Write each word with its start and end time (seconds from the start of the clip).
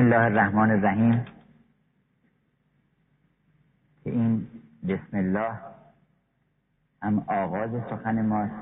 الله 0.00 0.24
الرحمن 0.24 0.70
الرحیم. 0.70 1.24
که 4.04 4.10
این 4.10 4.46
بسم 4.88 5.16
الله 5.16 5.52
هم 7.02 7.24
آغاز 7.26 7.70
سخن 7.90 8.26
ماست 8.26 8.54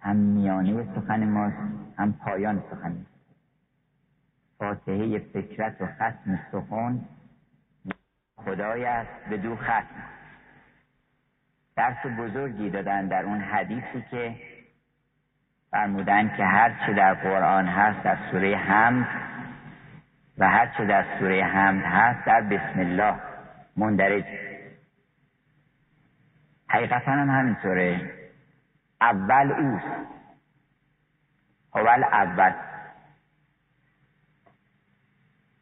هم 0.00 0.16
میانه 0.16 0.94
سخن 0.94 1.28
ماست 1.28 1.56
هم 1.98 2.12
پایان 2.12 2.62
سخن. 2.70 3.06
فاتحه 4.58 5.18
فکرت 5.18 5.80
و 5.80 5.86
ختم 5.86 6.40
سخن 6.52 7.04
خدای 8.36 8.84
است 8.84 9.28
به 9.30 9.36
دو 9.36 9.56
ختم. 9.56 10.04
درس 11.76 12.06
بزرگی 12.18 12.70
دادن 12.70 13.08
در 13.08 13.24
اون 13.24 13.40
حدیثی 13.40 14.04
که 14.10 14.36
فرمودن 15.70 16.36
که 16.36 16.44
هر 16.44 16.86
چه 16.86 16.94
در 16.94 17.14
قرآن 17.14 17.66
هست 17.66 18.04
در 18.04 18.18
سوره 18.30 18.56
حمد 18.56 19.33
و 20.38 20.48
هر 20.48 20.66
چه 20.66 20.84
در 20.84 21.18
سوره 21.18 21.44
حمد 21.44 21.82
هست 21.84 22.26
در 22.26 22.40
بسم 22.40 22.80
الله 22.80 23.14
مندرج. 23.76 24.24
حقیقتا 26.68 27.12
هم 27.12 27.30
همینطوره 27.30 28.10
اول 29.00 29.52
اوست. 29.52 29.86
اول 31.74 32.04
اول. 32.04 32.52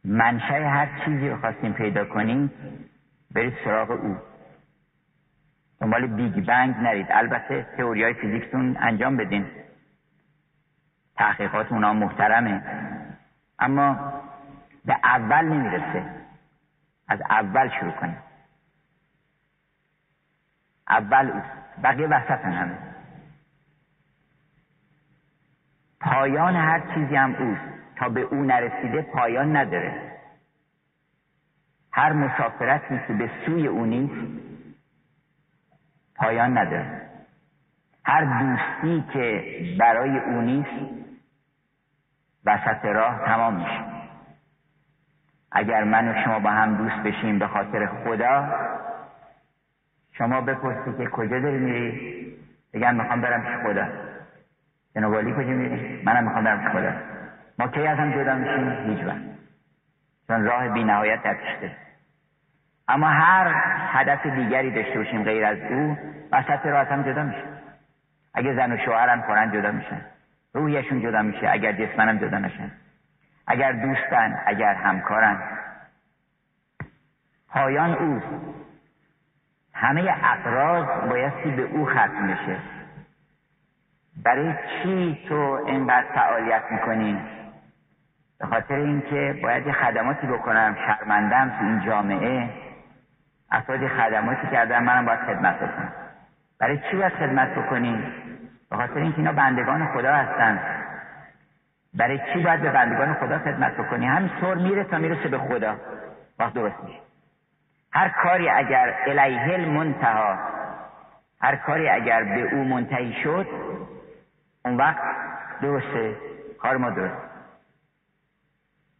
منشه 0.04 0.68
هر 0.68 1.04
چیزی 1.04 1.28
رو 1.28 1.40
خواستیم 1.40 1.72
پیدا 1.72 2.04
کنیم 2.04 2.50
برید 3.30 3.54
سراغ 3.64 3.90
او. 3.90 4.16
دنبال 5.80 6.06
بیگ 6.06 6.46
بنگ 6.46 6.76
نرید. 6.76 7.06
البته 7.10 7.66
تئوری 7.76 8.04
های 8.04 8.14
فیزیکتون 8.14 8.76
انجام 8.80 9.16
بدین. 9.16 9.46
تحقیقات 11.16 11.72
اونا 11.72 11.92
محترمه. 11.92 12.62
اما 13.58 14.21
به 14.84 14.96
اول 15.04 15.44
نمی‌رسه. 15.44 16.04
از 17.08 17.20
اول 17.30 17.70
شروع 17.80 17.92
کنیم. 17.92 18.18
اول 20.88 21.30
اوست 21.30 21.82
بقیه 21.82 22.06
وسط 22.06 22.44
همه 22.44 22.78
پایان 26.00 26.56
هر 26.56 26.94
چیزی 26.94 27.16
هم 27.16 27.34
اوست. 27.34 27.72
تا 27.96 28.08
به 28.08 28.20
او 28.20 28.42
نرسیده 28.42 29.02
پایان 29.02 29.56
نداره. 29.56 30.12
هر 31.92 32.12
مسافرتی 32.12 33.00
که 33.06 33.12
به 33.12 33.30
سوی 33.46 33.66
او 33.66 33.86
نیست. 33.86 34.42
پایان 36.16 36.58
نداره. 36.58 37.08
هر 38.04 38.24
دوستی 38.24 39.04
که 39.12 39.44
برای 39.78 40.18
او 40.18 40.40
نیست 40.40 40.94
وسط 42.44 42.84
راه 42.84 43.24
تمام 43.24 43.54
میشه. 43.54 43.91
اگر 45.54 45.84
من 45.84 46.08
و 46.08 46.24
شما 46.24 46.38
با 46.38 46.50
هم 46.50 46.76
دوست 46.76 46.96
بشیم 46.96 47.38
به 47.38 47.46
خاطر 47.46 47.86
خدا 47.86 48.48
شما 50.12 50.40
بپرسی 50.40 50.96
که 50.98 51.06
کجا 51.06 51.40
داری 51.40 51.58
میری؟ 51.58 52.22
بگم 52.74 52.94
می‌خوام 52.94 53.20
برم 53.20 53.42
پیش 53.42 53.56
خدا. 53.66 53.86
جناب 54.94 55.36
کجا 55.36 55.50
میری؟ 55.50 56.02
منم 56.04 56.24
می‌خوام 56.24 56.44
برم 56.44 56.72
خدا. 56.72 56.92
ما 57.58 57.68
کی 57.68 57.86
از 57.86 57.98
هم 57.98 58.12
جدا 58.12 58.34
میشیم؟ 58.34 58.90
هیچ 58.90 59.06
وقت. 59.06 59.22
چون 60.28 60.44
راه 60.44 60.68
بی 60.68 60.84
نهایت 60.84 61.20
اما 62.88 63.06
هر 63.06 63.52
هدف 63.92 64.26
دیگری 64.26 64.70
داشته 64.70 64.98
باشیم 64.98 65.22
غیر 65.22 65.44
از 65.44 65.58
او 65.70 65.98
وسط 66.32 66.66
راه 66.66 66.88
هم 66.88 67.02
جدا 67.02 67.22
میشه 67.22 67.44
اگه 68.34 68.54
زن 68.54 68.72
و 68.72 68.76
شوهرم 68.76 69.22
خورن 69.22 69.52
جدا 69.52 69.70
میشن. 69.70 70.00
روحیشون 70.54 71.00
جدا 71.00 71.22
میشه 71.22 71.48
اگر 71.50 71.72
جسمنم 71.72 72.18
جدا 72.18 72.38
نشن 72.38 72.70
اگر 73.46 73.72
دوستن 73.72 74.40
اگر 74.46 74.74
همکارن. 74.74 75.42
پایان 77.48 77.94
اوست 77.94 78.26
همه 79.74 80.14
اقراض 80.22 81.08
بایستی 81.08 81.50
به 81.50 81.62
او 81.62 81.86
ختم 81.86 82.26
بشه. 82.26 82.56
برای 84.24 84.54
چی 84.68 85.18
تو 85.28 85.62
اینقدر 85.66 86.06
فعالیت 86.14 86.62
می‌کنی؟ 86.70 87.20
به 88.40 88.46
خاطر 88.46 88.74
اینکه 88.74 89.40
باید 89.42 89.66
یه 89.66 89.72
خدماتی 89.72 90.26
بکنم 90.26 90.76
شرمندم 90.86 91.48
تو 91.58 91.64
این 91.64 91.80
جامعه. 91.80 92.50
افرادی 93.50 93.88
خدماتی 93.88 94.46
کردن 94.52 94.82
منم 94.82 95.04
باید 95.04 95.20
خدمت 95.20 95.56
بکنم. 95.56 95.92
برای 96.58 96.78
چی 96.90 96.96
باید 96.96 97.12
خدمت 97.12 97.48
بکنیم 97.48 98.12
به 98.70 98.76
خاطر 98.76 98.96
اینکه 98.96 99.18
اینا 99.18 99.32
بندگان 99.32 99.86
خدا 99.86 100.14
هستن. 100.14 100.81
برای 101.94 102.20
چی 102.32 102.42
باید 102.42 102.62
به 102.62 102.70
بندگان 102.70 103.14
خدا 103.14 103.38
خدمت 103.38 103.76
بکنی؟ 103.76 104.06
همینطور 104.06 104.56
میره 104.56 104.84
تا 104.84 104.98
می‌رسه 104.98 105.28
به 105.28 105.38
خدا. 105.38 105.76
وقت 106.38 106.54
درست 106.54 106.84
میشه 106.84 106.98
هر 107.92 108.08
کاری 108.08 108.48
اگر 108.48 108.94
الیه 109.06 109.54
المنتها 109.54 110.38
هر 111.40 111.56
کاری 111.56 111.88
اگر 111.88 112.22
به 112.22 112.54
او 112.54 112.64
منتهی 112.64 113.12
شد 113.22 113.46
اون 114.64 114.76
وقت 114.76 115.02
درسته 115.62 116.16
کار 116.58 116.76
ما 116.76 116.90
درست. 116.90 117.16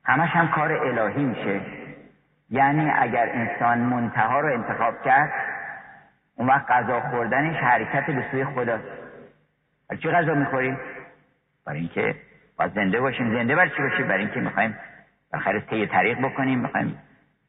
همش 0.05 0.31
هم 0.31 0.49
کار 0.49 0.73
الهی 0.73 1.25
میشه. 1.25 1.61
یعنی 2.51 2.91
اگر 2.91 3.29
انسان 3.33 3.79
منتها 3.79 4.41
رو 4.41 4.55
انتخاب 4.55 5.03
کرد 5.03 5.33
اون 6.37 6.49
وقت 6.49 6.71
غذا 6.71 7.01
خوردنش 7.01 7.57
حرکت 7.57 8.07
به 8.07 8.25
سوی 8.31 8.45
خداست. 8.45 8.85
چی 10.03 10.11
غذا 10.11 10.35
می‌خوریم؟ 10.35 10.79
برای 11.67 11.79
اینکه 11.79 12.15
باید 12.63 12.75
زنده 12.75 13.01
باشیم. 13.01 13.35
زنده 13.35 13.57
بر 13.57 13.69
چی 13.69 13.83
باشیم؟ 13.83 14.09
برای 14.09 14.25
اینکه 14.25 14.41
می‌خوایم 14.41 14.79
بالاخره 15.33 15.61
طی 15.61 15.87
طریق 15.87 16.19
بکنیم. 16.19 16.59
می‌خوایم 16.59 16.99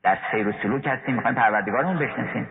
در 0.03 0.17
سیر 0.31 0.47
و 0.47 0.51
سلوک 0.51 0.87
هستیم. 0.87 1.15
می‌خوایم 1.15 1.35
پروردگارمون 1.35 1.97
بشناسیم. 1.97 2.49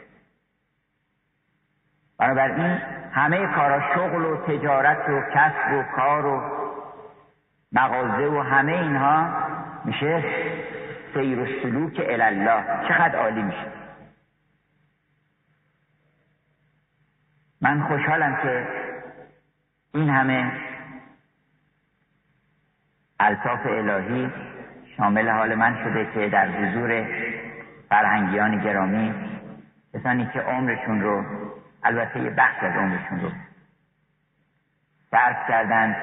بنابراین 2.18 2.78
همه 3.12 3.46
کارا 3.46 3.94
شغل 3.94 4.24
و 4.24 4.36
تجارت 4.36 5.08
و 5.08 5.20
کسب 5.34 5.72
و 5.72 5.82
کار 5.96 6.26
و 6.26 6.42
مغازه 7.72 8.26
و 8.26 8.40
همه 8.42 8.72
اینها 8.72 9.46
میشه 9.84 10.24
سیر 11.14 11.38
و 11.38 11.46
سلوک 11.62 12.02
الله 12.08 12.88
چقدر 12.88 13.18
عالی 13.18 13.42
میشه. 13.42 13.72
من 17.60 17.82
خوشحالم 17.82 18.36
که 18.42 18.68
این 19.94 20.10
همه 20.10 20.52
الطاف 23.22 23.66
الهی 23.66 24.30
شامل 24.96 25.28
حال 25.28 25.54
من 25.54 25.84
شده 25.84 26.06
که 26.14 26.28
در 26.28 26.48
حضور 26.48 27.06
فرهنگیان 27.88 28.60
گرامی 28.60 29.14
کسانی 29.94 30.26
که 30.26 30.40
عمرشون 30.40 31.00
رو 31.00 31.24
البته 31.82 32.20
یه 32.20 32.30
بخش 32.30 32.62
از 32.62 32.72
عمرشون 32.76 33.20
رو 33.20 33.30
صرف 35.10 35.48
کردن 35.48 35.96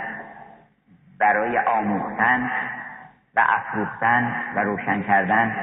برای 1.19 1.57
آموختن 1.57 2.51
و 3.35 3.45
افروختن 3.49 4.35
و 4.55 4.59
روشن 4.59 5.03
کردن 5.03 5.55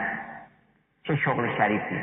چه 1.03 1.17
شغل 1.17 1.57
شریفی. 1.57 2.01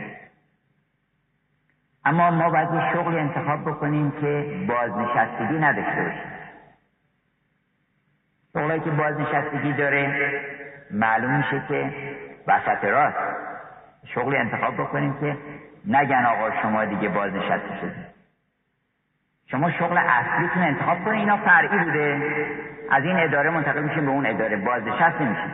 اما 2.06 2.32
ما 2.32 2.50
باید 2.50 2.74
یه 2.74 2.94
شغلی 2.94 3.20
انتخاب 3.20 3.62
بکنیم 3.62 4.12
که 4.12 4.66
بازنشستگی 4.68 5.60
نداشته 5.60 6.04
باشه 6.04 6.43
شغلی 8.54 8.80
که 8.80 8.90
بازنشستگی 8.90 9.74
داره 9.74 10.32
معلوم 10.92 11.38
میشه 11.38 11.64
که 11.68 11.92
وسط 12.48 12.84
راست 12.84 13.18
شغلی 14.06 14.38
انتخاب 14.38 14.74
بکنیم 14.74 15.14
که 15.20 15.38
نگن 15.88 16.26
آقا 16.26 16.62
شما 16.62 16.86
دیگه 16.86 17.10
بازنشسته 17.10 17.78
شدید 17.82 18.14
شما 19.48 19.72
شغل 19.72 19.98
اصلیتون 19.98 20.64
انتخاب 20.64 21.04
کنید 21.06 21.20
اینا 21.20 21.38
فرعی 21.38 21.78
بوده. 21.78 22.22
از 22.92 23.04
این 23.04 23.20
اداره 23.20 23.50
منتقل 23.50 23.82
میشیم 23.82 24.06
به 24.06 24.12
اون 24.12 24.26
اداره. 24.26 24.58
بازنشست 24.58 25.22
نمیشیم. 25.22 25.52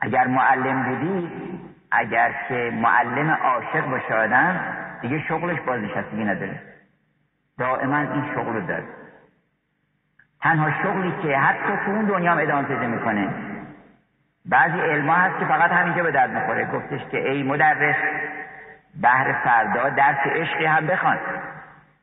اگر 0.00 0.26
معلم 0.26 0.82
بودی 0.82 1.30
اگر 1.90 2.34
که 2.48 2.72
معلم 2.74 3.30
عاشق 3.30 3.86
باشه 3.90 4.14
آدم 4.14 4.60
دیگه 5.02 5.18
شغلش 5.28 5.60
بازنشستگی 5.60 6.24
نداره. 6.24 6.60
دائما 7.58 7.98
این 7.98 8.24
شغل 8.34 8.52
رو 8.52 8.60
داره. 8.60 8.84
تنها 10.44 10.82
شغلی 10.82 11.12
که 11.22 11.38
حتی 11.38 11.76
تو 11.84 11.90
اون 11.90 12.04
دنیا 12.04 12.32
هم 12.32 12.38
ادامه 12.38 12.68
پیدا 12.68 12.86
می‌کنه. 12.86 13.28
بعضی 14.46 14.80
علما 14.80 15.14
هست 15.14 15.38
که 15.38 15.44
فقط 15.44 15.70
همینجا 15.70 16.02
به 16.02 16.10
درد 16.10 16.30
می‌خوره. 16.30 16.64
گفتش 16.64 17.00
که 17.10 17.30
ای 17.30 17.42
مدرس 17.42 17.96
بهر 19.02 19.32
فردا 19.44 19.88
درس 19.88 20.26
عشقی 20.26 20.64
هم 20.64 20.86
بخوان. 20.86 21.18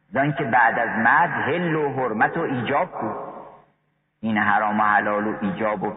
زن 0.09 0.31
که 0.31 0.43
بعد 0.43 0.79
از 0.79 0.89
مرد 0.89 1.29
هل 1.29 1.75
و 1.75 1.93
حرمت 1.93 2.37
و 2.37 2.41
ایجاب 2.41 2.91
کو. 2.91 3.13
این 4.21 4.37
حرام 4.37 4.79
و 4.79 4.83
حلال 4.83 5.27
و 5.27 5.37
ایجاب 5.41 5.83
و 5.83 5.93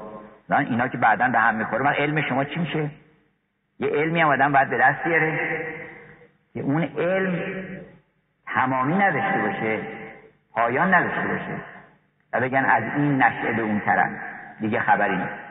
زن 0.48 0.66
اینا 0.70 0.88
که 0.88 0.98
بعدا 0.98 1.28
به 1.28 1.38
هم 1.38 1.54
می‌خوره. 1.54 1.82
من 1.84 1.92
علم 1.92 2.20
شما 2.20 2.44
چی 2.44 2.60
میشه؟ 2.60 2.90
یه 3.78 3.88
علمی 3.88 4.20
هم 4.20 4.28
آدم 4.28 4.52
باید 4.52 4.70
به 4.70 4.78
دست 4.78 5.04
بیاره 5.04 5.38
که 6.54 6.60
اون 6.60 6.82
علم 6.82 7.38
تمامی 8.46 8.94
نداشته 8.94 9.38
باشه 9.38 9.78
پایان 10.54 10.94
نداشته 10.94 11.28
باشه. 11.28 11.73
و 12.34 12.40
بگن 12.40 12.64
از 12.64 12.82
این 12.82 13.22
نشعه 13.22 13.52
به 13.52 13.62
اون 13.62 13.80
طرف. 13.80 14.10
دیگه 14.60 14.80
خبری 14.80 15.16
نیست. 15.16 15.44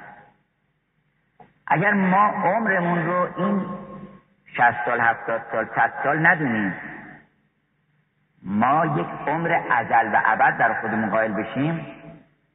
اگر 1.67 1.93
ما 1.93 2.25
عمرمون 2.25 3.05
رو 3.05 3.27
این 3.37 3.65
60 4.57 4.85
سال 4.85 4.99
70 4.99 5.41
سال 5.51 5.65
100 5.75 5.93
سال 6.03 6.27
ندونیم 6.27 6.73
ما 8.43 8.85
یک 8.85 9.07
عمر 9.27 9.61
ازل 9.71 10.13
و 10.13 10.21
ابد 10.25 10.57
در 10.57 10.81
خودمون 10.81 11.09
قائل 11.09 11.33
بشیم 11.33 11.87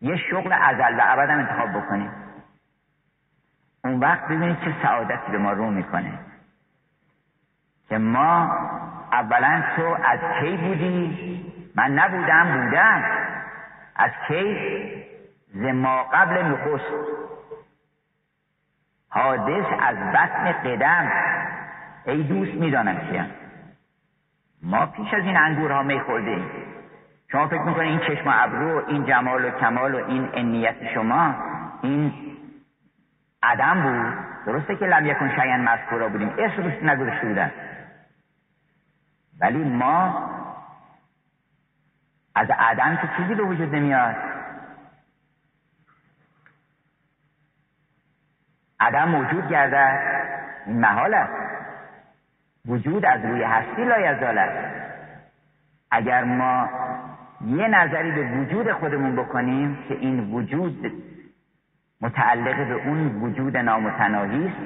یه 0.00 0.16
شغل 0.16 0.52
ازل 0.52 0.98
و 0.98 1.02
ابد 1.04 1.30
هم 1.30 1.38
انتخاب 1.38 1.70
بکنیم. 1.70 2.10
اون 3.84 4.00
وقت 4.00 4.24
ببینید 4.24 4.60
چه 4.60 4.74
سعادتی 4.82 5.32
به 5.32 5.38
ما 5.38 5.52
رو 5.52 5.70
می‌کنه. 5.70 6.12
که 7.88 7.98
ما 7.98 8.50
اولا 9.12 9.62
تو 9.76 9.96
از 10.04 10.18
کی 10.40 10.56
بودی؟ 10.56 11.72
من 11.74 11.90
نبودم 11.98 12.64
بودم. 12.64 13.27
از 13.98 14.10
کی؟ 14.28 14.56
ز 15.54 15.62
ما 15.62 16.02
قبل 16.02 16.42
نخست. 16.42 16.92
حادث 19.08 19.66
از 19.80 19.96
بطن 19.96 20.52
قدم. 20.52 21.12
ای 22.06 22.22
دوست 22.22 22.54
می‌دانم 22.54 23.10
کیم. 23.10 23.30
ما 24.62 24.86
پیش 24.86 25.14
از 25.14 25.24
این 25.24 25.36
انگورها 25.36 25.82
می 25.82 26.00
خورده 26.00 26.30
ایم 26.30 26.50
شما 27.32 27.48
فکر 27.48 27.62
می‌کنید 27.62 27.90
این 27.90 28.00
چشم 28.00 28.28
و 28.28 28.32
ابرو 28.34 28.84
این 28.88 29.06
جمال 29.06 29.44
و 29.44 29.50
کمال 29.50 29.94
و 29.94 30.04
این 30.06 30.28
انیت 30.34 30.94
شما 30.94 31.34
این 31.82 32.12
عدم 33.42 33.82
بود؟ 33.82 34.14
درسته 34.46 34.76
که 34.76 34.84
لم 34.84 35.06
یکن 35.06 35.28
شیئا 35.28 35.56
مذکورا 35.56 36.08
بودیم. 36.08 36.34
اسم 36.38 36.62
روش 36.62 36.82
نگذاشته 36.82 37.26
بودن. 37.26 37.52
ولی 39.40 39.64
ما 39.64 40.28
از 42.38 42.50
عدم 42.58 42.96
که 42.96 43.08
چیزی 43.16 43.34
به 43.34 43.42
وجود 43.42 43.74
نمیاد. 43.74 44.16
عدم 48.80 49.08
موجود 49.08 49.48
گردد. 49.48 50.00
این 50.66 50.80
محال 50.80 51.14
است. 51.14 51.32
وجود 52.66 53.04
از 53.04 53.24
روی 53.24 53.42
هستی 53.42 53.84
لایزال 53.84 54.38
است. 54.38 54.74
اگر 55.90 56.24
ما 56.24 56.68
یه 57.46 57.68
نظری 57.68 58.10
به 58.10 58.22
وجود 58.22 58.72
خودمون 58.72 59.16
بکنیم 59.16 59.78
که 59.88 59.94
این 59.94 60.32
وجود 60.32 60.92
متعلق 62.00 62.68
به 62.68 62.74
اون 62.74 63.22
وجود 63.22 63.56
نامتناهی 63.56 64.46
است 64.48 64.56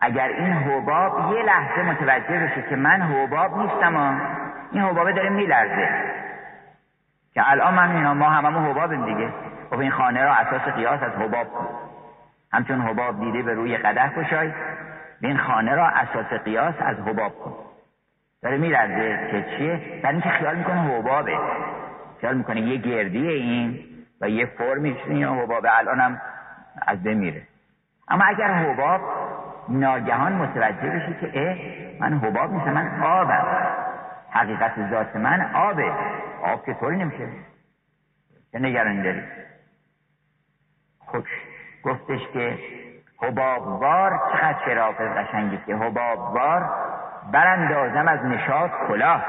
اگر 0.00 0.28
این 0.28 0.52
حباب 0.52 1.32
یه 1.32 1.42
لحظه 1.42 1.82
متوجه 1.82 2.38
بشه 2.38 2.68
که 2.70 2.76
من 2.76 3.02
حباب 3.02 3.58
نیستم 3.58 4.20
این 4.72 4.82
حبابه 4.82 5.12
داره 5.12 5.28
میلرزه. 5.28 5.88
که 7.34 7.50
الان 7.50 7.74
من 7.74 7.96
اینا 7.96 8.14
ما 8.14 8.28
هممون 8.28 8.70
حبابیم 8.70 9.04
دیگه. 9.04 9.32
خب 9.70 9.78
این 9.78 9.90
خانه 9.90 10.24
را 10.24 10.34
اساس 10.34 10.74
قیاس 10.74 11.02
از 11.02 11.12
حباب 11.12 11.52
کن 11.52 11.66
همچون 12.52 12.80
حباب 12.80 13.20
دیده 13.20 13.42
به 13.42 13.54
روی 13.54 13.76
قده 13.76 14.22
کشای 14.22 14.52
این 15.20 15.36
خانه 15.38 15.74
را 15.74 15.86
اساس 15.88 16.40
قیاس 16.44 16.74
از 16.80 16.96
حباب 16.96 17.38
کن 17.38 17.54
داره 18.42 18.56
میلرزه 18.56 19.28
که 19.30 19.56
چیه؟ 19.56 20.00
در 20.02 20.10
اینکه 20.10 20.28
خیال 20.28 20.56
می‌کنه 20.56 20.80
حبابه. 20.80 21.38
خیال 22.20 22.36
می‌کنه 22.36 22.60
یه 22.60 22.76
گردیه 22.76 23.30
این 23.30 23.84
و 24.20 24.28
یه 24.28 24.46
فرمیش 24.46 24.96
این 25.06 25.24
حبابه 25.24 25.78
الانم 25.78 26.20
از 26.86 27.02
بمیره 27.02 27.42
اما 28.08 28.24
اگر 28.24 28.48
حباب 28.48 29.00
ناگهان 29.68 30.32
متوجه 30.32 30.90
بشی 30.90 31.14
که 31.20 31.30
اه 31.34 31.56
من 32.00 32.18
حباب 32.18 32.52
نیستم 32.52 32.72
من 32.72 33.02
آبم. 33.02 33.46
حقیقت 34.30 34.90
ذات 34.90 35.16
من 35.16 35.54
آبه. 35.54 35.92
آب 36.42 36.66
که 36.66 36.74
طوری 36.74 36.96
نمیشه. 36.96 37.28
چه 38.52 38.58
نگرانی 38.58 39.02
داری؟ 39.02 39.22
خوش 40.98 41.28
گفتش 41.82 42.20
که 42.32 42.58
حبابوار 43.22 44.20
چقدر 44.32 44.58
شرافت 44.64 45.00
قشنگی 45.00 45.58
که 45.66 45.76
حبابوار 45.76 46.70
براندازم 47.32 48.08
از 48.08 48.24
نشاط 48.24 48.70
کلاه. 48.88 49.24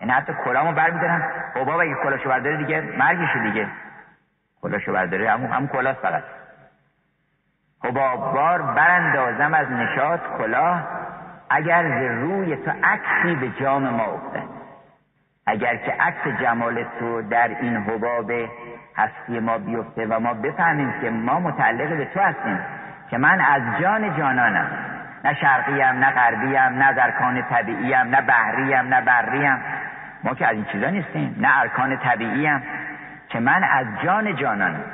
این 0.00 0.08
یعنی 0.08 0.12
حتی 0.12 0.32
کلامو 0.44 0.72
برمیدارم. 0.72 1.32
حباب 1.54 1.80
اگه 1.80 1.94
کلاشو 1.94 2.28
برداره 2.28 2.56
دیگه 2.56 2.80
مرگشه 2.80 3.42
دیگه. 3.42 3.68
کلاشو 4.62 4.92
برداره 4.92 5.30
همون 5.30 5.50
هم 5.50 5.68
کلاست 5.68 6.00
فقط. 6.00 6.22
حبابوار 7.84 8.62
براندازم 8.62 9.54
از 9.54 9.70
نشاط 9.70 10.20
کلاه. 10.38 11.03
اگر 11.50 11.88
ز 11.88 12.22
روی 12.22 12.56
تو 12.56 12.70
عکسی 12.84 13.34
به 13.34 13.48
جام 13.60 13.82
ما 13.82 14.04
افتد. 14.04 14.48
اگر 15.46 15.76
که 15.76 15.92
عکس 16.00 16.40
جمال 16.42 16.84
تو 16.98 17.22
در 17.22 17.48
این 17.60 17.76
حباب 17.76 18.30
هستی 18.96 19.40
ما 19.40 19.58
بیفته 19.58 20.06
و 20.06 20.20
ما 20.20 20.34
بفهمیم 20.34 20.94
که 21.00 21.10
ما 21.10 21.40
متعلق 21.40 21.96
به 21.96 22.04
تو 22.04 22.20
هستیم 22.20 22.58
که 23.10 23.18
من 23.18 23.40
از 23.40 23.62
جان 23.80 24.16
جانانم. 24.16 24.70
نه 25.24 25.34
شرقیم 25.34 26.04
نه 26.04 26.10
غربیم 26.10 26.82
نه 26.82 27.02
ارکان 27.02 27.42
طبیعیم 27.42 27.96
نه 27.96 28.20
بحریم 28.20 28.94
نه 28.94 29.00
بریم. 29.00 29.58
ما 30.24 30.34
که 30.34 30.46
از 30.46 30.54
این 30.54 30.64
چیزا 30.64 30.90
نیستیم 30.90 31.36
نه 31.38 31.60
ارکان 31.60 31.96
طبیعیم 31.96 32.62
که 33.28 33.40
من 33.40 33.64
از 33.64 33.86
جان 34.04 34.36
جانانم. 34.36 34.84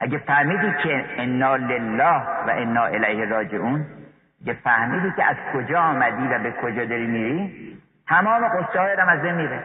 اگه 0.00 0.18
فهمیدی 0.18 0.72
که 0.82 1.04
انا 1.18 1.56
لله 1.56 2.22
و 2.46 2.50
انا 2.50 2.84
الیه 2.84 3.24
راجعون 3.24 3.86
اگه 4.42 4.52
فهمیدی 4.52 5.12
که 5.16 5.24
از 5.24 5.36
کجا 5.54 5.80
آمدی 5.80 6.34
و 6.34 6.38
به 6.38 6.52
کجا 6.52 6.84
داری 6.84 7.06
میری؟ 7.06 7.78
تمام 8.08 8.48
قصه 8.48 8.80
های 8.80 8.92
از 8.92 9.24
میره 9.24 9.64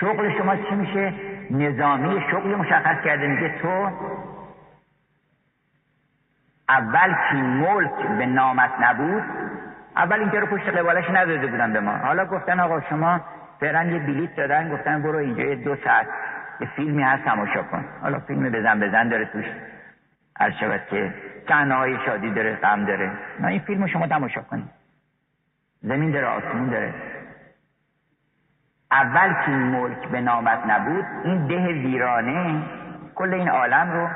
شغل 0.00 0.38
شما 0.38 0.56
چی 0.56 0.74
میشه؟ 0.74 1.12
نظامی 1.50 2.24
شغل 2.30 2.54
مشخص 2.54 3.04
کرده 3.04 3.26
میگه 3.26 3.58
تو 3.62 3.90
اول 6.68 7.14
که 7.30 7.36
ملک 7.36 8.18
به 8.18 8.26
نامت 8.26 8.70
نبود 8.80 9.22
اول 9.96 10.20
اینکه 10.20 10.40
رو 10.40 10.46
پشت 10.46 10.68
قبالش 10.68 11.10
نداده 11.10 11.46
بودن 11.46 11.72
به 11.72 11.80
ما. 11.80 11.96
حالا 11.96 12.24
گفتن 12.24 12.60
آقا 12.60 12.80
شما 12.80 13.20
فعلا 13.60 13.84
یه 13.84 13.98
بلیت 13.98 14.36
دادن 14.36 14.68
گفتن 14.68 15.02
برو 15.02 15.18
اینجا 15.18 15.42
یه 15.42 15.54
دو 15.54 15.76
ساعت. 15.84 16.06
یه 16.60 16.68
فیلمی 16.76 17.02
هست 17.02 17.24
تماشا 17.24 17.62
کن. 17.62 17.84
حالا 18.02 18.18
فیلم 18.18 18.50
بزن 18.50 18.80
بزن 18.80 19.08
داره 19.08 19.24
توش. 19.24 19.44
هر 20.40 20.78
که 20.90 21.14
های 21.50 21.98
شادی 22.06 22.30
داره 22.30 22.56
غم 22.56 22.84
داره. 22.84 23.12
نه 23.40 23.48
این 23.48 23.60
فیلم 23.60 23.86
شما 23.86 24.06
تماشا 24.06 24.40
کنید. 24.40 24.70
زمین 25.82 26.10
داره 26.10 26.26
آسمون 26.26 26.68
داره. 26.68 26.94
اول 28.90 29.32
که 29.32 29.48
این 29.48 29.62
ملک 29.62 30.08
به 30.08 30.20
نامت 30.20 30.66
نبود 30.66 31.04
این 31.24 31.46
ده 31.46 31.66
ویرانه 31.66 32.62
کل 33.14 33.34
این 33.34 33.48
عالم 33.48 33.92
رو 33.92 34.08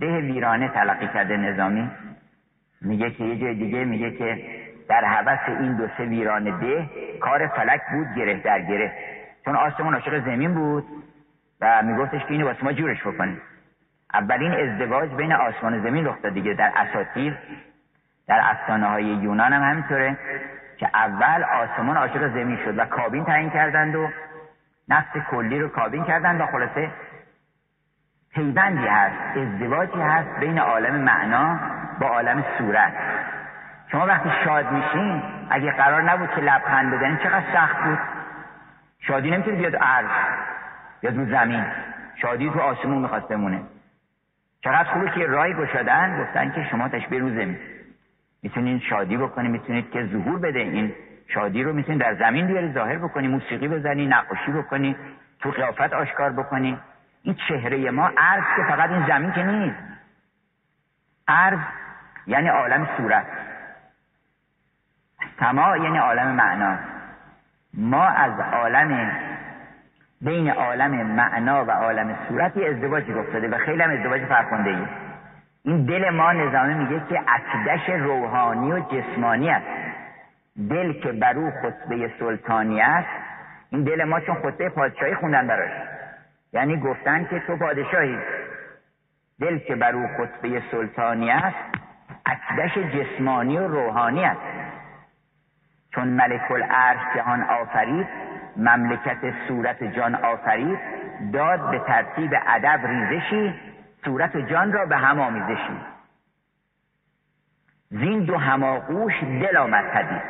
ده 0.00 0.20
ویرانه 0.20 0.68
تلقی 0.68 1.08
کرده 1.08 1.36
نظامی. 1.36 1.90
میگه 2.80 3.10
که 3.10 3.24
یه 3.24 3.38
جای 3.38 3.54
دیگه 3.54 3.84
میگه 3.84 4.10
که 4.10 4.44
در 4.88 5.04
حوث 5.04 5.48
این 5.48 5.76
دو 5.76 5.88
سه 5.96 6.04
ویرانه 6.04 6.50
ده 6.50 6.90
کار 7.20 7.46
فلک 7.46 7.80
بود 7.92 8.06
گره 8.16 8.40
در 8.40 8.60
گره. 8.60 8.92
چون 9.44 9.56
آسمون 9.56 9.94
عاشق 9.94 10.24
زمین 10.24 10.54
بود 10.54 10.84
و 11.60 11.82
میگفتش 11.82 12.20
که 12.20 12.30
اینو 12.30 12.46
واسه 12.46 12.64
ما 12.64 12.72
جورش 12.72 13.06
بکنه 13.06 13.36
اولین 14.16 14.52
ازدواج 14.52 15.10
بین 15.10 15.32
آسمان 15.32 15.74
و 15.74 15.82
زمین 15.82 16.06
رخ 16.06 16.24
دیگه. 16.24 16.54
در 16.54 16.72
اساطیر 16.76 17.38
در 18.28 18.40
افسانه 18.42 18.86
های 18.86 19.04
یونان 19.04 19.52
هم 19.52 19.62
همینطوره 19.62 20.16
که 20.76 20.88
اول 20.94 21.44
آسمان 21.44 21.96
عاشق 21.96 22.28
زمین 22.28 22.58
شد 22.64 22.78
و 22.78 22.84
کابین 22.84 23.24
تعیین 23.24 23.50
کردند 23.50 23.94
و 23.94 24.08
نفس 24.88 25.16
کلی 25.30 25.58
رو 25.58 25.68
کابین 25.68 26.04
کردند 26.04 26.40
و 26.40 26.46
خلاصه 26.46 26.90
پیوندی 28.34 28.86
هست 28.86 29.36
ازدواجی 29.36 30.00
هست 30.00 30.28
بین 30.40 30.58
عالم 30.58 30.94
معنا 30.94 31.58
با 32.00 32.06
عالم 32.06 32.44
صورت. 32.58 32.92
شما 33.92 34.06
وقتی 34.06 34.30
شاد 34.44 34.72
میشین 34.72 35.22
اگه 35.50 35.72
قرار 35.72 36.02
نبود 36.02 36.30
که 36.30 36.40
لبخند 36.40 36.94
بزنین 36.94 37.16
چقدر 37.16 37.44
سخت 37.52 37.84
بود؟ 37.84 37.98
شادی 39.00 39.30
نمی‌تونه 39.30 39.56
بیاد 39.56 39.76
عرض 39.76 40.10
بیاد 41.00 41.16
رو 41.16 41.24
زمین. 41.24 41.64
شادی 42.14 42.50
تو 42.50 42.60
آسمون 42.60 42.98
می‌خواست 42.98 43.28
بمونه. 43.28 43.60
چقدر 44.66 44.84
خوبه 44.84 45.10
که 45.10 45.26
رای 45.26 45.54
گشادن 45.54 46.22
گفتن 46.22 46.52
که 46.52 46.66
شما 46.70 46.88
تشبیه 46.88 47.20
رو 47.20 47.30
زمین 47.30 47.58
می‌تونید 48.42 48.82
شادی 48.82 49.16
بکنید 49.16 49.50
می‌تونید 49.50 49.90
که 49.90 50.06
ظهور 50.06 50.38
بده 50.38 50.58
این 50.58 50.94
شادی 51.28 51.62
رو 51.62 51.72
می‌تونید 51.72 52.00
در 52.00 52.14
زمین 52.14 52.46
بیاری 52.46 52.72
ظاهر 52.72 52.98
بکنی 52.98 53.28
موسیقی 53.28 53.68
بزنی 53.68 54.06
نقاشی 54.06 54.52
بکنی 54.52 54.96
تو 55.40 55.50
قیافت 55.50 55.92
آشکار 55.92 56.32
بکنی 56.32 56.78
این 57.22 57.36
چهره 57.48 57.90
ما 57.90 58.10
عرض 58.16 58.44
که 58.56 58.62
فقط 58.68 58.90
این 58.90 59.06
زمین 59.06 59.32
که 59.32 59.42
نیست. 59.42 59.76
عرض 61.28 61.58
یعنی 62.26 62.48
عالم 62.48 62.88
صورت. 62.96 63.26
سما 65.40 65.76
یعنی 65.76 65.98
عالم 65.98 66.28
معنا. 66.28 66.78
ما 67.74 68.04
از 68.04 68.40
عالم 68.40 69.10
بین 70.20 70.50
عالم 70.50 71.06
معنا 71.06 71.64
و 71.64 71.70
عالم 71.70 72.18
صورت 72.28 72.56
یه 72.56 72.68
ازدواجی 72.68 73.12
افتاده 73.12 73.48
و 73.48 73.58
خیلی 73.58 73.82
هم 73.82 73.90
ازدواج 73.90 74.24
فرخنده 74.24 74.70
ای 74.70 74.86
این 75.66 75.84
دل 75.84 76.10
ما 76.10 76.32
نظامی 76.32 76.74
میگه 76.74 77.02
که 77.08 77.20
اکدش 77.28 77.88
روحانی 77.88 78.72
و 78.72 78.80
جسمانی 78.80 79.50
است. 79.50 79.66
دل 80.70 80.92
که 80.92 81.12
برو 81.12 81.50
خطبه 81.50 82.12
سلطانی 82.18 82.80
است 82.80 83.08
این 83.70 83.84
دل 83.84 84.04
ما 84.04 84.20
چون 84.20 84.34
خطبه 84.34 84.68
پادشاهی 84.68 85.14
خوندن 85.14 85.46
براش. 85.46 85.70
یعنی 86.52 86.76
گفتن 86.76 87.24
که 87.24 87.38
تو 87.38 87.56
پادشاهی. 87.56 88.18
دل 89.40 89.58
که 89.58 89.76
بر 89.76 89.92
او 89.92 90.06
خطبه 90.06 90.62
سلطانی 90.70 91.30
است 91.30 91.56
اکدش 92.26 92.78
جسمانی 92.78 93.58
و 93.58 93.68
روحانی 93.68 94.24
است. 94.24 94.40
چون 95.94 96.08
ملک 96.08 96.50
العرش 96.50 97.00
جهان 97.16 97.42
آفرید 97.42 98.06
مملکت 98.56 99.34
صورت 99.48 99.84
جان 99.84 100.14
آفرید 100.14 100.78
داد 101.32 101.70
به 101.70 101.78
ترتیب 101.78 102.30
ادب 102.46 102.80
ریزشی 102.86 103.54
صورت 104.04 104.36
جان 104.36 104.72
را 104.72 104.86
به 104.86 104.96
هم 104.96 105.20
آمیزشی. 105.20 105.80
زین 107.90 108.24
دو 108.24 108.36
هماغوش 108.36 109.22
دل 109.22 109.56
آمد 109.56 109.90
پدید. 109.90 110.22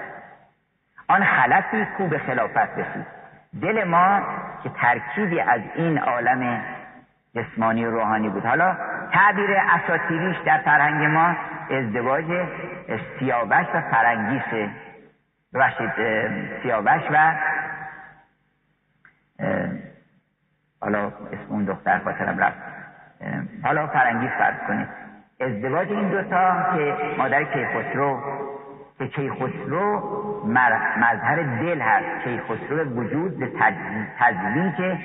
آن 1.09 1.25
خلفی 1.25 1.87
کو 1.99 2.07
به 2.07 2.19
خلافت 2.19 2.79
رسید. 2.79 3.07
دل 3.63 3.85
ما 3.85 4.21
که 4.63 4.69
ترکیبی 4.69 5.41
از 5.41 5.61
این 5.75 5.99
عالم 5.99 6.65
جسمانی 7.35 7.85
و 7.85 7.91
روحانی 7.91 8.29
بود. 8.29 8.47
حالا 8.47 8.77
تعبیر 9.13 9.51
اساتیریش 9.71 10.37
در 10.47 10.59
فرهنگ 10.59 11.05
ما 11.05 11.37
ازدواج 11.71 12.47
سیاوش 13.19 13.67
و 13.75 13.83
ببخشید 15.55 15.91
سیاوش 16.63 17.03
و 17.11 17.33
حالا 20.81 21.07
اسم 21.07 21.47
اون 21.49 21.65
دختر 21.65 21.99
خاطرم 21.99 22.39
رفت. 22.39 22.59
حالا 23.63 23.87
فرنگیس 23.87 24.31
فرض 24.31 24.57
کنید 24.69 24.89
ازدواج 25.41 25.93
این 25.93 26.09
دوتا 26.09 26.77
که 26.77 26.97
مادر 27.19 27.45
کیخسرو 27.45 28.23
که 28.99 29.09
کیخسرو 29.09 30.03
مظهر 30.97 31.37
دل 31.37 31.81
هست. 31.81 32.25
کیخسرو 32.25 32.85
وجود 32.85 33.39
به 33.39 33.53
تزویج 34.19 34.99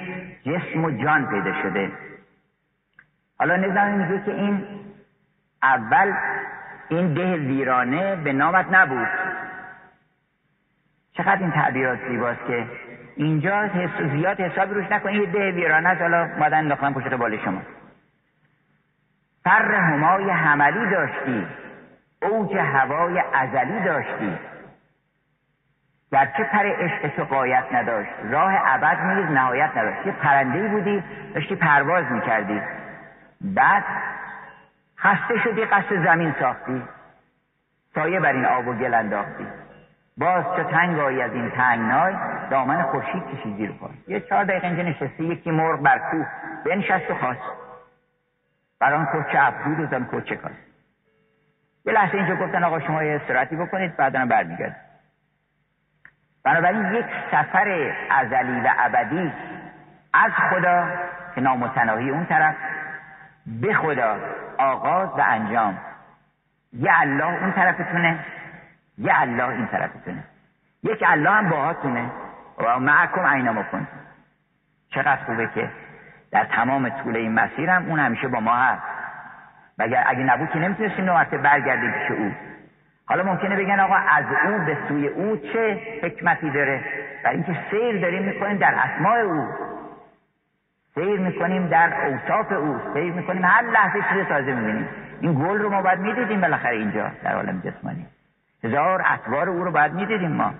جسم 0.46 0.84
و 0.84 0.92
جان 0.92 1.26
پیدا 1.26 1.62
شده. 1.62 1.92
حالا 3.40 3.56
نظام 3.56 3.88
میگه 3.88 4.26
که 4.26 4.32
این 4.32 4.66
اول 5.64 6.14
این 6.90 7.14
ده 7.14 7.36
ویرانه 7.36 8.16
به 8.16 8.34
نامت 8.34 8.66
نبود. 8.72 9.08
چقدر 11.14 11.40
این 11.40 11.52
تعبیرات 11.52 12.00
زیباست 12.08 12.46
که 12.48 12.66
اینجا 13.16 13.62
حس 13.62 14.02
زیاد 14.12 14.42
حساب 14.42 14.74
روش 14.74 14.92
نکنید 14.92 15.22
یه 15.22 15.32
ده 15.32 15.52
ویرانه 15.52 15.94
حالا 15.94 16.30
مادن 16.40 16.58
انداختن 16.58 16.94
پشت 16.94 17.14
بال 17.14 17.38
شما. 17.38 17.62
فر 19.44 19.76
همای 19.76 20.30
حملی 20.30 20.90
داشتی. 20.90 21.48
اوج 22.22 22.58
هوای 22.58 23.24
ازلی 23.34 23.80
داشتی. 23.80 24.38
گرچه 26.12 26.44
پر 26.44 26.66
عشق 26.66 27.16
تو 27.16 27.24
قایت 27.24 27.64
نداشت. 27.74 28.12
راه 28.30 28.54
ابد 28.66 29.02
نیز 29.02 29.32
نهایت 29.32 29.78
نداشت. 29.78 30.06
یه 30.06 30.12
پرنده 30.12 30.68
بودی 30.68 31.04
داشتی 31.34 31.56
پرواز 31.56 32.06
می‌کردی. 32.12 32.62
بعد 33.42 33.84
خسته 34.98 35.38
شدی 35.44 35.66
قصد 35.66 36.06
زمین 36.06 36.36
ساختی. 36.40 36.84
سایه 37.96 38.20
بر 38.20 38.34
این 38.34 38.46
آب 38.46 38.68
و 38.68 38.74
گل 38.74 38.94
انداختی. 38.94 39.48
باز 40.22 40.46
چه 40.56 40.64
تنگ 40.64 41.00
آیی 41.00 41.22
از 41.22 41.34
این 41.34 41.50
تنگنای؟ 41.50 42.16
دامن 42.50 42.82
خورشید 42.82 43.24
کشی 43.28 43.54
زیر 43.58 43.72
پا. 43.72 43.90
یه 44.08 44.20
چهار 44.20 44.44
دقیقه 44.44 44.68
اینجا 44.68 44.84
نشستی 44.84 45.24
یکی 45.24 45.52
مرغ 45.52 45.82
بر 45.82 45.98
کوه 45.98 46.28
بنشست 46.66 47.12
و 47.12 47.16
خواست. 47.16 47.42
بر 48.80 48.94
آن 48.94 49.06
کوچه 49.06 49.40
و 49.82 49.86
زن 49.92 50.04
کوچه 50.04 50.36
کاست 50.36 50.56
یه 51.86 51.94
لحظه 51.94 52.18
اینجا 52.18 52.36
گفتن 52.36 52.64
آقا 52.64 52.80
شما 52.80 53.04
یه 53.04 53.16
استراتی 53.16 53.56
بکنید 53.56 53.98
بعدا 53.98 54.26
برمیگرد 54.26 54.76
بنابراین 56.44 56.94
یک 56.94 57.06
سفر 57.32 57.94
ازلی 58.10 58.62
و 58.62 58.74
ابدی 58.80 59.34
از 60.14 60.32
خدا 60.50 60.88
که 61.36 61.42
نامتناهی 61.42 62.10
اون 62.10 62.26
طرف 62.26 62.56
به 63.46 63.74
خدا 63.74 64.18
آغاز 64.58 65.10
و 65.10 65.24
انجام. 65.28 65.78
یه 66.74 66.92
الله 67.00 67.42
اون 67.42 67.52
طرفتونه 67.52 68.20
یه 69.02 69.22
الله 69.22 69.50
این 69.50 69.68
طرفتونه 69.68 70.24
یک 70.84 71.04
الله 71.08 71.30
هم 71.30 71.50
باهاتونه 71.50 72.12
و 72.58 72.80
معکم 72.80 73.26
اینا 73.26 73.64
کن. 73.64 73.88
چقدر 74.90 75.24
خوبه 75.26 75.50
که 75.56 75.70
در 76.32 76.46
تمام 76.46 76.90
طول 76.90 77.16
این 77.16 77.34
مسیر 77.34 77.70
هم 77.70 77.86
اون 77.90 78.00
همیشه 78.00 78.28
با 78.28 78.40
ما 78.40 78.56
هست. 78.56 78.82
و 79.78 79.84
اگر 79.84 80.04
اگه 80.08 80.24
نبود 80.24 80.50
که 80.50 80.60
نمی‌تونستیم 80.60 81.06
نوعته 81.06 81.38
برگردیم 81.38 81.92
پیش 81.92 82.12
او. 82.12 82.32
حالا 83.06 83.24
ممکنه 83.24 83.56
بگن 83.56 83.80
آقا 83.80 83.96
از 83.96 84.26
او 84.46 84.66
به 84.66 84.78
سوی 84.88 85.08
او 85.08 85.38
چه 85.38 85.80
حکمتی 86.04 86.50
داره؟ 86.50 86.84
و 87.26 87.28
اینکه 87.28 87.58
سیر 87.72 88.02
داریم 88.02 88.24
می‌کنیم 88.24 88.58
در 88.58 88.74
اسماع 88.76 89.20
او. 89.20 89.48
سیر 90.96 91.20
می‌کنیم 91.20 91.68
در 91.68 92.08
اوصاف 92.08 92.52
او. 92.52 92.80
سیر 92.94 93.14
می‌کنیم 93.14 93.46
هر 93.46 93.62
لحظه 93.62 94.00
چیز 94.14 94.28
تازه 94.28 94.54
می‌بینیم. 94.54 94.88
این 95.22 95.34
گل 95.34 95.58
رو 95.60 95.70
ما 95.70 95.82
باید 95.82 96.00
می‌دیدیم 96.00 96.42
بالاخره 96.42 96.76
اینجا 96.76 97.12
در 97.24 97.36
عالم 97.36 97.60
جسمانی. 97.66 98.06
هزار 98.64 99.04
اطوار 99.06 99.50
او 99.50 99.64
رو 99.64 99.72
باید 99.72 99.94
می‌دیدیم 99.94 100.32
ما. 100.32 100.54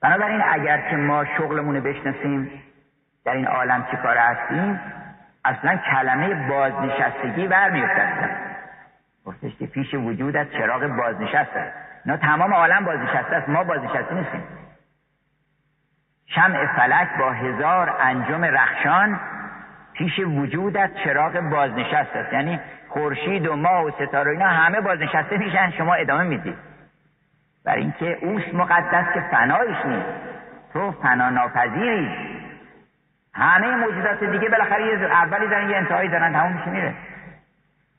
بنابراین 0.00 0.42
اگر 0.48 0.90
که 0.90 0.96
ما 0.96 1.24
شغلمون 1.24 1.76
رو 1.76 1.80
بشناسیم 1.80 2.62
در 3.24 3.32
این 3.32 3.46
عالم 3.46 3.86
چی 3.90 3.96
کار 3.96 4.16
هستیم؟ 4.16 4.80
اصلا 5.44 5.76
کلمه 5.76 6.48
بازنشستگی 6.48 7.46
برمیفتد 7.46 8.36
گفتش 9.24 9.56
که 9.56 9.66
پیش 9.66 9.94
وجودت 9.94 10.52
چراغ 10.52 10.86
بازنشست 10.86 11.56
است. 11.56 11.76
نه 12.06 12.16
تمام 12.16 12.54
عالم 12.54 12.84
بازنشسته 12.84 13.36
است 13.36 13.48
ما 13.48 13.64
بازنشسته 13.64 14.14
نیستیم. 14.14 14.42
شمع 16.26 16.66
فلک 16.66 17.08
با 17.18 17.32
هزار 17.32 17.96
انجام 18.00 18.44
رخشان 18.44 19.20
پیش 19.92 20.18
وجودت 20.18 20.90
چراغ 21.04 21.40
بازنشست 21.40 22.16
است. 22.16 22.32
یعنی 22.32 22.60
خورشید 22.92 23.46
و 23.46 23.56
ما 23.56 23.84
و 23.84 23.90
ستاره 23.90 24.30
اینا 24.30 24.46
همه 24.46 24.80
بازنشسته 24.80 25.36
میشن 25.36 25.70
شما 25.70 25.94
ادامه 25.94 26.24
می‌دید. 26.24 26.56
برای 27.64 27.80
اینکه 27.80 28.18
اوست 28.22 28.54
مقدس 28.54 29.14
که 29.14 29.20
فنایش 29.30 29.76
نیست. 29.84 30.08
تو 30.72 30.90
فنا 30.90 31.30
ناپذیری. 31.30 32.10
همه 33.34 33.76
موجودات 33.76 34.24
دیگه 34.24 34.48
بالاخره 34.48 34.86
یه 34.86 34.94
اولی 34.94 35.48
دارن 35.48 35.70
یه 35.70 35.76
انتهایی 35.76 36.08
دارن 36.08 36.32
تموم 36.32 36.52
میشه 36.52 36.70
میره. 36.70 36.94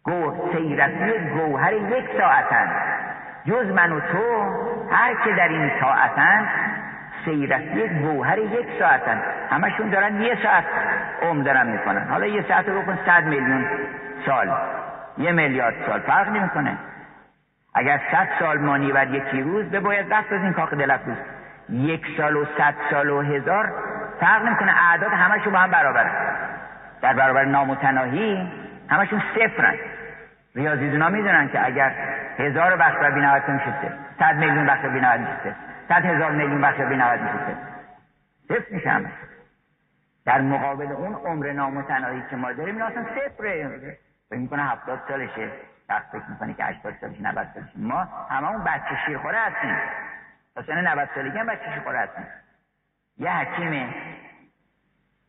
گو 0.04 0.52
سیرتی 0.52 1.30
گوهر 1.30 1.74
یک 1.74 2.06
ساعتن. 2.18 2.68
جز 3.46 3.66
من 3.66 3.92
و 3.92 4.00
تو 4.00 4.54
هر 4.92 5.14
که 5.24 5.32
در 5.34 5.48
این 5.48 5.72
ساعتن 5.82 6.48
سیرتی 7.26 7.88
گوهر 7.88 8.38
یک 8.38 8.68
ساعتن. 8.80 9.22
همشون 9.50 9.90
دارن 9.90 10.22
یه 10.22 10.38
ساعت 10.44 10.66
عمر 11.22 11.64
می‌کنن. 11.64 12.08
حالا 12.10 12.26
یه 12.26 12.46
ساعت 12.48 12.70
رو 12.70 12.82
بکن 12.82 13.00
صد 13.06 13.24
میلیون 13.24 13.66
سال. 14.26 14.52
یه 15.18 15.32
میلیارد 15.32 15.76
سال 15.86 16.00
فرق 16.00 16.30
نمی‌کنه. 16.30 16.78
اگر 17.76 18.02
صد 18.12 18.28
سال 18.40 18.58
مانی 18.58 18.92
بر 18.92 19.08
یکی 19.08 19.42
روز 19.42 19.66
به 19.66 19.80
باید 19.80 20.14
رفت 20.14 20.34
از 20.34 20.42
این 20.42 20.54
کاخ 20.54 20.74
دلفروز 20.74 21.18
یک 21.70 22.06
سال 22.18 22.36
و 22.36 22.46
صد 22.58 22.74
سال 22.92 23.10
و 23.10 23.22
هزار 23.22 23.74
فرق 24.20 24.46
نمی‌کنه. 24.46 24.74
اعداد 24.92 25.12
همشون 25.12 25.54
با 25.54 25.60
هم 25.60 25.72
برابره 25.72 26.12
در 27.02 27.14
برابر 27.14 27.46
نامتناهی 27.46 28.52
همشون 28.90 29.22
صفرن. 29.36 29.76
ریاضیدونا 30.56 31.10
می‌دونن 31.10 31.50
که 31.50 31.66
اگر 31.66 31.92
هزار 32.38 32.76
بخش 32.76 32.96
بر 32.96 33.12
بینهایت 33.12 33.50
میشه 33.50 33.74
صد 34.20 34.36
میلیون 34.36 34.66
بر 34.66 34.90
بینهایت 34.90 35.20
میشه 35.20 35.56
صد 35.90 36.06
هزار 36.06 36.32
میلیون 36.32 36.62
بر 36.62 36.72
بینهایت 36.72 37.20
میشه 37.22 37.58
صفر 38.48 38.76
میشه 38.76 38.90
همه. 38.90 39.10
در 40.26 40.42
مقابل 40.42 40.92
اون 40.92 41.14
عمر 41.14 41.52
نامتناهی 41.52 42.24
که 42.30 42.36
ما 42.36 42.52
داریم 42.52 42.76
اینا 42.76 42.86
اصلا 42.86 43.04
صفره. 43.04 43.98
فکر 44.30 44.40
می‌کنه 44.40 44.64
هفتاد 44.64 45.00
سالشه. 45.08 45.52
وقت 45.90 46.06
فکر 46.12 46.30
می‌کنه 46.30 46.54
که 46.54 46.64
هشتاد 46.64 46.94
سالشه 47.02 47.22
90 47.22 47.48
سالشه 47.54 47.72
ما 47.76 48.08
هممون 48.30 48.64
بچه 48.64 48.98
شیرخوره 49.06 49.38
هستیم. 49.38 49.78
اصلا 50.58 50.82
90 50.82 51.10
سالگی 51.16 51.38
هم 51.38 51.46
بچه 51.46 51.72
شیرخوره 51.74 52.00
هستیم. 52.00 52.26
یه 53.18 53.32
حکیم 53.32 53.94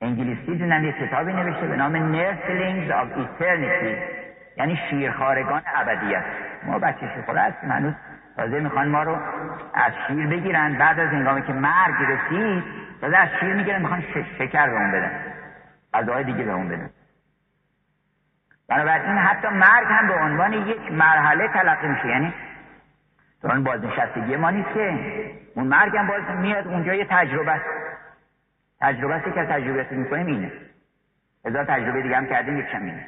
انگلیسی 0.00 0.58
دونم 0.58 0.84
یه 0.84 0.92
کتابی 0.92 1.32
نوشته 1.32 1.66
به 1.66 1.76
نام 1.76 2.12
Nurslings 2.14 2.90
of 2.90 3.18
Eternity. 3.18 3.96
یعنی 4.56 4.78
شیرخارگان 4.90 5.62
ابدیت. 5.74 6.24
ما 6.62 6.78
بچه 6.78 7.10
شیرخوره 7.14 7.40
هستیم. 7.40 7.70
هنوز 7.70 7.94
تازه 8.36 8.60
می‌خوان 8.60 8.88
ما 8.88 9.02
رو 9.02 9.18
از 9.74 9.92
شیر 10.06 10.26
بگیرن. 10.26 10.78
بعد 10.78 11.00
از 11.00 11.08
هنگامی 11.08 11.42
که 11.42 11.52
مرگ 11.52 11.94
رسید 12.08 12.64
تازه 13.00 13.16
از 13.16 13.28
شیر 13.40 13.54
می‌گیرن. 13.54 13.82
می‌خوان 13.82 14.02
شکر 14.38 14.66
به 14.66 14.76
اون 14.76 14.92
بدن. 14.92 15.20
غذاهای 15.94 16.24
دیگه 16.24 16.44
به 16.44 16.52
اون 16.52 16.68
بدن. 16.68 16.90
بنابراین 18.68 19.18
حتی 19.18 19.48
مرگ 19.48 19.86
هم 19.88 20.06
به 20.06 20.14
عنوان 20.14 20.52
یک 20.52 20.92
مرحله 20.92 21.48
تلقی 21.48 21.88
میشه. 21.88 22.08
یعنی 22.08 22.34
دوران 23.42 23.64
بازنشستگی 23.64 24.36
ما 24.36 24.50
نیست 24.50 24.68
که 24.74 24.98
اون 25.54 25.66
مرگ 25.66 25.96
هم 25.96 26.06
باز 26.06 26.22
میاد 26.38 26.68
اونجا 26.68 26.94
یه 26.94 27.06
تجربه 27.10 27.52
است. 27.52 27.64
تجربه 28.80 29.14
است 29.14 29.34
که 29.34 29.40
از 29.40 29.48
تجربه 29.48 29.86
می‌کنیم 29.90 30.26
اینه. 30.26 30.52
هزار 31.46 31.64
تجربه 31.64 32.02
دیگه 32.02 32.16
هم 32.16 32.26
کردیم 32.26 32.58
یک 32.58 32.66
اینه. 32.74 33.06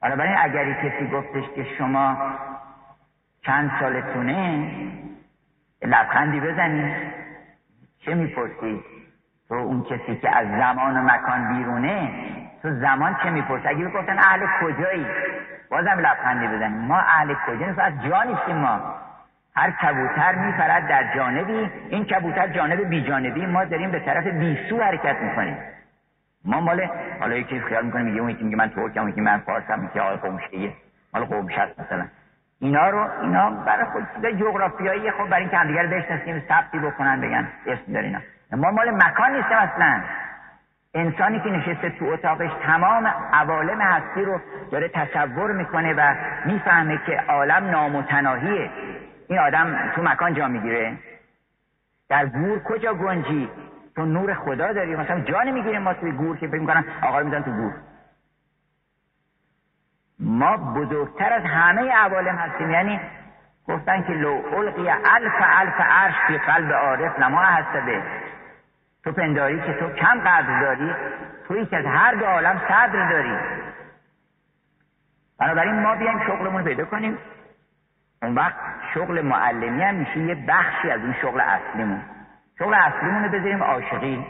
بنابراین 0.00 0.36
اگر 0.38 0.72
کسی 0.72 1.06
گفتش 1.06 1.44
که 1.54 1.66
شما 1.78 2.36
چند 3.42 3.70
سالتونه 3.80 4.70
لبخندی 5.82 6.40
بزنید 6.40 7.12
چه 7.98 8.14
می‌پرسی؟ 8.14 8.84
تو 9.48 9.54
اون 9.54 9.82
کسی 9.82 10.16
که 10.16 10.36
از 10.36 10.48
زمان 10.48 10.96
و 10.96 11.02
مکان 11.02 11.48
بیرونه 11.48 12.10
تو 12.64 12.74
زمان 12.74 13.16
چه 13.22 13.30
می‌پرسه 13.30 13.68
اگه 13.68 13.84
بپرسن 13.84 14.18
اهل 14.18 14.46
کجایی؟ 14.60 15.06
بازم 15.70 15.98
لبخندی 16.00 16.46
بزنیم 16.46 16.78
ما 16.78 16.98
اهل 16.98 17.34
کجا 17.46 17.66
نیست 17.66 17.78
از 17.78 17.92
جا 18.08 18.22
نیستیم 18.22 18.56
ما. 18.56 18.94
هر 19.56 19.70
کبوتر 19.70 20.34
میپرد 20.34 20.88
در 20.88 21.14
جانبی 21.14 21.70
این 21.88 22.04
کبوتر 22.04 22.48
جانب 22.48 22.88
بی 22.88 23.02
جانبی. 23.02 23.46
ما 23.46 23.64
داریم 23.64 23.90
به 23.90 24.00
طرف 24.00 24.26
بیسو 24.26 24.82
حرکت 24.82 25.16
می‌کنیم. 25.16 25.56
ما 26.44 26.60
مال 26.60 26.88
حالا 27.20 27.36
یکی 27.36 27.60
خیال 27.60 27.84
می‌کنه 27.86 28.02
میگه 28.02 28.20
اون 28.20 28.30
یکی 28.30 28.44
میگه 28.44 28.56
من 28.56 28.68
ترکم 28.68 29.08
یکی 29.08 29.20
من 29.20 29.38
فارسم 29.38 29.78
میگه 29.78 30.00
آقای 30.00 30.16
قومشتیه 30.16 30.72
مال 31.14 31.24
قومش 31.24 31.58
هست 31.58 31.80
مثلا. 31.80 32.04
اینا 32.60 32.88
رو 32.90 33.08
اینا 33.22 33.50
برای 33.50 33.84
خود 33.84 34.06
چیزای 34.14 34.36
جغرافیایی 34.36 35.10
خب 35.10 35.28
برای 35.28 35.42
اینکه 35.42 35.56
همدیگه 35.56 35.82
رو 35.82 35.88
بشناسیم 35.88 36.42
ثبتی 36.48 36.78
بکنن 36.78 37.20
بگن 37.20 37.48
اسم 37.66 37.92
داره 37.92 38.06
اینا. 38.06 38.18
ما 38.52 38.70
مال 38.70 38.90
مکان 38.90 39.32
نیستیم 39.32 39.56
اصلا. 39.56 40.00
انسانی 40.94 41.40
که 41.40 41.50
نشسته 41.50 41.90
تو 41.90 42.04
اتاقش 42.04 42.50
تمام 42.62 43.06
عوالم 43.32 43.80
هستی 43.80 44.24
رو 44.24 44.40
داره 44.70 44.88
تصور 44.88 45.52
می‌کنه 45.52 45.94
و 45.94 46.14
می‌فهمه 46.46 47.00
که 47.06 47.20
عالم 47.28 47.70
نامتناهیه. 47.70 48.70
این 49.28 49.38
آدم 49.38 49.92
تو 49.94 50.02
مکان 50.02 50.34
جا 50.34 50.48
می‌گیره. 50.48 50.96
در 52.08 52.26
گور 52.26 52.62
کجا 52.62 52.94
گنجی؟ 52.94 53.50
تو 53.96 54.04
نور 54.04 54.34
خدا 54.34 54.72
داری. 54.72 54.96
مثلا 54.96 55.20
جا 55.20 55.42
نمی‌گیریم 55.42 55.82
ما 55.82 55.94
توی 55.94 56.12
گور 56.12 56.36
که 56.36 56.48
فکر 56.48 56.60
می‌کنن 56.60 56.84
آقا 57.02 57.20
رو 57.20 57.40
تو 57.40 57.50
گور. 57.50 57.72
ما 60.20 60.56
بزرگتر 60.56 61.32
از 61.32 61.42
همه 61.42 61.92
عوالم 61.92 62.36
هستیم. 62.36 62.70
یعنی 62.70 63.00
گفتن 63.68 64.02
که 64.02 64.12
لو 64.12 64.42
القی 64.56 64.88
الف 64.90 65.32
الف 65.40 65.80
عرش 65.80 66.40
قلب 66.46 66.72
عارف 66.72 67.20
لما 67.20 67.44
حسده. 67.44 68.02
تو 69.04 69.12
پنداری 69.12 69.60
که 69.60 69.72
تو 69.72 69.90
کم 69.90 70.20
قدر 70.20 70.60
داری 70.60 70.94
توی 71.48 71.66
که 71.66 71.76
از 71.76 71.84
هر 71.86 72.14
دو 72.14 72.24
عالم 72.24 72.60
صدر 72.68 73.10
داری. 73.10 73.38
بنابراین 75.38 75.80
ما 75.80 75.96
بیایم 75.96 76.26
شغلمون 76.26 76.64
پیدا 76.64 76.84
کنیم. 76.84 77.18
اون 78.22 78.34
وقت 78.34 78.54
شغل 78.94 79.20
معلمی 79.20 79.82
هم 79.82 79.94
میشه 79.94 80.18
یه 80.18 80.34
بخشی 80.48 80.90
از 80.90 81.00
اون 81.00 81.14
شغل 81.22 81.40
اصلیمون. 81.40 82.02
شغل 82.58 82.74
اصلیمون 82.74 83.24
رو 83.24 83.28
بذاریم 83.30 83.62
عاشقی. 83.62 84.26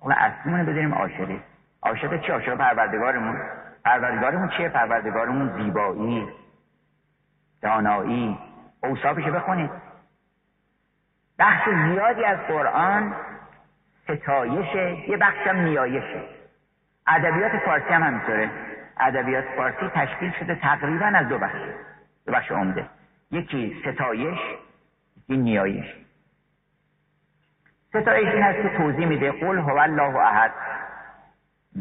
شغل 0.00 0.14
اصلیمون 0.16 0.60
رو 0.60 0.66
بذاریم 0.66 0.94
عاشقی. 0.94 1.42
عاشق 1.82 2.20
چی؟ 2.20 2.32
عاشق 2.32 2.54
پروردگارمون. 2.54 3.40
پروردگارمون 3.84 4.48
چیه؟ 4.48 4.68
پروردگارمون 4.68 5.62
زیبایی 5.62 6.28
دانایی 7.62 8.38
اوصافش 8.82 9.24
بخونید. 9.24 9.70
بخش 11.38 11.68
زیادی 11.68 12.24
از 12.24 12.38
قرآن 12.38 13.14
ستایشه 14.08 15.10
یه 15.10 15.16
بخشم 15.16 15.56
نیایشه. 15.56 16.22
ادبیات 17.06 17.56
فارسی 17.56 17.88
هم 17.88 18.02
همینطوره. 18.02 18.50
ادبیات 19.00 19.44
فارسی 19.56 19.88
تشکیل 19.94 20.32
شده 20.40 20.54
تقریبا 20.54 21.06
از 21.06 21.28
دو 21.28 21.38
بخش. 21.38 21.60
دو 22.26 22.32
بخش 22.32 22.50
عمده. 22.50 22.86
یکی 23.30 23.82
ستایش 23.82 24.38
یکی 25.16 25.36
نیایش. 25.36 25.94
ستایش 27.88 28.28
این 28.28 28.42
هست 28.42 28.62
که 28.62 28.76
توضیح 28.76 29.06
میده 29.06 29.32
قول 29.32 29.58
هو 29.58 29.76
الله 29.76 30.16
احد. 30.16 30.52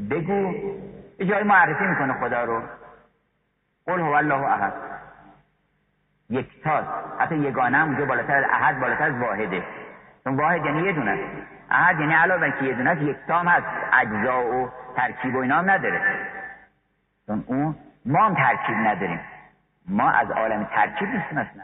بگو 0.09 0.53
یه 1.19 1.25
جایی 1.25 1.43
معرفی 1.43 1.83
می‌کنه 1.83 2.13
خدا 2.13 2.43
رو. 2.43 2.61
قول 3.85 3.99
هو 3.99 4.11
الله 4.11 4.43
احد. 4.43 4.73
یکتاست 6.29 6.87
حتی 7.19 7.35
یگانه 7.37 7.77
هم 7.77 8.05
بالاتر 8.05 8.35
از 8.35 8.45
احد 8.49 8.79
بالاتر 8.79 9.03
از 9.03 9.21
واحده. 9.21 9.63
چون 10.23 10.35
واحد 10.35 10.65
یعنی 10.65 10.81
یه 10.81 10.93
دونه. 10.93 11.19
احد 11.71 11.99
یعنی 11.99 12.13
علاوه 12.13 12.51
که 12.51 12.65
یه 12.65 12.73
دونه 12.73 12.89
است 12.89 13.01
یکتا 13.01 13.39
هم 13.39 13.47
هست. 13.47 13.65
اجزا 13.93 14.45
و 14.45 14.69
ترکیب 14.95 15.35
و 15.35 15.37
اینا 15.37 15.57
هم 15.57 15.69
نداره. 15.69 16.01
چون 17.27 17.43
اون 17.47 17.75
ما 18.05 18.25
هم 18.25 18.35
ترکیب 18.35 18.75
نداریم. 18.75 19.19
ما 19.87 20.11
از 20.11 20.31
عالم 20.31 20.63
ترکیب 20.63 21.09
نیستیم 21.09 21.37
اصلا. 21.37 21.63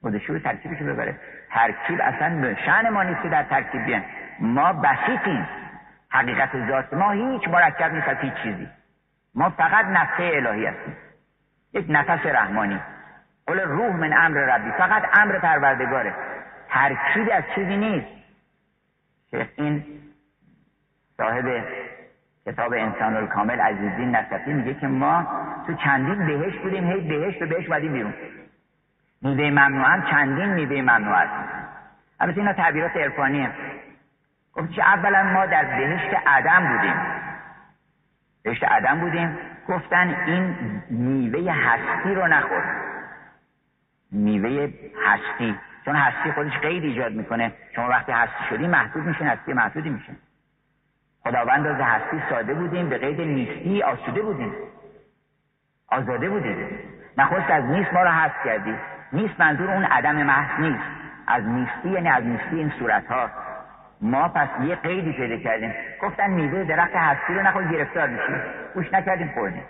خودشو 0.00 0.38
ترکیبشو 0.38 0.84
ببره. 0.84 1.20
ترکیب 1.50 2.00
اصلا 2.02 2.54
شن 2.54 2.88
ما 2.88 3.02
نیست 3.02 3.22
در 3.22 3.42
ترکیب 3.42 3.84
بیان 3.84 4.04
ما 4.40 4.72
بسیطیم. 4.72 5.48
حقیقت 6.10 6.68
ذات 6.68 6.94
ما 6.94 7.10
هیچ 7.10 7.48
مرکب 7.48 7.92
نیست 7.92 8.08
هیچ 8.08 8.34
چیزی. 8.42 8.68
ما 9.34 9.50
فقط 9.50 9.84
نفسه 9.84 10.30
الهی 10.34 10.66
هستیم. 10.66 10.96
یک 11.72 11.86
نفس 11.88 12.26
رحمانی. 12.26 12.80
قول 13.46 13.60
روح 13.60 13.96
من 13.96 14.12
امر 14.12 14.38
ربی. 14.38 14.70
فقط 14.70 15.02
امر 15.18 15.38
پروردگاره. 15.38 16.14
ترکیب 16.68 17.28
از 17.32 17.44
چیزی 17.54 17.76
نیست. 17.76 18.21
شیخ 19.32 19.48
این 19.56 19.84
صاحب 21.16 21.64
کتاب 22.46 22.72
انسان 22.72 23.16
الکامل 23.16 23.60
عزیزین 23.60 24.16
نصفی 24.16 24.52
میگه 24.52 24.74
که 24.74 24.86
ما 24.86 25.26
تو 25.66 25.74
چندین 25.74 26.26
بهش 26.26 26.56
بودیم 26.56 26.90
هی 26.90 27.00
بهش 27.00 27.36
به 27.36 27.46
بهش 27.46 27.68
بدیم 27.68 27.92
بیرون. 27.92 28.14
میوه 29.22 29.50
ممنوع 29.50 29.86
هم 29.86 30.10
چندین 30.10 30.48
میوه 30.48 30.80
ممنوع 30.80 31.14
است. 31.14 31.32
البته 32.20 32.40
اینا 32.40 32.52
تعبیرات 32.52 32.96
عرفانیه. 32.96 33.50
گفت 34.52 34.72
که 34.72 34.82
اولا 34.82 35.22
ما 35.22 35.46
در 35.46 35.64
بهشت 35.64 36.14
عدم 36.26 36.76
بودیم. 36.76 36.96
بهشت 38.42 38.64
عدم 38.64 39.00
بودیم. 39.00 39.38
گفتن 39.68 40.14
این 40.26 40.56
میوه 40.90 41.52
هستی 41.52 42.14
رو 42.14 42.26
نخور. 42.26 42.64
میوه 44.12 44.72
هستی. 45.06 45.58
چون 45.84 45.96
هستی 45.96 46.32
خودش 46.32 46.58
قید 46.58 46.84
ایجاد 46.84 47.12
می‌کنه. 47.12 47.52
شما 47.76 47.88
وقتی 47.88 48.12
هستی 48.12 48.44
شدی 48.50 48.66
محدود 48.66 49.04
میشین 49.06 49.26
هستی 49.26 49.52
محدودی 49.52 49.90
میشه 49.90 50.12
خداوند 51.24 51.66
از 51.66 51.80
هستی 51.80 52.22
ساده 52.30 52.54
بودیم 52.54 52.88
به 52.88 52.98
قید 52.98 53.20
نیستی 53.20 53.82
آسوده 53.82 54.22
بودیم. 54.22 54.52
آزاده 55.88 56.30
بودیم. 56.30 56.78
نخست 57.18 57.50
از 57.50 57.64
نیست 57.64 57.92
ما 57.92 58.02
رو 58.02 58.08
هست 58.08 58.34
کردی. 58.44 58.74
نیست 59.12 59.40
منظور 59.40 59.70
اون 59.70 59.84
عدم 59.84 60.22
محض 60.22 60.60
نیست. 60.60 60.84
از 61.26 61.44
نیستی 61.44 61.88
یعنی 61.88 62.08
از 62.08 62.24
نیستی 62.24 62.56
این 62.56 62.72
صورت 62.78 63.06
ها 63.06 63.30
ما 64.00 64.28
پس 64.28 64.48
یه 64.60 64.74
قیدی 64.74 65.12
پیدا 65.12 65.36
کردیم. 65.36 65.74
گفتن 66.02 66.30
میوه 66.30 66.64
درخت 66.64 66.94
هستی 66.94 67.34
رو 67.34 67.42
نخور 67.42 67.64
گرفتار 67.64 68.08
میشیم. 68.08 68.40
گوش 68.74 68.92
نکردیم 68.92 69.30
خوردیم. 69.34 69.64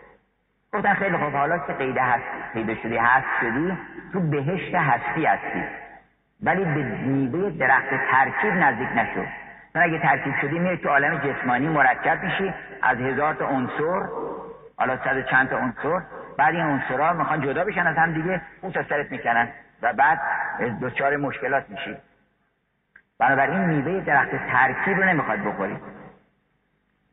گفتن 0.72 0.94
خیلی 0.94 1.16
خوب 1.16 1.32
حالا 1.32 1.58
که 1.58 1.72
قید 1.72 1.98
هست 1.98 2.52
پیدا 2.52 2.74
شدی 2.74 2.96
هست 2.96 3.26
شدی 3.40 3.78
تو 4.12 4.20
بهشت 4.20 4.74
هستی 4.74 5.24
هستی. 5.24 5.64
ولی 6.42 6.64
به 6.64 6.82
میوه 6.82 7.50
درخت 7.50 7.88
ترکیب 8.10 8.52
نزدیک 8.52 8.88
نشو. 8.96 9.24
چون 9.72 9.82
اگه 9.82 9.98
ترکیب 9.98 10.34
شدی 10.40 10.58
میری 10.58 10.76
تو 10.76 10.88
عالم 10.88 11.18
جسمانی 11.18 11.68
مرکب 11.68 12.22
میشی 12.24 12.54
از 12.82 12.98
هزار 12.98 13.34
تا 13.34 13.46
عنصر 13.46 14.02
حالا 14.76 14.96
صد 14.96 15.26
چند 15.26 15.48
تا 15.48 15.58
عنصر 15.58 16.00
بعد 16.38 16.54
این 16.54 16.64
عنصرها 16.64 17.12
می‌خوان 17.12 17.40
جدا 17.40 17.64
بشن 17.64 17.86
از 17.86 17.96
هم 17.96 18.12
دیگه 18.12 18.40
اون 18.60 18.72
سرت 18.72 19.12
می‌کنن 19.12 19.48
و 19.82 19.92
بعد 19.92 20.20
دچار 20.82 21.16
مشکلات 21.16 21.70
میشی. 21.70 21.96
بنابراین 23.18 23.60
میوه 23.60 24.00
درخت 24.00 24.30
ترکیب 24.30 24.96
رو 24.96 25.04
نمی‌خواد 25.04 25.38
بخوری. 25.38 25.76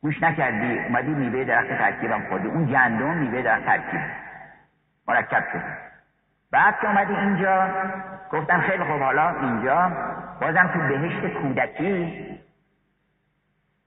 گوش 0.02 0.22
نکردی 0.22 0.78
اومدی 0.78 1.10
میوه 1.10 1.44
درخت 1.44 1.68
ترکیبم 1.68 2.22
خوردی. 2.28 2.48
اون 2.48 2.64
گندم 2.64 3.16
میوه 3.16 3.42
درخت 3.42 3.64
ترکیب. 3.64 4.00
مرکب 5.08 5.44
شد 5.52 5.89
بعد 6.52 6.80
که 6.80 6.88
اومدی 6.88 7.14
اینجا 7.14 7.68
گفتم 8.32 8.60
خیلی 8.60 8.84
خوب 8.84 9.02
حالا 9.02 9.40
اینجا. 9.40 9.92
بازم 10.40 10.70
تو 10.74 10.78
بهشت 10.78 11.34
کودکی. 11.34 12.26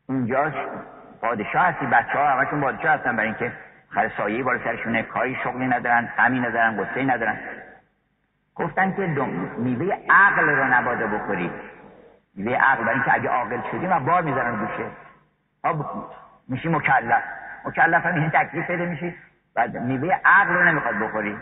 اونجا 0.09 0.51
پادشاه 1.21 1.65
هستی 1.65 1.85
بچه 1.85 2.19
ها 2.19 2.29
همشون 2.29 2.61
پادشاه 2.61 2.91
هستن 2.91 3.15
برای 3.15 3.27
اینکه 3.27 3.51
خر 3.89 4.11
سایه 4.17 4.43
بالا 4.43 4.63
سرشونه 4.63 5.03
کاری 5.03 5.37
شغلی 5.43 5.67
ندارن 5.67 6.09
غمی 6.17 6.39
ندارن 6.39 6.83
غصه 6.83 7.03
ندارن. 7.03 7.37
گفتن 8.55 8.93
که 8.93 9.07
میوه 9.57 9.97
عقل 10.09 10.49
رو 10.49 10.63
نباده 10.63 11.07
بخوری. 11.07 11.51
میوه 12.35 12.55
عقل 12.55 12.83
برای 12.83 12.95
اینکه 12.95 13.13
اگه 13.13 13.29
عاقل 13.29 13.59
شدیم 13.71 13.91
و 13.91 13.99
بار 13.99 14.21
می‌ذارن 14.21 14.55
گوشه. 14.55 14.85
میشی 16.47 16.69
مکلف. 16.69 17.23
مکلف 17.65 18.05
هم 18.05 18.15
این 18.15 18.29
تکلیف 18.29 18.67
پیدا 18.67 18.85
میشی. 18.85 19.15
بعد 19.55 19.77
میوه 19.77 20.19
عقل 20.25 20.53
رو 20.53 20.63
نمی‌خواد 20.63 20.99
بخوری. 20.99 21.37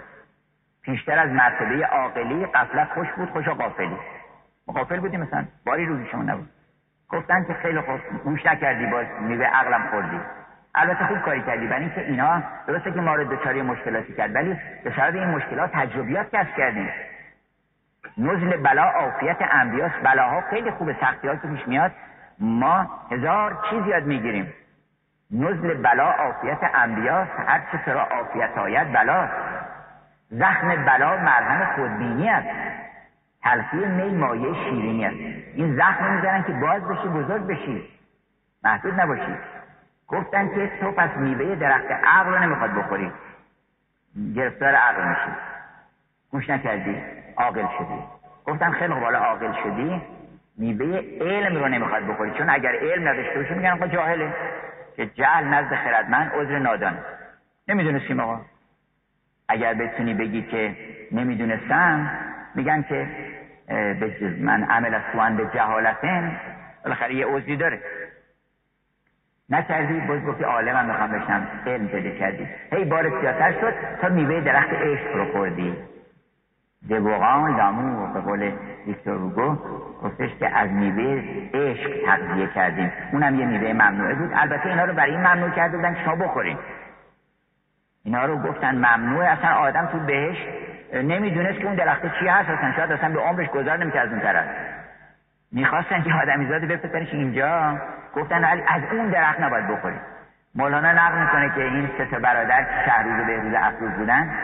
پیشتر 0.84 1.20
از 1.20 1.30
مرتبه 1.30 1.86
عاقلی 1.86 2.46
قفلت 2.46 2.88
خوش 2.94 3.08
بود 3.12 3.30
خوش 3.30 3.48
و 3.48 3.54
قافلی 3.54 3.98
مقافل 4.68 5.00
بودی 5.00 5.18
مثلا. 5.18 5.46
باری 5.66 6.08
شما 6.12 6.24
نبود. 6.24 6.50
گفتن 7.10 7.44
که 7.44 7.54
خیلی 7.54 7.82
خوب 7.82 8.00
گوش 8.24 8.46
نکردی 8.46 8.86
باز 8.86 9.06
میوه 9.22 9.46
عقلم 9.46 9.88
خوردی. 9.92 10.20
البته 10.76 11.06
خوب 11.06 11.22
کاری 11.22 11.42
کردی. 11.42 11.68
برای 11.68 11.82
اینکه 11.82 12.02
اینا 12.02 12.44
درسته 12.68 12.92
که 12.92 13.02
ما 13.02 13.16
رو 13.16 13.36
دچار 13.36 13.62
مشکلاتی 13.62 14.14
کرد 14.14 14.36
ولی 14.36 14.58
به 14.84 14.94
سبب 14.96 15.16
این 15.16 15.28
مشکلات 15.28 15.72
تجربیات 15.72 16.36
کسب 16.36 16.56
کردیم. 16.58 16.90
نزل 18.18 18.58
بلا 18.58 18.84
عافیت 18.84 19.38
انبیاس 19.52 19.92
بلاها 20.04 20.42
خیلی 20.42 20.72
خوبه 20.72 20.96
سختی 21.02 21.28
ها 21.28 21.36
که 21.36 21.48
پیش 21.48 21.68
میاد 21.68 21.92
ما 22.40 22.90
هزار 23.12 23.58
چیز 23.70 23.88
یاد 23.88 24.04
می‌گیریم. 24.04 24.54
نزل 25.32 25.74
بلا 25.74 26.12
عافیت 26.12 26.60
انبیاس 26.74 27.28
هر 27.48 27.62
چه 27.72 27.80
سرا 27.86 28.02
عافیت 28.02 28.58
آید 28.58 28.94
بلا 28.94 29.30
زخم 30.32 30.86
بلا 30.86 31.18
مرهم 31.18 31.76
خودبینی 31.76 32.30
است. 32.30 32.48
تلخی 33.44 33.78
می 33.78 34.16
مایه 34.16 34.54
شیرینی 34.54 35.06
است. 35.06 35.16
این 35.56 35.76
زخم 35.76 36.14
می‌زنن 36.14 36.44
که 36.44 36.54
باز 36.54 36.84
بشی 36.84 37.08
بزرگ 37.08 37.48
بشی. 37.48 37.90
محدود 38.64 39.00
نباشی. 39.00 39.36
گفتن 40.08 40.56
که 40.56 40.72
تو 40.80 40.92
پس 40.92 41.18
میوه 41.18 41.56
درخت 41.56 41.92
عقل 41.92 42.32
رو 42.32 42.40
نمی‌خواد 42.40 42.74
بخوری. 42.74 43.12
گرفتار 44.36 44.76
عقل 44.76 45.08
میشی. 45.08 45.32
گوش 46.32 46.50
نکردی. 46.50 47.02
عاقل 47.38 47.66
شدی. 47.78 48.04
گفتن 48.46 48.72
خیلی 48.72 48.94
بالا 48.94 49.20
عاقل 49.20 49.54
شدی؟ 49.64 50.02
میوه 50.58 51.02
علم 51.22 51.56
رو 51.56 51.68
نمی‌خواد 51.68 52.08
بخوری. 52.08 52.32
چون 52.32 52.50
اگر 52.50 52.76
علم 52.76 53.08
نداشته 53.08 53.40
باشی 53.40 53.54
میگن 53.54 53.76
خب 53.76 53.88
جاهله. 53.88 54.34
که 54.96 55.06
جهل 55.06 55.44
نزد 55.44 55.76
خردمند 55.76 56.32
عذر 56.36 56.60
نادان. 56.60 56.98
نمی‌دونستیم 57.68 58.20
آقا. 58.20 58.42
اگر 59.52 59.74
بتونی 59.74 60.14
بگی 60.14 60.42
که 60.42 60.76
نمی‌دونستم 61.12 62.10
میگن 62.56 62.82
که 62.82 63.08
من 64.40 64.64
عمل 64.64 65.00
سوان 65.12 65.38
به 65.38 65.46
جهالتن 65.54 66.40
بالاخره 66.84 67.16
یه 67.16 67.26
عذری 67.26 67.58
داره. 67.58 67.80
نکردی؟ 69.50 70.00
باز 70.00 70.26
گفتی 70.26 70.44
عالمم 70.44 70.86
می‌خوام 70.86 71.12
بشم 71.12 71.48
علم 71.68 71.88
پیدا 71.88 72.10
کردی. 72.10 72.48
هی 72.72 72.86
بار 72.86 73.22
سیاتر 73.22 73.52
شد 73.52 73.74
تا 74.02 74.10
میوه 74.10 74.42
درخت 74.42 74.74
عشق 74.74 75.16
رو 75.16 75.32
خوردی. 75.32 75.76
دبوغان 76.90 77.58
لامو 77.58 78.14
به 78.14 78.20
قول 78.20 78.52
ویکتور 78.88 79.14
روگو 79.14 79.56
گفتش 80.04 80.30
که 80.40 80.58
از 80.58 80.70
میوه 80.70 81.24
عشق 81.54 82.06
تغذیه 82.06 82.48
کردیم. 82.48 82.92
اونم 83.12 83.40
یه 83.40 83.46
میوه 83.46 83.74
ممنوعه 83.74 84.16
بود. 84.16 84.32
البته 84.34 84.70
اینا 84.70 84.86
رو 84.86 84.94
برای 84.94 85.12
این 85.12 85.20
ممنوع 85.20 85.50
کرده 85.50 85.78
بودن 85.78 85.94
که 85.94 86.00
شما 86.06 86.16
بخورین. 86.16 86.58
اینا 88.04 88.26
رو 88.26 88.38
گفتن 88.38 88.76
ممنوعه 88.76 89.28
اصلا 89.28 89.50
آدم 89.50 89.86
تو 89.86 90.00
بهش 90.00 90.38
نمی‌دونست 90.94 91.60
که 91.60 91.66
اون 91.66 91.76
درخت 91.76 92.20
چی 92.20 92.28
هست 92.28 92.50
اصلا 92.50 92.74
شاید 92.76 92.92
اصلا 92.92 93.10
به 93.10 93.20
عمرش 93.20 93.48
گذار 93.48 93.78
نمی‌کرد 93.78 94.08
از 94.08 94.14
اون 94.14 94.22
طرف. 94.22 94.46
می‌خواستن 95.52 96.02
که 96.02 96.14
آدمیزاده 96.14 96.68
بپسنش 96.68 97.14
اینجا. 97.14 97.78
گفتن 98.16 98.44
ولی 98.44 98.64
از 98.68 98.82
اون 98.92 99.10
درخت 99.10 99.40
نباید 99.40 99.68
بخوری 99.68 100.00
مولانا 100.56 100.92
نقل 100.92 101.22
می‌کنه 101.22 101.50
که 101.56 101.64
این 101.64 101.90
سه 101.98 102.06
تا 102.06 102.20
برادر 102.20 102.64
که 102.64 102.72
شهروز 102.86 103.28
بهروز 103.28 103.54
افروز 103.58 103.92
بودن 103.92 104.36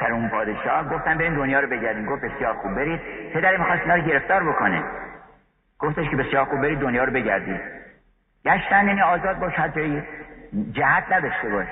سر 0.00 0.12
اون 0.12 0.28
پادشاه 0.28 0.88
گفتن 0.88 1.18
بریم 1.18 1.34
دنیا 1.34 1.60
رو 1.60 1.68
بگردیم. 1.68 2.06
گفت 2.06 2.22
بسیار 2.22 2.54
خوب 2.54 2.74
برید. 2.74 3.00
پدری 3.34 3.56
می‌خواست 3.56 3.82
اینا 3.82 3.94
رو 3.94 4.02
گرفتار 4.02 4.44
بکنه. 4.44 4.82
گفتش 5.78 6.10
که 6.10 6.16
بسیار 6.16 6.44
خوب 6.44 6.60
برید 6.60 6.78
دنیا 6.78 7.04
رو 7.04 7.12
بگردید 7.12 7.60
گشتن 8.44 8.88
یعنی 8.88 9.02
آزاد 9.02 9.38
باش 9.38 9.52
هر 9.58 9.68
جهت 10.72 11.12
نداشته 11.12 11.48
باش 11.48 11.66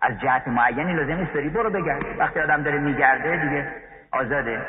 از 0.00 0.20
جهت 0.20 0.48
معینی 0.48 0.92
لازم 0.92 1.12
نیست 1.12 1.32
بری 1.32 1.48
برو 1.48 1.70
بگرد. 1.70 2.18
وقتی 2.18 2.40
آدم 2.40 2.62
داره 2.62 2.78
میگرده 2.78 3.36
دیگه 3.36 3.72
آزاده. 4.12 4.66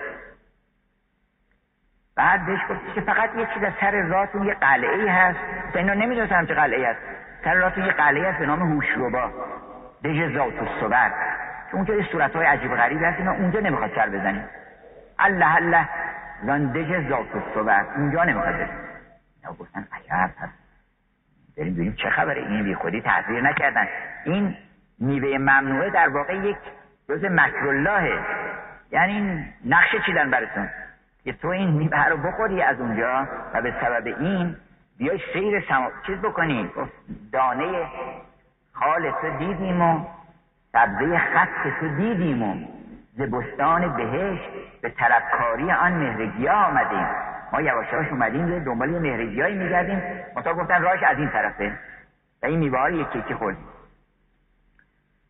بعد 2.16 2.46
بهش 2.46 2.60
گفت 2.70 2.94
که 2.96 3.02
فقط 3.02 3.36
یه 3.36 3.48
چیز 3.54 3.64
از 3.64 3.74
سر 3.82 3.92
راتون 3.92 4.44
یه 4.44 4.54
قلعه 4.54 4.96
ای 4.96 5.08
هست 5.08 5.40
اینا 5.76 5.94
نمی‌دونستم 5.94 6.46
چه 6.46 6.54
قلعه 6.54 6.90
هست. 6.90 7.00
سر 7.44 7.54
راتون 7.54 7.86
یه 7.86 7.92
قلعه 7.92 8.30
هست 8.30 8.40
به 8.40 8.46
نام 8.46 8.74
هوشروبا 8.74 9.32
دژ 10.04 10.36
ذات 10.36 10.54
الصبر. 10.62 11.10
که 11.72 11.76
اونجا 11.76 11.94
یه 11.96 12.08
صورت 12.12 12.36
های 12.36 12.46
عجیب 12.46 12.76
غریب 12.76 13.04
هست 13.04 13.20
اینا 13.20 13.32
اونجا 13.32 13.60
نمی‌خواد 13.60 13.92
سر 13.96 14.10
بزنیم 14.10 14.44
الله 15.20 15.56
الله. 15.56 15.90
زان 16.46 16.72
دژ 16.72 17.10
ذات 17.10 17.36
الصبر. 17.36 17.86
اونجا 17.96 18.24
نمی‌خواد 18.24 18.56
بریم 18.56 18.70
اینا 19.42 19.54
گفتن 19.60 19.88
عجب 19.94 20.32
هست. 20.40 20.61
بریم 21.58 21.74
ببینیم 21.74 21.94
چه 21.94 22.10
خبره؟ 22.10 22.42
این 22.42 22.64
بی 22.64 22.76
خودی 22.76 23.02
تحضیر 23.02 23.42
نکردن. 23.42 23.88
این 24.26 24.56
میوه 25.00 25.38
ممنوعه 25.38 25.90
در 25.90 26.10
واقع 26.10 26.36
یک 26.36 26.58
جز 27.10 27.26
مکراللهه 27.26 28.20
یعنی 28.92 29.46
نقشه 29.66 30.00
چیدن 30.06 30.32
براتون؟ 30.32 30.70
که 31.24 31.34
تو 31.34 31.48
این 31.48 31.70
میوه 31.70 32.06
رو 32.06 32.18
بخوری 32.18 32.62
از 32.62 32.80
اونجا 32.80 33.28
و 33.54 33.62
به 33.62 33.74
سبب 33.82 34.06
این 34.06 34.56
بیای 34.98 35.20
سیر 35.34 35.64
سما... 35.70 35.92
چیز 36.08 36.18
بکنی. 36.18 36.70
دانه 37.32 37.86
خال 38.74 39.12
تو 39.12 39.38
دیدیم 39.38 39.82
و 39.82 40.06
سبزه 40.72 41.18
خط 41.18 41.80
تو 41.80 41.88
دیدیم 41.96 42.44
و 42.44 42.56
زبستان 43.18 43.98
بهش 43.98 44.40
به 44.82 44.90
طلبکاری 44.90 45.72
آن 45.72 45.92
مهرگیا 45.92 46.54
آمدیم. 46.54 47.08
ما 47.52 47.62
یواشاش 47.62 48.08
اومدیم 48.08 48.48
یه 48.48 48.60
دنبال 48.60 48.92
یه 48.92 49.00
مهرگیایی 49.00 49.58
میگردیم 49.58 50.02
متا 50.36 50.54
گفتن 50.54 50.82
راش 50.82 51.04
از 51.04 51.18
این 51.18 51.30
طرفه. 51.30 51.80
و 52.44 52.46
این 52.46 52.60
میوه 52.60 52.80
رو 52.80 52.92
یکی 52.92 53.20
یکی 53.20 53.34
خوردیم. 53.34 53.68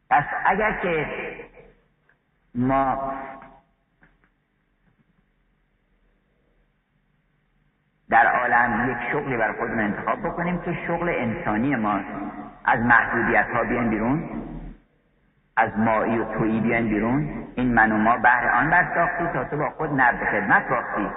پس 0.10 0.24
اگر 0.46 0.72
که 0.72 1.08
ما 2.56 3.14
در 8.10 8.28
عالم 8.28 8.92
یک 8.92 9.12
شغلی 9.12 9.38
بر 9.38 9.54
خودمون 9.54 9.80
انتخاب 9.80 10.20
بکنیم 10.20 10.62
که 10.62 10.78
شغل 10.88 11.10
انسانی 11.10 11.76
ما 11.76 12.00
از 12.66 12.80
محدودیت 12.80 13.48
ها 13.54 13.64
بیان 13.64 13.90
بیرون 13.90 14.30
از 15.58 15.78
مایی 15.78 16.18
و 16.18 16.26
تویی 16.38 16.60
بیان 16.60 16.90
بیرون 16.90 17.48
این 17.56 17.74
من 17.74 17.92
و 17.92 17.98
ما 17.98 18.18
بهر 18.18 18.50
آن 18.50 18.70
برساختی 18.70 19.28
تا 19.34 19.44
تو 19.44 19.58
با 19.58 19.70
خود 19.70 19.90
نرد 19.90 20.32
خدمت 20.32 20.70
باختی. 20.70 21.10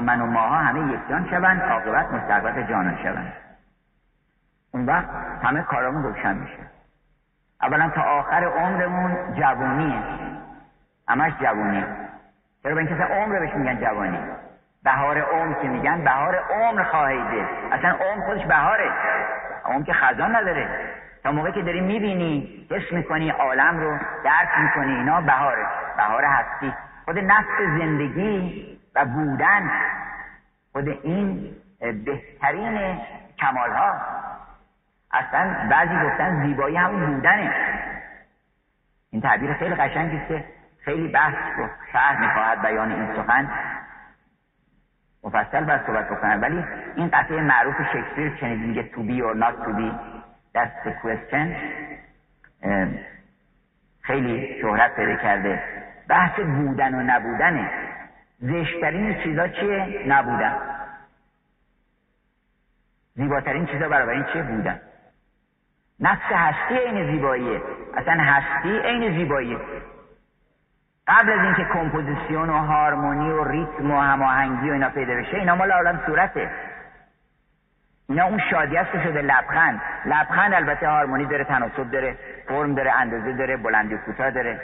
من 0.00 0.20
و 0.20 0.26
ماها 0.26 0.56
همه 0.56 0.92
یک 0.92 1.00
جان 1.08 1.28
شوند 1.30 1.62
عاقبت 1.62 2.12
مستقبت 2.12 2.68
جانان 2.68 2.98
شوند. 3.02 3.32
اون 4.74 4.86
وقت 4.86 5.08
همه 5.42 5.62
کارامون 5.62 6.02
روشن 6.02 6.36
میشه. 6.36 6.58
اولا 7.62 7.88
تا 7.88 8.02
آخر 8.02 8.44
عمرمون 8.44 9.34
جوونیه 9.34 10.02
همش 11.08 11.32
جوونیه 11.40 11.86
چرا 12.62 12.74
به 12.74 12.86
کسی 12.86 13.02
عمر 13.02 13.38
بهش 13.38 13.54
میگن 13.54 13.80
جوانی؟ 13.80 14.18
بهار 14.84 15.18
عمر 15.18 15.54
که 15.62 15.68
میگن 15.68 16.04
بهار 16.04 16.36
عمر 16.36 16.82
خواهیده 16.82 17.48
اصلا 17.72 17.90
عمر 17.90 18.26
خودش 18.26 18.46
بهاره. 18.46 18.90
عمر 19.64 19.84
که 19.84 19.92
خزان 19.92 20.36
نداره. 20.36 20.68
تا 21.22 21.32
موقعی 21.32 21.52
که 21.52 21.62
داری 21.62 21.80
می‌بینی 21.80 22.66
حس 22.70 22.92
می‌کنی 22.92 23.30
عالم 23.30 23.80
رو 23.80 23.98
درک 24.24 24.48
می‌کنی 24.58 24.94
اینا 24.94 25.20
بهاره. 25.20 25.66
بهار 25.96 26.24
هستی. 26.24 26.74
خود 27.04 27.18
نفس 27.18 27.58
زندگی 27.78 28.78
و 28.94 29.04
بودن 29.04 29.70
خود 30.72 30.88
این 30.88 31.56
بهترین 31.80 33.00
کمال 33.38 33.70
ها 33.70 34.00
اصلا 35.12 35.68
بعضی 35.70 35.94
گفتن 35.94 36.46
زیبایی 36.46 36.76
همون 36.76 37.14
بودنه. 37.14 37.52
این 39.10 39.22
تعبیر 39.22 39.52
خیلی 39.52 39.74
قشنگی 39.74 40.20
که 40.28 40.44
خیلی 40.84 41.08
بحث 41.08 41.34
و 41.58 41.68
شهر 41.92 42.20
می‌خواهد 42.20 42.62
بیان 42.62 42.92
این 42.92 43.16
سخن. 43.16 43.50
مفصل 45.24 45.64
باید 45.64 45.86
صحبت 45.86 46.08
بکنم. 46.08 46.42
ولی 46.42 46.64
این 46.96 47.08
قطعه 47.08 47.40
معروف 47.40 47.74
شکسپیر 47.92 48.36
چنین 48.40 48.58
میگه 48.58 48.82
تو 48.82 49.02
بی 49.02 49.22
اور 49.22 49.36
نات 49.36 49.64
تو 49.64 49.72
بی 49.72 49.92
دست 50.54 50.88
کوشن 50.88 51.56
خیلی 54.00 54.60
شهرت 54.60 54.96
پیدا 54.96 55.16
کرده. 55.16 55.62
بحث 56.08 56.40
بودن 56.40 56.94
و 56.94 57.02
نبودنه. 57.02 57.70
زشترین 58.42 59.22
چیزا 59.22 59.48
چیه؟ 59.48 60.04
نبودن. 60.06 60.56
زیباترین 63.14 63.66
چیزا 63.66 63.88
برای 63.88 64.16
این 64.16 64.24
چیه؟ 64.32 64.42
بودن. 64.42 64.80
نفس 66.00 66.32
هستی 66.32 66.74
عین 66.74 67.12
زیباییه. 67.12 67.62
اصلا 67.94 68.16
هستی 68.18 68.78
عین 68.78 69.18
زیباییه. 69.18 69.58
قبل 71.06 71.32
از 71.32 71.40
اینکه 71.40 71.64
کمپوزیسیون 71.72 72.50
و 72.50 72.58
هارمونی 72.58 73.30
و 73.30 73.44
ریتم 73.44 73.90
و 73.90 74.00
هماهنگی 74.00 74.70
و 74.70 74.72
اینا 74.72 74.88
پیدا 74.88 75.14
بشه 75.14 75.36
اینا 75.36 75.54
مال 75.54 75.72
عالم 75.72 76.02
صورته. 76.06 76.50
اینا 78.08 78.24
اون 78.24 78.40
شادی 78.50 78.76
است 78.76 78.92
که 78.92 79.02
شده 79.02 79.22
لبخند. 79.22 79.80
لبخند 80.04 80.54
البته 80.54 80.88
هارمونی 80.88 81.24
داره 81.24 81.44
تناسب 81.44 81.90
داره 81.90 82.16
فرم 82.48 82.74
داره 82.74 82.92
اندازه 82.92 83.32
داره 83.32 83.56
بلندی 83.56 83.96
کوتاه 83.96 84.30
داره. 84.30 84.60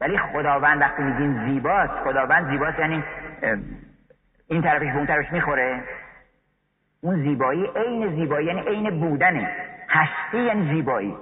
ولی 0.00 0.18
خداوند 0.18 0.80
وقتی 0.80 1.02
میگیم 1.02 1.46
زیباست 1.46 1.92
خداوند 1.92 2.50
زیباست 2.50 2.78
یعنی 2.78 3.04
این 4.48 4.62
طرفش 4.62 4.86
به 4.86 4.96
اون 4.96 5.06
طرفش 5.06 5.32
می‌خوره. 5.32 5.82
اون 7.00 7.22
زیبایی 7.22 7.66
عین 7.76 8.16
زیبایی 8.16 8.46
یعنی 8.46 8.60
عین 8.60 9.00
بودنه. 9.00 9.50
هستی 9.88 10.38
یعنی 10.38 10.74
زیبایی. 10.74 11.16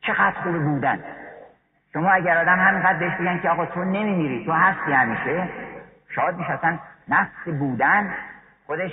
چقدر 0.00 0.40
خوب 0.42 0.64
بودن؟ 0.64 1.04
شما 1.92 2.10
اگر 2.10 2.38
آدم 2.38 2.58
همینقدر 2.58 2.98
بهش 2.98 3.14
بگن 3.20 3.40
که 3.40 3.48
آقا 3.48 3.66
تو 3.66 3.84
نمیمیری 3.84 4.44
تو 4.44 4.52
هستی 4.52 4.92
همیشه 4.92 5.48
شاد 6.08 6.36
میشه 6.36 6.50
اصلا 6.50 6.78
نفس 7.08 7.48
بودن 7.58 8.14
خودش 8.66 8.92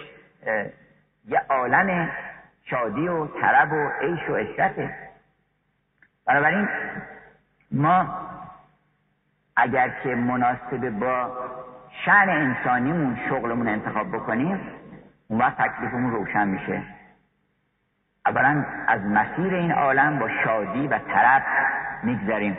یه 1.27 1.41
عالم 1.49 2.09
شادی 2.65 3.07
و 3.07 3.27
طرب 3.27 3.71
و 3.71 3.89
عیش 4.01 4.29
و 4.29 4.35
عشرته. 4.35 4.95
بنابراین 6.27 6.67
ما 7.71 8.19
اگر 9.55 9.89
که 10.03 10.15
مناسب 10.15 10.89
با 10.89 11.31
شن 12.05 12.29
انسانیمون 12.29 13.17
شغلمون 13.29 13.67
انتخاب 13.67 14.11
بکنیم 14.11 14.59
اون 15.27 15.39
وقت 15.39 15.57
تکلیفمون 15.57 16.11
روشن 16.11 16.47
میشه. 16.47 16.81
اولا 18.25 18.65
از 18.87 19.01
مسیر 19.01 19.55
این 19.55 19.71
عالم 19.71 20.19
با 20.19 20.29
شادی 20.43 20.87
و 20.87 20.99
طرب 20.99 21.43
میگذریم. 22.03 22.57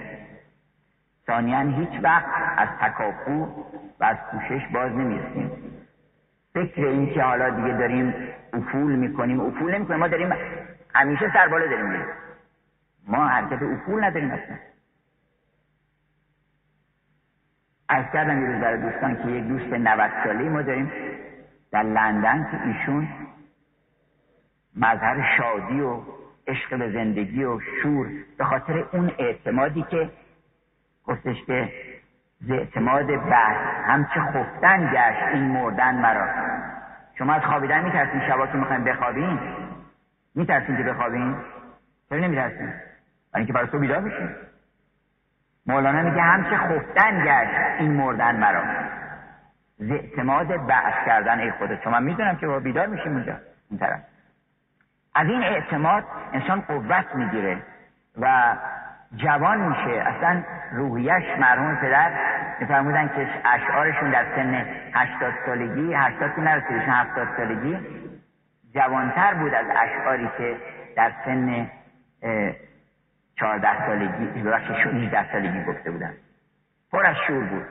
ثانیا 1.27 1.61
هیچ 1.61 2.01
وقت 2.03 2.27
از 2.57 2.69
تکاپو 2.81 3.65
و 4.01 4.05
از 4.05 4.17
کوشش 4.31 4.67
باز 4.67 4.93
نمی‌رسیم. 4.93 5.51
فکر 6.55 6.85
این 6.85 7.15
که 7.15 7.23
حالا 7.23 7.51
دیگه 7.51 7.79
داریم 7.79 8.15
افول 8.53 8.97
می‌کنیم 8.97 9.41
افول 9.41 9.75
نمی‌کنیم. 9.75 10.01
ما 10.01 10.09
داریم 10.09 10.33
همیشه 10.95 11.33
سرباله 11.33 11.69
داریم. 11.69 11.87
میریم 11.87 12.07
ما 13.09 13.27
حرکت 13.27 13.63
افول 13.63 14.05
نداریم 14.05 14.31
اصلا. 14.31 14.57
از 17.89 18.05
کردم 18.13 18.43
یه 18.43 18.47
روز 18.47 18.61
برای 18.61 18.81
دوستان 18.81 19.17
که 19.17 19.29
یک 19.29 19.45
دوست 19.45 19.73
90 19.73 20.11
ساله 20.25 20.49
ما 20.49 20.63
داریم 20.63 20.93
در 21.73 21.83
لندن 21.83 22.49
که 22.51 22.67
ایشون 22.67 23.09
مظهر 24.77 25.37
شادی 25.39 25.81
و 25.81 26.01
عشق 26.47 26.79
به 26.79 26.91
زندگی 26.93 27.45
و 27.45 27.61
شور 27.61 28.07
به 28.39 28.45
خاطر 28.45 28.85
اون 28.93 29.13
اعتمادی 29.19 29.83
که 29.83 30.11
گفتش 31.05 31.45
که 31.47 31.73
ز 32.41 32.51
اعتماد 32.51 33.07
بر 33.07 33.55
همچه 33.87 34.21
خفتن 34.21 34.91
گشت 34.93 35.35
این 35.35 35.45
مردن 35.45 35.95
مرا. 35.95 36.29
شما 37.19 37.33
از 37.33 37.43
خوابیدن 37.43 37.85
میترسین 37.85 38.21
شبا 38.29 38.47
که 38.47 38.59
می‌خوایم 38.59 38.85
بخوابین 38.85 39.39
میترسین 40.35 40.77
که 40.77 40.83
بخوابین 40.83 41.37
چرا 42.09 42.19
نمیترسین؟ 42.19 42.67
برای 42.67 43.37
اینکه 43.37 43.53
برای 43.53 43.69
تو 43.69 43.79
بیدار 43.79 44.01
بشین 44.01 44.29
مولانا 45.67 46.03
میگه 46.03 46.23
همچه 46.23 46.57
خفتن 46.57 47.25
گشت 47.25 47.81
این 47.81 47.93
مردن 47.93 48.37
مرا. 48.37 48.63
ز 49.79 49.91
اعتماد 49.91 50.67
بعث 50.67 51.07
کردن 51.07 51.41
ای 51.41 51.51
خودت. 51.51 51.85
چون 51.85 51.93
من 51.93 52.03
می‌دونم 52.03 52.37
که 52.37 52.47
با 52.47 52.59
بیدار 52.59 52.87
میشیم 52.87 53.13
اونجا. 53.13 53.37
این 53.71 53.79
طرف. 53.79 54.01
از 55.15 55.27
این 55.27 55.43
اعتماد 55.43 56.05
انسان 56.33 56.61
قوت 56.61 57.15
می‌گیره 57.15 57.59
و 58.21 58.57
جوان 59.17 59.59
میشه. 59.59 59.91
اصلا 59.91 60.43
روحیش 60.73 61.39
مرحوم 61.39 61.77
پدر 61.77 62.11
میفرمودن 62.61 63.09
که 63.09 63.29
اشعارشون 63.45 64.11
در 64.11 64.25
سن 64.37 64.67
هشتاد 64.95 65.33
سالگی 65.47 65.95
هشتاد 65.95 66.35
که 66.35 66.41
نرسیدشون 66.41 66.91
هفتاد 66.91 67.29
سالگی 67.37 67.79
جوانتر 68.75 69.35
بود 69.35 69.55
از 69.55 69.67
اشعاری 69.77 70.31
که 70.39 70.57
در 70.97 71.13
سن 71.25 71.71
چهارده 73.37 73.87
سالگی 73.87 74.43
ببخشید 74.43 74.77
18 74.77 75.33
سالگی 75.33 75.65
گفته 75.65 75.91
بودن 75.91 76.15
پر 76.93 77.07
از 77.07 77.17
شور 77.27 77.45
بود. 77.45 77.67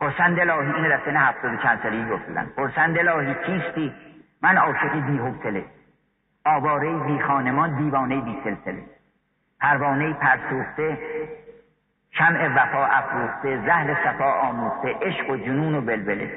پرسند 0.00 0.40
الهی 0.40 0.72
اینو 0.72 0.88
در 0.88 1.00
سن 1.04 1.16
هفتاد 1.16 1.62
چند 1.62 1.80
سالگی 1.82 2.10
گفته 2.10 2.26
بودن 2.26 2.46
پرسند 2.56 2.98
الهی 2.98 3.34
کیستی؟ 3.34 3.94
من 4.42 4.56
عاشقی 4.56 5.00
بی 5.00 5.18
حوصله. 5.18 5.64
آواره 6.46 6.98
بی 6.98 7.20
خانمان 7.20 7.76
دیوانه 7.76 8.20
بی 8.20 8.40
سلسله. 8.44 8.82
پروانه 9.60 10.12
پرسوخته 10.12 10.98
شمع 12.10 12.48
وفا 12.48 12.86
افروخته 12.86 13.66
زهر 13.66 14.04
صفا 14.04 14.32
آموخته 14.32 14.94
عشق 15.02 15.30
و 15.30 15.36
جنون 15.36 15.74
و 15.74 15.80
بلبله. 15.80 16.30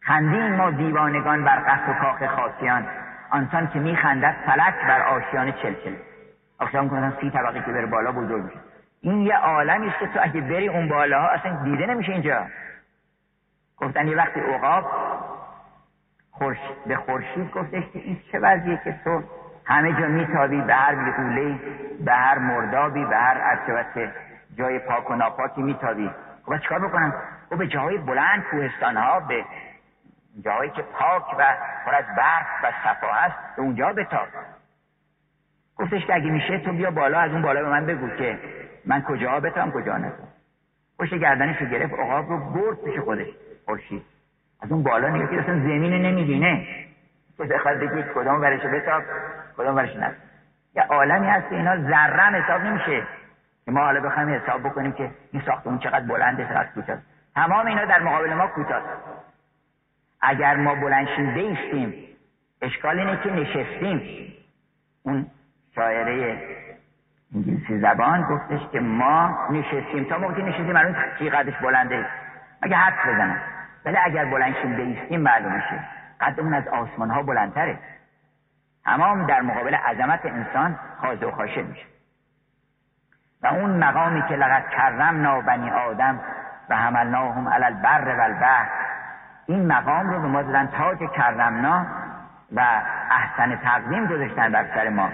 خندین 0.00 0.56
ما 0.56 0.70
دیوانگان 0.70 1.44
بر 1.44 1.58
قصد 1.58 1.88
و 1.88 1.92
کاخ 1.92 2.26
خاصیان. 2.26 2.86
آنسان 3.30 3.68
که 3.68 3.78
میخندد 3.78 4.36
فلک 4.46 4.74
بر 4.88 5.02
آشیان 5.02 5.52
چلچل. 5.52 5.94
آخشان 6.62 6.88
کنن 6.88 7.12
سی 7.20 7.30
طبقه 7.30 7.60
که 7.60 7.72
بره 7.72 7.86
بالا 7.86 8.12
بزرگ 8.12 8.44
میشه. 8.44 8.58
این 9.00 9.20
یه 9.20 9.36
عالمی 9.36 9.88
است 9.88 9.98
که 9.98 10.06
تو 10.06 10.18
اگه 10.22 10.40
بری 10.40 10.68
اون 10.68 10.88
بالاها 10.88 11.28
اصلا 11.28 11.64
دیده 11.64 11.86
نمیشه 11.86 12.12
اینجا. 12.12 12.46
گفتن 13.76 14.08
یه 14.08 14.16
وقتی 14.16 14.40
عقاب 14.40 14.84
خورش... 16.30 16.58
به 16.86 16.96
خورشید 16.96 17.50
گفتش 17.50 17.82
که 17.92 17.98
این 17.98 18.20
چه 18.32 18.38
وضعیه 18.38 18.80
که 18.84 18.94
تو 19.04 19.22
همه 19.64 19.92
جا 20.00 20.06
میتابی 20.06 20.60
به 20.60 20.74
هر 20.74 20.94
بیغوله 20.94 21.60
به 22.04 22.12
هر 22.12 22.38
مردابی 22.38 23.04
به 23.04 23.16
هر 23.16 23.38
عرشبت 23.38 24.12
جای 24.58 24.78
پاک 24.78 25.10
و 25.10 25.14
ناپاکی 25.14 25.62
میتابی. 25.62 26.10
خب 26.46 26.58
چیکار 26.58 26.88
بکنم؟ 26.88 27.14
او 27.50 27.56
به 27.56 27.66
جاهای 27.66 27.98
بلند 27.98 28.44
کوهستان 28.50 28.96
ها 28.96 29.20
به 29.20 29.44
جاهایی 30.44 30.70
که 30.70 30.82
پاک 30.82 31.24
و 31.38 31.56
پر 31.84 31.94
از 31.94 32.04
برف 32.16 32.46
و 32.62 32.72
صفا 32.84 33.12
هست 33.12 33.56
به 33.56 33.62
اونجا 33.62 33.92
بتاب. 33.92 34.28
گفتش 35.76 36.06
که 36.06 36.14
اگه 36.14 36.30
میشه 36.30 36.58
تو 36.58 36.72
بیا 36.72 36.90
بالا 36.90 37.18
از 37.18 37.30
اون 37.30 37.42
بالا 37.42 37.62
به 37.62 37.68
من 37.68 37.86
بگو 37.86 38.08
که 38.08 38.38
من 38.86 39.02
کجا 39.02 39.40
بتام 39.40 39.72
کجا 39.72 39.98
نتام 39.98 40.28
پشت 40.98 41.14
گردنش 41.14 41.56
رو 41.56 41.66
گرفت 41.66 41.94
عقاب 41.94 42.28
رو 42.28 42.38
برد 42.38 42.84
پیش 42.84 42.98
خودش. 42.98 43.26
خورشید. 43.64 44.02
از 44.60 44.72
اون 44.72 44.82
بالا 44.82 45.08
نگاه 45.08 45.30
که 45.30 45.40
اصلا 45.40 45.54
زمین 45.54 45.92
نمی‌بینه. 45.92 46.66
که 47.36 47.44
بخواد 47.54 47.78
بگی 47.78 48.04
کدام 48.14 48.40
ورش 48.40 48.60
بتاب 48.60 49.02
کدام 49.56 49.76
ورش 49.76 49.96
نتاب. 49.96 50.14
یه 50.76 50.82
عالمی 50.82 51.26
هست 51.26 51.48
که 51.48 51.56
اینا 51.56 51.76
ذره 51.76 52.42
حساب 52.42 52.62
نمیشه. 52.62 53.02
که 53.64 53.70
ما 53.70 53.80
حالا 53.80 54.00
بخوایم 54.00 54.28
حساب 54.28 54.62
بکنیم 54.62 54.92
که 54.92 55.10
این 55.32 55.42
ساختمون 55.46 55.78
چقدر 55.78 56.06
بلنده 56.06 56.44
چقدر 56.44 56.68
کوتاست 56.74 57.02
تمام 57.34 57.66
اینا 57.66 57.84
در 57.84 58.02
مقابل 58.02 58.34
ما 58.34 58.46
کوتاست 58.46 58.86
اگر 60.20 60.56
ما 60.56 60.74
بلنشیم 60.74 61.34
بیستیم 61.34 61.94
اشکال 62.62 62.98
اینه 62.98 63.16
که 63.22 63.30
نشستیم. 63.30 64.02
اون 65.02 65.26
شاعره 65.74 66.38
انگلیسی 67.34 67.78
زبان 67.78 68.22
گفتش 68.22 68.60
که 68.72 68.80
ما 68.80 69.48
نشستیم. 69.50 70.04
تا 70.04 70.18
موقعی 70.18 70.42
نشستیم 70.42 70.76
الان 70.76 70.96
چی 71.18 71.30
قدش 71.30 71.54
بلنده. 71.56 72.06
اگه 72.62 72.76
حد 72.76 72.94
بزنم؟ 73.08 73.40
ولی 73.84 73.96
اگر 73.96 74.24
بلنشیم 74.24 74.76
بیستیم 74.76 75.20
معلوم 75.20 75.52
میشه. 75.52 75.84
قدمون 76.20 76.54
از 76.54 76.68
آسمان 76.68 77.10
ها 77.10 77.22
بلندتره. 77.22 77.78
تمام 78.84 79.26
در 79.26 79.40
مقابل 79.40 79.74
عظمت 79.74 80.26
انسان 80.26 80.78
خاضع 81.00 81.26
و 81.26 81.30
خاشع 81.30 81.62
میشه. 81.62 81.86
و 83.42 83.46
اون 83.46 83.70
مقامی 83.84 84.22
که 84.28 84.36
لقد 84.36 84.68
کرمنا 84.68 85.40
بنی 85.40 85.70
آدم 85.70 86.20
و 86.68 86.76
حملناهم 86.76 87.48
علی 87.48 87.64
البر 87.64 88.16
و 88.18 88.20
البحر 88.20 88.68
این 89.46 89.66
مقام 89.66 90.10
رو 90.10 90.20
به 90.22 90.28
ما 90.28 90.42
دادن 90.42 90.66
تاج 90.66 90.98
کرمنا 90.98 91.86
و 92.52 92.60
احسن 93.10 93.56
تقدیم 93.56 94.06
گذاشتن 94.06 94.52
بر 94.52 94.66
سر 94.74 94.88
ما. 94.88 95.08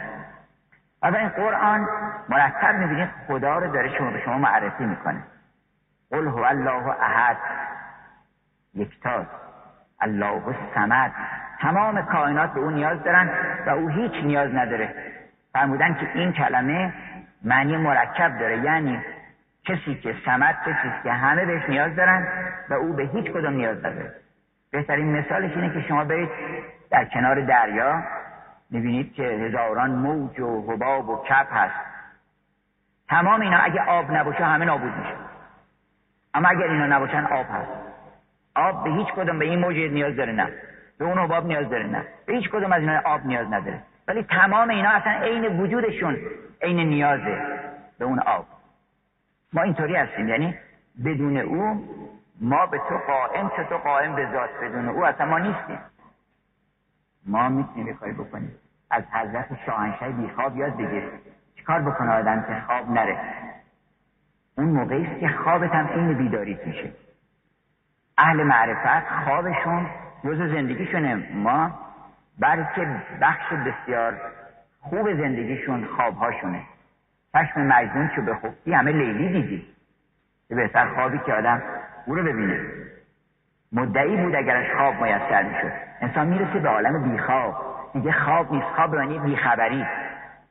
و 1.02 1.16
این 1.16 1.28
قرآن 1.28 1.88
مرتب 2.28 2.74
می‌بینید 2.74 3.08
خدا 3.26 3.58
رو 3.58 3.72
داره 3.72 3.98
شما 3.98 4.10
به 4.10 4.20
شما 4.24 4.38
معرفی 4.38 4.84
می‌کنه. 4.84 5.22
قل 6.10 6.28
هو 6.28 6.42
الله 6.44 6.88
احد. 6.88 7.36
یکتاز 8.74 9.24
الله 10.00 10.42
الصمد. 10.48 11.12
تمام 11.60 12.02
کائنات 12.02 12.52
به 12.52 12.60
او 12.60 12.70
نیاز 12.70 13.02
دارن 13.02 13.30
و 13.66 13.70
او 13.70 13.88
هیچ 13.88 14.12
نیاز 14.24 14.54
نداره. 14.54 14.94
فرمودن 15.52 15.94
که 15.94 16.08
این 16.14 16.32
کلمه 16.32 16.92
معنی 17.44 17.76
مرکب 17.76 18.38
داره. 18.38 18.58
یعنی 18.58 19.00
کسی 19.64 19.94
که 19.94 20.14
سمت 20.24 20.56
کسی 20.62 20.92
که 21.02 21.12
همه 21.12 21.46
بهش 21.46 21.68
نیاز 21.68 21.96
دارن 21.96 22.28
و 22.68 22.74
او 22.74 22.92
به 22.92 23.02
هیچ 23.02 23.30
کدوم 23.30 23.52
نیاز 23.52 23.78
نداره. 23.78 24.14
بهترین 24.72 25.18
مثالش 25.18 25.56
اینه 25.56 25.74
که 25.74 25.88
شما 25.88 26.04
برید 26.04 26.28
در 26.90 27.04
کنار 27.04 27.40
دریا 27.40 28.02
می‌بینید 28.70 29.14
که 29.14 29.22
هزاران 29.22 29.90
موج 29.90 30.40
و 30.40 30.72
حباب 30.72 31.08
و 31.08 31.24
کپ 31.24 31.46
هست. 31.50 31.80
تمام 33.08 33.40
اینا 33.40 33.58
اگه 33.58 33.82
آب 33.82 34.10
نباشه 34.10 34.44
همه 34.44 34.64
نابود 34.64 34.92
میشه. 34.96 35.14
اما 36.34 36.48
اگر 36.48 36.62
اینا 36.62 36.86
نباشن 36.86 37.24
آب 37.24 37.46
هست. 37.50 37.70
آب 38.54 38.84
به 38.84 38.90
هیچ 38.90 39.08
کدوم 39.08 39.38
به 39.38 39.44
این 39.44 39.58
موج 39.58 39.76
نیاز 39.76 40.16
داره 40.16 40.32
نه. 40.32 40.48
به 40.98 41.04
اون 41.04 41.18
حباب 41.18 41.46
نیاز 41.46 41.70
داره 41.70 41.86
نه. 41.86 42.04
به 42.26 42.32
هیچ 42.32 42.50
کدوم 42.50 42.72
از 42.72 42.80
اینا 42.80 43.00
آب 43.04 43.26
نیاز 43.26 43.46
نداره. 43.46 43.82
ولی 44.08 44.22
تمام 44.22 44.70
اینا 44.70 44.90
اصلا 44.90 45.12
عین 45.12 45.60
وجودشون 45.60 46.16
عین 46.62 46.80
نیازه 46.80 47.42
به 47.98 48.04
اون 48.04 48.18
آب. 48.18 48.46
ما 49.52 49.62
اینطوری 49.62 49.96
هستیم. 49.96 50.28
یعنی 50.28 50.54
بدون 51.04 51.36
او 51.36 51.88
ما 52.40 52.66
به 52.66 52.78
تو 52.88 52.98
قائم 53.06 53.50
چه 53.56 53.64
تو 53.64 53.76
قائم 53.76 54.14
به 54.14 54.28
ذات 54.32 54.50
بدون 54.62 54.88
او 54.88 55.06
اصلا 55.06 55.26
ما 55.26 55.38
نیستیم. 55.38 55.78
ما 57.26 57.48
می‌تونیم 57.48 57.94
کاری 57.94 58.12
بکنیم. 58.12 58.50
از 58.90 59.02
حضرت 59.12 59.46
شاهنشاه 59.66 60.08
بیخواب 60.08 60.56
یاد 60.56 60.76
بگیر. 60.76 61.02
چیکار 61.56 61.82
بکنه 61.82 62.10
آدم 62.10 62.42
که 62.42 62.62
خواب 62.66 62.90
نره؟ 62.90 63.18
اون 64.58 64.68
موقعی 64.68 65.06
است 65.06 65.20
که 65.20 65.28
خوابت 65.28 65.70
هم 65.70 65.88
این 65.94 66.14
بیداری 66.14 66.58
میشه. 66.66 66.92
اهل 68.18 68.42
معرفت 68.42 69.24
خوابشون 69.24 69.86
جز 70.24 70.38
زندگیشونه. 70.38 71.28
ما 71.34 71.70
که 72.74 72.86
بخش 73.20 73.52
بسیار 73.52 74.20
خوب 74.80 75.14
زندگیشون 75.14 75.84
خوابهاشونه. 75.84 76.62
چشم 77.32 77.60
مجنون 77.60 78.10
که 78.16 78.20
به 78.20 78.34
خوبی 78.34 78.72
همه 78.72 78.92
لیلی 78.92 79.28
دیدی. 79.28 79.66
که 80.48 80.54
بهتر 80.54 80.94
خوابی 80.94 81.18
که 81.18 81.32
آدم 81.32 81.62
او 82.06 82.14
رو 82.14 82.24
ببینه. 82.24 82.60
مدعی 83.72 84.16
بود 84.16 84.34
اگرش 84.34 84.76
خواب 84.76 84.94
میسر 84.94 85.42
می‌شد. 85.42 85.87
انسان 86.00 86.26
می‌رسه 86.26 86.58
به 86.58 86.68
عالم 86.68 87.12
بیخواب. 87.12 87.56
دیگه 87.92 88.12
خواب 88.12 88.52
نیست 88.52 88.66
خواب 88.66 88.90
به 88.90 88.96
معنی 88.96 89.18
بیخبری. 89.18 89.86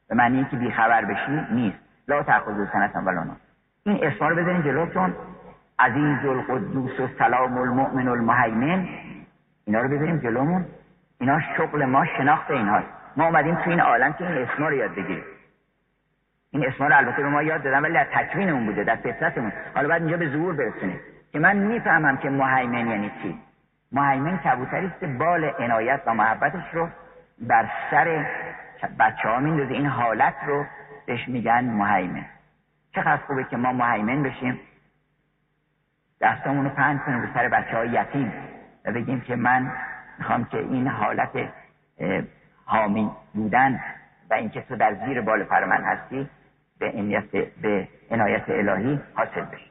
به 0.09 0.15
معنی 0.15 0.45
که 0.51 0.57
بیخبر 0.57 1.05
بشی 1.05 1.45
نیست. 1.51 1.77
لا 2.07 2.23
تأخذ 2.23 2.67
سنتم 2.73 3.07
ولا 3.07 3.23
این 3.85 3.99
اسما 4.03 4.27
رو 4.27 4.35
بزنین 4.35 4.61
جلوتون 4.61 5.13
عزیز 5.79 6.25
القدوس 6.25 6.99
و 6.99 7.07
سلام 7.19 7.57
المؤمن 7.57 8.07
المهیمن. 8.07 8.87
اینا 9.65 9.81
رو 9.81 9.89
بذاریم 9.89 10.17
جلومون. 10.17 10.65
اینا 11.19 11.39
شغل 11.57 11.85
ما 11.85 12.05
شناخت 12.05 12.51
اینهاست. 12.51 12.87
ما 13.17 13.25
اومدیم 13.25 13.55
تو 13.55 13.69
این 13.69 13.79
عالم 13.79 14.13
که 14.13 14.27
این 14.27 14.47
اسما 14.47 14.67
رو 14.67 14.75
یاد 14.75 14.91
بگیریم. 14.91 15.23
این 16.51 16.65
اسما 16.65 16.87
رو 16.87 16.97
البته 16.97 17.21
به 17.21 17.29
ما 17.29 17.43
یاد 17.43 17.63
دادن 17.63 17.81
ولی 17.81 17.93
در 17.93 18.03
تکوین 18.03 18.49
اون 18.49 18.65
بوده 18.65 18.83
در 18.83 18.95
فطرتمون. 18.95 19.51
حالا 19.75 19.87
بعد 19.87 20.01
اینجا 20.01 20.17
به 20.17 20.29
ظهور 20.29 20.53
برسونه 20.55 20.99
که 21.31 21.39
من 21.39 21.57
می‌فهمم 21.57 22.17
که 22.17 22.29
مهیمن 22.29 22.87
یعنی 22.87 23.11
چی. 23.23 23.39
مهیمن 23.91 24.37
کبوتری 24.37 24.85
است 24.85 25.03
بال 25.03 25.51
عنایت 25.59 26.01
و 26.05 26.13
محبتش 26.13 26.73
رو 26.73 26.89
بر 27.39 27.69
سر 27.91 28.25
بچه 28.99 29.29
ها 29.29 29.39
میندازه. 29.39 29.73
این 29.73 29.85
حالت 29.85 30.35
رو 30.47 30.65
بهش 31.05 31.27
میگن 31.27 31.63
مهیمن. 31.63 32.25
چقدر 32.95 33.17
خوبه 33.17 33.43
که 33.43 33.57
ما 33.57 33.73
مهیمن 33.73 34.23
بشیم. 34.23 34.59
دستامون 36.21 36.65
رو 36.65 36.69
پند 36.69 37.01
کنیم 37.03 37.21
رو 37.21 37.27
سر 37.33 37.47
بچه 37.47 37.77
های 37.77 37.89
یتیم 37.89 38.33
و 38.85 38.91
بگیم 38.91 39.21
که 39.21 39.35
من 39.35 39.71
می‌خوام 40.17 40.45
که 40.45 40.57
این 40.57 40.87
حالت 40.87 41.29
حامی 42.65 43.11
بودن 43.33 43.79
و 44.29 44.33
اینکه 44.33 44.61
تو 44.61 44.75
در 44.75 44.93
زیر 45.05 45.21
بال 45.21 45.43
پر 45.43 45.65
من 45.65 45.83
هستی 45.83 46.29
به 46.79 46.91
عنایت, 46.91 47.31
به 47.61 47.87
الهی 48.49 48.99
حاصل 49.13 49.41
بشه. 49.41 49.65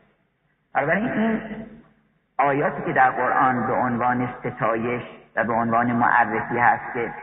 بنابراین 0.74 1.08
این 1.08 1.40
آیاتی 2.38 2.82
که 2.82 2.92
در 2.92 3.10
قرآن 3.10 3.66
به 3.66 3.72
عنوان 3.72 4.28
ستایش 4.40 5.02
و 5.36 5.44
به 5.44 5.52
عنوان 5.52 5.92
معرفی 5.92 6.58
هست 6.58 6.94
که 6.94 7.14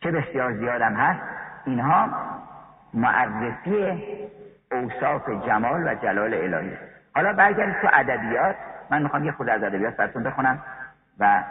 چه 0.00 0.10
بسیار 0.10 0.52
زیادم 0.52 0.94
هست 0.94 1.20
اینها 1.64 2.08
معرفی 2.94 4.02
اوصاف 4.72 5.28
جمال 5.46 5.88
و 5.88 5.94
جلال 5.94 6.34
الهی 6.34 6.76
حالا 7.14 7.32
برگردید 7.32 7.80
تو 7.82 7.88
ادبیات. 7.92 8.56
من 8.90 9.02
می‌خوام 9.02 9.24
یه 9.24 9.32
خود 9.32 9.48
از 9.48 9.62
ادبیات 9.62 9.96
براتون 9.96 10.22
بخونم 10.22 10.62
و 11.18 11.42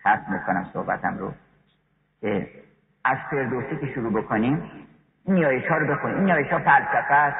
ختم 0.00 0.32
می‌کنم 0.32 0.66
صحبتم 0.72 1.18
رو. 1.18 1.32
از 3.04 3.18
فردوسی 3.30 3.76
که 3.76 3.86
شروع 3.86 4.22
بکنیم 4.22 4.70
این 5.24 5.34
نیایش 5.34 5.66
ها 5.66 5.76
رو 5.76 5.94
بخونیم. 5.94 6.16
این 6.16 6.24
نیایش 6.24 6.52
ها 6.52 6.58
فلسفه 6.58 7.14
است 7.14 7.38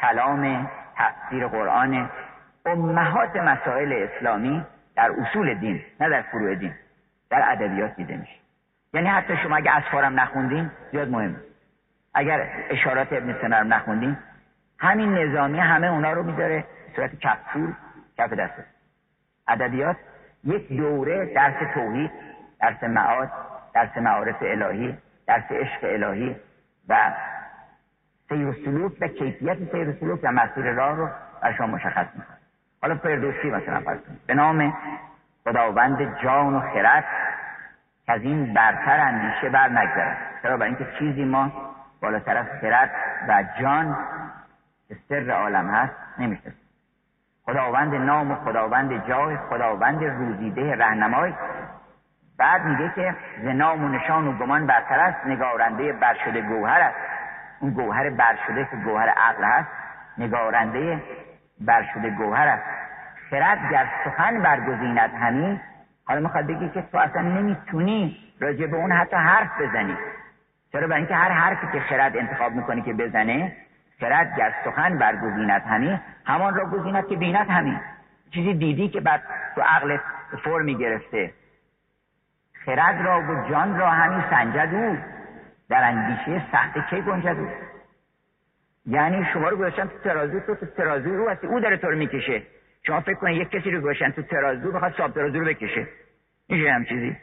کلام 0.00 0.70
تفسیر 0.96 1.46
قرآن. 1.46 2.10
امهات 2.66 3.36
مسائل 3.36 3.92
اسلامی 3.92 4.66
در 4.96 5.10
اصول 5.10 5.54
دین 5.54 5.82
نه 6.00 6.08
در 6.08 6.22
فروع 6.22 6.54
دین 6.54 6.74
در 7.30 7.52
ادبیات 7.52 7.96
دیده 7.96 8.16
میشه. 8.16 8.36
یعنی 8.94 9.08
حتی 9.08 9.36
شما 9.36 9.56
اگه 9.56 9.70
اسفارم 9.70 10.20
نخوندین 10.20 10.70
زیاد 10.92 11.08
مهم 11.08 11.36
اگر 12.14 12.48
اشارات 12.70 13.12
ابن 13.12 13.36
سینا 13.40 13.58
رو 13.58 13.66
نخوندین 13.66 14.16
همین 14.78 15.14
نظامی 15.14 15.58
همه 15.58 15.86
اونا 15.86 16.12
رو 16.12 16.22
می‌ذاره 16.22 16.64
صورت 16.96 17.18
کفور 17.20 17.72
کف 18.18 18.32
دسته 18.32 18.64
ادبیات 19.48 19.96
یک 20.44 20.68
دوره 20.68 21.34
درس 21.34 21.74
توحید 21.74 22.10
درس 22.60 22.84
معاد 22.84 23.30
درس 23.74 23.96
معارف 23.96 24.36
الهی 24.40 24.98
درس 25.26 25.44
عشق 25.50 25.80
الهی 25.82 26.36
و 26.88 27.12
سیر 28.28 28.48
و 29.00 29.08
کیفیت 29.08 29.72
سیر 29.72 29.88
و 29.88 29.92
سلوک 30.00 30.20
و 30.22 30.32
مسیر 30.32 30.72
راه 30.72 30.96
رو 30.96 31.08
بر 31.42 31.52
شما 31.52 31.66
مشخص 31.66 32.06
می‌کنه. 32.14 32.33
حالا 32.84 32.96
فردوسی 32.96 33.50
مثلا 33.50 33.80
فرض 33.80 33.98
به 34.26 34.34
نام 34.34 34.74
خداوند 35.44 36.18
جان 36.22 36.54
و 36.54 36.60
خرد 36.60 37.04
که 38.06 38.12
از 38.12 38.22
این 38.22 38.54
برتر 38.54 39.00
اندیشه 39.00 39.48
بر 39.48 39.68
نگذرد. 39.68 40.16
چرا؟ 40.42 40.56
برای 40.56 40.68
اینکه 40.68 40.86
چیزی 40.98 41.24
ما 41.24 41.52
بالاتر 42.02 42.36
از 42.36 42.46
خرد 42.60 42.90
و 43.28 43.44
جان 43.60 43.96
که 44.88 44.96
سر 45.08 45.30
عالم 45.30 45.70
هست 45.70 45.94
نمیشه. 46.18 46.52
خداوند 47.46 47.94
نام 47.94 48.30
و 48.30 48.34
خداوند 48.34 49.08
جای 49.08 49.36
خداوند 49.36 50.04
روزیده 50.04 50.74
رهنمای. 50.74 51.32
بعد 52.38 52.64
میگه 52.64 52.92
که 52.94 53.14
ز 53.42 53.46
نام 53.46 53.84
و 53.84 53.88
نشان 53.88 54.28
و 54.28 54.38
گمان 54.38 54.66
برتر 54.66 55.00
است 55.00 55.26
نگارنده 55.26 55.92
برشده 55.92 56.40
گوهر 56.40 56.80
است. 56.80 56.96
اون 57.60 57.70
گوهر 57.70 58.10
برشده 58.10 58.68
که 58.70 58.76
گوهر 58.76 59.08
عقل 59.08 59.44
هست 59.44 59.68
نگارنده 60.18 61.02
برشده 61.60 62.10
گوهر 62.10 62.48
است. 62.48 62.64
خرد 63.30 63.72
گر 63.72 63.86
سخن 64.04 64.42
برگزیند 64.42 65.10
همین 65.10 65.60
حالا 66.04 66.20
می‌خواد 66.20 66.46
بگی 66.46 66.68
که 66.68 66.82
تو 66.92 66.98
اصلا 66.98 67.22
نمی‌تونی 67.22 68.16
راجع 68.40 68.66
به 68.66 68.76
اون 68.76 68.92
حتی 68.92 69.16
حرف 69.16 69.60
بزنی. 69.60 69.96
چرا 70.72 70.86
برای 70.86 70.98
اینکه 70.98 71.14
هر 71.14 71.30
حرفی 71.30 71.66
که 71.72 71.80
خرد 71.80 72.16
انتخاب 72.16 72.52
می‌کنی 72.52 72.82
که 72.82 72.92
بزنه 72.92 73.56
خرد 74.00 74.36
گر 74.36 74.54
سخن 74.64 74.98
برگزیند 74.98 75.62
همین 75.62 76.00
همان 76.26 76.54
را 76.54 76.66
گزیند 76.66 77.08
که 77.08 77.16
بیند 77.16 77.50
همین 77.50 77.80
چیزی 78.30 78.54
دیدی 78.54 78.88
که 78.88 79.00
بعد 79.00 79.22
تو 79.54 79.60
عقلت 79.60 80.00
فرمی 80.44 80.74
گرفته 80.74 81.32
خرد 82.64 83.00
را 83.00 83.20
و 83.20 83.48
جان 83.50 83.78
را 83.78 83.90
همین 83.90 84.24
سنجد 84.30 84.74
او. 84.74 84.98
در 85.68 85.84
اندیشه 85.84 86.42
سخت 86.52 86.90
چه 86.90 87.00
گنجد 87.00 87.38
او؟ 87.38 87.48
یعنی 88.86 89.26
شما 89.32 89.48
رو 89.48 89.56
گذاشتن 89.56 89.86
تو 89.86 89.98
ترازو 90.04 90.40
تو 90.40 90.54
تو 90.54 90.66
ترازو 90.66 91.10
او 91.10 91.28
هستی. 91.28 91.46
او 91.46 91.60
داره 91.60 91.76
تو 91.76 91.90
رو 91.90 91.96
می‌کشه. 91.96 92.42
شما 92.86 93.00
فکر 93.00 93.14
کنید 93.14 93.40
یک 93.40 93.50
کسی 93.50 93.70
رو 93.70 93.80
گذاشتن 93.80 94.10
تو 94.10 94.22
ترازو 94.22 94.72
بخواد 94.72 94.94
ساب 94.96 95.14
ترازو 95.14 95.38
رو 95.38 95.46
بکشه. 95.46 95.88
میشه 96.48 96.72
هم 96.72 96.84
چیزی. 96.84 97.16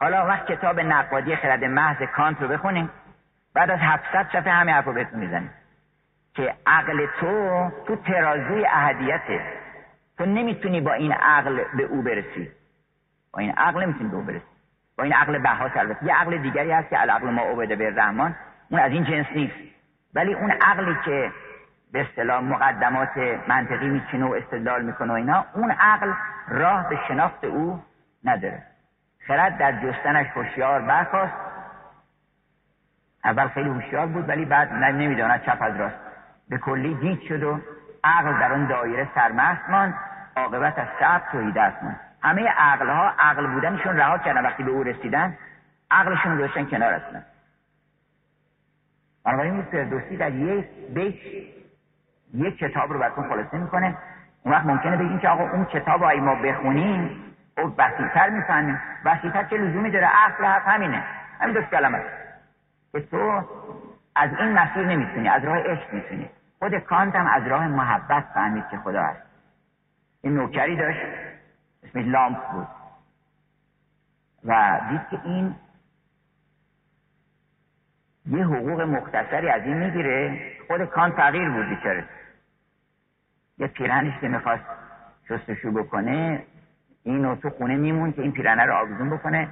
حالا 0.00 0.26
وقت 0.26 0.46
کتاب 0.46 0.80
نقادی 0.80 1.36
خرد 1.36 1.64
محض 1.64 2.02
کانت 2.02 2.42
رو 2.42 2.48
بخونیم 2.48 2.90
بعد 3.54 3.70
از 3.70 3.78
700 3.78 4.26
صفحه 4.32 4.52
همه 4.52 4.72
حرف 4.72 4.84
رو 4.84 4.92
بهتون 4.92 5.20
می‌زنیم. 5.20 5.50
که 6.34 6.54
عقل 6.66 7.06
تو 7.20 7.70
تو 7.86 7.96
ترازوی 7.96 8.66
اهدیته. 8.66 9.40
تو 10.18 10.26
نمی‌تونی 10.26 10.80
با 10.80 10.92
این 10.92 11.12
عقل 11.12 11.64
به 11.76 11.82
او 11.82 12.02
برسی. 12.02 12.50
با 13.32 13.40
این 13.40 13.50
عقل 13.50 13.82
نمی‌تونی 13.82 14.10
به 14.10 14.16
او 14.16 14.22
برسی. 14.22 14.44
با 14.98 15.04
این 15.04 15.12
عقل 15.12 15.38
بها 15.38 15.70
البته 15.74 16.04
یه 16.04 16.14
عقل 16.14 16.38
دیگری 16.38 16.70
هست 16.70 16.90
که 16.90 16.96
عقل 16.96 17.30
ما 17.30 17.42
عبده 17.42 17.76
به 17.76 17.90
رحمان 17.90 18.36
اون 18.70 18.80
از 18.80 18.92
این 18.92 19.04
جنس 19.04 19.26
نیست. 19.34 19.67
ولی 20.14 20.34
اون 20.34 20.50
عقلی 20.50 20.96
که 21.04 21.32
به 21.92 22.00
اصطلاح 22.00 22.42
مقدمات 22.42 23.18
منطقی 23.48 23.88
میچینه 23.88 24.24
و 24.24 24.32
استدلال 24.32 24.82
می‌کنه 24.82 25.12
و 25.12 25.16
اینا 25.16 25.44
اون 25.54 25.70
عقل 25.70 26.12
راه 26.48 26.88
به 26.88 26.98
شناخت 27.08 27.44
او 27.44 27.82
نداره. 28.24 28.62
خرد 29.26 29.58
در 29.58 29.72
جستنش 29.72 30.26
هوشیار 30.26 30.80
برخواست 30.80 31.32
اول 33.24 33.48
خیلی 33.48 33.68
هوشیار 33.68 34.06
بود 34.06 34.28
ولی 34.28 34.44
بعد 34.44 34.72
نمی‌داند 34.72 35.42
چپ 35.42 35.58
از 35.60 35.76
راست. 35.76 35.96
به 36.48 36.58
کلی 36.58 36.94
دید 36.94 37.20
شد 37.28 37.42
و 37.42 37.60
عقل 38.04 38.38
در 38.40 38.52
اون 38.52 38.66
دایره 38.66 39.08
سرمست 39.14 39.70
ماند. 39.70 39.94
عاقبت 40.36 40.78
از 40.78 40.86
سب 41.00 41.22
توی 41.32 41.52
دست 41.52 41.82
ماند. 41.82 42.00
همه 42.22 42.48
عقل 42.48 42.88
ها 42.88 43.12
عقل 43.18 43.46
بودنشون 43.46 43.96
رها 43.96 44.18
کردن. 44.18 44.44
وقتی 44.44 44.62
به 44.62 44.70
او 44.70 44.82
رسیدن 44.82 45.36
عقلشون 45.90 46.36
گذاشتن 46.36 46.64
کنار 46.64 46.92
اصلا. 46.92 47.22
بنابراین 49.28 49.54
این 49.54 49.62
فردوسی 49.62 50.16
در 50.16 50.30
یک 50.30 50.66
بیت 50.94 51.14
یک 52.34 52.58
کتاب 52.58 52.92
رو 52.92 52.98
براتون 52.98 53.28
خلاصه 53.28 53.58
می‌کنه. 53.58 53.96
اون 54.42 54.54
وقت 54.54 54.66
ممکنه 54.66 54.96
بگیم 54.96 55.18
که 55.18 55.28
آقا 55.28 55.50
اون 55.50 55.64
کتاب 55.64 56.04
رو 56.04 56.24
ما 56.24 56.34
بخونیم 56.34 57.10
او 57.58 57.74
وسیعتر 57.78 58.30
می‌فهمیم. 58.30 58.80
وسیعتر 59.04 59.44
چه 59.44 59.56
لزومی 59.56 59.90
داره؟ 59.90 60.06
اصل 60.06 60.44
حرف 60.44 60.68
همینه. 60.68 61.04
همین 61.40 61.54
دو 61.54 61.62
کلمه 61.62 62.02
که 62.92 63.00
تو 63.00 63.44
از 64.16 64.30
این 64.38 64.52
مسیر 64.52 64.86
نمی‌تونی 64.86 65.28
از 65.28 65.44
راه 65.44 65.58
عشق 65.58 65.92
می‌تونی. 65.92 66.30
خود 66.58 66.78
کانت 66.78 67.14
هم 67.14 67.26
از 67.26 67.46
راه 67.46 67.68
محبت 67.68 68.24
فهمید 68.34 68.64
که 68.70 68.76
خدا 68.76 69.02
هست 69.02 69.22
این 70.22 70.34
نوکری 70.34 70.76
داشت 70.76 71.06
اسمش 71.82 72.04
لامپ 72.04 72.38
بود. 72.52 72.68
و 74.44 74.80
دید 74.90 75.00
که 75.10 75.20
این 75.24 75.54
یه 78.30 78.44
حقوق 78.44 78.80
مختصری 78.80 79.48
از 79.48 79.62
این 79.62 79.76
می‌گیره. 79.76 80.40
خود 80.66 80.84
کان 80.84 81.12
تغییر 81.12 81.50
بود 81.50 81.68
بیچاره. 81.68 82.04
یه 83.58 83.66
پیرهنش 83.66 84.20
که 84.20 84.28
می‌خواست 84.28 84.64
شستشو 85.28 85.72
بکنه 85.72 86.42
اینو 87.02 87.36
تو 87.36 87.50
خونه 87.50 87.76
میمون 87.76 88.12
که 88.12 88.22
این 88.22 88.32
پیرهنه 88.32 88.64
رو 88.64 88.74
آویزون 88.74 89.10
بکنه 89.10 89.48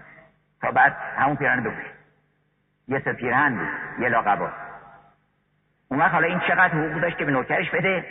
تا 0.61 0.71
بعد 0.71 0.97
همون 1.17 1.37
پیرهن 1.37 1.63
بپوشه 1.63 1.91
یه 2.89 3.01
تا 3.01 3.13
پیرهن 3.13 3.57
بود 3.57 4.03
یه 4.03 4.09
لاقبا 4.09 4.51
اون 5.89 6.01
وقت 6.01 6.13
حالا 6.13 6.27
این 6.27 6.41
چقدر 6.49 6.69
حقوق 6.69 7.01
داشت 7.01 7.19
که 7.19 7.25
به 7.25 7.33
نوکرش 7.33 7.71
بده؟ 7.71 8.05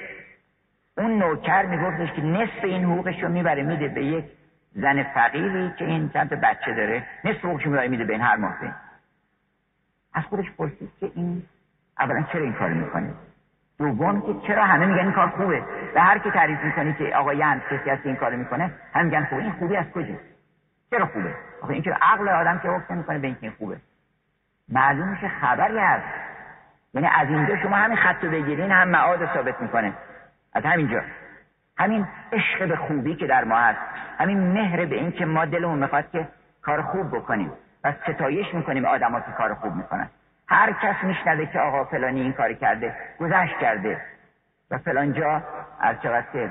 اون 0.98 1.18
نوکر 1.18 1.66
میگفتش 1.66 2.16
که 2.16 2.22
نصف 2.22 2.64
این 2.64 2.84
حقوقش 2.84 3.24
رو 3.24 3.30
می‌بره 3.30 3.64
میده 3.64 3.88
به 3.88 4.06
یک 4.06 4.26
زن 4.76 5.04
فقیری 5.04 5.74
که 5.78 5.86
این 5.86 6.10
چند 6.10 6.30
بچه 6.30 6.74
داره. 6.74 7.04
نصف 7.24 7.46
حقوقش 7.46 7.66
می‌بره 7.66 7.88
میده 7.88 8.06
به 8.06 8.14
این 8.14 8.22
هر 8.22 8.36
ماه 8.36 8.58
از 10.16 10.24
خودش 10.24 10.52
پرسید 10.52 10.92
که 11.00 11.12
این 11.16 11.44
اولا 12.00 12.22
چرا 12.22 12.42
این 12.42 12.54
کار 12.54 12.70
می‌کنه؟ 12.70 13.14
دوم 13.80 14.22
که 14.22 14.48
چرا 14.48 14.66
همه 14.66 14.86
میگن 14.86 15.00
این 15.00 15.12
کار 15.12 15.28
خوبه؟ 15.30 15.64
و 15.96 16.00
هر 16.00 16.18
کی 16.18 16.32
تعریف 16.32 16.60
می‌کنی 16.64 16.94
که 16.94 17.16
آقا 17.16 17.34
یعنی 17.34 17.62
کسی 17.72 17.90
هست 17.90 18.06
این 18.06 18.16
کار 18.16 18.36
می‌کنه 18.36 18.72
هم 18.94 19.06
میگن 19.06 19.26
خوبه. 19.26 19.42
این 19.42 19.52
خوبی 19.52 19.76
از 19.76 19.86
کجا 19.92 20.14
چرا 20.92 21.06
خوبه؟ 21.06 21.34
آخه 21.62 21.74
این 21.74 21.82
چرا 21.82 21.98
عقل 22.02 22.30
آدم 22.30 22.60
که 22.60 22.70
حکم 22.70 22.98
می‌کنه 22.98 23.20
به 23.20 23.28
اینکه 23.28 23.44
این 23.44 23.52
خوبه. 23.58 23.78
معلوم 24.70 25.08
میشه 25.08 25.28
خبری 25.28 25.80
هست. 25.80 26.06
یعنی 26.94 27.08
از 27.08 27.28
اینجا 27.30 27.58
شما 27.58 27.76
همین 27.76 27.98
خط 27.98 28.24
رو 28.24 28.32
بگیرین 28.32 28.72
هم 28.72 28.88
معاد 28.88 29.34
ثابت 29.34 29.62
می‌کنه. 29.62 29.94
از 30.54 30.64
همینجا. 30.66 31.02
همین 31.78 32.08
عشق 32.32 32.68
به 32.68 32.76
خوبی 32.76 33.16
که 33.16 33.28
در 33.28 33.44
ما 33.44 33.58
هست. 33.58 33.80
همین 34.20 34.52
مهر 34.52 34.86
به 34.86 34.96
این 34.96 35.12
که 35.12 35.26
ما 35.26 35.46
دلمون 35.46 35.80
می‌خواد 35.80 36.12
که 36.12 36.28
کار 36.62 36.82
خوب 36.82 37.16
بکنیم. 37.18 37.52
و 37.86 37.92
ستایش 37.92 38.54
می‌کنیم 38.54 38.86
آدم 38.86 39.20
که 39.20 39.32
کار 39.38 39.54
خوب 39.54 39.76
می‌کنن. 39.76 40.10
هر 40.48 40.72
کس 40.72 41.04
میشنوه 41.04 41.46
که 41.46 41.60
آقا 41.60 41.84
فلانی 41.84 42.22
این 42.22 42.34
کار 42.34 42.54
کرده 42.54 42.96
گذشت 43.20 43.58
کرده. 43.58 44.02
و 44.72 44.78
فلان 44.78 45.14
جا 45.14 45.44
از 45.80 45.96
چقدر 46.04 46.50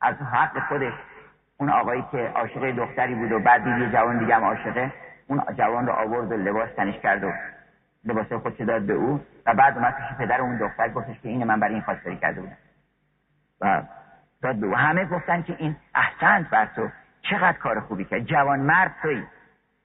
از 0.00 0.14
حق 0.16 0.58
خودش. 0.68 0.92
اون 1.56 1.70
آقایی 1.70 2.04
که 2.12 2.30
عاشق 2.34 2.70
دختری 2.70 3.14
بود 3.14 3.32
و 3.32 3.38
بعد 3.38 3.64
دید 3.64 3.78
یه 3.78 3.90
جوان 3.90 4.18
دیگه 4.18 4.36
هم 4.36 4.44
عاشقه 4.44 4.92
اون 5.26 5.42
جوان 5.58 5.86
رو 5.86 5.92
آورد 5.92 6.32
و 6.32 6.36
لباس 6.36 6.68
تنش 6.76 6.98
کرد 6.98 7.24
و 7.24 7.32
لباس 8.04 8.32
خودش 8.32 8.60
داد 8.60 8.82
به 8.82 8.92
او. 8.92 9.20
و 9.46 9.54
بعد 9.54 9.78
اومد 9.78 9.94
پیش 9.94 10.18
پدر 10.18 10.40
اون 10.40 10.56
دختر 10.56 10.88
گفتش 10.88 11.20
که 11.20 11.28
این 11.28 11.44
من 11.44 11.60
برای 11.60 11.74
این 11.74 11.82
خواستگاری 11.82 12.16
کرده 12.16 12.40
بودم. 12.40 12.56
و 13.60 13.82
داد 14.42 14.56
به 14.56 14.66
او. 14.66 14.76
همه 14.76 15.04
گفتن 15.04 15.42
که 15.42 15.56
این 15.58 15.76
احسنت 15.94 16.50
بر 16.50 16.66
تو. 16.66 16.88
چقدر 17.22 17.58
کار 17.58 17.80
خوبی 17.80 18.04
کرد. 18.04 18.20
جوان 18.20 18.60
مرد 18.60 18.94
توی 19.02 19.24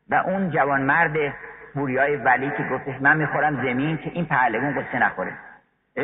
و 0.09 0.15
اون 0.15 0.51
جوان 0.51 0.81
مرد 0.81 1.33
بوریای 1.73 2.15
ولی 2.15 2.51
که 2.57 2.63
گفتش 2.71 3.01
من 3.01 3.17
می‌خورم 3.17 3.55
زمین 3.55 3.97
که 3.97 4.09
این 4.13 4.25
پهلوان 4.25 4.81
قصه 4.81 4.99
نخوره. 4.99 5.33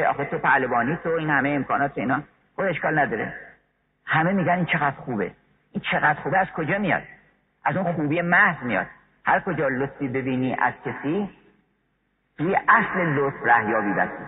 آخه 0.08 0.26
تو 0.26 0.38
پهلوانی 0.38 0.96
تو 1.04 1.10
این 1.10 1.30
همه 1.30 1.50
امکانات 1.50 1.92
اینا. 1.96 2.22
خود 2.56 2.66
اشکال 2.66 3.00
نداره. 3.00 3.34
همه 4.06 4.32
میگن 4.32 4.54
این 4.54 4.66
چقدر 4.66 4.96
خوبه. 4.96 5.32
این 5.72 5.84
چقدر 5.92 6.20
خوبه 6.22 6.38
از 6.38 6.48
کجا 6.48 6.78
میاد؟ 6.78 7.04
از 7.66 7.78
اون 7.78 7.94
خوبی 7.94 8.22
محض 8.22 8.64
میاد. 8.64 8.86
هر 9.26 9.40
کجا 9.40 9.68
لطفی 9.68 10.08
ببینی 10.08 10.56
از 10.56 10.74
کسی 10.86 11.30
توی 12.38 12.56
اصل 12.68 13.00
لطف 13.00 13.36
رهیابی 13.46 13.94
بسی. 13.94 14.24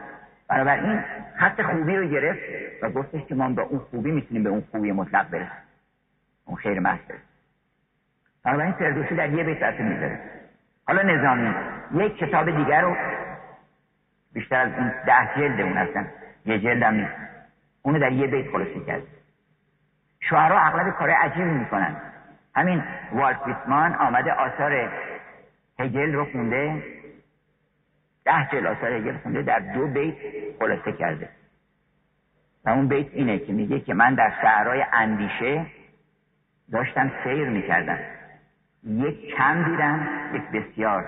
بنابراین 0.50 1.04
خط 1.40 1.62
خوبی 1.62 1.96
رو 1.96 2.08
گرفت 2.08 2.40
و 2.82 2.90
گفتش 2.90 3.22
که 3.26 3.36
ما 3.36 3.50
به 3.50 3.62
اون 3.62 3.80
خوبی 3.80 4.12
می‌تونیم 4.12 4.44
به 4.44 4.50
اون 4.50 4.64
خوبی 4.72 4.92
مطلق 4.92 5.30
برسیم. 5.30 5.52
اون 6.46 6.58
خیر 6.58 6.80
محض 6.80 7.00
برسیم. 7.00 7.37
بنابراین 8.48 8.74
فردوسی 8.74 9.16
در 9.16 9.30
یه 9.30 9.44
بیت 9.44 9.64
اصل 9.64 9.84
می‌ذاره 9.84 10.20
حالا 10.88 11.02
نظامی 11.02 11.56
یک 11.94 12.18
کتاب 12.18 12.58
دیگر 12.58 12.82
رو 12.82 12.96
بیشتر 14.34 14.56
از 14.56 14.72
این 14.78 14.92
ده 15.06 15.30
جلد 15.36 15.62
اون 15.62 15.74
هستن. 15.74 16.08
یه 16.46 16.60
جلد 16.60 16.84
هم 16.84 16.94
نیست. 16.94 17.14
اونو 17.82 18.00
در 18.00 18.12
یه 18.12 18.28
بیت 18.28 18.52
خلاصه 18.52 18.80
کرد 18.88 19.02
شعرها 20.20 20.60
اغلب 20.60 20.94
کار 20.94 21.10
عجیبی 21.10 21.50
می‌کنن. 21.50 21.96
همین 22.56 22.84
والت 23.14 23.44
بیتمان 23.44 23.96
آمده 23.96 24.32
آثار 24.32 24.92
هگل 25.80 26.14
رو 26.14 26.26
خونده. 26.26 26.84
ده 28.26 28.48
جل 28.52 28.68
آثار 28.68 28.92
هگل 28.92 29.18
خونده 29.18 29.42
در 29.42 29.60
دو 29.60 29.88
بیت 29.88 30.16
خلاصه 30.60 30.92
کرده. 30.92 31.30
و 32.66 32.70
اون 32.70 32.88
بیت 32.88 33.08
اینه 33.14 33.40
که 33.40 33.54
میگه 33.54 33.80
که 33.80 33.94
من 33.94 34.16
در 34.16 34.34
شهرهای 34.42 34.86
اندیشه 34.94 35.66
داشتم 36.72 37.12
سیر 37.24 37.50
می‌کردم. 37.50 38.00
یک 38.84 39.36
کم 39.36 39.64
دیدم 39.64 40.08
یک 40.34 40.44
بسیار. 40.44 41.06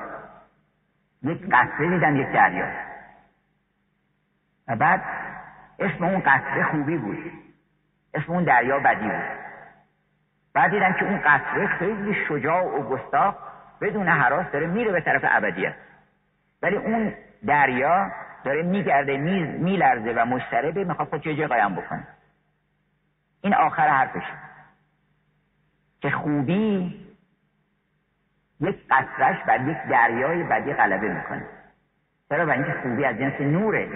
یک 1.23 1.49
قطره 1.51 1.89
دیدم 1.89 2.15
یک 2.15 2.31
دریا. 2.31 2.67
و 4.67 4.75
بعد 4.75 5.01
اسم 5.79 6.03
اون 6.03 6.19
قطره 6.19 6.63
خوبی 6.63 6.97
بود. 6.97 7.31
اسم 8.13 8.31
اون 8.31 8.43
دریا 8.43 8.79
بدی 8.79 9.07
بود. 9.07 9.39
بعد 10.53 10.71
دیدم 10.71 10.93
که 10.93 11.05
اون 11.05 11.17
قطره 11.17 11.67
خیلی 11.67 12.15
شجاع 12.27 12.63
و 12.63 12.89
گستاخ 12.89 13.35
بدون 13.81 14.07
حراس 14.07 14.51
داره 14.51 14.67
میره 14.67 14.91
به 14.91 15.01
طرف 15.01 15.21
ابدیت 15.23 15.75
ولی 16.61 16.75
اون 16.75 17.13
دریا 17.45 18.11
داره 18.43 18.63
میگرده 18.63 19.17
میلرزه 19.17 20.13
و 20.13 20.25
مضطربه 20.25 20.83
می‌خواد 20.83 21.07
خود 21.07 21.23
چه 21.23 21.47
قایم 21.47 21.75
بکنه. 21.75 22.07
این 23.41 23.53
آخر 23.53 23.87
حرفش 23.87 24.23
که 26.01 26.09
خوبی 26.09 27.08
یک 28.59 28.75
قطرش 28.89 29.43
بر 29.47 29.67
یک 29.67 29.77
دریای 29.89 30.43
بدی 30.43 30.73
غلبه 30.73 31.13
می‌کنه. 31.13 31.45
چرا؟ 32.29 32.45
برای 32.45 32.63
اینکه 32.63 32.79
خوبی 32.81 33.05
از 33.05 33.17
جنس 33.17 33.41
نوره 33.41 33.89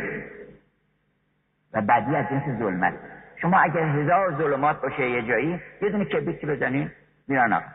و 1.73 1.81
بدی 1.81 2.15
از 2.15 2.25
جنس 2.29 2.59
ظلمت. 2.59 2.93
شما 3.35 3.59
اگر 3.59 3.83
هزار 3.83 4.37
ظلمات 4.37 4.81
باشه 4.81 5.09
یه 5.09 5.21
جایی 5.21 5.61
یه 5.81 5.89
دونه 5.89 6.05
کبریت 6.05 6.39
که 6.39 6.47
بزنی 6.47 6.91
میرن 7.27 7.53
آقا. 7.53 7.65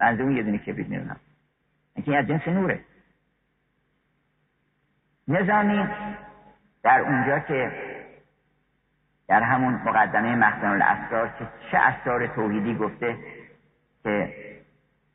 اون 0.00 0.36
یه 0.36 0.42
دونه 0.42 0.58
کبریت 0.58 0.88
میرن 0.88 1.16
اینکه 1.94 2.16
از 2.16 2.26
جنس 2.26 2.48
نوره. 2.48 2.80
نظامی 5.28 5.88
در 6.82 7.00
اونجا 7.00 7.38
که 7.38 7.72
در 9.28 9.42
همون 9.42 9.74
مقدمه 9.74 10.36
مخزن 10.36 10.82
الاسرار 10.82 11.28
که 11.38 11.46
چه 11.70 11.78
اسرار 11.78 12.26
توحیدی 12.26 12.74
گفته 12.74 13.16
که 14.02 14.34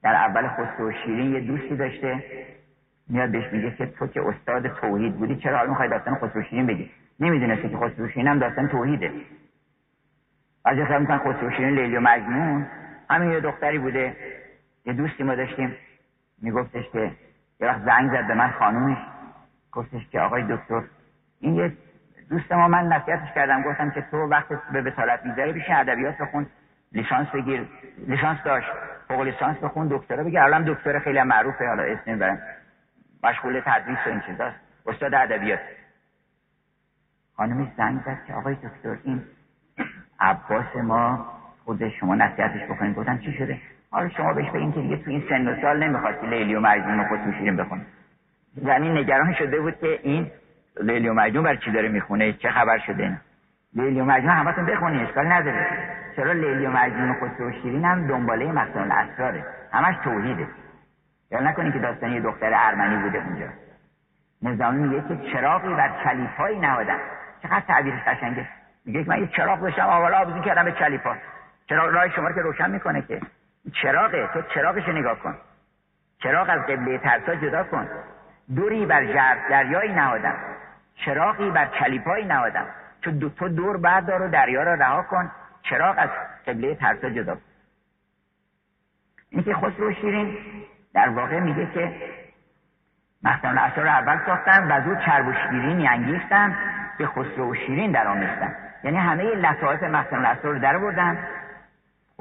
در 0.03 0.15
اول 0.15 0.47
خسرو 0.47 0.91
شیرین 0.91 1.31
یه 1.33 1.39
دوستی 1.39 1.75
داشته 1.75 2.23
میاد 3.09 3.29
بهش 3.29 3.53
میگه 3.53 3.71
که 3.71 3.85
تو 3.85 4.07
که 4.07 4.21
استاد 4.21 4.67
توحید 4.67 5.15
بودی 5.15 5.35
چرا 5.35 5.57
حالا 5.57 5.69
می‌خوای 5.69 5.89
داستان 5.89 6.15
خسرو 6.15 6.43
شیرین 6.43 6.67
بگی؟ 6.67 6.91
نمی‌دونستی 7.19 7.69
که 7.69 7.77
خسرو 7.77 8.09
شیرین 8.09 8.27
هم 8.27 8.39
داستان 8.39 8.67
توحیده. 8.67 9.11
از 10.65 10.77
خیلی 10.87 10.99
می‌کنن 10.99 11.17
خسرو 11.17 11.51
شیرین 11.51 11.75
لیلی 11.75 11.97
و 11.97 11.99
مجنون. 11.99 12.67
همین 13.09 13.31
یه 13.31 13.39
دختری 13.39 13.79
بوده. 13.79 14.15
یه 14.85 14.93
دوستی 14.93 15.23
ما 15.23 15.35
داشتیم. 15.35 15.75
میگفتش 16.41 16.89
که 16.93 17.11
یه 17.59 17.67
وقت 17.67 17.81
زنگ 17.85 18.11
زد 18.11 18.27
به 18.27 18.33
من 18.33 18.51
خانومش. 18.51 18.97
گفتش 19.71 20.09
که 20.11 20.19
آقای 20.19 20.43
دکتر 20.43 20.81
این 21.39 21.55
یه 21.55 21.73
دوست 22.29 22.51
ما 22.51 22.67
من 22.67 22.87
نصیحتش 22.87 23.33
کردم. 23.35 23.61
گفتم 23.61 23.89
که 23.89 24.01
تو 24.11 24.17
وقت 24.17 24.47
به 24.71 24.81
بسالت 24.81 25.25
می‌ذاره 25.25 25.51
بیشه 25.51 25.75
ادبیات 25.75 26.17
بخون 26.17 26.45
لیسانس 26.91 27.27
بگیر. 27.27 27.65
لیسانس 28.07 28.37
داشت. 28.45 28.67
فوق 29.07 29.21
لیسانس 29.21 29.57
بخون 29.57 29.87
دکترا 29.91 30.23
بگیر 30.23 30.39
الان 30.39 30.63
دکتر 30.67 30.99
خیلی 30.99 31.23
معروفه 31.23 31.67
حالا 31.67 31.83
اسم 31.83 32.11
می‌برن 32.11 32.39
مشغول 33.23 33.61
تدریس 33.65 33.97
و 34.05 34.09
این 34.09 34.21
چیزاست 34.25 34.55
استاد 34.85 35.13
ادبیات. 35.13 35.59
خانمی 37.35 37.71
زنگ 37.77 37.99
زد 38.05 38.17
که 38.27 38.33
آقای 38.33 38.55
دکتر 38.55 38.97
این 39.03 39.23
عباس 40.19 40.75
ما 40.75 41.25
خود 41.65 41.89
شما 41.89 42.15
نصیحتش 42.15 42.63
بکنید 42.63 42.95
گفتم 42.95 43.17
چی 43.17 43.33
شده؟ 43.33 43.57
حالا 43.91 44.09
شما 44.09 44.33
بهش 44.33 44.49
بگین 44.49 44.71
که 44.71 44.81
دیگه 44.81 44.97
تو 44.97 45.09
این 45.09 45.23
سن 45.29 45.47
و 45.47 45.61
سال 45.61 45.83
نمی‌خواستی 45.83 46.27
لیلی 46.27 46.55
و 46.55 46.59
مجنون 46.59 47.07
خود 47.07 47.19
شیرین 47.37 47.57
بخون 47.57 47.81
زمین 48.55 48.97
نگران 48.97 49.33
شده 49.33 49.59
بود 49.59 49.79
که 49.79 49.99
این 50.03 50.31
لیلی 50.81 51.09
و 51.09 51.13
مجنون 51.13 51.43
بر 51.43 51.55
چی 51.55 51.71
داره 51.71 51.89
می‌خونه؟ 51.89 52.33
چه 52.33 52.49
خبر 52.49 52.77
شده؟ 52.77 53.03
این 53.03 53.17
لیلی 53.73 54.01
و 54.01 54.05
مجنون 54.05 54.35
همتون 54.35 54.65
بخونی 54.65 55.03
اشکال 55.03 55.31
نداره. 55.31 55.67
چرا 56.15 56.31
لیلی 56.31 56.65
و 56.65 56.71
مجنون 56.71 57.13
خسرو 57.13 57.85
هم 57.85 58.07
دنباله 58.07 58.51
مقصد 58.51 58.77
الاسراره؟ 58.77 59.45
همش 59.73 59.95
توحیده. 60.03 60.47
یا 61.31 61.39
نکنین 61.39 61.71
که 61.71 61.79
داستانی 61.79 62.19
دختر 62.19 62.51
ارمنی 62.55 63.03
بوده 63.03 63.17
اونجا. 63.17 63.45
نظامی 64.41 64.87
میگه 64.87 65.07
که 65.07 65.31
چراغی 65.31 65.73
بر 65.73 65.91
چلیپایی 66.03 66.59
نهادن. 66.59 66.97
چقدر 67.43 67.59
تعبیرش 67.59 67.99
قشنگه. 68.07 68.47
میگه 68.85 69.03
من 69.07 69.19
یه 69.19 69.27
چراغ 69.27 69.59
داشتم 69.59 69.85
آوالا 69.85 70.17
آبزین 70.17 70.41
کردم 70.41 70.63
به 70.63 70.71
چلیپا 70.71 71.15
چراغ 71.69 71.93
راه 71.93 72.09
شما 72.09 72.31
که 72.31 72.41
روشن 72.41 72.71
می‌کنه 72.71 73.01
که. 73.01 73.21
چراغه 73.73 74.27
تو 74.33 74.41
چراغش 74.41 74.89
نگاه 74.89 75.19
کن. 75.19 75.35
چراغ 76.23 76.49
از 76.49 76.61
قبله 76.61 76.97
ترسا 76.97 77.35
جدا 77.35 77.63
کن. 77.63 77.87
دوری 78.55 78.85
بر 78.85 79.05
جرد 79.05 79.37
دریایی 79.49 79.93
نهادم 79.93 80.35
چراغی 80.95 81.51
بر 81.51 81.65
چلیپایی 81.79 82.25
نهادم 82.25 82.65
تو 83.07 83.11
دو 83.11 83.29
تو 83.29 83.49
دور 83.49 83.77
بردار 83.77 84.21
و 84.21 84.27
دریا 84.27 84.63
را 84.63 84.73
رها 84.73 85.03
کن. 85.03 85.31
چراغ 85.61 85.95
از 85.97 86.09
قبله 86.47 86.75
ترسا 86.75 87.09
جدا 87.09 87.37
این 89.29 89.43
که 89.43 89.53
خسرو 89.53 89.93
شیرین 89.93 90.37
در 90.93 91.09
واقع 91.09 91.39
میگه 91.39 91.67
که 91.73 91.91
مختم 93.23 93.47
الاسرار 93.47 93.87
اول 93.87 94.19
ساختن 94.25 94.71
و 94.71 94.83
زود 94.83 94.99
چرب 95.05 95.27
و 95.27 95.33
شیرین 95.33 95.89
انگیختن 95.89 96.57
به 96.97 97.07
خسرو 97.07 97.51
و 97.51 97.55
شیرین 97.55 97.91
در 97.91 98.07
آمیختن. 98.07 98.55
یعنی 98.83 98.97
همه 98.97 99.23
لطایف 99.23 99.83
مختم 99.83 100.17
الاسرار 100.17 100.53
رو 100.53 100.59
در 100.59 100.77
بردن 100.77 101.27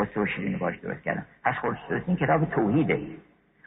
خسرو 0.00 0.22
و 0.22 0.26
شیرین 0.26 0.58
باش 0.58 0.76
درست 0.76 1.02
کردن. 1.02 1.26
پس 1.44 1.54
خسرو 1.54 2.00
این 2.06 2.16
کتاب 2.16 2.50
توحیده. 2.50 3.06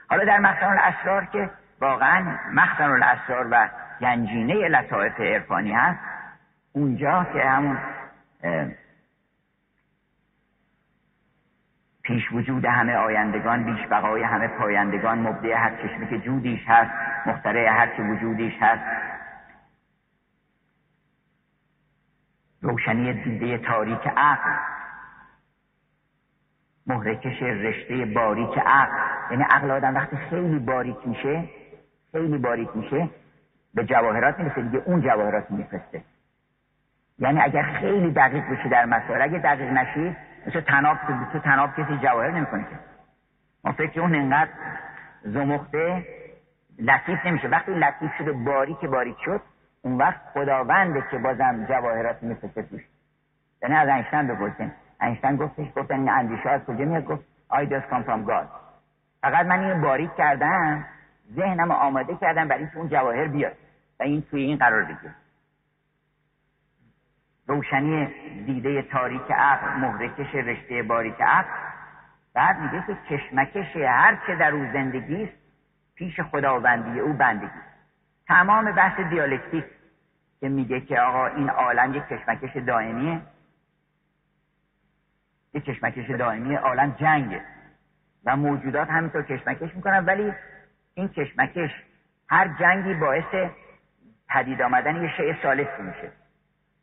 حالا 0.09 0.25
در 0.25 0.39
مختم 0.39 0.69
الاسرار 0.69 1.25
که 1.25 1.49
واقعا 1.81 2.37
مختم 2.53 2.91
الاسرار 2.91 3.47
و 3.51 3.69
گنجینه 4.01 4.67
لطایف 4.67 5.19
عرفانی 5.19 5.71
هست 5.71 5.99
اونجا 6.79 7.27
که 7.33 7.43
همون 7.43 7.77
پیش 12.03 12.31
وجود 12.31 12.65
همه 12.65 12.95
آیندگان 12.95 13.63
بیش 13.63 13.87
بقای 13.87 14.23
همه 14.23 14.47
پایندگان 14.47 15.19
مبدع 15.19 15.53
هر 15.53 15.75
چشمی 15.75 16.07
که 16.07 16.19
جودیش 16.19 16.59
هست 16.67 16.91
مخترع 17.27 17.69
هر 17.69 17.97
چه 17.97 18.03
وجودیش 18.03 18.53
هست. 18.61 18.83
روشنی 22.61 23.13
دیده 23.13 23.57
تاریک 23.57 24.07
عقل. 24.17 24.51
مهرکش 26.87 27.41
رشته 27.41 28.05
باریک 28.05 28.57
عقل. 28.65 28.97
یعنی 29.31 29.43
عقل 29.43 29.71
آدم 29.71 29.95
وقتی 29.95 30.17
خیلی 30.17 30.59
باریک 30.59 31.07
میشه 31.07 31.43
خیلی 32.11 32.37
باریک 32.37 32.69
میشه 32.75 33.09
به 33.73 33.85
جواهرات 33.85 34.39
می‌رسه. 34.39 34.61
دیگه 34.61 34.81
اون 34.85 35.01
جواهرات 35.01 35.51
میفرسته. 35.51 36.03
یعنی 37.19 37.41
اگر 37.41 37.63
خیلی 37.63 38.11
دقیق 38.11 38.49
بشی 38.49 38.69
در 38.69 38.85
مسائل 38.85 39.21
اگه 39.21 39.39
دقیق 39.39 39.71
نشی 39.71 40.15
مثل 40.47 40.61
تناب 40.61 40.97
تو 41.33 41.39
تناب 41.39 41.69
کسی 41.71 41.97
جواهر 41.97 42.31
نمی‌کنه 42.31 42.63
که. 42.63 42.79
ما 43.63 43.71
فکر 43.71 44.01
اون 44.01 44.15
انقدر 44.15 44.51
زمخته 45.23 46.05
لطیف 46.79 47.25
نمیشه. 47.25 47.47
وقتی 47.47 47.71
لطیف 47.71 48.11
شده 48.17 48.31
باریک 48.31 48.85
باریک 48.85 49.17
شد 49.25 49.41
اون 49.81 49.97
وقت 49.97 50.21
خداونده 50.33 51.03
که 51.11 51.17
بازم 51.17 51.65
جواهرات 51.69 52.23
میفته 52.23 52.63
توش. 52.63 52.81
یعنی 53.63 53.75
از 53.75 53.89
اینشتن 53.89 54.27
بپرسیم. 54.27 54.71
اینشتن 55.01 55.35
گفتش 55.35 55.67
گفتن 55.75 55.95
این 55.95 56.09
اندیشه 56.09 56.49
از 56.49 56.65
کجا 56.65 56.85
میاد؟ 56.85 57.05
گفت 57.05 57.23
I 57.51 57.65
just 57.65 57.89
come 57.91 58.03
from 58.03 58.29
God. 58.29 58.47
فقط 59.21 59.45
من 59.45 59.63
این 59.63 59.81
باریک 59.81 60.15
کردم 60.15 60.85
ذهنم 61.35 61.71
آماده 61.71 62.15
کردم 62.15 62.47
برای 62.47 62.61
اینکه 62.61 62.77
اون 62.77 62.89
جواهر 62.89 63.27
بیاد. 63.27 63.53
و 63.99 64.03
این 64.03 64.21
توی 64.21 64.41
این 64.41 64.57
قرار 64.57 64.83
بگیره. 64.83 65.13
روشنی 67.49 68.05
دیده 68.45 68.81
تاریک 68.81 69.31
عقل 69.31 69.79
مهرکش 69.79 70.35
رشته 70.35 70.83
باریک 70.83 71.21
عقل. 71.21 71.49
بعد 72.33 72.59
میگه 72.59 72.83
که 72.87 72.95
کشمکش 73.09 73.75
هر 73.75 74.17
چه 74.27 74.35
در 74.35 74.51
او 74.51 74.65
زندگی 74.73 75.23
است 75.23 75.33
پیش 75.95 76.19
خداوندی 76.19 76.99
او 76.99 77.13
بندگی. 77.13 77.59
تمام 78.27 78.71
بحث 78.71 78.99
دیالکتیک 78.99 79.65
که 80.39 80.49
میگه 80.49 80.81
که 80.81 80.99
آقا 80.99 81.27
این 81.27 81.49
عالم 81.49 81.93
یک 81.93 82.03
کشمکش 82.03 82.57
دائمیه. 82.57 83.21
یک 85.53 85.65
کشمکش 85.65 86.09
دائمی 86.09 86.55
عالم 86.55 86.95
جنگه. 86.99 87.41
و 88.25 88.35
موجودات 88.35 88.89
همینطور 88.89 89.23
کشمکش 89.23 89.75
می‌کنن 89.75 90.05
ولی 90.05 90.33
این 90.93 91.07
کشمکش 91.07 91.71
هر 92.29 92.47
جنگی 92.59 92.93
باعث 92.93 93.49
پدید 94.29 94.61
آمدن 94.61 94.95
یه 94.95 95.09
شیء 95.17 95.33
ثالث 95.41 95.79
میشه. 95.79 96.18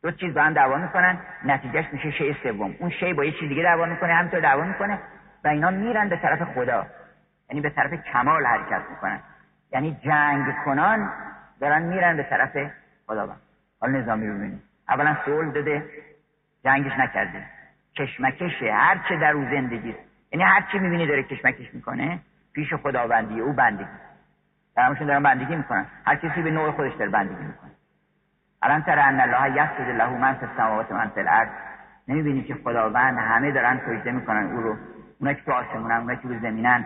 دو 0.03 0.11
چیز 0.11 0.33
با 0.33 0.41
هم 0.41 0.53
دعوا 0.53 0.77
می‌کنن 0.77 1.17
نتیجهش 1.45 1.85
میشه 1.91 2.11
شیء 2.11 2.33
سوم. 2.43 2.75
اون 2.79 2.89
شی 2.89 3.13
با 3.13 3.25
یه 3.25 3.31
چیز 3.31 3.49
دیگه 3.49 3.63
دعوا 3.63 3.85
می‌کنه 3.85 4.13
همینطور 4.13 4.39
دعوا 4.39 4.63
می‌کنه 4.63 4.99
و 5.43 5.47
اینا 5.47 5.69
میرن 5.69 6.09
به 6.09 6.17
طرف 6.17 6.41
خدا. 6.41 6.85
یعنی 7.49 7.61
به 7.61 7.69
طرف 7.69 7.93
کمال 7.93 8.45
حرکت 8.45 8.81
می‌کنن. 8.89 9.19
یعنی 9.73 9.97
جنگ 10.03 10.55
کنان 10.65 11.11
دارن 11.59 11.81
میرن 11.81 12.17
به 12.17 12.23
طرف 12.23 12.71
خداوند. 13.07 13.41
حالا 13.81 13.99
نظامی 13.99 14.27
رو 14.27 14.33
ببینیم 14.33 14.63
اولا 14.89 15.17
صلح 15.25 15.51
داده 15.51 15.85
جنگش 16.63 16.99
نکرده. 16.99 17.43
کشمکشه 17.95 18.73
هر 18.73 18.99
چه 19.09 19.17
در 19.17 19.31
او 19.31 19.43
زندگی 19.43 19.95
یعنی 20.31 20.43
هر 20.43 20.67
چی 20.71 20.79
می‌بینی 20.79 21.07
داره 21.07 21.23
کشمکش 21.23 21.73
می‌کنه 21.73 22.19
پیش 22.53 22.73
خداوندی 22.73 23.39
او 23.39 23.53
بندگی. 23.53 23.89
همشون 24.77 25.07
دارن 25.07 25.23
بندگی 25.23 25.55
می‌کنن. 25.55 25.85
هر 26.05 26.15
کسی 26.15 26.41
به 26.41 26.51
نوع 26.51 26.71
خودش 26.71 26.93
داره 26.93 27.11
بندگی 27.11 27.43
می‌کنه. 27.43 27.71
الان 28.61 28.81
تر 28.81 28.99
ان 28.99 29.19
الله 29.19 29.51
یسجد 29.51 29.89
له 29.89 30.09
من 30.09 30.33
فی 30.33 30.45
السماوات 30.45 30.91
من 30.91 31.07
فی 31.07 31.19
الارض. 31.19 31.49
نمی‌بینی 32.07 32.43
که 32.43 32.55
خداوند 32.63 33.17
همه 33.17 33.51
دارن 33.51 33.81
سجده 33.85 34.11
می‌کنن 34.11 34.43
او 34.43 34.61
رو. 34.61 34.77
اونا 35.19 35.33
که 35.33 35.41
تو 35.41 35.51
آسمونن 35.51 35.95
اونا 35.95 36.15
که 36.15 36.27
رو 36.27 36.39
زمینن. 36.39 36.85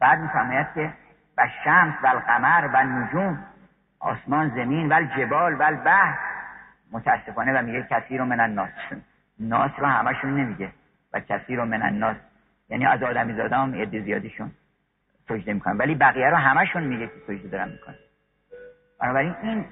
بعد 0.00 0.18
میفرماید 0.18 0.66
که 0.74 0.92
و 1.38 1.48
شمس 1.64 1.94
و 2.02 2.06
القمر 2.06 2.68
و 2.72 2.84
نجوم 2.84 3.38
آسمان 4.00 4.48
زمین 4.48 4.92
و 4.92 5.02
جبال 5.16 5.54
و 5.54 5.62
البحر. 5.62 6.18
متاسفانه 6.92 7.60
و 7.60 7.62
میگه 7.62 7.82
کسی 7.90 8.18
رو 8.18 8.24
من 8.24 8.40
الناس. 8.40 8.70
ناس 9.38 9.70
رو 9.78 9.86
همشون 9.86 10.40
نمیگه 10.40 10.70
و 11.12 11.20
کسی 11.20 11.56
رو 11.56 11.64
من 11.64 11.82
الناس. 11.82 12.16
یعنی 12.68 12.86
از 12.86 13.02
آدمی 13.02 13.34
زاده 13.34 13.56
هم 13.56 13.84
زیادیشون 13.84 14.50
سجده 15.28 15.52
می‌کنن. 15.52 15.76
ولی 15.76 15.94
بقیه 15.94 16.30
رو 16.30 16.36
همشون 16.36 16.82
میگه 16.82 17.06
که 17.06 17.12
سجده 17.26 17.48
دارن 17.48 17.68
می‌کنن. 17.68 17.94
بنابراین 19.00 19.34
این 19.42 19.64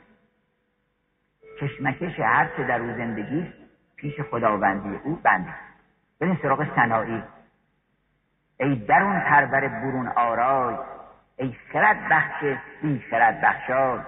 کشمکش 1.61 2.21
هر 2.21 2.49
چه 2.57 2.65
در 2.65 2.81
او 2.81 2.97
زندگی 2.97 3.53
پیش 3.97 4.21
خداوندی 4.21 5.01
او 5.05 5.21
بنده. 5.23 5.55
بریم 6.21 6.39
سراغ 6.43 6.77
سنایی. 6.77 7.23
ای 8.61 8.77
درون 8.77 9.21
پرور 9.21 9.69
برون 9.69 10.09
آرای 10.09 10.77
ای 11.37 11.57
خرد 11.73 12.09
بخش 12.11 12.45
بی 12.83 13.05
خرد 13.11 13.41
بخشای 13.41 14.01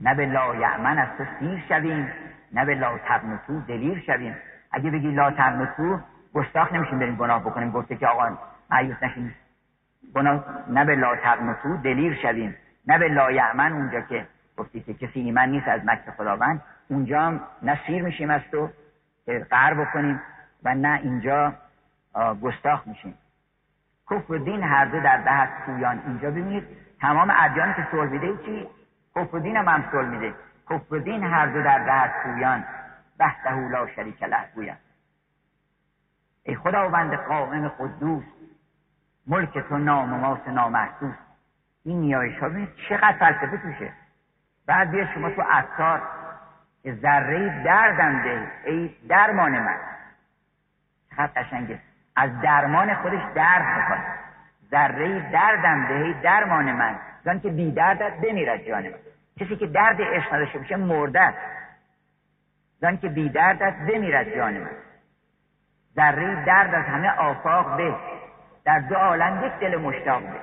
نه 0.00 0.14
به 0.14 0.26
لا 0.26 0.54
یعمن 0.54 0.98
از 0.98 1.08
تو 1.18 1.24
سیر 1.38 1.62
شویم 1.68 2.12
نه 2.52 2.64
به 2.64 2.74
لا 2.74 2.98
تقنطو 2.98 3.60
دلیر 3.60 3.98
شویم. 4.06 4.36
اگه 4.72 4.90
بگی 4.90 5.10
لا 5.10 5.30
تقنطو 5.30 6.00
گستاخ 6.34 6.72
نمیشیم 6.72 6.98
بریم 6.98 7.16
گناه 7.16 7.40
بکنیم 7.40 7.70
گفته 7.70 7.96
که 7.96 8.06
آقا 8.06 8.38
معیوس 8.70 9.02
نشیم 9.02 9.34
گناه 10.14 10.44
نه 10.68 10.84
به 10.84 10.94
لا 10.94 11.16
تقنطو 11.16 11.76
دلیر 11.76 12.14
شویم 12.14 12.56
نه 12.86 12.98
به 12.98 13.08
لا 13.08 13.30
یعمن 13.30 13.72
اونجا 13.72 14.00
که 14.00 14.26
گفتی 14.56 14.80
که 14.80 14.94
کسی 14.94 15.20
ایمن 15.20 15.48
نیست 15.48 15.68
از 15.68 15.80
مکر 15.84 16.10
خداوند. 16.10 16.62
اونجا 16.88 17.20
هم 17.20 17.40
نه 17.62 17.80
سیر 17.86 18.02
میشیم 18.02 18.30
از 18.30 18.40
تو 18.50 18.70
قهر 19.50 19.74
بکنیم 19.74 20.22
و 20.64 20.74
نه 20.74 21.00
اینجا 21.02 21.54
گستاخ 22.42 22.86
میشیم. 22.86 23.14
کفر 24.10 24.36
دین 24.36 24.62
هر 24.62 24.84
دو 24.84 25.00
در 25.00 25.16
دهت 25.16 25.48
پویان. 25.66 26.02
اینجا 26.06 26.30
ببینید 26.30 26.64
تمام 27.00 27.32
ادیان 27.36 27.74
که 27.74 27.86
صلح 27.90 28.10
میده 28.10 28.36
چی؟ 28.36 28.68
کفر 29.16 29.38
دین 29.38 29.56
هم, 29.56 29.68
هم 29.68 29.84
صلح 29.92 30.08
میده. 30.08 30.34
کفر 30.70 30.98
دین 30.98 31.24
هر 31.24 31.46
دو 31.46 31.62
در 31.62 31.78
دهت 31.78 32.12
پویان. 32.22 32.64
وحده 33.18 33.68
لا 33.68 33.86
شریک 33.86 34.22
له 34.22 34.76
ای 36.42 36.56
خداوند 36.56 37.14
قائم 37.14 37.68
قدوس 37.68 38.24
ملک 39.26 39.58
تو 39.58 39.78
نام 39.78 40.12
و 40.12 40.16
ماس 40.16 40.48
نامحسوس. 40.48 41.14
این 41.84 42.00
نیایش 42.00 42.38
ها 42.38 42.48
ببینید 42.48 42.68
چقدر 42.88 43.12
فلسفه 43.12 43.56
توشه. 43.56 43.92
بعد 44.66 44.90
بیا 44.90 45.06
شما 45.14 45.30
تو 45.30 45.42
اثار 45.50 46.02
ذره 46.90 47.62
دردم 47.64 48.22
ده 48.22 48.46
ای 48.64 48.90
درمان 49.08 49.58
من. 49.58 49.76
چقدر 51.10 51.42
قشنگه. 51.42 51.78
از 52.16 52.40
درمان 52.40 52.94
خودش 52.94 53.22
درد 53.34 53.78
می‌کنه 53.78 54.04
ذره 54.70 55.30
دردم 55.30 55.86
ده 55.86 55.94
ای 55.94 56.12
درمان 56.12 56.72
من. 56.72 56.98
زن 57.24 57.40
که 57.40 57.48
بی 57.48 57.70
دردت 57.70 58.12
بمیرد 58.12 58.62
جان 58.62 58.82
من. 58.82 58.98
کسی 59.40 59.56
که 59.56 59.66
درد 59.66 60.02
عشق 60.02 60.34
نداشته 60.34 60.58
باشه 60.58 60.76
مرده 60.76 61.34
زن 62.80 62.96
که 62.96 63.08
بی 63.08 63.28
دردت 63.28 63.74
بمیرد 63.74 64.36
جان 64.36 64.54
من. 64.54 64.70
ذره 65.96 66.44
درد 66.44 66.74
از 66.74 66.84
همه 66.84 67.08
آفاق 67.10 67.76
به. 67.76 67.94
در 68.64 68.78
دو 68.78 68.94
عالم 68.94 69.44
یک 69.44 69.52
دل 69.52 69.76
مشتاق 69.76 70.22
به. 70.22 70.40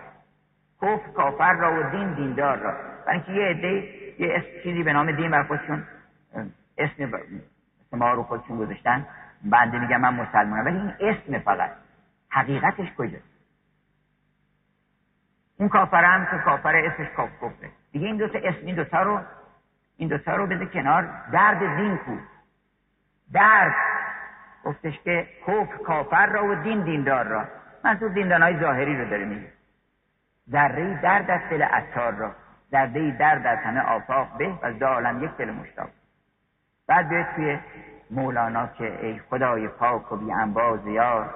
کفر 0.81 1.11
کافر 1.11 1.53
را 1.53 1.79
و 1.79 1.83
دین 1.83 2.13
دیندار 2.13 2.57
را. 2.57 2.73
برای 3.05 3.17
اینکه 3.17 3.31
یه 3.31 3.45
عده 3.45 3.99
یه 4.19 4.45
چیزی 4.63 4.83
به 4.83 4.93
نام 4.93 5.11
دین 5.11 5.31
بر 5.31 5.43
خودشون 5.43 5.83
اسم 6.77 7.11
ما 7.91 8.13
رو 8.13 8.23
خودشون 8.23 8.57
گذاشتن. 8.57 9.07
بنده 9.43 9.79
میگم 9.79 10.01
من 10.01 10.13
مسلمانم. 10.13 10.65
ولی 10.65 10.77
این 10.77 10.93
اسم 10.99 11.39
فقط 11.39 11.71
حقیقتش 12.29 12.93
کجاست؟ 12.97 13.23
اون 15.57 15.69
کافر 15.69 16.03
هم 16.03 16.25
که 16.25 16.43
کافر 16.43 16.75
اسمش 16.75 17.07
کاف 17.15 17.29
کفره. 17.37 17.69
دیگه 17.91 18.07
این 18.07 18.17
دوتا 18.17 18.39
اسم 18.39 18.65
این 18.65 18.75
دوتا 18.75 19.01
رو 19.01 19.19
این 19.97 20.09
دوتا 20.09 20.35
رو 20.35 20.47
بده 20.47 20.65
کنار. 20.65 21.09
درد 21.31 21.59
دین 21.59 21.97
کو. 21.97 22.17
درد. 23.33 23.75
گفتش 24.63 24.99
که 24.99 25.27
کفر 25.47 25.77
کافر 25.77 26.25
را 26.25 26.45
و 26.45 26.55
دین 26.55 26.83
دیندار 26.83 27.27
را. 27.27 27.45
منظور 27.83 28.09
دیندانهای 28.09 28.59
ظاهری 28.59 28.97
رو 28.97 29.09
داره 29.09 29.25
میگه. 29.25 29.51
ذره 30.49 31.01
درد 31.01 31.31
از 31.31 31.41
دل 31.49 31.65
اتار 31.73 32.13
را. 32.13 32.35
ذره 32.71 33.11
درد 33.11 33.47
از 33.47 33.57
همه 33.57 33.79
آفاق 33.79 34.37
به 34.37 34.49
و 34.49 34.65
از 34.65 34.81
عالم 34.81 35.23
یک 35.23 35.31
دل 35.37 35.51
مشتاق. 35.51 35.89
بعد 36.87 37.09
بیاید 37.09 37.27
توی 37.35 37.59
مولانا 38.11 38.67
که 38.67 39.05
ای 39.05 39.19
خدای 39.29 39.67
پاک 39.67 40.11
و 40.11 40.15
بی 40.15 40.31
انباز 40.31 40.87
یار 40.87 41.33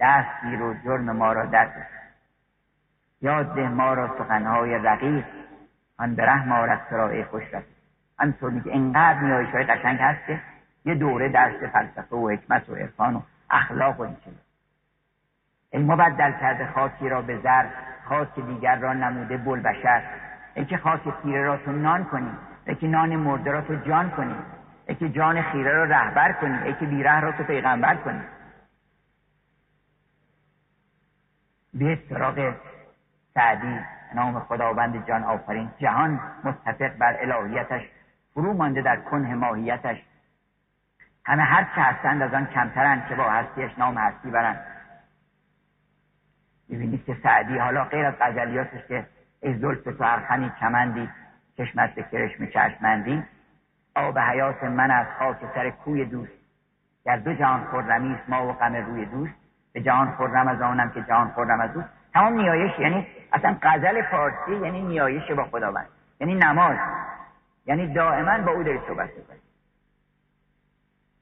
دست 0.00 0.44
گیر 0.44 0.62
و 0.62 0.74
جرم 0.84 1.16
ما 1.16 1.32
را 1.32 1.46
درد 1.46 1.86
یاد 3.22 3.54
ده 3.54 3.68
ما 3.68 3.94
را 3.94 4.18
سخنهای 4.18 4.78
رقیق 4.78 5.24
آن 5.98 6.14
به 6.14 6.24
رحم 6.24 6.52
آرد 6.52 6.86
را 6.90 7.08
ای 7.08 7.24
خوش 7.24 7.54
رفت 7.54 7.66
همینطور 8.18 8.50
میگه 8.50 8.74
انقدر 8.74 9.20
نیایش 9.20 9.50
های 9.50 9.64
قشنگ 9.64 9.98
هست 9.98 10.26
که 10.26 10.40
یه 10.84 10.94
دوره 10.94 11.28
درس 11.28 11.62
فلسفه 11.72 12.16
و 12.16 12.30
حکمت 12.30 12.68
و 12.68 12.74
عرفان 12.74 13.16
و 13.16 13.20
اخلاق 13.50 14.00
و 14.00 14.02
این 14.02 14.16
ای 15.70 15.82
مبدل 15.82 16.32
کرده 16.32 16.66
خاکی 16.66 17.08
را 17.08 17.22
به 17.22 17.38
زر 17.38 17.66
خاک 18.04 18.40
دیگر 18.40 18.76
را 18.76 18.92
نموده 18.92 19.36
بل 19.36 19.60
بشر 19.60 20.02
ای 20.54 20.64
که 20.64 20.76
خاک 20.76 21.22
تیره 21.22 21.44
را 21.44 21.56
تو 21.56 21.72
نان 21.72 22.04
کنی 22.04 22.30
ای 22.66 22.74
که 22.74 22.86
نان 22.86 23.16
مرده 23.16 23.50
را 23.50 23.60
تو 23.60 23.74
جان 23.74 24.10
کنی 24.10 24.36
ای 24.86 24.94
که 24.94 25.08
جان 25.08 25.42
خیره 25.42 25.72
را 25.72 25.84
رهبر 25.84 26.32
کنی 26.32 26.58
ای 26.62 26.74
که 26.74 26.86
بیره 26.86 27.20
را 27.20 27.32
تو 27.32 27.44
پیغمبر 27.44 27.96
کنی. 27.96 28.22
به 31.74 31.98
سراغ 32.08 32.54
سعدی 33.34 33.80
نام 34.14 34.40
خداوند 34.40 35.06
جان 35.06 35.24
آفرین 35.24 35.70
جهان 35.78 36.20
متفق 36.44 36.96
بر 36.98 37.16
الهیتش 37.20 37.82
فرو 38.34 38.52
مانده 38.52 38.82
در 38.82 38.96
کنه 38.96 39.34
ماهیتش. 39.34 39.96
همه 41.24 41.42
هر 41.42 41.64
چه 41.64 41.80
هستند 41.80 42.22
از 42.22 42.34
آن 42.34 42.46
کمترند 42.46 43.06
که 43.08 43.14
با 43.14 43.30
هستیش 43.30 43.78
نام 43.78 43.98
هستی 43.98 44.30
برند. 44.30 44.66
ببینید 46.70 47.04
که 47.04 47.16
سعدی 47.22 47.58
حالا 47.58 47.84
غیر 47.84 48.06
از 48.06 48.14
غزلیاتش 48.20 48.86
که 48.88 49.06
ای 49.44 49.54
زلف 49.54 49.84
تو 49.84 50.04
ارخنی 50.04 50.52
کمندی 50.60 51.08
چشمت 51.56 51.94
به 51.94 52.02
کرشم 52.02 52.46
چشمندی. 52.46 53.24
آب 53.96 54.18
حیات 54.18 54.64
من 54.64 54.90
از 54.90 55.06
خاک 55.18 55.36
سر 55.54 55.70
کوی 55.70 56.04
دوست. 56.04 56.32
در 57.04 57.16
دو 57.16 57.34
جهان 57.34 57.64
خرمی 57.64 58.18
ما 58.28 58.48
و 58.48 58.52
غم 58.52 58.74
روی 58.76 59.04
دوست. 59.04 59.34
به 59.72 59.80
جهان 59.80 60.10
خرم 60.10 60.48
از 60.48 60.60
آنم 60.60 60.90
که 60.90 61.02
جهان 61.02 61.30
خرم 61.30 61.60
از 61.60 61.72
دوست. 61.72 61.88
تمام 62.14 62.32
نیایش 62.32 62.78
یعنی 62.78 63.06
اصلا 63.32 63.56
غزل 63.62 64.02
فارسی 64.02 64.54
یعنی 64.62 64.82
نیایش 64.82 65.30
با 65.30 65.44
خداوند. 65.44 65.86
یعنی 66.20 66.34
نماز. 66.34 66.76
یعنی 67.66 67.94
دائما 67.94 68.38
با 68.38 68.52
او 68.52 68.62
داری 68.62 68.80
صحبت 68.88 69.10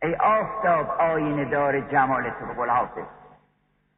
ای 0.02 0.14
آفتاب 0.14 0.90
آینه 0.90 1.44
دار 1.44 1.80
جمال 1.80 2.30
تو 2.30 2.46
به 2.46 2.72
حافظ. 2.72 3.04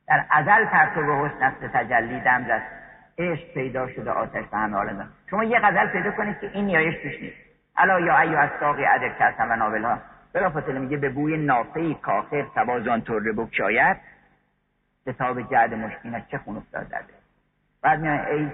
در 0.08 0.24
ازل 0.30 0.64
پرتو 0.64 1.26
حسن 1.26 1.42
است 1.42 1.64
تجلی 1.64 2.20
دم 2.20 2.44
دست 2.44 2.83
عشق 3.18 3.54
پیدا 3.54 3.88
شده 3.88 4.10
آتش 4.10 4.44
به 4.44 4.56
همه 4.56 4.76
عالم 4.76 5.08
شما 5.30 5.44
یه 5.44 5.58
غزل 5.58 5.86
پیدا 5.86 6.10
کنید 6.10 6.40
که 6.40 6.50
این 6.54 6.64
نیایش 6.64 7.02
توش 7.02 7.22
نیست. 7.22 7.36
الا 7.76 8.00
یا 8.00 8.18
ایو 8.18 8.38
از 8.38 8.50
ساقی 8.60 8.84
عدر 8.84 9.08
کسم 9.08 9.50
و 9.50 9.56
ناول 9.56 9.84
ها. 9.84 9.98
بلا 10.32 10.50
فاصله 10.50 10.78
میگه 10.78 10.96
به 10.96 11.08
بوی 11.08 11.36
نافه 11.36 11.94
کاخر 11.94 12.46
سبازان 12.54 13.00
طره 13.00 13.32
بکشاید 13.32 13.96
کتاب 15.06 15.50
جعد 15.50 15.74
مشکین 15.74 16.14
از 16.14 16.22
چه 16.30 16.38
خون 16.38 16.56
افتاد 16.56 16.88
در 16.88 17.00
بعد 17.82 18.00
میان 18.00 18.20
ای 18.20 18.48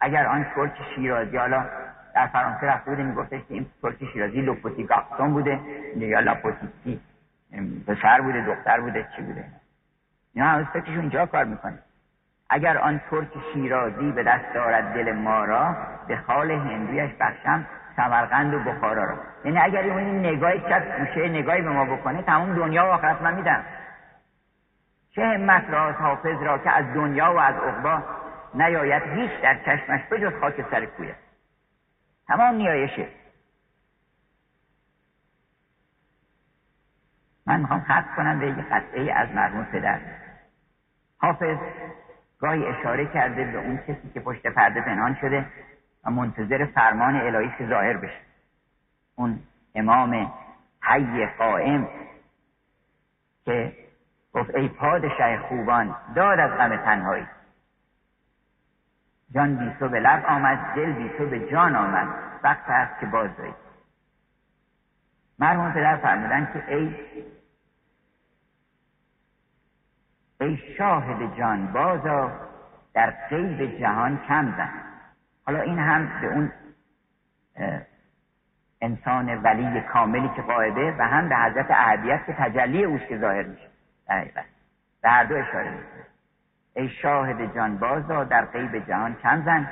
اگر 0.00 0.26
آن 0.26 0.46
ترک 0.54 0.72
شیرازی 0.94 1.36
حالا 1.36 1.66
در 2.14 2.26
فرانسه 2.26 2.66
رفته 2.66 2.90
بوده 2.90 3.02
میگفتش 3.02 3.40
که 3.48 3.54
این 3.54 3.66
ترک 3.82 4.04
شیرازی 4.12 4.40
لوپوتی 4.40 4.84
گاکتون 4.84 5.32
بوده 5.32 5.60
یا 5.96 6.20
لاپوتیتی 6.20 7.00
پسر 7.86 8.20
بوده 8.20 8.46
دختر 8.46 8.80
بوده 8.80 9.08
چی 9.16 9.22
بوده؟ 9.22 9.44
اینا 10.34 10.48
هم 10.48 10.64
فکرشون 10.64 11.00
اینجا 11.00 11.26
کار 11.26 11.44
می‌کنه. 11.44 11.78
اگر 12.50 12.78
آن 12.78 13.00
ترک 13.10 13.28
شیرازی 13.52 14.12
به 14.12 14.22
دست 14.22 14.54
دارد 14.54 14.94
دل 14.94 15.12
ما 15.12 15.44
را 15.44 15.76
به 16.08 16.16
خال 16.16 16.50
هندویش 16.50 17.10
بخشم 17.20 17.66
سمرقند 17.96 18.54
و 18.54 18.58
بخارا 18.58 19.04
را. 19.04 19.16
یعنی 19.44 19.58
اگر 19.58 19.82
این 19.82 20.26
نگاهی 20.26 20.60
که 20.60 20.94
گوشه 20.98 21.28
نگاهی 21.28 21.62
به 21.62 21.70
ما 21.70 21.84
بکنه 21.84 22.22
تمام 22.22 22.54
دنیا 22.54 22.84
و 22.84 22.88
آخرت 22.88 23.22
من 23.22 23.34
میدم. 23.34 23.64
چه 25.10 25.26
همت 25.26 25.70
راست 25.70 26.00
حافظ 26.00 26.42
را 26.42 26.58
که 26.58 26.70
از 26.70 26.94
دنیا 26.94 27.34
و 27.34 27.38
از 27.38 27.54
عقبا 27.54 28.02
نیاید 28.54 29.02
هیچ 29.02 29.30
در 29.42 29.58
چشمش 29.64 30.00
بجز 30.10 30.40
خاک 30.40 30.70
سر 30.70 30.86
کویه. 30.86 31.14
تمام 32.26 32.54
نیایشه 32.54 33.08
من 37.46 37.60
می‌خوام 37.60 37.80
خط 37.80 38.04
کنم 38.16 38.38
به 38.40 38.46
یک 38.46 38.68
قطعه 38.70 39.12
از 39.12 39.28
مرمون 39.30 39.64
پدر. 39.64 40.00
حافظ 41.18 41.56
گاهی 42.38 42.66
اشاره 42.66 43.06
کرده 43.06 43.44
به 43.44 43.58
اون 43.58 43.76
کسی 43.76 44.10
که 44.14 44.20
پشت 44.20 44.46
پرده 44.46 44.80
پنهان 44.80 45.14
شده 45.20 45.46
و 46.04 46.10
منتظر 46.10 46.64
فرمان 46.64 47.16
الهی 47.16 47.52
که 47.58 47.66
ظاهر 47.66 47.96
بشه. 47.96 48.20
اون 49.16 49.38
امام 49.74 50.32
حی 50.82 51.26
قائم 51.26 51.88
که 53.44 53.72
گفت 54.32 54.54
ای 54.54 54.68
پادشه 54.68 55.38
خوبان 55.38 55.96
داد 56.14 56.38
از 56.38 56.50
غم 56.50 56.76
تنهایی. 56.76 57.26
جان 59.34 59.56
بی 59.56 59.76
تو 59.78 59.88
به 59.88 60.00
لب 60.00 60.24
آمد 60.26 60.74
دل 60.76 60.92
بی 60.92 61.08
تو 61.18 61.26
به 61.26 61.50
جان 61.50 61.76
آمد. 61.76 62.08
وقت 62.42 62.64
هست 62.66 63.00
که 63.00 63.06
باز 63.06 63.36
دارید 63.36 63.54
مرحوم 65.38 65.72
پدر 65.72 65.96
فرمودن 65.96 66.48
که 66.52 66.74
ای 66.74 66.94
ای 70.40 70.58
شاهد 70.78 71.36
جان 71.38 71.72
بازا 71.72 72.30
در 72.94 73.10
قیب 73.10 73.78
جهان 73.80 74.18
کم 74.28 74.54
زن. 74.56 74.70
حالا 75.46 75.60
این 75.60 75.78
هم 75.78 76.20
به 76.20 76.26
اون 76.26 76.52
انسان 78.80 79.42
ولی 79.42 79.80
کاملی 79.80 80.30
که 80.36 80.42
قائبه 80.42 80.94
و 80.98 81.02
هم 81.02 81.28
به 81.28 81.36
حضرت 81.36 81.66
اهدیت 81.70 82.26
که 82.26 82.32
تجلی 82.32 82.84
اوست 82.84 83.06
که 83.08 83.18
ظاهر 83.18 83.42
میشه. 83.42 83.68
به 85.02 85.08
هر 85.10 85.24
دو 85.24 85.36
اشاره 85.36 85.70
می‌کنه. 85.70 86.06
ای 86.74 86.88
شاهد 86.88 87.54
جان 87.54 87.78
بازا 87.78 88.24
در 88.24 88.44
قیب 88.44 88.86
جهان 88.86 89.14
کم 89.14 89.44
زن. 89.44 89.70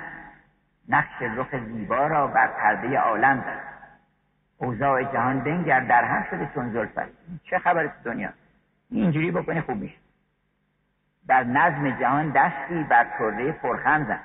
نقش 0.88 1.22
رخ 1.36 1.56
زیبا 1.56 2.06
را 2.06 2.26
بر 2.26 2.46
پرده 2.46 2.98
عالم 2.98 3.40
زن. 3.40 3.60
اوضاع 4.58 5.02
جهان 5.02 5.40
بنگر 5.40 5.80
در 5.80 6.04
هم 6.04 6.26
شده 6.30 6.50
چون 6.54 6.72
زلفت 6.72 7.08
چه 7.44 7.58
خبر 7.58 7.86
تو 7.86 7.92
دنیا؟ 8.04 8.28
اینجوری 8.90 9.30
بکنی 9.30 9.60
خوب 9.60 9.76
میشه. 9.76 10.05
در 11.28 11.44
نظم 11.44 11.90
جهان 11.90 12.30
دستی 12.30 12.82
بر 12.82 13.04
طره 13.18 13.52
پرخم 13.52 14.04
زن. 14.04 14.20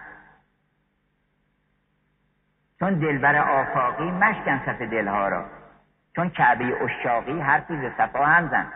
چون 2.79 2.93
دلبر 2.93 3.35
آفاقی 3.35 4.11
مشکن 4.11 4.61
صف 4.65 4.81
دلها 4.81 5.27
را. 5.27 5.45
چون 6.15 6.29
کعبه 6.29 6.83
اشاقی 6.83 7.39
حرفی 7.39 7.77
ز 7.77 7.91
صفا 7.97 8.25
هم 8.25 8.49
زن. 8.49 8.67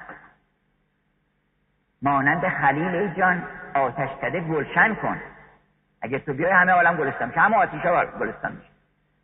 مانند 2.02 2.48
خلیل 2.48 2.96
ای 2.96 3.14
جان 3.14 3.44
آتش 3.74 4.10
کده 4.10 4.40
گلشن 4.40 4.96
کن. 4.96 5.22
اگه 6.02 6.20
تو 6.20 6.34
بیای 6.34 6.52
همه 6.52 6.72
عالم 6.72 6.98
گلستان 6.98 7.32
که 7.32 7.40
همه 7.40 7.58
آتیش 7.58 7.82
ها 7.82 8.06
گلستان 8.06 8.52
میشه. 8.52 8.70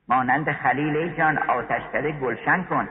مانند 0.08 0.52
خلیل 0.52 0.98
ای 0.98 1.16
جان 1.16 1.38
آتش 1.38 1.82
کده 1.94 2.12
گلشن 2.12 2.64
کن. 2.64 2.90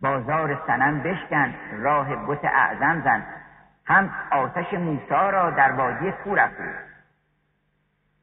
بازار 0.00 0.62
سنم 0.66 1.02
بشکن 1.02 1.54
راه 1.72 2.26
بت 2.26 2.44
اعظم 2.44 3.00
زن. 3.04 3.37
هم 3.88 4.10
آتش 4.30 4.74
موسا 4.74 5.30
را 5.30 5.50
در 5.50 5.72
وادی 5.72 6.12
تور 6.24 6.40
افروز 6.40 6.74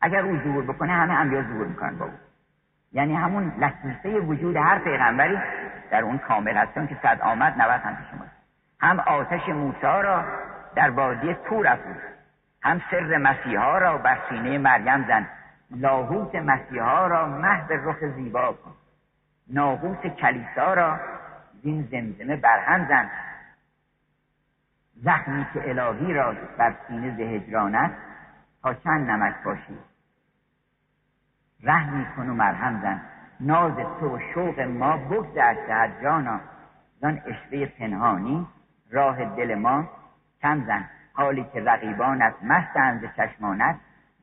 اگر 0.01 0.19
او 0.19 0.37
ظهور 0.37 0.63
بکنه 0.63 0.93
همه 0.93 1.13
انبیا 1.13 1.41
ظهور 1.41 1.67
می‌کنن 1.67 1.97
با 1.97 2.05
او. 2.05 2.11
یعنی 2.91 3.15
همون 3.15 3.51
لطیفه 3.57 4.19
وجود 4.19 4.55
هر 4.55 4.79
پیغمبری 4.79 5.39
در 5.91 6.01
اون 6.03 6.17
کامل 6.17 6.57
هستن 6.57 6.87
که 6.87 6.97
صد 7.03 7.21
آمد 7.21 7.61
نوت 7.61 7.81
هم 7.81 7.95
پیش 7.95 8.05
هم 8.79 8.99
آتش 8.99 9.49
موسا 9.49 10.01
را 10.01 10.25
در 10.75 10.89
وادی 10.89 11.33
تور 11.33 11.67
افروز 11.67 11.95
هم 12.63 12.81
سر 12.91 13.17
مسیحا 13.17 13.77
را 13.77 13.97
بر 13.97 14.17
سینه 14.29 14.57
مریم 14.57 15.07
زن. 15.07 15.27
لاهوت 15.71 16.35
مسیحا 16.35 17.07
را 17.07 17.27
محو 17.27 17.73
رخ 17.73 18.05
زیبا 18.15 18.51
کن. 18.51 18.71
ناقوس 19.47 19.97
کلیسا 19.97 20.73
را 20.73 20.99
زین 21.63 21.87
زمزمه 21.91 22.35
برهم 22.35 22.87
زن. 22.87 23.09
زخمی 24.95 25.45
که 25.53 25.69
الهی 25.69 26.13
را 26.13 26.35
بر 26.57 26.75
سینه 26.87 27.17
زهجران 27.17 27.75
است 27.75 27.95
تا 28.63 28.73
چند 28.73 29.09
نمک 29.09 29.35
باشی. 29.43 29.77
رحمی 31.63 32.05
کن 32.05 32.29
و 32.29 32.33
مرهم 32.33 32.81
زن. 32.81 33.01
ناز 33.39 33.73
تو 33.99 34.15
و 34.15 34.19
شوق 34.33 34.59
ما 34.59 34.97
بگذشت 34.97 35.69
از 35.69 35.89
جانا. 36.01 36.39
زان 37.01 37.21
اشوه 37.25 37.65
پنهانی 37.65 38.47
راه 38.91 39.25
دل 39.25 39.55
ما. 39.55 39.89
کم 40.41 40.65
زن 40.65 40.85
حالی 41.13 41.45
که 41.53 41.63
رقیبانت 41.63 42.33
مستند 42.43 43.13
چشمانت 43.17 43.75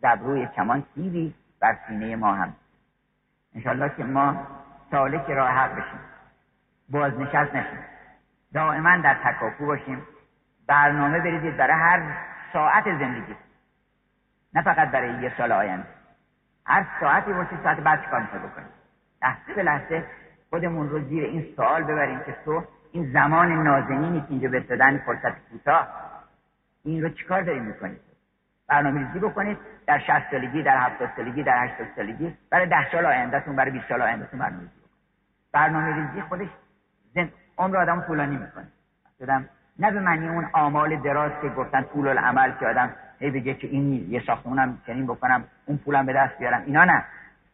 زبروی 0.03 0.47
کمان 0.47 0.85
سیبی 0.95 1.35
بر 1.61 1.79
سینه 1.89 2.16
ما 2.16 2.35
هم. 2.35 2.55
انشالله 3.55 3.89
که 3.97 4.05
ما 4.05 4.47
سالک 4.91 5.31
راه 5.31 5.51
حق 5.51 5.73
بشیم. 5.73 6.01
بازنشست 6.89 7.55
نشیم. 7.55 7.79
دائما 8.55 8.97
در 8.97 9.14
تکاپو 9.14 9.66
باشیم. 9.66 10.03
برنامه 10.67 11.21
بریزید 11.21 11.57
برای 11.57 11.77
هر 11.77 12.17
ساعت 12.53 12.85
زندگی. 12.85 13.37
نه 14.55 14.63
فقط 14.63 14.91
برای 14.91 15.23
یه 15.23 15.33
سال 15.37 15.53
آینده. 15.53 15.87
هر 16.67 16.87
ساعتی 17.01 17.33
باشید 17.33 17.59
ساعت 17.63 17.77
بعد 17.77 18.03
چیکار 18.05 18.21
می‌خوای 18.21 18.43
بکنید؟ 18.43 18.73
لحظه 19.23 19.55
به 19.55 19.63
لحظه 19.63 20.05
خودمون 20.51 20.89
رو 20.89 21.01
زیر 21.05 21.25
این 21.25 21.47
سوال 21.57 21.85
ببریم 21.85 22.21
که 22.21 22.37
تو 22.45 22.65
این 22.93 23.13
زمان 23.13 23.53
نازنینی 23.53 24.21
که 24.21 24.27
اینجا 24.31 24.49
به 24.49 24.61
دادن 24.61 24.99
فرصت 24.99 25.49
کوتاه 25.51 25.89
این 26.85 27.03
رو 27.03 27.09
چیکار 27.09 27.43
داریم 27.43 27.63
می‌کنید؟ 27.63 28.01
برنامه 28.69 29.07
ریزی 29.07 29.19
بکنید 29.19 29.59
در 29.87 29.99
60 29.99 30.31
سالگی 30.31 30.63
در 30.63 30.77
70 30.77 31.11
سالگی 31.17 31.43
در 31.43 31.65
80 31.65 31.89
سالگی. 31.97 32.37
برای 32.51 32.67
10 32.67 32.91
سال 32.93 33.07
آیندهتون 33.07 33.57
برای 33.57 33.71
20 33.71 33.89
سال 33.89 34.03
آیندهتون 34.03 34.41
برنامه 34.41 34.63
ریزی 34.63 34.83
برنامه 35.53 35.95
ریزی 35.95 36.21
خودش 36.21 36.49
زند 37.15 37.33
عمر 37.59 37.77
آدم 37.77 38.01
طولانی 38.01 38.37
می‌کنه. 38.37 38.67
نه 39.83 39.91
به 39.91 40.01
معنی 40.01 40.28
اون 40.28 40.49
آمال 40.53 40.97
دراز 40.97 41.33
که 41.43 41.49
گفتن 41.49 41.83
طول 41.83 42.09
العمل 42.09 42.53
که 42.61 42.66
آدم 42.66 42.91
هی 43.18 43.30
بگه 43.30 43.55
که 43.55 43.66
این 43.66 44.11
یه 44.11 44.22
ساختمونم 44.26 44.78
چنین 44.87 45.07
بکنم 45.07 45.45
اون 45.66 45.78
پولم 45.78 46.07
به 46.07 46.12
دست 46.12 46.39
بیارم. 46.39 46.62
اینا 46.66 46.85
نه. 46.85 47.05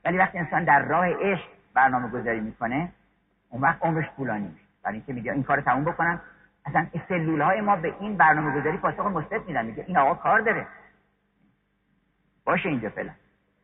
ولی 0.05 0.19
وقتی 0.19 0.39
انسان 0.39 0.65
در 0.65 0.83
راه 0.83 1.07
عشق 1.07 1.49
برنامه 1.75 2.09
گذاری 2.09 2.41
می‌کنه 2.41 2.89
اون 3.49 3.63
وقت 3.63 3.79
عمرش 3.83 4.07
طولانی 4.17 4.49
میشه. 4.49 4.65
برای 4.83 4.97
اینکه 4.97 5.13
میگه 5.13 5.33
این 5.33 5.43
کار 5.43 5.61
تموم 5.61 5.85
بکنم. 5.85 6.21
اصلا 6.67 6.87
سلول 7.09 7.41
های 7.41 7.61
ما 7.61 7.77
به 7.77 7.95
این 8.01 8.17
برنامه 8.17 8.61
گذاری 8.61 8.77
پاسخ 8.77 9.07
مثبت 9.07 9.47
میدن. 9.47 9.67
میگه 9.67 9.85
این 9.87 9.97
آقا 9.97 10.15
کار 10.15 10.41
داره. 10.41 10.67
باشه 12.45 12.69
اینجا 12.69 12.89
فعلا. 12.89 13.11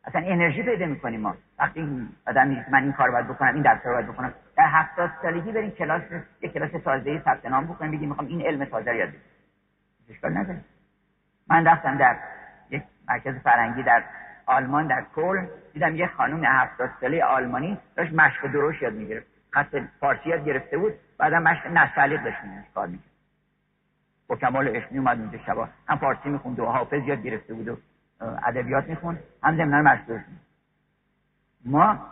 اصلا 0.03 0.21
انرژی 0.25 0.63
پیدا 0.63 0.85
می‌کنیم 0.85 1.21
ما. 1.21 1.35
وقتی 1.59 2.09
آدم 2.27 2.65
من 2.71 2.83
این 2.83 2.91
کار 2.91 3.11
باید 3.11 3.27
بکنم 3.27 3.55
این 3.55 3.63
رو 3.63 3.93
باید 3.93 4.07
بکنم. 4.07 4.33
در 4.57 4.67
هفتاد 4.67 5.11
سالگی 5.21 5.51
بریم 5.51 5.71
کلاس 5.71 6.01
یک 6.41 6.53
کلاس 6.53 6.71
تازه 6.71 7.21
ثبت 7.25 7.45
نام 7.45 7.65
بکنیم 7.65 7.91
بگیم 7.91 8.09
می‌خوام 8.09 8.27
این 8.27 8.41
علم 8.41 8.65
تازه 8.65 8.91
رو 8.91 8.97
یاد 8.97 9.09
بگیرم 9.09 9.23
اشکال 10.09 10.37
نداره. 10.37 10.61
من 11.49 11.67
رفتم 11.67 11.97
در 11.97 12.17
یک 12.69 12.83
مرکز 13.07 13.35
فرنگی 13.35 13.83
در 13.83 14.03
آلمان 14.45 14.87
در 14.87 15.05
کل 15.15 15.47
دیدم 15.73 15.95
یه 15.95 16.07
خانم 16.07 16.43
هفتاد 16.43 16.89
ساله 17.01 17.23
آلمانی 17.23 17.77
داشت 17.95 18.13
مشق 18.13 18.47
دروش 18.47 18.81
یاد 18.81 18.93
می‌گرفت. 18.93 19.27
خط 19.51 19.75
فارسی 19.99 20.29
یاد 20.29 20.45
گرفته 20.45 20.77
بود 20.77 20.93
بعدم 21.17 21.43
مشق 21.43 21.67
نستعلیق 21.67 22.23
داشت 22.23 22.37
کار 22.75 22.87
می‌کرد؟ 22.87 23.11
با 24.27 24.35
کمال 24.35 24.67
عشق 24.67 24.87
اومد 24.91 25.19
اونجا 25.19 25.37
شبا. 25.37 25.69
هم 25.87 25.97
فارسی 25.97 26.29
می‌خوند 26.29 26.59
و 26.59 26.65
حافظ 26.65 27.03
یاد 27.03 27.21
گرفته 27.23 27.53
بود 27.53 27.67
و 27.67 27.77
ادبیات 28.21 28.89
می‌خوند 28.89 29.19
هم 29.43 29.57
ضمن 29.57 29.81
مشغول 29.81 30.19
ما 31.65 32.07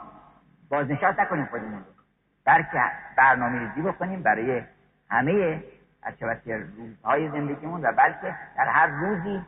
بازنشست 0.70 1.20
نکنیم 1.20 1.46
خودمون. 1.46 1.86
بلکه 2.46 2.82
برنامه 3.18 3.60
ریزی 3.60 3.82
بکنیم 3.82 4.24
برای 4.24 4.62
همه 5.10 5.64
از 6.04 6.14
روزهای 6.78 7.30
زندگیمون 7.30 7.86
و 7.86 7.92
بلکه 7.92 8.36
در 8.58 8.68
هر 8.68 8.88
روزی 8.88 9.42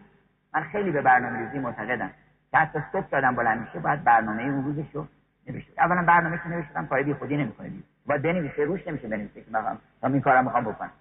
من 0.53 0.63
خیلی 0.63 0.91
به 0.91 1.01
برنامه 1.01 1.39
ریزی 1.39 1.59
معتقدم. 1.59 2.11
که 2.51 2.57
حتی 2.57 2.79
صبح 2.91 3.07
دادم 3.09 3.35
بلند 3.35 3.61
میشه 3.61 3.79
باید 3.79 4.03
برنامه 4.03 4.43
اون 4.43 4.63
روزش 4.63 4.85
رو 4.93 5.07
نوشته. 5.47 5.81
اولا 5.81 6.01
برنامه 6.01 6.37
که 6.37 6.49
نوشتم 6.49 6.85
کار 6.85 7.03
بی 7.03 7.13
خودی 7.13 7.37
نمی‌کنه 7.37 7.71
باید 8.05 8.21
بنویسه 8.21 8.65
روش 8.65 8.87
نمیشه 8.87 9.07
بنویسه 9.07 9.41
که 9.41 9.51
من 9.51 9.77
این 10.13 10.21
کارم 10.21 10.43
می‌خوام 10.43 10.63
بکنم. 10.63 10.91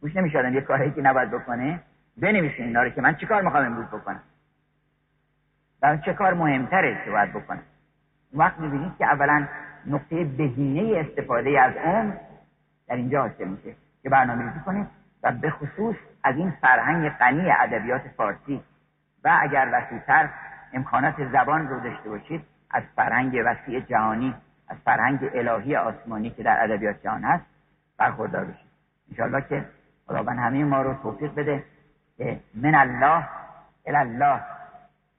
روش 0.00 0.16
نمیشه 0.16 0.38
آدم 0.38 0.54
یه 0.54 0.60
کاری 0.60 0.90
که 0.90 1.02
نباید 1.02 1.30
بکنه 1.30 1.80
بنویسه 2.16 2.62
اینا 2.62 2.82
رو 2.82 2.90
که 2.90 3.00
من 3.00 3.14
چیکار 3.14 3.42
می‌خوام 3.42 3.64
امروز 3.64 3.86
بکنم؟ 3.86 4.20
و 5.82 5.96
چه 5.96 6.12
کار 6.12 6.34
مهمتره 6.34 7.04
که 7.04 7.10
باید 7.10 7.32
بکنم؟ 7.32 7.62
وقت 8.34 8.58
می‌بینید 8.58 8.96
که 8.98 9.04
اولا 9.04 9.46
نقطه 9.86 10.24
بهینه 10.24 10.98
استفاده 10.98 11.60
از 11.60 11.72
اون 11.84 12.12
در 12.88 12.96
اینجا 12.96 13.22
حاصل 13.22 13.48
میشه 13.48 13.74
که 14.02 14.08
برنامه 14.08 14.44
ریزی 14.44 14.60
کنید 14.60 14.86
و 15.22 15.32
به 15.32 15.50
خصوص 15.50 15.96
از 16.24 16.36
این 16.36 16.50
فرهنگ 16.50 17.08
غنی 17.08 17.50
ادبیات 17.50 18.02
فارسی. 18.16 18.62
و 19.24 19.38
اگر 19.42 19.68
وسیعتر 19.72 20.28
امکانات 20.72 21.14
زبان 21.32 21.68
رو 21.68 21.80
داشته 21.80 22.08
باشید 22.08 22.44
از 22.70 22.82
فرهنگ 22.96 23.42
وسیع 23.46 23.80
جهانی 23.80 24.34
از 24.68 24.76
فرهنگ 24.84 25.30
الهی 25.34 25.76
آسمانی 25.76 26.30
که 26.30 26.42
در 26.42 26.64
ادبیات 26.64 27.02
جهان 27.02 27.24
هست 27.24 27.44
برخوردار 27.98 28.44
بشید. 28.44 28.70
انشاءالله 29.10 29.44
که 29.48 29.64
خداوند 30.06 30.38
همه 30.38 30.64
ما 30.64 30.82
رو 30.82 30.94
توفیق 30.94 31.34
بده 31.34 31.64
که 32.16 32.40
من 32.54 32.74
الله 32.74 33.28
الله 33.86 34.40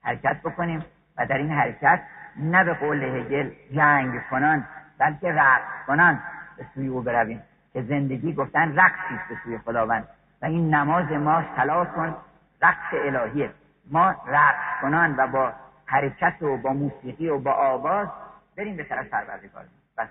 حرکت 0.02 0.36
بکنیم 0.44 0.84
و 1.18 1.26
در 1.26 1.38
این 1.38 1.50
حرکت 1.50 2.02
نه 2.36 2.64
به 2.64 2.74
قول 2.74 3.02
هگل 3.02 3.50
جنگ 3.74 4.20
کنان 4.30 4.66
بلکه 4.98 5.32
رقص 5.32 5.86
کنان 5.86 6.20
به 6.56 6.66
سوی 6.74 6.88
او 6.88 7.00
برویم. 7.00 7.42
که 7.72 7.82
زندگی 7.82 8.32
گفتن 8.34 8.76
رقصی 8.76 9.20
به 9.28 9.36
سوی 9.44 9.58
خداوند. 9.58 10.08
و 10.42 10.46
این 10.46 10.74
نماز 10.74 11.12
ما 11.12 11.44
صلاح 11.56 11.84
کن 11.86 12.16
رقص 12.62 12.94
الهیه. 12.94 13.50
ما 13.90 14.14
رقص 14.26 14.82
کنان 14.82 15.14
و 15.16 15.26
با 15.26 15.52
حرکت 15.86 16.42
و 16.42 16.56
با 16.56 16.72
موسیقی 16.72 17.28
و 17.28 17.38
با 17.38 17.52
آواز 17.52 18.08
بریم 18.56 18.76
به 18.76 18.84
طرف 18.84 19.08
پروردگار. 19.08 19.64
بس 19.98 20.08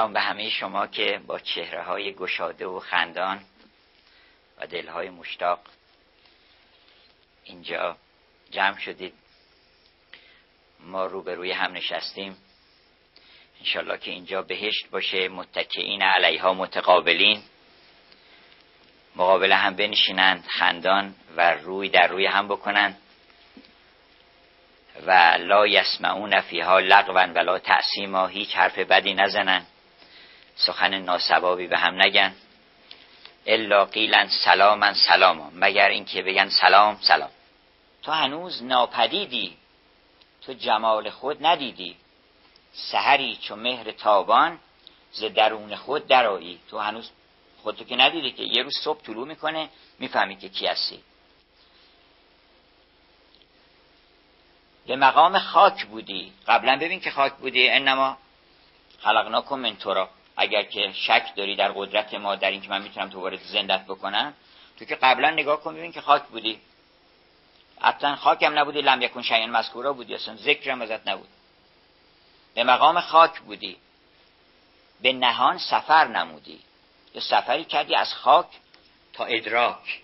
سلام 0.00 0.12
به 0.12 0.20
همه 0.20 0.50
شما 0.50 0.86
که 0.86 1.20
با 1.26 1.38
چهره 1.38 1.82
های 1.82 2.12
گشاده 2.14 2.66
و 2.66 2.80
خندان 2.80 3.40
و 4.58 4.66
دلهای 4.66 5.10
مشتاق 5.10 5.58
اینجا 7.44 7.96
جمع 8.50 8.78
شدید. 8.78 9.14
ما 10.80 11.06
روبروی 11.06 11.52
هم 11.52 11.72
نشستیم. 11.72 12.36
انشالله 13.58 13.98
که 13.98 14.10
اینجا 14.10 14.42
بهشت 14.42 14.90
باشه. 14.90 15.28
متکئین 15.28 16.02
علیها 16.02 16.54
متقابلین. 16.54 17.42
مقابل 19.16 19.52
هم 19.52 19.76
بنشینند 19.76 20.46
خندان 20.46 21.14
و 21.36 21.54
روی 21.54 21.88
در 21.88 22.06
روی 22.06 22.26
هم 22.26 22.48
بکنند. 22.48 22.98
و 25.06 25.36
لا 25.40 25.66
یسمعون 25.66 26.40
فیها 26.40 26.78
لغوا 26.78 27.26
ولا 27.34 27.58
تعصیما 27.58 28.26
هیچ 28.26 28.56
حرف 28.56 28.78
بدی 28.78 29.14
نزنن 29.14 29.66
سخن 30.66 30.94
ناسوابی 30.94 31.66
به 31.66 31.78
هم 31.78 32.02
نگن. 32.02 32.34
الا 33.46 33.84
قیلا 33.84 34.28
سلاما 34.28 34.94
سلاما. 34.94 35.50
مگر 35.54 35.88
اینکه 35.88 36.22
بگن 36.22 36.48
سلام 36.48 36.98
سلام. 37.00 37.30
تو 38.02 38.12
هنوز 38.12 38.62
ناپدیدی. 38.62 39.56
تو 40.42 40.52
جمال 40.52 41.10
خود 41.10 41.46
ندیدی. 41.46 41.96
سحری 42.72 43.36
چو 43.36 43.56
مهر 43.56 43.90
تابان 43.90 44.58
ز 45.12 45.24
درون 45.24 45.76
خود 45.76 46.06
درایی 46.06 46.60
تو 46.70 46.78
هنوز 46.78 47.10
خودتو 47.62 47.84
که 47.84 47.96
ندیدی 47.96 48.32
که 48.32 48.42
یه 48.42 48.62
روز 48.62 48.78
صبح 48.84 49.02
طلوع 49.02 49.26
می‌کنه 49.26 49.68
می‌فهمی 49.98 50.36
که 50.36 50.48
کی 50.48 50.66
هستی. 50.66 51.00
به 54.86 54.96
مقام 54.96 55.38
خاک 55.38 55.86
بودی. 55.86 56.32
قبلا 56.46 56.76
ببین 56.76 57.00
که 57.00 57.10
خاک 57.10 57.32
بودی. 57.32 57.68
انما 57.68 58.16
خلقناکم 59.00 59.58
من 59.58 59.76
تراب. 59.76 60.10
اگر 60.36 60.62
که 60.62 60.92
شک 60.92 61.32
داری 61.36 61.56
در 61.56 61.72
قدرت 61.72 62.14
ما 62.14 62.36
در 62.36 62.50
اینکه 62.50 62.68
من 62.68 62.82
می‌تونم 62.82 63.10
تو 63.10 63.20
وارد 63.20 63.42
زندت 63.42 63.84
بکنم 63.84 64.34
تو 64.78 64.84
که 64.84 64.94
قبلا 64.94 65.30
نگاه 65.30 65.60
کن 65.60 65.74
ببین 65.74 65.92
که 65.92 66.00
خاک 66.00 66.22
بودی. 66.22 66.60
اصلا 67.80 68.16
خاکم 68.16 68.58
نبودی 68.58 68.80
لم 68.80 69.02
یکن 69.02 69.22
شیئا 69.22 69.46
مذکورا 69.46 69.92
بودی 69.92 70.14
اصلا 70.14 70.36
ذکرم 70.36 70.82
ازت 70.82 71.08
نبود. 71.08 71.28
به 72.54 72.64
مقام 72.64 73.00
خاک 73.00 73.40
بودی. 73.40 73.76
به 75.02 75.12
نهان 75.12 75.58
سفر 75.58 76.08
نمودی. 76.08 76.60
یه 77.14 77.20
سفری 77.20 77.64
کردی 77.64 77.94
از 77.94 78.14
خاک 78.14 78.46
تا 79.12 79.24
ادراک. 79.24 80.00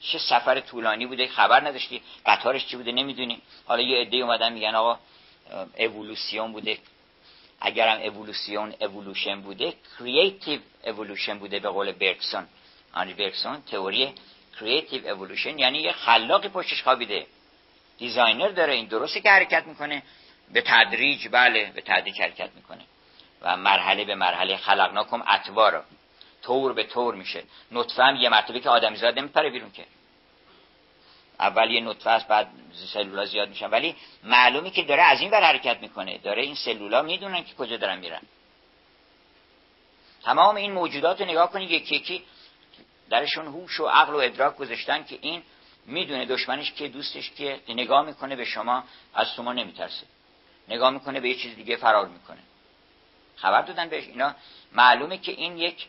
چه 0.00 0.18
سفر 0.18 0.60
طولانی 0.60 1.06
بوده 1.06 1.28
خبر 1.28 1.66
نداشتی. 1.66 2.02
قطارش 2.26 2.66
چی 2.66 2.76
بوده 2.76 2.92
نمی‌دونی. 2.92 3.42
حالا 3.66 3.82
یه 3.82 4.00
عده 4.00 4.16
اومدن 4.16 4.52
میگن 4.52 4.74
آقا 4.74 4.98
اولوسیون 5.78 6.52
بوده. 6.52 6.78
اگرم 7.60 8.00
évolution 8.00 8.74
evolution 8.80 9.40
بوده 9.40 9.74
creative 9.98 10.60
evolution 10.84 11.38
بوده 11.38 11.60
به 11.60 11.68
قول 11.68 11.92
برگسون. 11.92 12.46
آنری 12.92 13.14
برگسون 13.14 13.62
تئوری 13.62 14.12
creative 14.60 15.08
evolution 15.08 15.58
یعنی 15.58 15.78
یه 15.78 15.92
خلاقی 15.92 16.48
پشتش 16.48 16.82
خوابیده. 16.82 17.26
designer 17.98 18.48
داره 18.48 18.72
این 18.72 18.86
درسته 18.86 19.20
که 19.20 19.30
حرکت 19.30 19.66
می‌کنه 19.66 20.02
به 20.52 20.60
تدریج 20.60 21.28
بله 21.28 21.72
به 21.74 21.80
تدریج 21.80 22.20
حرکت 22.20 22.50
می‌کنه. 22.56 22.84
و 23.42 23.56
مرحله 23.56 24.04
به 24.04 24.14
مرحله 24.14 24.56
خلقناکم 24.56 25.22
اطوارا 25.28 25.84
طور 26.42 26.72
به 26.72 26.84
طور 26.84 27.14
میشه. 27.14 27.42
نطفه 27.72 28.02
هم 28.02 28.16
یه 28.16 28.28
مرتبه 28.28 28.60
که 28.60 28.68
آدمی 28.70 28.96
زاد 28.96 29.18
نمیپره 29.18 29.50
بیرون 29.50 29.72
که. 29.72 29.84
اول 31.40 31.70
یه 31.70 31.80
نطفه 31.80 32.10
است 32.10 32.28
بعد 32.28 32.48
سلولا 32.92 33.24
زیاد 33.26 33.48
میشن. 33.48 33.70
ولی 33.70 33.96
معلومی 34.24 34.70
که 34.70 34.82
داره 34.82 35.02
از 35.02 35.20
این 35.20 35.30
بر 35.30 35.42
حرکت 35.42 35.80
می‌کنه. 35.80 36.18
داره 36.18 36.42
این 36.42 36.54
سلولا 36.54 37.02
می‌دونن 37.02 37.44
که 37.44 37.54
کجا 37.54 37.76
دارن 37.76 37.98
میرن. 37.98 38.20
تمام 40.24 40.56
این 40.56 40.72
موجودات 40.72 41.20
رو 41.20 41.26
نگاه 41.26 41.50
کنید 41.50 41.70
یکی 41.70 41.96
یکی 41.96 42.22
درشون 43.10 43.46
هوش 43.46 43.80
و 43.80 43.86
عقل 43.86 44.12
و 44.12 44.16
ادراک 44.16 44.56
گذاشتن 44.56 45.04
که 45.04 45.18
این 45.20 45.42
می‌دونه 45.86 46.24
دشمنش 46.24 46.72
که 46.72 46.88
دوستش 46.88 47.30
که 47.30 47.60
نگاه 47.68 48.06
می‌کنه 48.06 48.36
به 48.36 48.44
شما 48.44 48.84
از 49.14 49.32
شما 49.32 49.52
نمیترسه. 49.52 50.06
نگاه 50.68 50.90
می‌کنه 50.90 51.20
به 51.20 51.28
یه 51.28 51.34
چیز 51.34 51.56
دیگه 51.56 51.76
فرار 51.76 52.08
می‌کنه. 52.08 52.38
خبر 53.36 53.62
دادن 53.62 53.88
بهش. 53.88 54.04
اینا 54.04 54.34
معلومه 54.72 55.18
که 55.18 55.32
این 55.32 55.58
یک 55.58 55.86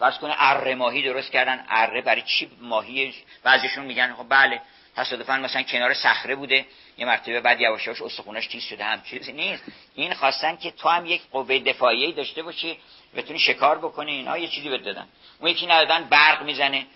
فرض 0.00 0.18
کنه 0.18 0.34
اره 0.38 0.74
ماهی 0.74 1.02
درست 1.02 1.30
کردن. 1.32 1.64
اره 1.68 2.00
برای 2.00 2.22
چی 2.22 2.50
ماهی؟ 2.60 3.14
بعضیشون 3.42 3.84
میگن 3.84 4.14
خب 4.14 4.26
بله 4.28 4.60
تصادفا 4.96 5.36
مثلا 5.36 5.62
کنار 5.62 5.94
صخره 5.94 6.34
بوده. 6.34 6.66
یه 6.98 7.06
مرتبه 7.06 7.40
بعد 7.40 7.60
یواش 7.60 7.86
یواش 7.86 8.02
استخونش 8.02 8.46
تیز 8.46 8.62
شده 8.62 8.84
هم 8.84 9.02
چیزی 9.02 9.32
نیست. 9.32 9.64
این 9.94 10.14
خواستن 10.14 10.56
که 10.56 10.70
تو 10.70 10.88
هم 10.88 11.06
یک 11.06 11.22
قوه 11.32 11.58
دفاعی 11.58 12.12
داشته 12.12 12.42
باشی 12.42 12.78
بتونی 13.16 13.38
شکار 13.38 13.78
بکنی 13.78 14.12
اینا 14.12 14.38
یه 14.38 14.48
چیزی 14.48 14.68
بهت 14.68 14.82
دادن. 14.82 15.08
اون 15.40 15.50
یکی 15.50 15.66
ندادن 15.66 16.04
برق 16.04 16.42
می‌زنه. 16.42 16.86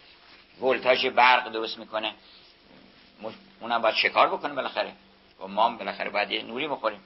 ولتاژ 0.60 1.06
برق 1.06 1.52
درست 1.52 1.78
می‌کنه. 1.78 2.14
اونم 3.60 3.82
باید 3.82 3.94
شکار 3.94 4.28
بکنه 4.28 4.54
بالاخره. 4.54 4.92
و 5.40 5.46
ما 5.46 5.66
هم 5.66 5.76
بالاخره 5.76 6.10
باید 6.10 6.30
یه 6.30 6.42
نوری 6.42 6.68
بخوریم. 6.68 7.00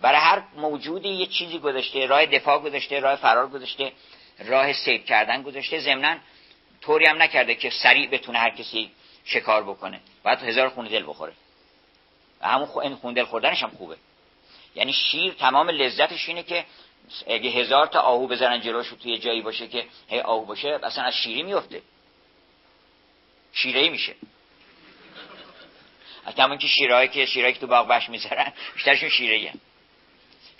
برای 0.00 0.20
هر 0.20 0.42
موجودی 0.56 1.08
یه 1.08 1.26
چیزی 1.26 1.58
گذاشته 1.58 2.06
راه 2.06 2.26
دفاع 2.26 2.58
گذاشته 2.58 3.00
راه 3.00 3.16
فرار 3.16 3.48
گذاشته. 3.48 3.92
راه 4.38 4.72
سید 4.72 5.04
کردن 5.04 5.42
گذاشته. 5.42 5.80
ضمنا 5.80 6.16
طوری 6.80 7.06
هم 7.06 7.22
نکرده 7.22 7.54
که 7.54 7.70
سریع 7.70 8.08
بتونه 8.08 8.38
هر 8.38 8.50
کسی 8.50 8.90
شکار 9.24 9.62
بکنه. 9.62 10.00
باید 10.22 10.38
هزار 10.38 10.68
خون 10.68 10.88
دل 10.88 11.04
بخوره. 11.06 11.32
و 12.40 12.48
همون 12.48 12.66
خو... 12.66 12.94
خون 12.94 13.14
دل 13.14 13.24
خوردنش 13.24 13.62
هم 13.62 13.70
خوبه. 13.70 13.96
یعنی 14.74 14.92
شیر 14.92 15.32
تمام 15.32 15.70
لذتش 15.70 16.28
اینه 16.28 16.42
که 16.42 16.64
اگه 17.26 17.50
هزار 17.50 17.86
تا 17.86 18.00
آهو 18.00 18.26
بزنن 18.26 18.60
جلوش 18.60 18.88
توی 19.02 19.18
جایی 19.18 19.42
باشه 19.42 19.68
که 19.68 19.86
هی 20.08 20.20
آهو 20.20 20.44
باشه 20.44 20.78
اصلا 20.82 21.04
از 21.04 21.14
شیری 21.14 21.42
میفته 21.42 21.82
شیره 23.52 23.88
میشه. 23.88 24.14
از 26.26 26.58
که 26.58 26.66
شیرهایی 26.66 27.08
که 27.08 27.26
شیرهایی 27.26 27.54
که 27.54 27.60
تو 27.60 27.66
باغ 27.66 27.88
بش 27.88 28.08
می‌ذارن 28.08 28.52
بیشترشون 28.74 29.08
شیره 29.08 29.52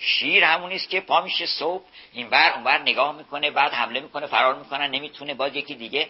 شیر 0.05 0.45
همون 0.45 0.69
نیست 0.73 0.91
که 0.91 1.01
پا 1.01 1.21
میشه 1.21 1.47
صبح 1.47 1.85
این 2.13 2.31
بر 2.31 2.53
اون 2.55 2.65
بر 2.65 2.79
نگاه 2.79 3.17
می‌کنه 3.17 3.51
بعد 3.51 3.73
حمله 3.73 4.01
می‌کنه 4.01 4.27
فرار 4.27 4.55
می‌کنن 4.55 4.91
نمی‌تونه 4.91 5.35
باز 5.35 5.57
یکی 5.57 5.75
دیگه. 5.75 6.09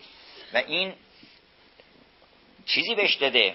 و 0.55 0.57
این 0.57 0.95
چیزی 2.67 2.95
بهش 2.95 3.15
داده 3.15 3.55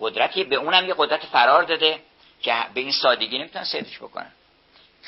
قدرتی 0.00 0.44
به 0.44 0.56
اونم 0.56 0.88
یه 0.88 0.94
قدرت 0.98 1.26
فرار 1.26 1.62
داده 1.62 2.00
که 2.42 2.54
به 2.74 2.80
این 2.80 2.92
سادگی 2.92 3.38
نمی‌تونن 3.38 3.64
سیدش 3.64 3.98
بکنن. 3.98 4.32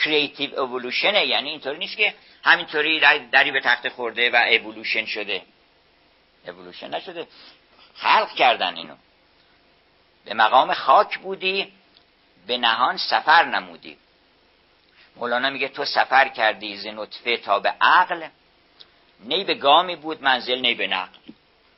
کریتیو 0.04 0.60
اولوشنه 0.60 1.26
یعنی 1.26 1.50
اینطوری 1.50 1.78
نیست 1.78 1.96
که 1.96 2.14
همینطوری 2.42 3.00
دری 3.32 3.50
به 3.50 3.60
تخت 3.60 3.88
خورده 3.88 4.30
و 4.30 4.36
اولوشن 4.36 5.06
شده. 5.06 5.42
اولوشن 6.46 6.94
نشده. 6.94 7.26
خلق 7.94 8.34
کردن 8.34 8.76
اینو. 8.76 8.94
به 10.24 10.34
مقام 10.34 10.74
خاک 10.74 11.18
بودی 11.18 11.72
به 12.46 12.58
نهان 12.58 12.96
سفر 12.96 13.44
نمودی. 13.44 13.96
مولانا 15.18 15.50
میگه 15.50 15.68
تو 15.68 15.84
سفر 15.84 16.28
کردی 16.28 16.76
ز 16.76 16.86
نطفه 16.86 17.36
تا 17.36 17.58
به 17.60 17.74
عقل. 17.80 18.26
نی 19.20 19.44
به 19.44 19.54
گامی 19.54 19.96
بود 19.96 20.22
منزل 20.22 20.60
نی 20.60 20.74
به 20.74 20.86
نقل. 20.86 21.18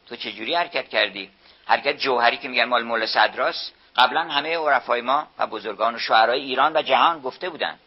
تو 0.08 0.16
چجوری 0.16 0.54
حرکت 0.54 0.88
کردی؟ 0.88 1.30
حرکت 1.66 1.96
جوهری 1.96 2.36
که 2.36 2.48
میگن 2.48 2.64
مال 2.64 2.82
مولا 2.82 3.06
صدراست 3.06 3.74
قبلا 3.96 4.20
همه 4.20 4.56
عرفای 4.56 5.00
ما 5.00 5.26
و 5.38 5.46
بزرگان 5.46 5.94
و 5.94 5.98
شعرهای 5.98 6.40
ایران 6.40 6.76
و 6.76 6.82
جهان 6.82 7.20
گفته 7.20 7.50
بودن 7.50 7.78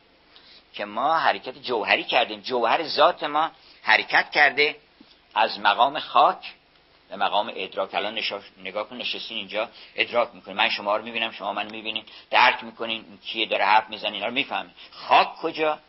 که 0.74 0.86
ما 0.86 1.18
حرکت 1.18 1.58
جوهری 1.58 2.04
کردیم. 2.04 2.42
جوهر 2.42 2.84
ذات 2.84 3.24
ما 3.24 3.52
حرکت 3.84 4.32
کرده 4.32 4.76
از 5.36 5.60
مقام 5.60 6.00
خاک 6.00 6.54
به 7.10 7.16
مقام 7.16 7.52
ادراک. 7.56 7.94
الان 7.94 8.20
نگاه 8.58 8.90
کن 8.90 8.98
نشستین 8.98 9.38
اینجا 9.38 9.70
ادراک 9.96 10.30
می‌کنین. 10.34 10.58
من 10.58 10.70
شما 10.70 10.98
رو 10.98 11.04
می‌بینم 11.04 11.32
شما 11.32 11.54
من 11.54 11.72
می‌بینین. 11.72 12.04
درک 12.30 12.64
می‌کنین 12.64 13.06
کیه 13.26 13.46
داره 13.46 13.66
حرف 13.66 13.90
می‌زنین 13.90 14.14
اینا 14.14 14.26
رو 14.26 14.34
می‌فهمین. 14.34 14.72
خاک 14.92 15.36
کجا؟ 15.36 15.80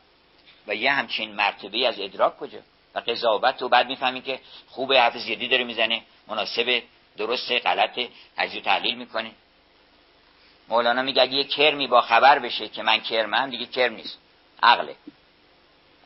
و 0.67 0.75
یه 0.75 0.93
همچین 0.93 1.35
مرتبه 1.35 1.89
از 1.89 2.01
ادراک 2.01 2.39
کجا؟ 2.39 2.59
و 2.95 2.99
قضاوت 2.99 3.63
و 3.63 3.69
بعد 3.69 3.87
می‌فهمین 3.87 4.23
که 4.23 4.41
خوب 4.69 4.93
حرف 4.93 5.19
زیادی 5.19 5.49
داره 5.49 5.65
می‌زنه 5.65 6.03
مناسب 6.29 6.83
درست 7.17 7.53
غلط 7.53 8.01
تجزیه 8.37 8.61
تحلیل 8.61 8.95
می‌کنه. 8.95 9.31
مولانا 10.69 11.03
میگه 11.03 11.23
اگه 11.23 11.35
یه 11.35 11.45
کرمی 11.45 11.87
با 11.87 12.01
خبر 12.01 12.39
بشه 12.39 12.69
که 12.69 12.83
من 12.83 13.01
کرمم 13.01 13.51
دیگه 13.51 13.67
کرم 13.67 13.95
نیست. 13.95 14.19
عقله. 14.63 14.97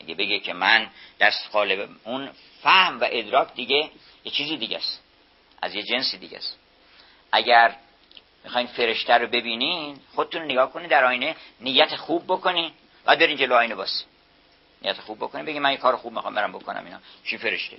اگه 0.01 0.15
بگه 0.15 0.39
که 0.39 0.53
من 0.53 0.91
دست 1.21 1.51
قالب 1.53 1.89
اون 2.05 2.31
فهم 2.63 3.01
و 3.01 3.07
ادراک 3.11 3.55
دیگه 3.55 3.91
یه 4.25 4.33
چیزی 4.33 4.57
دیگه 4.57 4.77
است. 4.77 5.03
از 5.63 5.75
یه 5.75 5.83
جنسی 5.83 6.19
دیگه 6.19 6.37
است. 6.37 6.59
اگر 7.33 7.77
می‌خواین 8.45 8.67
فرشته 8.67 9.15
رو 9.15 9.27
ببینین 9.27 10.01
خودتون 10.15 10.43
نگاه 10.43 10.73
کنین 10.73 10.89
در 10.89 11.05
آینه 11.05 11.37
نیت 11.61 11.97
خوب 11.97 12.25
بکنین 12.25 12.73
و 13.07 13.17
برین 13.17 13.37
جلو 13.37 13.55
آینه 13.55 13.75
باسی 13.75 14.05
نیت 14.83 15.01
خوب 15.01 15.19
بکنین 15.19 15.45
بگین 15.45 15.63
من 15.63 15.71
یه 15.71 15.77
کار 15.77 15.97
خوب 15.97 16.13
می‌خوام 16.13 16.35
برم 16.35 16.53
بکنم 16.53 16.85
اینا. 16.85 16.99
چی 17.25 17.39
فرشته؟ 17.39 17.79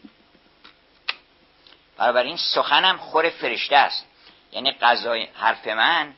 این 2.00 2.38
سخنم 2.38 2.98
خور 2.98 3.30
فرشته 3.30 3.76
است. 3.76 4.06
یعنی 4.52 4.72
غذای 4.72 5.28
حرف 5.34 5.68
من 5.68 6.14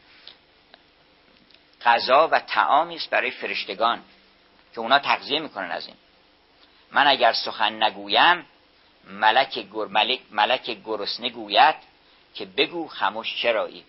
غذا 1.85 2.27
و 2.27 2.39
تعامی 2.39 2.95
است 2.95 3.09
برای 3.09 3.31
فرشتگان 3.31 4.03
که 4.73 4.79
اونا 4.79 4.99
تغذیه 4.99 5.39
می‌کنن 5.39 5.71
از 5.71 5.87
این. 5.87 5.95
من 6.91 7.07
اگر 7.07 7.33
سخن 7.33 7.83
نگویم 7.83 8.45
ملک, 9.07 9.59
گر... 9.73 9.85
ملک... 9.85 10.19
ملک 10.31 10.77
گرسنه 10.85 11.29
گوید 11.29 11.75
که 12.33 12.45
بگو 12.45 12.87
خموش 12.87 13.41
چرایی. 13.41 13.83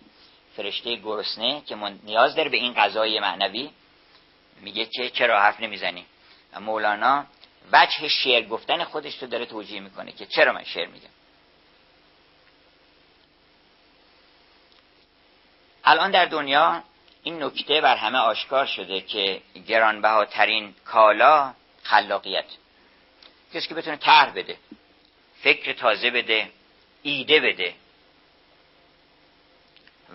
فرشته 0.55 0.95
گرسنه 0.95 1.61
که 1.61 1.75
من 1.75 1.99
نیاز 2.03 2.35
داره 2.35 2.49
به 2.49 2.57
این 2.57 2.73
غذای 2.73 3.19
معنوی 3.19 3.69
میگه 4.61 4.85
که 4.85 5.09
چرا 5.09 5.41
حرف 5.41 5.61
نمی‌زنی؟ 5.61 6.05
مولانا 6.59 7.25
وجه 7.71 8.07
شعر 8.07 8.43
گفتن 8.43 8.83
خودش 8.83 9.21
رو 9.21 9.27
داره 9.27 9.45
توجیه 9.45 9.79
می‌کنه 9.79 10.11
که 10.11 10.25
چرا 10.25 10.53
من 10.53 10.63
شعر 10.63 10.87
میگم. 10.87 11.09
الان 15.83 16.11
در 16.11 16.25
دنیا 16.25 16.83
این 17.23 17.43
نکته 17.43 17.81
بر 17.81 17.95
همه 17.97 18.17
آشکار 18.17 18.65
شده 18.65 19.01
که 19.01 19.41
گرانبهاترین 19.67 20.75
کالا 20.85 21.53
خلاقیت. 21.83 22.45
کسی 23.53 23.67
که 23.67 23.75
بتونه 23.75 23.97
طرح 23.97 24.31
بده 24.31 24.57
فکر 25.41 25.73
تازه 25.73 26.09
بده 26.09 26.49
ایده 27.03 27.39
بده 27.39 27.73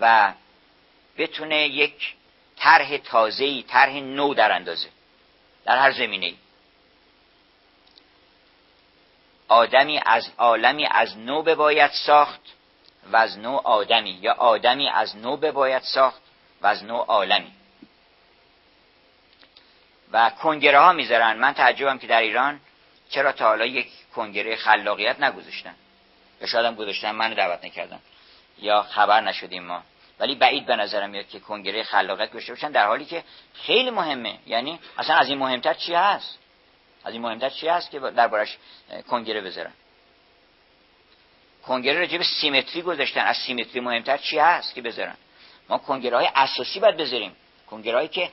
و 0.01 0.33
بتونه 1.19 1.69
یک 1.69 2.15
طرح 2.57 2.97
تازه‌ای 2.97 3.63
طرح 3.63 3.93
نو 3.93 4.35
در 4.35 4.53
اندازه 4.53 4.89
در 5.65 5.79
هر 5.79 5.93
زمینه 5.93 6.35
آدمی 9.49 10.01
از 10.07 10.31
عالمی 10.39 10.87
از 10.87 11.19
نو 11.19 11.43
بباید 11.43 11.91
ساخت 11.91 12.41
و 13.13 13.17
از 13.17 13.39
نو 13.39 13.61
آدمی 13.65 14.11
یا 14.11 14.33
آدمی 14.33 14.89
از 14.89 15.17
نو 15.17 15.37
بباید 15.37 15.83
ساخت 15.83 16.23
و 16.61 16.67
از 16.67 16.85
نو 16.85 16.97
عالمی. 16.97 17.53
و 20.13 20.31
کنگره 20.31 20.79
ها 20.79 20.93
می‌ذارن. 20.93 21.39
من 21.39 21.53
تعجبم 21.53 21.99
که 21.99 22.07
در 22.07 22.21
ایران 22.21 22.61
چرا 23.11 23.33
تا 23.33 23.45
حالا 23.45 23.67
یک 23.67 23.89
کنگره 24.15 24.57
خلاقیت 24.57 25.21
نگذاشتن؟ 25.21 25.75
یا 26.41 26.47
شاید 26.47 26.67
هم 26.67 26.75
گذاشتن 26.75 27.11
منو 27.11 27.35
دعوت 27.35 27.65
نکردن 27.65 28.01
یا 28.59 28.83
خبر 28.83 29.21
نشدیم 29.21 29.63
ما. 29.63 29.83
ولی 30.19 30.35
بعید 30.35 30.67
به 30.67 30.77
نظرم 30.77 31.11
میاد 31.11 31.29
که 31.29 31.41
کنگره 31.41 31.83
خلاقیت 31.83 32.31
گذاشته 32.31 32.53
باشن 32.53 32.71
در 32.71 32.87
حالی 32.87 33.05
که 33.05 33.25
خیلی 33.55 33.91
مهمه. 33.91 34.39
یعنی 34.47 34.79
اصلا 34.99 35.17
از 35.17 35.29
این 35.29 35.39
مهمتر 35.39 35.75
چی 35.75 35.95
هست؟ 35.95 36.39
از 37.05 37.13
این 37.13 37.23
مهمتر 37.23 37.51
چی 37.51 37.69
هست 37.69 37.91
که 37.91 37.99
دربارش 37.99 38.59
کنگره 39.11 39.41
بذارن؟ 39.41 39.73
کنگره 41.63 41.99
راجع 41.99 42.19
به 42.19 42.25
سیمتری 42.25 42.83
گذاشتن. 42.83 43.21
از 43.21 43.37
سیمتری 43.37 43.81
مهمتر 43.81 44.17
چی 44.17 44.39
هست 44.39 44.75
که 44.75 44.83
بذارن؟ 44.83 45.17
ما 45.69 45.79
کنگره 45.79 46.17
های 46.17 46.29
اساسی 46.35 46.81
باید 46.81 46.97
بذاریم. 46.97 47.37
کنگره 47.67 48.09
که 48.09 48.31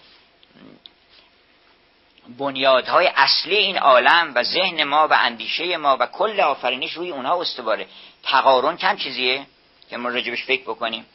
بنیادهای 2.37 3.07
اصلی 3.15 3.55
این 3.55 3.77
عالم 3.77 4.31
و 4.35 4.43
ذهن 4.43 4.83
ما 4.83 5.07
و 5.07 5.13
اندیشه 5.13 5.77
ما 5.77 5.97
و 5.99 6.05
کل 6.05 6.39
آفرینش 6.39 6.93
روی 6.93 7.11
اونها 7.11 7.41
استواره. 7.41 7.87
تقارن 8.23 8.77
کم 8.77 8.97
چیزیه 8.97 9.45
که 9.89 9.97
ما 9.97 10.09
راجبش 10.09 10.43
فکر 10.43 10.61
بکنیم. 10.61 11.05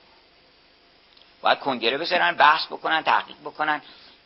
باید 1.43 1.59
کنگره 1.59 1.99
بذارن 1.99 2.33
بحث 2.33 2.67
بکنن 2.67 3.03
تحقیق 3.03 3.37
بکنن. 3.45 3.83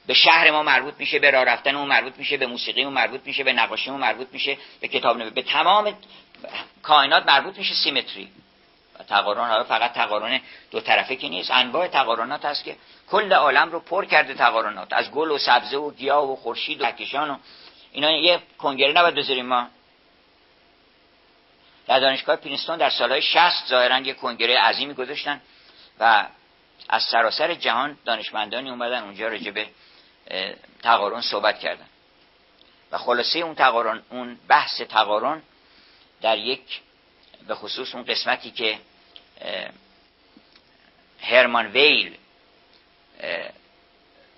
به 0.06 0.14
شهر 0.14 0.50
ما 0.50 0.62
مربوط 0.62 0.94
میشه 0.98 1.18
به 1.18 1.30
راه 1.30 1.44
رفتن 1.44 1.74
اون 1.74 1.88
مربوط 1.88 2.12
میشه 2.18 2.36
به 2.36 2.46
موسیقی 2.46 2.82
اون 2.82 2.92
مربوط 2.92 3.20
میشه 3.24 3.44
به 3.44 3.52
نقاشی 3.52 3.90
اون 3.90 4.00
مربوط 4.00 4.28
میشه 4.32 4.58
به 4.80 4.88
کتاب 4.88 5.16
نویسی 5.16 5.34
به 5.34 5.42
تمام 5.42 5.94
کائنات 6.82 7.26
مربوط 7.26 7.58
میشه 7.58 7.74
سیمتری. 7.74 8.28
تقارن 9.08 9.48
حالا 9.48 9.64
فقط 9.64 9.92
تقارن 9.92 10.40
دو 10.70 10.80
طرفه 10.80 11.16
که 11.16 11.28
نیست 11.28 11.50
انواع 11.50 11.88
تقارنات 11.88 12.44
هست 12.44 12.64
که 12.64 12.76
کل 13.10 13.32
عالم 13.32 13.72
رو 13.72 13.80
پر 13.80 14.04
کرده 14.04 14.34
تقارنات 14.34 14.92
از 14.92 15.10
گل 15.10 15.30
و 15.30 15.38
سبزه 15.38 15.76
و 15.76 15.90
گیاه 15.90 16.32
و 16.32 16.36
خورشید 16.36 16.80
و 16.80 16.84
کهکشان 16.84 17.30
و 17.30 17.36
اینا. 17.92 18.10
یه 18.10 18.40
کنگره 18.58 18.92
نباید 18.92 19.14
بذاریم 19.14 19.46
ما. 19.46 19.68
در 21.86 22.00
دانشگاه 22.00 22.36
پرینستون 22.36 22.76
در 22.76 22.90
سالهای 22.90 23.22
60 23.22 23.66
ظاهرا 23.68 23.98
یه 23.98 24.14
کنگره 24.14 24.58
عظیمی 24.58 24.94
گذاشتن 24.94 25.40
و 26.00 26.26
از 26.88 27.02
سراسر 27.02 27.54
جهان 27.54 27.98
دانشمندانی 28.04 28.70
اومدن 28.70 29.02
اونجا 29.02 29.28
راجع 29.28 29.50
به 29.50 29.66
تقارن 30.82 31.20
صحبت 31.20 31.58
کردن. 31.58 31.86
و 32.92 32.98
خلاصه 32.98 33.38
اون 33.38 33.54
تقارن 33.54 34.02
اون 34.10 34.38
بحث 34.48 34.80
تقارن 34.80 35.42
در 36.22 36.38
یک 36.38 36.80
به 37.48 37.54
خصوص 37.54 37.94
اون 37.94 38.04
قسمتی 38.04 38.50
که 38.50 38.78
هرمان 41.20 41.66
ویل 41.66 42.16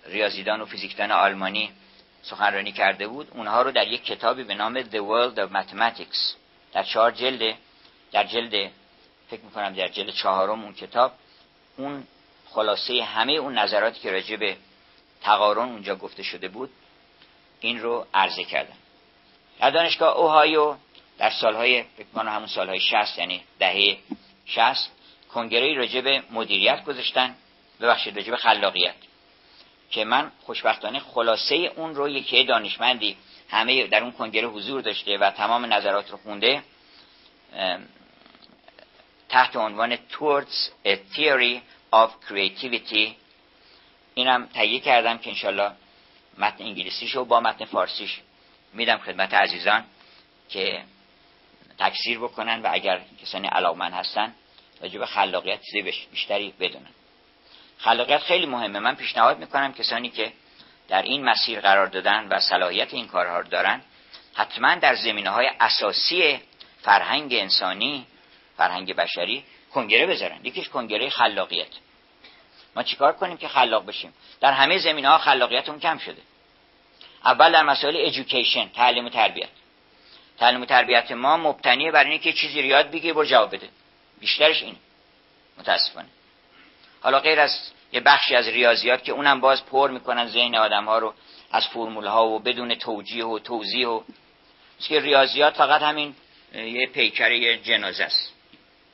ریاضیدان 0.07 0.61
و 0.61 0.67
فیزیکدان 0.67 1.13
آلمانی 1.13 1.73
سخنرانی 2.23 2.73
کرده 2.73 3.07
بود 3.07 3.29
اونها 3.35 3.63
رو 3.63 3.71
در 3.71 3.89
یک 3.89 4.05
کتابی 4.05 4.45
به 4.45 4.55
نام 4.55 4.83
The 4.83 4.97
World 4.97 5.39
of 5.39 5.53
Mathematics 5.53 6.35
در 6.73 6.83
چهار 6.83 7.11
جلد 7.11 7.57
در 8.13 8.25
جلد 8.25 8.71
فکر 9.31 9.41
می‌کنم 9.41 9.75
در 9.75 9.89
جلد 9.89 10.11
چهارم 10.11 10.65
اون 10.65 10.75
کتاب 10.75 11.13
اون 11.77 12.07
خلاصه 12.49 13.03
همه 13.03 13.33
اون 13.33 13.59
نظراتی 13.59 14.01
که 14.01 14.13
راجع 14.13 14.37
به 14.37 14.57
تقارن 15.23 15.69
اونجا 15.69 15.97
گفته 15.97 16.23
شده 16.23 16.49
بود 16.49 16.71
این 17.61 17.81
رو 17.81 18.07
عرضه 18.15 18.45
کردن. 18.45 18.75
در 19.61 19.71
دانشگاه 19.71 20.17
اوهایو 20.17 20.77
در 21.19 21.31
سالهای 21.31 21.83
فکر 21.83 22.27
همون 22.27 22.47
سالهای 22.47 22.81
60 22.81 23.19
یعنی 23.19 23.43
دهه 23.59 23.99
60 24.47 24.91
کنگره 25.35 25.75
راجع 25.75 26.01
به 26.01 26.23
مدیریت 26.31 26.85
گذاشتن. 26.85 27.35
ببخشید 27.81 28.17
راجع 28.17 28.31
به 28.31 28.37
خلاقیت. 28.37 28.95
که 29.91 30.05
من 30.05 30.33
خوشبختانه 30.43 31.01
خلاصه 31.01 31.55
اون 31.55 31.95
رو 31.95 32.09
یکی 32.09 32.45
دانشمندی 32.45 33.17
همه 33.49 33.87
در 33.87 34.03
اون 34.03 34.13
کنگره 34.13 34.49
حضور 34.49 34.81
داشته 34.81 35.19
و 35.19 35.31
تمام 35.31 35.75
نظرات 35.75 36.11
رو 36.11 36.17
خونده 36.17 36.63
تحت 39.29 39.57
عنوان 39.57 39.97
Towards 39.97 40.87
a 40.87 40.97
Theory 41.15 41.61
of 41.93 42.11
creativity. 42.29 43.09
اینم 44.15 44.47
تهیه 44.47 44.81
کردم 44.81 45.19
که 45.19 45.31
انشالله 45.31 45.73
متن 46.39 46.65
انگلیسیشو 46.65 47.25
با 47.25 47.41
متن 47.41 47.65
فارسیش 47.65 48.21
میدم 48.73 48.99
خدمت 48.99 49.35
عزیزان 49.35 49.85
که 50.49 50.83
تکثیر 51.79 52.19
بکنن 52.19 52.63
و 52.63 52.69
اگر 52.73 53.01
کسانی 53.23 53.49
علاقمند 53.49 53.93
هستن 53.93 54.35
راجع 54.83 54.99
به 54.99 55.07
خلاقیت 55.07 55.61
چیز 55.63 55.85
بیشتری 56.11 56.55
بدونن. 56.61 56.91
خلاقیت 57.79 58.19
خیلی 58.19 58.47
مهمه. 58.47 58.79
من 58.79 58.95
پیشنهاد 58.95 59.39
می‌کنم 59.39 59.73
کسانی 59.73 60.11
که 60.11 60.33
در 60.89 61.03
این 61.03 61.25
مسیر 61.25 61.61
قرار 61.61 61.87
دادن 61.87 62.29
و 62.29 62.41
صلاحیت 62.41 62.95
این 62.95 63.09
کارها 63.09 63.41
رو 63.41 63.49
دارن 63.49 63.81
حتما 64.35 64.75
در 64.75 64.95
زمینه 64.95 65.31
های 65.31 65.51
اساسی 65.61 66.41
فرهنگ 66.83 67.35
انسانی 67.35 68.07
فرهنگ 68.57 68.95
بشری 68.95 69.45
کنگره 69.75 70.07
بذارن. 70.07 70.41
یکیش 70.45 70.69
کنگره 70.69 71.11
خلاقیت. 71.11 71.69
ما 72.77 72.83
چیکار 72.83 73.13
کنیم 73.13 73.37
که 73.37 73.49
خلاق 73.49 73.87
بشیم؟ 73.87 74.15
در 74.41 74.53
همه 74.53 74.79
زمینه 74.79 75.09
ها 75.09 75.19
خلاقیت 75.19 75.69
اون 75.69 75.81
کم 75.81 75.99
شده. 75.99 76.23
اول 77.25 77.53
در 77.53 77.63
مسائل 77.63 77.97
ایژوکیشن 77.97 78.69
تعلیم 78.69 79.07
و 79.07 79.09
تربیت. 79.09 79.49
تعلیم 80.39 80.63
و 80.63 80.65
تربیت 80.65 81.13
ما 81.13 81.37
مبتنی 81.37 81.91
بر 81.91 82.05
اینه 82.05 82.19
که 82.19 82.33
چیزی 82.33 82.63
رو 82.63 82.69
یاد 82.69 82.91
بگیره 82.91 83.15
و 83.15 83.25
جواب 83.25 83.55
بده. 83.55 83.69
بیشترش 84.21 84.63
این. 84.63 84.77
متاسفانه. 85.59 86.09
حالا 87.01 87.21
غیر 87.21 87.41
از 87.41 87.73
یه 87.93 88.01
بخشی 88.01 88.37
از 88.37 88.49
ریاضیات 88.49 89.05
که 89.05 89.13
اونم 89.13 89.41
باز 89.41 89.67
پر 89.67 89.91
می‌کنن 89.91 90.27
ذهن 90.27 90.55
آدم 90.55 90.85
ها 90.85 90.99
رو 90.99 91.15
از 91.51 91.67
فرمول 91.67 92.07
ها 92.07 92.29
و 92.29 92.39
بدون 92.39 92.75
توجیه 92.75 93.25
و 93.25 93.39
توضیح 93.39 93.87
و 93.87 94.03
که 94.81 95.01
ریاضیات 95.01 95.55
فقط 95.55 95.83
همین 95.83 96.15
یه 96.55 96.87
پیکر 96.87 97.33
یه 97.33 97.59
جنازه 97.59 98.05
است. 98.05 98.33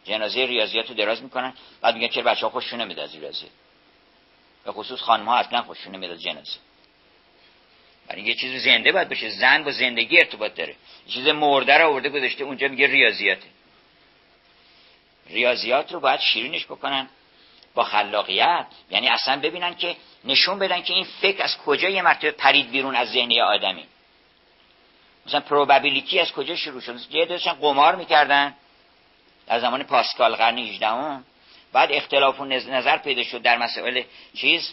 جنازه 0.05 0.47
ریاضیات 0.47 0.89
رو 0.89 0.95
دراز 0.95 1.23
می‌کنن. 1.23 1.55
بعد 1.81 1.95
میگن 1.95 2.09
چرا 2.09 2.23
بچه 2.23 2.47
ها 2.47 2.51
خوششون 2.51 2.81
نمیاد 2.81 2.99
از 2.99 3.15
ریاضی؟ 3.15 3.47
به 4.65 4.73
خصوص 4.73 5.01
خانم 5.01 5.29
ها 5.29 5.37
اصلا 5.37 5.63
خوششون 5.63 5.95
نمیاد 5.95 6.13
از 6.13 6.23
جنازه. 6.23 6.59
برای 8.09 8.23
یه 8.23 8.35
چیز 8.35 8.65
زنده 8.65 8.93
باید 8.93 9.09
بشه 9.09 9.31
زن 9.31 9.65
با 9.65 9.71
زندگی 9.71 10.19
ارتباط 10.19 10.55
داره. 10.55 10.77
چیز 11.09 11.29
مرده 11.29 11.79
رو 11.79 11.89
آورده 11.89 12.09
گذاشته 12.09 12.45
اونجا 12.45 12.69
میگه 12.69 12.87
ریاضیاته. 12.87 13.47
ریاضیات 15.31 15.93
رو 15.93 16.01
باید 16.01 16.21
شیرینش 16.21 16.65
بکنن. 16.65 17.09
با 17.75 17.85
خلاقیت. 17.85 18.67
یعنی 18.91 19.09
اصلا 19.09 19.41
ببینن 19.41 19.75
که 19.75 19.97
نشون 20.25 20.59
بدن 20.59 20.83
که 20.83 20.95
این 20.95 21.05
فکر 21.05 21.43
از 21.43 21.59
کجا 21.59 21.89
یه 21.89 22.03
مرتبه 22.03 22.31
پرید 22.31 22.71
بیرون 22.71 22.97
از 22.97 23.09
ذهنی 23.09 23.41
آدمی. 23.41 23.85
مثلا 25.27 25.41
پروبابیلیتی 25.41 26.21
از 26.21 26.33
کجا 26.33 26.57
شروع 26.57 26.81
شد؟ 26.81 27.01
یه 27.11 27.27
داشتن 27.27 27.53
قمار 27.53 27.97
می‌کردن. 27.97 28.55
در 29.47 29.61
زمان 29.61 29.83
پاسکال 29.83 30.35
قرن 30.35 30.59
18 30.59 31.23
بعد 31.73 31.93
اختلاف 31.93 32.41
و 32.41 32.45
نظر 32.45 32.97
پیدا 32.97 33.25
شد 33.25 33.43
در 33.43 33.59
مسائل 33.59 34.03
چیز. 34.37 34.73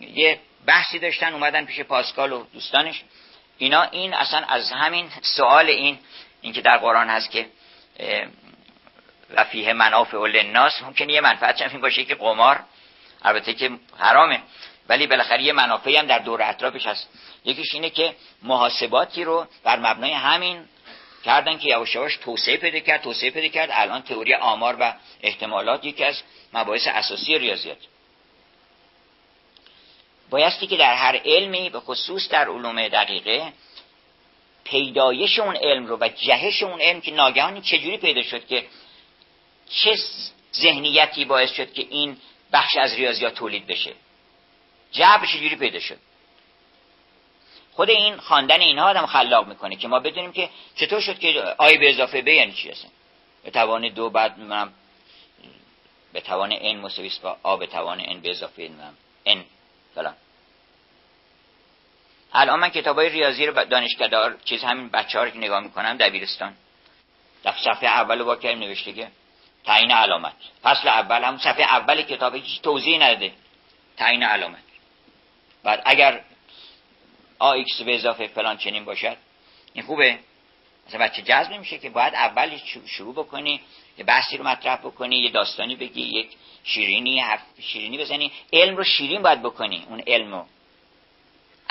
یه 0.00 0.40
بحثی 0.66 0.98
داشتن 0.98 1.32
اومدن 1.32 1.64
پیش 1.64 1.80
پاسکال 1.80 2.32
و 2.32 2.44
دوستانش. 2.52 3.02
اینا 3.58 3.82
این 3.82 4.14
اصلا 4.14 4.46
از 4.48 4.72
همین 4.72 5.10
سوال 5.22 5.66
این 5.66 5.98
اینکه 6.40 6.60
در 6.60 6.76
قرآن 6.76 7.10
هست 7.10 7.30
که 7.30 7.46
و 9.30 9.44
فیه 9.44 9.72
منافع 9.72 10.26
للناس 10.26 10.82
ممکنه 10.82 11.12
یه 11.12 11.20
منفعت 11.20 11.62
این 11.62 11.80
باشه 11.80 12.04
که 12.04 12.14
قمار 12.14 12.60
البته 13.22 13.54
که 13.54 13.70
حرامه 13.98 14.40
ولی 14.88 15.06
بالاخره 15.06 15.42
یه 15.42 15.52
منافعی 15.52 15.96
هم 15.96 16.06
در 16.06 16.18
دور 16.18 16.42
اطرافش 16.42 16.86
هست. 16.86 17.08
یکیش 17.44 17.74
اینه 17.74 17.90
که 17.90 18.14
محاسباتی 18.42 19.24
رو 19.24 19.46
بر 19.64 19.78
مبنای 19.78 20.12
همین 20.12 20.64
کردن 21.24 21.58
که 21.58 21.68
یواش 21.68 21.94
یواش 21.94 22.16
توسعه 22.16 22.56
پیدا 22.56 22.78
کرد 22.78 23.02
توسعه 23.02 23.30
پیدا 23.30 23.48
کرد. 23.48 23.70
الان 23.72 24.02
تئوری 24.02 24.34
آمار 24.34 24.76
و 24.80 24.94
احتمالات 25.22 25.84
یکی 25.84 26.04
از 26.04 26.22
مباحث 26.52 26.86
اساسی 26.86 27.38
ریاضیات. 27.38 27.78
بایستی 30.30 30.66
که 30.66 30.76
در 30.76 30.94
هر 30.94 31.20
علمی 31.24 31.70
به 31.70 31.80
خصوص 31.80 32.28
در 32.28 32.48
علوم 32.48 32.88
دقیقه 32.88 33.52
پیدایش 34.64 35.38
اون 35.38 35.56
علم 35.56 35.86
رو 35.86 35.96
و 36.00 36.08
جهش 36.08 36.62
اون 36.62 36.80
علم 36.80 37.00
که 37.00 37.10
ناگهانی 37.10 37.60
چجوری 37.60 37.96
پیدا 37.96 38.22
شد 38.22 38.46
که 38.46 38.66
چه 39.68 39.96
ذهنیتی 40.54 41.24
باعث 41.24 41.52
شد 41.52 41.72
که 41.72 41.86
این 41.90 42.16
بخش 42.52 42.76
از 42.76 42.94
ریاضیات 42.94 43.34
تولید 43.34 43.66
بشه. 43.66 43.92
جبرش 44.92 45.32
چجوری 45.32 45.56
پیدا 45.56 45.80
شد؟ 45.80 45.98
خود 47.72 47.90
این 47.90 48.16
خواندن 48.16 48.60
اینها 48.60 48.90
آدم 48.90 49.06
خلاق 49.06 49.48
می‌کنه 49.48 49.76
که 49.76 49.88
ما 49.88 50.00
بدونیم 50.00 50.32
که 50.32 50.50
چطور 50.76 51.00
شد 51.00 51.18
که 51.18 51.54
آی 51.58 51.78
به 51.78 51.90
اضافه 51.90 52.22
به 52.22 52.34
یعنی 52.34 52.52
چی 52.52 52.70
هستن؟ 52.70 52.88
به 53.44 53.50
توان 53.50 53.88
دو 53.88 54.10
بعد 54.10 54.38
منم 54.38 54.72
به 56.12 56.20
توان 56.20 56.58
n 56.58 56.76
مساوی 56.76 57.12
با 57.22 57.36
آ 57.42 57.56
به 57.56 57.66
توان 57.66 58.00
n 58.00 58.16
به 58.22 58.30
اضافه 58.30 58.70
n 59.26 59.36
فلان 59.94 60.14
الان 62.32 62.60
من 62.60 62.68
کتاب 62.68 62.98
های 62.98 63.08
ریاضی 63.08 63.46
رو 63.46 63.64
دانشگاه 63.64 64.34
چیز 64.44 64.64
همین 64.64 64.88
بچه 64.88 65.18
ها 65.18 65.24
رو 65.24 65.30
که 65.30 65.38
نگاه 65.38 65.60
می‌کنم 65.60 65.96
دبیرستان. 65.96 66.54
در 67.42 67.54
صفحه 67.64 67.88
اول 67.88 68.22
با 68.22 68.36
کریم 68.36 68.58
نوشته 68.58 68.92
که 68.92 69.08
تعیین 69.64 69.90
علامت. 69.90 70.32
فصل 70.62 70.88
اول 70.88 71.24
هم 71.24 71.38
صفحه 71.38 71.62
اول 71.62 72.02
کتاب 72.02 72.34
هیچ 72.34 72.62
توضیح 72.62 73.02
نداده. 73.02 73.32
تعیین 73.96 74.22
علامت. 74.22 74.62
بعد 75.62 75.82
اگر 75.84 76.24
a 77.38 77.52
x 77.52 77.82
به 77.82 77.94
اضافه 77.94 78.26
فلان 78.26 78.56
چنین 78.56 78.84
باشد 78.84 79.16
این 79.72 79.84
خوبه؟ 79.84 80.18
مثلا 80.88 81.00
بچه 81.00 81.22
جذب 81.22 81.50
نمیشه 81.50 81.78
که 81.78 81.90
باید 81.90 82.14
اول 82.14 82.58
شروع 82.86 83.14
بکنی 83.14 83.60
یه 83.98 84.04
بحثی 84.04 84.36
رو 84.36 84.44
مطرح 84.44 84.76
بکنی 84.76 85.16
یه 85.16 85.30
داستانی 85.30 85.76
بگی 85.76 86.02
یک 86.02 86.36
شیرینی 86.64 87.24
شیرینی 87.60 87.98
بزنی. 87.98 88.32
علم 88.52 88.76
رو 88.76 88.84
شیرین 88.84 89.22
باید 89.22 89.42
بکنی 89.42 89.86
اون 89.88 90.02
علم 90.06 90.34
رو. 90.34 90.46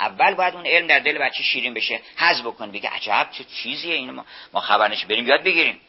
اول 0.00 0.34
باید 0.34 0.54
اون 0.54 0.66
علم 0.66 0.86
در 0.86 0.98
دل 0.98 1.18
بچه 1.18 1.42
شیرین 1.42 1.74
بشه 1.74 2.00
حذف 2.16 2.46
بکن 2.46 2.70
بگه 2.70 2.90
عجب 2.90 3.28
چه 3.32 3.44
چیزیه 3.44 3.94
اینو 3.94 4.12
ما, 4.12 4.24
ما 4.52 4.60
خبرنش 4.60 5.04
بریم 5.04 5.26
یاد 5.26 5.42
بگیریم. 5.42 5.80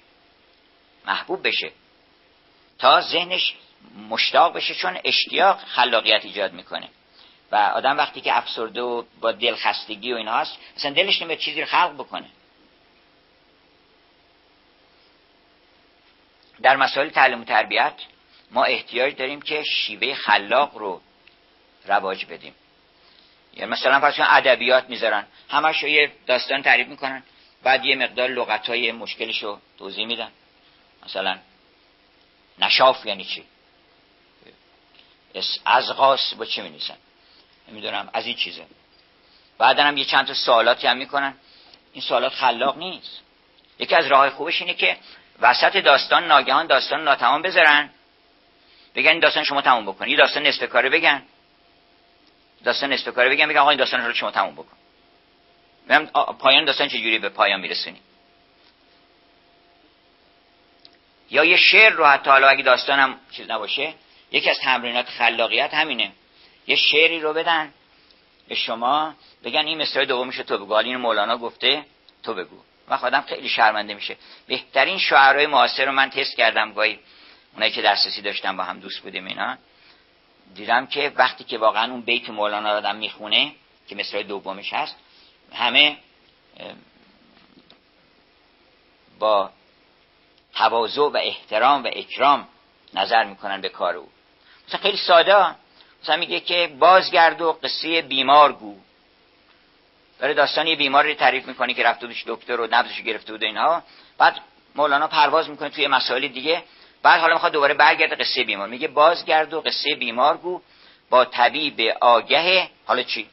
محبوب 1.05 1.47
بشه. 1.47 1.71
تا 2.79 3.01
ذهنش 3.01 3.55
مشتاق 4.09 4.53
بشه 4.53 4.75
چون 4.75 4.99
اشتیاق 5.03 5.59
خلاقیت 5.59 6.25
ایجاد 6.25 6.53
می‌کنه. 6.53 6.89
و 7.51 7.55
آدم 7.55 7.97
وقتی 7.97 8.21
که 8.21 8.37
افسرده 8.37 8.81
و 8.81 9.03
با 9.21 9.31
دلخستگی 9.31 10.13
و 10.13 10.15
این 10.15 10.27
هست 10.27 10.57
اصلا 10.75 10.91
دلش 10.91 11.21
نمیاد 11.21 11.39
چیزی 11.39 11.61
رو 11.61 11.67
خلق 11.67 11.93
بکنه. 11.93 12.25
در 16.61 16.75
مسائل 16.75 17.09
تعلیم 17.09 17.41
و 17.41 17.43
تربیت 17.43 17.93
ما 18.51 18.63
احتیاج 18.63 19.15
داریم 19.15 19.41
که 19.41 19.63
شیوه 19.63 20.13
خلاق 20.13 20.77
رو 20.77 21.01
رواج 21.85 22.25
بدیم. 22.25 22.55
یعنی 23.53 23.71
مثلا 23.71 23.99
فرض 23.99 24.15
ادبیات 24.19 24.89
می‌ذارن. 24.89 25.25
همش 25.49 25.83
یه 25.83 26.11
داستان 26.27 26.63
تعریف 26.63 26.87
می‌کنن. 26.87 27.23
بعد 27.63 27.85
یه 27.85 27.95
مقدار 27.95 28.29
لغت 28.29 28.69
های 28.69 28.91
مشکلش 28.91 29.43
رو 29.43 29.59
توضیح 29.77 30.05
میدن. 30.05 30.31
مثلا 31.05 31.37
نشاف 32.59 33.05
یعنی 33.05 33.23
چی؟ 33.23 33.43
از 35.65 35.87
غاس 35.93 36.33
با 36.33 36.45
چی 36.45 36.61
می 36.61 36.69
نیسن 36.69 36.97
از 38.13 38.25
این 38.25 38.35
چیزه 38.35 38.65
بعد 39.57 39.79
هم 39.79 39.97
یه 39.97 40.05
چند 40.05 40.27
تا 40.27 40.33
سوالاتی 40.33 40.87
هم 40.87 40.97
می‌کنن. 40.97 41.33
این 41.93 42.01
سوالات 42.01 42.33
خلاق 42.33 42.77
نیست. 42.77 43.19
یکی 43.79 43.95
از 43.95 44.07
راه 44.07 44.29
خوبش 44.29 44.61
اینه 44.61 44.73
که 44.73 44.97
وسط 45.41 45.77
داستان 45.77 46.27
ناگهان 46.27 46.67
داستان 46.67 47.03
ناتمام 47.03 47.41
بذارن. 47.41 47.89
بگن 48.95 49.09
این 49.09 49.19
داستان 49.19 49.43
شما 49.43 49.61
تموم 49.61 49.85
بکن 49.85 50.05
این 50.05 50.17
داستان 50.17 50.47
نصف 50.47 50.63
کاره 50.63 50.89
بگن. 50.89 51.23
داستان 52.63 52.93
نصف 52.93 53.13
کاره 53.13 53.29
بگن. 53.29 53.47
بگن 53.47 53.57
آقا 53.57 53.69
این 53.69 53.79
داستان 53.79 54.05
رو 54.05 54.13
شما 54.13 54.31
تموم 54.31 54.53
بکن. 54.53 54.77
پایان 56.39 56.65
داستان 56.65 56.87
چجوری 56.87 57.19
به 57.19 57.29
پایان 57.29 57.59
میرسونی؟ 57.59 57.99
یا 61.31 61.43
یه 61.43 61.57
شعر 61.57 61.91
رو 61.91 62.05
حتی 62.05 62.29
حالا 62.29 62.47
اگه 62.47 62.63
داستانم 62.63 63.19
چیز 63.31 63.49
نباشه 63.49 63.93
یکی 64.31 64.49
از 64.49 64.59
تمرینات 64.59 65.09
خلاقیت 65.09 65.73
همینه. 65.73 66.11
یه 66.67 66.75
شعری 66.75 67.19
رو 67.19 67.33
بدن. 67.33 67.73
به 68.47 68.55
شما 68.55 69.13
بگن 69.43 69.65
این 69.65 69.83
دوم 69.83 70.03
دومش 70.05 70.37
تو 70.37 70.57
بگو. 70.57 70.73
این 70.73 70.97
مولانا 70.97 71.37
گفته 71.37 71.85
تو 72.23 72.33
بگو. 72.33 72.68
و 72.89 72.97
خودم 72.97 73.21
خیلی 73.21 73.49
شرمنده 73.49 73.93
میشه. 73.93 74.17
بهترین 74.47 74.97
شعرهای 74.97 75.45
معاصر 75.45 75.85
رو 75.85 75.91
من 75.91 76.09
تست 76.09 76.37
کردم 76.37 76.73
گاهی 76.73 76.99
اونایی 77.53 77.71
که 77.71 77.81
دسترسی 77.81 78.21
داشتم 78.21 78.57
با 78.57 78.63
هم 78.63 78.79
دوست 78.79 78.99
بودیم 78.99 79.25
اینا. 79.25 79.57
دیدم 80.55 80.87
که 80.87 81.11
وقتی 81.15 81.43
که 81.43 81.57
واقعا 81.57 81.91
اون 81.91 82.01
بیت 82.01 82.29
مولانا 82.29 82.71
رو 82.71 82.77
آدم 82.77 82.95
می‌خونه 82.95 83.51
که 83.87 83.95
مصرع 83.95 84.23
دومش 84.23 84.73
هست 84.73 84.95
همه 85.53 85.97
با 89.19 89.49
تواضع 90.53 91.01
و 91.01 91.17
احترام 91.17 91.83
و 91.83 91.87
اکرام 91.93 92.47
نظر 92.93 93.23
می‌کنن 93.23 93.61
به 93.61 93.69
کار 93.69 93.95
او. 93.95 94.09
مثلا 94.67 94.79
خیلی 94.79 94.97
ساده 94.97 95.55
مثلا 96.03 96.17
میگه 96.17 96.39
که 96.39 96.75
بازگرد 96.79 97.41
و 97.41 97.51
قصه 97.51 98.01
بیمار 98.01 98.53
گو. 98.53 98.77
داره 100.19 100.33
داستان 100.33 100.67
یه 100.67 100.75
بیمار 100.75 101.05
رو 101.05 101.13
تعریف 101.13 101.47
می‌کنه 101.47 101.73
که 101.73 101.83
رفته 101.83 102.07
بودش 102.07 102.23
دکتر 102.27 102.61
و 102.61 102.67
نبضش 102.71 103.01
گرفته 103.01 103.31
بود 103.31 103.43
اینها. 103.43 103.83
بعد 104.17 104.39
مولانا 104.75 105.07
پرواز 105.07 105.49
می‌کنه 105.49 105.69
توی 105.69 105.87
مسائل 105.87 106.27
دیگه. 106.27 106.63
بعد 107.03 107.21
حالا 107.21 107.33
می‌خواد 107.33 107.51
دوباره 107.51 107.73
برگرده 107.73 108.15
قصه 108.15 108.43
بیمار. 108.43 108.67
میگه 108.67 108.87
بازگرد 108.87 109.53
و 109.53 109.61
قصه 109.61 109.95
بیمار 109.95 110.37
گو 110.37 110.61
با 111.09 111.25
طبیب 111.25 111.79
آگه 112.01 112.69
حالا 112.85 113.03
چی؟ 113.03 113.29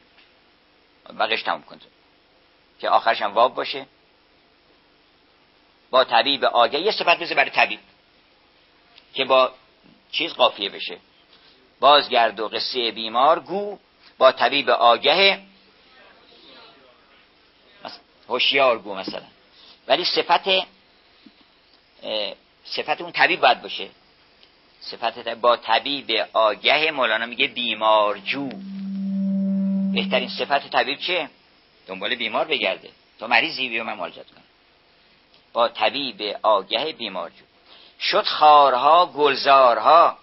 بقیش 1.19 1.41
تموم 1.41 1.61
کن 1.61 1.79
که 2.79 2.89
آخرش 2.89 3.21
هم 3.21 3.33
واب 3.33 3.55
باشه. 3.55 3.85
با 5.89 6.03
طبیب 6.03 6.45
آگه. 6.45 6.79
یه 6.79 6.91
صفت 6.91 7.19
بزه 7.19 7.35
برای 7.35 7.49
طبیب. 7.49 7.79
که 9.13 9.25
با 9.25 9.51
چیز 10.11 10.33
قافیه 10.33 10.69
بشه. 10.69 10.97
بازگرد 11.79 12.39
و 12.39 12.47
قصه 12.47 12.91
بیمار 12.91 13.39
گو 13.39 13.79
با 14.17 14.31
طبیب 14.31 14.69
آگه. 14.69 15.39
هوشیار 18.29 18.79
گو 18.79 18.95
مثلا. 18.95 19.23
ولی 19.87 20.05
صفت 20.05 20.49
صفت 22.63 23.01
اون 23.01 23.11
طبیب 23.11 23.39
باید 23.39 23.61
باشه. 23.61 23.89
صفت 24.81 25.29
با 25.29 25.57
طبیب 25.57 26.11
آگه 26.33 26.91
مولانا 26.91 27.25
میگه 27.25 27.47
بیمارجو 27.47 28.49
بهترین 29.93 30.29
صفت 30.29 30.69
طبیب 30.69 30.99
چه؟ 30.99 31.29
دنبال 31.87 32.15
بیمار 32.15 32.45
بگرده. 32.45 32.89
تو 33.19 33.27
مریضی 33.27 33.69
بیا 33.69 33.83
من 33.83 33.93
مالجت 33.93 34.31
کنم 34.31 34.43
با 35.53 35.67
طبیب 35.67 36.37
آگه 36.43 36.93
بیمارجو 36.93 37.43
شد 37.99 38.25
خارها 38.25 39.05
گلزارها 39.05 40.17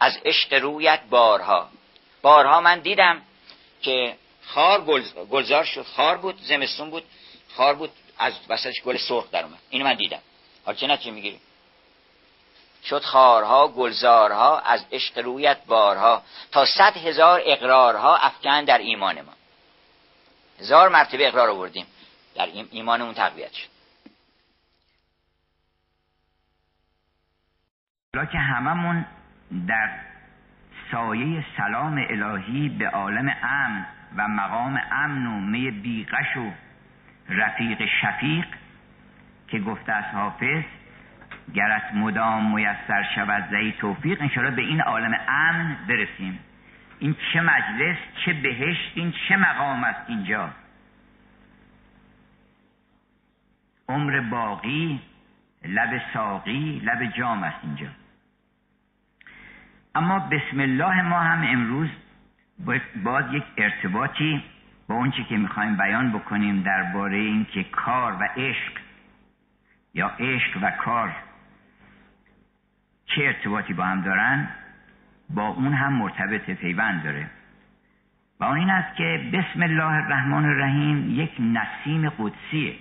از 0.00 0.18
عشق 0.24 0.54
رویت 0.54 1.00
بارها. 1.10 1.68
بارها 2.22 2.60
من 2.60 2.80
دیدم 2.80 3.22
که 3.82 4.16
خار 4.46 4.80
گلزار 5.30 5.64
شد 5.64 5.82
خار 5.82 6.16
بود 6.16 6.42
زمستون 6.42 6.90
بود. 6.90 7.04
خار 7.56 7.74
بود 7.74 7.90
از 8.18 8.34
وسطش 8.48 8.82
گل 8.84 8.96
سرخ 8.96 9.30
در 9.30 9.44
اومد. 9.44 9.58
اینو 9.70 9.84
من 9.84 9.94
دیدم. 9.94 10.20
حالا 10.64 10.78
چه 10.78 10.86
نتیجه 10.86 11.10
می‌گیری؟ 11.10 11.40
شد 12.84 13.02
خارها 13.02 13.68
گلزارها 13.68 14.58
از 14.58 14.86
عشق 14.92 15.18
رویت 15.18 15.64
بارها 15.66 16.22
تا 16.52 16.64
صد 16.64 16.96
هزار 16.96 17.42
اقرارها 17.44 18.16
افکن 18.16 18.64
در 18.64 18.78
ایمان 18.78 19.20
ما. 19.20 19.32
هزار 20.60 20.88
مرتبه 20.88 21.28
اقرار 21.28 21.48
آوردیم. 21.48 21.86
در 22.34 22.48
ایمانمون 22.70 23.14
تقویت 23.14 23.52
شد. 23.52 23.68
که 28.32 28.38
هممون 28.38 29.06
در 29.68 30.00
سایه 30.92 31.44
سلام 31.56 31.98
الهی 32.10 32.68
به 32.68 32.88
عالم 32.88 33.28
امن 33.42 33.86
و 34.16 34.28
مقام 34.28 34.80
امن 34.92 35.26
و 35.26 35.40
می 35.40 35.70
بیغش 35.70 36.36
و 36.36 36.65
رفیق 37.28 37.88
شفیق 38.00 38.46
که 39.48 39.58
گفته 39.58 39.92
از 39.92 40.04
حافظ 40.04 40.62
گرت 41.54 41.94
مدام 41.94 42.54
میسر 42.54 43.06
شود 43.14 43.48
زی 43.50 43.72
توفیق 43.72 44.22
انشاءالله 44.22 44.56
به 44.56 44.62
این 44.62 44.80
عالم 44.80 45.14
امن 45.28 45.76
برسیم. 45.88 46.38
این 46.98 47.16
چه 47.32 47.40
مجلس 47.40 47.96
چه 48.24 48.32
بهشت 48.32 48.92
این 48.94 49.12
چه 49.28 49.36
مقام 49.36 49.84
است 49.84 50.00
اینجا. 50.08 50.50
عمر 53.88 54.20
باقی 54.20 55.00
لب 55.64 56.02
ساقی 56.14 56.80
لب 56.84 57.06
جام 57.06 57.42
است 57.42 57.58
اینجا. 57.62 57.88
اما 59.94 60.18
بسم 60.18 60.60
الله 60.60 61.02
ما 61.02 61.20
هم 61.20 61.42
امروز 61.42 61.88
باز 63.04 63.24
یک 63.32 63.44
ارتباطی 63.56 64.42
با 64.88 64.94
اون 64.94 65.10
که 65.10 65.36
می‌خوایم 65.36 65.76
بیان 65.76 66.12
بکنیم 66.12 66.62
درباره 66.62 67.16
اینکه 67.16 67.64
کار 67.64 68.12
و 68.12 68.28
عشق 68.36 68.72
یا 69.94 70.08
عشق 70.08 70.58
و 70.62 70.70
کار 70.70 71.16
چه 73.06 73.22
ارتباطی 73.22 73.72
با 73.72 73.84
هم 73.84 74.00
دارن 74.00 74.48
با 75.30 75.48
اون 75.48 75.74
هم 75.74 75.92
مرتبط 75.92 76.50
پیوند 76.50 77.02
داره. 77.02 77.26
و 78.40 78.44
اون 78.44 78.58
این 78.58 78.70
است 78.70 78.96
که 78.96 79.30
بسم 79.32 79.62
الله 79.62 79.84
الرحمن 79.84 80.44
الرحیم 80.44 81.20
یک 81.20 81.32
نسیم 81.40 82.08
قدسیه. 82.08 82.74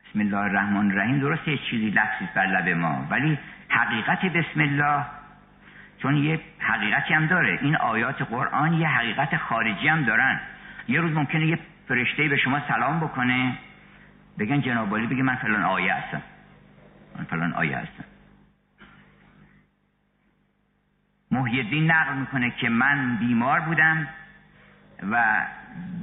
بسم 0.00 0.20
الله 0.20 0.36
الرحمن 0.36 0.90
الرحیم 0.90 1.18
درسته 1.18 1.50
یه 1.50 1.58
چیزی 1.58 1.90
لفظی 1.90 2.28
بر 2.34 2.46
لب 2.46 2.68
ما 2.68 3.06
ولی 3.10 3.38
حقیقت 3.68 4.26
بسم 4.26 4.60
الله 4.60 5.04
چون 6.02 6.16
یه 6.16 6.40
حقیقتی 6.58 7.14
هم 7.14 7.26
داره. 7.26 7.58
این 7.62 7.76
آیات 7.76 8.22
قرآن 8.22 8.72
یه 8.72 8.88
حقیقت 8.88 9.36
خارجی 9.36 9.88
هم 9.88 10.04
دارن. 10.04 10.40
یه 10.88 11.00
روز 11.00 11.12
ممکنه 11.12 11.46
یه 11.46 11.58
فرشته 11.88 12.28
به 12.28 12.36
شما 12.36 12.60
سلام 12.68 13.00
بکنه 13.00 13.58
بگن 14.38 14.60
جنابالی 14.60 15.06
بگه 15.06 15.22
من 15.22 15.36
فلان 15.36 15.62
آیه 15.62 15.94
هستم. 15.94 16.22
من 17.18 17.24
فلان 17.24 17.52
آیه 17.52 17.78
هستم. 17.78 18.04
محیدین 21.30 21.90
نقل 21.90 22.14
می‌کنه 22.14 22.50
که 22.50 22.68
من 22.68 23.16
بیمار 23.16 23.60
بودم 23.60 24.08
و 25.10 25.46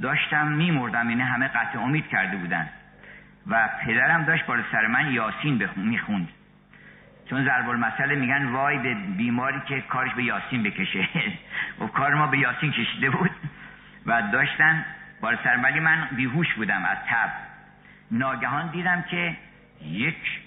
داشتم 0.02 0.48
میمردم 0.48 1.08
اینه 1.08 1.24
همه 1.24 1.48
قطع 1.48 1.80
امید 1.80 2.06
کرده 2.06 2.36
بودن. 2.36 2.68
و 3.46 3.68
پدرم 3.86 4.24
داشت 4.24 4.46
بالا 4.46 4.62
سر 4.72 4.86
من 4.86 5.12
یاسین 5.12 5.68
می‌خوند. 5.76 6.28
چون 7.30 7.44
ضرب 7.44 7.68
المثل 7.68 8.14
میگن 8.14 8.46
وای 8.46 8.78
به 8.78 8.94
بیماری 8.94 9.60
که 9.68 9.80
کارش 9.80 10.14
به 10.14 10.24
یاسین 10.24 10.62
بکشه. 10.62 11.08
و 11.80 11.86
کار 11.86 12.14
ما 12.14 12.26
به 12.26 12.38
یاسین 12.38 12.72
کشیده 12.72 13.10
بود. 13.10 13.30
و 14.06 14.22
داشتن 14.32 14.84
بالا 15.20 15.38
سر 15.44 15.56
من 15.56 16.08
بیهوش 16.16 16.54
بودم 16.54 16.84
از 16.84 16.98
تب. 17.08 17.30
ناگهان 18.10 18.70
دیدم 18.70 19.02
که 19.02 19.36
یک 19.84 20.40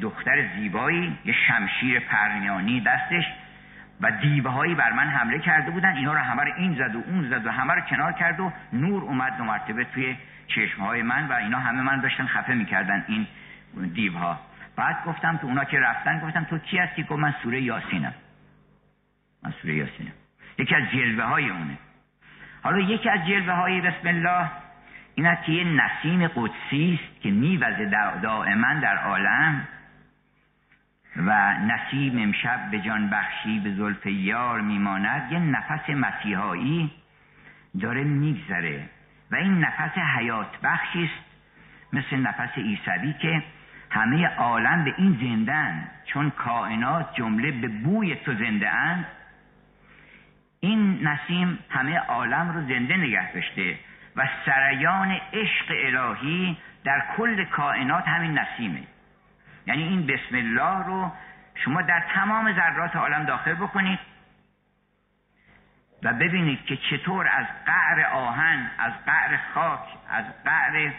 دختر 0.00 0.48
زیبایی 0.56 1.18
یه 1.24 1.34
شمشیر 1.46 2.00
پرنیانی 2.00 2.80
دستش 2.80 3.24
و 4.00 4.10
دیوه 4.10 4.50
هایی 4.50 4.74
بر 4.74 4.92
من 4.92 5.08
حمله 5.08 5.38
کرده 5.38 5.70
بودن. 5.70 5.96
اینا 5.96 6.12
رو 6.12 6.18
همه 6.18 6.42
رو 6.42 6.52
این 6.56 6.74
زد 6.74 6.94
و 6.94 7.02
اون 7.06 7.30
زد 7.30 7.46
و 7.46 7.50
همه 7.50 7.74
رو 7.74 7.80
کنار 7.80 8.12
کرد 8.12 8.40
و 8.40 8.52
نور 8.72 9.02
اومد 9.02 9.36
دو 9.36 9.44
مرتبه 9.44 9.84
توی 9.84 10.16
چشم 10.46 10.82
های 10.82 11.02
من 11.02 11.28
و 11.28 11.32
اینا 11.32 11.58
همه 11.58 11.82
من 11.82 12.00
داشتن 12.00 12.26
خفه 12.26 12.54
می‌کردن 12.54 13.04
این 13.08 13.26
دیوها. 13.94 14.40
بعد 14.76 15.04
گفتم 15.04 15.36
تو 15.36 15.46
اونا 15.46 15.64
که 15.64 15.80
رفتن 15.80 16.20
گفتم 16.20 16.44
تو 16.44 16.58
کی 16.58 16.78
هستی؟ 16.78 17.04
که 17.04 17.14
من 17.14 17.34
سوره 17.42 17.60
یاسینم. 17.60 18.14
من 19.42 19.52
سوره 19.62 19.74
یاسینم. 19.74 20.12
یکی 20.58 20.74
از 20.74 20.82
جلوه 20.92 21.24
های 21.24 21.50
اونه. 21.50 21.78
حالا 22.62 22.78
یکی 22.78 23.08
از 23.08 23.26
جلوه 23.26 23.54
های 23.54 23.80
بسم 23.80 24.08
الله 24.08 24.50
این 25.14 25.26
است 25.26 25.44
که 25.44 25.52
یه 25.52 25.64
نسیم 25.64 26.28
قدسی 26.28 27.00
است 27.02 27.20
که 27.22 27.30
میوزه 27.30 27.84
دائما 28.22 28.74
در 28.82 28.96
عالم 28.96 29.68
و 31.16 31.54
نسیم 31.58 32.22
امشب 32.22 32.70
به 32.70 32.80
جان 32.80 33.10
بخشی 33.10 33.60
به 33.60 33.74
زلف 33.74 34.06
یار 34.06 34.60
میماند. 34.60 35.32
یه 35.32 35.38
نفس 35.38 35.90
مسیحایی 35.90 36.90
داره 37.80 38.04
میگذره 38.04 38.88
و 39.30 39.36
این 39.36 39.58
نفس 39.58 39.98
حیات 39.98 40.60
بخشی 40.62 41.04
است 41.04 41.30
مثل 41.92 42.16
نفس 42.16 42.58
عیسوی 42.58 43.12
که 43.12 43.42
همه 43.90 44.26
عالم 44.26 44.84
به 44.84 44.94
این 44.98 45.18
زندن 45.20 45.88
چون 46.04 46.30
کائنات 46.30 47.14
جمله 47.14 47.50
به 47.50 47.68
بوی 47.68 48.16
تو 48.16 48.34
زنده 48.34 48.70
اند 48.70 49.06
این 50.60 51.08
نسیم 51.08 51.58
همه 51.70 51.98
عالم 51.98 52.50
رو 52.50 52.60
زنده 52.60 52.96
نگه 52.96 53.32
داشته 53.32 53.78
و 54.16 54.28
سریان 54.46 55.20
عشق 55.32 55.66
الهی 55.70 56.56
در 56.84 57.02
کل 57.16 57.44
کائنات 57.44 58.08
همین 58.08 58.38
نسیمه. 58.38 58.82
یعنی 59.66 59.82
این 59.82 60.06
بسم 60.06 60.36
الله 60.36 60.86
رو 60.86 61.12
شما 61.54 61.82
در 61.82 62.04
تمام 62.14 62.52
ذرات 62.52 62.96
عالم 62.96 63.24
داخل 63.24 63.54
بکنید 63.54 63.98
و 66.02 66.12
ببینید 66.12 66.64
که 66.64 66.76
چطور 66.76 67.28
از 67.28 67.46
قعر 67.66 68.06
آهن 68.06 68.70
از 68.78 68.92
قعر 69.06 69.38
خاک 69.54 69.80
از 70.10 70.24
قعر 70.44 70.92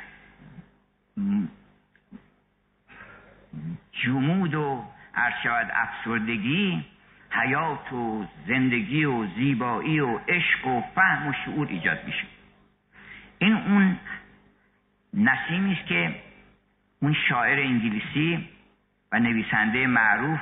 جمود 3.92 4.56
و 4.56 4.86
ارشاد 5.16 5.72
افسردگی 5.74 6.86
حیات 7.32 7.94
و 7.94 8.26
زندگی 8.48 9.06
و 9.06 9.28
زیبایی 9.28 9.99
و 9.99 10.18
عشق 10.18 10.68
و 10.68 10.82
فهم 10.95 11.28
و 11.28 11.34
شعور 11.45 11.68
ایجاد 11.68 12.06
میشه. 12.06 12.24
این 13.40 13.53
اون 13.53 13.98
نسیمی 15.14 15.74
است 15.74 15.86
که 15.86 16.16
اون 17.02 17.14
شاعر 17.30 17.60
انگلیسی 17.60 18.49
و 19.12 19.20
نویسنده 19.20 19.88
معروف 19.88 20.40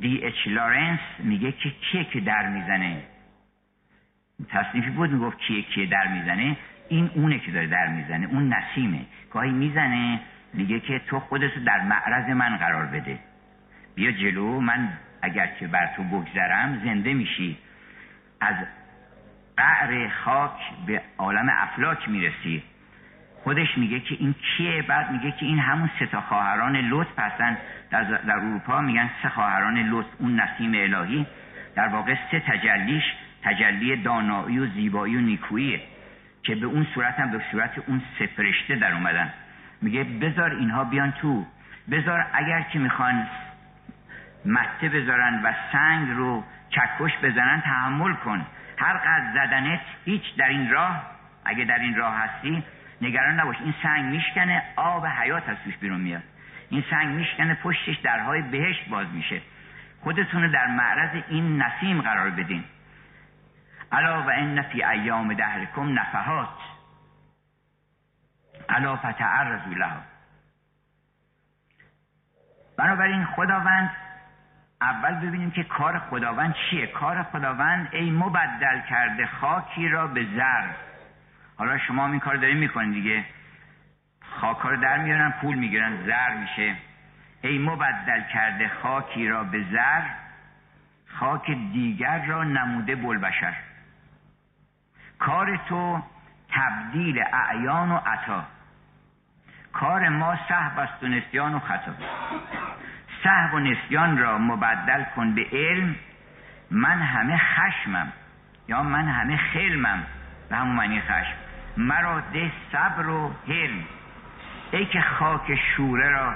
دی 0.00 0.24
اچ 0.24 0.46
لارنس 0.46 1.00
میگه 1.18 1.52
که 1.52 1.70
کیه 1.70 2.04
که 2.04 2.20
در 2.20 2.48
می‌زنه؟ 2.48 3.02
تصنیفی 4.48 4.90
بود 4.90 5.10
می‌گفت 5.10 5.38
کیه 5.38 5.62
که 5.62 5.86
در 5.86 6.08
می‌زنه؟ 6.08 6.56
این 6.88 7.10
اونه 7.14 7.38
که 7.38 7.50
داره 7.50 7.66
در 7.66 7.88
می‌زنه 7.88 8.26
اون 8.26 8.52
نسیمه. 8.52 9.00
گاهی 9.30 9.50
می‌زنه 9.50 10.20
میگه 10.54 10.80
که 10.80 10.98
تو 10.98 11.20
خودتو 11.20 11.60
در 11.60 11.80
معرض 11.80 12.30
من 12.30 12.56
قرار 12.56 12.86
بده. 12.86 13.18
بیا 13.94 14.12
جلو 14.12 14.60
من 14.60 14.88
اگر 15.22 15.46
که 15.46 15.66
بر 15.66 15.86
تو 15.96 16.02
بگذرم 16.02 16.80
زنده 16.84 17.14
میشی. 17.14 17.58
از 18.40 18.54
قعر 19.56 20.08
خاک 20.08 20.58
به 20.86 21.02
عالم 21.18 21.48
افلاک 21.58 22.08
می‌رسی. 22.08 22.62
خودش 23.44 23.78
میگه 23.78 24.00
که 24.00 24.16
این 24.18 24.34
کیه؟ 24.34 24.82
بعد 24.82 25.10
میگه 25.10 25.30
که 25.30 25.46
این 25.46 25.58
همون 25.58 25.90
سه 25.98 26.06
تا 26.06 26.20
خواهران 26.20 26.76
لطف 26.76 27.18
هستن. 27.18 27.58
در, 27.90 28.02
در 28.02 28.36
اروپا 28.36 28.80
میگن 28.80 29.10
سه 29.22 29.28
خواهران 29.28 29.78
لطف 29.78 30.08
اون 30.18 30.40
نسیم 30.40 30.72
الهی. 30.74 31.26
در 31.74 31.88
واقع 31.88 32.14
سه 32.30 32.40
تجلیش 32.40 33.04
تجلی 33.42 33.96
دانایی 33.96 34.58
و 34.58 34.66
زیبایی 34.66 35.16
و 35.16 35.20
نیکوییه 35.20 35.80
که 36.42 36.54
به 36.54 36.66
اون 36.66 36.86
صورت 36.94 37.20
هم 37.20 37.30
به 37.30 37.40
صورت 37.50 37.78
اون 37.86 38.02
سه 38.18 38.26
فرشته 38.26 38.76
در 38.76 38.92
اومدن. 38.92 39.32
میگه 39.82 40.04
بذار 40.04 40.50
اینها 40.50 40.84
بیان 40.84 41.12
تو. 41.12 41.46
بذار 41.90 42.26
اگر 42.32 42.60
که 42.60 42.78
می‌خوان 42.78 43.26
مته 44.44 44.88
بذارن 44.88 45.42
و 45.42 45.52
سنگ 45.72 46.10
رو 46.10 46.44
چکش 46.70 47.18
بزنن 47.22 47.60
تحمل 47.60 48.14
کن. 48.14 48.46
هر 48.78 48.96
قد 48.96 49.32
زدنت 49.34 49.80
هیچ 50.04 50.36
در 50.36 50.48
این 50.48 50.70
راه 50.70 51.02
اگه 51.44 51.64
در 51.64 51.78
این 51.78 51.96
راه 51.96 52.16
هستی 52.18 52.64
نگران 53.00 53.40
نباش. 53.40 53.56
این 53.60 53.74
سنگ 53.82 54.04
میشکنه 54.04 54.62
آب 54.76 55.06
حیات 55.06 55.48
از 55.48 55.56
توش 55.64 55.76
بیرون 55.76 56.00
میاد. 56.00 56.22
این 56.70 56.84
سنگ 56.90 57.08
میشکنه 57.14 57.54
پشتش 57.54 57.96
درهای 57.96 58.42
بهشت 58.42 58.88
باز 58.88 59.06
میشه. 59.12 59.40
خودتون 60.00 60.50
در 60.50 60.66
معرض 60.66 61.22
این 61.28 61.62
نسیم 61.62 62.00
قرار 62.00 62.30
بدین. 62.30 62.64
الا 63.92 64.22
و 64.22 64.30
ان 64.30 64.62
فی 64.62 64.84
ایام 64.84 65.34
دهرکم 65.34 65.98
نفحات. 65.98 66.58
الا 68.68 68.96
فتعرضوا 68.96 69.72
لها. 69.72 70.02
بنابراین 72.78 73.24
خداوند 73.24 73.90
اول 74.82 75.14
ببینیم 75.14 75.50
که 75.50 75.64
کار 75.64 75.98
خداوند 75.98 76.54
چیه. 76.54 76.86
کار 76.86 77.22
خداوند 77.22 77.88
ای 77.92 78.10
مبدل 78.10 78.80
کرده 78.80 79.26
خاکی 79.26 79.88
را 79.88 80.06
به 80.06 80.26
زر. 80.36 80.68
حالا 81.56 81.78
شما 81.78 82.06
این 82.06 82.20
کار 82.20 82.36
دارین 82.36 82.56
می‌کنین 82.56 82.90
دیگه. 82.90 83.24
خاکا 84.40 84.68
رو 84.68 84.76
در 84.76 84.98
میارن 84.98 85.30
پول 85.30 85.54
می‌گیرن 85.54 86.06
زر 86.06 86.34
میشه. 86.34 86.76
ای 87.42 87.58
مبدل 87.58 88.22
کرده 88.32 88.70
خاکی 88.82 89.28
را 89.28 89.44
به 89.44 89.64
زر 89.72 90.02
خاک 91.06 91.46
دیگر 91.46 92.26
را 92.26 92.44
نموده 92.44 92.96
بلبشر 92.96 93.54
کار 95.18 95.56
تو 95.56 96.02
تبدیل 96.50 97.24
اعیان 97.32 97.92
و 97.92 97.96
عطا. 97.96 98.44
کار 99.72 100.08
ما 100.08 100.36
صحب 100.48 100.78
است 100.78 101.02
و 101.02 101.06
نسیان 101.06 101.54
و 101.54 101.58
خطا. 101.58 101.92
صحب 103.22 103.54
و 103.54 103.58
نسیان 103.58 104.18
را 104.18 104.38
مبدل 104.38 105.04
کن 105.16 105.34
به 105.34 105.46
علم. 105.52 105.96
من 106.70 107.02
همه 107.02 107.38
خشمم 107.38 108.12
یا 108.68 108.82
من 108.82 109.08
همه 109.08 109.36
خلمم 109.36 110.06
به 110.48 110.56
همون 110.56 110.76
معنی 110.76 111.00
خشم. 111.00 111.36
مرا 111.76 112.20
ده 112.20 112.52
صبر 112.72 113.08
و 113.08 113.34
حلم. 113.48 113.84
ای 114.72 114.86
که 114.86 115.00
خاک 115.00 115.54
شوره 115.76 116.08
را 116.08 116.34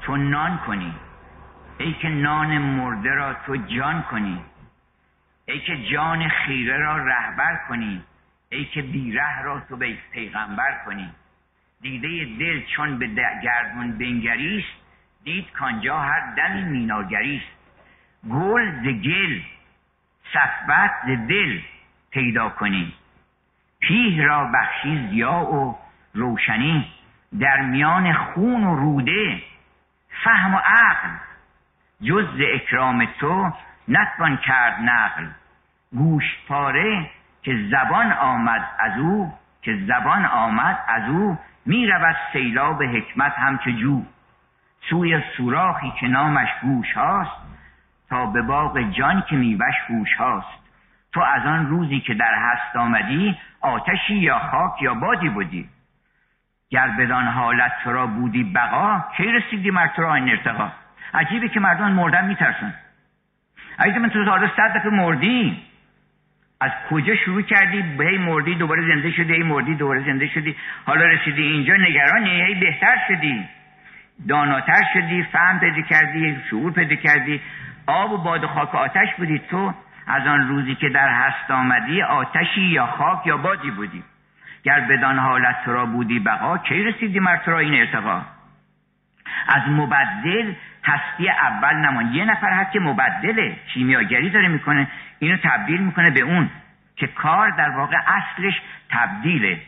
تو 0.00 0.16
نان 0.16 0.58
کنی. 0.58 0.94
ای 1.78 1.92
که 1.92 2.08
نان 2.08 2.58
مرده 2.58 3.14
را 3.14 3.34
تو 3.34 3.56
جان 3.56 4.02
کنی. 4.02 4.44
ای 5.46 5.60
که 5.60 5.76
جان 5.92 6.28
خیره 6.28 6.78
را 6.78 6.96
رهبر 6.96 7.60
کنی. 7.68 8.02
ای 8.48 8.64
که 8.64 8.82
بیره 8.82 9.42
را 9.42 9.60
تو 9.60 9.76
به 9.76 9.96
پیغمبر 10.12 10.80
کنی. 10.86 11.10
دیده 11.80 12.08
دل 12.38 12.62
چون 12.76 12.98
به 12.98 13.06
گردون 13.42 13.98
بنگریست 13.98 14.83
دید 15.24 15.52
کانجا 15.52 15.98
هر 15.98 16.34
دمی 16.36 16.62
میناگریست 16.62 17.46
گل 18.30 18.70
ز 18.70 18.84
گل 18.84 19.40
صفبت 20.32 20.90
ز 21.04 21.28
دل 21.28 21.60
پیدا 22.10 22.48
کنی. 22.48 22.94
پیه 23.80 24.24
را 24.24 24.50
بخشی 24.54 25.08
زیا 25.10 25.32
و 25.32 25.78
روشنی. 26.14 26.92
در 27.40 27.60
میان 27.60 28.12
خون 28.12 28.64
و 28.64 28.74
روده 28.74 29.42
فهم 30.24 30.54
و 30.54 30.58
عقل. 30.58 31.08
جز 32.02 32.40
اکرام 32.54 33.04
تو 33.04 33.52
نتوان 33.88 34.36
کرد 34.36 34.80
نقل. 34.80 35.26
گوش 35.92 36.24
پاره 36.48 37.10
که 37.42 37.68
زبان 37.70 38.12
آمد 38.12 38.68
از 38.78 38.98
او 38.98 39.32
که 39.62 39.78
زبان 39.86 40.24
آمد 40.24 40.78
از 40.88 41.08
او 41.08 41.38
می 41.66 41.86
رود 41.86 42.16
سیلاب 42.32 42.82
حکمت 42.82 43.32
همچه 43.38 43.72
جو. 43.72 44.02
سوی 44.90 45.22
سوراخی 45.36 45.92
که 46.00 46.06
نامش 46.06 46.48
گوش 46.62 46.92
هاست 46.92 47.44
تا 48.08 48.26
به 48.26 48.42
باغ 48.42 48.90
جان 48.90 49.22
که 49.28 49.36
میوش 49.36 49.74
گوش 49.88 50.14
هاست. 50.14 50.64
تو 51.12 51.20
از 51.20 51.46
آن 51.46 51.66
روزی 51.66 52.00
که 52.00 52.14
در 52.14 52.34
هست 52.38 52.76
آمدی 52.76 53.38
آتشی 53.60 54.14
یا 54.14 54.38
خاک 54.38 54.82
یا 54.82 54.94
بادی 54.94 55.28
بودی. 55.28 55.68
گر 56.70 56.88
بدان 56.88 57.24
حالت 57.24 57.72
تو 57.84 57.92
را 57.92 58.06
بودی 58.06 58.44
بقا 58.44 59.04
کی 59.16 59.32
رسیدی 59.32 59.70
مر 59.70 59.86
تو 59.86 60.02
را 60.02 60.14
این 60.14 60.28
ارتقا؟ 60.28 60.72
عجیبه 61.14 61.48
که 61.48 61.60
مردم 61.60 61.92
مردن 61.92 62.26
میترسن. 62.26 62.74
اگه 63.78 63.98
من 63.98 64.08
تو 64.08 64.24
حالا 64.24 64.48
صد 64.56 64.76
دفعه 64.76 64.90
مردی. 64.90 65.62
از 66.60 66.70
کجا 66.90 67.16
شروع 67.16 67.42
کردی؟ 67.42 67.82
به 67.82 68.18
مردی 68.18 68.54
دوباره 68.54 68.94
زنده 68.94 69.10
شدی 69.10 69.34
هی 69.34 69.42
مردی 69.42 69.74
دوباره 69.74 70.04
زنده 70.04 70.28
شدی. 70.28 70.56
حالا 70.86 71.04
رسیدی 71.04 71.42
اینجا 71.42 71.74
نگرانی 71.74 72.42
هی 72.42 72.54
بهتر 72.54 72.96
شدی. 73.08 73.48
داناتر 74.28 74.82
شدی 74.94 75.22
فهم 75.22 75.60
پیدا 75.60 75.82
کردی 75.82 76.36
شعور 76.50 76.72
پیدا 76.72 76.94
کردی. 76.94 77.40
آب 77.86 78.12
و 78.12 78.18
باد 78.18 78.44
و 78.44 78.48
خاک 78.48 78.74
و 78.74 78.76
آتش 78.76 79.14
بودی 79.16 79.38
تو. 79.38 79.74
از 80.06 80.26
آن 80.26 80.48
روزی 80.48 80.74
که 80.74 80.88
در 80.88 81.08
هست 81.08 81.50
آمدی 81.50 82.02
آتشی 82.02 82.60
یا 82.60 82.86
خاک 82.86 83.26
یا 83.26 83.36
بادی 83.36 83.70
بودی. 83.70 84.04
گر 84.62 84.80
بدان 84.80 85.18
حالت 85.18 85.64
تو 85.64 85.72
را 85.72 85.86
بودی 85.86 86.18
بقا 86.18 86.58
کی 86.58 86.82
رسیدی 86.82 87.20
مر 87.20 87.36
تو 87.36 87.50
را 87.50 87.58
این 87.58 87.74
ارتقا؟ 87.74 88.22
از 89.48 89.62
مبدل 89.68 90.52
هستی 90.84 91.30
اول 91.30 91.76
نمان. 91.76 92.12
یه 92.12 92.24
نفر 92.24 92.52
هست 92.52 92.72
که 92.72 92.80
مبدله. 92.80 93.56
کیمیاگری 93.74 94.30
داره 94.30 94.48
می‌کنه. 94.48 94.88
اینو 95.18 95.36
تبدیل 95.36 95.80
می‌کنه 95.80 96.10
به 96.10 96.20
اون 96.20 96.50
که 96.96 97.06
کار 97.06 97.50
در 97.50 97.70
واقع 97.70 97.96
اصلش 98.06 98.60
تبدیله. 98.90 99.60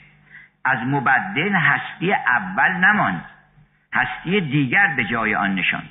از 0.65 0.79
مبدل 0.87 1.55
هستی 1.55 2.13
اول 2.13 2.73
نماند 2.73 3.25
هستی 3.97 4.41
دیگر 4.41 4.95
به 4.97 5.05
جای 5.05 5.35
آن 5.35 5.55
نشان. 5.55 5.89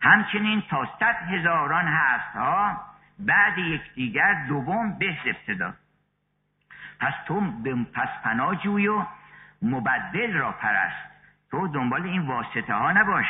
همچنین 0.00 0.62
تا 0.70 0.88
صد 1.00 1.16
هزاران 1.16 1.84
هست 1.88 2.36
ها 2.36 2.80
بعد 3.18 3.58
یکدیگر 3.58 4.46
دوم 4.48 4.98
به 4.98 5.16
ابتدا. 5.26 5.74
پس 7.00 7.14
تو 7.26 7.40
پس 7.94 8.08
پناجوی 8.24 8.88
و 8.88 9.04
مبدل 9.62 10.32
را 10.32 10.52
پرست. 10.52 11.06
تو 11.50 11.68
دنبال 11.68 12.02
این 12.02 12.22
واسطه 12.22 12.74
ها 12.74 12.92
نباش. 12.92 13.26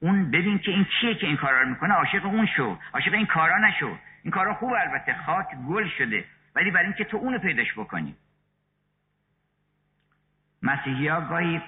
اون 0.00 0.30
ببین 0.30 0.58
که 0.58 0.70
این 0.70 0.84
کیه 0.84 1.14
که 1.14 1.26
این 1.26 1.36
کارا 1.36 1.62
رو 1.62 1.68
می‌کنه. 1.68 1.94
عاشق 1.94 2.26
اون 2.26 2.46
شو. 2.46 2.78
عاشق 2.94 3.14
این 3.14 3.26
کارا 3.26 3.58
نشو. 3.58 3.98
این 4.22 4.30
کارا 4.30 4.54
خوب 4.54 4.72
البته. 4.72 5.14
خاک 5.26 5.46
گل 5.68 5.88
شده. 5.88 6.24
ولی 6.54 6.70
برای 6.70 6.86
اینکه 6.86 7.04
تو 7.04 7.16
اونو 7.16 7.38
پیداش 7.38 7.72
بکنی. 7.72 8.16
مسیحی 10.62 11.08
ها 11.08 11.20
گاهی 11.20 11.62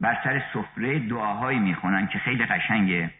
بر 0.00 0.18
سر 0.24 0.42
سفره 0.54 0.98
دعاهایی 0.98 1.58
می‌خونن 1.58 2.06
که 2.06 2.18
خیلی 2.18 2.46
قشنگه. 2.46 3.10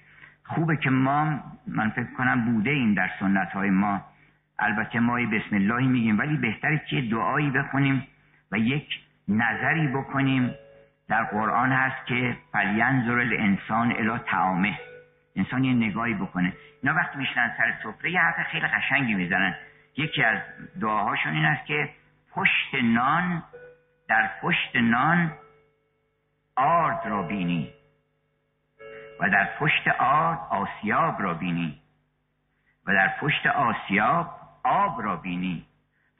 خوبه 0.44 0.76
که 0.76 0.90
ما 0.90 1.40
من 1.66 1.90
فکر 1.90 2.14
کنم 2.18 2.44
بوده 2.44 2.70
این 2.70 2.94
در 2.94 3.10
سنت 3.20 3.52
های 3.52 3.70
ما. 3.70 4.00
البته 4.58 5.00
ما 5.00 5.14
بسم 5.14 5.56
الله 5.56 5.86
میگیم 5.86 6.18
ولی 6.18 6.36
بهتره 6.36 6.82
که 6.86 7.00
دعایی 7.00 7.50
بخونیم 7.50 8.06
و 8.52 8.58
یک 8.58 9.00
نظری 9.28 9.88
بکنیم. 9.88 10.54
در 11.08 11.24
قرآن 11.24 11.72
هست 11.72 12.06
که 12.06 12.36
فلینظر 12.52 13.18
الانسان 13.18 13.92
الی 13.92 14.18
تعامه 14.26 14.78
انسان 15.36 15.64
یه 15.64 15.72
نگاهی 15.72 16.14
بکنه. 16.14 16.52
اینا 16.82 16.94
وقتی 16.94 17.18
میشنن 17.18 17.54
سر 17.58 17.74
سفره 17.82 18.10
یه 18.10 18.20
حرف 18.20 18.46
خیلی 18.46 18.66
قشنگی 18.66 19.14
می‌زنن. 19.14 19.54
یکی 19.96 20.22
از 20.22 20.38
دعاهاشون 20.80 21.32
این 21.32 21.44
است 21.44 21.66
که 21.66 21.88
پشت 22.32 22.74
نان 22.82 23.42
در 24.08 24.30
پشت 24.42 24.76
نان 24.76 25.32
آرد 26.60 27.00
را 27.04 27.22
بینی 27.22 27.72
و 29.20 29.30
در 29.30 29.48
پشت 29.58 29.88
آرد 29.88 30.38
آسیاب 30.50 31.22
را 31.22 31.34
بینی 31.34 31.80
و 32.86 32.92
در 32.92 33.08
پشت 33.20 33.46
آسیاب 33.46 34.40
آب 34.64 35.02
را 35.02 35.16
بینی 35.16 35.66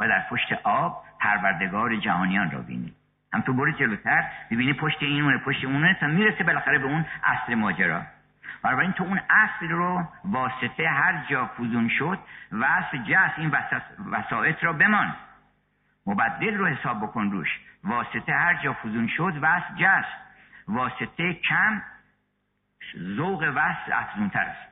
و 0.01 0.09
در 0.09 0.27
پشت 0.31 0.53
آب 0.65 1.05
پروردگار 1.21 1.97
جهانیان 1.97 2.51
را 2.51 2.61
بینی. 2.61 2.95
هم 3.33 3.41
تو 3.41 3.53
برو 3.53 3.73
جلوتر 3.73 4.25
ببینی 4.51 4.73
پشت 4.73 5.03
این 5.03 5.23
اونه 5.23 5.39
پشت 5.39 5.65
اونه 5.65 5.97
تا 6.01 6.07
می‌رسه 6.07 6.45
بالاخره 6.45 6.79
به 6.79 6.87
اون 6.87 7.07
اصل 7.25 7.55
ماجرا. 7.55 8.03
بنابراین 8.63 8.93
تو 8.93 9.05
اون 9.05 9.21
اصل 9.31 9.69
رو 9.69 10.05
واسطه 10.25 10.89
هر 10.89 11.25
جا 11.29 11.47
فوزون 11.47 11.89
شد 11.89 12.19
و 12.53 12.65
اصل 12.65 12.99
جس 12.99 13.31
این 13.37 13.53
وسائط 14.11 14.65
را 14.65 14.73
بمان. 14.73 15.15
مبدل 16.07 16.55
رو 16.55 16.67
حساب 16.67 17.03
بکن 17.03 17.31
روش. 17.31 17.61
واسطه 17.85 18.33
هر 18.33 18.55
جا 18.55 18.73
فوزون 18.73 19.09
شد 19.09 19.43
و 19.43 19.47
اصل 19.47 19.75
جس 19.77 20.05
واسطه 20.71 21.35
کم 21.35 21.83
ذوق 22.99 23.43
وصل 23.55 23.93
افزونتر 23.93 24.45
است. 24.45 24.71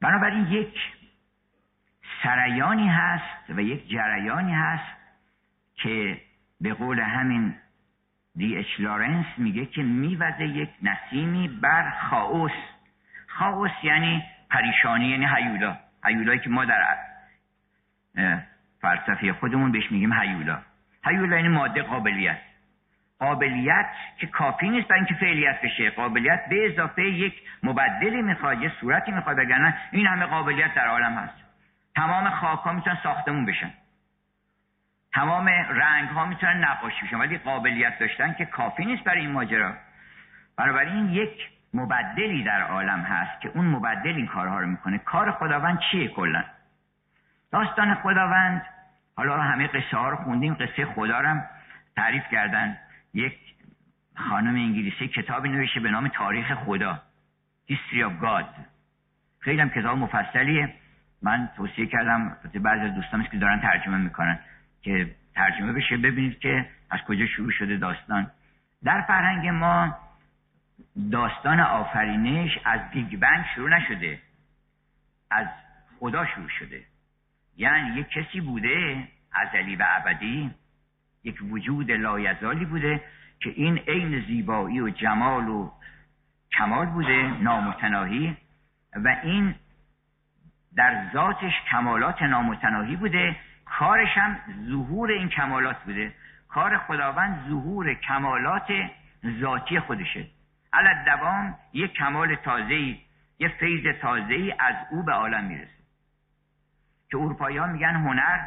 بنابراین 0.00 0.46
یک 0.46 0.78
سریانی 2.22 2.88
هست 2.88 3.50
و 3.50 3.60
یک 3.60 3.88
جریانی 3.88 4.52
هست 4.52 4.96
که 5.74 6.20
به 6.60 6.74
قول 6.74 7.00
همین 7.00 7.54
دی 8.36 8.56
اچ 8.56 8.66
لارنس 8.78 9.26
میگه 9.38 9.66
که 9.66 9.82
میوزه 9.82 10.46
یک 10.46 10.70
نسیمی 10.82 11.48
بر 11.48 11.90
خاوس. 11.90 12.52
خاوس 13.26 13.70
یعنی 13.82 14.24
پریشانی 14.50 15.06
یعنی 15.06 15.26
هیولا. 15.26 15.76
هیولایی 16.04 16.38
که 16.38 16.50
ما 16.50 16.64
در 16.64 16.96
فلسفه 18.80 19.32
خودمون 19.32 19.72
بهش 19.72 19.92
میگیم 19.92 20.12
هیولا. 20.12 20.62
هیولا 21.08 21.36
یعنی 21.36 21.48
ماده 21.48 21.82
قابلیت. 21.82 22.38
قابلیت 23.18 23.86
که 24.16 24.26
کافی 24.26 24.68
نیست 24.68 24.88
برای 24.88 25.00
اینکه 25.00 25.14
فعلیت 25.14 25.60
بشه. 25.62 25.90
قابلیت 25.90 26.48
به 26.48 26.66
اضافه 26.66 27.02
یک 27.02 27.42
مبدلی 27.62 28.22
می‌خواد 28.22 28.62
یه 28.62 28.72
صورتی 28.80 29.12
می‌خواد 29.12 29.38
وگرنه 29.38 29.74
این 29.90 30.06
همه 30.06 30.26
قابلیت 30.26 30.74
در 30.74 30.86
عالم 30.86 31.14
هست. 31.14 31.34
تمام 31.94 32.30
خاک 32.30 32.58
ها 32.58 32.72
می‌تونن 32.72 32.98
ساختمون 33.02 33.44
بشن. 33.44 33.70
تمام 35.12 35.48
رنگ 35.70 36.08
ها 36.08 36.26
می‌تونن 36.26 36.64
نقاشی 36.64 37.06
بشن. 37.06 37.16
ولی 37.16 37.38
قابلیت 37.38 37.98
داشتن 37.98 38.32
که 38.32 38.44
کافی 38.44 38.84
نیست 38.84 39.04
برای 39.04 39.20
این 39.20 39.30
ماجرا. 39.30 39.74
بنابراین 40.56 41.08
یک 41.08 41.48
مبدلی 41.74 42.42
در 42.44 42.62
عالم 42.62 43.00
هست 43.00 43.40
که 43.40 43.48
اون 43.54 43.64
مبدل 43.64 44.14
این 44.16 44.26
کارها 44.26 44.60
رو 44.60 44.66
می‌کنه. 44.66 44.98
کار 44.98 45.32
خداوند 45.32 45.78
چیه 45.78 46.08
کلا؟ 46.08 46.44
داستان 47.52 47.94
خداوند 47.94 48.66
حالا 49.18 49.42
همه 49.42 49.66
قصه 49.66 49.96
ها 49.96 50.08
رو 50.08 50.16
خوندیم 50.16 50.54
قصه 50.54 50.84
خدا 50.84 51.20
رو 51.20 51.40
تعریف 51.96 52.22
کردن. 52.32 52.78
یک 53.14 53.38
خانم 54.14 54.54
انگلیسی 54.54 55.08
کتابی 55.08 55.48
نوشته 55.48 55.80
به 55.80 55.90
نام 55.90 56.08
تاریخ 56.08 56.54
خدا. 56.54 57.02
History 57.70 58.02
of 58.02 58.24
God. 58.24 58.44
خیلی 59.38 59.60
هم 59.60 59.70
کتاب 59.70 59.98
مفصلیه. 59.98 60.74
من 61.22 61.48
توصیه 61.56 61.86
کردم 61.86 62.36
بعضی 62.54 62.84
از 62.84 62.94
دوستانش 62.94 63.28
که 63.28 63.38
دارن 63.38 63.60
ترجمه 63.60 63.96
می‌کنن 63.96 64.38
که 64.82 65.14
ترجمه 65.34 65.72
بشه 65.72 65.96
ببینید 65.96 66.38
که 66.38 66.66
از 66.90 67.00
کجا 67.00 67.26
شروع 67.26 67.50
شده 67.50 67.76
داستان. 67.76 68.30
در 68.84 69.02
فرهنگ 69.02 69.48
ما 69.48 69.96
داستان 71.12 71.60
آفرینش 71.60 72.58
از 72.64 72.80
بیگ 72.90 73.18
بنگ 73.18 73.44
شروع 73.54 73.70
نشده. 73.70 74.18
از 75.30 75.46
خدا 76.00 76.26
شروع 76.26 76.48
شده. 76.48 76.84
یعنی 77.58 78.00
یک 78.00 78.08
کسی 78.08 78.40
بوده 78.40 79.08
ازلی 79.32 79.76
و 79.76 79.84
ابدی 79.88 80.50
یک 81.24 81.38
وجود 81.50 81.90
لایزالی 81.90 82.64
بوده 82.64 83.00
که 83.40 83.50
این 83.50 83.78
عین 83.78 84.24
زیبایی 84.26 84.80
و 84.80 84.90
جمال 84.90 85.48
و 85.48 85.70
کمال 86.52 86.86
بوده 86.86 87.42
نامتناهی 87.42 88.36
و 89.04 89.16
این 89.22 89.54
در 90.76 91.10
ذاتش 91.12 91.52
کمالات 91.70 92.22
نامتناهی 92.22 92.96
بوده. 92.96 93.36
کارش 93.64 94.18
هم 94.18 94.38
ظهور 94.68 95.10
این 95.10 95.28
کمالات 95.28 95.76
بوده. 95.84 96.12
کار 96.48 96.78
خداوند 96.78 97.48
ظهور 97.48 97.94
کمالات 97.94 98.72
ذاتی 99.40 99.80
خودشه. 99.80 100.26
علت 100.72 101.04
دوام 101.04 101.54
یک 101.72 101.92
کمال 101.92 102.34
تازه‌ای 102.34 102.98
یه 103.38 103.48
فیض 103.48 103.96
تازه‌ای 104.00 104.54
از 104.58 104.74
او 104.90 105.02
به 105.02 105.12
عالم 105.12 105.44
می‌رسه. 105.44 105.77
که 107.10 107.16
اروپایی 107.16 107.56
ها 107.56 107.66
میگن 107.66 107.94
هنر 107.94 108.38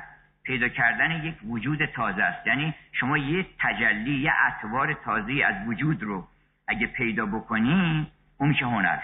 پیدا 0.43 0.67
کردن 0.67 1.11
یک 1.11 1.35
وجود 1.43 1.85
تازه 1.85 2.23
است. 2.23 2.47
یعنی 2.47 2.73
شما 2.91 3.17
یه 3.17 3.45
تجلی 3.59 4.19
یه 4.19 4.33
اطوار 4.47 4.93
تازه 4.93 5.43
از 5.45 5.67
وجود 5.67 6.03
رو 6.03 6.27
اگه 6.67 6.87
پیدا 6.87 7.25
بکنی 7.25 8.11
اون 8.37 8.49
میشه 8.49 8.65
هنر. 8.65 8.99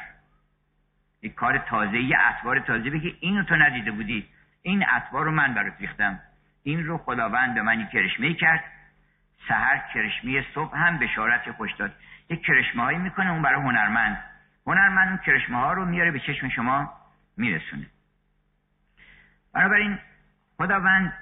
یک 1.22 1.36
کار 1.36 1.58
تازه 1.58 2.02
یه 2.02 2.18
اطوار 2.20 2.60
تازه 2.60 2.90
بگی 2.90 3.18
اینو 3.20 3.44
تو 3.44 3.56
ندیده 3.56 3.92
بودی. 3.92 4.28
این 4.62 4.86
اطوار 4.90 5.26
رو 5.26 5.32
من 5.32 5.54
برات 5.54 5.74
ریختم. 5.80 6.20
این 6.64 6.86
رو 6.86 6.98
خداوند 6.98 7.54
به 7.54 7.62
من 7.62 7.88
کرشمه 7.88 8.34
کرد. 8.34 8.64
سهر 9.48 9.84
کرشمه 9.94 10.46
صبح 10.56 10.78
هم 10.78 10.98
بشارت 10.98 11.52
خوش 11.52 11.74
داد. 11.74 11.94
یک 12.30 12.42
کرشمه 12.42 12.84
هایی 12.84 12.98
می‌کنه 12.98 13.32
اون 13.32 13.42
برای 13.42 13.62
هنرمند. 13.62 14.24
هنرمند 14.68 15.08
اون 15.08 15.18
کرشمه 15.18 15.58
ها 15.58 15.74
رو 15.74 15.86
میاره 15.86 16.12
به 16.12 16.20
چشم 16.20 16.50
شما 16.50 16.94
میرسونه. 17.38 17.86
بنابراین 19.58 19.98
خداوند 20.58 21.14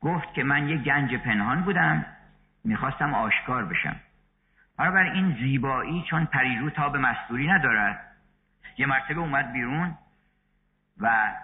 گفت 0.00 0.34
که 0.34 0.44
من 0.44 0.68
یه 0.68 0.76
گنج 0.76 1.14
پنهان 1.14 1.62
بودم 1.62 2.06
می‌خواستم 2.64 3.14
آشکار 3.14 3.64
بشم. 3.64 3.96
بنابراین 4.78 5.12
این 5.12 5.34
زیبایی 5.34 6.04
چون 6.10 6.24
پریرو 6.24 6.70
تا 6.70 6.88
به 6.88 6.98
مستوری 6.98 7.48
ندارد. 7.48 8.00
یه 8.78 8.86
مرتبه 8.86 9.20
اومد 9.20 9.52
بیرون 9.52 9.98
و 11.00 11.34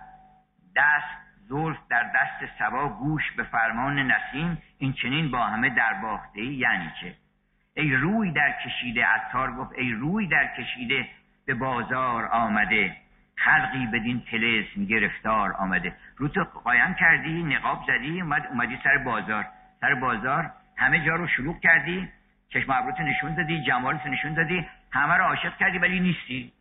دست 0.77 1.19
زلف 1.49 1.79
در 1.91 2.03
دست 2.03 2.59
سوا 2.59 2.89
گوش 2.89 3.33
به 3.37 3.43
فرمان 3.43 3.99
نسیم 3.99 4.59
این 4.79 4.93
چنین 4.93 5.31
با 5.31 5.45
همه 5.45 5.71
در 5.71 5.95
باخته 5.95 6.41
یعنی 6.41 6.91
چه؟ 7.01 7.15
ای 7.75 7.97
روی 7.97 8.33
در 8.33 8.55
کشیده 8.65 9.07
عطار 9.07 9.53
گفت 9.53 9.73
ای 9.73 9.93
روی 9.93 10.27
در 10.27 10.47
کشیده 10.57 11.09
به 11.47 11.55
بازار 11.55 12.27
آمده. 12.27 12.97
خلقی 13.37 13.87
بدین 13.87 14.23
تلسم 14.31 14.85
گرفتار 14.85 15.53
آمده. 15.53 15.97
رو 16.17 16.29
تو 16.29 16.45
قایم 16.45 16.95
کردی 16.95 17.43
نقاب 17.43 17.85
زدی 17.87 18.21
اومد 18.21 18.47
اومدی 18.47 18.79
سر 18.85 18.99
بازار. 18.99 19.47
سر 19.81 19.95
بازار 19.95 20.51
همه 20.77 21.05
جا 21.07 21.17
رو 21.17 21.27
شلوغ 21.27 21.61
کردی 21.61 22.09
چشم 22.49 22.73
ابروت 22.73 23.01
نشون 23.01 23.35
دادی 23.35 23.65
جمالت 23.65 24.07
نشون 24.07 24.35
دادی 24.35 24.67
همه 24.91 25.15
رو 25.15 25.25
عاشق 25.25 25.57
کردی 25.57 25.79
ولی 25.79 26.01
نیستی. 26.01 26.53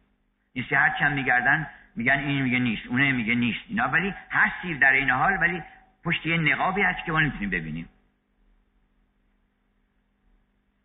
نیستی 0.56 0.76
هر 0.76 0.96
چند 1.00 1.14
میگردن 1.14 1.68
میگن 1.96 2.20
این 2.20 2.42
میگه 2.42 2.60
نیست 2.60 2.88
اونه 2.88 3.12
میگه 3.12 3.36
نیست. 3.36 3.60
اینا 3.68 3.88
ولی 3.88 4.14
هستی 4.32 4.76
در 4.76 4.92
این 4.92 5.10
حال 5.10 5.38
ولی 5.42 5.64
پشت 6.04 6.26
یه 6.26 6.38
نقابی 6.38 6.82
هست 6.82 7.06
که 7.06 7.12
ما 7.12 7.20
نمی‌تونیم 7.20 7.50
ببینیم. 7.50 7.90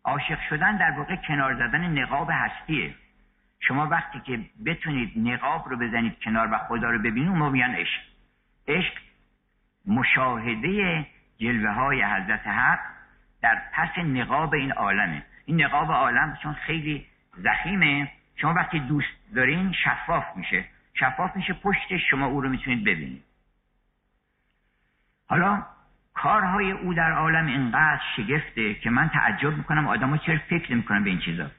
عاشق 0.03 0.39
شدن 0.49 0.77
در 0.77 0.91
واقع 0.91 1.15
کنار 1.15 1.55
زدن 1.55 1.99
نقاب 1.99 2.29
هستیه. 2.31 2.95
شما 3.59 3.87
وقتی 3.87 4.19
که 4.19 4.39
بتونید 4.65 5.13
نقاب 5.15 5.69
رو 5.69 5.77
بزنید 5.77 6.19
کنار 6.19 6.49
و 6.51 6.57
خدا 6.57 6.89
رو 6.89 6.99
ببینید 6.99 7.29
اون 7.29 7.51
میگن 7.51 7.75
عشق. 7.75 8.01
عشق 8.67 8.93
مشاهده 9.85 11.05
جلوه 11.37 11.71
های 11.71 12.03
حضرت 12.03 12.47
حق 12.47 12.79
در 13.41 13.61
پس 13.73 13.97
نقاب 13.97 14.53
این 14.53 14.71
عالمه. 14.71 15.23
این 15.45 15.61
نقاب 15.63 15.91
عالم 15.91 16.37
چون 16.43 16.53
خیلی 16.53 17.05
زخیمه. 17.37 18.11
شما 18.35 18.53
وقتی 18.53 18.79
دوست 18.79 19.33
دارین 19.35 19.71
شفاف 19.71 20.25
میشه. 20.35 20.65
شفاف 20.93 21.35
میشه 21.35 21.53
پشت 21.53 21.97
شما 21.97 22.25
او 22.25 22.41
رو 22.41 22.49
می‌تونید 22.49 22.83
ببینید. 22.83 23.23
حالا 25.29 25.65
کارهای 26.13 26.71
او 26.71 26.93
در 26.93 27.11
عالم 27.11 27.45
اینقدر 27.45 28.01
شگفته 28.15 28.73
که 28.73 28.89
من 28.89 29.09
تعجب 29.09 29.57
می‌کنم 29.57 29.87
آدم 29.87 30.17
چرا 30.17 30.37
فکر 30.49 30.73
نمی‌کنن 30.73 31.03
به 31.03 31.09
این 31.09 31.19
چیزا. 31.19 31.51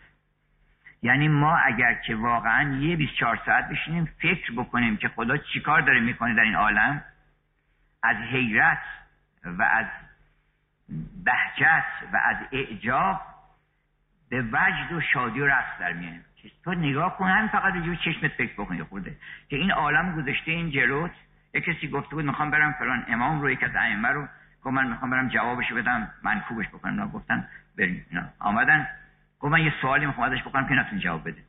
یعنی 1.03 1.29
ما 1.29 1.57
اگر 1.57 1.95
که 1.95 2.17
واقعا 2.17 2.79
یه 2.79 2.97
24 2.97 3.41
ساعت 3.47 3.69
بشینیم 3.69 4.09
فکر 4.19 4.53
بکنیم 4.53 4.97
که 4.97 5.09
خدا 5.09 5.37
چیکار 5.37 5.81
داره 5.81 6.01
می‌کنه 6.01 6.35
در 6.35 6.43
این 6.43 6.55
عالم 6.55 7.03
از 8.03 8.17
حیرت 8.17 8.83
و 9.45 9.63
از 9.63 9.87
بهجت 11.25 11.85
و 12.13 12.17
از 12.25 12.37
اعجاب 12.53 13.21
به 14.31 14.43
وجد 14.43 14.93
و 14.93 15.01
شادی 15.01 15.41
و 15.41 15.47
رقص 15.47 15.81
در 15.81 15.93
میاد 15.93 16.21
تو 16.65 16.75
نگاه 16.75 17.17
کن 17.17 17.29
هم 17.29 17.49
فقط 17.49 17.75
جو 17.75 17.95
چشمت 17.95 18.31
فکر 18.31 18.53
بکنی 18.53 18.83
خورده. 18.83 19.17
که 19.49 19.57
این 19.57 19.71
عالم 19.71 20.17
گذاشته 20.17 20.51
این 20.51 20.71
جلوت 20.71 21.11
یه 21.55 21.61
کسی 21.61 21.89
گفته 21.89 22.15
بود 22.15 22.25
می‌خوام 22.25 22.51
برم 22.51 22.73
فلان 22.73 23.05
امام 23.09 23.41
رو 23.41 23.51
یک 23.51 23.63
از 23.63 23.71
ائمه 23.75 24.09
رو 24.09 24.29
گفت 24.63 24.75
من 24.75 24.87
می‌خوام 24.87 25.11
برم 25.11 25.29
جوابشو 25.29 25.75
بدم 25.75 26.11
منکوبش 26.23 26.69
بکنم. 26.69 27.01
نه 27.01 27.07
گفتن 27.07 27.49
بریم. 27.79 28.07
آمدن. 28.39 28.87
گفت 29.41 29.53
من 29.53 29.65
یه 29.65 29.73
سوالی 29.81 30.07
می‌خوام 30.07 30.33
ازش 30.33 30.43
بکنم 30.43 30.69
که 30.69 30.75
نتون 30.75 30.99
جواب 30.99 31.29
بده. 31.29 31.43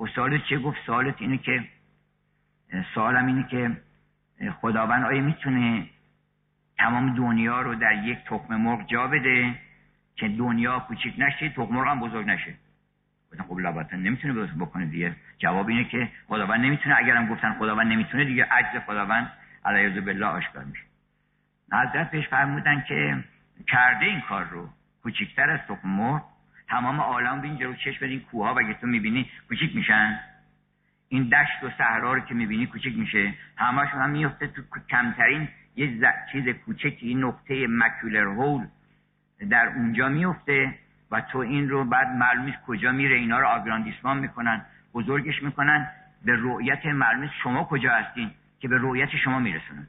و 0.00 0.06
سوالت 0.06 0.44
چه 0.44 0.58
گفت 0.58 0.78
سوالت 0.86 1.14
اینه 1.18 1.38
که 1.38 1.64
سوالم 2.94 3.26
اینه 3.26 3.42
که 3.42 3.76
خداوند 4.60 5.04
آیا 5.04 5.22
می‌تونه 5.22 5.86
تمام 6.78 7.14
دنیا 7.14 7.62
رو 7.62 7.74
در 7.74 8.04
یک 8.04 8.18
تخم 8.24 8.56
مرغ 8.56 8.86
جا 8.86 9.06
بده 9.06 9.54
که 10.16 10.28
دنیا 10.28 10.78
کوچیک 10.78 11.14
نشه 11.18 11.48
تخم 11.48 11.74
مرغ 11.74 11.88
هم 11.88 12.00
بزرگ 12.00 12.26
نشه؟ 12.26 12.54
گفتن 13.32 13.44
خب 13.44 13.58
لباتا 13.58 13.96
نمی‌تونه 13.96 14.46
بکنه 14.46 14.86
دیگه. 14.86 15.16
جواب 15.38 15.68
اینه 15.68 15.84
که 15.84 16.08
خداوند 16.26 16.60
نمی‌تونه. 16.60 16.96
اگرم 16.98 17.26
گفتن 17.26 17.54
خداوند 17.54 17.92
نمی‌تونه 17.92 18.24
دیگه 18.24 18.44
عجز 18.44 18.82
خداوند 18.86 19.32
علیه 19.64 20.00
بالله 20.00 20.26
آشکار 20.26 20.64
میشه. 20.64 20.82
حضرت 21.72 22.10
بهش 22.10 22.28
فرمودن 22.28 22.84
که 22.88 23.24
کرده 23.66 24.06
این 24.06 24.20
کار 24.20 24.44
رو 24.44 24.68
کوچیکتر 25.02 25.50
از 25.50 25.60
تخم 25.68 25.88
مرغ 25.88 26.24
تمام 26.68 27.00
عالم 27.00 27.40
به 27.40 27.64
رو 27.64 27.74
چشم 27.74 28.06
بدین 28.06 28.20
کوها 28.20 28.54
و 28.54 28.72
تو 28.80 28.86
می‌بینی 28.86 29.30
کوچیک 29.48 29.76
میشن. 29.76 30.20
این 31.08 31.22
دشت 31.28 31.64
و 31.64 31.70
صحرا 31.78 32.14
رو 32.14 32.20
که 32.20 32.34
می‌بینی 32.34 32.66
کوچیک 32.66 32.98
میشه. 32.98 33.34
همشون 33.56 34.00
هم 34.00 34.10
میفته 34.10 34.46
تو 34.46 34.62
کمترین 34.90 35.48
یه 35.76 36.00
چیز 36.32 36.48
کوچکی 36.48 37.14
نقطه 37.14 37.66
مکولر 37.70 38.26
هول 38.26 38.66
در 39.50 39.66
اونجا 39.76 40.08
میفته 40.08 40.74
و 41.10 41.20
تو 41.20 41.38
این 41.38 41.68
رو 41.68 41.84
بعد 41.84 42.08
معلوم 42.08 42.54
کجا 42.66 42.92
میره. 42.92 43.16
اینا 43.16 43.38
رو 43.38 43.46
آگراندیسمان 43.46 44.18
می‌کنن 44.18 44.64
بزرگش 44.94 45.42
می‌کنن. 45.42 45.90
به 46.24 46.36
رؤیت 46.36 46.86
معلوم 46.86 47.30
شما 47.42 47.64
کجا 47.64 47.92
هستین 47.92 48.30
که 48.60 48.68
به 48.68 48.76
رؤیت 48.80 49.16
شما 49.16 49.38
میرسونن. 49.38 49.86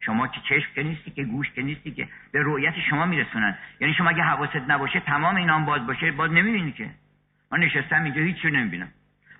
شما 0.00 0.28
که 0.28 0.40
چشم 0.48 0.68
که 0.74 0.82
نیستی 0.82 1.10
که 1.10 1.24
گوش 1.24 1.50
که 1.50 1.62
نیستی 1.62 1.90
که 1.90 2.08
به 2.32 2.42
رؤیت 2.42 2.74
شما 2.90 3.06
میرسونن. 3.06 3.58
یعنی 3.80 3.94
شما 3.94 4.10
اگه 4.10 4.22
حواست 4.22 4.62
نباشه 4.68 5.00
تمام 5.00 5.36
اینام 5.36 5.64
باز 5.64 5.86
باشه 5.86 6.12
باز 6.12 6.30
نمی‌بینی 6.30 6.72
که. 6.72 6.90
من 7.52 7.58
نشستم 7.58 8.04
اینجا 8.04 8.22
هیچ 8.22 8.36
چیز 8.36 8.52
نمی‌بینم. 8.52 8.88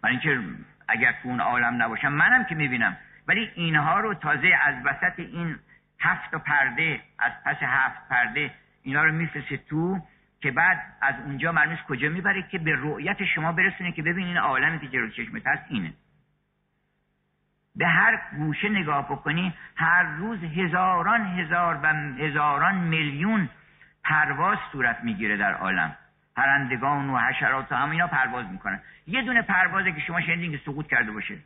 برای 0.03 0.17
اینکه 0.17 0.43
اگر 0.89 1.13
تو 1.13 1.29
اون 1.29 1.41
عالم 1.41 1.83
نباشم 1.83 2.13
منم 2.13 2.45
که 2.45 2.55
می‌بینم. 2.55 2.97
ولی 3.29 3.51
اینها 3.55 4.01
رو 4.01 4.15
تازه 4.15 4.51
از 4.63 4.75
وسط 4.85 5.19
این 5.19 5.57
هفت 6.01 6.35
پرده 6.35 7.01
از 7.19 7.33
پس 7.45 7.57
هفت 7.63 8.09
پرده 8.09 8.51
اینا 8.83 9.05
رو 9.05 9.13
میفرسته 9.13 9.57
تو 9.57 10.01
که 10.41 10.51
بعد 10.51 10.79
از 11.03 11.15
اونجا 11.25 11.53
مرمیز 11.53 11.79
کجا 11.79 12.09
می‌بره 12.09 12.43
که 12.43 12.59
به 12.59 12.73
رؤیت 12.77 13.25
شما 13.25 13.53
برسونه 13.53 13.93
که 13.93 14.03
ببین 14.03 14.27
این 14.27 14.37
عالمی 14.37 14.79
که 14.79 14.89
جلو 14.89 15.11
چشمت 15.11 15.47
هست 15.47 15.63
اینه. 15.69 15.93
به 17.77 17.87
هر 17.87 18.21
گوشه 18.37 18.69
نگاه 18.69 19.09
بکنی 19.09 19.55
هر 19.77 20.03
روز 20.03 20.45
هزاران 20.45 21.27
هزار 21.27 21.81
و 21.83 21.87
هزاران 22.19 22.75
میلیون 22.75 23.49
پرواز 24.05 24.59
صورت 24.73 25.05
می‌گیره 25.05 25.37
در 25.37 25.55
عالم. 25.55 25.97
پرندگان 26.37 27.11
و 27.11 27.19
حشرات 27.19 27.73
و 27.73 27.77
همینا 27.77 28.07
پرواز 28.07 28.47
می‌کنن. 28.47 28.81
یه 29.07 29.23
دونه 29.23 29.43
پروازه 29.43 29.93
که 29.93 30.01
شما 30.01 30.21
شنیدین 30.21 30.53
که 30.53 30.61
سقوط 30.65 30.87
کرده 30.87 31.13
باشه. 31.13 31.39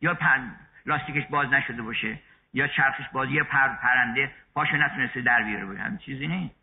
یا 0.00 0.14
پر... 0.14 0.38
لاستیکش 0.86 1.26
باز 1.26 1.52
نشده 1.52 1.82
باشه. 1.82 2.18
یا 2.52 2.66
چرخش 2.66 3.08
باز 3.12 3.30
یا 3.30 3.44
پر... 3.44 3.68
پرنده 3.68 4.30
پاشو 4.54 4.76
نتونسته 4.76 5.20
در 5.20 5.42
بیاره 5.42 5.64
باشه. 5.64 5.80
همین 5.80 5.98
چیزی 5.98 6.26
نیست 6.26 6.54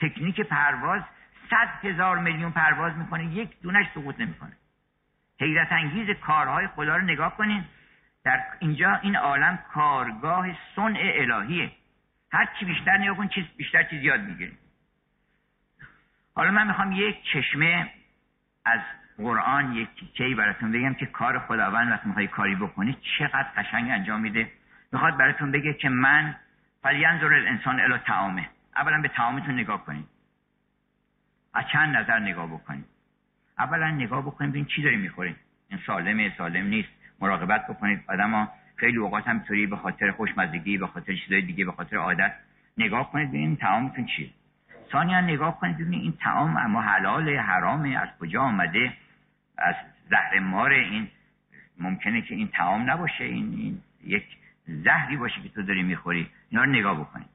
تکنیک 0.00 0.40
پرواز 0.40 1.02
صد 1.50 1.84
هزار 1.84 2.18
میلیون 2.18 2.52
پرواز 2.52 2.96
می‌کنه. 2.96 3.24
یک 3.24 3.60
دونش 3.62 3.86
سقوط 3.94 4.20
نمی‌کنه. 4.20 4.52
حیرت 5.40 5.72
انگیز 5.72 6.16
کارهای 6.16 6.66
خدا 6.66 6.96
رو 6.96 7.02
نگاه 7.02 7.36
کنین. 7.36 7.64
در 8.24 8.40
اینجا 8.58 8.94
این 8.94 9.16
عالم 9.16 9.58
کارگاه 9.74 10.46
صنع 10.76 11.12
الهیه. 11.14 11.70
هر 12.32 12.48
چی 12.58 12.64
بیشتر 12.64 12.98
نگاه 12.98 13.16
کن 13.16 13.28
چیز 13.28 13.44
بیشتر 13.56 13.82
چیز 13.82 14.02
یاد 14.02 14.20
می‌گیریم 14.20 14.58
حالا 16.34 16.50
من 16.50 16.66
می‌خوام 16.66 16.92
یک 16.92 17.16
چشمه 17.32 17.90
از 18.64 18.80
قرآن 19.16 19.72
یک 19.72 19.88
تیکهی 20.00 20.34
براتون 20.34 20.72
بگم 20.72 20.94
که 20.94 21.06
کار 21.06 21.38
خداوند 21.38 21.92
وقتی 21.92 22.08
می‌خوای 22.08 22.26
کاری 22.26 22.54
بکنی 22.54 22.98
چقدر 23.18 23.48
قشنگ 23.56 23.90
انجام 23.90 24.20
میده. 24.20 24.52
می‌خواد 24.92 25.16
براتون 25.16 25.52
بگه 25.52 25.74
که 25.74 25.88
من 25.88 26.36
فلینظر 26.82 27.34
الانسان 27.34 27.80
الی 27.80 27.98
تعامه 27.98 28.48
اولا 28.76 29.00
به 29.00 29.08
تعامتون 29.08 29.54
نگاه 29.54 29.84
کنید 29.84 30.08
از 31.54 31.64
چند 31.72 31.96
نظر 31.96 32.18
نگاه 32.18 32.46
بکنید 32.46 32.95
اولا 33.58 33.90
نگاه 33.90 34.22
بکنید 34.22 34.50
ببین 34.50 34.64
چی 34.64 34.82
داری 34.82 34.96
می‌خورید 34.96 35.36
این 35.70 35.80
سالمه 35.86 36.32
سالم 36.38 36.66
نیست. 36.66 36.88
مراقبت 37.20 37.66
بکنید. 37.66 38.04
آدما 38.08 38.48
خیلی 38.76 38.96
اوقات 38.96 39.28
هم 39.28 39.38
طوری 39.38 39.66
به 39.66 39.76
خاطر 39.76 40.10
خوشمزگی 40.10 40.78
به 40.78 40.86
خاطر 40.86 41.14
چیزای 41.14 41.42
دیگه 41.42 41.64
به 41.64 41.72
خاطر 41.72 41.96
عادت 41.96 42.32
نگاه 42.78 43.12
کنید 43.12 43.28
ببین 43.28 43.56
تعامتون 43.56 44.06
چیه. 44.06 44.30
ثانیا 44.92 45.20
نگاه 45.20 45.60
کنید 45.60 45.76
ببینید 45.76 46.02
این 46.02 46.12
تعام 46.12 46.56
اما 46.56 46.82
حلال 46.82 47.36
حرامه. 47.36 47.98
از 47.98 48.08
کجا 48.20 48.42
آمده؟ 48.42 48.92
از 49.58 49.74
زهر 50.10 50.38
مار 50.38 50.72
این. 50.72 51.08
ممکنه 51.80 52.22
که 52.22 52.34
این 52.34 52.48
تعام 52.48 52.90
نباشه. 52.90 53.24
این, 53.24 53.54
این 53.54 53.80
یک 54.04 54.24
زهری 54.66 55.16
باشه 55.16 55.40
که 55.42 55.48
تو 55.48 55.62
داری 55.62 55.82
می‌خوری. 55.82 56.30
اینا 56.50 56.64
رو 56.64 56.70
نگاه 56.70 57.00
بکنید. 57.00 57.26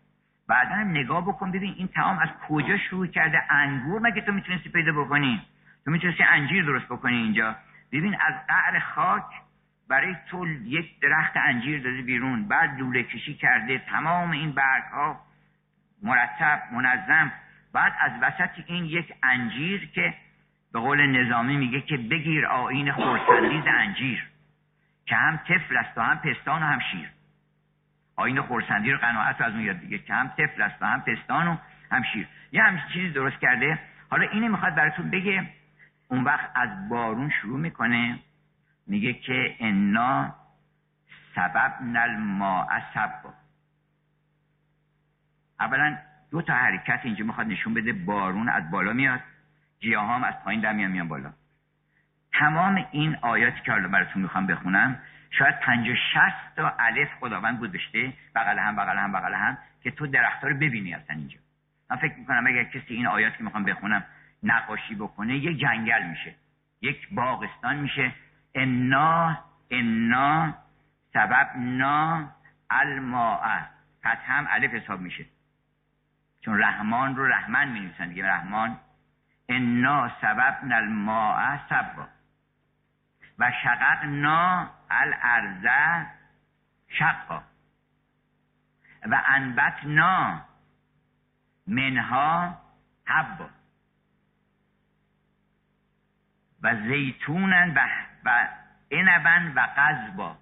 بعدا 0.47 0.71
هم 0.71 0.89
نگاه 0.89 1.25
بکن 1.25 1.51
ببین 1.51 1.73
این 1.77 1.87
تعام 1.87 2.19
از 2.19 2.29
کجا 2.47 2.77
شروع 2.77 3.07
کرده؟ 3.07 3.53
انگور 3.53 4.01
مگه 4.01 4.21
تو 4.21 4.31
می‌تونستی 4.31 4.69
پیدا 4.69 4.91
بکنی؟ 4.91 5.41
تو 5.85 5.91
می‌تونستی 5.91 6.23
انجیر 6.23 6.65
درست 6.65 6.85
بکنی 6.85 7.17
اینجا. 7.17 7.55
ببین 7.91 8.15
از 8.15 8.33
قعر 8.47 8.79
خاک 8.79 9.25
برای 9.89 10.15
تو 10.29 10.47
یک 10.47 10.99
درخت 10.99 11.37
انجیر 11.37 11.83
داده 11.83 12.01
بیرون. 12.01 12.47
بعد 12.47 12.79
لوله 12.79 13.03
کشی 13.03 13.33
کرده. 13.33 13.77
تمام 13.77 14.31
این 14.31 14.51
برگ 14.51 14.83
ها 14.83 15.19
مرتب 16.03 16.61
منظم. 16.71 17.31
بعد 17.73 17.93
از 17.99 18.11
وسط 18.21 18.49
این 18.65 18.85
یک 18.85 19.13
انجیر 19.23 19.89
که 19.93 20.13
به 20.73 20.79
قول 20.79 21.05
نظامی 21.05 21.57
میگه 21.57 21.81
که 21.81 21.97
بگیر 21.97 22.45
آین 22.45 22.91
خورسندیز 22.91 23.63
انجیر 23.67 24.27
که 25.05 25.15
هم 25.15 25.37
طفل 25.37 25.77
است 25.77 25.97
و 25.97 26.01
هم 26.01 26.17
پستان 26.17 26.63
و 26.63 26.65
هم 26.65 26.79
شیر. 26.79 27.09
آین 28.15 28.41
خورسندی 28.41 28.91
رو 28.91 28.97
قناعت 28.97 29.41
از 29.41 29.53
اون 29.53 29.61
یاد 29.61 29.79
دیگه 29.79 29.97
که 29.97 30.13
هم 30.13 30.27
طفل 30.27 30.61
است 30.61 30.81
و 30.81 30.85
هم 30.85 31.01
پستان 31.01 31.47
و 31.47 31.57
هم 31.91 32.03
شیر. 32.03 32.27
یه 32.51 32.63
همچین 32.63 32.87
چیزی 32.93 33.09
درست 33.09 33.39
کرده. 33.39 33.79
حالا 34.09 34.29
اینه 34.29 34.47
می‌خواد 34.47 34.75
براتون 34.75 35.09
بگه. 35.09 35.47
اون 36.11 36.23
وقت 36.23 36.49
از 36.55 36.89
بارون 36.89 37.29
شروع 37.29 37.59
می‌کنه 37.59 38.19
میگه 38.87 39.13
که 39.13 39.55
انا 39.59 40.35
سبب 41.35 41.81
نل 41.81 42.17
ما 42.17 42.67
سبا 42.93 43.33
اولا 45.59 45.97
دو 46.31 46.41
تا 46.41 46.53
حرکت 46.53 46.99
اینجا 47.03 47.25
می‌خواد 47.25 47.47
نشون 47.47 47.73
بده 47.73 47.93
بارون 47.93 48.49
از 48.49 48.71
بالا 48.71 48.93
میاد 48.93 49.19
گیاه 49.79 50.15
هم 50.15 50.23
از 50.23 50.33
پایین 50.43 50.61
در 50.61 50.73
میان 50.73 51.07
بالا. 51.07 51.33
تمام 52.33 52.87
این 52.91 53.17
آیاتی 53.21 53.61
که 53.65 53.71
حالا 53.71 53.87
براتون 53.87 54.21
می‌خوام 54.21 54.47
بخونم 54.47 54.99
شاید 55.29 55.59
پنج 55.59 55.89
و 55.89 55.95
شست 55.95 56.55
تا 56.55 56.75
الف 56.79 57.09
خداوند 57.19 57.59
گذاشته 57.59 58.13
بغل 58.35 58.59
هم 58.59 58.75
بغل 58.75 58.97
هم 58.97 59.11
بغل 59.11 59.33
هم 59.33 59.57
که 59.83 59.91
تو 59.91 60.07
درختها 60.07 60.47
رو 60.47 60.55
ببینی 60.55 60.93
اصلا 60.93 61.15
اینجا. 61.15 61.37
من 61.89 61.97
فکر 61.97 62.15
می‌کنم 62.15 62.47
اگر 62.47 62.63
کسی 62.63 62.93
این 62.93 63.07
آیات 63.07 63.37
که 63.37 63.43
می‌خوام 63.43 63.63
بخونم 63.63 64.03
نقاشی 64.43 64.95
بکنه 64.95 65.35
یک 65.35 65.59
جنگل 65.59 66.03
میشه. 66.03 66.35
یک 66.81 67.13
باغستان 67.13 67.75
میشه. 67.75 68.13
انا 68.55 69.37
انا 69.71 70.53
سبب 71.13 71.49
نا 71.55 72.29
الماء. 72.69 73.61
پس 74.03 74.17
هم 74.25 74.47
الف 74.49 74.73
حساب 74.73 74.99
میشه. 74.99 75.25
چون 76.41 76.59
رحمان 76.59 77.15
رو 77.15 77.27
رحمان 77.27 77.67
می 77.67 77.79
نویسن 77.79 78.07
دیگه. 78.09 78.25
رحمان 78.25 78.77
انا 79.49 80.11
سبب 80.21 80.57
الماء 80.71 81.57
سبا 81.69 82.07
و 83.39 83.51
شققنا 83.63 84.69
الارض 84.89 85.65
شقا 86.87 87.43
و 89.05 89.23
انبتنا 89.27 90.41
منها 91.67 92.57
حبا. 93.05 93.49
و 96.63 96.75
زیتونن 96.75 97.73
و 98.25 98.47
عنبا 98.91 99.51
و 99.55 99.67
قذبا. 99.77 100.37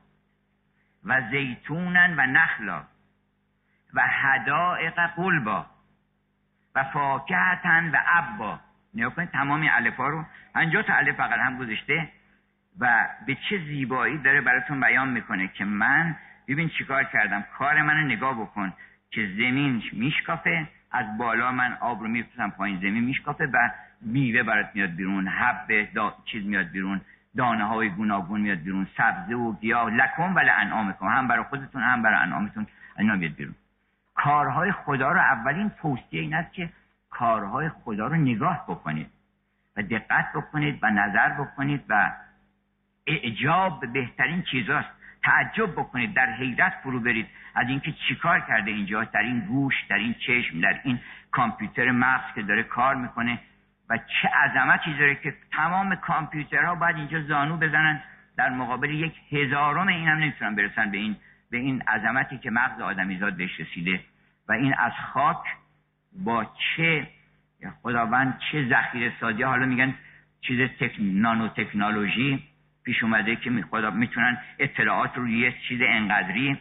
و 1.05 1.21
زیتونن 1.31 2.13
و 2.17 2.21
نخلا. 2.21 2.83
و 3.93 4.01
حدائق 4.01 4.99
قلبا. 5.15 5.65
و 6.75 6.83
فاکهتن 6.83 7.91
و 7.91 7.97
عبا 8.07 8.59
نیا 8.93 9.09
کنید 9.09 9.29
تمامی 9.29 9.69
الفا 9.69 10.07
رو. 10.07 10.25
پنجاه 10.53 10.83
تا 10.83 10.93
الف 10.93 11.15
فقط 11.15 11.39
هم 11.39 11.57
گذاشته. 11.57 12.09
و 12.79 13.07
به 13.25 13.35
چه 13.35 13.57
زیبایی 13.57 14.17
داره 14.17 14.41
براتون 14.41 14.79
بیان 14.79 15.09
می‌کنه 15.09 15.47
که 15.47 15.65
من 15.65 16.15
ببین 16.47 16.69
چیکار 16.69 17.03
کردم. 17.03 17.41
کار 17.41 17.81
منو 17.81 18.07
نگاه 18.07 18.41
بکن 18.41 18.73
که 19.11 19.27
زمین 19.27 19.83
میشکافه. 19.93 20.67
از 20.91 21.17
بالا 21.17 21.51
من 21.51 21.73
آب 21.73 22.01
رو 22.01 22.07
میفرستم 22.07 22.49
پایین. 22.49 22.79
زمین 22.79 23.03
میشکافه 23.03 23.45
و 23.53 23.69
میوه 24.01 24.43
برات 24.43 24.69
میاد 24.73 24.89
بیرون 24.89 25.27
حب 25.27 25.67
چیز 26.25 26.45
میاد 26.45 26.69
بیرون 26.69 27.01
دانه 27.37 27.63
های 27.63 27.89
گوناگون 27.89 28.41
میاد 28.41 28.57
بیرون 28.57 28.87
سبزه 28.97 29.35
و 29.35 29.53
گیاه 29.53 29.89
لکم 29.89 30.35
ولی 30.35 30.49
انعامکم 30.49 31.05
هم 31.05 31.27
برای 31.27 31.43
خودتون 31.43 31.81
هم 31.81 32.01
برای 32.01 32.17
انعامتون 32.17 32.67
اینا 32.99 33.15
میاد 33.15 33.31
بیرون. 33.31 33.55
کارهای 34.15 34.71
خدا 34.71 35.11
رو 35.11 35.19
اولین 35.19 35.69
توصیه 35.69 36.21
این 36.21 36.33
است 36.33 36.53
که 36.53 36.69
کارهای 37.09 37.69
خدا 37.69 38.07
رو 38.07 38.15
نگاه 38.15 38.65
بکنید 38.67 39.09
و 39.77 39.83
دقت 39.83 40.33
بکنید 40.35 40.79
و 40.81 40.89
نظر 40.89 41.29
بکنید 41.29 41.83
و 41.89 42.11
اعجاب 43.07 43.79
به 43.79 43.87
بهترین 43.87 44.43
چیزاست. 44.51 44.89
تعجب 45.23 45.71
بکنید 45.71 46.13
در 46.13 46.31
حیرت 46.33 46.73
فرو 46.83 46.99
برید 46.99 47.27
از 47.55 47.67
اینکه 47.67 47.93
چیکار 48.07 48.39
کرده 48.39 48.71
اینجا 48.71 49.03
در 49.03 49.19
این 49.19 49.39
گوش 49.39 49.73
در 49.89 49.97
این 49.97 50.15
چشم 50.27 50.61
در 50.61 50.79
این 50.83 50.99
کامپیوتر 51.31 51.91
مغز 51.91 52.33
که 52.35 52.41
داره 52.41 52.63
کار 52.63 52.95
می‌کنه. 52.95 53.39
و 53.89 53.97
چه 53.97 54.27
عظمتی 54.27 54.93
داره 54.93 55.15
که 55.15 55.33
تمام 55.51 55.95
کامپیوترها 55.95 56.75
باید 56.75 56.95
اینجا 56.95 57.21
زانو 57.21 57.57
بزنن. 57.57 58.01
در 58.37 58.49
مقابل 58.49 58.89
یک 58.89 59.13
هزارم 59.31 59.87
این 59.87 60.07
هم 60.07 60.17
نمی‌تونن 60.17 60.55
برسن 60.55 60.91
به 60.91 60.97
این 60.97 61.15
به 61.51 61.57
این 61.57 61.81
عظمتی 61.81 62.37
که 62.37 62.51
مغز 62.51 62.81
آدمیزاد 62.81 63.37
بهش 63.37 63.59
رسیده. 63.59 63.99
و 64.47 64.51
این 64.51 64.73
از 64.77 64.91
خاک 65.13 65.43
با 66.23 66.45
چه 66.45 67.07
خداوند 67.81 68.39
چه 68.51 68.67
ذخیره 68.69 69.13
سازی 69.19 69.43
حالا 69.43 69.65
میگن 69.65 69.93
چیز 70.41 70.69
تک... 70.69 70.95
نانو 70.99 71.47
تکنولوژی 71.47 72.43
پیش 72.83 73.03
اومده 73.03 73.35
که 73.35 73.51
خدا 73.71 73.89
می‌تونن 73.89 74.37
اطلاعات 74.59 75.17
رو 75.17 75.27
یه 75.27 75.53
چیز 75.67 75.81
انقدری 75.81 76.57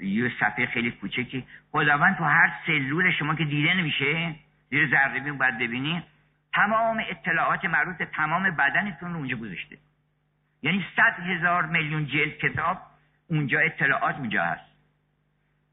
یه 0.00 0.32
صفحه 0.40 0.66
خیلی 0.66 0.90
کوچکی. 0.90 1.44
خداوند 1.72 2.16
تو 2.16 2.24
هر 2.24 2.52
سلول 2.66 3.10
شما 3.10 3.34
که 3.34 3.44
دیده 3.44 3.74
نمیشه 3.74 4.34
زیر 4.70 4.90
ذره 4.90 5.32
باید 5.32 5.58
ببینی 5.58 6.02
تمام 6.58 7.02
اطلاعات 7.10 7.64
مربوط 7.64 8.02
تمام 8.02 8.50
بدنتون 8.50 9.12
رو 9.12 9.16
اونجا 9.16 9.36
گذاشته. 9.36 9.78
یعنی 10.62 10.84
صد 10.96 11.22
هزار 11.22 11.66
میلیون 11.66 12.06
جلد 12.06 12.38
کتاب 12.38 12.78
اونجا 13.30 13.60
اطلاعات 13.60 14.16
اونجا 14.16 14.44
هست. 14.44 14.64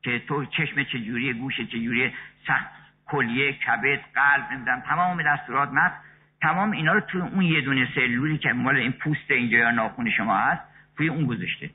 که 0.04 0.20
تو 0.20 0.46
چشم 0.46 0.84
چجوری 0.84 1.34
گوش 1.34 1.62
چجوری 1.62 2.14
سخت 2.48 2.70
کلیه 3.06 3.54
کبد 3.54 4.00
قلب 4.16 4.52
نمی‌دونم 4.52 4.80
تمام 4.80 5.24
دستورات 5.24 5.70
مغز 5.70 5.94
تمام 6.42 6.72
اینا 6.72 6.94
رو 6.94 7.00
توی 7.00 7.22
اون 7.22 7.42
یه 7.42 7.62
دونه 7.62 7.88
سلولی 7.96 8.38
که 8.38 8.54
مال 8.54 8.76
این 8.76 8.92
پوست 8.92 9.32
اینجا 9.32 9.58
یا 9.58 9.72
ناخون 9.72 10.12
شما 10.12 10.38
هست 10.38 10.62
توی 10.98 11.08
اون 11.08 11.26
گذاشته. 11.26 11.70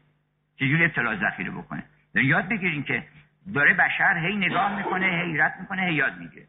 چجوری 0.56 0.84
اطلاع 0.84 1.16
ذخیره 1.16 1.50
بکنه؟ 1.50 1.82
یاد 2.14 2.48
بگیریم 2.48 2.82
که 2.82 3.04
داره 3.54 3.74
بشر 3.74 4.18
هی 4.18 4.36
نگاه 4.36 4.76
می‌کنه 4.76 5.06
حیرت 5.06 5.54
می‌کنه 5.60 5.82
هی 5.82 5.94
یاد 5.94 6.18
می‌گیره. 6.18 6.46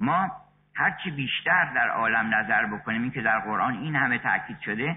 ما 0.00 0.30
هرچی 0.74 1.10
بیشتر 1.10 1.64
در 1.74 1.88
عالم 1.88 2.34
نظر 2.34 2.66
بکنیم 2.66 3.02
این 3.02 3.10
که 3.10 3.22
در 3.22 3.38
قرآن 3.38 3.74
این 3.74 3.96
همه 3.96 4.18
تاکید 4.18 4.60
شده 4.60 4.96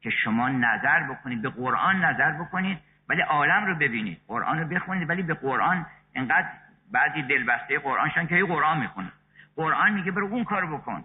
که 0.00 0.10
شما 0.10 0.48
نظر 0.48 1.02
بکنید 1.02 1.42
به 1.42 1.48
قرآن 1.48 2.04
نظر 2.04 2.32
بکنید 2.32 2.78
ولی 3.08 3.20
عالم 3.20 3.66
رو 3.66 3.74
ببینید. 3.74 4.20
قرآن 4.28 4.58
رو 4.58 4.68
بخونید 4.68 5.10
ولی 5.10 5.22
به 5.22 5.34
قرآن 5.34 5.86
انقدر 6.14 6.48
بعضی 6.92 7.22
دلبسته 7.22 7.78
قرآنشان 7.78 8.26
که 8.26 8.44
قرآن 8.44 8.78
می‌خونه. 8.78 9.12
قرآن 9.56 9.92
میگه 9.92 10.10
برو 10.10 10.26
اون 10.26 10.44
کار 10.44 10.66
بکن. 10.66 11.04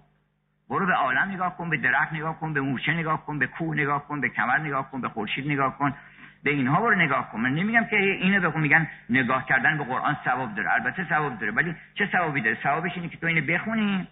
برو 0.70 0.86
به 0.86 0.94
عالم 0.94 1.32
نگاه 1.32 1.58
کن 1.58 1.70
به 1.70 1.78
درخت 1.78 2.14
نگاه 2.14 2.40
کن 2.40 2.54
به 2.54 2.62
مورچه 2.62 2.92
نگاه 2.92 3.26
کن 3.26 3.40
به 3.40 3.48
کوه 3.48 3.76
نگاه 3.76 4.08
کن 4.08 4.22
به 4.22 4.30
کمر 4.30 4.58
نگاه 4.58 4.92
کن 4.92 5.02
به 5.02 5.10
خورشید 5.10 5.52
نگاه 5.52 5.78
کن. 5.78 5.94
به 6.44 6.52
اینها 6.52 6.82
برو 6.82 6.96
نگاه 6.96 7.32
کن. 7.32 7.40
من 7.40 7.50
نمیگم 7.50 7.84
که 7.84 7.98
اینو 7.98 8.50
بخون 8.50 8.62
میگن 8.62 8.88
نگاه 9.10 9.46
کردن 9.46 9.78
به 9.78 9.84
قرآن 9.84 10.18
ثواب 10.26 10.56
داره. 10.56 10.74
البته 10.74 11.06
ثواب 11.10 11.40
داره 11.40 11.52
ولی 11.52 11.76
چه 11.94 12.10
ثوابی 12.12 12.42
داره؟ 12.42 12.58
ثوابش 12.64 12.92
اینه 12.96 13.10
که 13.10 13.18
تو 13.18 13.28
اینو 13.28 13.54
بخونی 13.54 14.08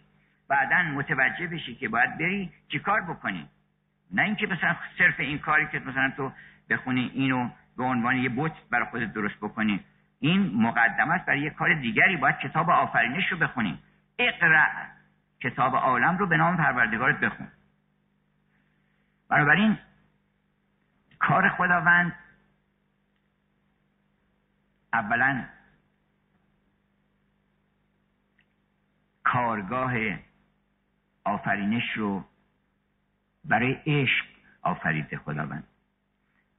بعدا 0.47 0.83
متوجه 0.83 1.47
بشی 1.47 1.75
که 1.75 1.89
باید 1.89 2.17
بری 2.17 2.51
چیکار 2.67 3.01
بکنی. 3.01 3.49
نه 4.11 4.21
اینکه 4.21 4.47
مثلا 4.47 4.75
صرف 4.97 5.19
این 5.19 5.39
کاری 5.39 5.67
که 5.67 5.79
مثلا 5.79 6.11
تو 6.17 6.31
بخونی 6.69 7.11
اینو 7.13 7.49
به 7.77 7.83
عنوان 7.83 8.15
یه 8.15 8.29
بوت 8.29 8.51
برای 8.71 8.85
خودت 8.85 9.13
درست 9.13 9.37
بکنی. 9.37 9.79
این 10.19 10.51
مقدمه 10.55 11.13
است 11.13 11.25
برای 11.25 11.41
یه 11.41 11.49
کار 11.49 11.73
دیگری. 11.73 12.17
باید 12.17 12.37
کتاب 12.37 12.69
آفرینش 12.69 13.31
رو 13.31 13.37
بخونیم 13.37 13.79
اقرا 14.19 14.65
کتاب 15.41 15.75
عالم 15.75 16.17
رو 16.17 16.27
به 16.27 16.37
نام 16.37 16.57
پروردگارت 16.57 17.19
بخون. 17.19 17.47
بنابراین 19.29 19.77
کار 21.19 21.49
خداوند 21.49 22.13
اولا 24.93 25.45
کارگاه 29.23 29.93
آفرینش 31.23 31.93
رو 31.95 32.25
برای 33.45 33.77
عشق 33.87 34.25
آفریده 34.61 35.17
خداوند. 35.17 35.63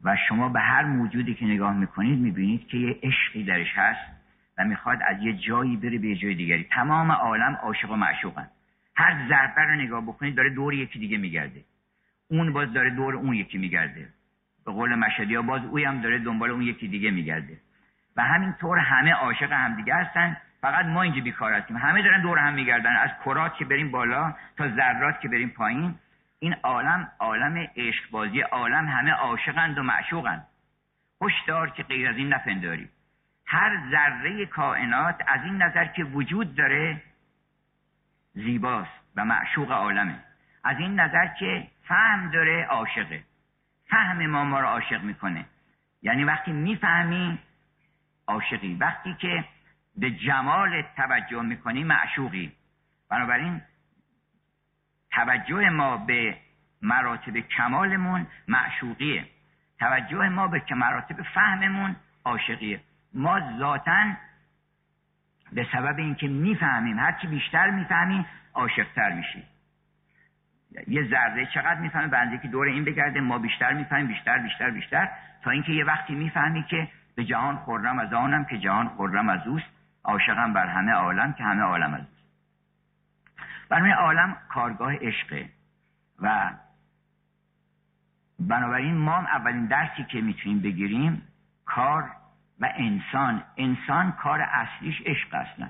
و 0.03 0.17
شما 0.29 0.49
به 0.49 0.61
هر 0.61 0.85
موجودی 0.85 1.35
که 1.35 1.45
نگاه 1.45 1.73
می‌کنید 1.77 2.19
می‌بینید 2.19 2.67
که 2.67 2.77
یه 2.77 3.01
عشقی 3.03 3.45
درش 3.45 3.73
هست 3.75 4.11
و 4.59 4.65
می‌خواد 4.65 4.99
از 5.07 5.23
یه 5.23 5.33
جایی 5.33 5.77
بره 5.77 5.99
به 5.99 6.17
جای 6.17 6.35
دیگری. 6.35 6.65
تمام 6.65 7.13
عالم 7.13 7.55
عاشق 7.63 7.91
و 7.91 7.97
معشوقن. 7.97 8.51
هر 8.95 9.29
ضربه 9.29 9.63
رو 9.63 9.75
نگاه 9.75 10.03
بکنید 10.03 10.35
داره 10.35 10.51
دور 10.51 10.75
یکی 10.75 10.99
دیگه 10.99 11.19
میگرده. 11.19 11.65
اون 12.29 12.53
باز 12.53 12.73
داره 12.73 12.91
دور 12.91 13.15
اون 13.15 13.35
یکی 13.35 13.59
میگرده. 13.59 14.09
به 14.65 14.73
قول 14.73 14.95
مشهدی 14.95 15.39
باز 15.39 15.65
اوی 15.65 15.85
داره 15.85 16.19
دنبال 16.19 16.51
اون 16.51 16.63
یکی 16.63 16.89
دیگه 16.89 17.11
میگرده. 17.11 17.61
و 18.17 18.23
همینطور 18.23 18.79
همه 18.79 19.13
عاشق 19.13 19.53
همدیگه 19.53 19.95
هستن. 19.95 20.37
فقط 20.61 20.87
ما 20.87 21.03
اینجا 21.03 21.21
بیکار 21.21 21.53
هستیم. 21.53 21.77
همه 21.77 22.03
دارن 22.03 22.23
دور 22.23 22.39
هم 22.39 22.53
میگردن. 22.53 22.97
از 22.97 23.11
کرات 23.25 23.57
که 23.57 23.65
بریم 23.65 23.91
بالا 23.91 24.35
تا 24.57 24.69
ذرات 24.69 25.21
که 25.21 25.29
بریم 25.29 25.49
پایین. 25.49 25.95
این 26.39 26.57
عالم 26.63 27.09
عالم 27.19 27.69
عشق 27.77 28.11
بازی 28.11 28.41
عالم 28.41 28.89
همه 28.89 29.11
عاشقند 29.11 29.79
و 29.79 29.83
معشوقند. 29.83 30.47
هشدار 31.23 31.71
که 31.71 31.83
غیر 31.83 32.09
از 32.09 32.17
این 32.17 32.35
نپنداری. 32.35 32.89
هر 33.47 33.91
ذره 33.91 34.47
کائنات 34.47 35.21
از 35.27 35.41
این 35.45 35.63
نظر 35.63 35.85
که 35.85 36.05
وجود 36.05 36.55
داره 36.55 37.03
زیباست 38.35 39.01
و 39.17 39.25
معشوق 39.25 39.71
عالمه. 39.71 40.15
از 40.65 40.79
این 40.79 41.01
نظر 41.01 41.27
که 41.27 41.67
فهم 41.89 42.31
داره 42.31 42.65
عاشقه. 42.65 43.23
فهم 43.87 44.27
ما 44.27 44.45
ما 44.45 44.61
رو 44.61 44.67
عاشق 44.67 45.03
می‌کنه. 45.03 45.45
یعنی 46.03 46.25
وقتی 46.25 46.53
می‌فهمی 46.53 47.39
عاشقی. 48.31 48.75
وقتی 48.75 49.15
که 49.15 49.45
به 49.97 50.11
جمال 50.11 50.83
توجه 50.97 51.43
می‌کنی 51.43 51.85
معشوقی. 51.85 52.53
بنابراین 53.11 53.61
توجه 55.13 55.69
ما 55.69 55.97
به 55.97 56.37
مراتب 56.83 57.41
کمالمون 57.41 58.27
معشوقیه. 58.49 59.25
توجه 59.79 60.29
ما 60.29 60.49
به 60.49 60.63
مراتب 60.71 61.23
فهممون 61.23 61.97
عاشقیه. 62.25 62.81
ما 63.15 63.59
ذاتا 63.59 64.13
به 65.53 65.67
سبب 65.73 65.99
اینکه 65.99 66.29
می‌فهمیم 66.29 66.99
هرچی 66.99 67.27
بیشتر 67.27 67.71
می‌فهمیم 67.71 68.27
عاشقتر 68.55 69.13
میشیم. 69.13 69.45
یه 70.89 71.09
ذره 71.11 71.47
چقدر 71.47 71.81
می‌فهمه؟ 71.81 72.07
بنده 72.07 72.39
که 72.39 72.49
دور 72.49 72.67
این 72.67 72.85
بگرده 72.85 73.21
ما 73.21 73.39
بیشتر 73.39 73.73
می‌فهمیم 73.73 74.07
بیشتر 74.07 74.39
بیشتر 74.39 74.71
بیشتر. 74.71 75.09
تا 75.43 75.51
اینکه 75.51 75.73
یه 75.73 75.85
وقتی 75.85 76.15
می‌فهمی 76.15 76.63
که 76.63 76.89
به 77.15 77.25
جهان 77.25 77.57
خورم 77.57 77.99
از 77.99 78.13
آنم 78.13 78.45
که 78.45 78.59
جهان 78.59 78.89
خورم 78.89 79.29
از 79.29 79.47
اوست 79.47 79.67
عاشقم 80.05 80.53
بر 80.53 80.67
همه 80.67 80.93
عالم 80.93 81.33
که 81.33 81.45
همه 81.45 81.63
عالم 81.63 81.95
از 81.95 82.01
اوست. 82.01 82.21
برای 83.69 83.93
عالم 83.93 84.37
کارگاه 84.49 84.95
عشقه 84.95 85.49
و 86.23 86.51
بنابراین 88.39 88.97
ما 88.97 89.17
اولین 89.17 89.67
درسی 89.67 90.05
که 90.05 90.21
می‌تونیم 90.21 90.61
بگیریم 90.61 91.23
کار 91.65 92.11
و 92.61 92.73
انسان. 92.77 93.43
انسان 93.57 94.13
کار 94.13 94.41
اصلیش 94.41 95.03
عشق 95.07 95.35
اصلا 95.35 95.69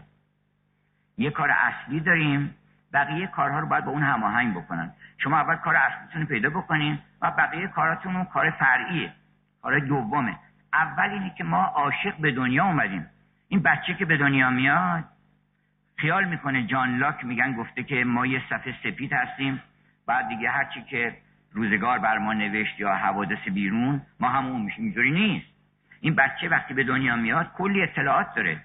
یه 1.18 1.30
کار 1.30 1.50
اصلی 1.50 2.00
داریم 2.00 2.54
بقیه 2.92 3.26
کارها 3.26 3.58
رو 3.58 3.66
باید 3.66 3.84
با 3.84 3.90
اون 3.90 4.02
هماهنگ 4.02 4.54
بکنن. 4.54 4.92
شما 5.18 5.38
اول 5.38 5.56
کار 5.56 5.76
اصلیتون 5.76 6.22
رو 6.22 6.28
پیدا 6.28 6.50
بکنین 6.50 6.98
و 7.22 7.30
بقیه 7.30 7.68
کاراتون 7.68 8.24
کار 8.24 8.50
فرعیه 8.50 9.12
کار 9.62 9.78
دومه. 9.78 10.38
اول 10.72 11.10
اینه 11.10 11.34
که 11.38 11.44
ما 11.44 11.64
عاشق 11.64 12.16
به 12.16 12.32
دنیا 12.32 12.64
اومدیم. 12.64 13.06
این 13.48 13.62
بچه 13.62 13.94
که 13.94 14.04
به 14.04 14.16
دنیا 14.16 14.50
میاد 14.50 15.04
خیال 15.96 16.24
می‌کنه 16.24 16.66
جان 16.66 16.98
لاک 16.98 17.24
میگن 17.24 17.52
گفته 17.52 17.82
که 17.82 18.04
ما 18.04 18.26
یه 18.26 18.42
صفحه 18.50 18.74
سپید 18.82 19.12
هستیم. 19.12 19.62
بعد 20.06 20.28
دیگه 20.28 20.50
هرچی 20.50 20.82
که 20.82 21.16
روزگار 21.52 21.98
بر 21.98 22.18
ما 22.18 22.32
نوشت 22.32 22.80
یا 22.80 22.94
حوادث 22.94 23.48
بیرون 23.54 24.02
ما 24.20 24.28
همون 24.28 24.62
میشیم. 24.62 24.84
اینجوری 24.84 25.10
نیست. 25.10 25.46
این 26.00 26.14
بچه 26.14 26.48
وقتی 26.48 26.74
به 26.74 26.84
دنیا 26.84 27.16
میاد 27.16 27.52
کلی 27.52 27.82
اطلاعات 27.82 28.34
داره. 28.34 28.60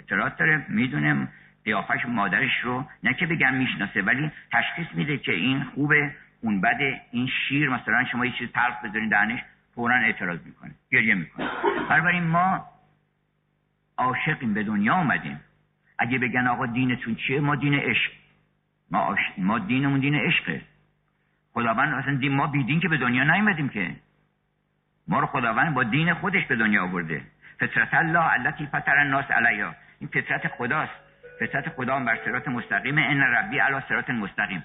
اطلاعات 0.00 0.36
داره 0.36 0.66
می‌دونه 0.68 1.28
قیافش 1.64 2.06
مادرش 2.06 2.60
رو. 2.62 2.84
نه 3.02 3.14
که 3.14 3.26
بگم 3.26 3.54
می‌شناسه 3.54 4.02
ولی 4.02 4.30
تشخیص 4.52 4.86
میده 4.94 5.18
که 5.18 5.32
این 5.32 5.64
خوبه 5.64 6.14
اون 6.40 6.60
بده. 6.60 7.00
این 7.10 7.26
شیر 7.26 7.68
مثلا 7.68 8.04
شما 8.04 8.26
یه 8.26 8.32
چیز 8.32 8.52
تلخ 8.52 8.84
بذارین 8.84 9.08
درنش 9.08 9.40
فورا 9.74 9.94
اعتراض 9.94 10.38
می‌کنه 10.44 10.74
گریه 10.90 11.14
می‌کنه. 11.14 11.50
بنابراین 11.88 12.22
ما 12.22 12.66
عاشقیم 13.98 14.54
به 14.54 14.62
دنیا 14.62 14.96
اومدیم 14.96 15.40
اگه 15.98 16.18
بگن 16.18 16.46
آقا 16.46 16.66
دینتون 16.66 17.14
چیه 17.14 17.40
ما 17.40 17.54
دین 17.54 17.74
عشق. 17.74 18.12
ما, 18.90 19.16
ما 19.38 19.58
دینمون 19.58 20.00
دین 20.00 20.14
عشقه. 20.14 20.62
خداوند 21.52 21.94
اصلا 21.94 22.14
دین 22.14 22.32
ما 22.32 22.46
بیدین 22.46 22.80
که 22.80 22.88
به 22.88 22.96
دنیا 22.96 23.24
نیومدیم 23.24 23.68
که. 23.68 23.96
ما 25.08 25.20
رو 25.20 25.26
خداوند 25.26 25.74
با 25.74 25.82
دین 25.82 26.14
خودش 26.14 26.46
به 26.46 26.56
دنیا 26.56 26.82
آورده. 26.82 27.22
فطرت 27.58 27.94
الله 27.94 28.32
التي 28.32 28.66
فطر 28.66 28.98
الناس 28.98 29.30
علیها. 29.30 29.74
این 29.98 30.08
فطرت 30.08 30.48
خداست. 30.48 30.92
فطرت 31.40 31.68
خدا 31.68 32.00
بر 32.00 32.18
صراط 32.24 32.48
مستقیم. 32.48 32.98
ان 32.98 33.20
ربی 33.20 33.58
علی 33.58 33.80
صراط 33.88 34.10
مستقیم. 34.10 34.64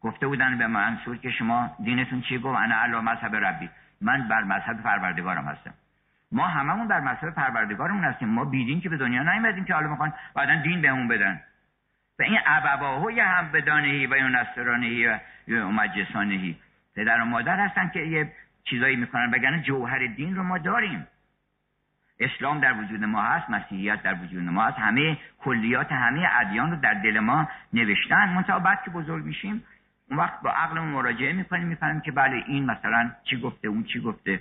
گفته 0.00 0.26
بودن 0.26 0.58
به 0.58 0.66
منصور 0.66 1.16
که 1.16 1.30
شما 1.30 1.70
دینتون 1.84 2.20
چی؟ 2.20 2.38
گفت 2.38 2.58
انا 2.58 2.76
علی 2.76 2.94
مذهب 2.94 3.36
ربی. 3.36 3.70
من 4.00 4.28
بر 4.28 4.42
مذهب 4.42 4.82
پروردگارم 4.82 5.44
هستم. 5.44 5.74
ما 6.32 6.46
هممون 6.48 6.88
بر 6.88 7.00
مذهب 7.00 7.30
پروردگارمون 7.30 8.04
هستیم. 8.04 8.28
ما 8.28 8.44
بیدین 8.44 8.80
که 8.80 8.88
به 8.88 8.96
دنیا 8.96 9.22
نیومدیم 9.22 9.64
که 9.64 9.74
حالا 9.74 9.88
می‌خوان 9.88 10.12
بعدا 10.34 10.62
دین 10.62 10.80
بهمون 10.80 11.08
بدن. 11.08 11.40
و 12.18 12.22
این 12.22 12.38
ابواهو 12.46 13.10
هم 13.20 13.52
بدانهی 13.52 14.06
و 14.06 14.16
یا 14.16 14.28
نصرانهی 14.28 15.06
و 15.06 15.18
مجسانهی 15.48 16.56
پدر 16.96 17.20
و 17.20 17.24
مادر 17.24 17.60
هستن 17.60 17.88
که 17.88 18.00
یه 18.00 18.32
چیزایی 18.64 18.96
می‌کنن. 18.96 19.30
وگرنه 19.30 19.62
جوهر 19.62 20.06
دین 20.06 20.36
رو 20.36 20.42
ما 20.42 20.58
داریم. 20.58 21.06
اسلام 22.20 22.60
در 22.60 22.72
وجود 22.72 23.04
ما 23.04 23.22
هست 23.22 23.50
مسیحیت 23.50 24.02
در 24.02 24.14
وجود 24.14 24.42
ما 24.42 24.64
هست. 24.64 24.78
همه 24.78 25.18
کلیات 25.38 25.92
همه 25.92 26.28
ادیان 26.40 26.70
رو 26.70 26.76
در 26.76 26.94
دل 26.94 27.18
ما 27.18 27.48
نوشتن. 27.72 28.28
منتها 28.28 28.58
بعد 28.58 28.82
که 28.84 28.90
بزرگ 28.90 29.24
میشیم 29.24 29.64
اون 30.10 30.18
وقت 30.18 30.40
با 30.40 30.50
عقلمون 30.50 30.88
مراجعه 30.88 31.32
می‌کنیم 31.32 31.68
می‌فهمیم 31.68 32.00
که 32.00 32.12
بله 32.12 32.44
این 32.46 32.64
مثلا 32.64 33.10
چی 33.24 33.40
گفته 33.40 33.68
اون 33.68 33.84
چی 33.84 34.00
گفته 34.00 34.40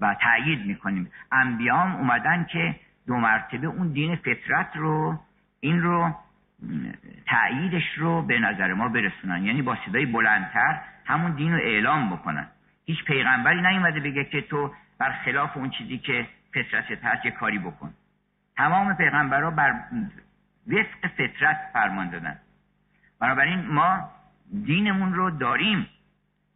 و 0.00 0.16
تایید 0.20 0.66
می‌کنیم. 0.66 1.10
انبیام 1.32 1.96
اومدن 1.96 2.44
که 2.44 2.76
دو 3.06 3.16
مرتبه 3.16 3.66
اون 3.66 3.92
دین 3.92 4.16
فطرت 4.16 4.76
رو 4.76 5.20
این 5.60 5.82
رو 5.82 6.14
تاییدش 7.26 7.94
رو 7.96 8.22
به 8.22 8.38
نظر 8.38 8.74
ما 8.74 8.88
برسونن. 8.88 9.44
یعنی 9.44 9.62
با 9.62 9.76
صدای 9.86 10.06
بلندتر 10.06 10.80
همون 11.04 11.30
دین 11.30 11.52
رو 11.52 11.58
اعلام 11.58 12.10
بکنن. 12.10 12.46
هیچ 12.86 13.04
پیغمبری 13.04 13.60
نیومده 13.62 14.00
بگه 14.00 14.24
که 14.24 14.40
تو 14.40 14.74
بر 14.98 15.12
خلاف 15.24 15.56
اون 15.56 15.70
چیزی 15.70 15.98
که 15.98 16.26
فطرتت 16.54 17.04
هست 17.04 17.24
یه 17.24 17.30
کاری 17.30 17.58
بکن. 17.58 17.94
تمام 18.56 18.94
پیغمبرها 18.94 19.50
بر 19.50 19.74
وفق 20.66 21.06
فطرت 21.16 21.56
فرمان 21.72 22.10
دادن. 22.10 22.38
بنابراین 23.20 23.66
ما 23.66 24.10
دینمون 24.52 25.14
رو 25.14 25.30
داریم 25.30 25.86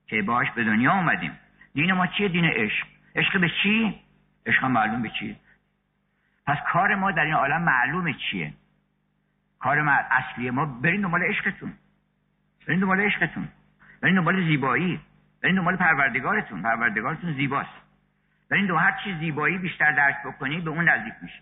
که 0.06 0.22
باش 0.22 0.50
به 0.50 0.64
دنیا 0.64 0.92
اومدیم. 0.92 1.38
دین 1.74 1.92
ما 1.92 2.06
چیه؟ 2.06 2.28
دین 2.28 2.44
عشق. 2.44 2.86
عشق 3.16 3.40
به 3.40 3.50
چی؟ 3.62 4.00
عشق 4.46 4.64
معلوم 4.64 5.02
به 5.02 5.10
چی؟ 5.10 5.36
پس 6.46 6.58
کار 6.72 6.94
ما 6.94 7.12
در 7.12 7.24
این 7.24 7.34
عالم 7.34 7.62
معلومه 7.62 8.14
چیه؟ 8.14 8.52
کار 9.58 9.82
ما 9.82 9.92
اصلی 9.92 10.50
ما 10.50 10.64
برین 10.66 11.00
دنبال 11.00 11.22
عشقتون. 11.22 11.72
برین 12.66 12.80
دنبال 12.80 13.00
عشقتون. 13.00 13.48
برین 14.00 14.14
دنبال 14.14 14.46
زیبایی. 14.46 15.00
برین 15.42 15.56
دنبال 15.56 15.76
پروردگارتون. 15.76 16.62
پروردگارتون 16.62 17.34
زیباست. 17.34 17.84
برین 18.50 18.66
دو 18.66 18.76
هر 18.76 18.98
چی 19.04 19.16
زیبایی 19.18 19.58
بیشتر 19.58 19.92
درک 19.92 20.16
بکنی 20.24 20.60
به 20.60 20.70
اون 20.70 20.88
نزدیک 20.88 21.14
میشه 21.22 21.40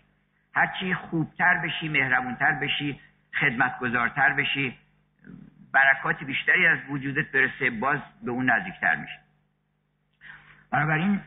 هر 0.55 0.67
چی 0.79 0.93
خوبتر 0.93 1.57
بشی 1.57 1.89
مهربونتر 1.89 2.51
بشی 2.51 2.99
خدمتگزارتر 3.39 4.33
بشی 4.33 4.77
برکات 5.73 6.23
بیشتری 6.23 6.67
از 6.67 6.79
وجودت 6.89 7.31
برسه 7.31 7.69
باز 7.69 7.99
به 8.23 8.31
اون 8.31 8.49
نزدیکتر 8.49 8.95
میشه. 8.95 9.19
بنابراین 10.71 11.21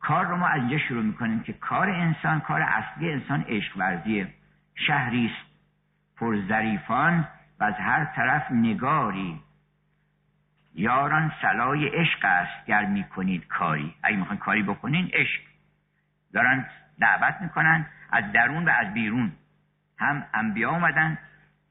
کار 0.00 0.26
رو 0.26 0.36
ما 0.36 0.46
از 0.46 0.60
اینجا 0.60 0.78
شروع 0.78 1.02
می‌کنیم 1.02 1.42
که 1.42 1.52
کار 1.52 1.90
انسان 1.90 2.40
کار 2.40 2.62
اصلی 2.62 3.12
انسان 3.12 3.44
عشق 3.48 3.76
ورزیه 3.76 4.28
شهری 4.74 5.26
است 5.26 5.50
پرظریفان 6.16 7.28
و 7.60 7.64
از 7.64 7.74
هر 7.74 8.04
طرف 8.04 8.50
نگاری. 8.50 9.40
یاران 10.74 11.32
سلای 11.42 11.88
عشق 11.88 12.24
است 12.24 12.66
گر 12.66 12.84
می‌کنید 12.84 13.46
کاری. 13.46 13.94
اگه 14.02 14.16
می‌خواین 14.16 14.40
کاری 14.40 14.62
بکنین 14.62 15.10
عشق. 15.12 15.40
دارن 16.32 16.66
دعوت 17.00 17.36
می‌کنن 17.40 17.86
از 18.10 18.32
درون 18.32 18.64
و 18.64 18.70
از 18.70 18.94
بیرون. 18.94 19.32
هم 19.98 20.26
انبیا 20.34 20.70
اومدن 20.70 21.18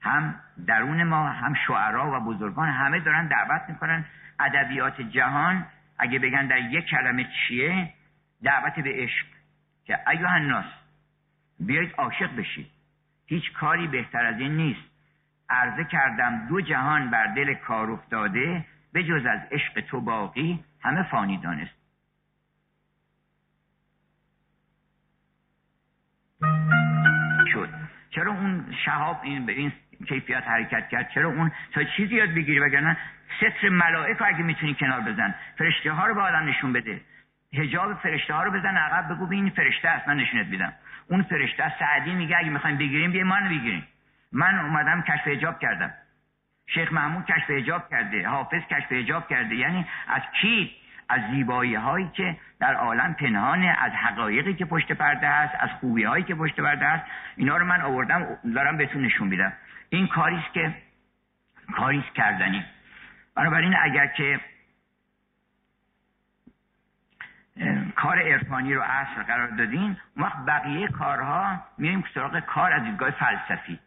هم 0.06 0.36
درون 0.68 1.04
ما 1.04 1.30
هم 1.30 1.54
شعرا 1.68 2.12
و 2.12 2.26
بزرگان 2.26 2.70
همه 2.70 3.00
دارن 3.00 3.28
دعوت 3.28 3.62
می‌کنن. 3.70 4.06
ادبیات 4.40 5.02
جهان 5.02 5.66
اگه 5.98 6.20
بگن 6.20 6.48
در 6.48 6.58
یک 6.58 6.86
کلمه 6.86 7.24
چیه؟ 7.24 7.94
دعوت 8.44 8.80
به 8.80 8.92
عشق. 8.94 9.26
که 9.86 10.10
ایوه 10.10 10.32
الناس 10.32 10.66
بیایید 11.60 11.96
عاشق 11.98 12.36
بشید. 12.36 12.68
هیچ 13.26 13.54
کاری 13.54 13.88
بهتر 13.88 14.26
از 14.26 14.40
این 14.40 14.58
نیست. 14.58 14.90
عرضه 15.50 15.84
کردم 15.84 16.48
دو 16.48 16.62
جهان 16.62 17.10
بر 17.10 17.28
دل 17.28 17.54
کار 17.54 17.92
افتاده 17.92 18.66
به 18.94 19.04
جز 19.04 19.26
از 19.26 19.40
عشق 19.52 19.82
تو 19.82 20.02
باقی 20.02 20.64
همه 20.82 21.04
فانی 21.04 21.38
دانست. 21.38 21.76
شد. 27.54 27.70
چرا 28.10 28.32
اون 28.32 28.76
شهاب 28.86 29.20
این 29.24 29.46
به 29.46 29.52
این 29.52 29.72
کیفیت 30.08 30.44
حرکت 30.48 30.90
کرد. 30.90 31.10
چرا 31.10 31.30
اون 31.30 31.52
تا 31.74 31.84
چیزی 31.84 32.16
یاد 32.16 32.30
بگیری 32.30 32.60
وگرنه 32.60 32.98
ستر 33.38 33.70
ملائک 33.70 34.22
اگه 34.22 34.44
می‌تونی 34.44 34.74
کنار 34.74 35.02
بزن 35.02 35.36
فرشته 35.58 35.92
ها 35.92 36.08
رو 36.08 36.16
به 36.16 36.22
آدم 36.22 36.46
نشون 36.50 36.74
بده. 36.74 37.02
هجاب 37.54 37.94
فرشته 37.94 38.34
ها 38.34 38.44
رو 38.44 38.52
بزن 38.52 38.78
عقب 38.78 39.14
بگو 39.14 39.32
این 39.32 39.50
فرشته 39.50 39.90
است 39.90 40.08
من 40.08 40.18
نشونت 40.18 40.48
میدم. 40.48 40.74
اون 41.10 41.24
فرشته 41.24 41.74
سعدی 41.80 42.14
میگه 42.14 42.38
اگه 42.38 42.50
می‌خوایم 42.50 42.78
بگیریم 42.78 43.12
بیا 43.12 43.24
من 43.24 43.50
بگیریم. 43.50 43.88
من 44.32 44.60
اومدم 44.60 45.02
کشف 45.02 45.28
هجاب 45.28 45.60
کردم. 45.60 45.94
شیخ 46.68 46.94
محمود 46.94 47.26
کشف 47.26 47.50
هجاب 47.50 47.90
کرده 47.90 48.28
حافظ 48.28 48.62
کشف 48.72 48.92
هجاب 48.92 49.28
کرده. 49.30 49.56
یعنی 49.56 49.86
از 50.08 50.22
کی؟ 50.42 50.72
از 51.10 51.22
زیبایی 51.32 51.76
هایی 51.76 52.10
که 52.14 52.38
در 52.60 52.74
عالم 52.74 53.14
پنهانه 53.14 53.78
از 53.82 53.92
حقایقی 53.92 54.54
که 54.54 54.66
پشت 54.66 54.92
پرده 54.92 55.30
هست 55.30 55.56
از 55.60 55.70
خوبی 55.70 56.04
هایی 56.04 56.24
که 56.24 56.36
پشت 56.36 56.60
پرده 56.60 56.86
هست. 56.86 57.04
اینا 57.36 57.58
رو 57.58 57.66
من 57.66 57.82
آوردم 57.82 58.28
دارم 58.56 58.78
بهتون 58.78 59.02
نشون 59.02 59.28
میدم. 59.28 59.54
این 59.90 60.08
کاریست 60.08 60.54
که 60.54 60.76
کاریست 61.76 62.14
کردنی. 62.16 62.66
بنابراین 63.36 63.76
اگر 63.82 64.08
که 64.08 64.40
کار 67.96 68.20
عرفانی 68.20 68.74
رو 68.74 68.82
اصل 68.82 69.24
قرار 69.24 69.48
دادین 69.48 69.98
وقت 70.18 70.46
بقیه 70.48 70.88
کارها 70.88 71.62
میریم 71.78 72.04
سراغ 72.14 72.40
کار 72.40 72.74
از 72.74 72.84
دیدگاه 72.84 73.12
فلسفی. 73.12 73.80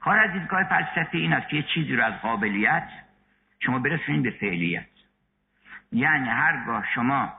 کار 0.00 0.18
از 0.18 0.32
دیدگاه 0.32 0.64
فلسفی 0.64 1.18
این 1.18 1.32
است 1.32 1.48
که 1.48 1.56
یه 1.56 1.62
چیزی 1.62 1.96
رو 1.96 2.04
از 2.04 2.14
قابلیت 2.22 2.88
شما 3.60 3.78
برسونید 3.78 4.22
به 4.22 4.30
فعلیت. 4.30 4.86
یعنی 5.92 6.28
هرگاه 6.28 6.84
شما 6.94 7.32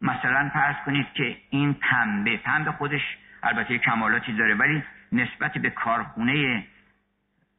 مثلا 0.00 0.50
فرض 0.54 0.76
کنید 0.86 1.12
که 1.14 1.36
این 1.50 1.74
پنبه 1.74 2.36
پنبه 2.36 2.72
خودش 2.72 3.18
البته 3.42 3.78
کمالاتی 3.78 4.32
داره 4.32 4.54
ولی 4.54 4.84
نسبت 5.12 5.58
به 5.58 5.70
کارخونه 5.70 6.64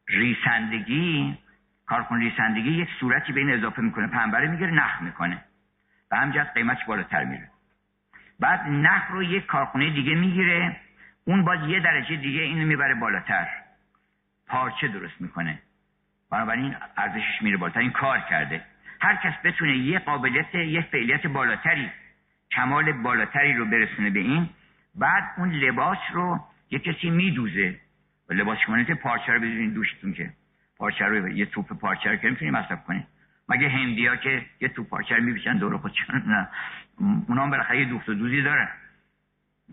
ریسندگی 0.08 1.38
کارخونه 1.86 2.24
ریسندگی 2.24 2.70
یک 2.70 2.90
صورتی 3.00 3.34
به 3.34 3.40
این 3.40 3.54
اضافه 3.54 3.82
می‌کنه. 3.82 4.08
پنبه 4.08 4.38
رو 4.40 4.52
می‌گیره 4.52 4.72
نخ 4.72 5.02
می‌کنه. 5.02 5.44
و 6.12 6.16
همجاز 6.18 6.48
قیمتش 6.54 6.86
بالاتر 6.86 7.24
میره. 7.24 7.50
بعد 8.40 8.68
نخ 8.68 9.08
رو 9.10 9.24
یک 9.24 9.46
کارخونه 9.46 9.90
دیگه 9.90 10.16
می‌گیره. 10.16 10.76
اون 11.26 11.46
باز 11.46 11.70
یه 11.70 11.80
درجه 11.80 12.16
دیگه 12.16 12.42
اینو 12.42 12.68
می‌بره 12.68 12.96
بالاتر. 12.96 13.48
پارچه 14.48 14.88
درست 14.88 15.22
می‌کنه. 15.22 15.60
بنابراین 16.32 16.76
ارزشش 16.98 17.42
میره 17.42 17.58
بالاتر. 17.58 17.80
این 17.80 17.92
کار 17.92 18.20
کرده. 18.20 18.62
هر 19.02 19.16
کس 19.16 19.34
بتونه 19.44 19.78
یه 19.78 20.00
قابلیت 20.00 20.56
یه 20.56 20.82
فعلیت 20.82 21.28
بالاتری 21.28 21.92
کمال 22.52 22.92
بالاتری 22.92 23.54
رو 23.54 23.66
برسونه 23.66 24.10
به 24.10 24.20
این 24.20 24.50
بعد 24.96 25.24
اون 25.38 25.50
لباس 25.52 25.98
رو 26.12 26.40
یه 26.72 26.80
کسی 26.80 27.10
میدوزه 27.10 27.80
و 28.30 28.34
لباس 28.34 28.58
شما 28.66 28.84
پارچه 28.84 29.34
رو 29.34 29.40
بزنین 29.40 29.74
دوشتون 29.74 30.14
که 30.14 30.34
پارچه 30.78 31.06
رو 31.06 31.30
یه 31.30 31.46
توپ 31.46 31.80
پارچه 31.80 32.10
رو 32.10 32.16
که 32.16 32.30
می‌تونی 32.30 32.52
مصرف 32.52 32.84
کنی 32.84 33.08
مگه 33.50 33.70
هندی 33.70 34.08
ها 34.08 34.16
که 34.16 34.46
یه 34.62 34.68
توپ 34.68 34.90
پارچه 34.90 35.16
رو 35.16 35.24
میبیشن 35.24 35.58
دور 35.58 35.78
خودشون؟ 35.78 36.24
نه. 36.28 36.48
اونا 37.28 37.44
هم 37.44 37.50
بالاخره 37.50 37.80
یه 37.80 37.86
دوخت 37.86 38.10
و 38.10 38.14
دوزی 38.14 38.42
دارن. 38.42 38.68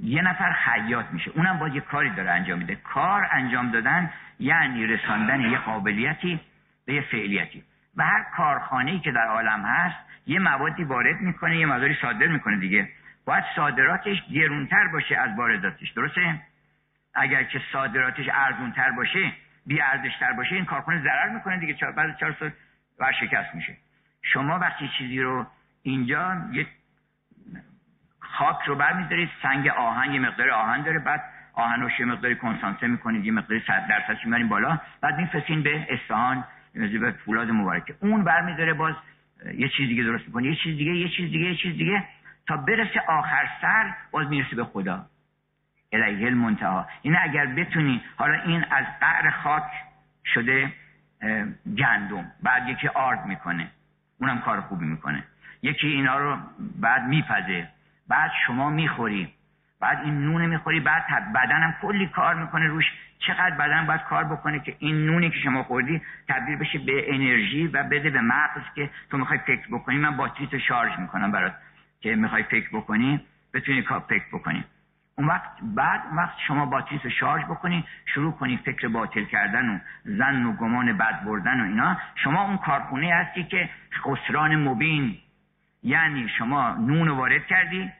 یه 0.02 0.23
نفر 0.23 0.52
خیاط 0.52 1.06
میشه. 1.12 1.31
اونم 1.31 1.59
باید 1.59 1.74
یه 1.74 1.81
کاری 1.81 2.10
داره 2.10 2.31
انجام 2.31 2.59
میده. 2.59 2.74
کار 2.74 3.28
انجام 3.32 3.70
دادن 3.70 4.10
یعنی 4.39 4.86
رساندن 4.86 5.40
یه 5.40 5.59
قابلیتی 5.59 6.40
به 6.86 6.94
یه 6.94 7.01
فعلیتی. 7.01 7.62
و 7.97 8.05
هر 8.05 8.24
کارخانه 8.36 9.01
که 9.01 9.12
در 9.12 9.27
عالم 9.27 9.64
هست 9.64 9.97
یه 10.27 10.39
موادی 10.39 10.85
وارد 10.85 11.20
می‌کنه 11.20 11.59
یه 11.59 11.66
موادی 11.66 11.97
صادر 12.02 12.27
می‌کنه 12.27 12.56
دیگه. 12.56 12.89
باید 13.24 13.44
صادراتش 13.56 14.23
گرونتر 14.32 14.89
باشه 14.93 15.16
از 15.16 15.39
وارداتش. 15.39 15.90
درسته؟ 15.90 16.40
اگر 17.16 17.43
که 17.43 17.60
صادراتش 17.72 18.26
ارزونتر 18.32 18.90
باشه 18.90 19.32
بی 19.66 19.80
ارزشتر 19.80 20.32
باشه 20.32 20.55
این 20.55 20.64
کارخانه 20.64 21.02
ضرر 21.02 21.28
می‌کنه 21.28 21.59
دیگه. 21.59 21.74
چهار 21.74 21.93
بعد 21.93 22.16
چهار 22.16 22.36
سال 22.40 22.51
ورشکست 22.98 23.55
میشه. 23.55 23.76
شما 24.22 24.59
وقتی 24.59 24.90
چیزی 24.98 25.20
رو 25.20 25.47
اینجا 25.82 26.36
یه 26.52 26.66
خاک 28.20 28.59
رو 28.66 28.74
برمیدارید 28.74 29.30
سنگ 29.43 29.68
آهن 29.68 30.12
یه 30.12 30.20
مقدار 30.20 30.51
آهن 30.51 30.82
داره 30.82 30.98
بعد 30.98 31.22
آهن 31.52 31.80
رو 31.80 32.06
مقداری 32.06 32.36
کنسانسه 32.36 32.86
می‌کنید 32.86 33.24
یه 33.24 33.32
مقداری 33.32 33.62
صد 33.66 33.86
درصد 33.88 34.24
می‌برین 34.24 34.48
بالا 34.48 34.78
بعد 35.01 35.18
میفرستین 35.18 35.62
به 35.62 35.86
اصفهان 35.90 36.44
به 36.74 37.14
فولاد 37.24 37.51
مبارکه. 37.51 37.94
اون 38.01 38.24
برمیداره 38.24 38.74
باز 38.74 38.94
یه 39.55 39.68
چیز 39.68 39.88
دیگه 39.88 40.02
درست 40.02 40.26
می‌کنه. 40.26 40.47
یه 40.47 40.55
چیز 40.55 40.76
دیگه 40.76 40.93
یه 40.93 41.09
چیز 41.09 41.30
دیگه 41.30 41.47
یه 41.47 41.56
چیز 41.56 41.76
دیگه. 41.76 42.05
تا 42.48 42.56
برسه 42.56 43.01
آخر 43.09 43.48
سر 43.60 43.94
باز 44.10 44.28
می‌رسه 44.28 44.56
به 44.56 44.64
خدا. 44.64 45.06
الیه 45.92 46.26
المنتها 46.26 46.86
این 47.02 47.16
اگر 47.22 47.46
بتونی 47.46 48.02
حالا 48.16 48.42
این 48.42 48.64
از 48.70 48.84
قعر 49.00 49.30
خاک 49.30 49.62
شده 50.34 50.72
گندم. 51.78 52.32
بعد 52.42 52.68
یکی 52.68 52.88
آرد 52.88 53.26
می‌کنه. 53.26 53.70
اونم 54.20 54.40
کار 54.40 54.60
خوبی 54.60 54.86
می‌کنه. 54.86 55.24
یکی 55.62 55.86
اینا 55.86 56.18
رو 56.18 56.36
بعد 56.80 57.02
میپزه. 57.02 57.68
بعد 58.08 58.30
شما 58.46 58.70
می‌خوری. 58.70 59.32
بعد 59.80 59.98
این 59.98 60.24
نون 60.24 60.46
می‌خوری. 60.46 60.80
بعد 60.80 61.32
بدنم 61.34 61.74
کلی 61.82 62.06
کار 62.06 62.34
می‌کنه 62.34 62.66
روش. 62.66 62.84
چقدر 63.18 63.56
بدن 63.56 63.86
باید 63.86 64.02
کار 64.02 64.24
بکنه 64.24 64.60
که 64.60 64.76
این 64.78 65.06
نونی 65.06 65.30
که 65.30 65.38
شما 65.38 65.62
خوردی 65.62 66.02
تبدیل 66.28 66.56
بشه 66.56 66.78
به 66.78 67.14
انرژی 67.14 67.66
و 67.66 67.82
بده 67.82 68.10
به 68.10 68.20
مغز 68.20 68.62
که 68.74 68.90
تو 69.10 69.18
می‌خوای 69.18 69.38
فکر 69.38 69.68
بکنی. 69.70 69.98
من 69.98 70.16
باتری 70.16 70.46
تو 70.46 70.58
شارژ 70.58 70.98
می‌کنم 70.98 71.32
برات 71.32 71.54
که 72.00 72.16
می‌خوای 72.16 72.42
فکر 72.42 72.68
بکنی. 72.72 73.20
بتونی 73.54 73.82
کار 73.82 74.00
فکر 74.08 74.24
بکنی. 74.32 74.64
اون 75.18 75.28
وقت 75.28 75.51
بعد 75.62 76.02
اون 76.06 76.16
وقت 76.16 76.34
شما 76.47 76.66
باتریس 76.66 77.01
رو 77.05 77.10
شارژ 77.10 77.44
بکنی 77.44 77.84
شروع 78.14 78.32
کنی 78.32 78.56
فکر 78.56 78.88
باطل 78.88 79.24
کردن 79.24 79.68
و 79.68 79.78
زن 80.05 80.47
و 80.47 80.52
گمان 80.52 80.98
بد 80.98 81.24
بردن 81.24 81.60
و 81.60 81.64
اینا 81.64 81.97
شما 82.14 82.43
اون 82.43 82.56
کارخونه 82.56 83.14
هستی 83.14 83.44
که 83.44 83.70
خسران 84.05 84.56
مبین. 84.56 85.18
یعنی 85.82 86.28
شما 86.28 86.74
نون 86.74 87.09
وارد 87.09 87.47
کردی 87.47 87.93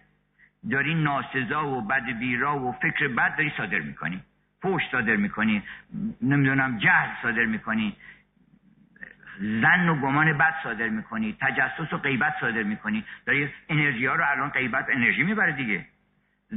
داری 0.71 0.95
ناسزا 0.95 1.69
و 1.69 1.81
بد 1.81 2.19
بیرا 2.19 2.59
و 2.59 2.73
فکر 2.73 3.09
بد 3.09 3.37
داری 3.37 3.53
صادر 3.57 3.79
می‌کنی. 3.79 4.21
فوش 4.63 4.83
صادر 4.93 5.17
می‌کنی 5.17 5.63
نمی‌دونم 6.23 6.79
جهل 6.79 7.09
صادر 7.23 7.45
می‌کنی. 7.45 7.97
زن 9.39 9.89
و 9.89 10.01
گمان 10.01 10.39
بد 10.39 10.55
صادر 10.63 10.89
می‌کنی 10.89 11.37
تجسس 11.41 11.93
و 11.93 11.99
غیبت 11.99 12.35
صادر 12.41 12.63
می‌کنی. 12.63 13.05
داری 13.27 13.49
انرژی 13.69 14.07
ها 14.07 14.15
رو 14.15 14.25
الان 14.31 14.51
غیبت 14.51 14.87
انرژی 14.91 15.23
می‌بره 15.23 15.53
دیگه. 15.53 15.85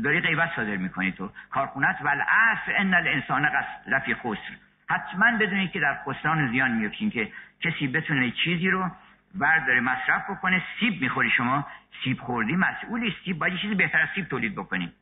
داری 0.04 0.20
غیبت 0.20 0.56
صادر 0.56 0.76
می‌کنی 0.76 1.12
تو 1.12 1.32
کارخونت 1.50 1.98
و 2.02 2.08
العصر 2.08 2.74
ان 2.78 2.94
الانسان 2.94 3.50
لفی 3.88 4.14
خسر. 4.14 4.56
حتما 4.90 5.38
بدونید 5.38 5.72
که 5.72 5.80
در 5.80 6.00
خسران 6.06 6.52
زیان 6.52 6.72
میفتین 6.72 7.10
که 7.10 7.32
کسی 7.62 7.88
بتونه 7.88 8.32
چیزی 8.32 8.70
رو 8.70 8.92
برداره 9.36 9.80
مصرف 9.80 10.30
بکنه 10.30 10.64
سیب 10.80 11.02
می‌خوری. 11.02 11.30
شما 11.30 11.68
سیب 12.04 12.20
خوردی 12.20 12.56
مسئولی 12.56 13.16
سیب 13.26 13.40
باید 13.40 13.58
چیزی 13.58 13.76
بهتر 13.76 14.02
از 14.02 14.10
سیب 14.16 14.26
تولید 14.26 14.56
بکنی. 14.56 14.94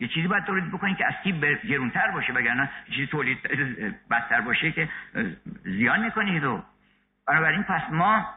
یه 0.00 0.08
چیزی 0.08 0.28
باید 0.28 0.44
تولید 0.44 0.72
بکنی 0.72 0.94
که 0.94 1.06
از 1.06 1.14
سیب 1.24 1.44
گرونتر 1.44 2.10
باشه 2.10 2.32
وگرنه 2.32 2.70
چیزی 2.86 3.06
تولید 3.06 3.42
بدتر 4.10 4.40
باشه 4.40 4.72
که 4.72 4.88
زیان 5.64 6.04
می‌کنی 6.04 6.40
تو. 6.40 6.62
بنابراین 7.26 7.62
پس 7.62 7.82
ما 7.90 8.34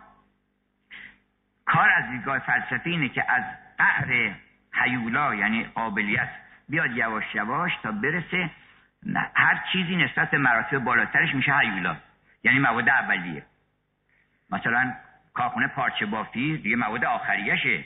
کار 1.66 1.90
از 1.90 2.10
دیدگاه 2.10 2.40
فلسفی 2.40 2.90
اینه 2.90 3.10
که 3.10 3.32
از 3.32 3.44
قهر 3.78 4.34
حیولا 4.74 5.36
یعنی 5.36 5.64
قابلیت. 5.64 6.30
بیاد 6.70 6.92
یواش 6.92 7.36
یواش 7.36 7.72
تا 7.84 7.92
برسه 7.92 8.50
هر 9.36 9.64
چیزی 9.72 9.96
نسبت 9.96 10.32
به 10.32 10.38
مراتب 10.38 10.80
بالاترش 10.80 11.36
میشه 11.36 11.58
حیولا 11.58 11.96
یعنی 12.44 12.60
مواد 12.60 12.90
اولیه. 12.90 13.44
مثلا 14.52 14.94
کارخونه 15.34 15.68
پارچه 15.68 16.06
بافتی 16.06 16.58
دیگه 16.58 16.76
مواد 16.76 17.06
آخریشه. 17.06 17.84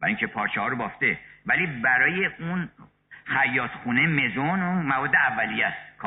برای 0.00 0.12
اینکه 0.12 0.26
پارچه 0.26 0.60
ها 0.60 0.68
رو 0.68 0.76
بافته. 0.76 1.18
ولی 1.46 1.66
برای 1.66 2.26
اون 2.26 2.68
خیاط 3.24 3.70
خونه 3.70 4.06
مزون 4.06 4.62
اون 4.62 4.86
مواد 4.86 5.16
اولیه 5.16 5.66
است. 5.66 5.98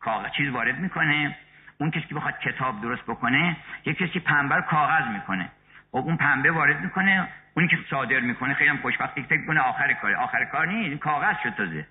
کاغذ. 0.00 0.30
چیز 0.30 0.50
وارد 0.50 0.78
می‌کنه. 0.78 1.36
اون 1.78 1.90
کسی 1.90 2.06
که 2.06 2.14
بخواد 2.14 2.38
کتاب 2.38 2.82
درست 2.82 3.02
بکنه 3.02 3.56
یه 3.84 3.94
کسی 3.94 4.20
پنبه 4.20 4.62
کاغذ 4.62 5.06
می‌کنه. 5.06 5.44
و 5.44 5.48
خب 5.90 5.96
اون 5.96 6.16
پنبه 6.16 6.50
وارد 6.50 6.80
می‌کنه. 6.80 7.28
اونی 7.58 7.68
که 7.68 7.78
صادر 7.90 8.20
می‌کنه 8.20 8.54
خیلی 8.54 8.70
هم 8.70 8.76
خوشبختی 8.76 9.22
فکر 9.22 9.46
کنه 9.46 9.60
آخر 9.60 9.92
کار. 9.92 10.14
آخر 10.14 10.44
کار 10.44 10.66
نیست 10.66 11.00
کاغذ 11.00 11.36
شد 11.42 11.54
تازه. 11.54 11.86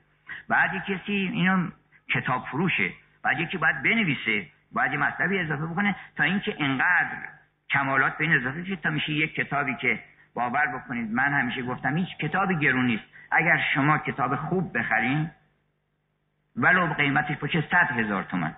بعد 0.50 0.74
یه 0.74 0.80
کسی 0.80 1.12
اینو 1.12 1.70
کتاب 2.14 2.46
فروشه. 2.46 2.92
بعد 3.24 3.40
یکی 3.40 3.58
باید 3.58 3.84
بنویسه. 3.84 4.48
باید 4.72 4.92
یه 4.92 4.98
مطلبی 4.98 5.40
اضافه 5.40 5.66
بکنه 5.66 5.96
تا 6.16 6.24
اینکه 6.24 6.56
انقدر 6.60 7.18
کمالات 7.70 8.18
بین 8.18 8.34
اضافه 8.34 8.66
شد 8.66 8.82
تا 8.82 8.90
میشه 8.90 9.12
یک 9.12 9.36
کتابی 9.36 9.76
که 9.76 10.00
باور 10.34 10.68
بکنید 10.68 11.12
من 11.12 11.34
همیشه 11.34 11.62
گفتم 11.62 11.98
هیچ 11.98 12.18
کتابی 12.18 12.56
گرون 12.56 12.86
نیست. 12.86 13.04
اگر 13.32 13.64
شما 13.74 13.98
کتاب 13.98 14.36
خوب 14.36 14.78
بخرین 14.78 15.32
ولو 16.56 16.94
قیمتش 16.94 17.38
باشه 17.38 17.64
صد 17.72 17.92
هزار 17.92 18.24
تومن 18.24 18.56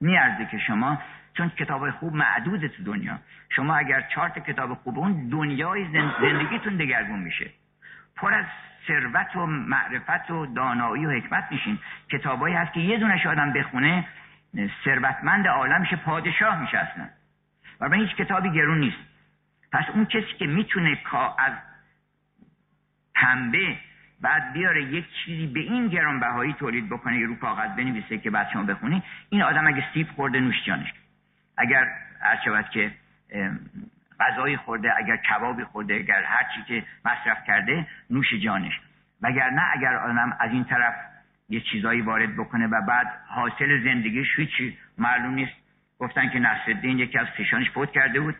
میارزه 0.00 0.46
که 0.46 0.58
شما 0.58 0.98
چون 1.36 1.48
کتاب 1.48 1.90
خوب 1.90 2.14
معدود 2.14 2.66
تو 2.66 2.82
دنیا. 2.82 3.18
شما 3.48 3.76
اگر 3.76 4.00
چهار 4.00 4.30
کتاب 4.30 4.74
خوب 4.74 4.98
اون 4.98 5.28
دنیای 5.28 5.86
زندگیتون 6.20 6.76
دگرگون 6.76 7.18
میشه. 7.18 7.50
پر 8.16 8.34
از 8.34 8.44
ثروت 8.86 9.36
و 9.36 9.46
معرفت 9.46 10.30
و 10.30 10.46
دانایی 10.46 11.06
و 11.06 11.10
حکمت 11.10 11.44
میشین. 11.50 11.78
کتابایی 12.10 12.54
هست 12.54 12.72
که 12.72 12.80
یه 12.80 12.98
دونش 12.98 13.26
آدم 13.26 13.52
بخونه 13.52 14.04
ثروتمند 14.84 15.46
عالم 15.46 15.80
میشه 15.80 15.96
پادشاه 15.96 16.60
میشه 16.60 16.78
اصلا. 16.78 17.08
و 17.80 17.94
هیچ 17.94 18.16
کتابی 18.16 18.50
گرون 18.50 18.80
نیست. 18.80 18.98
پس 19.72 19.84
اون 19.94 20.04
کسی 20.04 20.32
که 20.38 20.46
می‌تونه 20.46 20.98
از 21.38 21.52
پنبه 23.14 23.76
بعد 24.20 24.52
بیاره 24.52 24.82
یک 24.82 25.04
چیزی 25.24 25.46
به 25.46 25.60
این 25.60 25.88
گرانبهایی 25.88 26.52
تولید 26.52 26.88
بکنه 26.88 27.26
رو 27.26 27.36
کاغذ 27.36 27.76
بنویسه 27.76 28.18
که 28.18 28.30
بعد 28.30 28.48
شما 28.52 28.62
بخونی 28.62 29.02
این 29.30 29.42
آدم 29.42 29.66
اگه 29.66 29.84
سیب 29.94 30.08
خورده 30.08 30.40
نوش 30.40 30.64
جانش 30.64 30.92
اگر 31.56 31.88
هر 32.20 32.40
شود 32.44 32.70
که 32.70 32.90
غذایی 34.20 34.56
خورده 34.56 34.96
اگر 34.96 35.16
کبابی 35.16 35.64
خورده 35.64 35.94
اگر 35.94 36.22
هر 36.22 36.46
چی 36.54 36.62
که 36.62 36.86
مصرف 37.04 37.44
کرده 37.46 37.86
نوش 38.10 38.34
جانش. 38.34 38.80
نه 39.22 39.62
اگر 39.72 39.94
آدم 39.96 40.36
از 40.40 40.50
این 40.50 40.64
طرف 40.64 40.94
یه 41.48 41.60
چیزایی 41.60 42.00
وارد 42.00 42.36
بکنه 42.36 42.66
و 42.66 42.80
بعد 42.80 43.06
حاصل 43.26 43.84
زندگیش 43.84 44.28
هیچی 44.36 44.78
معلوم 44.98 45.34
نیست. 45.34 45.52
گفتن 45.98 46.28
که 46.28 46.38
نصرالدین 46.38 46.98
یکی 46.98 47.18
از 47.18 47.26
پیشانش 47.36 47.70
فوت 47.70 47.92
کرده 47.92 48.20
بود. 48.20 48.36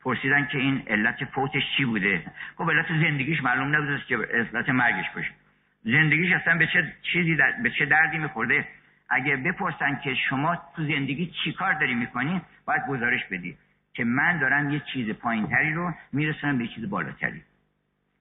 پرسیدن 0.00 0.46
که 0.46 0.58
این 0.58 0.82
علت 0.86 1.24
فوتش 1.24 1.62
چی 1.76 1.84
بوده. 1.84 2.22
خب 2.56 2.70
علت 2.70 2.88
زندگیش 2.88 3.42
معلوم 3.42 3.76
نبود 3.76 4.04
که 4.04 4.16
علت 4.16 4.68
مرگش 4.68 5.10
باشه. 5.14 5.30
زندگیش 5.84 6.32
اصلا 6.32 6.58
به 6.58 6.66
چه 6.66 6.92
چیزی 7.02 7.38
به 7.62 7.70
چه 7.70 7.86
دردی 7.86 8.18
میخورده؟ 8.18 8.68
اگه 9.08 9.36
بپرسن 9.36 10.00
که 10.04 10.14
شما 10.14 10.56
تو 10.76 10.82
زندگی 10.82 11.26
چی 11.44 11.52
کار 11.52 11.72
داری 11.72 11.94
می‌کنی 11.94 12.42
باید 12.66 12.86
گزارش 12.88 13.24
بدی 13.24 13.56
که 13.94 14.04
من 14.04 14.38
دارم 14.38 14.70
یه 14.70 14.80
چیز 14.92 15.10
پایینتری 15.10 15.72
رو 15.72 15.94
میرسونم 16.12 16.58
به 16.58 16.68
چیز 16.68 16.90
بالاتری. 16.90 17.42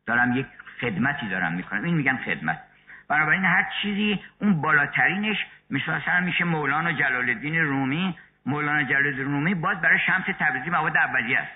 دارم 0.05 0.37
یک 0.37 0.45
خدمتی 0.81 1.29
دارم 1.29 1.53
می‌کنم. 1.53 1.83
این 1.83 1.95
میگن 1.95 2.17
خدمت. 2.17 2.61
بنابراین 3.09 3.45
هر 3.45 3.65
چیزی 3.81 4.19
اون 4.41 4.61
بالاترینش 4.61 5.37
مثلا 5.69 6.19
میشه 6.19 6.43
مولانا 6.43 6.91
جلال 6.91 7.29
الدین 7.29 7.55
رومی. 7.55 8.17
مولانا 8.45 8.83
جلال 8.83 9.07
الدین 9.07 9.25
رومی 9.25 9.55
باز 9.55 9.81
برای 9.81 9.99
شمس 9.99 10.25
تبریزی 10.39 10.69
مواد 10.69 10.97
اولیه 10.97 11.39
است. 11.39 11.51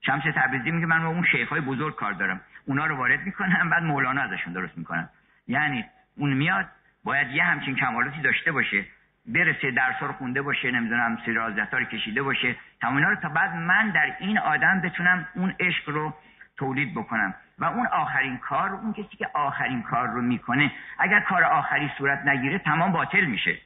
شمس 0.00 0.22
تبریزی 0.34 0.70
میگه 0.70 0.86
من 0.86 1.02
با 1.02 1.08
اون 1.08 1.24
شیخ 1.24 1.48
های 1.48 1.60
بزرگ 1.60 1.96
کار 1.96 2.12
دارم. 2.12 2.40
اونا 2.66 2.86
رو 2.86 2.96
وارد 2.96 3.20
می‌کنم 3.20 3.70
بعد 3.70 3.82
مولانا 3.82 4.22
ازشون 4.22 4.52
درست 4.52 4.78
می‌کنم. 4.78 5.08
یعنی 5.48 5.84
اون 6.16 6.32
میاد 6.32 6.66
باید 7.04 7.30
یه 7.30 7.44
همچین 7.44 7.76
کمالاتی 7.76 8.20
داشته 8.20 8.52
باشه. 8.52 8.84
برسه 9.26 9.70
درس 9.70 9.94
رو 10.00 10.12
خونده 10.12 10.42
باشه 10.42 10.70
نمی‌دونم 10.70 11.18
سیرازدت 11.24 11.74
رو 11.74 11.84
کشیده 11.84 12.22
باشه. 12.22 12.56
تمام 12.80 12.96
رو 12.96 13.16
تا 13.16 13.28
بعد 13.28 13.54
من 13.54 13.90
در 13.90 14.16
این 14.18 14.38
آدم 14.38 14.80
بتونم 14.80 15.28
اون 15.34 15.54
عشق 15.60 15.88
رو 15.88 16.14
تولید 16.56 16.94
بکنم. 16.94 17.34
و 17.58 17.64
اون 17.64 17.86
آخرین 17.86 18.38
کار 18.38 18.70
اون 18.70 18.92
کسی 18.92 19.16
که 19.16 19.28
آخرین 19.34 19.82
کار 19.82 20.08
رو 20.08 20.22
می‌کنه 20.22 20.72
اگر 20.98 21.20
کار 21.20 21.44
آخری 21.44 21.90
صورت 21.98 22.26
نگیره 22.26 22.58
تمام 22.58 22.92
باطل 22.92 23.24
میشه. 23.24 23.58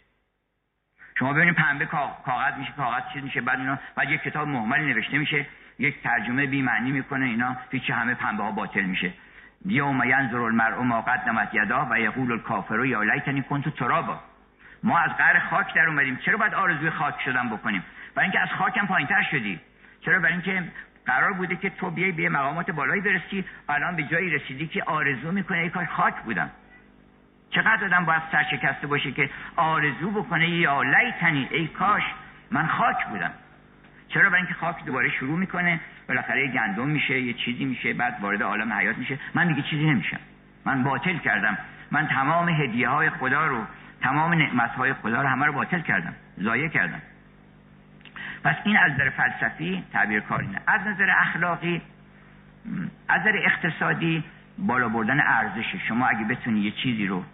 شما 1.19 1.33
ببینید 1.33 1.55
پنبه 1.55 1.87
کاغذ 1.87 2.59
میشه 2.59 2.73
کاغذ 2.73 3.03
چیز 3.13 3.23
میشه 3.23 3.41
بعد 3.41 3.59
اینا 3.59 3.79
بعد 3.95 4.11
یک 4.11 4.23
کتاب 4.23 4.49
محمل 4.49 4.81
نوشته 4.81 5.19
میشه 5.19 5.47
یک 5.79 6.03
ترجمه 6.03 6.47
بی 6.47 6.63
معنی 6.63 6.93
می‌کنه 6.93 7.27
اینا 7.27 7.57
هیچ 7.71 7.91
همه 7.91 8.15
پنبه 8.15 8.43
ها 8.43 8.51
باطل 8.51 8.85
میشه. 8.85 9.13
یوم 9.67 10.03
ینظر 10.05 10.39
المرء 10.39 10.83
ما 10.83 11.01
قدمت 11.01 11.55
یدا 11.55 11.87
و 11.91 12.01
یقول 12.01 12.33
الکافر 12.33 12.85
یا 12.85 13.03
لیتنی 13.03 13.43
کنت 13.43 13.69
ترابا. 13.69 14.21
ما 14.83 14.99
از 14.99 15.11
قهر 15.17 15.39
خاک 15.39 15.75
در 15.75 15.87
اومدیم. 15.89 16.17
چرا 16.17 16.37
باید 16.37 16.55
آرزوی 16.55 16.91
خاک 16.91 17.15
شدن 17.25 17.49
بکنیم؟ 17.49 17.85
برای 18.15 18.25
اینکه 18.25 18.41
از 18.41 18.49
خاکم 18.59 18.87
پایینتر 18.87 19.23
شدی. 19.31 19.61
چرا؟ 20.01 20.19
برای 20.19 20.33
اینکه 20.33 20.65
قرار 21.07 21.33
بوده 21.33 21.57
که 21.57 21.71
تو 21.71 21.91
بیای 21.91 22.13
به 22.13 22.29
مقامات 22.29 22.71
بالایی 22.71 23.01
برسی. 23.01 23.45
الان 23.69 23.97
به 23.97 24.03
جایی 24.03 24.31
رسیدی 24.31 24.67
که 24.67 24.83
آرزو 24.83 25.33
می‌کنه 25.33 25.59
ای 25.59 25.71
کاش 25.71 25.89
خاک 25.89 26.15
بودم. 26.15 26.51
چقدر 27.51 27.85
آدم 27.85 28.05
باید 28.05 28.23
سرشکسته 28.33 28.87
باشه 28.87 29.13
که 29.13 29.31
آرزو 29.57 30.11
بکنه 30.11 30.49
یا 30.49 30.83
لیتنی. 30.83 31.49
ای 31.51 31.67
کاش 31.67 32.03
من 32.51 32.67
خاک 32.67 33.07
بودم. 33.07 33.31
چرا؟ 34.09 34.31
برای 34.31 34.43
اینکه 34.43 34.55
خاک 34.55 34.85
دوباره 34.85 35.09
شروع 35.09 35.39
می‌کنه. 35.39 35.81
بالاخره 36.09 36.47
گندم 36.47 36.89
میشه 36.89 37.21
یه 37.21 37.33
چیزی 37.33 37.65
میشه 37.65 37.93
بعد 37.93 38.19
وارد 38.21 38.43
عالم 38.43 38.73
حیات 38.73 38.99
میشه. 38.99 39.19
من 39.35 39.49
دیگه 39.49 39.63
چیزی 39.63 39.85
نمیشم. 39.85 40.21
من 40.65 40.83
باطل 40.83 41.19
کردم. 41.19 41.59
من 41.91 42.07
تمام 42.07 42.49
هدیه 42.49 42.89
های 42.89 43.11
خدا 43.11 43.47
رو 43.47 43.65
تمام 44.01 44.35
نعمت 44.35 44.71
های 44.71 44.93
خدا 44.93 45.23
رو 45.23 45.29
همه 45.29 45.47
رو 45.47 45.53
باطل 45.53 45.81
کردم. 45.81 46.15
ضایع 46.41 46.69
کردم. 46.69 47.03
پس 48.45 48.57
این 48.65 48.77
از 48.77 48.93
نظر 48.93 49.11
فلسفی 49.11 49.85
تعبیر 49.93 50.21
کارینه 50.21 50.61
از 50.67 50.81
نظر 50.81 51.11
اخلاقی 51.11 51.83
از 53.09 53.21
نظر 53.21 53.33
اقتصادی 53.37 54.25
بالا 54.59 54.89
بردن 54.89 55.21
ارزش 55.21 55.77
شما 55.89 56.07
اگه 56.07 56.25
بتونی 56.25 56.61
یه 56.61 56.71
چیزی 56.71 57.07
رو 57.07 57.25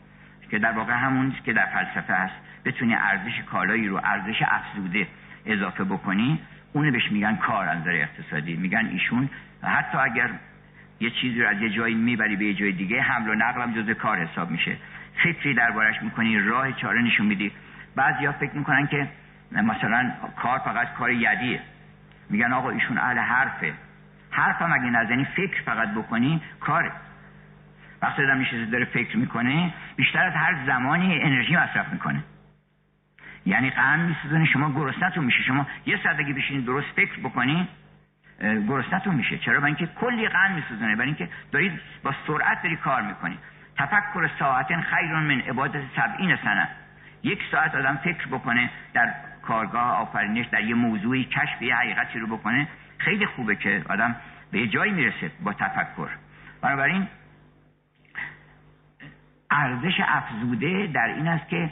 که 0.51 0.59
در 0.59 0.73
واقع 0.73 0.93
همون 0.93 1.35
که 1.45 1.53
در 1.53 1.67
فلسفه 1.67 2.15
هست 2.15 2.35
بتونی 2.65 2.95
ارزش 2.95 3.43
کالایی 3.51 3.89
رو 3.89 4.01
ارزش 4.05 4.43
افزوده 4.43 5.07
اضافه 5.47 5.85
بکنی 5.85 6.41
اونو 6.75 6.93
بهش 6.93 7.13
میگن 7.13 7.37
کار 7.37 7.69
از 7.69 7.87
اقتصادی. 7.87 8.57
میگن 8.57 8.87
ایشون 8.87 9.31
حتی 9.63 9.99
اگر 9.99 10.31
یه 11.01 11.11
چیزی 11.11 11.43
رو 11.43 11.49
از 11.49 11.63
یه 11.63 11.71
جایی 11.71 11.95
می‌بری 11.95 12.37
به 12.37 12.45
یه 12.45 12.55
جای 12.55 12.73
دیگه 12.73 13.03
حمل 13.03 13.29
و 13.29 13.35
نقل 13.35 13.63
هم 13.63 13.73
جز 13.73 13.91
کار 13.91 14.27
حساب 14.27 14.51
میشه. 14.51 14.77
فکری 15.25 15.55
دربارش 15.55 16.03
می‌کنی 16.03 16.39
راه 16.39 16.73
چاره 16.73 17.03
نشون 17.03 17.27
میدی. 17.27 17.53
بعضیا 17.97 18.33
فکر 18.33 18.57
می‌کنن 18.57 18.87
که 18.87 19.09
مثلا 19.53 20.13
کار 20.37 20.59
فقط 20.59 20.95
کار 20.95 21.11
یدیه. 21.11 21.61
میگن 22.31 22.53
آقا 22.53 22.71
ایشون 22.71 22.99
اهل 22.99 23.19
حرفه. 23.19 23.73
حرف 24.31 24.63
هم 24.63 24.73
اگه 24.73 24.91
نزنی 24.91 25.25
فکر 25.25 25.63
فقط 25.63 25.89
بکنی 25.95 26.43
کاره. 26.61 26.93
وقتی 28.03 28.23
آدم 28.23 28.37
میشه 28.37 28.65
داره 28.65 28.85
فکر 28.85 29.17
می‌کنه 29.17 29.73
بیشتر 29.97 30.25
از 30.27 30.33
هر 30.33 30.67
زمانی 30.67 31.21
انرژی 31.23 31.57
مصرف 31.57 31.93
می‌کنه. 31.93 32.23
یعنی 33.47 33.71
قند 33.71 34.09
میسوزونه 34.09 34.45
شما 34.45 34.71
گرسنتون 34.71 35.25
میشه. 35.25 35.43
شما 35.43 35.66
یه 35.87 36.01
ساعت 36.03 36.19
اگه 36.19 36.35
بشین 36.35 36.61
درست 36.61 36.87
فکر 36.97 37.21
بکنی 37.21 37.69
گرسنتون 38.41 39.15
میشه. 39.15 39.39
چرا؟ 39.39 39.61
برای 39.61 39.75
اینکه 39.77 39.87
کلی 39.87 40.29
قند 40.29 40.57
میسوزونه. 40.57 40.97
برای 40.97 41.07
اینکه 41.07 41.29
دارید 41.53 41.81
با 42.03 42.15
سرعت 42.27 42.62
داری 42.62 42.77
کار 42.77 43.03
می‌کنی 43.03 43.39
تفکر 43.77 44.31
ساعت 44.39 44.81
خیر 44.81 45.15
من 45.15 45.41
عبادت 45.41 45.83
سبعین 45.97 46.37
سنه. 46.37 46.69
یک 47.23 47.39
ساعت 47.51 47.75
آدم 47.75 47.97
فکر 48.05 48.27
بکنه 48.27 48.71
در 48.95 49.15
کارگاه 49.43 49.91
آفرینش 49.91 50.47
در 50.47 50.62
یه 50.62 50.75
موضوعی 50.75 51.25
کشف 51.25 51.62
یه 51.62 51.75
حقیقتی 51.75 52.19
رو 52.19 52.27
بکنه. 52.27 52.69
خیلی 52.99 53.27
خوبه 53.27 53.57
که 53.57 53.83
آدم 53.89 54.16
به 54.51 54.59
یه 54.59 54.66
جایی 54.66 54.93
می‌رسه 54.93 55.31
با 55.43 55.53
تفکر. 55.53 56.09
بنابراین 56.61 57.07
ارزش 59.51 60.01
افزوده 60.01 60.87
در 60.87 61.07
این 61.07 61.29
است 61.29 61.49
که 61.49 61.71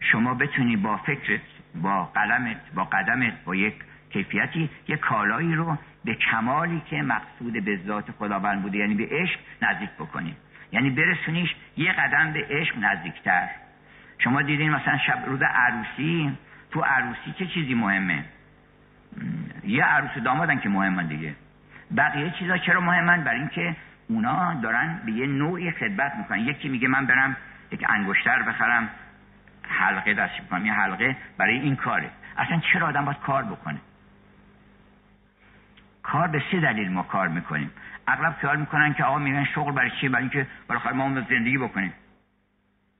شما 0.00 0.34
بتونی 0.34 0.76
با 0.76 0.96
فکرت 0.96 1.40
با 1.74 2.04
قلمت 2.04 2.56
با 2.74 2.84
قدمت 2.84 3.44
با 3.44 3.54
یک 3.54 3.74
کیفیتی 4.10 4.70
یک 4.88 5.00
کالایی 5.00 5.54
رو 5.54 5.78
به 6.04 6.14
کمالی 6.14 6.82
که 6.90 7.02
مقصود 7.02 7.64
به 7.64 7.76
ذات 7.86 8.10
خداوند 8.10 8.62
بوده 8.62 8.78
یعنی 8.78 8.94
به 8.94 9.08
عشق 9.10 9.38
نزدیک 9.62 9.90
بکنی. 9.90 10.36
یعنی 10.72 10.90
برسونیش 10.90 11.54
یه 11.76 11.92
قدم 11.92 12.32
به 12.32 12.46
عشق 12.50 12.78
نزدیکتر. 12.78 13.48
شما 14.18 14.42
دیدین 14.42 14.70
مثلا 14.70 14.98
شب 14.98 15.24
روز 15.26 15.42
عروسی 15.42 16.38
تو 16.70 16.80
عروسی 16.80 17.32
چه 17.38 17.46
چیزی 17.46 17.74
مهمه؟ 17.74 18.24
یه 19.64 19.84
عروس 19.84 20.10
دامادن 20.24 20.58
که 20.58 20.68
مهمن 20.68 21.06
دیگه. 21.06 21.34
بقیه 21.96 22.30
چیزا 22.30 22.58
چرا 22.58 22.80
مهمن؟ 22.80 23.24
برای 23.24 23.40
اینکه 23.40 23.76
اونا 24.08 24.54
دارن 24.54 25.00
به 25.04 25.12
یه 25.12 25.26
نوعی 25.26 25.70
خدمت 25.70 26.12
می‌کنن. 26.18 26.38
یکی 26.38 26.68
میگه 26.68 26.88
من 26.88 27.06
برم 27.06 27.36
یک 27.72 27.84
انگشتر 27.88 28.42
بخرم. 28.42 28.88
حلقه 29.68 30.14
دست 30.14 30.32
کنم. 30.50 30.66
یه 30.66 30.72
حلقه 30.72 31.16
برای 31.38 31.58
این 31.58 31.76
کاره. 31.76 32.10
اصلا 32.38 32.60
چرا 32.72 32.86
آدم 32.86 33.04
باید 33.04 33.18
کار 33.20 33.44
بکنه؟ 33.44 33.78
کار 36.02 36.28
به 36.28 36.42
سه 36.50 36.60
دلیل 36.60 36.92
ما 36.92 37.02
کار 37.02 37.28
می‌کنیم. 37.28 37.70
اغلب 38.08 38.36
خیال 38.40 38.60
می‌کنن 38.60 38.94
که 38.94 39.04
آقا 39.04 39.18
میگن 39.18 39.44
شغل 39.44 39.72
برای 39.72 39.90
چیه 39.90 40.08
برای 40.08 40.22
اینکه 40.22 40.46
بالاخره 40.68 40.92
ما 40.92 41.04
اون 41.04 41.26
زندگی 41.30 41.58
بکنیم. 41.58 41.92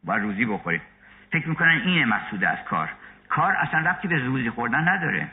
باید 0.05 0.23
روزی 0.23 0.45
بخوریم. 0.45 0.81
فکر 1.33 1.49
می‌کنن 1.49 1.81
اینه 1.85 2.05
مقصود 2.05 2.45
از 2.45 2.59
کار. 2.65 2.89
کار 3.29 3.57
اصلا 3.57 3.81
ربطی 3.81 4.09
به 4.09 4.19
روزی 4.19 4.51
خوردن 4.51 4.89
نداره. 4.89 5.29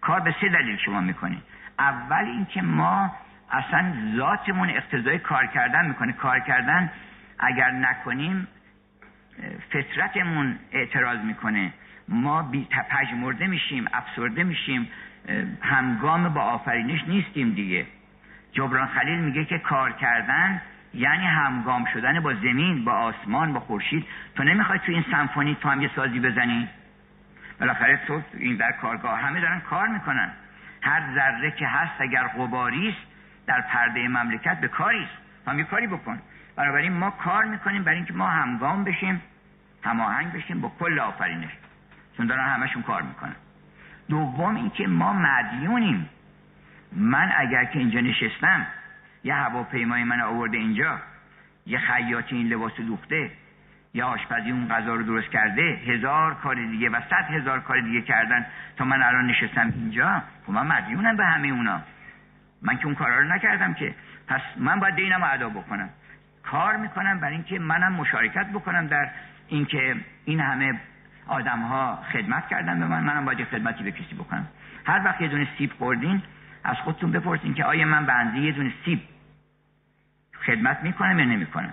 کار 0.00 0.20
به 0.20 0.34
سه 0.40 0.48
دلیل 0.48 0.76
شما 0.76 1.00
می‌کنید 1.00 1.42
اول 1.78 2.24
اینکه 2.24 2.62
ما 2.62 3.16
اصلا 3.50 3.92
ذاتمون 4.16 4.70
اقتضای 4.70 5.18
کار 5.18 5.46
کردن 5.46 5.86
می‌کنه. 5.86 6.12
کار 6.12 6.40
کردن 6.40 6.90
اگر 7.38 7.70
نکنیم 7.70 8.48
فطرتمون 9.70 10.58
اعتراض 10.72 11.18
می‌کنه. 11.18 11.72
ما 12.08 12.42
بی 12.42 12.68
پژمرده 12.90 13.46
میشیم 13.46 13.84
افسرده 13.92 14.44
میشیم 14.44 14.88
همگام 15.62 16.28
با 16.28 16.40
آفرینش 16.40 17.04
نیستیم 17.08 17.50
دیگه. 17.50 17.86
جبران 18.52 18.86
خلیل 18.86 19.18
میگه 19.18 19.44
که 19.44 19.58
کار 19.58 19.92
کردن 19.92 20.62
یعنی 20.94 21.26
همگام 21.26 21.84
شدن 21.92 22.20
با 22.20 22.34
زمین 22.34 22.84
با 22.84 22.92
آسمان 22.92 23.52
با 23.52 23.60
خورشید. 23.60 24.06
تو 24.34 24.44
نمی‌خوای 24.44 24.78
تو 24.78 24.92
این 24.92 25.04
سمفونی 25.10 25.54
تو 25.60 25.68
هم 25.68 25.82
یه 25.82 25.90
سازی 25.96 26.20
بزنی؟ 26.20 26.68
بالاخره 27.60 28.00
تو 28.06 28.22
این 28.34 28.56
در 28.56 28.72
کارگاه 28.72 29.20
همه 29.20 29.40
دارن 29.40 29.60
کار 29.60 29.88
می‌کنن. 29.88 30.30
هر 30.82 31.14
ذره 31.14 31.50
که 31.50 31.66
هست 31.66 32.00
اگر 32.00 32.22
غباری 32.22 32.96
در 33.46 33.60
پرده 33.60 34.08
مملکت 34.08 34.60
به 34.60 34.68
کاری 34.68 35.02
است. 35.02 35.48
هم 35.48 35.58
یه 35.58 35.64
کاری 35.64 35.86
بکن. 35.86 36.18
بنابراین 36.56 36.92
ما 36.92 37.10
کار 37.10 37.44
می‌کنیم 37.44 37.82
برای 37.82 37.96
اینکه 37.96 38.12
ما 38.12 38.28
همگام 38.28 38.84
بشیم 38.84 39.22
هماهنگ 39.82 40.32
بشیم 40.32 40.60
با 40.60 40.72
کل 40.80 40.98
آفرینش. 40.98 41.50
چون 42.16 42.26
دارن 42.26 42.44
همشون 42.44 42.82
کار 42.82 43.02
می‌کنن. 43.02 43.36
دوم 44.08 44.56
اینکه 44.56 44.86
ما 44.86 45.12
مدیونیم. 45.12 46.08
من 46.92 47.32
اگر 47.36 47.64
که 47.64 47.78
اینجا 47.78 48.00
نشستم 48.00 48.66
یه 49.24 49.34
هواپیمای 49.34 50.04
من 50.04 50.20
آورده 50.20 50.56
اینجا 50.56 50.98
یه 51.66 51.78
خیاطی 51.78 52.36
این 52.36 52.48
لباس 52.48 52.76
دوخته 52.76 53.30
یا 53.94 54.06
آشپزی 54.06 54.50
اون 54.50 54.68
غذا 54.68 54.94
رو 54.94 55.02
درست 55.02 55.28
کرده 55.28 55.62
هزار 55.62 56.34
کار 56.34 56.54
دیگه 56.54 56.90
و 56.90 57.00
صد 57.10 57.30
هزار 57.30 57.60
کار 57.60 57.80
دیگه 57.80 58.02
کردن 58.02 58.46
تا 58.76 58.84
من 58.84 59.02
الان 59.02 59.26
نشستم 59.26 59.72
اینجا 59.76 60.22
خب 60.46 60.52
من 60.52 60.66
مدیونم 60.66 61.16
به 61.16 61.24
همه 61.24 61.48
اونا. 61.48 61.80
من 62.62 62.76
که 62.78 62.86
اون 62.86 62.94
کارا 62.94 63.18
رو 63.18 63.34
نکردم 63.34 63.74
که. 63.74 63.94
پس 64.28 64.40
من 64.56 64.80
باید 64.80 64.94
دینم 64.94 65.22
ادا 65.22 65.48
بکنم. 65.48 65.88
کار 66.50 66.76
می‌کنم 66.76 67.20
برای 67.20 67.34
اینکه 67.34 67.58
منم 67.58 67.92
مشارکت 67.92 68.46
بکنم 68.46 68.86
در 68.86 69.10
اینکه 69.48 69.96
این 70.24 70.40
همه 70.40 70.80
آدم 71.26 71.62
ها 71.62 71.98
خدمت 72.12 72.48
کردن 72.48 72.80
به 72.80 72.86
من 72.86 73.04
منم 73.04 73.24
باید 73.24 73.44
خدمتی 73.44 73.84
به 73.84 73.92
کسی 73.92 74.14
بکنم. 74.14 74.46
هر 74.86 75.04
وقت 75.04 75.20
یه 75.20 75.28
دونه 75.28 75.48
سیب 75.58 75.72
خوردین 75.72 76.22
از 76.64 76.76
خودتون 76.76 77.12
بپرسین 77.12 77.54
که 77.54 77.64
آیا 77.64 77.86
من 77.86 78.32
به 78.32 78.40
یه 78.40 78.52
دونه 78.52 78.72
سیب 78.84 79.00
خدمت 80.46 80.82
می‌کنم 80.82 81.18
یا 81.18 81.24
نمی‌کنم. 81.24 81.72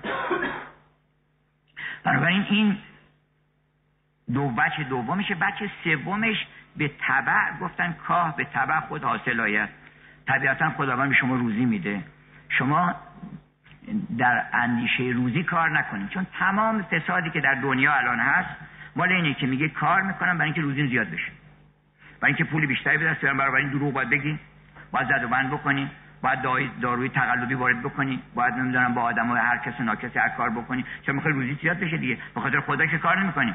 بنابراین 2.04 2.46
این 2.50 2.78
دو 4.34 4.50
بچه 4.50 4.84
دومشه 4.84 5.36
بچه 5.36 5.72
سومش 5.84 6.48
به 6.78 6.92
طبع 7.08 7.58
گفتن 7.62 7.96
کاه 8.08 8.36
به 8.36 8.44
طبع 8.44 8.80
خود 8.80 9.04
حاصل 9.04 9.40
آید. 9.40 9.70
طبیعتا 10.28 10.70
خداوند 10.70 11.10
به 11.10 11.16
شما 11.16 11.36
روزی 11.36 11.66
میده. 11.66 12.04
شما 12.50 12.96
در 14.18 14.44
اندیشه 14.54 15.04
روزی 15.04 15.44
کار 15.44 15.70
نکنید 15.70 16.10
چون 16.10 16.28
تمام 16.40 16.82
فسادی 16.82 17.30
که 17.30 17.42
در 17.42 17.54
دنیا 17.54 17.94
الان 17.94 18.20
هست 18.20 18.50
مال 18.96 19.12
اینه 19.12 19.34
که 19.34 19.48
میگه 19.48 19.70
کار 19.70 20.02
می‌کنم 20.02 20.38
برای 20.38 20.46
اینکه 20.46 20.62
روزی 20.62 20.88
زیاد 20.88 21.08
بشه. 21.08 21.32
برای 22.22 22.34
اینکه 22.34 22.44
پول 22.44 22.66
بیشتری 22.66 22.98
به 22.98 23.06
دست 23.06 23.22
بیارم 23.22 23.38
برای 23.38 23.64
این 23.64 23.72
دروغ 23.72 23.94
باید 23.94 24.10
بگی 24.10 24.40
باید 24.92 25.08
زد 25.08 25.24
و 25.24 25.28
بند 25.28 25.52
بکنی 25.52 25.92
باید 26.22 26.42
داروی 26.82 27.10
تقلبی 27.10 27.54
وارد 27.54 27.80
بکنی 27.80 28.20
باید 28.36 28.54
نمی‌دونم 28.54 28.94
با 28.94 29.02
آدم 29.02 29.32
و 29.32 29.36
هر 29.36 29.58
کس 29.58 29.82
ناکسی 29.82 30.20
هر 30.20 30.30
کار 30.30 30.50
بکنی 30.50 30.86
چون 31.06 31.16
می‌خوای 31.16 31.34
روزی 31.34 31.58
زیاد 31.62 31.80
بشه 31.80 31.98
دیگه؟ 31.98 32.18
به 32.36 32.42
خاطر 32.42 32.60
خدا 32.60 32.86
که 32.86 32.98
کار 32.98 33.20
نمی‌کنی 33.20 33.54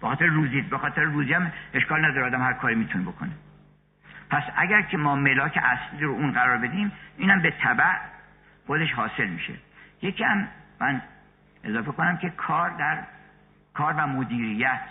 به 0.00 0.06
خاطر 0.06 0.26
روزیت 0.26 0.64
به 0.64 0.78
خاطر 0.78 1.02
روزی 1.02 1.32
هم 1.32 1.52
اشکال 1.74 2.04
نداره 2.04 2.26
آدم 2.26 2.42
هر 2.42 2.52
کاری 2.52 2.74
می‌تونه 2.74 3.04
بکنه. 3.04 3.30
پس 4.30 4.42
اگر 4.56 4.82
که 4.82 4.96
ما 4.96 5.16
ملاک 5.16 5.58
اصلی 5.62 6.04
رو 6.04 6.12
اون 6.12 6.32
قرار 6.32 6.58
بدیم 6.58 6.92
اینم 7.18 7.42
به 7.42 7.54
تبع 7.62 7.94
خودش 8.66 8.92
حاصل 8.92 9.26
میشه. 9.26 9.54
یکی 10.02 10.24
هم 10.24 10.48
من 10.80 11.02
اضافه 11.64 11.92
کنم 11.92 12.16
که 12.16 12.30
کار 12.30 12.70
در 12.70 13.04
کار 13.74 13.92
و 13.92 14.06
مدیریت. 14.06 14.88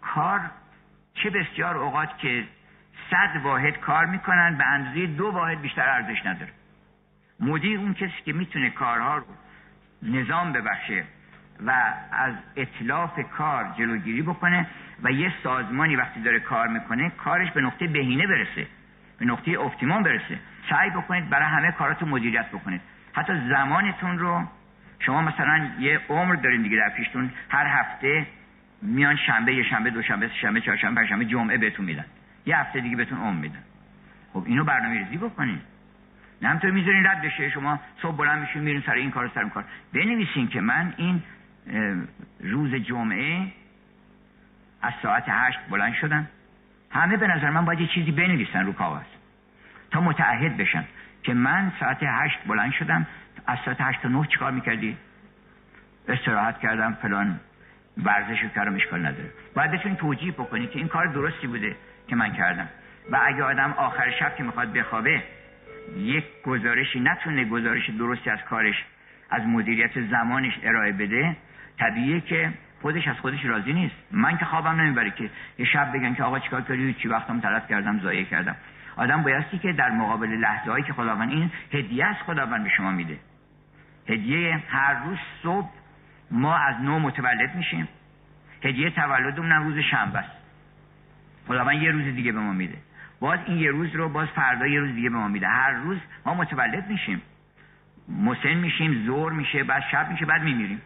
کار 0.00 0.40
چه 1.14 1.30
بسیار 1.30 1.76
اوقات 1.76 2.18
که 2.18 2.44
صد 3.10 3.40
واحد 3.42 3.76
کار 3.80 4.06
می‌کنن 4.06 4.56
به 4.58 4.66
اندازه 4.66 5.06
دو 5.06 5.26
واحد 5.26 5.60
بیشتر 5.60 5.88
ارزش 5.88 6.26
نداره. 6.26 6.52
مدیر 7.40 7.78
اون 7.78 7.94
کسی 7.94 8.22
که 8.24 8.32
می‌تونه 8.32 8.70
کارها 8.70 9.16
رو 9.16 9.24
نظام 10.02 10.52
ببخشه 10.52 11.04
و 11.66 11.70
از 12.12 12.34
اطلاف 12.56 13.20
کار 13.36 13.74
جلوگیری 13.78 14.22
بکنه 14.22 14.66
و 15.02 15.10
یه 15.10 15.32
سازمانی 15.42 15.96
وقتی 15.96 16.20
داره 16.20 16.40
کار 16.40 16.68
می‌کنه 16.68 17.10
کارش 17.10 17.50
به 17.50 17.60
نقطه 17.60 17.86
بهینه 17.86 18.26
برسه 18.26 18.66
به 19.18 19.24
نقطه 19.24 19.60
اپتیموم 19.60 20.02
برسه. 20.02 20.38
سعی 20.70 20.90
بکنید 20.90 21.30
برای 21.30 21.48
همه 21.48 21.72
کارات 21.72 22.02
مدیریت 22.02 22.48
بکنید. 22.48 22.80
حتی 23.12 23.32
زمانتون 23.48 24.18
رو 24.18 24.44
شما 24.98 25.22
مثلا 25.22 25.70
یه 25.78 26.00
عمر 26.08 26.34
دارین 26.34 26.62
دیگه 26.62 26.76
در 26.76 26.88
پیشتون 26.88 27.30
هر 27.48 27.66
هفته 27.66 28.26
میان 28.82 29.16
شنبه 29.16 29.54
یه 29.54 29.62
شنبه 29.62 29.90
دوشنبه 29.90 30.30
شنبه 30.40 30.60
چهارشنبه 30.60 30.94
پنجشنبه 30.94 31.24
جمعه 31.24 31.58
بهتون 31.58 31.84
میدن. 31.84 32.04
یه 32.46 32.58
هفته 32.58 32.80
دیگه 32.80 32.96
بهتون 32.96 33.18
عمر 33.18 33.40
میدن. 33.40 33.62
خب 34.32 34.42
اینو 34.46 34.64
برنامه 34.64 34.98
ریزی 34.98 35.16
بکنین. 35.16 35.60
نه 36.42 36.48
همطور 36.48 36.70
می‌ذارین 36.70 37.06
رد 37.06 37.22
بشه 37.22 37.50
شما 37.50 37.80
صبح 38.02 38.16
بلند 38.16 38.40
میشین 38.40 38.62
میرین 38.62 38.82
سر 38.86 38.92
این 38.92 39.10
کار 39.10 39.30
سر 39.34 39.40
این 39.40 39.50
کار. 39.50 39.64
بنویسین 39.92 40.48
که 40.48 40.60
من 40.60 40.94
این 40.96 41.22
روز 42.40 42.74
جمعه 42.74 43.46
از 44.82 44.92
ساعت 45.02 45.24
هشت 45.28 45.58
بلند 45.70 45.94
شدم. 45.94 46.28
همه 46.90 47.16
به 47.16 47.26
نظر 47.26 47.50
من 47.50 47.64
باید 47.64 47.80
یه 47.80 47.86
چیزی 47.86 48.12
بنویسن 48.12 48.66
رو 48.66 48.72
کاغذ. 48.72 49.13
تا 49.94 50.00
متعهد 50.00 50.56
بشن 50.56 50.84
که 51.22 51.34
من 51.34 51.72
ساعت 51.80 51.98
هشت 52.02 52.38
بلند 52.46 52.72
شدم. 52.72 53.06
از 53.46 53.58
ساعت 53.64 53.76
هشت 53.80 54.02
تا 54.02 54.08
نه 54.08 54.26
چیکار 54.26 54.52
می‌کردی؟ 54.52 54.96
استراحت 56.08 56.58
کردم 56.58 56.98
فلان. 57.02 57.40
ورزش 58.04 58.42
رو 58.42 58.48
کردم 58.48 58.74
اشکال 58.74 59.06
نداره. 59.06 59.30
باید 59.54 59.70
بتونی 59.70 59.96
توجیه 59.96 60.32
بکنی 60.32 60.66
که 60.66 60.78
این 60.78 60.88
کار 60.88 61.06
درستی 61.06 61.46
بوده 61.46 61.76
که 62.08 62.16
من 62.16 62.32
کردم. 62.32 62.68
و 63.10 63.20
اگه 63.26 63.42
آدم 63.42 63.74
آخر 63.76 64.10
شب 64.10 64.36
که 64.36 64.42
می‌خواد 64.42 64.72
بخوابه 64.72 65.22
یک 65.96 66.24
گزارشی 66.44 67.00
نتونه 67.00 67.44
گزارش 67.44 67.90
درستی 67.90 68.30
از 68.30 68.38
کارش 68.50 68.84
از 69.30 69.42
مدیریت 69.42 70.00
زمانش 70.10 70.58
ارائه 70.62 70.92
بده. 70.92 71.36
طبیعیه 71.78 72.20
که 72.20 72.52
خودش 72.82 73.08
از 73.08 73.16
خودش 73.16 73.44
راضی 73.44 73.72
نیست. 73.72 73.94
من 74.10 74.36
که 74.38 74.44
خوابم 74.44 74.80
نمی‌بره 74.80 75.10
که 75.10 75.30
یه 75.58 75.66
شب 75.66 75.92
بگن 75.92 76.14
که 76.14 76.22
آقا 76.22 76.38
چیکار 76.38 76.60
کردی؟ 76.60 76.94
چی 76.94 77.08
وقتم 77.08 77.40
تلف 77.40 77.68
کردم 77.68 78.00
ضایع 78.00 78.24
کردم. 78.24 78.56
آدم 78.96 79.22
بایستی 79.22 79.58
که 79.58 79.72
در 79.72 79.90
مقابل 79.90 80.28
لحظه 80.28 80.70
هایی 80.70 80.84
که 80.84 80.92
خداوند 80.92 81.30
این 81.30 81.50
هدیه 81.72 82.06
است 82.06 82.22
خداوند 82.22 82.62
به 82.64 82.68
شما 82.68 82.90
میده. 82.90 83.18
هدیه 84.08 84.62
هر 84.68 84.94
روز 85.04 85.18
صبح 85.42 85.70
ما 86.30 86.56
از 86.56 86.80
نو 86.80 86.98
متولد 86.98 87.54
میشیم. 87.54 87.88
هدیه 88.64 88.90
تولدمون 88.90 89.52
روز 89.52 89.78
شنبه 89.78 90.18
است. 90.18 90.30
خداوند 91.48 91.82
یه 91.82 91.90
روز 91.90 92.04
دیگه 92.04 92.32
به 92.32 92.40
ما 92.40 92.52
میده. 92.52 92.78
باز 93.20 93.40
این 93.46 93.56
یه 93.56 93.70
روز 93.70 93.94
رو 93.94 94.08
باز 94.08 94.28
فردا 94.28 94.66
یه 94.66 94.80
روز 94.80 94.94
دیگه 94.94 95.10
به 95.10 95.16
ما 95.16 95.28
میده. 95.28 95.48
هر 95.48 95.70
روز 95.70 95.98
ما 96.26 96.34
متولد 96.34 96.88
میشیم. 96.88 97.22
مسن 98.08 98.54
میشیم 98.54 99.04
زور 99.06 99.32
میشه 99.32 99.64
بعد 99.64 99.82
شب 99.90 100.10
میشه 100.10 100.26
بعد 100.26 100.42
میمیریم. 100.42 100.82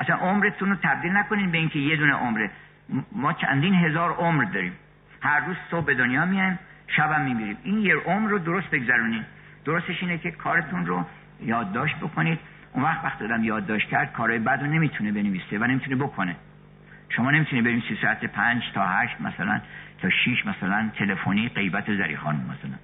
اصلا 0.00 0.16
عمرتون 0.16 0.70
رو 0.70 0.76
تبدیل 0.82 1.12
نکنین 1.12 1.50
به 1.50 1.58
اینکه 1.58 1.78
یه 1.78 1.96
دونه 1.96 2.12
عمره. 2.12 2.50
ما 3.12 3.32
چندین 3.32 3.74
هزار 3.74 4.12
عمر 4.12 4.44
داریم. 4.44 4.72
هر 5.20 5.40
روز 5.40 5.56
صبح 5.70 5.84
به 5.84 5.94
دنیا 5.94 6.24
میایم. 6.24 6.58
شبم 6.86 7.20
میمیریم 7.20 7.56
این 7.62 7.78
یه 7.78 7.96
عمر 7.96 8.30
رو 8.30 8.38
درست 8.38 8.70
بگذرونین 8.70 9.24
درستش 9.64 10.02
اینه 10.02 10.18
که 10.18 10.30
کارتون 10.30 10.86
رو 10.86 11.04
یادداشت 11.40 11.96
بکنید. 11.96 12.38
اون 12.72 12.84
وقت 12.84 13.04
وقت 13.04 13.22
آدم 13.22 13.44
یادداشت 13.44 13.88
کرد 13.88 14.12
کارهای 14.12 14.38
بد 14.38 14.60
رو 14.60 14.66
نمی‌تونه 14.66 15.12
بنویسه 15.12 15.58
و 15.58 15.64
نمی‌تونه 15.64 15.96
بکنه. 15.96 16.36
شما 17.08 17.30
نمی‌تونی 17.30 17.62
بریم 17.62 17.82
سی 17.88 17.98
ساعت 18.02 18.24
پنج 18.24 18.62
تا 18.74 18.86
هشت 18.86 19.20
مثلا 19.20 19.60
تا 20.02 20.10
شیش 20.10 20.46
مثلا 20.46 20.90
تلفنی 20.98 21.48
غیبت 21.48 21.96
زری 21.96 22.16
خانم 22.16 22.40
مثلا. 22.40 22.78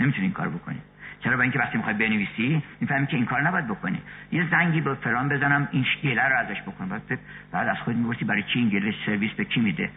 نمی‌تونی 0.00 0.24
این 0.24 0.32
کار 0.32 0.48
بکنی 0.48 0.78
چرا 1.24 1.32
برای 1.32 1.42
اینکه 1.42 1.58
وقتی 1.58 1.76
می‌خوای 1.76 1.94
بنویسی 1.94 2.62
می‌فهمی 2.80 3.06
که 3.06 3.16
این 3.16 3.26
کار 3.26 3.42
نباید 3.42 3.68
بکنی. 3.68 3.98
یه 4.32 4.50
زنگی 4.50 4.80
به 4.80 4.94
فلان 4.94 5.28
بزنم 5.28 5.68
این 5.72 5.86
گله 6.02 6.28
رو 6.28 6.36
ازش 6.36 6.62
بکنم. 6.62 6.88
بعد 6.88 7.18
بعد 7.52 7.68
از 7.68 7.76
خود 7.78 7.96
می‌گفتی 7.96 8.24
برای 8.24 8.42
چی 8.42 8.58
این 8.58 8.68
گله 8.68 8.94
سرویس 9.06 9.32
به 9.32 9.44
کی 9.44 9.60
میده؟ 9.60 9.90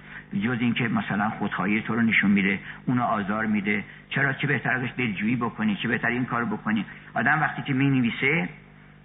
جز 0.44 0.58
اینکه 0.60 0.88
مثلا 0.88 1.30
خودخواهی 1.30 1.82
تو 1.82 1.96
رو 1.96 2.02
نشون 2.02 2.32
میده 2.32 2.60
اونو 2.86 3.04
آزار 3.04 3.46
میده. 3.46 3.84
چرا؟ 4.10 4.34
چه 4.34 4.48
بهتر 4.48 4.72
ازش 4.72 4.90
دلجویی 4.98 5.36
بکنی؟ 5.36 5.76
چه 5.76 5.88
بهتر 5.88 6.08
این 6.08 6.26
کار 6.26 6.46
بکنی؟ 6.46 6.86
آدم 7.14 7.42
وقتی 7.42 7.62
که 7.62 7.74
می‌نویسه 7.74 8.50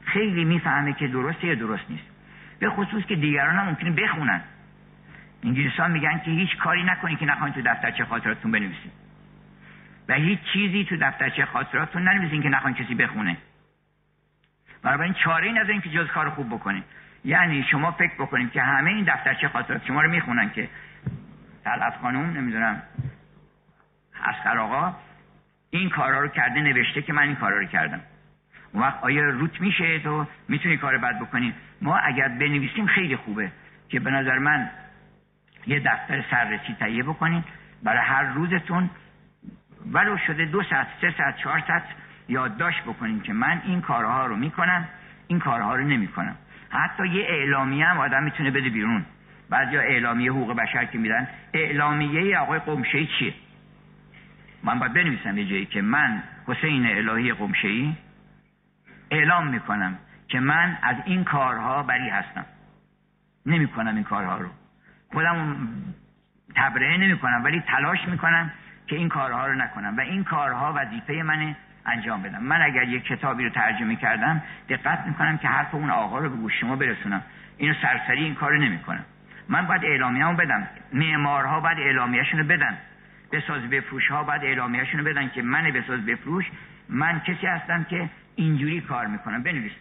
خیلی 0.05 0.45
می‌فهمه 0.45 0.93
که 0.93 1.09
درسته 1.09 1.47
یا 1.47 1.55
درست 1.55 1.85
نیست. 1.91 2.05
به 2.59 2.71
خصوص 2.71 3.05
که 3.05 3.17
دیگران 3.17 3.57
هم 3.57 3.67
ممکنه 3.67 3.91
بخونن. 3.91 4.41
انگلیسان 5.45 5.91
میگن 5.91 6.21
که 6.25 6.31
هیچ 6.31 6.57
کاری 6.57 6.83
نکنی 6.83 7.17
که 7.17 7.27
نخواین 7.27 7.55
تو 7.55 7.63
دفترچه 7.63 8.05
خاطراتتون 8.05 8.53
بنویسید 8.53 9.02
هیچ 10.15 10.39
چیزی 10.53 10.85
تو 10.85 10.97
دفترچه 10.97 11.45
خاطراتتون 11.45 12.09
ننویسین 12.09 12.43
که 12.43 12.49
نخواین 12.49 12.77
کسی 12.77 12.95
بخونه. 12.95 13.37
بنابراین 14.83 15.15
چاره 15.15 15.47
این 15.47 15.59
از 15.59 15.69
اینکه 15.69 15.91
جز 15.91 16.07
کار 16.07 16.31
خوب 16.31 16.55
بکنید 16.55 16.85
یعنی 17.25 17.67
شما 17.71 17.91
فکر 17.91 18.15
بکنید 18.15 18.53
که 18.53 18.63
همه 18.63 18.91
این 18.91 19.05
دفترچه 19.05 19.49
خاطرات 19.49 19.87
شما 19.87 20.03
رو 20.03 20.11
می‌خونن 20.11 20.51
که 20.51 20.69
طلعت 21.65 21.97
خانم 22.03 22.31
نمی‌دونم 22.31 22.83
اسقر 24.25 24.59
آقا 24.59 24.97
این 25.71 25.91
کارا 25.91 26.21
رو 26.21 26.29
کرده 26.29 26.61
نوشته 26.61 27.03
که 27.03 27.13
من 27.13 27.23
این 27.23 27.35
کارا 27.35 27.59
رو 27.59 27.65
کردم. 27.65 28.01
اون 28.73 28.83
وقت 28.83 29.05
آیا 29.05 29.23
روت 29.23 29.61
میشه 29.61 29.99
تو؟ 29.99 30.27
می‌تونی 30.49 30.77
کار 30.77 30.99
بد 30.99 31.19
بکنی؟ 31.19 31.55
ما 31.81 31.97
اگر 31.97 32.29
بنویسیم 32.29 32.87
خیلی 32.87 33.17
خوبه 33.17 33.53
که 33.89 34.01
به 34.01 34.11
نظر 34.11 34.39
من 34.39 34.71
یه 35.67 35.81
دفتر 35.81 36.25
سررسی 36.31 36.77
تهیه 36.79 37.03
بکنید. 37.03 37.45
برای 37.83 38.07
هر 38.07 38.23
روزتون 38.23 38.91
ولو 39.93 40.19
شده 40.27 40.45
دو 40.45 40.63
ساعت 40.63 40.87
سه 41.01 41.15
ساعت 41.19 41.37
چهار 41.37 41.63
ساعت 41.67 41.83
یادداشت 42.29 42.83
بکنیم 42.83 43.21
که 43.21 43.33
من 43.33 43.63
این 43.65 43.81
کارها 43.81 44.27
رو 44.27 44.37
می‌کنم 44.37 44.89
این 45.27 45.39
کارها 45.39 45.77
رو 45.77 45.85
نمی‌کنم. 45.85 46.37
حتی 46.71 47.09
یه 47.09 47.25
اعلامیه 47.29 47.87
هم 47.87 47.99
آدم 47.99 48.23
می‌تونه 48.23 48.51
بده 48.51 48.69
بیرون. 48.69 49.05
بعد 49.51 49.73
یا 49.73 49.81
اعلامیه 49.81 50.31
حقوق 50.31 50.57
بشر 50.57 50.85
که 50.85 50.99
میدن 50.99 51.29
اعلامیه 51.55 52.39
آقای 52.39 52.59
قمشه 52.59 53.07
چیه؟ 53.07 53.35
من 54.65 54.79
باید 54.79 54.93
بنویسم 54.93 55.39
یه 55.39 55.45
جایی 55.45 55.67
که 55.67 55.83
من 55.83 56.23
حسین 56.47 56.87
الهی 56.87 57.33
قمشه 57.33 57.93
اعلام 59.11 59.47
می‌کنم 59.47 59.99
که 60.29 60.41
من 60.41 60.79
از 60.83 60.97
این 61.05 61.25
کارها 61.25 61.83
بری 61.83 62.09
هستم. 62.09 62.45
نمی‌کنم 63.47 63.95
این 63.95 64.05
کارها 64.05 64.39
رو. 64.39 64.49
خودم 65.13 65.57
تبرئه 66.57 66.97
نمی‌کنم 66.97 67.45
ولی 67.45 67.61
تلاش 67.61 68.09
می‌کنم 68.09 68.51
که 68.87 68.97
این 68.97 69.09
کارها 69.09 69.47
رو 69.47 69.55
نکنم 69.55 69.97
و 69.97 70.01
این 70.01 70.25
کارها 70.25 70.73
وظیفه 70.77 71.23
منه 71.23 71.57
انجام 71.87 72.23
بدم. 72.23 72.43
من 72.43 72.63
اگر 72.63 72.83
یک 72.83 73.05
کتابی 73.05 73.45
رو 73.45 73.51
ترجمه 73.51 73.97
کردم 73.97 74.43
دقت 74.69 75.07
می‌کنم 75.07 75.39
که 75.39 75.49
حرف 75.49 75.75
اون 75.75 75.91
آقا 75.91 76.19
رو 76.19 76.31
به 76.31 76.37
گوش 76.37 76.61
شما 76.61 76.77
برسونم. 76.77 77.23
اینو 77.57 77.75
سرسری 77.83 78.25
این 78.25 78.35
کارو 78.35 78.57
نمی‌کنم. 78.57 79.05
من 79.49 79.67
باید 79.67 79.85
اعلامیه‌مو 79.85 80.37
بدم. 80.37 80.69
معمارها 80.93 81.61
باید 81.61 81.79
اعلامیه‌شون 81.79 82.41
رو 82.41 82.47
بدن. 82.47 82.79
بساز 83.33 83.63
بفروش 83.63 84.09
ها 84.09 84.23
باید 84.23 84.45
اعلامیه‌شون 84.45 85.01
رو 85.01 85.07
بدن 85.07 85.29
که 85.29 85.43
من 85.43 85.71
بساز 85.71 86.07
بفروش 86.07 86.45
من 86.89 87.21
کسی 87.21 87.47
هستم 87.47 87.85
که 87.85 88.11
اینجوری 88.37 88.81
کار 88.81 89.07
می‌کنم. 89.07 89.43
بنویس 89.43 89.73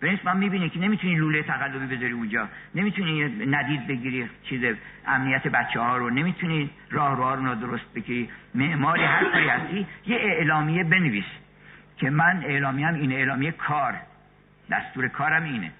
بنویس 0.00 0.24
من 0.24 0.36
می‌بینی 0.36 0.68
که 0.68 0.78
نمی‌تونی 0.78 1.16
لوله 1.16 1.42
تقلبی 1.42 1.96
بذاری 1.96 2.12
اونجا. 2.12 2.48
نمی‌تونی 2.74 3.46
ندید 3.46 3.86
بگیری 3.86 4.30
چیز 4.42 4.76
امنیت 5.06 5.48
بچه 5.48 5.80
ها 5.80 5.96
رو. 5.96 6.10
نمی‌تونی 6.10 6.70
راه 6.90 7.16
راه 7.16 7.36
رو 7.36 7.54
درست 7.54 7.94
بگیری. 7.94 8.30
معماری 8.54 9.04
هر 9.04 9.24
کاری 9.24 9.48
هستی 9.48 9.86
یه 10.06 10.16
اعلامیه 10.16 10.84
بنویس 10.84 11.24
که 11.96 12.10
من 12.10 12.42
اعلامیه 12.44 12.86
هم 12.86 12.94
این 12.94 13.12
اعلامیه 13.12 13.52
کار. 13.52 13.94
دستور 14.70 15.08
کارم 15.08 15.42
اینه. 15.42 15.72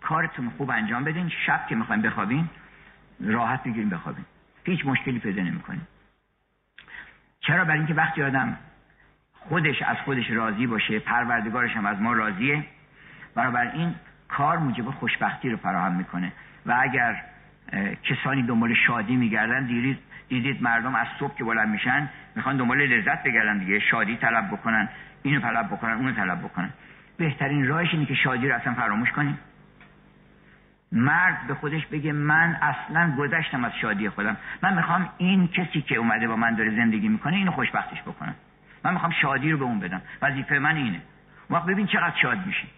کارتون 0.00 0.50
خوب 0.50 0.70
انجام 0.70 1.04
بدین. 1.04 1.28
شب 1.46 1.66
که 1.68 1.74
می‌خوایم 1.74 2.02
بخوابین 2.02 2.48
راحت 3.20 3.64
بگیریم 3.64 3.90
بخوابین 3.90 4.24
هیچ 4.64 4.86
مشکلی 4.86 5.18
پیدا 5.18 5.42
نمی‌کنیم. 5.42 5.88
چرا؟ 7.40 7.64
برای 7.64 7.78
اینکه 7.78 7.94
وقتی 7.94 8.22
آدم 8.22 8.56
خودش 9.32 9.82
از 9.82 9.96
خودش 9.96 10.30
راضی 10.30 10.66
باشه 10.66 10.98
پروردگارش 10.98 11.70
هم 11.76 11.86
از 11.86 12.00
ما 12.00 12.12
راضیه. 12.12 12.64
این 13.36 13.94
کار 14.28 14.58
موجب 14.58 14.90
خوشبختی 14.90 15.50
رو 15.50 15.56
فراهم 15.56 15.92
می‌کنه. 15.92 16.32
و 16.66 16.76
اگر 16.82 17.22
کسانی 18.02 18.42
دنبال 18.42 18.74
شادی 18.74 19.16
میگردن 19.16 19.66
دیدید 19.66 19.98
دیدید 20.28 20.62
مردم 20.62 20.94
از 20.94 21.06
صبح 21.18 21.36
که 21.36 21.44
بلند 21.44 21.68
میشن 21.68 22.08
می‌خوان 22.36 22.56
دنبال 22.56 22.78
لذت 22.78 23.22
بگردن 23.22 23.58
دیگه. 23.58 23.78
شادی 23.78 24.16
طلب 24.16 24.46
بکنن 24.46 24.88
اینو 25.22 25.40
طلب 25.40 25.66
بکنن 25.66 25.92
اونو 25.92 26.12
طلب 26.12 26.38
بکنن. 26.38 26.70
بهترین 27.16 27.66
راهش 27.66 27.88
اینه 27.92 28.06
که 28.06 28.14
شادی 28.14 28.48
رو 28.48 28.54
اصلا 28.54 28.74
فراموش 28.74 29.10
کنیم. 29.10 29.38
مرد 30.92 31.46
به 31.46 31.54
خودش 31.54 31.86
بگه 31.86 32.12
من 32.12 32.56
اصلا 32.62 33.16
گذشتم 33.18 33.64
از 33.64 33.72
شادی 33.80 34.08
خودم. 34.08 34.36
من 34.62 34.74
می‌خوام 34.74 35.08
این 35.18 35.48
کسی 35.48 35.82
که 35.82 35.96
اومده 35.96 36.28
با 36.28 36.36
من 36.36 36.54
داره 36.54 36.70
زندگی 36.76 37.08
می‌کنه 37.08 37.36
اینو 37.36 37.50
خوشبختش 37.50 38.02
بکنم. 38.02 38.34
من 38.84 38.92
می‌خوام 38.92 39.12
شادی 39.12 39.50
رو 39.50 39.58
به 39.58 39.64
اون 39.64 39.80
بدم. 39.80 40.02
وظیفه 40.22 40.58
من 40.58 40.76
اینه. 40.76 41.00
وقت 41.50 41.66
ببین 41.66 41.86
چقدر 41.86 42.16
شاد 42.22 42.46
میشی. 42.46 42.68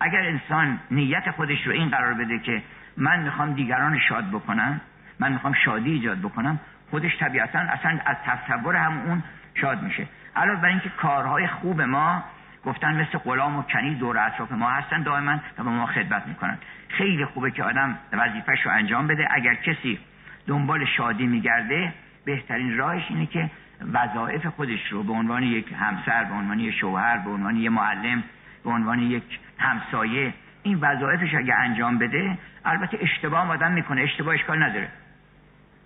اگر 0.00 0.20
انسان 0.20 0.78
نیت 0.90 1.30
خودش 1.30 1.66
رو 1.66 1.72
این 1.72 1.88
قرار 1.88 2.14
بده 2.14 2.38
که 2.38 2.62
من 2.96 3.22
می‌خوام 3.22 3.52
دیگران 3.52 3.98
شاد 3.98 4.30
بکنم 4.30 4.80
من 5.18 5.32
می‌خوام 5.32 5.52
شادی 5.64 5.92
ایجاد 5.92 6.18
بکنم 6.18 6.60
خودش 6.90 7.18
طبیعتا 7.18 7.58
اصلا 7.58 7.98
از 8.06 8.16
تصور 8.26 8.76
هم 8.76 8.98
اون 9.06 9.22
شاد 9.54 9.82
میشه. 9.82 10.06
علاوه 10.36 10.60
بر 10.60 10.68
اینکه 10.68 10.88
کارهای 10.88 11.46
خوب 11.46 11.80
ما 11.80 12.24
گفتن 12.64 13.00
مثل 13.00 13.18
غلام 13.18 13.56
و 13.56 13.62
کنی 13.62 13.94
دور 13.94 14.18
اطراف 14.18 14.52
ما 14.52 14.70
هستن 14.70 15.02
دائما 15.02 15.40
و 15.58 15.64
به 15.64 15.70
ما 15.70 15.86
خدمت 15.86 16.26
می‌کنن. 16.26 16.58
خیلی 16.88 17.24
خوبه 17.24 17.50
که 17.50 17.64
آدم 17.64 17.98
وظیفهش 18.12 18.66
رو 18.66 18.72
انجام 18.72 19.06
بده. 19.06 19.28
اگر 19.30 19.54
کسی 19.54 19.98
دنبال 20.46 20.84
شادی 20.84 21.26
میگرده 21.26 21.92
بهترین 22.24 22.76
راهش 22.76 23.02
اینه 23.08 23.26
که 23.26 23.50
وظایف 23.92 24.46
خودش 24.46 24.92
رو 24.92 25.02
به 25.02 25.12
عنوان 25.12 25.42
یک 25.42 25.72
همسر 25.72 26.24
به 26.24 26.34
عنوان 26.34 26.60
یک 26.60 26.74
شوهر 26.74 27.18
به 27.18 27.30
عنوان 27.30 27.56
یک 27.56 27.70
معلم 27.70 28.22
به 28.66 28.72
عنوان 28.72 28.98
یک 28.98 29.38
همسایه 29.58 30.34
این 30.62 30.78
وظایفش 30.80 31.34
اگه 31.34 31.54
انجام 31.54 31.98
بده 31.98 32.38
البته 32.64 32.98
اشتباه 33.00 33.50
آدم 33.50 33.72
می‌کنه 33.72 34.02
اشتباه 34.02 34.34
اشکال 34.34 34.62
نداره. 34.62 34.88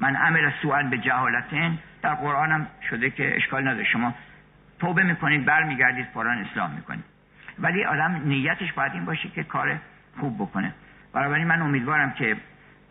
من 0.01 0.17
عمل 0.17 0.51
سوال 0.63 0.89
به 0.89 0.99
جهالتین 0.99 1.79
در 2.03 2.15
قرآن 2.15 2.53
هم 2.53 2.67
شده 2.91 3.11
که 3.11 3.37
اشکال 3.37 3.69
نداره. 3.69 3.85
شما 3.85 4.15
توبه 4.79 5.03
می‌کنید 5.03 5.45
برمیگردید 5.45 6.07
قرآن 6.15 6.39
اصلاح 6.39 6.75
می‌کنید. 6.75 7.05
ولی 7.59 7.85
آدم 7.85 8.21
نیتش 8.25 8.73
باید 8.73 8.93
این 8.93 9.05
باشه 9.05 9.29
که 9.29 9.45
کار 9.45 9.77
خوب 10.21 10.37
بکنه. 10.39 10.75
بنابراین 11.13 11.47
من 11.47 11.63
امیدوارم 11.63 12.11
که 12.11 12.37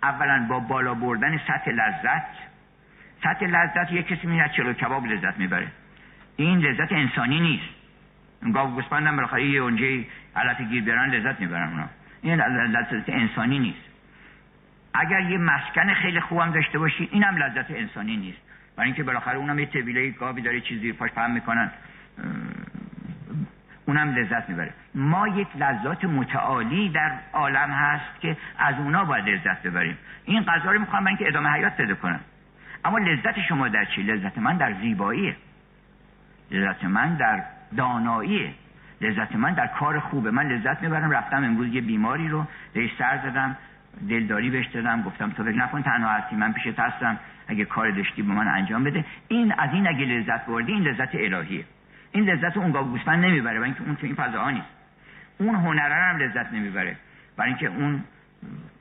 اولا 0.03 0.45
با 0.49 0.59
بالا 0.59 0.93
بردن 0.93 1.37
سطح 1.37 1.71
لذت 1.71 2.27
سطح 3.23 3.45
لذت 3.45 3.91
یک 3.91 4.07
کسی 4.07 4.27
میاد 4.27 4.51
چلو 4.51 4.73
کباب 4.73 5.05
لذت 5.05 5.37
می‌بره. 5.37 5.67
این 6.35 6.59
لذت 6.59 6.91
انسانی 6.91 7.39
نیست. 7.39 7.78
گاو 8.53 8.75
گوسفندم 8.75 9.15
بالاخره 9.15 9.45
یه 9.45 9.61
اونجه 9.61 10.05
علف 10.35 10.61
گیر 10.61 10.83
برن 10.83 11.09
لذت 11.09 11.39
می‌برن 11.39 11.69
اونا. 11.69 11.89
این 12.21 12.41
لذت 12.41 13.09
انسانی 13.09 13.59
نیست. 13.59 13.89
اگر 14.93 15.21
یه 15.21 15.37
مسکن 15.37 15.93
خیلی 15.93 16.19
خوبم 16.19 16.51
داشته 16.51 16.79
باشی 16.79 17.09
اینم 17.11 17.37
لذت 17.37 17.71
انسانی 17.71 18.17
نیست. 18.17 18.39
برای 18.75 18.87
اینکه 18.87 19.03
بالاخره 19.03 19.37
اونم 19.37 19.59
یه 19.59 19.65
طویله 19.65 20.09
گاوی 20.09 20.41
داره 20.41 20.61
چیزی 20.61 20.93
پاش 20.93 21.11
پهم 21.11 21.31
می‌کنن. 21.31 21.71
اونم 23.85 24.15
لذت 24.15 24.49
می‌بره. 24.49 24.73
ما 24.95 25.27
یک 25.27 25.47
لذات 25.55 26.05
متعالی 26.05 26.89
در 26.89 27.11
عالم 27.33 27.71
هست 27.71 28.21
که 28.21 28.37
از 28.57 28.75
اونا 28.75 29.05
باید 29.05 29.29
لذت 29.29 29.61
ببریم. 29.63 29.97
این 30.25 30.43
غذا 30.43 30.71
رو 30.71 30.79
می‌خوام 30.79 31.03
برای 31.03 31.15
اینکه 31.15 31.27
ادامه 31.27 31.49
حیات 31.49 31.77
پیدا 31.77 31.95
کنم. 31.95 32.19
اما 32.85 32.97
لذت 32.97 33.39
شما 33.39 33.67
در 33.67 33.85
چی؟ 33.85 34.03
لذت 34.03 34.37
من 34.37 34.57
در 34.57 34.73
زیباییه. 34.73 35.35
لذت 36.51 36.83
من 36.83 37.15
در 37.15 37.43
دانایی. 37.77 38.53
لذت 39.01 39.35
من 39.35 39.53
در 39.53 39.67
کار 39.67 39.99
خوبه. 39.99 40.31
من 40.31 40.47
لذت 40.47 40.81
می‌برم. 40.81 41.11
رفتم 41.11 41.43
امروز 41.43 41.67
یه 41.67 41.81
بیماری 41.81 42.27
رو 42.27 42.47
بهش 42.73 42.91
سر 42.97 43.19
زدم. 43.23 43.57
دلداری 44.09 44.49
بهش 44.49 44.65
دادم. 44.65 45.01
گفتم 45.01 45.29
تو 45.29 45.43
فکر 45.43 45.57
نکن 45.57 45.81
تنها 45.81 46.09
هستی. 46.09 46.35
من 46.35 46.53
پیشت 46.53 46.79
هستم. 46.79 47.19
اگه 47.47 47.65
کار 47.65 47.91
داشتی 47.91 48.21
به 48.21 48.33
من 48.33 48.47
انجام 48.47 48.83
بده. 48.83 49.05
این 49.27 49.53
از 49.57 49.69
این 49.73 49.87
اگه 49.87 50.05
لذت 50.05 50.45
بردی 50.45 50.73
این 50.73 50.83
لذت 50.83 51.15
الهیه. 51.15 51.65
این 52.11 52.29
لذت 52.29 52.57
اون 52.57 52.71
گاو 52.71 52.87
گوسفند 52.87 53.25
نمی‌بره. 53.25 53.59
برای 53.59 53.63
اینکه 53.63 53.81
اون 53.83 53.95
تو 53.95 54.05
این 54.05 54.15
فضا 54.15 54.51
نیست. 54.51 54.67
اون 55.37 55.55
هنره 55.55 55.95
هم 55.95 56.17
لذت 56.17 56.53
نمی‌بره. 56.53 56.95
برای 57.37 57.49
اینکه 57.49 57.67
اون 57.67 58.03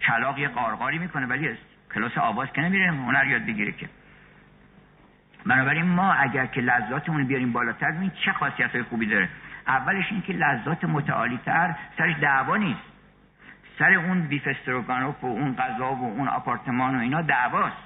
کلاق 0.00 0.38
یه 0.38 0.48
قارقاری 0.48 0.98
می‌کنه. 0.98 1.26
ولی 1.26 1.48
کلاس 1.94 2.18
آواز 2.18 2.52
که 2.52 2.60
نمیره 2.60 2.90
هنر 2.90 3.26
یاد 3.26 3.42
بگیره 3.46 3.72
که. 3.72 3.88
بنابراین 5.46 5.86
ما 5.86 6.12
اگر 6.12 6.46
که 6.46 6.60
لذاتمون 6.60 7.24
بیاریم 7.24 7.52
بالاتر 7.52 7.90
ببین 7.90 8.10
چه 8.24 8.32
خاصیت 8.32 8.72
های 8.72 8.82
خوبی 8.82 9.06
داره. 9.06 9.28
اولش 9.66 10.12
این 10.12 10.22
که 10.22 10.32
لذات 10.32 10.84
متعالی 10.84 11.38
تر 11.44 11.74
سرش 11.98 12.16
دعوا 12.20 12.56
نیست. 12.56 12.80
سر 13.78 13.92
اون 13.92 14.20
بیف 14.20 14.46
استروگانوف 14.46 15.24
و 15.24 15.26
اون 15.26 15.56
غذا 15.56 15.92
و 15.92 16.04
اون 16.04 16.28
آپارتمان 16.28 16.96
و 16.96 16.98
اینا 16.98 17.22
دعواست. 17.22 17.76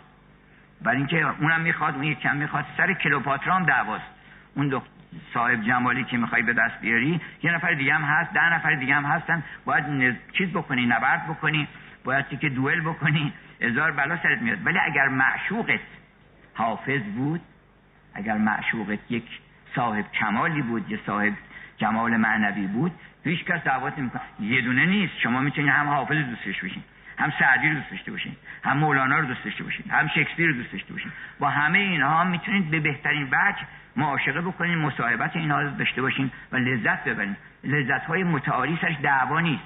برای 0.83 0.97
اینکه 0.97 1.27
اونم 1.41 1.61
می‌خواد 1.61 1.95
اون 1.95 2.15
کم 2.15 2.37
می‌خواد 2.37 2.65
سر 2.77 2.93
کلوپاترا 2.93 3.55
هم 3.55 3.65
دعواست. 3.65 4.05
اون 4.55 4.69
دو 4.69 4.83
صاحب 5.35 5.63
جمالی 5.63 6.05
که 6.05 6.17
می‌خوای 6.17 6.43
به 6.43 6.53
دست 6.53 6.81
بیاری 6.81 7.21
یه 7.43 7.53
نفر 7.53 7.75
دیگه 7.75 7.95
هم 7.95 8.03
هست 8.03 8.33
ده 8.33 8.55
نفر 8.55 8.75
دیگه 8.75 8.95
هم 8.95 9.05
هستن. 9.05 9.43
باید 9.65 10.17
چیز 10.33 10.51
بکنی 10.51 10.87
نبرد 10.87 11.27
بکنی 11.27 11.69
باید 12.05 12.29
که 12.29 12.49
دوئل 12.49 12.81
بکنی 12.81 13.33
هزار 13.61 13.93
بلا 13.93 14.17
سرت 14.17 14.43
میاد. 14.43 14.67
ولی 14.67 14.79
اگر 14.79 15.09
معشوقت 15.09 15.81
حافظ 16.55 17.03
بود. 17.03 17.41
اگر 18.15 18.39
معشوقت 18.39 18.99
یک 19.11 19.25
صاحب 19.75 20.13
کمالی 20.13 20.63
بود 20.63 20.91
یه 20.91 20.99
صاحب 21.07 21.33
جمال 21.77 22.17
معنوی 22.17 22.67
بود 22.67 22.93
هیچ 23.25 23.45
کس 23.45 23.63
دعوت 23.65 23.99
نمی‌کنه 23.99 24.23
یه 24.41 24.61
دونه 24.61 24.87
نیست. 24.87 25.19
شما 25.19 25.41
می‌تونید 25.41 25.71
هم 25.71 25.89
حافظ 25.89 26.17
دوستش 26.17 26.63
باشین 26.63 26.83
هم 27.19 27.33
سعدی 27.39 27.69
رو 27.69 27.75
دوست 27.75 27.91
داشته 27.91 28.11
باشین 28.11 28.37
هم 28.65 28.79
مولانا 28.79 29.19
رو 29.19 29.27
دوست 29.27 29.45
داشته 29.45 29.65
باشین 29.65 29.91
هم 29.91 30.09
شکسپیر 30.09 30.47
رو 30.47 30.53
دوست 30.53 30.73
داشته 30.73 30.93
باشین. 30.93 31.13
با 31.39 31.49
همه 31.49 31.79
اینها 31.79 32.25
می‌تونید 32.25 32.71
به 32.71 32.81
بهترین 32.81 33.23
وجه 33.23 33.67
معاشقه 33.97 34.41
بکنین 34.41 34.79
مصاحبت 34.79 35.37
اینها 35.37 35.61
رو 35.61 35.71
داشته 35.71 36.03
باشین 36.03 36.31
و 36.53 36.57
لذت 36.57 37.05
ببرین. 37.05 37.37
لذت 37.65 38.05
های 38.05 38.25
متعالی 38.25 38.79
سرش 38.81 38.97
دعوا 39.03 39.41
نیست. 39.41 39.65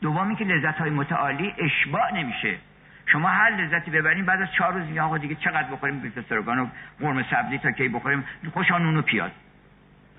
دومی 0.00 0.36
که 0.36 0.44
لذت 0.44 0.78
های 0.78 0.90
متعالی 0.90 1.54
اشباع 1.58 2.14
نمیشه. 2.14 2.58
شما 3.06 3.28
هر 3.28 3.50
لذتی 3.50 3.90
ببرین 3.90 4.24
بعد 4.24 4.42
از 4.42 4.52
چهار 4.52 4.72
روز 4.72 4.98
آقا 4.98 5.18
دیگه 5.18 5.34
چقدر 5.34 5.68
بخوریم 5.68 6.00
بیف 6.00 6.18
استروگان 6.18 6.58
و 6.58 6.68
قرمه 7.00 7.24
سبزی 7.30 7.58
تا 7.58 7.70
کی 7.70 7.88
بخوریم؟ 7.88 8.24
خوشا 8.52 8.78
نون 8.78 8.96
و 8.96 9.02
پیاز. 9.02 9.30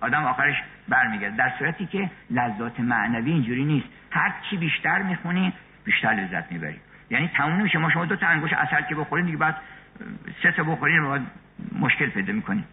آدم 0.01 0.23
آخرش 0.23 0.55
برمیگرده. 0.87 1.35
در 1.35 1.51
صورتی 1.59 1.85
که 1.85 2.09
لذات 2.29 2.79
معنوی 2.79 3.31
اینجوری 3.31 3.65
نیست. 3.65 3.87
هر 4.11 4.33
چی 4.49 4.57
بیشتر 4.57 5.01
می‌خونی 5.01 5.53
بیشتر 5.83 6.09
لذت 6.09 6.51
می‌بری. 6.51 6.79
یعنی 7.09 7.27
تموم 7.27 7.59
نمیشه 7.59 7.77
ما 7.77 7.89
شما 7.89 8.05
دو 8.05 8.15
تا 8.15 8.27
انگوش 8.27 8.53
اصل 8.53 8.81
که 8.81 8.95
بخورین 8.95 9.25
دیگه 9.25 9.37
بعد 9.37 9.55
سه 10.43 10.51
تا 10.51 10.63
بخورین 10.63 11.25
مشکل 11.79 12.09
پیدا 12.09 12.33
می‌کنین 12.33 12.63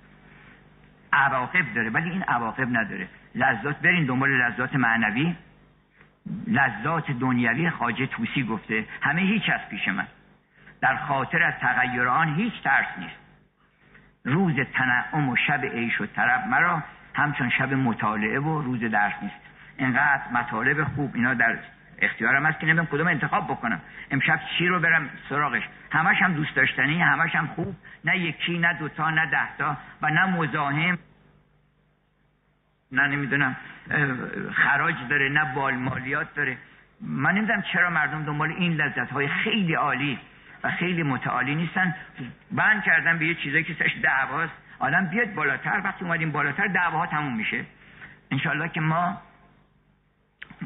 عواقب 1.13 1.75
داره. 1.75 1.91
ولی 1.91 2.11
این 2.11 2.23
عواقب 2.23 2.69
نداره. 2.77 3.09
لذات 3.35 3.79
برین 3.79 4.07
دنبال 4.07 4.31
لذات 4.31 4.75
معنوی. 4.75 5.35
لذات 6.47 7.11
دنیوی 7.11 7.71
خاجه 7.71 8.07
توسی 8.07 8.43
گفته 8.43 8.85
همه 9.01 9.23
هیچ 9.23 9.51
از 9.51 9.69
پیش 9.71 9.89
من. 9.89 10.07
در 10.81 10.97
خاطر 10.97 11.43
از 11.43 11.55
تغییر 11.61 12.09
آن 12.09 12.35
هیچ 12.35 12.63
ترس 12.65 12.87
نیست. 12.99 13.17
روز 14.25 14.55
تنعم 14.75 15.29
و 15.29 15.37
شب 15.37 15.65
عیش 15.65 16.01
و 16.01 16.07
طرب 16.07 16.47
مرا 16.47 16.83
همچون 17.15 17.51
شب 17.51 17.75
مطالعه 17.75 18.41
و 18.41 18.63
روز 18.63 18.81
درس 18.81 19.13
نیست. 19.23 19.41
اینقدر 19.77 20.23
مطالب 20.33 20.85
خوب 20.85 21.11
اینا 21.15 21.35
در 21.35 21.59
اختیارم 21.99 22.47
هست 22.47 22.61
که 22.61 22.67
نمی‌دونم 22.67 22.87
کدوم 22.87 23.07
انتخاب 23.07 23.45
بکنم. 23.45 23.81
امشب 24.11 24.41
چی 24.59 24.67
رو 24.67 24.81
برم 24.81 25.11
سراغش؟ 25.29 25.63
همش 25.91 26.23
هم 26.23 26.33
دوست 26.33 26.55
داشتنی 26.55 27.01
همش 27.01 27.35
هم 27.35 27.47
خوب. 27.47 27.75
نه 28.05 28.19
یکی 28.19 28.59
نه 28.59 28.79
دوتا 28.79 29.11
نه 29.11 29.27
دهتا 29.27 29.77
و 30.03 30.11
نه 30.11 30.27
مزاحم. 30.27 30.99
نه 32.93 33.07
نمی‌دونم. 33.07 33.57
خراج 34.55 34.95
داره 35.09 35.29
نه 35.29 35.55
بال 35.55 35.75
مالیات 35.75 36.35
داره. 36.35 36.57
من 37.01 37.35
نمی‌دونم 37.35 37.63
چرا 37.63 37.91
مردم 37.91 38.23
دنبال 38.23 38.51
این 38.51 38.73
لذت 38.73 39.11
های 39.11 39.29
خیلی 39.29 39.75
عالی 39.75 40.19
و 40.65 40.71
خیلی 40.71 41.03
متعالی 41.03 41.55
نیستن. 41.55 41.95
بند 42.51 42.83
کردن 42.83 43.19
به 43.19 43.27
یه 43.27 43.35
چیزایی 43.35 43.65
که 43.65 43.75
سرش 43.79 43.97
دعواست. 44.03 44.53
آدم 44.79 45.07
بیاد 45.07 45.35
بالاتر. 45.35 45.81
وقتی 45.85 46.05
اومدیم 46.05 46.33
بالاتر 46.33 46.67
دعواها 46.67 47.07
تموم 47.07 47.37
میشه. 47.37 47.65
انشالله 48.31 48.69
که 48.69 48.81
ما 48.81 49.23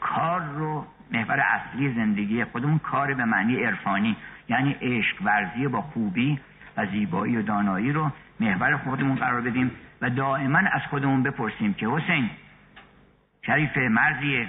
کار 0.00 0.40
رو 0.40 0.86
محور 1.10 1.40
اصلی 1.40 1.94
زندگی 1.94 2.44
خودمون 2.44 2.78
کار 2.78 3.14
به 3.14 3.24
معنی 3.24 3.64
عرفانی 3.64 4.16
یعنی 4.48 4.76
عشق 4.82 5.16
ورزی 5.22 5.68
با 5.68 5.82
خوبی 5.82 6.40
و 6.76 6.86
زیبایی 6.86 7.36
و 7.36 7.42
دانایی 7.42 7.92
رو 7.92 8.10
محور 8.40 8.76
خودمون 8.76 9.16
قرار 9.16 9.40
بدیم 9.40 9.70
و 10.02 10.10
دائما 10.10 10.58
از 10.58 10.82
خودمون 10.90 11.22
بپرسیم 11.22 11.74
که 11.74 11.88
حسین 11.88 12.30
شریف 13.46 13.76
مرزی 13.76 14.48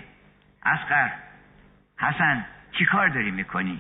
اسقر 0.65 1.09
حسن 1.97 2.45
چی 2.71 2.85
کار 2.85 3.09
داری 3.09 3.31
می‌کنی؟ 3.31 3.79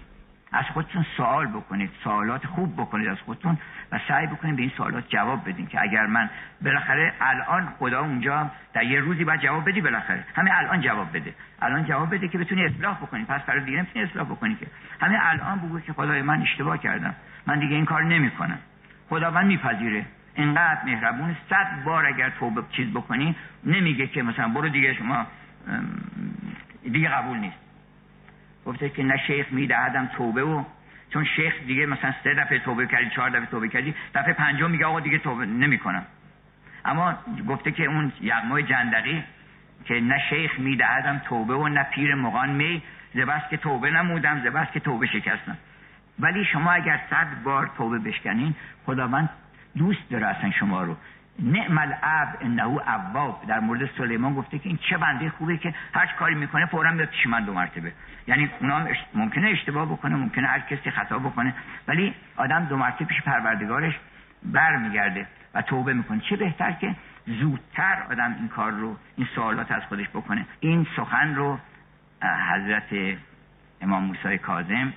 از 0.51 0.65
خودتون 0.65 1.05
سوال 1.17 1.47
بکنید 1.47 1.91
سوالات 2.03 2.47
خوب 2.47 2.73
بکنید 2.73 3.07
از 3.07 3.17
خودتون 3.25 3.57
و 3.91 3.99
سعی 4.07 4.27
بکنید 4.27 4.55
به 4.55 4.61
این 4.61 4.71
سوالات 4.77 5.09
جواب 5.09 5.49
بدین 5.49 5.67
که 5.67 5.81
اگر 5.81 6.05
من 6.05 6.29
بالاخره 6.61 7.13
الان 7.21 7.73
خدا 7.79 7.99
اونجا 7.99 8.51
در 8.73 8.83
یه 8.83 8.99
روزی 8.99 9.23
باید 9.23 9.39
جواب 9.41 9.69
بدی 9.69 9.81
بالاخره. 9.81 10.23
همه 10.35 10.51
الان 10.53 10.81
جواب 10.81 11.17
بده. 11.17 11.33
الان 11.61 11.85
جواب 11.85 12.15
بده 12.15 12.27
که 12.27 12.37
بتونی 12.37 12.65
اصلاح 12.65 12.97
بکنی. 12.97 13.25
پس 13.25 13.41
برای 13.41 13.65
دیگه 13.65 13.77
نمی‌تونی 13.77 14.05
اصلاح 14.05 14.25
بکنی 14.25 14.55
که. 14.55 14.67
همه 15.01 15.17
الان 15.21 15.59
بگو 15.59 15.79
که 15.79 15.93
خدای 15.93 16.21
من 16.21 16.41
اشتباه 16.41 16.77
کردم. 16.77 17.15
من 17.47 17.59
دیگه 17.59 17.75
این 17.75 17.85
کار 17.85 18.03
نمی‌کنم. 18.03 18.59
خداوند 19.09 19.45
میپذیره. 19.45 20.05
اینقدر 20.35 20.85
مهربون 20.85 21.35
صد 21.49 21.83
بار 21.85 22.05
اگر 22.05 22.29
توبه 22.29 22.61
چیز 22.71 22.87
بکنی 22.93 23.35
نمیگه 23.63 24.07
که 24.07 24.21
مثلا 24.21 24.47
برو 24.47 24.69
دیگه 24.69 24.93
شما 24.93 25.25
دیگه 26.83 27.09
قبول 27.09 27.37
نیست. 27.37 27.57
گفته 28.65 28.89
که 28.89 29.03
نه 29.03 29.17
شیخ 29.27 29.51
میدهدم 29.51 30.05
توبه 30.05 30.43
و 30.43 30.63
چون 31.13 31.25
شیخ 31.25 31.53
دیگه 31.67 31.85
مثلا 31.85 32.13
سه 32.23 32.33
دفعه 32.33 32.59
توبه 32.59 32.87
کردی 32.87 33.09
چهار 33.09 33.29
دفعه 33.29 33.45
توبه 33.45 33.69
کردی 33.69 33.95
دفعه 34.15 34.33
پنجم 34.33 34.71
میگه 34.71 34.85
آقا 34.85 34.99
دیگه 34.99 35.17
توبه 35.17 35.45
نمی‌کنم. 35.45 36.05
اما 36.85 37.17
گفته 37.47 37.71
که 37.71 37.85
اون 37.85 38.11
یغمای 38.21 38.63
جندقی 38.63 39.23
که 39.85 39.93
نه 39.93 40.21
شیخ 40.29 40.59
میدهدم 40.59 41.21
توبه 41.25 41.53
و 41.53 41.67
نه 41.67 41.83
پیر 41.83 42.15
مغان 42.15 42.49
می 42.49 42.81
زبست 43.13 43.49
که 43.49 43.57
توبه 43.57 43.91
نمودم 43.91 44.41
زبست 44.43 44.71
که 44.71 44.79
توبه 44.79 45.07
شکستم. 45.07 45.57
ولی 46.19 46.45
شما 46.45 46.71
اگر 46.71 46.99
صد 47.09 47.43
بار 47.43 47.71
توبه 47.77 47.99
بشکنین 47.99 48.55
خداوند 48.85 49.29
دوست 49.77 50.09
داره 50.09 50.27
اصلا 50.27 50.51
شما 50.51 50.83
رو. 50.83 50.97
نعم 51.39 51.77
العبد 51.77 52.37
انه 52.41 52.63
اواب. 52.63 53.45
در 53.47 53.59
مورد 53.59 53.89
سلیمان 53.97 54.33
گفته 54.33 54.59
که 54.59 54.69
این 54.69 54.79
چه 54.89 54.97
بنده 54.97 55.29
خوبه 55.29 55.57
که 55.57 55.73
هر 55.93 56.05
کاری 56.05 56.35
می‌کنه 56.35 56.65
فورا 56.65 56.91
میاد 56.91 57.07
پیش 57.07 57.27
من 57.27 57.43
دو 57.43 57.53
مرتبه. 57.53 57.91
یعنی 58.27 58.49
اونا 58.61 58.87
ممکنه 59.13 59.49
اشتباه 59.49 59.85
بکنه 59.85 60.15
ممکنه 60.15 60.47
هر 60.47 60.59
کسی 60.59 60.91
خطا 60.91 61.19
بکنه 61.19 61.53
ولی 61.87 62.13
آدم 62.37 62.65
دو 62.65 62.77
مرتبه 62.77 63.05
پیش 63.05 63.21
پروردگارش 63.21 63.93
برمیگرده 64.43 65.27
و 65.53 65.61
توبه 65.61 65.93
می‌کنه. 65.93 66.19
چه 66.19 66.35
بهتر 66.35 66.71
که 66.71 66.95
زودتر 67.25 68.03
آدم 68.11 68.35
این 68.39 68.47
کار 68.47 68.71
رو 68.71 68.97
این 69.15 69.27
سوالات 69.35 69.71
از 69.71 69.83
خودش 69.83 70.09
بکنه. 70.09 70.45
این 70.59 70.87
سخن 70.95 71.35
رو 71.35 71.59
حضرت 72.21 73.17
امام 73.81 74.03
موسی 74.03 74.37
کاظم 74.37 74.93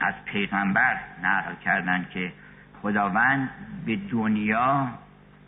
از 0.00 0.14
پیغمبر 0.24 1.00
نقل 1.22 1.54
کردن 1.64 2.06
که 2.10 2.32
خداوند 2.82 3.50
به 3.86 3.96
دنیا 3.96 4.88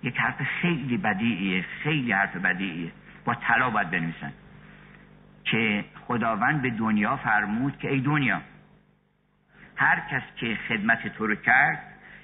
یک 0.02 0.16
حرف 0.16 0.42
خیلی 0.42 0.96
بدیعیه 0.96 1.64
خیلی 1.82 2.12
حرف 2.12 2.36
بدیعیه. 2.36 2.92
با 3.24 3.34
طلا 3.34 3.70
باید 3.70 3.90
بنویسن. 3.90 4.32
که 5.44 5.84
خداوند 6.06 6.62
به 6.62 6.70
دنیا 6.70 7.16
فرمود 7.16 7.78
که 7.78 7.90
ای 7.90 8.00
دنیا 8.00 8.40
هر 9.76 10.02
کس 10.10 10.22
که 10.36 10.58
خدمت 10.68 11.08
تو 11.08 11.26
رو 11.26 11.34
کرد 11.34 11.82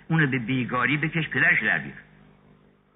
اونو 0.08 0.26
به 0.26 0.38
بیگاری 0.38 0.96
بکش 0.96 1.28
پدرش 1.28 1.62
در 1.62 1.78
بیار. 1.78 1.96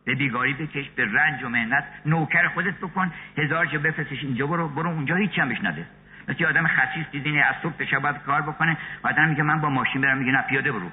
به 0.04 0.14
بیگاری 0.14 0.54
بکش 0.54 0.90
به 0.90 1.04
رنج 1.04 1.42
و 1.42 1.48
مهنت 1.48 1.84
نوکر 2.06 2.48
خودت 2.48 2.74
بکن 2.74 3.12
هزار 3.38 3.66
جا 3.66 3.78
بفرستش 3.78 4.22
اینجا 4.22 4.46
برو 4.46 4.68
برو 4.68 4.90
اونجا 4.90 5.16
هیچ 5.16 5.38
هم 5.38 5.48
بهش 5.48 5.64
نده. 5.64 5.86
مثل 6.28 6.44
آدم 6.44 6.66
خصیص 6.66 7.06
دیدین 7.12 7.42
از 7.42 7.54
صبح 7.62 7.76
به 7.76 7.86
شب 7.86 8.22
کار 8.26 8.42
بکنه 8.42 8.76
آدم 9.02 9.28
میگه 9.28 9.42
من 9.42 9.60
با 9.60 9.68
ماشین 9.68 10.00
برم 10.00 10.18
میگه 10.18 10.32
نه 10.32 10.42
پیاده 10.42 10.72
برو. 10.72 10.90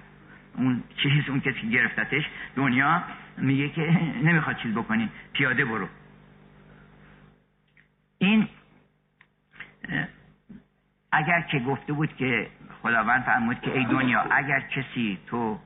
اون 0.56 0.84
چیز 1.04 1.30
اون 1.30 1.40
کسی 1.40 1.70
گرفتتش 1.70 2.24
دنیا 2.56 3.04
میگه 3.38 3.70
که 3.70 3.82
نمی‌خواد 4.24 4.58
چیز 4.58 4.74
بکنی 4.74 5.10
پیاده 5.34 5.66
برو. 5.66 5.88
این 8.18 8.48
اگر 11.12 11.42
که 11.42 11.60
گفته 11.60 11.94
بود 11.94 12.16
که 12.16 12.48
خداوند 12.82 13.24
فرمود 13.24 13.62
که 13.62 13.72
ای 13.72 13.86
دنیا 13.86 14.22
اگر 14.22 14.60
کسی 14.60 15.20
تو 15.28 15.60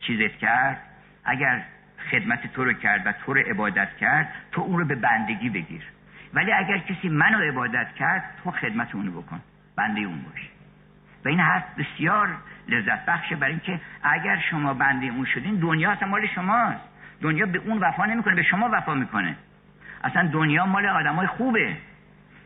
چیزت 0.00 0.36
کرد 0.36 0.82
اگر 1.24 1.64
خدمت 2.10 2.52
تو 2.52 2.64
رو 2.64 2.72
کرد 2.72 3.06
و 3.06 3.12
تو 3.12 3.34
رو 3.34 3.40
عبادت 3.40 3.96
کرد 3.96 4.34
تو 4.52 4.60
اون 4.60 4.78
رو 4.78 4.84
به 4.84 4.94
بندگی 4.94 5.48
بگیر. 5.48 5.82
ولی 6.34 6.52
اگر 6.52 6.78
کسی 6.78 7.08
منو 7.08 7.38
عبادت 7.38 7.94
کرد 7.94 8.24
تو 8.44 8.50
خدمت 8.50 8.94
اونو 8.94 9.20
بکن. 9.20 9.40
بنده 9.76 10.00
اون 10.00 10.22
باش. 10.22 10.48
و 11.24 11.28
این 11.28 11.40
حرف 11.40 11.64
بسیار 11.78 12.28
لذت 12.68 13.06
بخشه 13.06 13.36
برای 13.36 13.52
اینکه 13.52 13.80
اگر 14.02 14.38
شما 14.50 14.74
بنده 14.74 15.06
اون 15.06 15.24
شدین 15.24 15.56
دنیا 15.56 15.90
اصلا 15.90 16.08
مال 16.08 16.26
شماست. 16.26 16.80
دنیا 17.20 17.46
به 17.46 17.58
اون 17.58 17.78
وفا 17.78 18.06
نمی‌کنه 18.06 18.34
به 18.34 18.42
شما 18.42 18.68
وفا 18.72 18.94
می‌کنه. 18.94 19.36
اصلا 20.04 20.28
دنیا 20.28 20.66
مال 20.66 20.86
آدمای 20.86 21.26
خوبه. 21.26 21.76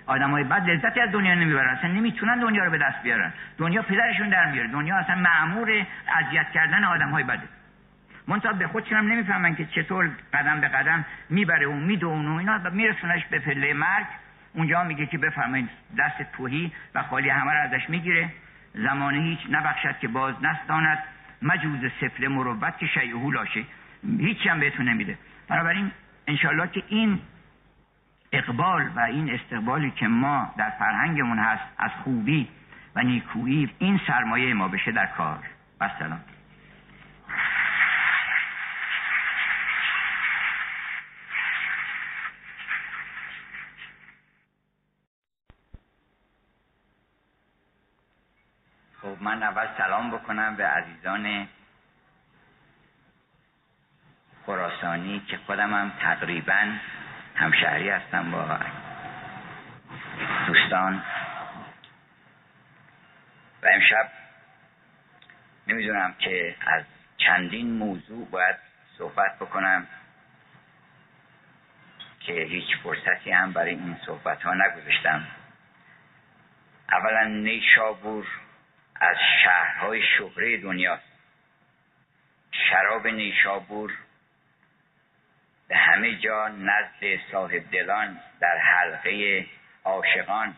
آدمای 0.07 0.45
بد 0.45 0.71
لذتی 0.71 1.01
از 1.01 1.13
دنیا 1.13 1.35
نمی‌برن. 1.35 1.69
اصلا 1.69 1.91
نمی‌تونن 1.91 2.41
دنیا 2.41 2.65
رو 2.65 2.71
به 2.71 2.79
دست 2.79 3.03
بیارن. 3.03 3.33
دنیا 3.59 3.83
پدرشون 3.83 4.29
در 4.29 4.53
میاره. 4.53 4.69
دنیا 4.69 4.97
اصلا 4.97 5.15
معمور 5.15 5.87
اذیت 6.19 6.51
کردن 6.51 6.85
آدمای 6.85 7.25
بده. 7.25 7.43
منتها 8.29 8.53
به 8.53 8.67
خودشون 8.67 8.99
هم 8.99 9.13
نمی‌فهمن 9.13 9.55
که 9.55 9.65
چطور 9.65 10.11
قدم 10.33 10.61
به 10.61 10.69
قدم 10.69 11.05
می‌بره 11.31 11.67
و 11.67 11.73
می‌دونه 11.73 12.31
و 12.31 12.33
اینا 12.33 12.59
میرسونش 12.71 13.25
به 13.25 13.39
پله 13.39 13.73
مرگ. 13.73 14.07
اونجا 14.53 14.85
میگه 14.85 15.07
که 15.07 15.19
بفرمایید 15.19 15.69
دست 15.99 16.23
توهی 16.33 16.73
و 16.95 17.03
خالی 17.03 17.29
همه 17.29 17.53
رو 17.53 17.59
ازش 17.59 17.91
می‌گیره. 17.91 18.29
زمانه 18.75 19.19
هیچ 19.19 19.39
نبخشد 19.51 19.99
که 19.99 20.09
باز 20.09 20.35
نستاند. 20.43 20.99
مجوز 21.43 21.81
سفله 22.01 22.29
مروت 22.29 22.79
که 22.79 22.87
شیعهو 22.87 23.31
لاشه. 23.31 23.65
هیچی 24.19 24.49
هم 24.49 24.61
بهتون 24.61 24.89
نمیده. 24.89 25.19
بنابراین 25.49 25.91
انشالله 26.27 26.69
که 26.69 26.83
این 26.89 27.21
اقبال 28.33 28.89
و 28.97 29.01
این 29.01 29.31
استقبالی 29.31 29.91
که 29.91 30.09
ما 30.09 30.55
در 30.57 30.71
فرهنگمون 30.71 31.39
هست 31.39 31.63
از 31.79 31.91
خوبی 31.91 32.49
و 32.95 33.03
نیکویی 33.03 33.71
این 33.79 34.01
سرمایه 34.07 34.55
ما 34.55 34.69
بشه 34.69 34.93
در 34.93 35.07
کار. 35.07 35.39
و 35.81 35.91
سلام 35.99 36.21
خب 49.05 49.17
من 49.23 49.43
اول 49.43 49.69
سلام 49.79 50.11
بکنم 50.11 50.57
به 50.57 50.67
عزیزان 50.67 51.49
خراسانی 54.47 55.21
که 55.21 55.37
خودم 55.37 55.75
هم 55.75 55.93
تقریبا 56.01 56.73
همشهری 57.37 57.89
هستم 57.91 58.31
با 58.31 58.59
دوستان. 60.47 61.03
و 63.63 63.67
امشب 63.75 64.11
نمی‌دونم 65.67 66.15
که 66.19 66.57
از 66.67 66.83
چندین 67.17 67.73
موضوع 67.73 68.29
باید 68.31 68.57
صحبت 68.99 69.39
بکنم 69.39 69.87
که 72.21 72.33
هیچ 72.33 72.77
فرصتی 72.83 73.31
هم 73.31 73.53
برای 73.53 73.71
این 73.71 73.97
صحبت 74.07 74.43
ها 74.43 74.55
نگذاشتم. 74.55 75.27
اولا 76.93 77.25
نیشابور 77.29 78.27
از 79.05 79.17
شهرهای 79.45 80.03
شهره 80.03 80.57
دنیاست 80.57 81.03
شراب 82.71 83.07
نیشابور 83.07 83.93
به 85.69 85.77
همه 85.77 86.17
جا 86.17 86.49
نزد 86.49 87.21
صاحب 87.33 87.71
دلان 87.71 88.21
در 88.41 88.59
حلقه 88.59 89.47
عاشقان 89.85 90.55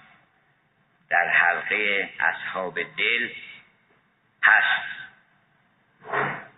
در 1.09 1.29
حلقه 1.29 2.11
اصحاب 2.21 2.83
دل 2.83 3.31
هست. 4.43 4.87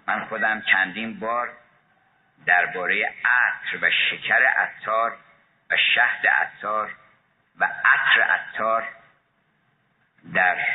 من 0.06 0.24
خودم 0.24 0.60
چندین 0.60 1.19
بار 1.20 1.52
درباره 2.47 3.15
عطر 3.24 3.78
و 3.82 3.90
شکر 3.90 4.43
عطار 4.47 5.16
و 5.70 5.77
شهد 5.94 6.27
عطار 6.27 6.97
و 7.59 7.65
عطر 7.65 8.23
عطار 8.23 8.89
در 10.35 10.66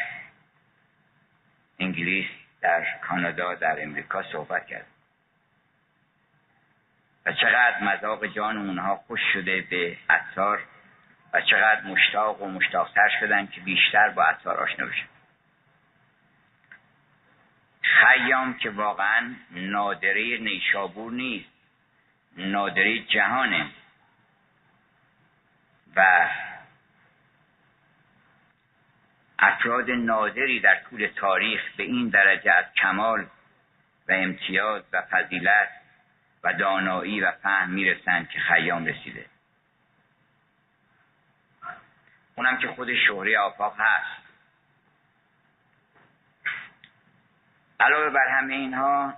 انگلیس 1.79 2.27
در 2.61 2.85
کانادا 3.01 3.53
در 3.53 3.83
امریکا 3.83 4.23
صحبت 4.31 4.67
کرد. 4.67 4.85
و 7.25 7.33
چقدر 7.33 7.83
مذاق 7.83 8.25
جان 8.25 8.57
اونها 8.57 8.95
خوش 8.95 9.19
شده 9.33 9.61
به 9.61 9.97
عطار 10.09 10.63
و 11.33 11.41
چقدر 11.41 11.81
مشتاق 11.81 12.41
و 12.41 12.47
مشتاقتر 12.47 13.09
شدن 13.19 13.47
که 13.47 13.61
بیشتر 13.61 14.09
با 14.09 14.23
عطار 14.23 14.57
آشنا 14.57 14.85
بشن. 14.85 15.07
خیام 17.81 18.57
که 18.57 18.69
واقعا 18.69 19.35
نادره 19.51 20.37
نیشابور 20.37 21.11
نیست. 21.11 21.49
نادره 22.37 22.99
جهانه. 22.99 23.69
و 25.95 26.29
افراد 29.43 29.91
نادری 29.91 30.59
در 30.59 30.75
طول 30.89 31.07
تاریخ 31.15 31.61
به 31.77 31.83
این 31.83 32.09
درجه 32.09 32.51
از 32.51 32.65
کمال 32.73 33.25
و 34.09 34.11
امتیاز 34.11 34.83
و 34.93 35.01
فضیلت 35.01 35.69
و 36.43 36.53
دانایی 36.53 37.21
و 37.21 37.31
فهم 37.31 37.69
می‌رسند 37.69 38.29
که 38.29 38.39
خیام 38.39 38.85
رسیده. 38.85 39.25
اونم 42.35 42.57
که 42.57 42.67
خود 42.67 42.87
شهره 43.07 43.39
آفاق 43.39 43.75
هست. 43.79 44.23
علاوه 47.79 48.09
بر 48.09 48.27
همه 48.27 48.53
اینها 48.53 49.13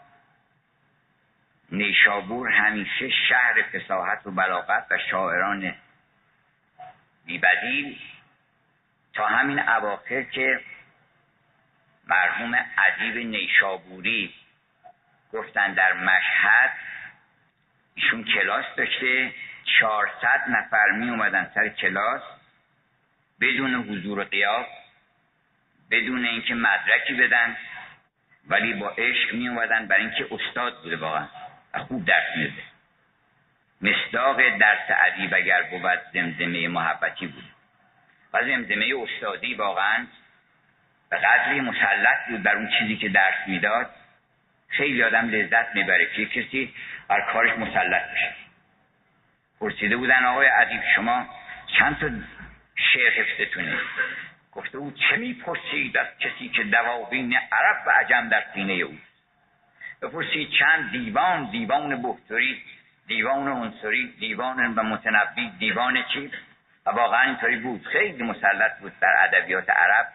نیشابور 1.71 2.49
همیشه 2.49 3.09
شهر 3.09 3.63
فساحت 3.73 4.27
و 4.27 4.31
بلاغت 4.31 4.87
و 4.91 4.97
شاعران 5.11 5.75
بیبدیل 7.25 7.99
تا 9.15 9.25
همین 9.27 9.59
اواخر 9.59 10.23
که 10.23 10.59
مرحوم 12.07 12.65
ادیب 12.77 13.17
نیشابوری 13.17 14.33
گفتن 15.33 15.73
در 15.73 15.93
مشهد 15.93 16.71
ایشون 17.95 18.23
کلاس 18.23 18.65
داشته 18.77 19.33
چهارصد 19.79 20.41
نفر 20.49 20.91
می 20.91 21.09
اومدن 21.09 21.51
سر 21.55 21.69
کلاس 21.69 22.21
بدون 23.41 23.75
حضور 23.75 24.23
قیاس 24.23 24.67
بدون 25.91 26.25
اینکه 26.25 26.55
مدرکی 26.55 27.13
بدن 27.13 27.57
ولی 28.47 28.73
با 28.73 28.89
عشق 28.89 29.33
می 29.33 29.47
اومدن 29.47 29.87
برای 29.87 30.05
اینکه 30.05 30.27
استاد 30.31 30.83
بوده 30.83 30.97
واقعا. 30.97 31.27
و 31.73 31.79
خوب 31.79 32.05
درس 32.05 32.37
میده 32.37 32.63
مصداق 33.81 34.57
درس 34.57 34.89
ادیب 34.89 35.33
اگر 35.33 35.61
بود 35.61 36.01
زمزمه 36.13 36.67
محبتی 36.67 37.27
بود. 37.27 37.54
و 38.35 38.45
زمزمه 38.45 38.93
استادی 39.03 39.53
واقعا 39.53 40.05
به 41.09 41.17
قدری 41.17 41.61
مسلط 41.61 42.17
بود 42.29 42.43
بر 42.43 42.55
اون 42.55 42.69
چیزی 42.79 42.95
که 42.95 43.09
درس 43.09 43.47
می‌داد. 43.47 43.89
خیلی 44.67 45.03
آدم 45.03 45.29
لذت 45.29 45.75
می‌بره 45.75 46.05
که 46.15 46.25
کسی 46.25 46.73
بر 47.07 47.21
کارش 47.33 47.51
مسلط 47.51 48.11
بشه. 48.11 48.33
پرسیده 49.59 49.97
بودن 49.97 50.25
آقای 50.25 50.47
ادیب 50.47 50.81
شما 50.95 51.27
چند 51.79 51.97
تا 51.97 52.09
شعر 52.75 53.11
حفظتونه؟ 53.11 53.77
گفته 54.51 54.77
بود 54.77 54.99
چه 55.09 55.15
می‌پرسید 55.15 55.97
از 55.97 56.07
کسی 56.19 56.49
که 56.49 56.63
دواوین 56.63 57.37
عرب 57.51 57.87
و 57.87 57.89
عجم 57.89 58.29
در 58.29 58.43
سینه 58.53 58.73
او؟ 58.73 58.97
بپرسید 60.01 60.49
چند 60.49 60.91
دیوان 60.91 61.51
دیوان 61.51 62.01
بختری 62.01 62.61
دیوان 63.07 63.47
عنصری 63.47 64.07
دیوان 64.19 64.75
و 64.75 64.83
متنبی 64.83 65.49
دیوان 65.59 66.03
چی؟ 66.13 66.31
و 66.85 66.89
واقعا 66.89 67.21
اینطوری 67.21 67.57
بود. 67.57 67.87
خیلی 67.87 68.23
مسلط 68.23 68.79
بود 68.79 68.99
در 68.99 69.15
ادبیات 69.19 69.69
عرب 69.69 70.07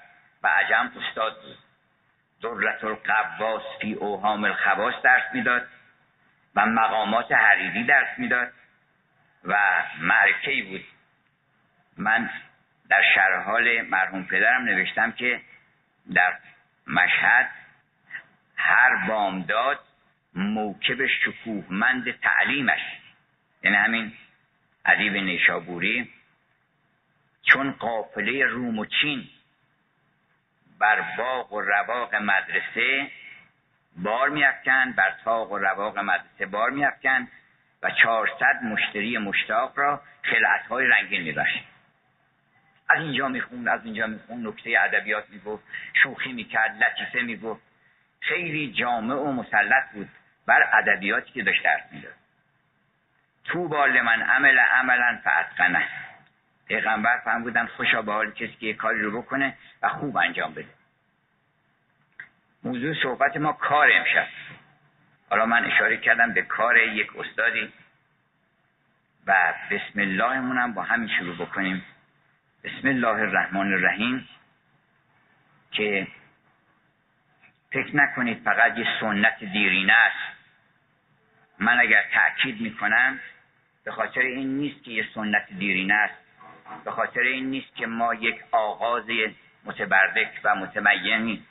و 0.42 0.48
عجم 0.48 0.92
استاد 0.96 1.36
درت 2.42 2.84
القواس 2.84 3.62
فی 3.80 3.92
اوهام 3.92 4.44
الخواس 4.44 4.94
درس 5.02 5.34
می‌داد 5.34 5.68
و 6.54 6.66
مقامات 6.66 7.32
حریری 7.32 7.84
درس 7.84 8.18
می‌داد 8.18 8.52
و 9.44 9.56
معرکه 10.00 10.62
بود. 10.62 10.84
من 11.96 12.30
در 12.88 13.02
شرح 13.14 13.42
حال 13.42 13.82
مرحوم 13.82 14.24
پدرم 14.24 14.64
نوشتم 14.64 15.12
که 15.12 15.40
در 16.14 16.38
مشهد 16.86 17.50
هر 18.56 19.06
بامداد 19.08 19.80
موکب 20.34 21.06
شکوهمند 21.06 22.20
تعلیمش 22.20 22.80
یعنی 23.62 23.76
همین 23.76 24.12
ادیب 24.84 25.16
نیشابوری 25.16 26.10
چون 27.52 27.72
قافله 27.72 28.44
روم 28.44 28.78
و 28.78 28.86
چین 28.86 29.28
بر 30.78 31.04
باغ 31.16 31.52
و 31.52 31.60
رواق 31.60 32.14
مدرسه 32.14 33.10
بار 33.96 34.28
میافکن 34.28 34.92
بر 34.92 35.14
تاق 35.24 35.52
و 35.52 35.58
رواق 35.58 35.98
مدرسه 35.98 36.46
بار 36.46 36.70
میافکن 36.70 37.28
و 37.82 37.90
چهارصد 37.90 38.62
مشتری 38.62 39.18
مشتاق 39.18 39.78
را 39.78 40.02
های 40.68 40.86
رنگین 40.86 41.22
میبخشید 41.22 41.62
از 42.88 43.02
اینجا 43.02 43.28
می‌خوند 43.28 43.68
از 43.68 43.84
اینجا 43.84 44.06
می‌خوند 44.06 44.46
نکته 44.46 44.74
ادبیات 44.80 45.30
می‌گفت 45.30 45.64
شوخی 46.02 46.32
می‌کرد 46.32 46.84
لطیفه 46.84 47.20
می‌گفت. 47.20 47.62
خیلی 48.20 48.72
جامع 48.72 49.14
و 49.14 49.32
مسلط 49.32 49.90
بود 49.92 50.08
بر 50.46 50.68
ادبیاتی 50.72 51.32
که 51.32 51.42
داشت 51.42 51.62
درس 51.62 51.92
می‌داد. 51.92 52.14
تو 53.44 53.68
بال 53.68 54.00
من 54.00 54.22
عمل 54.22 54.58
عملا 54.58 55.20
فاتقنه 55.24 55.88
پیغمبر 56.70 57.18
فهم 57.24 57.42
بودن 57.42 57.66
خوشا 57.66 58.02
به 58.02 58.12
حال 58.12 58.30
کسی 58.30 58.56
که 58.60 58.74
کاری 58.74 59.02
رو 59.02 59.22
بکنه 59.22 59.56
و 59.82 59.88
خوب 59.88 60.16
انجام 60.16 60.54
بده. 60.54 60.68
موضوع 62.62 62.94
صحبت 63.02 63.36
ما 63.36 63.52
کار 63.52 63.90
امشب. 63.92 64.26
حالا 65.30 65.46
من 65.46 65.64
اشاره 65.64 65.96
کردم 65.96 66.32
به 66.32 66.42
کار 66.42 66.76
یک 66.76 67.16
استادی 67.16 67.72
و 69.26 69.54
بسم 69.70 70.00
الله 70.00 70.72
با 70.72 70.82
همین 70.82 71.08
شروع 71.18 71.36
بکنیم. 71.36 71.84
بسم 72.64 72.88
الله 72.88 73.08
الرحمن 73.08 73.72
الرحیم 73.72 74.28
که 75.72 76.06
فکر 77.72 77.96
نکنید 77.96 78.42
فقط 78.42 78.78
یه 78.78 78.86
سنت 79.00 79.44
دیرینه 79.44 79.92
است. 79.92 80.36
من 81.58 81.80
اگر 81.80 82.04
تأکید 82.12 82.60
می‌کنم 82.60 83.20
به 83.84 83.92
خاطر 83.92 84.20
این 84.20 84.58
نیست 84.58 84.84
که 84.84 84.90
یه 84.90 85.08
سنت 85.14 85.46
دیرینه 85.58 85.94
است. 85.94 86.19
به 86.84 86.90
خاطر 86.90 87.20
این 87.20 87.50
نیست 87.50 87.76
که 87.76 87.86
ما 87.86 88.14
یک 88.14 88.44
آغاز 88.52 89.04
متبرک 89.64 90.40
و 90.44 90.54
متمینی 90.54 91.46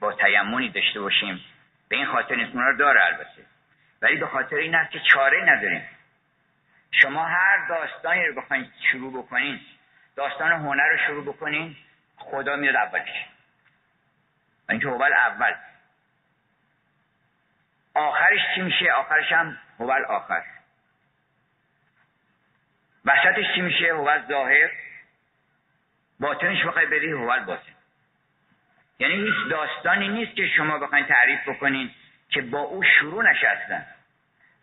با 0.00 0.12
تیمونی 0.12 0.68
داشته 0.68 1.00
باشیم. 1.00 1.40
به 1.88 1.96
این 1.96 2.06
خاطر 2.06 2.34
نیست 2.34 2.54
رو 2.54 2.76
داره 2.76 3.04
البته. 3.04 3.46
ولی 4.02 4.16
به 4.16 4.26
خاطر 4.26 4.56
این 4.56 4.74
است 4.74 4.90
که 4.90 5.00
چاره 5.00 5.42
نداریم. 5.52 5.88
شما 6.90 7.24
هر 7.24 7.66
داستانی 7.68 8.26
رو 8.26 8.40
بخواین 8.40 8.70
شروع 8.92 9.12
بکنین 9.22 9.60
داستان 10.16 10.52
هنر 10.52 10.88
رو 10.88 10.98
شروع 11.06 11.24
بکنین 11.24 11.76
خدا 12.16 12.56
میاد 12.56 12.76
اولش 12.76 13.26
اینکه 14.70 14.88
اول 14.88 15.12
اول. 15.12 15.54
آخرش 17.94 18.40
چی 18.54 18.60
میشه؟ 18.60 18.92
آخرش 18.92 19.32
هم 19.32 19.58
اول 19.78 20.04
آخر. 20.04 20.42
وسطش 23.06 23.54
چی 23.54 23.60
میشه؟ 23.60 23.86
اول 23.86 24.22
ظاهر. 24.28 24.70
باطنش 26.20 26.64
بخوای 26.64 26.86
بری 26.86 27.12
اول 27.12 27.44
باطن 27.44 27.72
یعنی 28.98 29.14
هیچ 29.14 29.50
داستانی 29.50 30.08
نیست 30.08 30.36
که 30.36 30.46
شما 30.46 30.78
بخواین 30.78 31.06
تعریف 31.06 31.48
بکنین 31.48 31.90
که 32.28 32.42
با 32.42 32.58
او 32.58 32.82
شروع 32.82 33.30
نشستن. 33.30 33.86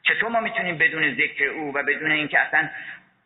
چطور 0.04 0.30
ما 0.30 0.40
می‌تونیم 0.40 0.78
بدون 0.78 1.14
ذکر 1.14 1.44
او 1.44 1.74
و 1.74 1.84
بدون 1.84 2.12
اینکه 2.12 2.40
اصلا 2.40 2.70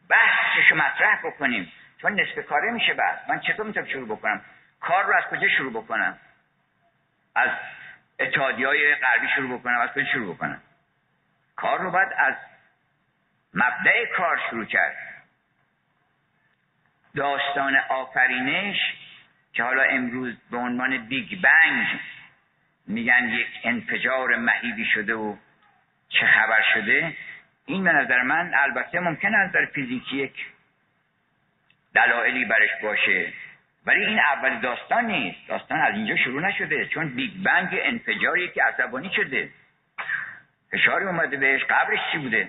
بحثش 0.10 0.72
مطرح 0.72 1.22
بکنیم؟ 1.24 1.72
چون 2.02 2.20
نصف 2.20 2.46
کاره 2.46 2.72
میشه 2.72 2.94
بحث. 2.94 3.30
من 3.30 3.40
چطور 3.40 3.66
می‌تونم 3.66 3.86
شروع 3.86 4.18
بکنم؟ 4.18 4.42
کار 4.80 5.06
رو 5.06 5.16
از 5.16 5.24
کجا 5.24 5.48
شروع 5.48 5.84
بکنم؟ 5.84 6.18
از 7.36 7.50
اتحادی 8.20 8.64
های 8.64 8.96
غربی 8.96 9.28
شروع 9.36 9.60
بکنم. 9.60 9.80
از 9.80 9.90
کجا 9.90 10.06
شروع 10.06 10.36
بکنم؟ 10.36 10.62
کار 11.56 11.80
رو 11.80 11.92
باید 11.92 12.10
از 12.18 12.36
مبدع 13.58 14.06
کار 14.06 14.40
شروع 14.50 14.66
کرد. 14.66 14.96
داستان 17.16 17.76
آفرینش 17.90 18.78
که 19.54 19.64
حالا 19.64 19.84
امروز 19.84 20.36
به 20.52 20.58
عنوان 20.58 20.98
big 20.98 21.42
bang 21.42 21.88
میگن 22.88 23.30
یک 23.30 23.48
انفجار 23.64 24.36
مهیبی 24.36 24.86
شده 24.86 25.14
و 25.14 25.36
چه 26.10 26.26
خبر 26.26 26.62
شده 26.74 27.14
این 27.66 27.84
به 27.84 27.92
نظر 27.92 28.22
من 28.22 28.52
البته 28.56 29.00
ممکن 29.00 29.36
از 29.36 29.50
نظر 29.50 29.66
فیزیکی 29.66 30.18
یک 30.18 30.46
دلایلی 31.94 32.46
برش 32.46 32.70
باشه 32.82 33.34
ولی 33.86 34.06
این 34.06 34.20
اول 34.20 34.60
داستان 34.60 35.06
نیست. 35.06 35.48
داستان 35.48 35.80
از 35.80 35.94
اینجا 35.96 36.16
شروع 36.16 36.42
نشده 36.42 36.86
چون 36.86 37.10
big 37.10 37.32
bang 37.44 37.70
انفجاری 37.72 38.50
که 38.50 38.64
عصبانی 38.64 39.12
شده. 39.16 39.50
فشاری 40.72 41.06
اومده 41.06 41.38
بهش 41.38 41.64
قبلش 41.64 42.00
چی 42.12 42.18
بوده؟ 42.18 42.48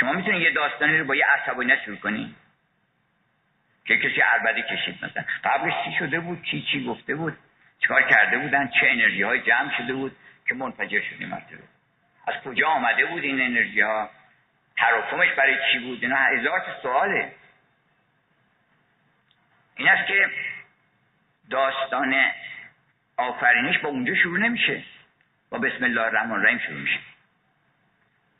شما 0.00 0.12
می‌تونید 0.12 0.42
یه 0.42 0.50
داستانی 0.50 0.98
رو 0.98 1.04
با 1.04 1.14
یه 1.14 1.26
عصبانیت 1.26 1.82
شروع 1.84 1.96
کنید 1.96 2.34
که 3.84 3.98
کسی 3.98 4.20
عربده 4.20 4.62
کشید 4.62 5.04
مثلا. 5.04 5.24
قبلش 5.44 5.74
چی 5.84 5.92
شده 5.98 6.20
بود؟ 6.20 6.42
چی 6.42 6.62
چی 6.72 6.84
گفته 6.84 7.14
بود؟ 7.14 7.38
چیکار 7.80 8.02
کرده 8.02 8.38
بودن؟ 8.38 8.68
چه 8.80 8.86
انرژی 8.90 9.22
های 9.22 9.40
جمع 9.40 9.76
شده 9.76 9.94
بود 9.94 10.16
که 10.48 10.54
منفجر 10.54 11.00
شدیم 11.00 11.28
مرتبه؟ 11.28 11.62
از 12.26 12.34
کجا 12.44 12.68
آمده 12.68 13.06
بود 13.06 13.22
این 13.22 13.40
انرژی 13.40 13.80
ها 13.80 14.10
تراکمش 14.76 15.28
برای 15.36 15.56
چی 15.72 15.78
بود؟ 15.78 15.98
اینا 16.02 16.16
هزار 16.16 16.62
سواله. 16.82 17.32
این 19.76 19.88
است 19.88 20.08
که 20.08 20.30
داستان 21.50 22.14
آفرینش 23.16 23.78
با 23.78 23.88
اونجا 23.88 24.14
شروع 24.14 24.38
نمیشه. 24.38 24.82
با 25.50 25.58
بسم 25.58 25.84
الله 25.84 26.00
الرحمن 26.00 26.32
الرحیم 26.32 26.58
شروع 26.58 26.80
میشه. 26.80 26.98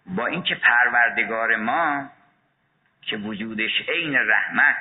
با 0.07 0.27
اینکه 0.27 0.55
پروردگار 0.55 1.57
ما 1.57 2.11
که 3.03 3.17
وجودش 3.17 3.89
عین 3.89 4.17
رحمت 4.17 4.77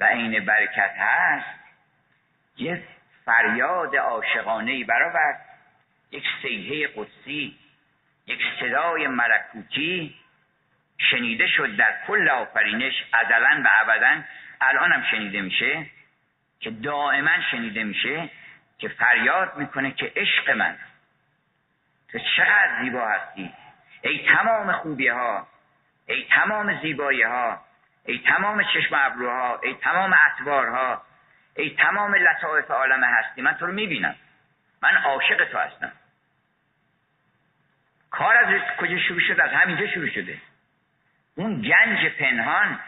و 0.00 0.04
عین 0.04 0.44
برکت 0.44 0.94
هست 0.98 1.60
یک 2.56 2.82
فریاد 3.24 3.96
عاشقانه 3.96 4.72
ای 4.72 4.84
برآورد 4.84 5.40
یک 6.10 6.24
سیحه 6.42 6.88
قدسی 6.96 7.58
یک 8.26 8.40
صدای 8.60 9.06
ملکوتی 9.06 10.14
شنیده 11.10 11.46
شد 11.46 11.76
در 11.76 11.94
کل 12.06 12.28
آفرینش 12.28 12.94
ازلا 13.12 13.62
و 13.64 13.68
ابدا 13.80 14.22
الان 14.60 14.92
هم 14.92 15.02
شنیده 15.10 15.40
میشه 15.40 15.86
که 16.60 16.70
دائما 16.70 17.42
شنیده 17.50 17.84
میشه 17.84 18.30
که 18.78 18.88
فریاد 18.88 19.56
می‌کنه 19.56 19.90
که 19.90 20.12
عشق 20.16 20.50
من 20.50 20.76
تو 22.12 22.18
چقدر 22.36 22.82
زیبا 22.82 23.08
هستی؟ 23.08 23.52
ای 24.00 24.26
تمام 24.26 24.72
خوبی 24.72 25.08
ها 25.08 25.46
ای 26.06 26.26
تمام 26.30 26.80
زیبایی 26.82 27.22
ها 27.22 27.60
ای 28.04 28.18
تمام 28.18 28.62
چشم 28.62 28.94
ابروها 28.94 29.60
ای 29.62 29.74
تمام 29.74 30.14
اطوارها 30.26 31.02
ای 31.56 31.76
تمام 31.76 32.14
لطائف 32.14 32.70
عالم 32.70 33.04
هستی. 33.04 33.42
من 33.42 33.52
تو 33.52 33.66
رو 33.66 33.72
می‌بینم. 33.72 34.14
من 34.82 34.96
عاشق 34.96 35.44
تو 35.44 35.58
هستم. 35.58 35.92
کار 38.10 38.36
از 38.36 38.76
کجا 38.78 38.98
شروع 38.98 39.20
شد؟ 39.20 39.40
از 39.40 39.50
همینجا 39.50 39.86
شروع 39.86 40.08
شده. 40.08 40.38
اون 41.34 41.62
گنج 41.62 42.06
پنهان 42.18 42.80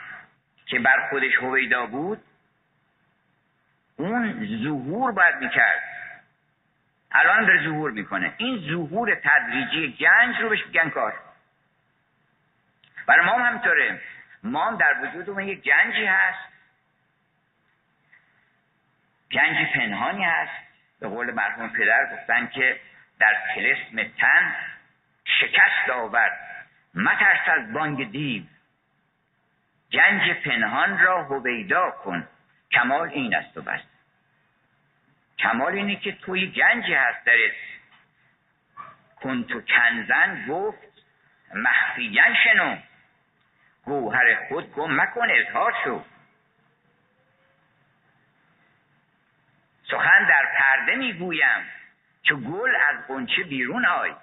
که 0.66 0.78
بر 0.78 1.08
خودش 1.10 1.34
هویدا 1.34 1.86
بود 1.86 2.22
اون 3.96 4.46
ظهور 4.64 5.12
باید 5.12 5.34
می‌کرد. 5.34 5.97
الان 7.12 7.46
داره 7.46 7.64
ظهور 7.64 7.90
می‌کنه. 7.90 8.34
این 8.36 8.58
ظهور 8.70 9.14
تدریجی 9.14 9.96
گنج 10.00 10.36
رو 10.40 10.48
بهش 10.48 10.66
میگن 10.66 10.90
کار. 10.90 11.14
برای 13.06 13.26
ما 13.26 13.32
هم 13.32 13.46
همینطوره. 13.46 14.00
ما 14.42 14.66
هم 14.66 14.76
در 14.76 14.96
وجود 15.02 15.38
یک 15.38 15.62
گنجی 15.62 16.04
هست. 16.04 16.48
گنجی 19.32 19.66
پنهانی 19.74 20.24
هست. 20.24 20.68
به 21.00 21.08
قول 21.08 21.34
مرحوم 21.34 21.68
پدر 21.68 22.16
گفتن 22.16 22.46
که 22.46 22.80
در 23.18 23.36
تلسم 23.54 24.08
تن 24.18 24.54
شکست 25.24 25.90
آورد. 25.90 26.38
مترس 26.94 27.48
از 27.48 27.72
بانگ 27.72 28.10
دیو. 28.10 28.42
گنج 29.92 30.30
پنهان 30.30 30.98
را 30.98 31.24
هویدا 31.24 31.90
کن. 31.90 32.28
کمال 32.72 33.08
این 33.08 33.34
است 33.34 33.56
و 33.56 33.62
بس. 33.62 33.80
کمال 35.38 35.72
اینه 35.72 35.96
که 35.96 36.12
توی 36.12 36.46
گنجی 36.46 36.94
هست 36.94 37.24
درت 37.24 37.52
کن 39.20 39.44
تو 39.44 39.60
کنزن 39.60 40.46
گفت 40.48 41.02
مخفیگن 41.54 42.34
شنو. 42.44 42.76
گوهر 43.84 44.48
خود 44.48 44.72
گم 44.72 45.00
مکن 45.00 45.26
اظهار 45.30 45.74
شو. 45.84 46.04
سخن 49.90 50.26
در 50.28 50.46
پرده 50.58 50.94
می‌گویم 50.94 51.64
که 52.22 52.34
گل 52.34 52.76
از 52.88 53.06
قنچه 53.08 53.42
بیرون 53.42 53.86
آی. 53.86 54.14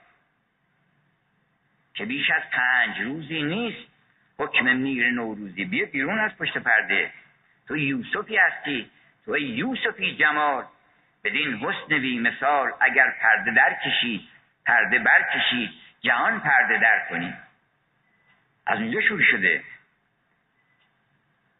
که 1.93 2.05
بیش 2.05 2.31
از 2.31 2.43
پنج 2.51 2.99
روزی 2.99 3.43
نیست 3.43 3.91
حکم 4.37 4.73
میر 4.73 5.11
نوروزی 5.11 5.65
بیا 5.65 5.85
بیرون 5.85 6.19
از 6.19 6.37
پشت 6.37 6.57
پرده. 6.57 7.11
تو 7.67 7.77
یوسفی 7.77 8.37
هستی 8.37 8.91
تو 9.25 9.37
یوسفی 9.37 10.15
جمال. 10.15 10.65
بدین 11.25 11.55
حسن 11.55 11.99
بی 11.99 12.19
مثال 12.19 12.71
اگر 12.81 13.09
پرده 13.21 13.51
در 13.51 13.77
کشید 13.85 14.21
پرده 14.65 14.99
برکشید 14.99 15.69
جهان 16.01 16.39
پرده 16.39 16.77
در 16.77 17.05
کنی. 17.09 17.33
از 18.67 18.79
اونجا 18.79 19.01
شروع 19.01 19.23
شده. 19.23 19.63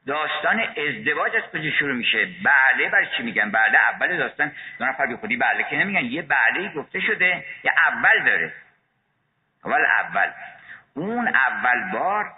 داستان 0.05 0.59
ازدواج 0.59 1.35
از 1.35 1.51
کجا 1.51 1.71
شروع 1.71 1.95
میشه؟ 1.95 2.25
بله 2.25 2.89
برای 2.89 3.07
چی 3.17 3.23
میگن؟ 3.23 3.51
بله 3.51 3.77
اول 3.77 4.17
داستان 4.17 4.51
دو 4.79 4.85
نفر 4.85 5.05
بی 5.05 5.15
خودی 5.15 5.37
بله 5.37 5.63
که 5.69 5.75
نمیگن. 5.75 6.05
یه 6.05 6.21
بله 6.21 6.73
گفته 6.73 6.99
شده 6.99 7.45
یه 7.63 7.71
اول 7.87 8.23
داره. 8.25 8.53
اول 9.65 9.85
اول. 9.85 10.31
اون 10.93 11.27
اول 11.27 11.91
بار 11.91 12.33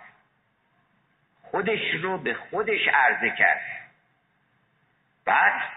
خودش 1.42 1.94
رو 2.02 2.18
به 2.18 2.34
خودش 2.34 2.88
عرضه 2.88 3.30
کرد. 3.30 3.62
بعد 5.26 5.77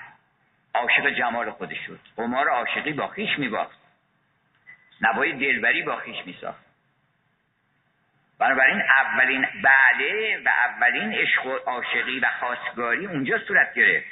عاشق 0.74 1.10
جمال 1.10 1.50
خودش 1.50 1.78
شد. 1.86 2.00
قمار 2.16 2.48
عاشقی 2.48 2.92
با 2.92 3.08
خیش 3.08 3.38
میباخت. 3.38 3.78
نوای 5.00 5.32
دلبری 5.32 5.82
با 5.82 5.96
خیش 5.96 6.26
میساخت. 6.26 6.64
بنابراین 8.38 8.82
اولین 8.82 9.46
بله 9.62 10.42
و 10.44 10.48
اولین 10.48 11.12
عشق 11.12 11.46
و 11.46 11.56
عاشقی 11.56 12.20
و 12.20 12.30
خواستگاری 12.40 13.06
اونجا 13.06 13.38
صورت 13.38 13.74
گرفت. 13.74 14.06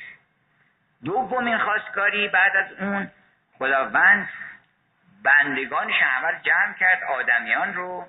دومین 1.04 1.58
خواستگاری 1.58 2.28
بعد 2.28 2.56
از 2.56 2.72
اون 2.72 3.10
خداوند 3.58 4.28
بندگانش 5.24 5.94
همه 6.02 6.40
جمع 6.42 6.74
کرد 6.80 7.02
آدمیان 7.04 7.74
رو. 7.74 8.08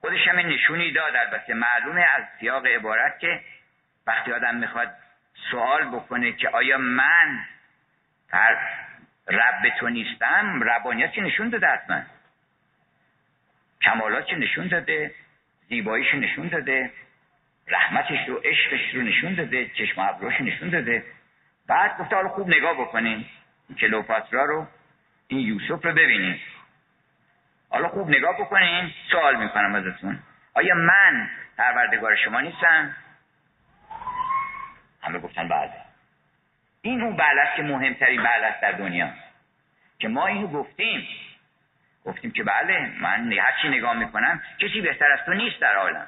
خودش 0.00 0.28
هم 0.28 0.38
نشونی 0.38 0.92
داد 0.92 1.16
البته 1.16 1.54
معلومه 1.54 2.00
از 2.02 2.24
سیاق 2.40 2.66
عبارت 2.66 3.18
که 3.18 3.40
وقتی 4.06 4.32
آدم 4.32 4.54
می‌خواد 4.54 4.94
سوال 5.50 5.84
بکنه 5.84 6.32
که 6.32 6.48
آیا 6.48 6.78
من 6.78 7.44
رب 9.28 9.68
تو 9.80 9.88
نیستم 9.88 10.62
ربانیت 10.62 11.18
نشون 11.18 11.48
داده 11.48 11.66
حتما 11.66 12.02
کمالاتش 13.82 14.32
نشون 14.32 14.68
داده؟ 14.68 15.14
زیباییش 15.68 16.14
نشون 16.14 16.48
داده؟ 16.48 16.90
رحمتش 17.66 18.28
رو 18.28 18.36
عشقش 18.44 18.94
رو 18.94 19.02
نشون 19.02 19.34
داده؟ 19.34 19.66
چشم 19.68 20.00
ابروش 20.00 20.40
نشون 20.40 20.68
داده؟ 20.68 21.04
بعد 21.66 21.98
گفته 21.98 22.16
حالا 22.16 22.28
خوب 22.28 22.48
نگاه 22.48 22.80
بکنین 22.80 23.24
کلوپاترا 23.80 24.44
رو 24.44 24.66
این 25.28 25.40
یوسف 25.40 25.84
رو 25.84 25.92
ببینین 25.92 26.40
حالا 27.70 27.88
خوب 27.88 28.10
نگاه 28.10 28.40
بکنین. 28.40 28.92
سوال 29.10 29.36
می‌کنم 29.36 29.74
ازتون. 29.74 30.18
آیا 30.54 30.74
من 30.74 31.30
پروردگار 31.58 32.16
شما 32.16 32.40
نیستم؟ 32.40 32.96
همه 35.08 35.18
گفتن 35.18 35.48
بله. 35.48 35.72
این 36.82 37.02
اون 37.02 37.16
بله 37.16 37.48
که 37.56 37.62
مهمترین 37.62 38.22
بله 38.22 38.54
در 38.62 38.72
دنیا. 38.72 39.10
که 39.98 40.08
ما 40.08 40.26
اینو 40.26 40.46
گفتیم. 40.46 41.08
گفتیم 42.04 42.30
که 42.30 42.44
بله 42.44 42.92
من 43.00 43.32
هرچی 43.32 43.68
نگاه 43.68 43.92
می‌کنم 43.92 44.42
کسی 44.58 44.80
بهتر 44.80 45.12
از 45.12 45.18
تو 45.26 45.34
نیست 45.34 45.60
در 45.60 45.76
عالم. 45.76 46.06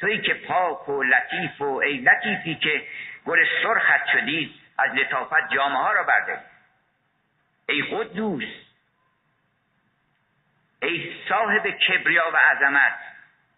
تویی 0.00 0.18
که 0.18 0.34
پاک 0.34 0.88
و 0.88 1.02
لطیف 1.02 1.60
و 1.60 1.64
ای 1.64 1.96
لطیفی 1.96 2.54
که 2.54 2.86
گل 3.24 3.38
سرخت 3.62 4.06
شدید 4.12 4.54
از 4.78 4.90
لطافت 4.94 5.54
جامعه 5.54 5.78
ها 5.78 5.92
را 5.92 6.02
برده 6.02 6.40
ای 7.68 7.82
قدوس 7.82 8.44
ای 10.82 11.12
صاحب 11.28 11.70
کبریا 11.70 12.30
و 12.34 12.36
عظمت 12.36 12.98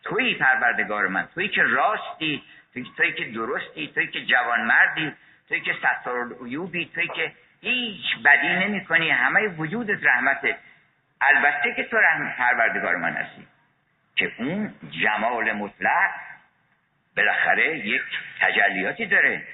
تویی 0.05 0.35
پروردگار 0.35 1.07
من. 1.07 1.29
تویی 1.35 1.49
که 1.49 1.63
راستی 1.63 2.43
تویی 2.75 3.13
که 3.13 3.25
درستی 3.25 3.89
تویی 3.95 4.07
که 4.07 4.25
جوانمردی 4.25 5.13
تویی 5.49 5.61
که 5.61 5.73
ستار 5.73 6.37
عیوبی 6.45 6.91
تویی 6.95 7.09
که 7.09 7.33
هیچ 7.61 8.23
بدی 8.25 8.49
نمی 8.49 8.85
کنی 8.85 9.11
همه 9.11 9.49
وجودت 9.49 10.05
رحمته. 10.05 10.57
البته 11.21 11.75
که 11.77 11.85
تو 11.85 11.97
رحم 11.97 12.33
پروردگار 12.39 12.97
من 12.97 13.13
هستی. 13.13 13.47
که 14.17 14.33
اون 14.39 14.75
جمال 14.91 15.53
مطلق 15.53 16.11
بالاخره 17.17 17.79
یک 17.79 18.03
تجلیاتی 18.41 19.07
داره. 19.07 19.47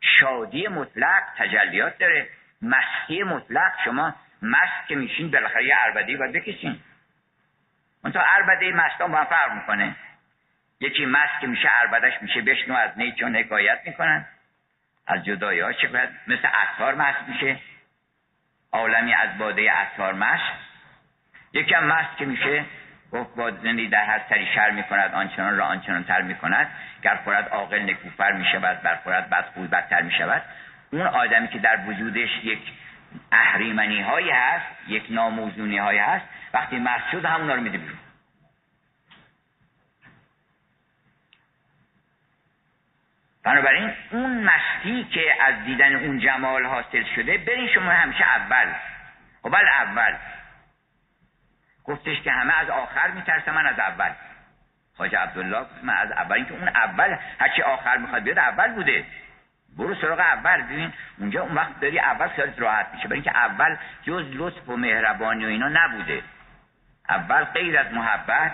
شادی 0.00 0.68
مطلق 0.68 1.22
تجلیات 1.38 1.98
داره. 1.98 2.28
مستی 2.62 3.22
مطلق 3.22 3.72
شما 3.84 4.14
مست 4.42 4.88
که 4.88 4.96
میشین 4.96 5.30
بالاخره 5.30 5.64
یه 5.64 5.74
عربده 5.74 6.16
باید 6.16 6.32
بکشین. 6.32 6.80
اون 8.04 8.12
تا 8.12 8.20
عربده 8.20 8.72
مستان 8.72 9.12
با 9.12 9.24
فرق 9.24 9.52
می‌کنه. 9.52 9.96
یکی 10.80 11.06
مست 11.06 11.40
که 11.40 11.46
میشه 11.46 11.68
عربدش 11.68 12.12
میشه 12.22 12.40
بشنو 12.40 12.74
از 12.74 12.90
نی 12.96 13.12
چون 13.12 13.36
حکایت 13.36 13.80
می‌کنن. 13.86 14.26
از 15.06 15.24
جدایی 15.24 15.60
ها 15.60 15.72
چه 15.72 15.88
مثل 16.26 16.48
اطهار 16.62 16.94
مست 16.94 17.28
میشه. 17.28 17.56
عالمی 18.72 19.14
از 19.14 19.38
باده 19.38 19.72
اطهار 19.78 20.14
مست. 20.14 20.52
یکی 21.52 21.74
هم 21.74 21.84
مست 21.84 22.16
که 22.16 22.24
میشه 22.24 22.64
گفت 23.12 23.36
با 23.36 23.50
در 23.50 24.04
هر 24.04 24.20
سری 24.28 24.46
شر 24.54 24.70
می‌کند 24.70 25.14
آنچنان 25.14 25.56
را 25.56 25.66
آنچنان 25.66 26.04
تر 26.04 26.22
می‌کند. 26.22 26.70
گر 27.02 27.16
خورد 27.24 27.48
عاقل 27.48 27.90
نکوفر 27.90 28.32
می‌شود 28.32 28.82
بر 28.82 28.96
خورد 28.96 29.30
بد 29.30 29.44
خوب 29.54 29.70
بدتر 29.70 30.02
می‌شود. 30.02 30.42
اون 30.90 31.06
آدمی 31.06 31.48
که 31.48 31.58
در 31.58 31.78
وجودش 31.86 32.28
یک 32.42 32.72
اهریمنی 33.32 34.02
هایی 34.02 34.30
هست 34.30 34.66
یک 34.88 35.06
ناموزونی 35.10 35.78
هایی 35.78 35.98
هست 35.98 36.24
وقتی 36.54 36.78
مست 36.78 37.10
شد 37.12 37.24
همونا 37.24 37.54
رو 37.54 37.60
میده 37.60 37.78
بیرون. 37.78 37.98
بنابراین 43.48 43.92
اون 44.10 44.44
مستی 44.44 45.04
که 45.04 45.44
از 45.44 45.64
دیدن 45.64 45.94
اون 45.94 46.18
جمال 46.18 46.66
حاصل 46.66 47.04
شده 47.16 47.38
برین 47.38 47.68
شما 47.68 47.90
همیشه 47.90 48.24
اول. 48.24 48.72
خب 49.42 49.50
بل 49.50 49.68
اول. 49.80 50.14
گفتش 51.84 52.20
که 52.20 52.32
همه 52.32 52.58
از 52.58 52.70
آخر 52.70 53.10
میترسه 53.10 53.52
من 53.52 53.66
از 53.66 53.78
اول. 53.78 54.10
حاج 54.98 55.14
عبدالله 55.14 55.66
من 55.82 55.94
از 55.94 56.12
اول. 56.12 56.44
که 56.44 56.52
اون 56.52 56.68
اول 56.68 57.16
هرچی 57.40 57.62
آخر 57.62 57.96
می‌خواد 57.96 58.22
بیاد 58.22 58.38
اول 58.38 58.72
بوده. 58.72 59.04
برو 59.76 59.94
سراغ 59.94 60.20
اول. 60.20 60.62
ببین 60.62 60.92
اونجا 61.18 61.42
اون 61.42 61.54
وقت 61.54 61.80
داری 61.80 61.98
اول 61.98 62.28
خیالت 62.28 62.60
راحت 62.60 62.86
میشه. 62.94 63.08
برای 63.08 63.14
اینکه 63.14 63.38
اول 63.38 63.76
جز 64.02 64.24
لطف 64.32 64.68
و 64.68 64.76
مهربانی 64.76 65.44
و 65.44 65.48
اینا 65.48 65.68
نبوده. 65.68 66.22
اول 67.08 67.44
غیر 67.44 67.78
از 67.78 67.92
محبت 67.92 68.52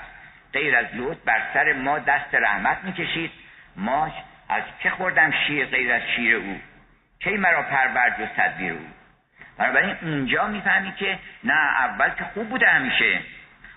غیر 0.52 0.76
از 0.76 0.86
لطف 0.92 1.24
بر 1.24 1.42
سر 1.54 1.72
ما 1.72 1.98
دست 1.98 2.34
رحمت 2.34 2.78
می‌کشید. 2.84 3.30
ما 3.76 4.12
از 4.48 4.62
که 4.80 4.90
خوردم 4.90 5.30
شیر 5.46 5.66
غیر 5.66 5.92
از 5.92 6.02
شیر 6.16 6.36
او؟ 6.36 6.60
کی 7.20 7.36
مرا 7.36 7.62
پرورد 7.62 8.20
و 8.20 8.26
تدبیر 8.26 8.72
او؟ 8.72 8.86
بنابراین 9.58 9.96
اونجا 10.02 10.46
می‌فهمی 10.46 10.92
که 10.92 11.18
نه 11.44 11.54
اول 11.54 12.10
که 12.10 12.24
خوب 12.24 12.48
بوده 12.48 12.66
همیشه. 12.66 13.20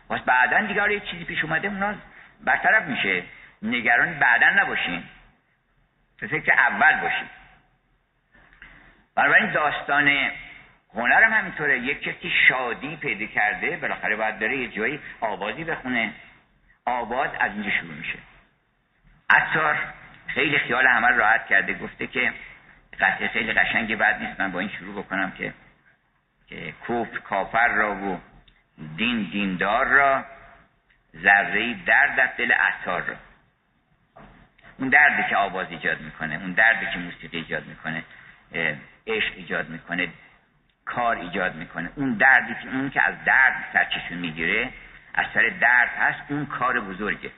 واسه 0.09 0.23
بعدا 0.23 0.61
دیگه 0.61 0.93
یه 0.93 0.99
چیزی 0.99 1.23
پیش 1.23 1.43
اومده 1.43 1.67
اونا 1.67 1.95
برطرف 2.43 2.83
میشه. 2.83 3.23
نگران 3.61 4.19
بعدا 4.19 4.49
نباشین 4.49 5.03
به 6.21 6.27
فکر 6.27 6.53
اول 6.53 7.01
باشید 7.01 7.29
بنابراین 9.15 9.51
داستان 9.51 10.31
هنرم 10.93 11.33
همینطوره. 11.33 11.79
یک 11.79 12.01
کسی 12.03 12.31
شادی 12.47 12.95
پیدا 12.95 13.25
کرده 13.25 13.77
بالاخره 13.77 14.15
باید 14.15 14.39
داره 14.39 14.57
یه 14.57 14.67
جایی 14.67 14.99
آوازی 15.21 15.63
بخونه. 15.63 16.13
آواز 16.85 17.29
از 17.39 17.51
اینجا 17.51 17.69
شروع 17.69 17.93
میشه. 17.93 18.19
عطار 19.29 19.77
خیلی 20.27 20.59
خیال 20.59 20.87
همه 20.87 21.07
راحت 21.07 21.47
کرده. 21.47 21.73
گفته 21.73 22.07
که 22.07 22.33
قطعه 22.99 23.27
خیلی 23.27 23.53
قشنگی 23.53 23.95
بعد 23.95 24.21
نیست. 24.21 24.39
من 24.39 24.51
با 24.51 24.59
این 24.59 24.69
شروع 24.69 25.03
بکنم 25.03 25.31
که 25.31 25.53
که 26.47 26.73
کفر 26.87 27.19
کافر 27.19 27.67
را 27.67 27.95
و 27.95 28.19
دین 28.97 29.29
دیندار 29.31 29.85
را 29.85 30.25
ذره 31.17 31.73
درد 31.85 32.15
در 32.15 32.29
دل 32.37 32.51
عطار 32.51 33.01
را. 33.01 33.15
اون 34.79 34.89
دردی 34.89 35.29
که 35.29 35.35
آواز 35.35 35.67
ایجاد 35.69 36.01
می‌کنه 36.01 36.35
اون 36.35 36.51
دردی 36.51 36.85
که 36.93 36.99
موسیقی 36.99 37.37
ایجاد 37.37 37.65
می‌کنه 37.65 38.03
عشق 39.07 39.33
ایجاد 39.35 39.69
می‌کنه 39.69 40.07
کار 40.85 41.15
ایجاد 41.17 41.55
می‌کنه. 41.55 41.89
اون 41.95 42.13
دردی 42.13 42.53
که 42.63 42.69
اون 42.69 42.89
که 42.89 43.01
از 43.01 43.15
درد 43.25 43.65
سرچشمه 43.73 44.17
می‌گیره 44.17 44.69
از 45.13 45.25
سر 45.33 45.49
درد 45.61 45.89
هست 45.89 46.31
اون 46.31 46.45
کار 46.45 46.79
بزرگه. 46.79 47.31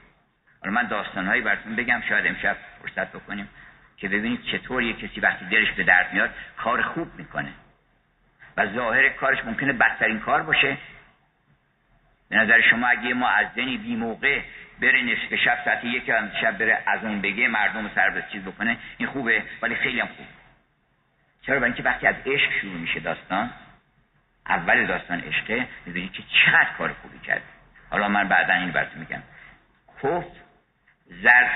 حالا 0.61 0.73
من 0.73 0.88
داستانهایی 0.88 1.41
براتون 1.41 1.76
بگم 1.76 2.02
شاید 2.10 2.27
امشب 2.27 2.57
فرصت 2.81 3.11
بکنیم 3.11 3.49
که 3.98 4.07
ببینید 4.07 4.44
چطور 4.44 4.84
یه 4.84 4.94
کسی 4.94 5.19
وقتی 5.19 5.45
دلش 5.45 5.72
به 5.72 5.84
درد 5.84 6.14
میاد 6.14 6.30
کار 6.57 6.81
خوب 6.81 7.15
می‌کنه. 7.15 7.53
و 8.57 8.68
ظاهر 8.68 9.10
کارش 9.10 9.45
ممکنه 9.45 9.73
بدترین 9.73 10.19
کار 10.19 10.44
باشه. 10.44 10.77
به 12.30 12.36
نظر 12.36 12.61
شما 12.61 12.88
اگه 12.88 13.14
ما 13.14 13.27
از 13.27 13.48
دنی 13.56 13.77
بی 13.77 13.95
موقع 13.95 14.41
بره 14.81 15.02
نصف 15.02 15.36
شب 15.36 15.57
ساعت 15.65 15.84
یک 15.84 16.10
هم 16.10 16.31
شب 16.41 16.57
بره 16.57 16.84
از 16.88 17.03
اون 17.03 17.22
بگه 17.22 17.48
مردم 17.48 17.91
سر 17.95 18.10
به 18.10 18.23
چیز 18.31 18.44
بکنه 18.44 18.77
این 18.98 19.10
خوبه 19.10 19.44
ولی 19.61 19.76
خیلی 19.76 19.99
هم 19.99 20.07
خوب. 20.07 20.26
چرا؟ 21.41 21.56
برای 21.56 21.65
اینکه 21.65 21.84
وقتی 21.84 22.07
از 22.07 22.15
عشق 22.26 22.52
شروع 22.61 22.73
میشه 22.73 22.99
داستان 22.99 23.49
اول 24.48 24.86
داستان 24.86 25.19
عشقه 25.19 25.68
می‌بینید 25.86 26.11
که 26.11 26.23
چقدر 26.23 26.69
کار 26.77 26.94
خوبی 26.94 27.19
کرد. 27.19 27.41
حالا 27.90 28.07
من 28.07 28.27
بعدا 28.27 28.53
این 28.53 28.72
براتون 28.72 28.99
میگم. 28.99 29.22
کفر 30.03 30.49
زر 31.10 31.48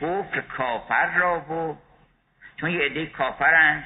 کفر 0.00 0.40
کافر 0.40 1.06
را 1.06 1.40
و 1.40 1.78
چون 2.60 2.70
یه 2.70 2.80
عده 2.80 3.06
کافرن 3.06 3.84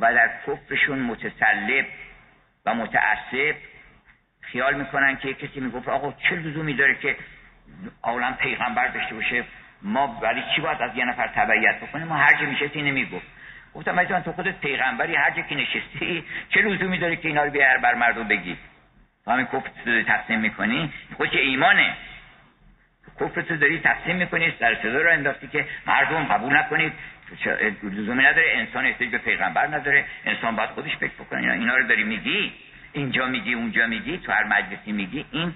و 0.00 0.14
در 0.14 0.30
کفرشون 0.46 0.98
متسلب 0.98 1.86
و 2.66 2.74
متعصب 2.74 3.56
خیال 4.40 4.74
می‌کنن 4.74 5.16
که 5.16 5.34
کسی 5.34 5.60
می‌گفت 5.60 5.88
آقا 5.88 6.12
چه 6.12 6.34
لزومی 6.34 6.74
داره 6.74 6.94
که 6.94 7.16
عالم 8.02 8.34
پیغمبر 8.34 8.88
داشته 8.88 9.14
باشه؟ 9.14 9.44
ما 9.82 10.06
برای 10.06 10.42
چی 10.54 10.60
باید 10.60 10.82
از 10.82 10.96
یه 10.96 11.04
نفر 11.04 11.28
تبعیت 11.28 11.80
بکنیم 11.80 12.06
ما 12.06 12.16
هر 12.16 12.40
جا 12.40 12.46
میشه 12.46 12.82
نمی‌گفت. 12.82 13.26
گفتم 13.74 14.04
جان 14.04 14.22
تو 14.22 14.32
خودت 14.32 14.60
پیغمبری 14.60 15.14
هر 15.14 15.30
جا 15.30 15.42
که 15.42 15.54
نشستی 15.54 16.24
چه 16.48 16.60
لزومی 16.60 16.98
داره 16.98 17.16
که 17.16 17.28
اینا 17.28 17.44
رو 17.44 17.50
بیار 17.50 17.78
بر 17.78 17.94
مردم 17.94 18.28
بگی؟ 18.28 18.58
تو 19.24 19.30
همین 19.30 19.46
کفر 19.46 20.02
تقسیم 20.02 20.40
می‌کنی؟ 20.40 20.92
خود 21.16 21.34
ایمانه. 21.34 21.96
کفر 23.20 23.42
تو 23.42 23.56
داری 23.56 23.78
تقسیم 23.78 24.16
می‌کنی 24.16 24.54
سر 24.58 24.74
صدا 24.82 25.02
رو 25.02 25.12
انداختی 25.12 25.48
که 25.48 25.66
مردم 25.86 26.24
قبول 26.24 26.56
نکنید. 26.56 26.92
لزومی 27.82 28.24
نداره 28.24 28.52
انسان 28.54 28.86
احتیاج 28.86 29.10
به 29.10 29.18
پیغمبر 29.18 29.66
نداره. 29.66 30.04
انسان 30.24 30.56
باید 30.56 30.70
خودش 30.70 30.96
فکر 30.96 31.12
بکنه. 31.12 31.52
اینا 31.52 31.76
رو 31.76 31.86
داری 31.86 32.04
میگی 32.04 32.52
اینجا 32.92 33.26
میگی 33.26 33.54
اونجا 33.54 33.86
میگی 33.86 34.18
تو 34.18 34.32
هر 34.32 34.44
مجلسی 34.44 34.92
میگی 34.92 35.26
این 35.30 35.54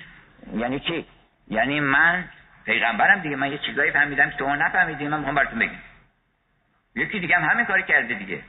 یعنی 0.55 0.81
چی؟ 0.81 1.07
یعنی 1.49 1.81
من 1.81 2.25
پیغمبرم 2.65 3.21
دیگه. 3.21 3.37
من 3.37 3.53
یه 3.53 3.59
چیزایی 3.59 3.91
فهمیدم 3.91 4.31
که 4.31 4.37
تو 4.37 4.57
نفهمیدی 4.57 5.09
من 5.09 5.17
می‌خوام 5.17 5.35
براتون 5.35 5.59
بگم. 5.59 5.79
یکی 6.97 7.21
دیگه 7.21 7.37
هم 7.37 7.51
همین 7.51 7.65
کاری 7.65 7.83
کرده 7.83 8.15
دیگه. 8.15 8.41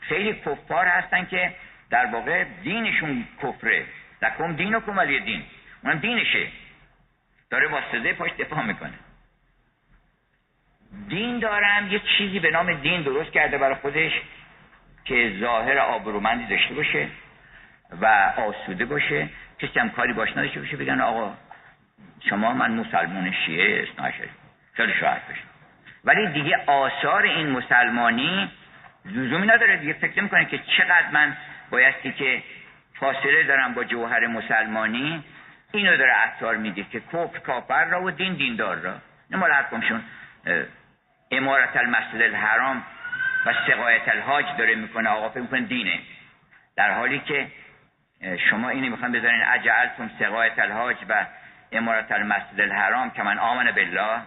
خیلی 0.00 0.32
کفار 0.32 0.86
هستن 0.86 1.24
که 1.24 1.52
در 1.90 2.06
واقع 2.06 2.44
دینشون 2.62 3.24
کفره. 3.42 3.84
لکم 4.22 4.52
دین 4.52 4.74
و 4.74 4.80
کمالی 4.80 5.20
دین. 5.20 5.42
اونم 5.84 5.98
دینشه. 5.98 6.48
داره 7.50 7.68
واسطه 7.68 8.12
پاش 8.12 8.30
دفاع 8.38 8.62
می‌کنه. 8.62 8.94
دین 11.08 11.38
دارم 11.38 11.92
یه 11.92 12.00
چیزی 12.18 12.40
به 12.40 12.50
نام 12.50 12.74
دین 12.74 13.02
درست 13.02 13.32
کرده 13.32 13.58
برای 13.58 13.74
خودش 13.74 14.12
که 15.04 15.36
ظاهر 15.40 15.78
آبرومندی 15.78 16.46
داشته 16.46 16.74
باشه 16.74 17.08
و 18.00 18.32
آسوده 18.36 18.84
باشه. 18.84 19.28
کسی 19.58 19.80
هم 19.80 19.90
کاری 19.90 20.12
باش 20.12 20.30
نداشته 20.30 20.60
باشه 20.60 20.76
بگن 20.76 21.00
آقا 21.00 21.34
شما 22.30 22.52
من 22.52 22.70
مسلمان 22.70 23.32
شیعه 23.46 23.82
اسناشر 23.82 24.28
خیلی 24.72 24.92
شاید 25.00 25.28
بشه. 25.30 25.42
ولی 26.04 26.26
دیگه 26.26 26.56
آثار 26.66 27.22
این 27.22 27.50
مسلمانی 27.50 28.50
لزومی 29.04 29.46
نداره. 29.46 29.76
دیگه 29.76 29.92
فکر 29.92 30.22
می‌کنه 30.22 30.44
که 30.44 30.58
چقدر 30.58 31.10
من 31.12 31.36
بایستی 31.70 32.12
که 32.12 32.42
فاصله 32.94 33.42
دارم 33.42 33.74
با 33.74 33.84
جوهر 33.84 34.26
مسلمانی 34.26 35.24
اینو 35.78 35.96
داره 35.96 36.12
اثار 36.12 36.56
میده 36.56 36.84
که 36.92 37.00
کفر 37.00 37.38
کافر 37.38 37.84
را 37.84 38.02
و 38.02 38.10
دین 38.10 38.34
دیندار 38.34 38.76
را. 38.76 38.94
نمال 39.30 39.52
حرفمشون 39.52 40.02
امارت 41.30 41.76
المسجد 41.76 42.22
الحرام 42.22 42.82
و 43.46 43.52
سقایت 43.66 44.08
الحاج 44.08 44.44
داره 44.58 44.74
می‌کنه. 44.74 45.08
آقا 45.08 45.28
فکر 45.28 45.40
می‌کنه 45.40 45.60
دینه. 45.60 46.00
در 46.76 46.90
حالی 46.90 47.18
که 47.18 47.46
شما 48.50 48.68
اینو 48.68 48.90
می‌خوان 48.90 49.12
بذارین. 49.12 49.42
اجعلتم 49.42 50.10
سقایت 50.18 50.58
الحاج 50.58 50.96
و 51.08 51.26
امارت 51.72 52.12
المسجد 52.12 52.60
الحرام 52.60 53.10
که 53.10 53.22
من 53.22 53.38
آمن 53.38 53.70
بالله. 53.70 54.20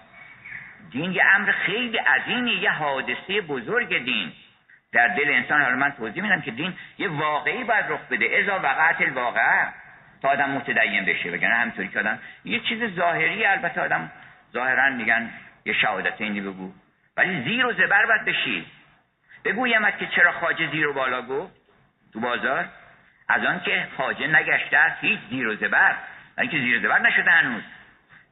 دین 0.92 1.12
یه 1.12 1.24
امر 1.36 1.52
خیلی 1.52 1.98
عظیمی 1.98 2.52
یه 2.52 2.72
حادثه 2.72 3.42
بزرگ 3.42 4.04
دین. 4.04 4.32
در 4.94 5.08
دل 5.08 5.30
انسان 5.30 5.62
حالا 5.62 5.76
من 5.76 5.92
توضیح 5.92 6.24
میدم 6.24 6.42
که 6.42 6.52
دین 6.52 6.74
یه 6.98 7.08
واقعی 7.08 7.64
باید 7.64 7.86
رخ 7.90 8.00
بده. 8.12 8.40
ازا 8.40 8.60
وقعت 8.60 9.02
الواقع 9.02 9.66
تا 10.22 10.30
آدم 10.30 10.50
متدین 10.50 11.06
بشه 11.06 11.32
بگن 11.32 11.52
همینطوری 11.52 11.88
که 11.88 12.00
آدم 12.00 12.20
یه 12.46 12.60
چیز 12.60 12.96
ظاهری 12.96 13.46
البته 13.46 13.82
آدم 13.82 14.12
ظاهرا 14.54 14.90
میگن 14.90 15.30
یه 15.66 15.74
شهادت 15.74 16.22
اینی 16.22 16.42
بگو. 16.42 16.72
ولی 17.18 17.44
زیر 17.44 17.66
و 17.66 17.74
زبر 17.74 18.06
باید 18.06 18.26
بشی. 18.26 18.66
بگویم 19.46 19.92
که 19.92 20.08
چرا 20.08 20.32
خاجه 20.32 20.72
زیر 20.72 20.88
و 20.88 20.94
بالا 20.94 21.22
گفت 21.22 21.54
تو 22.14 22.20
بازار؟ 22.20 22.66
از 23.30 23.46
آن 23.46 23.60
که 23.60 23.88
خاجه 23.98 24.28
نگشته 24.28 24.78
است 24.78 25.04
هیچ 25.04 25.20
زیر 25.30 25.48
و 25.48 25.56
زبر. 25.56 25.96
اینکه 26.38 26.58
زیر 26.58 26.78
و 26.78 26.82
زبر 26.82 27.00
نشده 27.00 27.32
هنوز. 27.32 27.64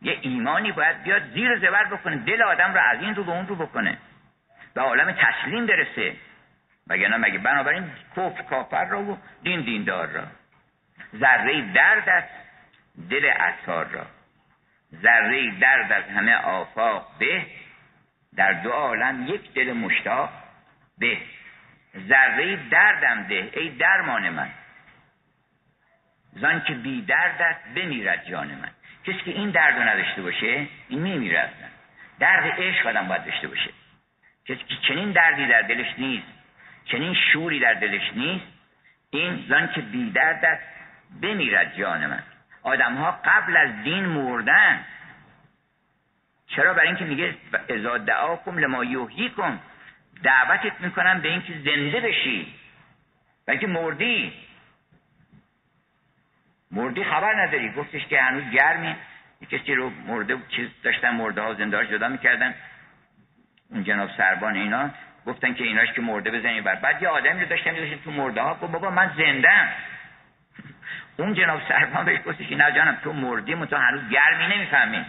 یه 0.02 0.18
ایمانی 0.22 0.72
باید 0.72 1.04
بیاد 1.04 1.22
زیر 1.34 1.52
و 1.52 1.60
زبر 1.60 1.86
بکنه 1.86 2.16
دل 2.16 2.42
آدم 2.42 2.74
رو 2.74 2.80
از 2.80 3.02
این 3.02 3.16
رو 3.16 3.24
به 3.24 3.32
اون 3.32 3.48
رو 3.48 3.56
بکنه. 3.56 3.98
به 4.74 4.82
عالم 4.82 5.12
تسلیم 5.12 5.66
برسه. 5.66 6.16
وگرنه 6.88 7.18
مگه 7.18 7.38
بنابراین 7.38 7.92
کفر 8.16 8.44
کافر 8.44 8.86
را 8.86 9.02
و 9.02 9.18
دین 9.44 9.62
دیندار 9.62 10.08
را. 10.08 10.24
ذره 11.20 11.62
درد 11.74 12.10
از 12.10 12.24
دل 13.10 13.32
اثار 13.36 13.86
را. 13.86 14.06
ذره 15.02 15.52
درد 15.60 15.92
از 15.92 16.04
همه 16.04 16.36
آفاق 16.36 17.18
به 17.20 17.46
در 18.36 18.54
دو 18.54 18.70
عالم 18.70 19.28
یک 19.28 19.54
دل 19.54 19.74
مشتاق 19.74 20.30
به. 20.98 21.18
ذره 22.08 22.56
دردم 22.56 23.24
ده 23.24 23.50
ای 23.54 23.70
درمان 23.70 24.30
من. 24.30 24.50
زن 26.32 26.64
که 26.68 26.74
بی 26.74 27.02
دردت 27.02 27.58
بمیرد 27.76 28.26
جان 28.26 28.48
من. 28.48 28.72
کسی 29.04 29.20
که 29.26 29.32
این 29.32 29.50
درد 29.50 29.76
رو 29.76 29.84
نداشته 29.84 30.22
باشه 30.22 30.68
این 30.90 31.02
میمیره 31.02 31.40
اصلا. 31.40 31.68
درد 32.20 32.62
عشق 32.62 32.88
آدم 32.88 33.08
باید 33.08 33.26
داشته 33.26 33.48
باشه. 33.48 33.70
کسی 34.46 34.64
که 34.64 34.76
چنین 34.88 35.12
دردی 35.12 35.48
در 35.48 35.62
دلش 35.62 35.94
نیست 35.98 36.28
چنین 36.86 37.14
شوری 37.14 37.60
در 37.60 37.74
دلش 37.74 38.14
نیست 38.16 38.46
این 39.10 39.46
زن 39.50 39.72
که 39.76 39.82
بی 39.82 40.12
دردت 40.12 40.60
بمیرد 41.22 41.78
جان 41.78 42.08
من. 42.08 42.24
آدم 42.64 42.96
ها 42.96 43.12
قبل 43.26 43.58
از 43.58 43.84
دین 43.84 44.06
مردن. 44.06 44.86
چرا؟ 46.48 46.74
برای 46.74 46.88
اینکه 46.88 47.06
میگه 47.06 47.36
ازا 47.70 47.98
دعاکم 47.98 48.58
لما 48.58 48.84
کن 49.30 49.60
دعوتت 50.24 50.82
می‌کنم 50.82 51.22
به 51.22 51.28
اینکه 51.28 51.54
زنده 51.54 52.00
بشی. 52.00 52.54
و 53.48 53.68
مردی. 53.68 54.34
مردی 56.72 57.04
خبر 57.04 57.44
نداری. 57.44 57.72
گفتش 57.72 58.06
که 58.06 58.22
هنوز 58.22 58.52
گرمی. 58.52 58.96
کسی 59.52 59.76
رو 59.76 59.90
مرده 60.08 60.38
چیز 60.50 60.70
داشتن 60.84 61.10
مرده 61.10 61.42
ها 61.42 61.54
زنده 61.54 61.88
جدا 61.88 62.08
می‌کردن. 62.08 62.56
اون 63.70 63.84
جناب 63.84 64.10
سربان 64.18 64.56
اینا 64.56 64.90
گفتن 65.26 65.54
که 65.54 65.64
ایناش 65.64 65.94
که 65.94 66.02
مرده 66.02 66.32
بزنید 66.32 66.64
بر. 66.64 66.76
بعد 66.76 67.02
یه 67.02 67.08
آدمی 67.08 67.42
رو 67.42 67.48
داشتن 67.48 67.72
میذاشتن 67.72 68.04
تو 68.04 68.12
مرده 68.12 68.42
ها 68.42 68.54
گفت 68.56 68.72
بابا 68.72 68.90
من 68.90 69.12
زندم 69.18 69.70
اون 71.18 71.34
جناب 71.34 71.62
سربان 71.68 72.06
بهش 72.06 72.20
گفتش 72.26 72.48
که 72.48 72.56
نه 72.56 72.72
جانم 72.72 72.98
تو 73.04 73.14
مردی 73.14 73.66
تو 73.66 73.76
هنوز 73.76 74.10
گرمی 74.10 74.56
نمی‌فهمی. 74.56 75.06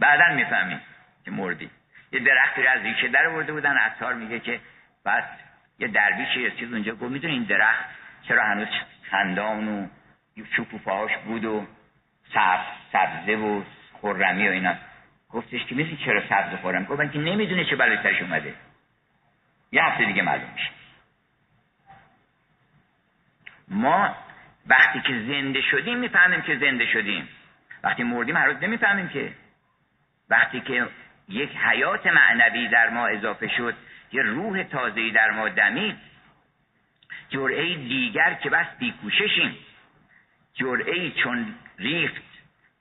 بعدا 0.00 0.34
می‌فهمی 0.34 0.80
که 1.24 1.30
مردی. 1.30 1.70
یه 2.12 2.20
درختی 2.20 2.62
رو 2.62 2.70
از 2.70 2.82
ریشه 2.82 3.08
در 3.08 3.28
برده 3.28 3.52
بودن 3.52 3.76
اثار 3.76 4.14
میگه 4.14 4.40
که 4.40 4.60
بعد 5.04 5.24
یه 5.78 5.88
درویشی 5.88 6.40
یه 6.40 6.50
چیز 6.50 6.72
اونجا 6.72 6.94
گفت 6.94 7.12
می‌دونی 7.12 7.32
این 7.32 7.42
درخت 7.42 7.84
چرا 8.22 8.44
هنوز 8.44 8.68
خندان 9.10 9.68
و 9.68 9.86
شکوفاهاش 10.56 11.16
بود 11.16 11.44
و 11.44 11.66
سبز 12.34 12.64
سبزه 12.92 13.32
و 13.32 13.62
خرمی 14.02 14.48
و 14.48 14.50
اینا. 14.50 14.74
گفتش 15.30 15.64
که 15.64 15.74
مثل 15.74 15.96
چرا 16.04 16.22
سبز 16.28 16.60
خورم 16.60 16.84
گفتن 16.84 17.08
که 17.08 17.18
نمی‌دونه 17.18 17.64
چه 17.64 17.76
بلای 17.76 18.02
سرش 18.02 18.22
اومده. 18.22 18.54
یه 19.72 19.84
هفته 19.84 20.04
دیگه 20.04 20.22
معلوم 20.22 20.50
میشه. 20.54 20.70
ما 23.68 24.16
وقتی 24.66 25.00
که 25.00 25.12
زنده 25.12 25.60
شدیم 25.60 25.98
می‌فهمیم 25.98 26.42
که 26.42 26.56
زنده 26.56 26.86
شدیم. 26.86 27.28
وقتی 27.82 28.02
مردیم 28.02 28.36
هر 28.36 28.46
روز 28.46 28.56
نمی‌فهمیم 28.62 29.08
که. 29.08 29.32
وقتی 30.30 30.60
که 30.60 30.86
یک 31.28 31.56
حیات 31.56 32.06
معنوی 32.06 32.68
در 32.68 32.90
ما 32.90 33.06
اضافه 33.06 33.48
شد 33.48 33.74
یه 34.12 34.22
روح 34.22 34.62
تازهی 34.62 35.10
در 35.10 35.30
ما 35.30 35.48
دمید. 35.48 35.96
جرعه 37.28 37.74
دیگر 37.74 38.34
که 38.34 38.50
بس 38.50 38.66
بیکوششیم. 38.78 39.56
جرعه 40.54 41.10
چون 41.10 41.54
ریخت 41.78 42.22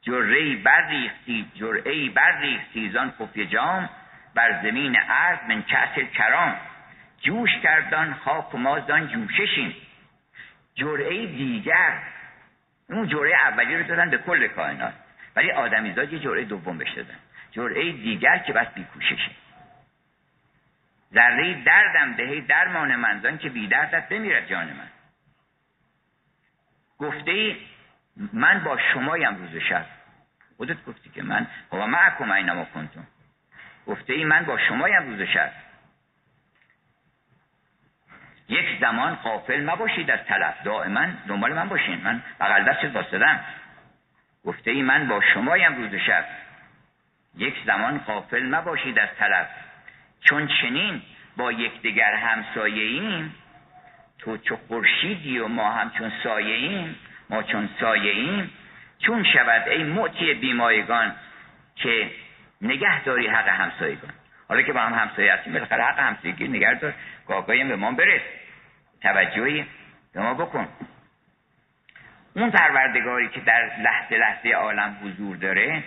جرعه 0.01 0.55
بر 0.55 0.89
ریختی 0.89 1.51
جرعه 1.55 2.09
بر 2.09 2.39
ریختی 2.41 2.89
زان 2.89 3.13
خفی 3.19 3.45
جام 3.45 3.89
بر 4.35 4.61
زمین 4.63 4.95
عرض 4.95 5.39
من 5.49 5.63
کسل 5.63 6.05
کرام. 6.05 6.55
جوش 7.21 7.49
کردان 7.63 8.13
خاک 8.13 8.55
و 8.55 8.57
ما 8.57 8.79
زان 8.79 9.07
جوششیم. 9.07 9.75
جرعه 10.75 11.25
دیگر 11.25 11.99
اون 12.89 13.07
جرعه 13.07 13.35
اولی 13.35 13.77
رو 13.77 13.83
دادن 13.83 14.09
به 14.09 14.17
کل 14.17 14.47
کائنات. 14.47 14.93
ولی 15.35 15.51
آدمیزاد 15.51 16.13
یه 16.13 16.19
جرعه 16.19 16.43
دوم 16.43 16.77
بهش 16.77 16.91
دادن. 16.91 17.19
جرعه 17.51 17.91
دیگر 17.91 18.37
که 18.37 18.53
بس 18.53 18.67
بیکوششیم 18.67 19.35
ذره 21.13 21.63
دردم 21.63 22.13
بهی 22.13 22.41
درمان 22.41 22.95
منزان 22.95 23.37
که 23.37 23.49
بی 23.49 23.67
دردت 23.67 24.09
بمیرد 24.09 24.47
جان 24.47 24.67
من. 24.67 24.89
گفته 26.99 27.55
من 28.33 28.63
با 28.63 28.77
شمایم 28.93 29.35
روز 29.35 29.63
شب. 29.69 29.85
خودت 30.57 30.85
گفتی 30.85 31.09
که 31.09 31.23
من 31.23 31.47
و 31.71 31.87
معکم 31.87 32.31
اینما 32.31 32.65
کنتم. 32.65 33.07
گفته 33.87 34.13
ای 34.13 34.23
من 34.23 34.45
با 34.45 34.57
شمایم 34.57 35.09
روز 35.09 35.21
شب. 35.21 35.51
یک 38.53 38.65
زمان 38.81 39.15
قافل 39.15 39.69
مباشید 39.69 40.11
از 40.11 40.19
طلب 40.27 40.55
دائما 40.63 41.05
دنبال 41.27 41.53
من 41.53 41.69
باشین. 41.69 42.01
من 42.03 42.21
بغل 42.39 42.63
دست 42.63 42.85
باستدم 42.85 43.39
گفته 44.45 44.71
ای 44.71 44.81
من 44.81 45.07
با 45.07 45.21
شمایم 45.33 45.75
روز 45.75 45.95
شب. 45.95 46.25
یک 47.37 47.53
زمان 47.65 47.97
قافل 47.97 48.55
مباشید 48.55 48.99
از 48.99 49.09
طلب 49.19 49.49
چون 50.21 50.47
چنین 50.61 51.01
با 51.37 51.51
یکدیگر 51.51 52.15
همسایه 52.15 52.83
ایم 52.83 53.35
تو 54.19 54.37
چو 54.37 54.55
خورشیدی 54.67 55.39
و 55.39 55.47
ما 55.47 55.71
هم 55.71 55.91
چون 55.97 56.11
سایه 56.23 56.55
ایم 56.55 56.95
ما 57.29 57.43
چون 57.43 57.69
سایه 57.79 58.11
ایم 58.11 58.51
چون 58.99 59.23
شود 59.23 59.67
ای 59.69 59.83
معطی 59.83 60.33
بیمایگان 60.33 61.15
که 61.75 62.11
نگه 62.61 63.03
داری 63.03 63.27
حق 63.27 63.47
همسایگان. 63.47 64.11
حالا 64.49 64.61
که 64.61 64.73
با 64.73 64.79
هم 64.79 64.93
همسایه 64.93 65.33
هستیم 65.33 65.53
بالاخره 65.53 65.83
حق 65.83 65.99
همسایگی 65.99 66.47
نگه 66.47 66.73
دار 66.73 66.93
گاگاهی 67.27 67.63
به 67.63 67.75
ما 67.75 67.91
برس. 67.91 68.21
توجهی 69.03 69.65
به 70.13 70.21
ما 70.21 70.33
بکن. 70.33 70.67
اون 72.35 72.51
پروردگاری 72.51 73.29
که 73.29 73.39
در 73.39 73.71
لحظه 73.79 74.17
لحظه 74.17 74.49
عالم 74.49 74.97
حضور 75.03 75.37
داره 75.37 75.83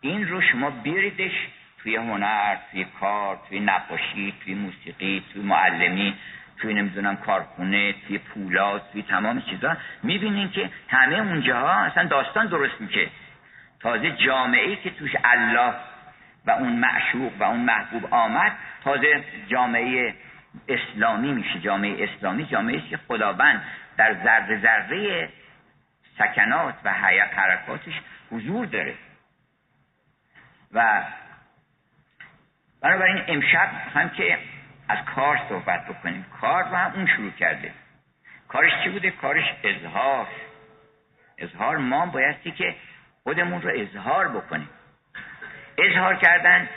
این 0.00 0.28
رو 0.28 0.40
شما 0.40 0.70
بیاریدش 0.70 1.32
توی 1.82 1.96
هنر 1.96 2.56
توی 2.72 2.86
کار 3.00 3.40
توی 3.48 3.60
نقاشی 3.60 4.34
توی 4.44 4.54
موسیقی 4.54 5.24
توی 5.32 5.42
معلمی 5.42 6.16
توی 6.58 6.74
نمی‌دونم 6.74 7.16
کارخونه 7.16 7.92
توی 7.92 8.18
پولاد 8.18 8.82
توی 8.92 9.02
تمام 9.02 9.40
چیزا. 9.40 9.76
می‌بینین 10.02 10.50
که 10.50 10.70
همه 10.88 11.18
اونجاها 11.18 11.84
اصلا 11.84 12.04
داستان 12.04 12.46
درست 12.46 12.80
میشه. 12.80 13.08
تازه 13.80 14.10
جامعه 14.10 14.76
که 14.76 14.90
توش 14.90 15.10
الله 15.24 15.74
و 16.46 16.50
اون 16.50 16.72
معشوق 16.72 17.32
و 17.38 17.44
اون 17.44 17.60
محبوب 17.60 18.14
آمد 18.14 18.52
تازه 18.84 19.24
جامعه 19.48 20.14
اسلامی 20.68 21.32
میشه 21.32 21.60
جامعه 21.60 22.04
اسلامی. 22.04 22.46
جامعه 22.46 22.80
که 22.80 22.96
خداوند 22.96 23.64
در 23.96 24.14
ذره 24.24 24.60
ذره 24.60 25.28
سکنات 26.18 26.74
و 26.84 26.92
حرکاتش 26.92 28.00
حضور 28.30 28.66
داره. 28.66 28.94
و 30.72 31.02
بنابراین 32.80 33.24
امشب 33.28 33.68
هم 33.94 34.08
که 34.08 34.38
از 34.88 34.98
کار 35.04 35.40
صحبت 35.48 35.86
بکنیم. 35.86 36.26
کار 36.40 36.64
رو 36.64 36.76
هم 36.76 36.92
اون 36.94 37.06
شروع 37.06 37.30
کرده. 37.30 37.72
کارش 38.48 38.72
چی 38.84 38.90
بوده؟ 38.90 39.10
کارش 39.10 39.44
اظهار. 39.64 40.26
اظهار 41.38 41.76
ما 41.76 42.06
بایستی 42.06 42.50
که 42.50 42.74
خودمون 43.22 43.62
رو 43.62 43.70
اظهار 43.74 44.28
بکنیم. 44.28 44.68
اظهار 45.78 46.16
کردن 46.16 46.68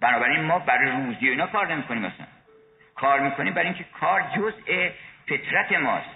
بنابراین 0.00 0.44
ما 0.44 0.58
برای 0.58 0.90
روزی 0.90 1.28
اینا 1.28 1.46
کار 1.46 1.74
نمی‌کنیم 1.74 2.02
مثلا 2.02 2.26
کار 3.00 3.20
می‌کنیم 3.20 3.54
برای 3.54 3.66
اینکه 3.66 3.84
کار 3.84 4.24
جزء 4.36 4.88
فطرت 5.28 5.72
ماست. 5.72 6.10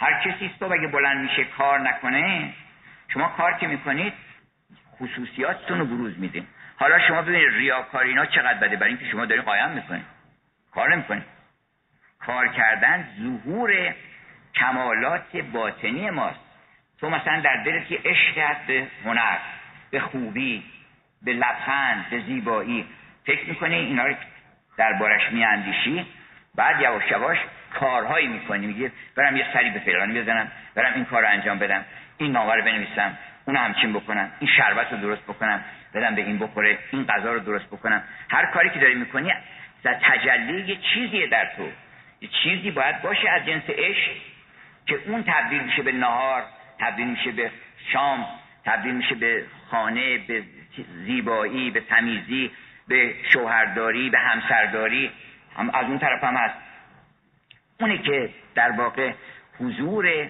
هر 0.00 0.20
کسی 0.24 0.50
صبح 0.60 0.72
اگه 0.72 0.86
بلند 0.86 1.16
میشه 1.16 1.44
کار 1.44 1.80
نکنه 1.80 2.52
شما 3.08 3.28
کار 3.28 3.52
که 3.52 3.66
می‌کنید 3.66 4.12
خصوصیاتتون 5.00 5.78
رو 5.78 5.86
بروز 5.86 6.18
میدین. 6.18 6.46
حالا 6.76 6.98
شما 6.98 7.22
ببینید 7.22 7.48
ریاکاری 7.48 8.08
اینا 8.08 8.26
چقدر 8.26 8.58
بده 8.58 8.76
برای 8.76 8.88
اینکه 8.88 9.06
شما 9.06 9.24
دارین 9.24 9.44
قایم 9.44 9.70
می‌کنید. 9.70 10.04
کار 10.72 10.94
نمی‌کنید. 10.94 11.24
کار 12.18 12.48
کردن 12.48 13.08
ظهور 13.18 13.94
کمالات 14.54 15.36
باطنی 15.36 16.10
ماست. 16.10 16.40
تو 17.00 17.10
مثلا 17.10 17.40
در 17.40 17.62
دلت 17.64 17.90
یه 17.90 18.00
عشق 18.04 18.66
به 18.66 18.86
هنر 19.04 19.38
به 19.90 20.00
خوبی 20.00 20.64
به 21.22 21.32
لبخند 21.32 22.10
به 22.10 22.20
زیبایی 22.20 22.86
فکر 23.24 23.48
می‌کنی 23.48 23.74
اینا 23.74 24.06
رو 24.06 24.14
دربارش 24.80 25.22
میاندیشی 25.32 26.06
بعد 26.54 26.80
یواش 26.80 27.10
یواش 27.10 27.38
کارهایی 27.74 28.26
می‌کنی 28.26 28.66
میگه 28.66 28.92
برم 29.16 29.36
یه 29.36 29.46
سری 29.52 29.70
به 29.70 29.78
فلانی 29.78 30.20
بزنم 30.20 30.52
برم 30.74 30.94
این 30.94 31.04
کار 31.04 31.22
رو 31.22 31.28
انجام 31.28 31.58
بدم 31.58 31.84
این 32.18 32.32
نامه 32.32 32.54
رو 32.54 32.62
بنویسم 32.62 33.18
اون 33.44 33.56
همچین 33.56 33.92
بکنم 33.92 34.32
این 34.40 34.50
شربت 34.56 34.92
رو 34.92 34.98
درست 34.98 35.22
بکنم 35.22 35.64
بدم 35.94 36.14
به 36.14 36.22
این 36.22 36.38
بخوره 36.38 36.78
این 36.92 37.04
غذا 37.04 37.32
رو 37.32 37.40
درست 37.40 37.66
بکنم. 37.66 38.02
هر 38.30 38.46
کاری 38.46 38.70
که 38.70 38.78
داری 38.78 38.94
می‌کنی 38.94 39.32
در 39.82 39.94
تجلی 39.94 40.60
یه 40.60 40.76
چیزیه 40.76 41.26
در 41.26 41.48
تو. 41.56 41.68
یه 42.20 42.28
چیزی 42.42 42.70
باید 42.70 43.02
باشه 43.02 43.30
از 43.30 43.46
جنس 43.46 43.62
عشق 43.68 44.10
که 44.86 44.98
اون 45.06 45.24
تبدیل 45.26 45.62
میشه 45.62 45.82
به 45.82 45.92
نهار 45.92 46.42
تبدیل 46.78 47.06
میشه 47.06 47.32
به 47.32 47.50
شام 47.92 48.26
تبدیل 48.64 48.94
میشه 48.94 49.14
به 49.14 49.44
خانه 49.70 50.18
به 50.18 50.42
زیبایی 51.06 51.70
به 51.70 51.80
تمیزی. 51.80 52.50
به 52.90 53.14
شوهرداری 53.32 54.10
به 54.10 54.18
همسرداری 54.18 55.10
هم 55.56 55.70
از 55.70 55.86
اون 55.86 55.98
طرف 55.98 56.24
هم 56.24 56.36
هست. 56.36 56.54
اونی 57.80 57.98
که 57.98 58.30
در 58.54 58.70
واقع 58.70 59.12
حضور 59.60 60.28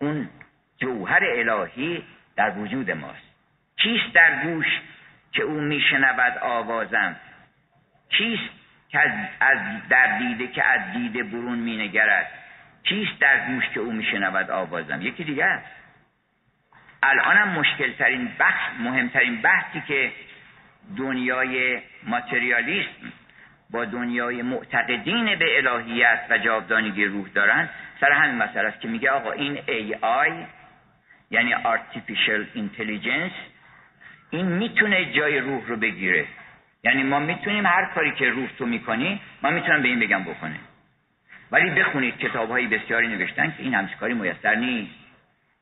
اون 0.00 0.28
جوهر 0.78 1.24
الهی 1.24 2.04
در 2.36 2.58
وجود 2.58 2.90
ماست. 2.90 3.28
کیست 3.76 4.14
در 4.14 4.42
گوش 4.42 4.66
که 5.32 5.42
او 5.42 5.60
میشنود 5.60 6.38
آوازم؟ 6.38 7.16
کیست 8.08 8.50
که 8.88 9.00
از 9.40 9.58
در 9.88 10.18
دیده 10.18 10.48
که 10.48 10.64
از 10.64 10.92
دیده 10.92 11.22
برون 11.22 11.58
مینگرد؟ 11.58 12.26
کیست 12.82 13.20
در 13.20 13.46
گوش 13.46 13.68
که 13.68 13.80
او 13.80 13.92
میشنود 13.92 14.50
آوازم؟ 14.50 15.02
یکی 15.02 15.24
دیگه 15.24 15.44
است. 15.44 15.66
الانم 17.02 17.48
مشکل 17.48 17.92
ترین 17.92 18.28
بحث 18.38 18.80
مهمترین 18.80 19.42
بحثی 19.42 19.80
که 19.80 20.12
دنیای 20.96 21.78
ماتریالیسم 22.02 23.12
با 23.70 23.84
دنیای 23.84 24.42
معتقدین 24.42 25.36
به 25.38 25.56
الهیت 25.58 26.20
و 26.30 26.38
جاودانگی 26.38 27.04
روح 27.04 27.28
دارن 27.28 27.68
سر 28.00 28.12
همین 28.12 28.34
مسئله 28.34 28.68
است 28.68 28.80
که 28.80 28.88
میگه 28.88 29.10
آقا 29.10 29.32
این 29.32 29.56
AI 29.56 30.32
یعنی 31.30 31.54
Artificial 31.54 32.56
Intelligence 32.56 33.34
این 34.30 34.46
می‌تونه 34.46 35.12
جای 35.12 35.38
روح 35.38 35.66
رو 35.66 35.76
بگیره. 35.76 36.26
یعنی 36.84 37.02
ما 37.02 37.18
می‌تونیم 37.18 37.66
هر 37.66 37.84
کاری 37.84 38.12
که 38.12 38.30
روح 38.30 38.48
تو 38.58 38.66
می‌کنی 38.66 39.20
ما 39.42 39.50
می‌تونم 39.50 39.82
به 39.82 39.88
این 39.88 40.00
بگم 40.00 40.24
بکنه. 40.24 40.56
ولی 41.50 41.70
بخونید 41.70 42.18
کتاب 42.18 42.50
های 42.50 42.66
بسیاری 42.66 43.08
نوشتن 43.08 43.50
که 43.50 43.62
این 43.62 43.74
همچه 43.74 43.94
کاری 43.94 44.14
میسر 44.14 44.54
نیست. 44.54 44.94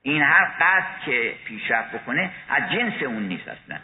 این 0.03 0.23
هر 0.23 0.45
قصد 0.61 1.05
که 1.05 1.35
پیشرفت 1.45 1.93
بکنه 1.93 2.31
از 2.49 2.73
جنس 2.73 3.03
اون 3.03 3.23
نیست 3.23 3.49
اصلا. 3.49 3.79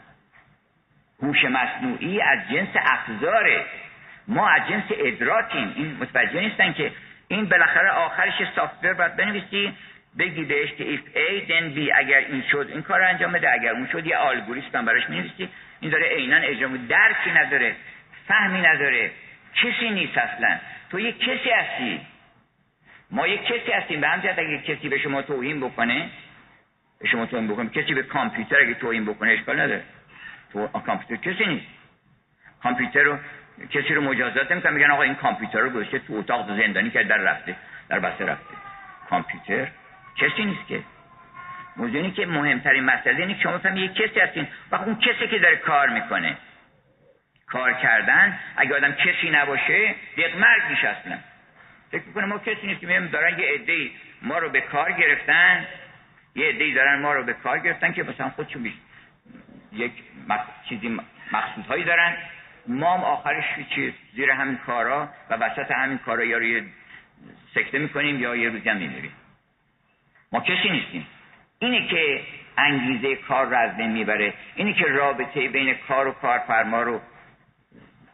هوش 1.23 1.45
مصنوعی 1.45 2.21
از 2.21 2.39
جنس 2.51 2.69
افزاره 2.75 3.65
ما 4.29 4.49
از 4.49 4.69
جنس 4.69 4.85
ادراکیم. 4.91 5.73
این 5.77 5.97
متوجه 6.01 6.41
نیستن 6.41 6.73
که 6.73 6.93
این 7.29 7.45
بالاخره 7.45 7.91
آخرش 7.91 8.33
سافتور 8.57 8.95
باید 8.95 9.17
بنویسی 9.17 9.73
بگی 10.19 10.45
بهش 10.45 10.73
که 10.73 10.97
if 10.97 11.01
A 11.01 11.49
then 11.49 11.77
B. 11.77 11.91
اگر 11.95 12.19
این 12.19 12.43
شد 12.51 12.69
این 12.73 12.83
کار 12.83 13.03
انجام 13.03 13.33
بده. 13.33 13.53
اگر 13.53 13.71
اون 13.71 13.89
شد 13.93 14.07
یه 14.07 14.17
آلگوریتم 14.17 14.85
براش 14.85 15.11
می‌نویسی. 15.11 15.49
این 15.81 15.91
داره 15.91 16.09
عینا 16.09 16.37
اجرا 16.37 16.69
درکی 16.69 17.31
نداره 17.31 17.75
فهمی 18.29 18.61
نداره. 18.61 19.11
کسی 19.55 19.91
نیست 19.91 20.19
اصلا. 20.19 20.59
تو 20.91 21.01
یه 21.01 21.13
کسی 21.13 21.51
هستی. 21.51 22.01
ما 23.11 23.27
یه 23.27 23.39
کسی 23.39 23.73
هستیم. 23.73 24.01
به 24.01 24.09
همجرد 24.09 24.41
اگه 24.41 24.59
کسی 24.59 24.89
به 24.89 24.99
شما 24.99 25.23
توهین 25.23 25.61
بکنه 25.61 26.11
به 27.01 27.09
شما 27.09 27.27
توهین 27.27 27.49
بکنه 27.49 27.71
کسی 27.71 27.95
به 27.95 28.03
کامپیوتر 28.03 28.61
اگه 28.61 28.75
توهین 28.75 29.05
بکنه 29.05 29.33
اشکال 29.33 29.61
نداره. 29.61 29.83
تو 30.53 30.67
کامپیوتر 30.67 31.31
کسی 31.31 31.47
نیست. 31.47 31.67
کامپیوتر 32.63 33.03
رو 33.03 33.19
کسی 33.71 33.95
رو 33.95 34.03
مجازات 34.03 34.53
نمی‌کنن 34.53 34.73
میگن 34.73 34.91
آقا 34.91 35.03
این 35.03 35.15
کامپیوتر 35.15 35.59
رو 35.59 35.71
گذاشته 35.71 35.99
تو 35.99 36.15
اتاق 36.15 36.61
زندانی 36.61 36.91
کرد 36.91 37.09
در 37.09 37.17
رفته 37.19 37.57
در 37.89 37.99
بسته 37.99 38.25
رفته. 38.25 38.55
کامپیوتر 39.11 39.69
کسی 40.17 40.45
نیست 40.45 40.67
که. 40.69 40.83
موضوعی 41.77 42.11
که 42.11 42.27
مهمترین 42.27 42.85
مسئله 42.85 43.17
اینه 43.17 43.35
که 43.35 43.43
شما 43.43 43.59
فهمی 43.59 43.81
یک 43.81 43.95
کسی 43.95 44.21
هستین. 44.21 44.49
و 44.71 44.75
اون 44.75 44.95
کسی 44.95 45.29
که 45.29 45.39
داره 45.39 45.57
کار 45.57 45.89
می‌کنه. 45.89 46.37
کار 47.47 47.73
کردن 47.73 48.39
اگه 48.57 48.77
آدم 48.77 48.93
کسی 48.93 49.31
نباشه 49.31 49.95
یک 50.17 50.37
مرگ 50.37 50.63
میشه 50.71 50.89
اصلا 50.89 51.19
فکر 51.91 52.03
می‌کنه 52.07 52.27
ما 52.27 52.39
کسی 52.39 52.67
نیستیم 52.67 53.07
دارن 53.07 53.39
یه 53.39 53.47
عده 53.55 53.91
ما 54.23 54.39
رو 54.39 54.49
به 54.49 54.61
کار 54.61 54.93
گرفتن 54.93 55.67
یه 56.35 56.49
عده 56.49 56.75
دارن 56.75 56.99
ما 57.01 57.13
رو 57.13 57.25
به 57.25 57.33
کار 57.33 57.59
گرفتن 57.59 57.93
که 57.93 58.03
مثلا 58.03 58.31
خودشون 58.31 58.63
بیش 58.63 58.75
یک 59.73 59.93
چیزی 60.69 61.01
مقصودهایی 61.33 61.85
دارن. 61.85 62.17
ما 62.67 62.95
هم 62.95 63.05
آخرش 63.05 63.45
چیز 63.75 63.93
زیر 64.15 64.31
همین 64.31 64.57
کارا 64.57 65.09
و 65.31 65.35
وسط 65.35 65.71
همین 65.71 65.99
کارا 65.99 66.25
یا 66.25 66.39
روی 66.39 66.63
سکته 67.55 67.79
می‌کنیم 67.79 68.21
یا 68.21 68.37
یه 68.37 68.49
روزی 68.49 68.69
هم 68.69 68.77
میمیریم. 68.77 69.13
ما 70.33 70.41
کسی 70.41 70.71
نیستیم. 70.71 71.07
اینه 71.59 71.89
که 71.89 72.21
انگیزه 72.59 73.17
کار 73.17 73.47
رو 73.47 73.57
از 73.57 73.77
بین 73.77 73.93
می‌بره. 73.93 74.35
اینی 74.55 74.75
که 74.75 74.85
رابطه 74.85 75.49
بین 75.49 75.75
کار 75.89 76.09
و 76.09 76.13
کارفرما 76.13 76.83
رو 76.83 77.01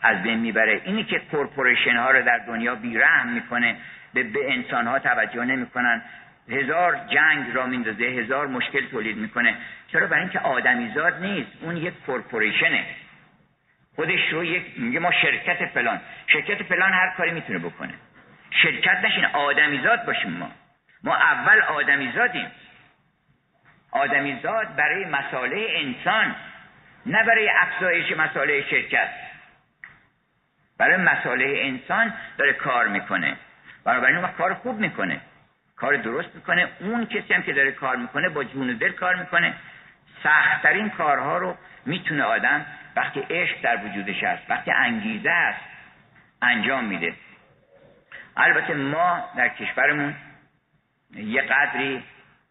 از 0.02 0.22
بین 0.22 0.38
می‌بره. 0.38 0.82
اینی 0.84 1.04
که 1.04 1.18
کورپوریشن 1.18 1.96
ها 1.96 2.10
رو 2.10 2.22
در 2.22 2.38
دنیا 2.38 2.74
بیرحم 2.74 3.28
می‌کنه. 3.28 3.76
به, 4.14 4.22
به 4.22 4.52
انسان 4.52 4.86
ها 4.86 4.98
توجه 4.98 5.44
نمی‌کنن. 5.44 6.02
هزار 6.50 7.00
جنگ 7.10 7.54
را 7.54 7.66
میندازه 7.66 8.04
هزار 8.04 8.46
مشکل 8.46 8.86
تولید 8.86 9.16
می‌کنه. 9.16 9.54
چرا؟ 9.92 10.06
برای 10.06 10.20
اینکه 10.20 10.38
آدمیزاد 10.38 11.22
نیست. 11.22 11.50
اون 11.60 11.76
یک 11.76 11.94
کورپوریشنه. 12.06 12.84
خودش 13.96 14.32
رو 14.32 14.44
یک 14.44 14.64
میگه 14.76 14.98
ما 14.98 15.12
شرکت 15.12 15.66
فلان. 15.66 16.00
شرکت 16.26 16.62
فلان 16.62 16.92
هر 16.92 17.14
کاری 17.16 17.30
می‌تونه 17.30 17.58
بکنه. 17.58 17.94
شرکت 18.50 19.04
نشین 19.04 19.24
آدمیزاد 19.24 20.04
باشیم 20.04 20.30
ما. 20.30 20.50
ما 21.04 21.16
اول 21.16 21.60
آدمیزادیم. 21.60 22.50
آدمیزاد 23.90 24.76
برای 24.76 25.04
مساله 25.04 25.66
انسان 25.70 26.36
نه 27.06 27.24
برای 27.24 27.50
افزایش 27.50 28.12
مساله 28.12 28.62
شرکت. 28.70 29.10
برای 30.78 30.96
مساله 30.96 31.60
انسان 31.64 32.14
داره 32.38 32.52
کار 32.52 32.88
می‌کنه. 32.88 33.36
بنابراین 33.84 34.16
اون 34.16 34.28
کار 34.28 34.54
خوب 34.54 34.78
می‌کنه. 34.78 35.20
کار 35.78 35.97
درست 35.97 36.34
می‌کنه. 36.34 36.68
اون 36.81 37.07
کسی 37.07 37.34
هم 37.34 37.42
که 37.42 37.52
داره 37.52 37.73
کار 37.73 37.97
می‌کنه 37.97 38.28
با 38.28 38.44
جون 38.44 38.76
دل 38.76 38.92
کار 38.92 39.15
می‌کنه. 39.15 39.55
سختترین 40.23 40.90
کارها 40.90 41.39
رو 41.39 41.57
می‌تونه 41.86 42.23
آدم 42.23 42.66
وقتی 42.97 43.20
عشق 43.20 43.60
در 43.62 43.84
وجودش 43.86 44.24
هست 44.24 44.42
وقتی 44.50 44.70
انگیزه 44.70 45.31
است 45.31 45.60
انجام 46.42 46.84
میده. 46.84 47.15
البته 48.36 48.74
ما 48.74 49.24
در 49.36 49.48
کشورمون 49.48 50.15
یه 51.15 51.42
قدری 51.42 52.02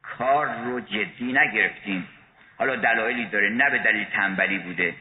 کار 0.04 0.48
رو 0.66 0.80
جدی 0.80 1.34
نگرفتیم. 1.34 2.08
حالا 2.58 2.76
دلایلی 2.76 3.26
داره 3.26 3.50
نه 3.50 3.70
به 3.70 3.78
دلیل 3.78 4.04
تنبلی 4.04 4.58
بوده. 4.58 4.94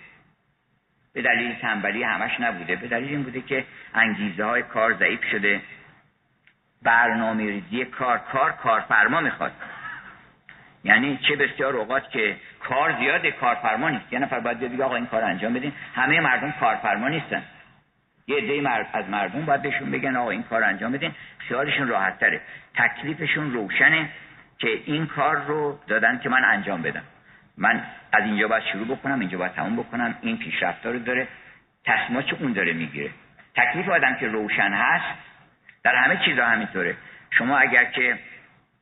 به 1.14 1.22
دلیل 1.22 1.54
تنبلی 1.54 2.02
همش 2.02 2.40
نبوده. 2.40 2.76
به 2.76 2.88
دلیل 2.88 3.08
این 3.08 3.22
بوده 3.22 3.40
که 3.40 3.64
انگیزه 3.94 4.44
های 4.44 4.62
کار 4.62 4.94
ضعیف 4.94 5.24
شده. 5.24 5.60
برنامه 6.82 7.44
ریزی 7.44 7.84
کار 7.84 8.18
کار 8.18 8.52
کارفرما 8.52 9.20
می‌خواد. 9.20 9.52
یعنی 10.84 11.18
چه 11.28 11.36
بسیار 11.36 11.76
اوقات 11.76 12.10
که 12.10 12.36
کار 12.60 12.98
زیاده 12.98 13.30
کارفرما 13.30 13.90
نیست. 13.90 14.12
یه 14.12 14.18
نفر 14.18 14.40
باید 14.40 14.60
بگه 14.60 14.84
آقا 14.84 14.96
این 14.96 15.06
کار 15.06 15.24
انجام 15.24 15.54
بدین. 15.54 15.72
همه 15.94 16.20
مردم 16.20 16.52
کارفرما 16.60 17.08
نیستن. 17.08 17.42
یه 18.26 18.36
عده 18.36 18.86
از 18.92 19.08
مردم 19.08 19.44
باید 19.44 19.62
بهشون 19.62 19.90
بگن 19.90 20.16
آقا 20.16 20.30
این 20.30 20.42
کار 20.42 20.64
انجام 20.64 20.92
بدین. 20.92 21.12
خیالشون 21.38 21.88
راحت 21.88 22.18
تره 22.18 22.40
تکلیفشون 22.74 23.52
روشنه 23.52 24.08
که 24.58 24.68
این 24.84 25.06
کار 25.06 25.36
رو 25.36 25.78
دادن 25.86 26.18
که 26.18 26.28
من 26.28 26.44
انجام 26.44 26.82
بدم. 26.82 27.02
من 27.58 27.82
از 28.12 28.24
اینجا 28.24 28.48
باید 28.48 28.62
شروع 28.72 28.86
بکنم 28.86 29.20
اینجا 29.20 29.38
باید 29.38 29.52
تموم 29.52 29.76
بکنم. 29.76 30.14
این 30.20 30.38
پیشرفت 30.38 30.86
رو 30.86 30.98
داره. 30.98 31.28
تصمیمات 31.84 32.32
اون 32.32 32.52
داره 32.52 32.72
می‌گیره. 32.72 33.10
تکلیف 33.56 33.88
آدم 33.88 34.14
که 34.14 34.28
روشن 34.28 34.72
هست 34.72 35.18
در 35.86 35.94
همه 35.94 36.16
چیزا 36.24 36.46
همینطوره. 36.46 36.96
شما 37.30 37.58
اگر 37.58 37.84
که 37.84 38.18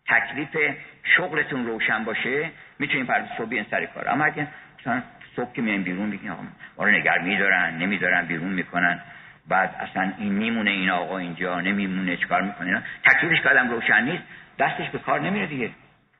تکلیف 0.09 0.77
شغلتون 1.17 1.67
روشن 1.67 2.05
باشه 2.05 2.51
می‌تونین 2.79 3.07
فردا 3.07 3.37
صبح 3.39 3.49
بیان 3.49 3.67
سر 3.71 3.87
کار. 3.87 4.09
اما 4.09 4.25
اگه 4.25 4.47
مثلا 4.81 5.03
صبح 5.37 5.53
که 5.53 5.63
میان 5.63 5.83
بیرون 5.83 6.11
بگین 6.11 6.31
آقا 6.31 6.43
ما 6.79 6.85
رو 6.85 6.91
نگر 6.91 7.19
میدارن 7.19 7.79
نمیدارن 7.79 8.27
بیرون 8.27 8.49
می‌کنن. 8.49 9.01
بعد 9.49 9.75
اصلا 9.81 10.13
این 10.19 10.33
میمونه 10.33 10.71
این 10.71 10.91
آقا 10.91 11.19
اینجا 11.19 11.61
نمیمونه 11.61 12.17
چکار 12.17 12.43
می‌کنه 12.43 12.83
تکلیفش 13.05 13.43
که 13.43 13.49
آدم 13.49 13.71
روشن 13.71 14.05
نیست 14.05 14.23
دستش 14.59 14.91
به 14.91 14.99
کار 14.99 15.21
نمیره 15.21 15.47
دیگه. 15.47 15.71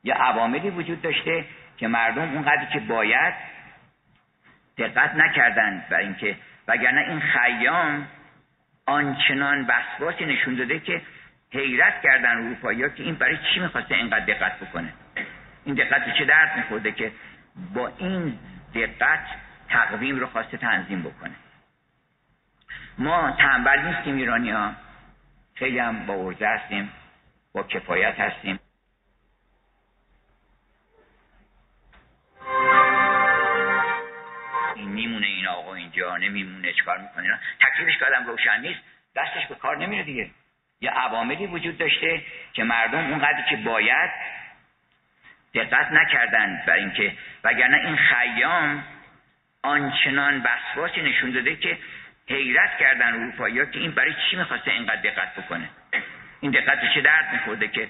یه 0.05 0.15
عواملی 0.15 0.71
وجود 0.71 1.03
داشته 1.03 1.45
که 1.77 1.89
مردم 1.89 2.35
اونقدر 2.35 2.65
که 2.73 2.81
باید 2.81 3.35
دقت 4.79 5.15
نکردن 5.15 5.85
و 5.91 5.95
اینکه 5.95 6.37
وگرنه 6.69 7.01
این 7.01 7.21
خیام 7.21 8.07
آنچنان 8.87 9.67
وسواسی 9.67 10.25
نشون 10.25 10.55
داده 10.55 10.81
که 10.81 11.03
حیرت 11.51 12.03
کردن 12.03 12.37
اروپایی 12.37 12.83
ها 12.83 12.89
که 12.89 13.03
این 13.03 13.15
برای 13.15 13.39
چی 13.55 13.61
می‌خواسته 13.61 13.95
اینقدر 13.95 14.25
دقت 14.25 14.61
بکنه. 14.61 14.93
این 15.65 15.75
دقت 15.75 16.19
چه 16.19 16.25
درد 16.25 16.57
میخورده 16.57 16.93
که 16.93 17.13
با 17.75 17.93
این 17.99 18.39
دقت 18.75 19.27
تقویم 19.69 20.21
رو 20.21 20.27
خواسته 20.27 20.57
تنظیم 20.57 21.03
بکنه. 21.03 21.35
ما 22.99 23.31
تنبل 23.31 23.81
نیستیم 23.81 24.17
ایرانی 24.17 24.51
ها 24.51 24.73
خیلی 25.55 25.79
هم 25.79 26.07
با 26.07 26.15
ارزه 26.15 26.47
هستیم. 26.47 26.91
با 27.53 27.63
کفایت 27.63 28.21
هستیم. 28.21 28.59
میمونه 34.95 35.27
این 35.27 35.47
آقا 35.47 35.75
اینجا 35.75 36.17
نمیمونه 36.17 36.73
چکار 36.73 36.99
می‌کنه؟ 36.99 37.41
تکلیفش 37.61 37.99
که 37.99 38.05
آدم 38.05 38.27
روشن 38.27 38.61
نیست 38.61 38.81
دستش 39.17 39.47
به 39.47 39.55
کار 39.55 39.77
نمیره 39.77 40.03
دیگه. 40.03 40.31
یه 40.81 40.91
عواملی 40.91 41.47
وجود 41.47 41.79
داشته 41.79 42.23
که 42.53 42.65
مردم 42.65 42.99
اونقدر 42.99 43.43
که 43.51 43.57
باید 43.57 44.11
دقت 45.55 45.93
نکردن 45.93 46.63
بر 46.67 46.75
اینکه 46.75 47.13
وگرنه 47.45 47.77
این 47.87 47.97
خیام 47.97 48.85
آنچنان 49.63 50.43
وسواسی 50.43 51.03
نشون 51.03 51.31
داده 51.31 51.57
که 51.57 51.79
حیرت 52.29 52.79
کردن 52.79 53.15
اروپایی 53.15 53.67
که 53.67 53.79
این 53.79 53.91
برای 53.91 54.15
چی 54.31 54.37
می‌خواسته 54.37 54.71
اینقدر 54.71 55.01
دقت 55.01 55.35
بکنه؟ 55.35 55.69
این 56.41 56.51
دقت 56.51 56.95
چه 56.95 57.01
درد 57.01 57.33
میخورده 57.33 57.69
که 57.69 57.89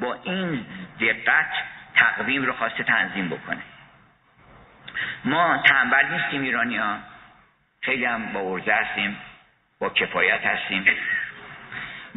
با 0.00 0.14
این 0.24 0.66
دقت 1.00 1.52
تقویم 1.94 2.42
رو 2.42 2.52
خواسته 2.52 2.82
تنظیم 2.82 3.28
بکنه؟ 3.28 3.62
ما 5.24 5.62
تنبل 5.66 6.06
نیستیم 6.10 6.42
ایرانی 6.42 6.76
ها 6.76 6.98
خیلی 7.80 8.04
هم 8.04 8.32
با 8.32 8.40
ارزه 8.40 8.72
هستیم 8.72 9.16
با 9.78 9.90
کفایت 9.90 10.46
هستیم. 10.46 10.84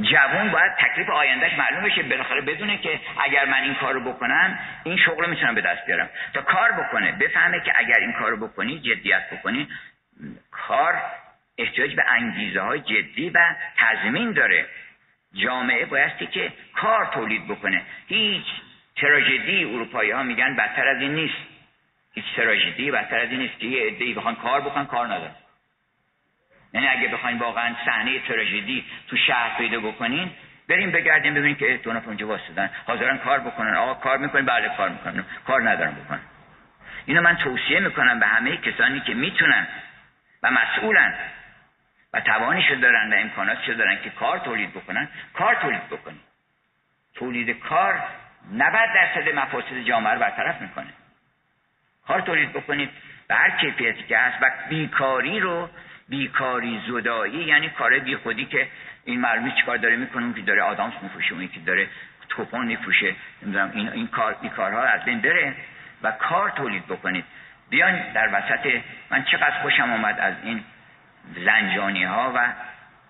جوون 0.02 0.52
باید 0.52 0.72
تکلیف 0.80 1.10
آیندهش 1.10 1.54
معلوم 1.58 1.84
بشه 1.84 2.04
بالاخره 2.04 2.42
بدونه 2.42 2.78
که 2.78 3.00
اگر 3.24 3.46
من 3.46 3.64
این 3.64 3.76
کارو 3.76 4.00
بکنم 4.00 4.60
این 4.84 4.98
شغل 4.98 5.24
رو 5.24 5.30
می‌تونم 5.30 5.56
به 5.56 5.62
دست 5.62 5.86
بیارم. 5.86 6.10
تا 6.34 6.42
کار 6.42 6.72
بکنه 6.72 7.12
بفهمه 7.12 7.60
که 7.60 7.74
اگر 7.76 7.98
این 8.00 8.14
کارو 8.14 8.48
بکنی 8.48 8.80
جدیت 8.80 9.30
بکنی 9.30 9.68
کار 10.52 11.02
احتیاج 11.58 11.96
به 11.96 12.04
انگیزه 12.12 12.62
های 12.62 12.80
جدی 12.80 13.30
و 13.30 13.56
تضمین 13.78 14.32
داره. 14.32 14.66
جامعه 15.34 15.86
بایستی 15.86 16.28
که 16.28 16.54
کار 16.76 17.06
تولید 17.06 17.48
بکنه. 17.48 17.82
هیچ 18.08 18.46
تراژدی 18.96 19.64
اروپایی 19.64 20.12
ها 20.12 20.24
میگن 20.24 20.56
بدتر 20.56 20.88
از 20.88 21.02
این 21.02 21.16
نیست. 21.16 21.57
هیچ 22.18 22.36
تراژدی 22.36 22.92
بدتر 22.92 23.20
از 23.20 23.30
نیست. 23.30 23.60
که 23.60 23.68
یه 23.68 23.88
عده‌ای 23.88 24.14
بخوان 24.14 24.36
کار 24.36 24.62
بکنن 24.62 24.86
کار 24.86 25.06
ندارن. 25.06 25.36
یعنی 26.74 26.88
اگه 26.88 27.08
بخواین 27.08 27.38
واقعا 27.38 27.76
صحنه 27.86 28.20
تراژدی 28.20 28.86
تو 29.08 29.18
شهر 29.18 29.58
پیدا 29.58 29.80
بکنین 29.80 30.32
بریم 30.70 30.92
بگردیم 30.92 31.34
ببینیم 31.34 31.56
که 31.56 31.80
دو 31.84 31.94
نفر 31.94 32.08
اونجا 32.08 32.28
واسدن 32.28 32.70
حاضرن 32.88 33.18
کار 33.18 33.40
بکنن. 33.40 33.76
آقا 33.76 33.94
کار 33.94 34.18
می‌کنین 34.18 34.46
بله 34.46 34.70
کار 34.78 34.90
می‌کنن 34.90 35.26
کار 35.46 35.70
ندارن 35.70 35.92
بکنن. 35.92 36.20
اینو 37.06 37.22
من 37.22 37.36
توصیه 37.36 37.80
می‌کنم 37.80 38.20
به 38.20 38.28
همه 38.28 38.58
کسانی 38.58 39.00
که 39.00 39.14
می‌تونن 39.14 39.68
و 40.44 40.52
مسئولن 40.52 41.14
و 42.14 42.22
توانیشو 42.22 42.76
دارن 42.76 43.14
و 43.14 43.16
امکاناتشو 43.18 43.74
دارن 43.74 44.02
که 44.04 44.10
کار 44.10 44.40
تولید 44.40 44.74
بکنن 44.74 45.08
کار 45.34 45.56
تولید 45.56 45.88
بکنن. 45.90 46.20
تولید 47.16 47.60
کار 47.60 48.04
90 48.52 48.90
درصد 48.96 49.36
مفاسد 49.36 49.80
جامعه 49.84 50.14
رو 50.14 50.20
برطرف 50.20 50.62
می‌کنه. 50.62 50.94
کار 52.08 52.22
تولید 52.22 52.54
بکنید 52.54 52.90
به 53.28 53.36
هر 53.36 53.50
کیفیتی 53.50 54.04
که 54.04 54.18
هست 54.18 54.38
و 54.42 54.52
بیکاری 54.70 55.40
رو 55.40 55.70
بیکاری 56.10 56.82
زدایی 56.88 57.44
یعنی 57.44 57.70
کار 57.70 58.00
بی 58.00 58.16
خودی 58.16 58.46
که 58.46 58.68
این 59.06 59.20
معلومی 59.22 59.52
چیکار 59.52 59.78
داره 59.78 59.96
می‌کنه 59.96 60.34
که 60.34 60.42
داره 60.42 60.62
آدامس 60.62 60.94
میفروشه 61.02 61.34
اون 61.34 61.48
که 61.48 61.60
داره 61.60 61.88
توپان 62.30 62.68
میفروشه 62.68 63.16
نمی‌دونم 63.42 63.72
این 63.74 63.90
این 63.90 64.08
کار 64.08 64.38
این 64.42 64.52
کارها 64.52 64.82
از 64.82 65.04
بین 65.06 65.22
بره 65.22 65.56
و 66.04 66.12
کار 66.12 66.50
تولید 66.50 66.86
بکنید. 66.86 67.26
بیان 67.70 68.12
در 68.14 68.30
وسط 68.34 68.82
من 69.10 69.24
چقدر 69.24 69.62
خوشم 69.62 69.94
آمد 69.94 70.20
از 70.20 70.34
این 70.44 70.64
زنجانی 71.46 72.04
ها 72.04 72.34
و 72.36 72.48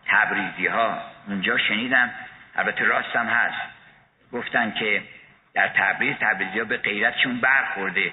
تبریزی 0.06 0.68
ها 0.68 1.02
اونجا 1.28 1.58
شنیدم 1.58 2.10
البته 2.56 2.86
راستم 2.86 3.26
هست. 3.26 3.62
گفتن 4.32 4.72
که 4.72 5.02
در 5.54 5.68
تبریز 5.68 6.16
تبریزی 6.20 6.60
ها 6.60 6.66
به 6.66 6.78
غیرتشون 6.78 7.40
برخورده. 7.40 8.12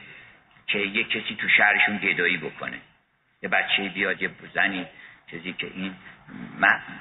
که 0.66 0.78
یک 0.78 1.10
کسی 1.10 1.34
تو 1.34 1.48
شهرشون 1.48 1.96
گدایی 1.96 2.36
بکنه. 2.36 2.76
یه 3.42 3.48
بچه 3.48 3.88
بیاد 3.88 4.22
یه 4.22 4.30
زنی 4.54 4.86
چیزی 5.30 5.52
که 5.52 5.66
این 5.74 5.94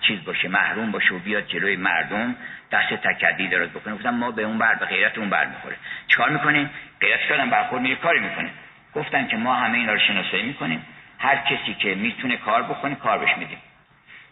چیز 0.01 0.23
باشه 0.23 0.47
محروم 0.47 0.91
باشه 0.91 1.13
و 1.13 1.19
بیاد 1.19 1.47
جلوی 1.47 1.75
مردم 1.75 2.35
دست 2.71 2.93
تکدی 2.93 3.47
دراز 3.47 3.69
بکنه. 3.69 3.95
گفتم 3.95 4.09
ما 4.09 4.31
به 4.31 4.43
اون 4.43 4.57
بر 4.57 4.75
به 4.75 4.85
غیرت 4.85 5.17
اون 5.17 5.29
بر 5.29 5.45
می‌خوره. 5.45 5.75
چیکار 6.07 6.29
می‌کنیم 6.29 6.69
غیرت 6.99 7.19
کردن 7.19 7.49
برخورد 7.49 7.81
میره 7.81 7.95
کاری 7.95 8.19
می‌کنه. 8.19 8.49
گفتن 8.93 9.27
که 9.27 9.37
ما 9.37 9.55
همه 9.55 9.77
اینا 9.77 9.93
رو 9.93 9.99
شناسایی 9.99 10.43
می‌کنیم. 10.43 10.85
هر 11.19 11.35
کسی 11.35 11.73
که 11.73 11.95
می‌تونه 11.95 12.37
کار 12.37 12.63
بکنه 12.63 12.95
کار 12.95 13.17
بهش 13.19 13.37
میدیم. 13.37 13.57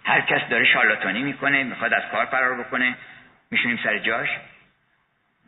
هر 0.03 0.21
کس 0.21 0.49
داره 0.49 0.65
شارلاتانی 0.65 1.23
می‌کنه 1.23 1.63
می‌خواد 1.63 1.93
از 1.93 2.03
کار 2.11 2.25
فرار 2.25 2.63
بکنه. 2.63 2.95
میشونیم 3.51 3.79
سر 3.83 3.97
جاش. 3.97 4.29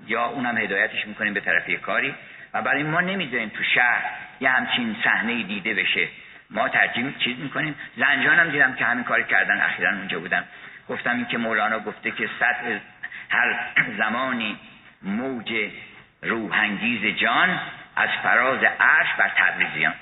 یا 0.08 0.26
اونم 0.26 0.58
هدایتش 0.58 1.08
می‌کنیم 1.08 1.34
به 1.34 1.40
طرف 1.40 1.82
کاری. 1.82 2.16
و 2.54 2.62
برای 2.62 2.84
ما 2.84 3.02
نمی‌ذاریم 3.02 3.50
تو 3.50 3.64
شهر 3.64 4.04
یه 4.40 4.50
همچین 4.50 4.96
صحنه 5.04 5.44
دیده 5.44 5.74
بشه. 5.74 6.08
ما 6.50 6.70
ترجیح 6.70 7.18
چیز 7.20 7.40
می‌کنیم. 7.40 7.76
زنجان 7.98 8.40
هم 8.40 8.50
دیدم 8.50 8.74
که 8.74 8.86
همین 8.86 9.04
کار 9.04 9.22
کردن. 9.22 9.62
اخیرا 9.62 9.90
اونجا 9.90 10.20
بودم. 10.20 10.44
گفتم 10.90 11.16
این 11.16 11.26
که 11.26 11.38
مولانا 11.38 11.80
گفته 11.80 12.12
که 12.12 12.30
سطح 12.40 12.80
هر 13.30 13.74
زمانی 13.98 14.60
موج 15.02 15.54
روحانگیز 16.22 17.18
جان 17.18 17.60
از 17.96 18.10
فراز 18.24 18.64
عرش 18.80 19.08
بر 19.18 19.32
تبریزیان 19.38 19.94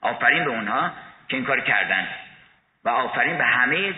آفرین 0.00 0.44
به 0.44 0.50
اونها 0.50 0.92
که 1.28 1.36
این 1.36 1.46
کار 1.46 1.60
کردن. 1.60 2.06
و 2.84 2.88
آفرین 2.88 3.38
به 3.38 3.44
همه 3.44 3.94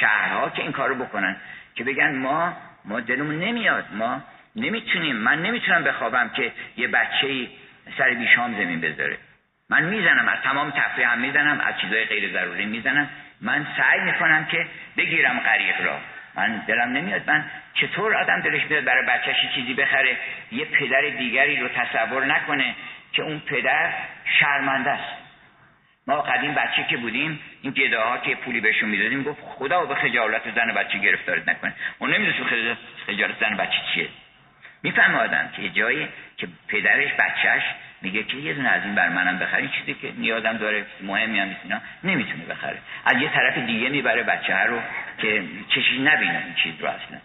شهرها 0.00 0.50
که 0.50 0.62
این 0.62 0.72
کارو 0.72 0.94
بکنن. 0.94 1.36
که 1.74 1.84
بگن 1.84 2.14
ما 2.16 2.56
ما 2.84 3.00
دلمون 3.00 3.38
نمیاد. 3.38 3.84
ما 3.92 4.22
نمی‌تونیم 4.56 5.16
من 5.16 5.42
نمی‌تونم 5.42 5.84
بخوابم 5.84 6.28
که 6.36 6.52
یه 6.76 6.88
بچه 6.88 7.48
سر 7.98 8.10
بیشام 8.10 8.52
زمین 8.54 8.80
بذاره. 8.80 9.16
من 9.70 9.82
می‌زنم 9.82 10.28
از 10.28 10.38
تمام 10.44 10.70
تفریح 10.70 11.12
هم 11.12 11.18
می‌زنم 11.18 11.60
از 11.60 11.80
چیزای 11.80 12.04
غیر 12.04 12.32
ضروری 12.32 12.66
می‌زنم. 12.66 13.10
من 13.40 13.66
سعی 13.76 14.00
می‌کنم 14.00 14.44
که 14.44 14.66
بگیرم 14.96 15.40
غریق 15.40 15.80
را. 15.80 15.98
من 16.34 16.62
دلم 16.66 16.92
نمیاد. 16.92 17.30
من 17.30 17.44
چطور 17.74 18.14
آدم 18.14 18.40
دلش 18.40 18.62
میاد 18.70 18.84
برای 18.84 19.06
بچهش 19.06 19.54
چیزی 19.54 19.74
بخره 19.74 20.16
یه 20.52 20.64
پدر 20.64 21.00
دیگری 21.18 21.56
رو 21.56 21.68
تصور 21.68 22.24
نکنه 22.24 22.74
که 23.12 23.22
اون 23.22 23.38
پدر 23.38 23.92
شرمنده 24.40 24.90
است. 24.90 25.22
ما 26.06 26.22
قدیم 26.22 26.54
بچه 26.54 26.86
که 26.90 26.96
بودیم 26.96 27.40
این 27.62 27.72
گداها 27.72 28.18
که 28.18 28.34
پولی 28.34 28.60
بهشون 28.60 28.88
می‌دادیم 28.88 29.22
گفت 29.22 29.40
خدا 29.42 29.84
به 29.84 29.94
خجالت 29.94 30.54
زن 30.54 30.74
بچه 30.74 30.98
گرفتارت 30.98 31.48
نکنه. 31.48 31.72
اون 31.98 32.14
نمی‌دونست 32.14 32.54
خجالت 33.06 33.40
زن 33.40 33.56
بچه 33.56 33.78
چیه. 33.94 34.08
میفهم 34.86 35.14
آدم 35.14 35.48
که 35.56 35.68
جایی 35.68 36.08
که 36.36 36.48
پدرش 36.68 37.12
بچهش 37.18 37.62
میگه 38.02 38.22
که 38.22 38.36
یه 38.36 38.54
دونه 38.54 38.68
از 38.68 38.82
این 38.84 38.94
بر 38.94 39.08
منم 39.08 39.38
بخری 39.38 39.68
چیزی 39.68 39.94
که 39.94 40.12
نیازم 40.18 40.56
داره 40.56 40.86
مهمی 41.02 41.38
هم 41.38 41.48
می‌تونه 41.48 41.80
نمی‌تونه 42.04 42.44
بخره. 42.44 42.78
از 43.04 43.22
یه 43.22 43.28
طرف 43.28 43.58
دیگه 43.58 43.88
می‌بره 43.88 44.22
بچه 44.22 44.56
رو 44.56 44.80
که 45.18 45.42
چشی 45.68 45.98
نبینه 45.98 46.42
این 46.44 46.54
چیز 46.54 46.74
رو 46.80 46.88
اصلا. 46.88 47.18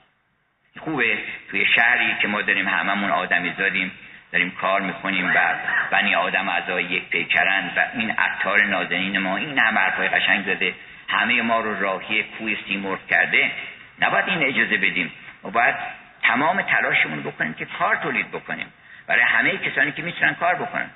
خوبه 0.79 1.17
توی 1.49 1.65
شهری 1.65 2.15
که 2.21 2.27
ما 2.27 2.41
داریم 2.41 2.67
هممون 2.67 3.11
آدمی 3.11 3.53
زادیم 3.57 3.91
داریم 4.31 4.51
کار 4.51 4.81
می‌کنیم 4.81 5.31
و 5.35 5.55
بنی 5.91 6.15
آدم 6.15 6.49
اعضای 6.49 6.83
یک 6.83 7.09
پیکرند 7.09 7.71
و 7.77 7.85
این 7.93 8.11
عطار 8.11 8.65
نازنین 8.65 9.17
ما 9.17 9.37
این 9.37 9.59
همه 9.59 9.79
حرفای 9.79 10.07
قشنگ 10.07 10.45
زده. 10.45 10.73
همه 11.09 11.41
ما 11.41 11.59
رو 11.59 11.79
راهی 11.79 12.23
کوی 12.23 12.57
سیمرغ 12.67 13.07
کرده. 13.07 13.51
نباید 14.01 14.29
این 14.29 14.43
اجازه 14.43 14.77
بدیم. 14.77 15.11
و 15.43 15.49
باید 15.49 16.00
تمام 16.23 16.61
تلاشمون 16.61 17.23
بکنیم 17.23 17.53
که 17.53 17.65
کار 17.65 17.95
تولید 17.95 18.31
بکنیم. 18.31 18.73
برای 19.07 19.23
همه 19.23 19.57
کسانی 19.57 19.91
که 19.91 20.01
می‌تونن 20.01 20.35
کار 20.35 20.55
بکنن. 20.55 20.89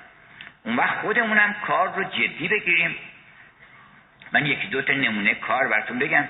اون 0.64 0.76
وقت 0.76 0.98
خودمونم 0.98 1.56
کار 1.66 1.94
رو 1.94 2.04
جدی 2.04 2.48
بگیریم. 2.48 2.96
من 4.32 4.46
یکی 4.46 4.66
دو 4.66 4.82
تا 4.82 4.92
نمونه 4.92 5.34
کار 5.34 5.68
براتون 5.68 5.98
بگم 5.98 6.28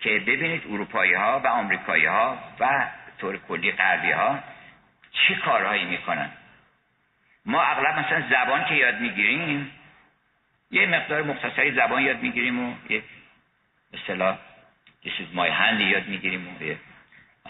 که 0.00 0.10
ببینید 0.10 0.62
اروپایی 0.70 1.14
ها 1.14 1.40
و 1.44 1.46
آمریکایی 1.46 2.06
ها 2.06 2.38
و 2.60 2.86
طور 3.18 3.38
کلی 3.48 3.72
غربی 3.72 4.10
ها 4.10 4.38
چه 5.12 5.34
کارهایی 5.34 5.84
می‌کنن. 5.84 6.30
ما 7.44 7.62
اغلب 7.62 7.98
مثلا 7.98 8.22
زبان 8.30 8.64
که 8.64 8.74
یاد 8.74 9.00
می‌گیریم 9.00 9.70
یه 10.70 10.86
مقدار 10.86 11.22
مختصری 11.22 11.72
زبان 11.72 12.02
یاد 12.02 12.22
می‌گیریم 12.22 12.60
و 12.60 12.74
یه 12.88 13.02
اصطلاح 13.94 14.38
یه 15.04 15.12
چیز 15.12 15.26
مای 15.34 15.50
هند 15.50 15.80
یاد 15.80 16.06
می‌گیریم 16.06 16.48
و 16.48 16.50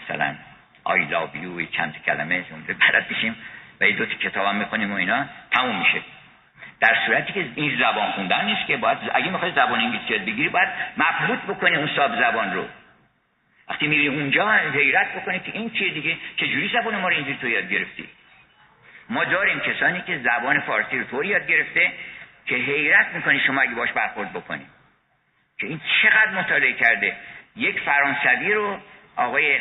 مثلا 0.01 0.35
آی 0.83 1.07
love 1.09 1.35
you 1.35 1.75
چند 1.77 2.03
کلمه 2.05 2.43
جمله 2.43 2.73
بلد 2.73 3.05
میشیم. 3.09 3.35
و 3.81 3.87
یه 3.87 3.95
دو 3.95 4.05
کتاب 4.05 4.45
هم 4.45 4.55
می‌کنیم 4.55 4.91
و 4.91 4.95
اینا 4.95 5.25
تموم 5.51 5.79
میشه. 5.79 6.01
در 6.79 6.95
صورتی 7.05 7.33
که 7.33 7.45
این 7.55 7.79
زبان 7.79 8.11
خوندن 8.11 8.45
نیست 8.45 8.67
که 8.67 8.77
باید 8.77 8.97
اگه 9.13 9.29
می‌خوای 9.29 9.51
زبان 9.51 9.79
انگلیسی 9.79 10.13
یاد 10.13 10.21
بگیری 10.25 10.49
باید 10.49 10.69
مفهوت 10.97 11.39
بکنی 11.39 11.75
اون 11.75 11.89
صاحب 11.95 12.15
زبان 12.21 12.53
رو. 12.53 12.65
وقتی 13.69 13.87
میری 13.87 14.07
اونجا 14.07 14.51
حیرت 14.51 15.15
بکنی 15.15 15.39
که 15.39 15.51
این 15.53 15.69
چیه 15.69 15.93
دیگه؟ 15.93 16.17
چجوری 16.37 16.69
زبان 16.73 16.95
ما 16.95 17.09
رو 17.09 17.15
اینجوری 17.15 17.37
تو 17.37 17.47
یاد 17.47 17.69
گرفتی؟ 17.69 18.09
ما 19.09 19.23
داریم 19.23 19.59
کسانی 19.59 20.01
که 20.01 20.17
زبان 20.17 20.59
فارسی 20.59 20.99
رو 20.99 21.03
طوری 21.03 21.27
یاد 21.27 21.47
گرفته 21.47 21.91
که 22.45 22.55
حیرت 22.55 23.07
می‌کنی 23.13 23.39
شما 23.39 23.61
اگه 23.61 23.75
باش 23.75 23.91
برخورد 23.91 24.33
بکنی. 24.33 24.65
که 25.59 25.67
این 25.67 25.81
چقدر 26.01 26.31
مطالعه 26.31 26.73
کرده. 26.73 27.15
یک 27.55 27.79
فرانسوی 27.79 28.53
رو 28.53 28.79
آقای 29.15 29.59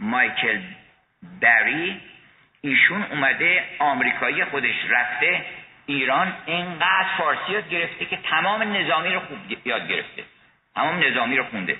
مایکل 0.00 0.60
بری 1.40 2.00
ایشون 2.60 3.02
اومده 3.02 3.64
آمریکایی 3.78 4.44
خودش 4.44 4.74
رفته 4.88 5.44
ایران 5.86 6.32
اینقدر 6.46 7.06
فارسی 7.18 7.52
یاد 7.52 7.68
گرفته 7.68 8.04
که 8.04 8.16
تمام 8.16 8.76
نظامی 8.76 9.08
رو 9.08 9.20
خوب 9.20 9.38
یاد 9.64 9.88
گرفته. 9.88 10.24
تمام 10.74 11.04
نظامی 11.04 11.36
رو 11.36 11.44
خونده. 11.44 11.76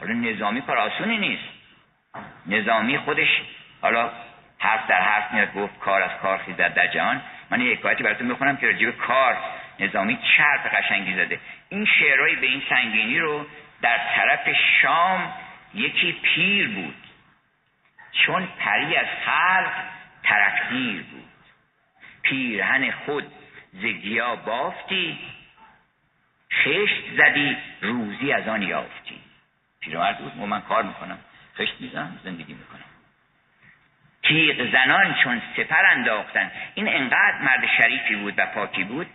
حالا 0.00 0.12
نظامی 0.12 0.62
کار 0.62 0.78
آسونی 0.78 1.18
نیست. 1.18 1.48
نظامی 2.46 2.98
خودش 2.98 3.28
حالا 3.82 4.10
حرف 4.58 4.86
در 4.86 5.00
حرف 5.00 5.32
میاد 5.32 5.54
گفت 5.54 5.78
کار 5.78 6.02
از 6.02 6.10
کار 6.22 6.38
خیزد 6.38 6.74
در 6.74 6.86
جهان. 6.86 7.22
من 7.50 7.60
یه 7.60 7.72
حکایتی 7.72 8.02
براتون 8.02 8.26
می‌خونم 8.26 8.56
که 8.56 8.66
راجب 8.66 8.90
کار 8.90 9.36
نظامی 9.80 10.18
چرب 10.36 10.60
قشنگی 10.60 11.14
زده. 11.14 11.40
این 11.68 11.84
شعرهایی 11.84 12.36
به 12.36 12.46
این 12.46 12.62
سنگینی 12.68 13.18
رو 13.18 13.46
در 13.82 13.98
طرف 14.16 14.48
شام 14.82 15.32
یکی 15.74 16.12
پیر 16.22 16.68
بود. 16.68 17.05
چون 18.24 18.48
پری 18.58 18.96
از 18.96 19.06
خلق 19.24 19.72
ترکدیر 20.22 21.02
بود. 21.02 21.28
پیرهن 22.22 22.90
خود 22.90 23.32
زگیا 23.72 24.36
بافتی 24.36 25.18
خشت 26.52 27.04
زدی 27.16 27.56
روزی 27.80 28.32
از 28.32 28.48
آن 28.48 28.62
یافتی. 28.62 29.20
پیرمرد 29.80 30.18
بود 30.18 30.36
من 30.36 30.60
کار 30.60 30.82
می‌کنم. 30.82 31.18
خشت 31.58 31.80
می‌زنم 31.80 32.20
زندگی 32.24 32.54
می‌کنم. 32.54 32.84
تیغ 34.22 34.72
زنان 34.72 35.14
چون 35.14 35.42
سپر 35.56 35.86
انداختن. 35.86 36.50
این 36.74 36.88
انقدر 36.88 37.42
مرد 37.42 37.66
شریفی 37.78 38.16
بود 38.16 38.34
و 38.36 38.46
پاکی 38.46 38.84
بود 38.84 39.06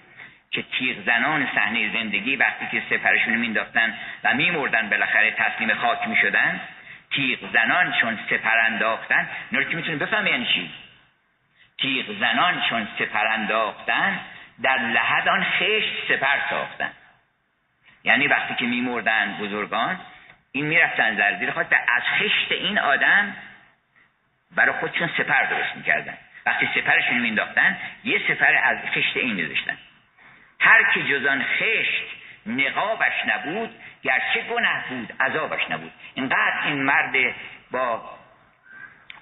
که 0.52 0.62
تیغ 0.62 1.06
زنان 1.06 1.50
صحنه 1.56 1.94
زندگی 1.94 2.36
وقتی 2.36 2.68
که 2.72 2.84
سپرشون 2.90 3.36
مینداختن 3.36 3.98
و 4.24 4.34
میمردن 4.34 4.90
بالاخره 4.90 5.32
تسلیم 5.32 5.74
خاک 5.74 6.08
می‌شدن 6.08 6.62
تیغ 7.12 7.54
زنان 7.54 7.94
چون 8.02 8.20
سپر 8.30 8.60
انداختن 8.60 9.30
اینا 9.52 9.64
که 9.64 9.76
می‌تونید 9.76 10.00
بفهم 10.00 10.28
یعنی 10.28 10.46
چی؟ 10.46 10.72
تیغ 11.78 12.20
زنان 12.20 12.62
چون 12.70 12.88
سپر 13.00 13.28
انداختن 13.28 14.20
در 14.62 14.78
لحد 14.78 15.28
آن 15.28 15.44
خشت 15.44 16.08
سپر 16.08 16.38
ساختن. 16.50 16.92
یعنی 18.04 18.28
وقتی 18.28 18.56
که 18.56 18.66
میمردن 18.66 19.38
بزرگان 19.38 20.00
این 20.52 20.66
می‌رفتن 20.66 21.16
در 21.16 21.40
زیر 21.40 21.52
خاک 21.52 21.68
از 21.88 22.04
خشت 22.04 22.52
این 22.52 22.80
آدم 22.80 23.36
برای 24.56 24.80
خودشون 24.80 25.10
سپر 25.18 25.44
درست 25.44 25.76
می‌کردن. 25.76 26.18
وقتی 26.46 26.70
سپرشون 26.76 27.18
مینداختن 27.18 27.78
یه 28.04 28.22
سپر 28.28 28.56
از 28.64 28.78
خشت 28.94 29.18
این 29.18 29.34
میذاشتن. 29.34 29.78
هر 30.60 30.92
که 30.94 31.04
جزان 31.04 31.44
خشت 31.44 32.21
نقابش 32.46 33.14
نبود 33.28 33.70
گرچه 34.04 34.42
گناه 34.50 34.90
بود 34.90 35.14
عذابش 35.20 35.62
نبود. 35.70 35.92
اینقدر 36.14 36.62
این 36.66 36.84
مرد 36.84 37.36
با 37.72 38.10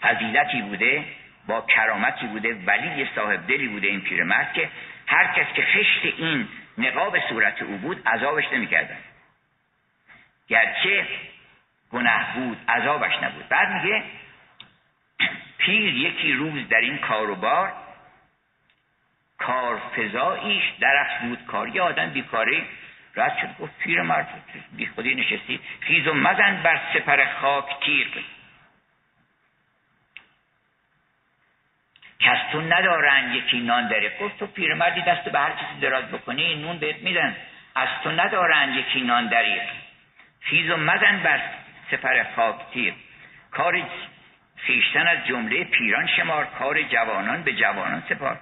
فضیلتی 0.02 0.62
بوده 0.62 1.06
با 1.48 1.62
کرامتی 1.62 2.28
بوده 2.28 2.54
ولی 2.66 3.10
صاحب 3.16 3.48
دلی 3.48 3.68
بوده 3.68 3.88
این 3.88 4.02
پیرمرد 4.02 4.54
که 4.54 4.70
هر 5.08 5.28
کس 5.28 5.54
که 5.54 5.62
خشت 5.62 6.06
این 6.18 6.48
نقاب 6.78 7.20
صورت 7.30 7.62
او 7.62 7.78
بود 7.78 8.08
عذابش 8.08 8.46
نمی‌کردن 8.54 8.98
گرچه 10.48 11.08
گناه 11.92 12.34
بود 12.34 12.58
عذابش 12.70 13.14
نبود. 13.24 13.48
بعد 13.50 13.70
میگه 13.72 14.04
پیر 15.58 15.94
یکی 15.96 16.34
روز 16.34 16.70
در 16.70 16.78
این 16.78 16.98
کاروبار 16.98 17.74
کار 19.38 19.78
فضاییش 19.78 20.64
درخت 20.80 21.22
بود. 21.22 21.46
کار 21.46 21.68
یه 21.68 21.82
آدم 21.82 22.10
بیکاری 22.10 22.66
رد 23.16 23.38
شد 23.42 23.64
گفت 23.64 23.78
پیر 23.80 24.02
مرد 24.02 24.28
بی 24.78 24.86
خودی 24.86 25.16
نشستی. 25.16 25.60
خیز 25.80 26.08
و 26.08 26.14
مزن 26.14 26.62
بر 26.64 26.82
سپر 26.94 27.26
خاک 27.42 27.86
تیغ 27.86 28.08
کس 32.20 32.38
تو 32.52 32.62
ندارن 32.62 33.34
یکی 33.34 33.60
نان 33.60 33.88
داره. 33.88 34.18
گفت 34.22 34.40
تو 34.40 34.48
پیرمردی 34.48 35.02
دست 35.02 35.30
به 35.30 35.40
هر 35.40 35.52
کسی 35.52 35.80
دراز 35.82 36.06
بکنی 36.06 36.56
نون 36.56 36.78
بهت 36.78 37.02
میدن. 37.02 37.36
از 37.76 37.90
تو 38.04 38.12
ندارن 38.12 38.74
یکی 38.74 39.02
نان 39.02 39.28
دریق 39.28 39.64
خیز 40.42 40.70
و 40.70 40.78
مزن 40.78 41.20
بر 41.24 41.42
سپر 41.92 42.24
خاک 42.36 42.56
تیر. 42.74 42.94
کار 43.52 43.84
خیشتن 44.56 45.08
از 45.08 45.28
جمله 45.28 45.64
پیران 45.64 46.08
شمار 46.08 46.46
کار 46.46 46.82
جوانان 46.82 47.44
به 47.44 47.54
جوانان 47.54 48.04
سپار. 48.10 48.40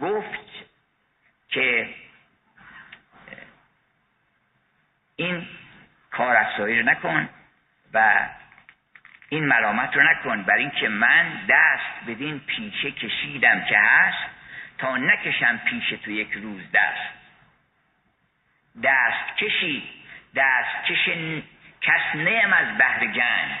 گفت 0.00 0.66
که 1.48 1.88
این 5.16 5.46
کار 6.10 6.36
افزایی 6.36 6.78
رو 6.80 6.86
نکن 6.86 7.28
و 7.94 8.28
این 9.28 9.44
ملامت 9.44 9.96
رو 9.96 10.02
نکن 10.02 10.42
بر 10.42 10.54
اینکه 10.54 10.88
من 10.88 11.40
دست 11.48 12.06
بدین 12.08 12.40
پیشه 12.40 12.90
کشیدم 12.90 13.64
که 13.64 13.78
هست 13.78 14.30
تا 14.78 14.96
نکشم 14.96 15.58
پیش 15.58 15.88
تو 15.88 16.10
یک 16.10 16.32
روز 16.32 16.62
دست. 16.72 17.14
دست 18.82 19.36
کشی 19.36 19.82
دست 20.34 20.84
کش 20.86 21.08
کس 21.80 22.14
نیم 22.14 22.52
از 22.52 22.78
بهر 22.78 23.06
گنج. 23.06 23.58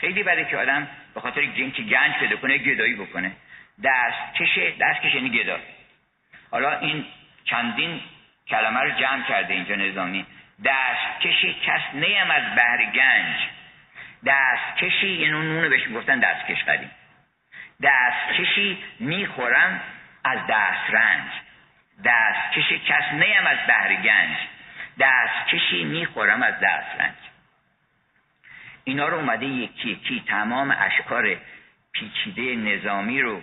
خیلی 0.00 0.22
بده 0.22 0.44
که 0.44 0.56
آدم 0.56 0.88
به 1.14 1.20
خاطر 1.20 1.46
که 1.46 1.82
گنج 1.82 2.14
پیدا 2.14 2.36
کنه 2.36 2.58
گدایی 2.58 2.94
بکنه. 2.94 3.32
دست 3.84 4.34
کشه 4.34 4.70
دست 4.80 5.00
کشه 5.00 5.14
یعنی 5.16 5.30
گدا. 5.30 5.58
حالا 6.50 6.78
این 6.78 7.06
چندین 7.44 8.00
کلمه 8.50 8.80
رو 8.80 8.90
جمع 8.90 9.22
کرده 9.22 9.54
اینجا 9.54 9.74
نظامی. 9.74 10.26
دست 10.64 11.20
کشی 11.20 11.56
کس 11.66 11.80
نیم 11.94 12.30
از 12.30 12.54
بهر 12.54 12.84
گنج. 12.84 13.36
دست 14.26 14.76
کشی 14.76 15.08
یعنی 15.08 15.32
نونو 15.32 15.68
بهش 15.68 15.88
گفتن 15.94 16.18
دست 16.18 16.46
کش 16.46 16.64
قدیم. 16.64 16.90
دست 17.82 18.40
کشی 18.40 18.78
می‌خورم 19.00 19.80
از 20.24 20.38
دست 20.48 20.90
رنج. 20.90 21.30
دست 22.04 22.52
کشی 22.54 22.78
کس 22.78 23.12
نیم 23.12 23.46
از 23.46 23.58
بهر 23.66 23.94
گنج. 23.94 24.36
دست 25.00 25.48
کشی 25.48 25.84
می‌خورم 25.84 26.42
از 26.42 26.54
دست 26.54 27.00
رنج. 27.00 27.14
اینا 28.84 29.08
رو 29.08 29.16
اومده 29.16 29.46
یکی 29.46 29.90
یکی 29.90 30.24
تمام 30.28 30.76
اشکار 30.80 31.36
پیچیده 31.92 32.56
نظامی 32.56 33.20
رو 33.20 33.42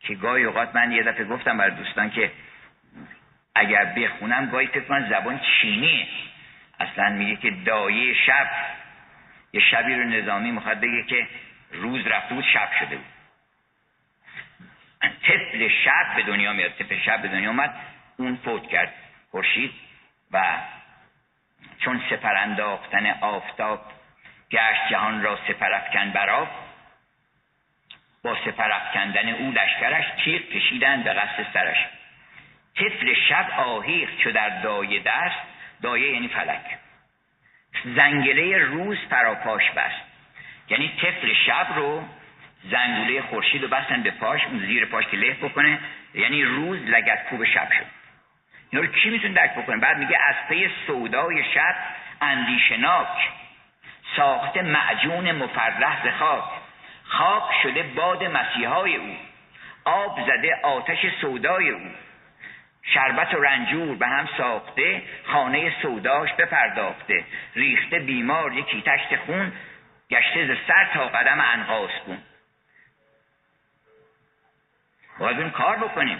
که 0.00 0.14
گاهی 0.14 0.44
اوقات 0.44 0.74
من 0.74 0.92
یه 0.92 1.02
دفعه 1.02 1.24
گفتم 1.24 1.58
بر 1.58 1.68
دوستان 1.68 2.10
که 2.10 2.32
اگر 3.56 3.84
بخونم 3.84 4.50
گاهی 4.50 4.68
من 4.88 5.08
زبان 5.08 5.40
چینیه 5.40 6.06
اصلا 6.80 7.10
میگه 7.10 7.36
که 7.36 7.50
دایه 7.50 8.14
شب. 8.14 8.50
یه 9.52 9.60
شبی 9.60 9.94
رو 9.94 10.04
نظامی 10.04 10.50
می‌خواد 10.50 10.80
بگه 10.80 11.02
که 11.02 11.28
روز 11.72 12.06
رفته 12.06 12.34
بود 12.34 12.44
شب 12.52 12.68
شده 12.78 12.96
بود. 12.96 13.06
طفل 15.22 15.68
شب 15.84 16.16
به 16.16 16.22
دنیا 16.22 16.52
میاد. 16.52 16.72
طفل 16.72 16.98
شب 16.98 17.22
به 17.22 17.28
دنیا 17.28 17.50
اومد 17.50 17.74
اون 18.16 18.36
فوت 18.36 18.68
کرد 18.68 18.94
خورشید. 19.30 19.72
و 20.30 20.58
چون 21.78 22.02
سپر 22.10 22.36
انداختن 22.36 23.06
آفتاب 23.20 23.92
گشت 24.50 24.88
جهان 24.90 25.22
را 25.22 25.38
سپر 25.48 25.72
افکن 25.72 26.10
براب 26.10 26.48
با 28.22 28.36
سپر 28.44 28.72
افکندن 28.72 29.28
او 29.28 29.52
لشکرش 29.52 30.04
تیغ 30.24 30.42
کشیدن 30.42 31.02
به 31.02 31.12
قصد 31.12 31.46
سرش. 31.52 31.76
طفل 32.76 33.14
شب 33.28 33.50
آهیخ 33.56 34.08
چو 34.24 34.32
در 34.32 34.62
دایه 34.62 35.02
دست 35.02 35.36
دایه 35.82 36.12
یعنی 36.12 36.28
فلک. 36.28 36.78
زنگله 37.84 38.58
روز 38.58 38.98
فراپاش 39.10 39.70
بست. 39.70 40.02
یعنی 40.68 40.92
طفل 41.02 41.32
شب 41.46 41.66
رو 41.76 42.04
زنگوله 42.70 43.22
خورشید 43.22 43.62
رو 43.62 43.68
بستن 43.68 44.02
به 44.02 44.10
پاش 44.10 44.44
اون 44.44 44.58
زیر 44.58 44.86
پاش 44.86 45.06
که 45.06 45.16
له 45.16 45.32
بکنه 45.32 45.78
یعنی 46.14 46.42
روز 46.44 46.78
لگت 46.82 47.28
کوب 47.30 47.44
شب 47.44 47.68
شد. 47.72 47.86
اینا 48.70 48.84
رو 48.84 48.92
کی 48.92 49.10
می‌تونه 49.10 49.34
درک 49.34 49.54
بکنه؟ 49.54 49.76
بعد 49.76 49.98
میگه 49.98 50.18
از 50.22 50.34
پی 50.48 50.70
سودای 50.86 51.44
شب 51.54 51.76
اندیشناک 52.20 53.28
ساخته 54.16 54.62
معجون 54.62 55.32
مفرح 55.32 56.04
ز 56.04 56.18
خاک. 56.18 56.44
خاک 57.04 57.42
شده 57.62 57.82
باد 57.82 58.24
مسیحای 58.24 58.96
او 58.96 59.16
آب 59.84 60.20
زده 60.26 60.60
آتش 60.62 60.98
سودای 61.20 61.70
او. 61.70 61.90
شربت 62.94 63.34
و 63.34 63.40
رنجور 63.40 63.96
به 63.96 64.06
هم 64.06 64.28
ساخته 64.36 65.02
خانه 65.24 65.72
سوداش 65.82 66.32
بپرداخته. 66.32 67.24
ریخته 67.54 67.98
بیمار 67.98 68.52
یکی 68.52 68.82
تشت 68.86 69.16
خون 69.16 69.52
گشته 70.10 70.46
ز 70.46 70.56
سر 70.66 70.88
تا 70.94 71.08
قدم 71.08 71.40
انقاس 71.40 71.90
کن 72.06 72.18
باید 75.18 75.40
اون 75.40 75.50
کار 75.50 75.76
بکنیم. 75.76 76.18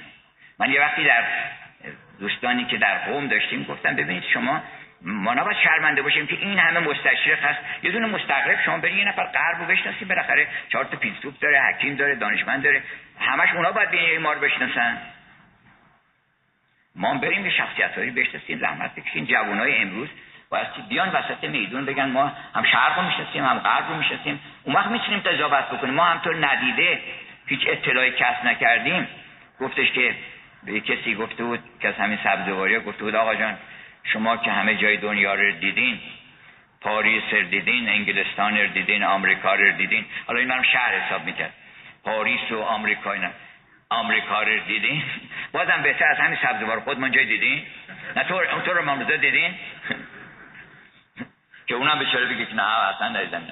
من 0.58 0.70
یه 0.70 0.80
وقتی 0.80 1.04
در 1.04 1.24
دوستانی 2.20 2.64
که 2.64 2.76
در 2.76 2.98
قوم 2.98 3.26
داشتیم 3.26 3.62
گفتم 3.64 3.96
ببینید 3.96 4.24
شما 4.34 4.62
ما 5.02 5.34
نباید 5.34 5.56
شرمنده 5.64 6.02
باشیم 6.02 6.26
که 6.26 6.36
این 6.36 6.58
همه 6.58 6.80
مستشرق 6.80 7.44
هست. 7.44 7.58
یه 7.82 7.90
دونه 7.90 8.06
مستقرب 8.06 8.62
شما 8.64 8.78
برید 8.78 8.98
یه 8.98 9.04
نفر 9.04 9.26
غرب 9.26 9.58
رو 9.58 9.64
بشناسی 9.66 10.04
بالاخره 10.04 10.48
چهار 10.68 10.84
تا 10.84 10.96
فیلسوف 10.96 11.38
داره 11.38 11.62
حکیم 11.62 11.94
داره 11.96 12.14
دانشمند 12.14 12.62
داره. 12.62 12.82
همش 13.20 13.52
اونا 13.54 13.72
باید 13.72 13.90
بین 13.90 14.18
ما 14.18 14.32
رو 14.32 14.40
بشناسن. 14.40 14.98
ما 16.96 17.14
بریم 17.14 17.42
به 17.42 17.50
شخصیت 17.50 17.98
هایی 17.98 18.10
بشناسیم 18.10 18.58
زحمت 18.58 18.94
بکشیم. 18.94 19.24
جوانای 19.24 19.76
امروز 19.76 20.08
باید 20.50 20.66
بیان 20.88 21.08
وسط 21.08 21.44
میدون 21.44 21.84
بگن 21.84 22.04
ما 22.04 22.32
هم 22.54 22.64
شرق 22.64 22.98
رو 22.98 23.04
می‌شناسیم 23.04 23.44
هم 23.44 23.58
غرب 23.58 23.88
رو 23.88 23.96
می‌شناسیم. 23.96 24.40
اون 24.62 24.76
وقت 24.76 24.86
می‌تونیم 24.86 25.20
تجابت 25.20 25.70
بکنیم. 25.70 25.94
ما 25.94 26.04
همطور 26.04 26.46
ندیده 26.46 27.00
هیچ 27.46 27.60
اطلاعی 27.66 28.10
کسب 28.10 28.44
نکردیم. 28.44 29.08
گفتش 29.60 29.92
که 29.92 30.14
به 30.62 30.80
کسی 30.80 31.14
گفته 31.14 31.44
بود 31.44 31.60
که 31.80 31.88
از 31.88 31.94
همین 31.94 32.18
سبزواری 32.24 32.78
گفته 32.78 33.04
بود 33.04 33.14
آقا 33.14 33.34
جان 33.34 33.56
شما 34.04 34.36
که 34.36 34.50
همه 34.52 34.74
جای 34.74 34.96
دنیا 34.96 35.34
رو 35.34 35.52
دیدین 35.52 36.00
پاریس 36.80 37.22
رو 37.32 37.42
دیدین 37.42 37.88
انگلستان 37.88 38.58
رو 38.58 38.66
دیدین 38.66 39.04
آمریکا 39.04 39.54
رو 39.54 39.70
دیدین 39.70 40.04
حالا 40.26 40.38
این 40.38 40.50
هم 40.50 40.62
شهر 40.62 40.98
حساب 40.98 41.24
می‌کرد. 41.24 41.52
پاریس 42.04 42.52
و 42.52 42.60
آمریکا 42.60 43.12
اینا. 43.12 43.30
آمریکا 43.88 44.42
رو 44.42 44.58
دیدین؟ 44.58 45.02
بازم 45.52 45.82
بهتر 45.82 46.04
از 46.04 46.18
همین 46.18 46.38
سبزوار 46.42 46.80
خود 46.80 46.98
من 46.98 47.12
جای 47.12 47.24
دیدین؟ 47.24 47.62
نه 48.16 48.24
تو 48.24 48.60
تو 48.64 48.72
رو 48.72 49.16
دیدین؟ 49.16 49.54
که 51.66 51.74
اونم 51.74 51.98
به 51.98 52.04
بگه 52.04 52.46
که 52.46 52.54
نه 52.54 52.62
اصلا 52.62 53.08
ندیدم 53.08 53.42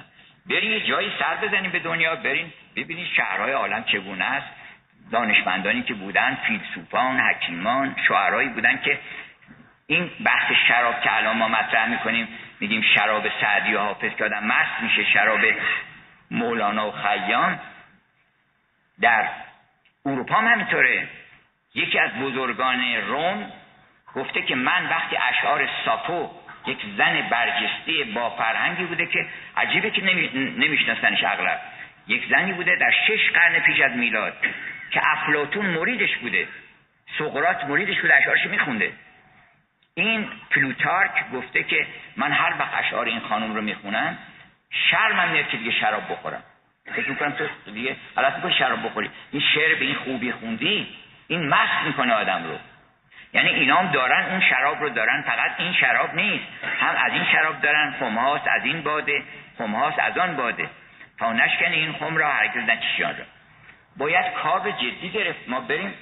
برین 0.50 0.72
یه 0.72 0.86
جایی 0.86 1.12
سر 1.18 1.36
بزنین 1.36 1.70
به 1.70 1.78
دنیا 1.78 2.16
برین 2.16 2.52
ببینید 2.76 3.08
شهرهای 3.16 3.52
عالم 3.52 3.84
چگونه 3.84 4.24
است. 4.24 4.46
دانشمندانی 5.10 5.82
که 5.82 5.94
بودن 5.94 6.38
فیلسوفان 6.46 7.20
حکیمان 7.20 7.96
شعرهایی 8.08 8.48
بودن 8.48 8.80
که 8.84 8.98
این 9.86 10.10
بحث 10.24 10.52
شراب 10.68 11.00
که 11.00 11.16
الان 11.16 11.36
ما 11.36 11.48
مطرح 11.48 11.88
می‌کنیم 11.88 12.28
میگیم 12.60 12.82
شراب 12.94 13.28
سعدی 13.40 13.74
و 13.74 13.78
حافظ 13.78 14.10
که 14.18 14.24
آدم 14.24 14.44
مست 14.44 14.82
میشه 14.82 15.04
شراب 15.12 15.40
مولانا 16.30 16.88
و 16.88 16.92
خیام 16.92 17.60
در 19.00 19.28
اروپا 20.07 20.34
هم 20.34 20.47
همینطوره. 20.47 21.08
یکی 21.74 21.99
از 21.99 22.10
بزرگان 22.10 22.94
روم 22.94 23.52
گفته 24.15 24.42
که 24.42 24.55
من 24.55 24.86
وقتی 24.89 25.16
اشعار 25.16 25.68
سافو 25.84 26.31
یک 26.66 26.78
زن 26.99 27.28
برجسته 27.31 28.05
با 28.15 28.31
فرهنگی 28.31 28.84
بوده 28.84 29.07
که 29.07 29.26
عجیبه 29.57 29.91
که 29.91 30.02
نمیشناسنش 30.58 31.24
اغلب. 31.24 31.60
یک 32.08 32.28
زنی 32.31 32.52
بوده 32.52 32.76
در 32.76 32.91
شش 32.91 33.31
قرن 33.31 33.58
پیش 33.58 33.81
از 33.81 33.92
میلاد 33.92 34.36
که 34.91 35.00
افلاتون 35.05 35.66
مریدش 35.66 36.16
بوده. 36.16 36.49
سقرات 37.18 37.65
مریدش 37.65 38.00
بوده 38.00 38.15
اشعارش 38.15 38.47
میخونده. 38.47 38.92
این 39.94 40.28
پلوتارک 40.50 41.31
گفته 41.33 41.62
که 41.62 41.86
من 42.16 42.33
هر 42.33 42.55
وقت 42.58 42.74
اشعار 42.74 43.07
این 43.07 43.20
خانم 43.20 43.55
رو 43.55 43.62
می‌خونم 43.62 44.18
شرمم 44.91 45.28
میاد 45.28 45.49
که 45.49 45.57
دیگه 45.57 45.70
شراب 45.70 46.12
بخورم. 46.12 46.42
فکر 46.92 47.08
می‌کنم 47.10 47.30
تو 47.30 47.70
دیگه 47.70 47.96
حالت 48.16 48.52
شراب 48.58 48.86
بخوری. 48.86 49.10
این 49.32 49.42
شعر 49.54 49.74
به 49.74 49.84
این 49.84 49.94
خوبی 49.94 50.32
خوندی 50.32 50.86
این 51.28 51.48
مست 51.48 51.86
می‌کنه 51.86 52.12
آدم 52.12 52.44
رو. 52.44 52.58
یعنی 53.32 53.48
اینام 53.48 53.92
دارن 53.92 54.30
اون 54.30 54.40
شراب 54.40 54.80
رو 54.80 54.88
دارن. 54.88 55.22
فقط 55.22 55.50
این 55.58 55.72
شراب 55.72 56.14
نیست. 56.14 56.44
هم 56.80 56.96
از 56.96 57.12
این 57.12 57.24
شراب 57.32 57.60
دارن 57.60 57.94
خمهاست 58.00 58.48
از 58.48 58.64
این 58.64 58.82
باده 58.82 59.22
خمهاست 59.58 59.98
از 59.98 60.18
آن 60.18 60.36
باده. 60.36 60.70
تا 61.18 61.32
نشکن 61.32 61.72
این 61.72 61.92
خم 61.92 62.16
را 62.16 62.28
هرگز 62.28 62.68
نچشیان 62.68 63.16
را. 63.16 63.24
باید 63.96 64.32
کار 64.34 64.70
جدی 64.70 65.08
گرفت. 65.08 65.48
ما 65.48 65.60
بریم 65.60 65.94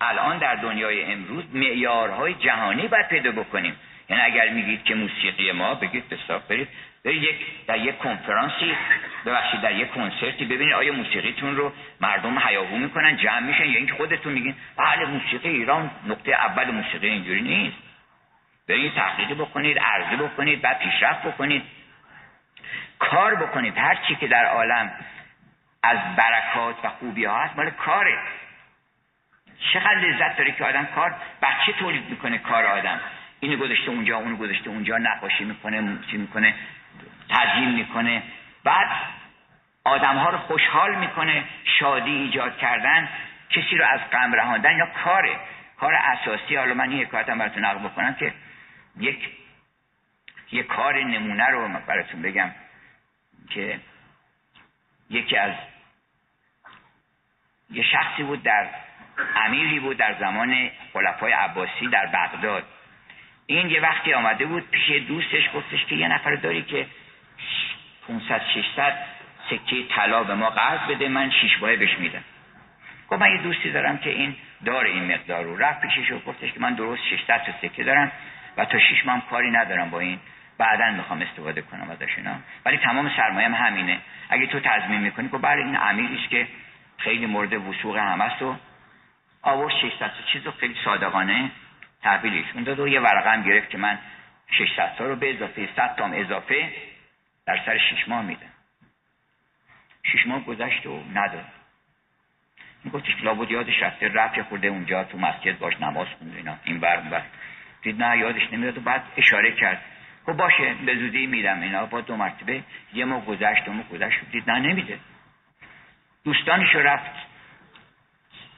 الان 0.00 0.38
در 0.38 0.54
دنیای 0.54 1.12
امروز 1.12 1.44
معیارهای 1.54 2.34
جهانی 2.34 2.88
باید 2.88 3.08
پیدا 3.08 3.32
بکنیم. 3.32 3.76
یعنی 4.08 4.22
اگر 4.22 4.48
میگید 4.48 4.84
که 4.84 4.94
موسیقی 4.94 5.52
ما 5.52 5.74
بگید 5.74 6.08
بسیار 6.08 6.38
برید. 6.48 6.68
یک 7.04 7.66
در 7.66 7.78
یک 7.78 7.98
کنفرانسی 7.98 8.76
ببخشید 9.26 9.60
در 9.60 9.72
یک 9.72 9.90
کنسرتی 9.90 10.44
ببینید 10.44 10.74
آیا 10.74 10.92
موسیقیتون 10.92 11.56
رو 11.56 11.72
مردم 12.00 12.38
هیاهو 12.38 12.76
می‌کنن 12.76 13.16
جمع 13.16 13.40
میشن 13.40 13.64
یا 13.64 13.76
اینکه 13.76 13.94
خودتون 13.94 14.32
میگین 14.32 14.54
بله 14.76 15.04
موسیقی 15.04 15.48
ایران 15.48 15.90
نقطه 16.06 16.32
اول 16.32 16.70
موسیقی 16.70 17.08
اینجوری 17.08 17.42
نیست. 17.42 17.76
برید 18.68 18.94
تحقیقی 18.94 19.34
بکنید 19.34 19.78
عرضه 19.78 20.16
بکنید 20.16 20.62
بعد 20.62 20.78
پیشرفت 20.78 21.22
بکنید. 21.22 21.62
کار 22.98 23.34
بکنید. 23.34 23.78
هر 23.78 23.94
چی 24.08 24.14
که 24.14 24.26
در 24.26 24.44
عالم 24.44 24.90
از 25.82 25.98
برکات 26.16 26.84
و 26.84 26.88
خوبی 26.88 27.24
ها 27.24 27.44
هست 27.44 27.56
مال 27.56 27.70
کاره. 27.70 28.18
چقدر 29.72 29.98
لذت 29.98 30.36
داره 30.36 30.52
که 30.52 30.64
آدم 30.64 30.88
کار 30.94 31.14
بچه 31.42 31.72
تولید 31.72 32.10
می‌کنه 32.10 32.38
کار 32.38 32.66
آدم؟ 32.66 33.00
اینو 33.40 33.56
گذاشته 33.56 33.90
اونجا 33.90 34.16
اونو 34.16 34.36
گذاشته 34.36 34.70
اونجا 34.70 34.98
نقاشی 34.98 35.44
می‌کنه 35.44 35.98
چی 36.10 36.16
می‌کنه. 36.16 36.54
تزیین 37.30 37.70
می‌کنه. 37.74 38.22
بعد 38.64 38.88
آدم 39.84 40.16
ها 40.16 40.30
رو 40.30 40.38
خوشحال 40.38 40.94
می‌کنه 40.94 41.44
شادی 41.78 42.10
ایجاد 42.10 42.58
کردن 42.58 43.08
کسی 43.50 43.76
رو 43.76 43.84
از 43.84 44.00
غم 44.12 44.32
رهاندن 44.32 44.76
یا 44.76 44.86
کاره. 45.04 45.36
کار 45.76 45.94
اساسی 45.94 46.56
حالا 46.56 46.74
من 46.74 46.90
این 46.90 47.04
حکایتم 47.04 47.38
براتون 47.38 47.64
نقل 47.64 47.88
بکنم 47.88 48.14
که 48.14 48.32
یک 48.96 49.28
یک 50.52 50.66
کار 50.66 51.04
نمونه 51.04 51.46
رو 51.46 51.68
براتون 51.86 52.22
بگم 52.22 52.50
که 53.50 53.80
یکی 55.10 55.36
از 55.36 55.54
یه 57.70 57.82
شخصی 57.82 58.22
بود 58.22 58.42
در 58.42 58.68
امیری 59.36 59.80
بود 59.80 59.96
در 59.96 60.14
زمان 60.20 60.70
خلفای 60.92 61.32
عباسی 61.32 61.86
در 61.86 62.06
بغداد. 62.06 62.64
این 63.46 63.70
یه 63.70 63.80
وقتی 63.80 64.14
آمده 64.14 64.46
بود 64.46 64.70
پیش 64.70 64.90
دوستش 64.90 65.50
گفتش 65.54 65.84
که 65.84 65.94
یه 65.94 66.08
نفر 66.08 66.34
داری 66.34 66.62
که 66.62 66.86
500 68.08 68.42
600 68.54 68.94
سکه 69.50 69.84
طلا 69.96 70.24
به 70.24 70.34
ما 70.34 70.50
قرض 70.50 70.80
بده 70.80 71.08
من 71.08 71.30
شیش 71.30 71.56
باه 71.56 71.76
بهش 71.76 71.98
میدم. 71.98 72.24
گفت 73.08 73.22
من 73.22 73.30
یه 73.30 73.42
دوستی 73.42 73.72
دارم 73.72 73.98
که 73.98 74.10
این 74.10 74.36
داره 74.64 74.90
این 74.90 75.12
مقدار 75.14 75.44
رو 75.44 75.56
رفت 75.56 75.80
پیشش 75.80 76.12
و 76.12 76.18
گفتش 76.18 76.52
که 76.52 76.60
من 76.60 76.74
درست 76.74 77.02
600 77.10 77.44
تا 77.44 77.52
سکه 77.62 77.84
دارم 77.84 78.12
و 78.56 78.64
تا 78.64 78.78
شیش 78.78 79.06
ماه 79.06 79.26
کاری 79.30 79.50
ندارم 79.50 79.90
با 79.90 80.00
این. 80.00 80.18
بعدا 80.58 80.90
می‌خوام 80.90 81.22
استفاده 81.22 81.62
کنم 81.62 81.90
ازش 81.90 82.16
اینا. 82.16 82.34
ولی 82.64 82.76
تمام 82.76 83.10
سرمایه‌ام 83.16 83.54
همینه. 83.54 83.98
اگه 84.28 84.46
تو 84.46 84.60
تضمین 84.60 85.00
می‌کنی 85.00 85.28
که 85.28 85.38
بله 85.38 85.64
این 85.64 85.76
امیریش 85.76 86.28
که 86.28 86.46
خیلی 86.98 87.26
مورد 87.26 87.52
وسوق 87.52 87.96
هم 87.96 88.20
است 88.20 88.42
و 88.42 88.56
آورد 89.42 89.72
600 89.74 90.12
چیز 90.32 90.46
رو 90.46 90.52
خیلی 90.52 90.76
صادقانه 90.84 91.50
تحویلش. 92.02 92.44
اون 92.54 92.64
داد 92.64 92.80
و 92.80 92.88
یه 92.88 93.00
ورقه 93.00 93.32
هم 93.32 93.42
گرفت 93.42 93.70
که 93.70 93.78
من 93.78 93.98
600 94.50 94.94
تا 94.98 95.06
رو 95.06 95.16
به 95.16 95.34
اضافه 95.34 95.68
100 95.76 95.96
تام 95.96 96.12
اضافه 96.14 96.72
در 97.50 97.60
سر 97.66 97.78
6 97.78 98.08
ماه 98.08 98.22
میدم 98.22 98.52
6 100.02 100.26
ماه 100.26 100.44
گذشت 100.44 100.86
و 100.86 101.02
نداد. 101.14 101.44
این 102.84 102.92
گفتش 102.92 103.22
لابد 103.22 103.50
یادش 103.50 103.82
رفته 103.82 104.08
رفت 104.08 104.42
خورده 104.42 104.68
اونجا 104.68 105.04
تو 105.04 105.18
مسجد 105.18 105.58
باش 105.58 105.80
نماز 105.80 106.06
خونده 106.18 106.36
اینا. 106.36 106.56
این 106.64 106.80
بر 106.80 106.96
بر 106.96 107.22
دید 107.82 108.02
نه 108.02 108.18
یادش 108.18 108.52
نمیاد 108.52 108.78
و 108.78 108.80
بعد 108.80 109.02
اشاره 109.16 109.52
کرد. 109.52 109.82
خب 110.26 110.32
باشه 110.32 110.74
به 110.86 110.96
زودی 110.96 111.26
میدم 111.26 111.60
اینا. 111.60 111.86
با 111.86 112.00
دو 112.00 112.16
مرتبه 112.16 112.62
یه 112.94 113.04
ماه 113.04 113.24
گذشت 113.24 113.64
دو 113.64 113.72
ماه 113.72 113.88
گذشت. 113.88 114.18
دید 114.32 114.50
نه 114.50 114.58
نمیده. 114.58 114.98
دوستانش 116.24 116.74
رفت. 116.74 117.30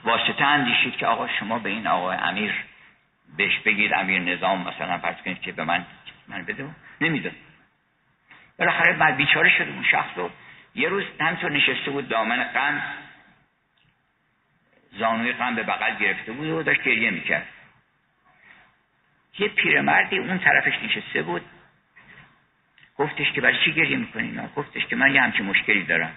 واسطه 0.05 0.45
اندیشید 0.45 0.97
که 0.97 1.07
آقا 1.07 1.29
شما 1.29 1.59
به 1.59 1.71
این 1.71 1.87
آقای 1.87 2.17
امیر 2.17 2.55
بهش 3.37 3.59
بگید 3.59 3.93
امیر 3.95 4.23
نظام 4.23 4.69
مثلا 4.69 4.99
فرض 4.99 5.17
کنید 5.25 5.41
که 5.41 5.53
به 5.53 5.65
من 5.65 5.87
من 6.29 6.45
بده 6.45 6.69
نمیده. 7.01 7.33
بالاخره 8.63 8.93
بعد 8.93 9.17
بیچاره 9.17 9.51
شده 9.51 9.71
اون 9.73 9.83
شخص 9.83 10.11
رو. 10.17 10.31
یه 10.75 10.89
روز 10.89 11.05
همینطور 11.21 11.51
نشسته 11.51 11.91
بود 11.91 12.09
دامن 12.09 12.45
غم 12.45 12.83
زانوی 14.93 15.33
غم 15.33 15.55
به 15.55 15.63
بغل 15.63 15.95
گرفته 15.95 16.33
بود 16.33 16.47
و 16.47 16.63
داشت 16.63 16.83
گریه 16.83 17.11
می‌کرد. 17.11 17.47
یه 19.39 19.49
پیرمردی 19.49 20.19
اون 20.19 20.39
طرفش 20.39 20.73
نشسته 20.83 21.23
بود. 21.23 21.43
گفتش 22.97 23.33
که 23.33 23.41
برای 23.41 23.59
چی 23.65 23.73
گریه 23.73 23.97
می‌کنی 23.97 24.41
گفتش 24.57 24.87
که 24.87 24.97
من 24.97 25.15
یه 25.15 25.23
همچین 25.23 25.47
مشکلی 25.47 25.83
دارم. 25.83 26.15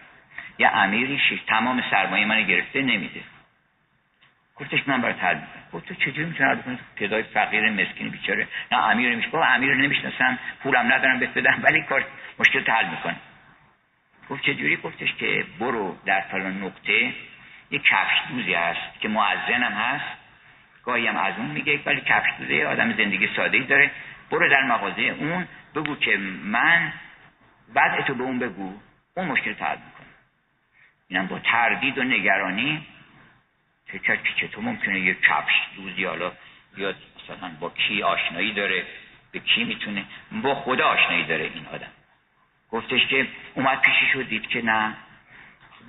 یه 0.59 0.67
امیری 0.67 1.21
تمام 1.47 1.83
سرمایه 1.91 2.25
من 2.25 2.43
گرفته 2.43 2.81
نمیده. 2.81 3.21
گفتش 4.55 4.87
من 4.87 5.01
برات 5.01 5.23
حل 5.23 5.39
گفت 5.73 5.87
تو 5.87 5.95
چجوری 5.95 6.25
می‌تونی 6.25 6.49
حل 6.49 6.61
کنی 6.61 6.79
پدای 6.95 7.23
فقیر 7.23 7.69
مسکین 7.69 8.09
بیچاره. 8.09 8.47
نه 8.71 8.77
امیر 8.77 9.11
نمیشه 9.11 9.29
گفت 9.29 9.43
امیر 9.47 9.75
نمی‌شناسم. 9.75 10.39
پولم 10.63 10.93
ندارم 10.93 11.19
بهت 11.19 11.33
بدم 11.33 11.59
ولی 11.63 11.81
کار 11.81 12.05
مشکل 12.39 12.71
حل 12.71 12.89
می‌کنه. 12.89 13.15
گفت 14.29 14.43
چجوری؟ 14.43 14.75
گفتش 14.75 15.13
که 15.13 15.45
برو 15.59 15.97
در 16.05 16.21
فلان 16.21 16.63
نقطه. 16.63 17.13
یه 17.71 17.79
کفش 17.79 18.17
دوزی 18.29 18.53
هست 18.53 18.99
که 18.99 19.07
معزنم 19.07 19.71
هست. 19.71 20.17
گاهی 20.83 21.07
هم 21.07 21.17
از 21.17 21.33
اون 21.37 21.45
میگه 21.47 21.79
ولی 21.85 22.01
کفش 22.01 22.29
دوزه 22.39 22.65
آدم 22.65 22.93
زندگی 22.93 23.29
ساده 23.35 23.57
ای 23.57 23.63
داره. 23.63 23.91
برو 24.31 24.49
در 24.49 24.63
مغازه 24.63 25.01
اون 25.01 25.47
بگو 25.75 25.95
که 25.95 26.17
من 26.43 26.93
بعد 27.73 28.05
تو 28.05 28.13
به 28.13 28.23
اون 28.23 28.39
بگو. 28.39 28.73
اون 29.17 29.27
مشکل 29.27 29.53
حل 29.53 29.77
می‌کنه. 29.77 30.07
اینم 31.07 31.27
با 31.27 31.39
تردید 31.39 31.97
و 31.97 32.03
نگرانی 32.03 32.87
فکر 33.87 34.15
که 34.15 34.47
چطور 34.47 34.63
ممکنه 34.63 34.99
یه 34.99 35.13
کفش 35.13 35.53
دوزی 35.75 36.03
حالا 36.05 36.31
یا 36.77 36.93
مثلا 37.23 37.49
با 37.59 37.69
کی 37.69 38.03
آشنایی 38.03 38.53
داره 38.53 38.85
به 39.31 39.39
کی 39.39 39.63
می‌تونه؟ 39.63 40.05
با 40.31 40.55
خدا 40.55 40.87
آشنایی 40.87 41.23
داره 41.23 41.43
این 41.43 41.65
آدم. 41.65 41.91
گفتش 42.71 43.07
که 43.07 43.27
اومد 43.53 43.81
پیشش 43.81 44.15
و 44.15 44.23
دید 44.23 44.47
که 44.47 44.61
نه. 44.61 44.95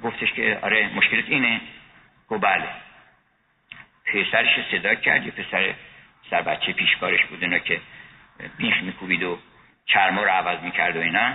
گفتش 0.02 0.32
که 0.32 0.58
آره 0.62 0.90
مشکلت 0.94 1.24
اینه. 1.28 1.60
گفت 2.28 2.40
بله. 2.40 2.68
پسرش 4.06 4.70
صدا 4.70 4.94
کرد 4.94 5.26
یه 5.26 5.30
پسر 5.30 5.74
سر 6.30 6.42
بچه 6.42 6.72
پیشکارش 6.72 7.24
بود 7.24 7.42
اینا 7.42 7.58
که 7.58 7.80
بیخ 8.58 8.82
میکوبید 8.82 9.22
و 9.22 9.38
چرما 9.86 10.22
رو 10.22 10.30
عوض 10.30 10.60
می‌کرد 10.60 10.96
و 10.96 11.00
اینا. 11.00 11.34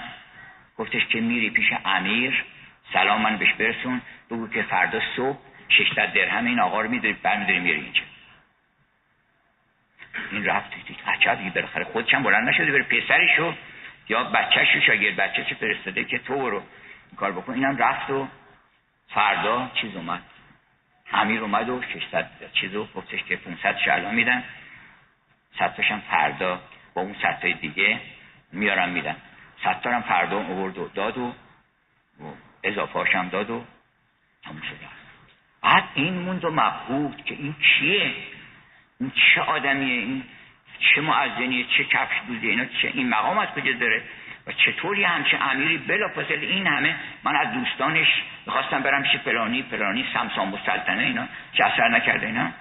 گفتش 0.78 1.06
که 1.06 1.22
میری 1.22 1.50
پیش 1.50 1.68
امیر 1.86 2.44
سلام 2.94 3.22
من 3.22 3.38
بهش 3.38 3.54
برسون. 3.54 4.02
بگو 4.30 4.48
که 4.48 4.62
فردا 4.62 5.02
صبح 5.16 5.40
600 5.72 6.14
درهم 6.14 6.46
این 6.46 6.60
آقا 6.60 6.82
رو 6.82 6.90
میداری 6.90 7.14
برمیداری 7.14 7.60
میری 7.60 7.82
اینجا. 7.82 8.02
این 10.32 10.46
رفت 10.46 10.72
عجب 11.08 11.36
دیگه 11.36 11.50
بالاخره 11.50 11.84
خودش 11.84 12.14
هم 12.14 12.24
بلند 12.24 12.50
نشده 12.50 12.72
بره 12.72 12.84
پسرشو 12.84 13.54
یا 14.10 14.24
بچهش 14.24 14.76
رو 14.76 14.82
شاگرد 14.82 15.16
بچهش 15.16 15.54
فرستاده 15.54 16.04
که 16.04 16.20
تو 16.20 16.36
برو 16.36 16.64
کار 17.18 17.32
بکن. 17.32 17.54
اینم 17.54 17.78
رفت 17.78 18.10
و 18.10 18.28
فردا 19.08 19.72
چیز 19.74 19.96
اومد. 19.96 20.22
امیر 21.14 21.42
اومد 21.42 21.70
و 21.70 21.82
600 21.94 22.30
چیزو 22.54 22.88
گفتش 22.96 23.24
که 23.24 23.36
500 23.36 23.78
شلو 23.78 24.12
میدن. 24.12 24.44
صدتاشم 25.60 26.02
فردا 26.10 26.62
با 26.94 27.02
اون 27.02 27.16
صدتای 27.22 27.54
دیگه 27.54 28.00
میارم 28.52 28.90
میدن. 28.90 29.16
صدتارم 29.64 30.02
فردا 30.02 30.38
اوورد 30.38 30.78
و 30.78 30.88
داد 30.88 31.18
و 31.18 31.34
اضافه 32.64 33.18
هم 33.18 33.30
داد 33.30 33.50
و 33.50 33.66
تموم 34.44 34.62
شد. 34.62 35.01
بعد 35.64 35.84
این 35.94 36.14
موند 36.14 36.46
و 36.46 36.52
مبهود 36.52 37.26
که 37.26 37.36
این 37.36 37.54
کیه 37.54 38.14
این 39.00 39.12
چه 39.16 39.42
آدمیه؟ 39.42 40.02
این 40.02 40.24
چه 40.80 41.02
معزنیه؟ 41.02 41.66
چه 41.78 41.84
کفش 41.84 42.16
دوزه؟ 42.28 42.48
اینا 42.48 42.66
چه 42.66 42.92
این 42.94 43.10
مقام 43.10 43.38
از 43.38 43.48
کجا 43.50 43.72
داره؟ 43.72 44.04
و 44.48 44.52
چطوری 44.52 45.04
همچه 45.04 45.38
امیری؟ 45.38 45.78
بلا 45.78 46.08
فاصله 46.08 46.48
این 46.48 46.68
همه 46.68 46.96
من 47.24 47.36
از 47.36 47.54
دوستانش 47.54 48.08
می‌خواستم 48.46 48.82
برم 48.84 49.04
چه 49.04 49.18
فلانی 49.18 49.64
فلانی 49.64 50.06
سمسام 50.14 50.54
و 50.54 50.58
سلطنه 50.66 51.04
اینا 51.04 51.28
چه 51.54 51.66
اثر 51.66 51.88
نکرده 51.88 52.26
اینا. 52.26 52.52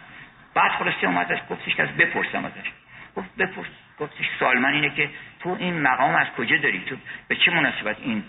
بعد 0.54 0.70
خلاصه 0.70 1.06
اومد 1.06 1.32
از 1.32 1.38
گفتش 1.50 1.74
که 1.74 1.82
از 1.82 1.96
بپرسم 1.96 2.44
ازش. 2.44 2.70
گفت 3.16 3.36
بپرس. 3.36 3.66
گفتش 3.98 4.26
سوال 4.38 4.58
من 4.58 4.72
اینه 4.72 4.90
که 4.90 5.10
تو 5.40 5.56
این 5.60 5.80
مقام 5.80 6.14
از 6.14 6.26
کجا 6.36 6.56
داری؟ 6.56 6.80
تو 6.80 6.96
به 7.28 7.36
چه 7.36 7.50
مناسبت 7.50 7.96
این 8.00 8.24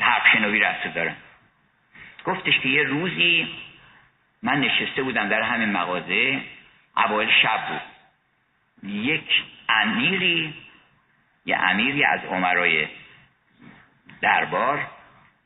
حرف 0.00 0.22
شنوی 0.32 0.60
رسته 0.60 0.88
داره؟ 0.88 1.14
گفتش 2.24 2.58
که 2.58 2.68
یه 2.68 2.82
روزی 2.82 3.48
من 4.42 4.60
نشسته 4.60 5.02
بودم 5.02 5.28
در 5.28 5.42
همین 5.42 5.72
مغازه 5.72 6.40
اوایل 6.96 7.30
شب 7.42 7.60
بود. 7.68 7.80
یک 8.90 9.42
امیری 9.68 10.54
یه 11.46 11.56
امیری 11.56 12.04
از 12.04 12.20
عمرای 12.24 12.86
دربار 14.20 14.86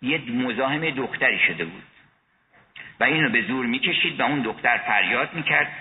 یه 0.03 0.21
مزاحم 0.31 0.91
دختری 0.91 1.39
شده 1.39 1.65
بود. 1.65 1.83
و 3.01 3.05
اینو 3.05 3.31
به 3.31 3.43
زور 3.43 3.67
می‌کشید 3.67 4.21
و 4.21 4.23
اون 4.23 4.43
دختر 4.43 4.79
فریاد 4.79 5.35
می‌کرد 5.35 5.73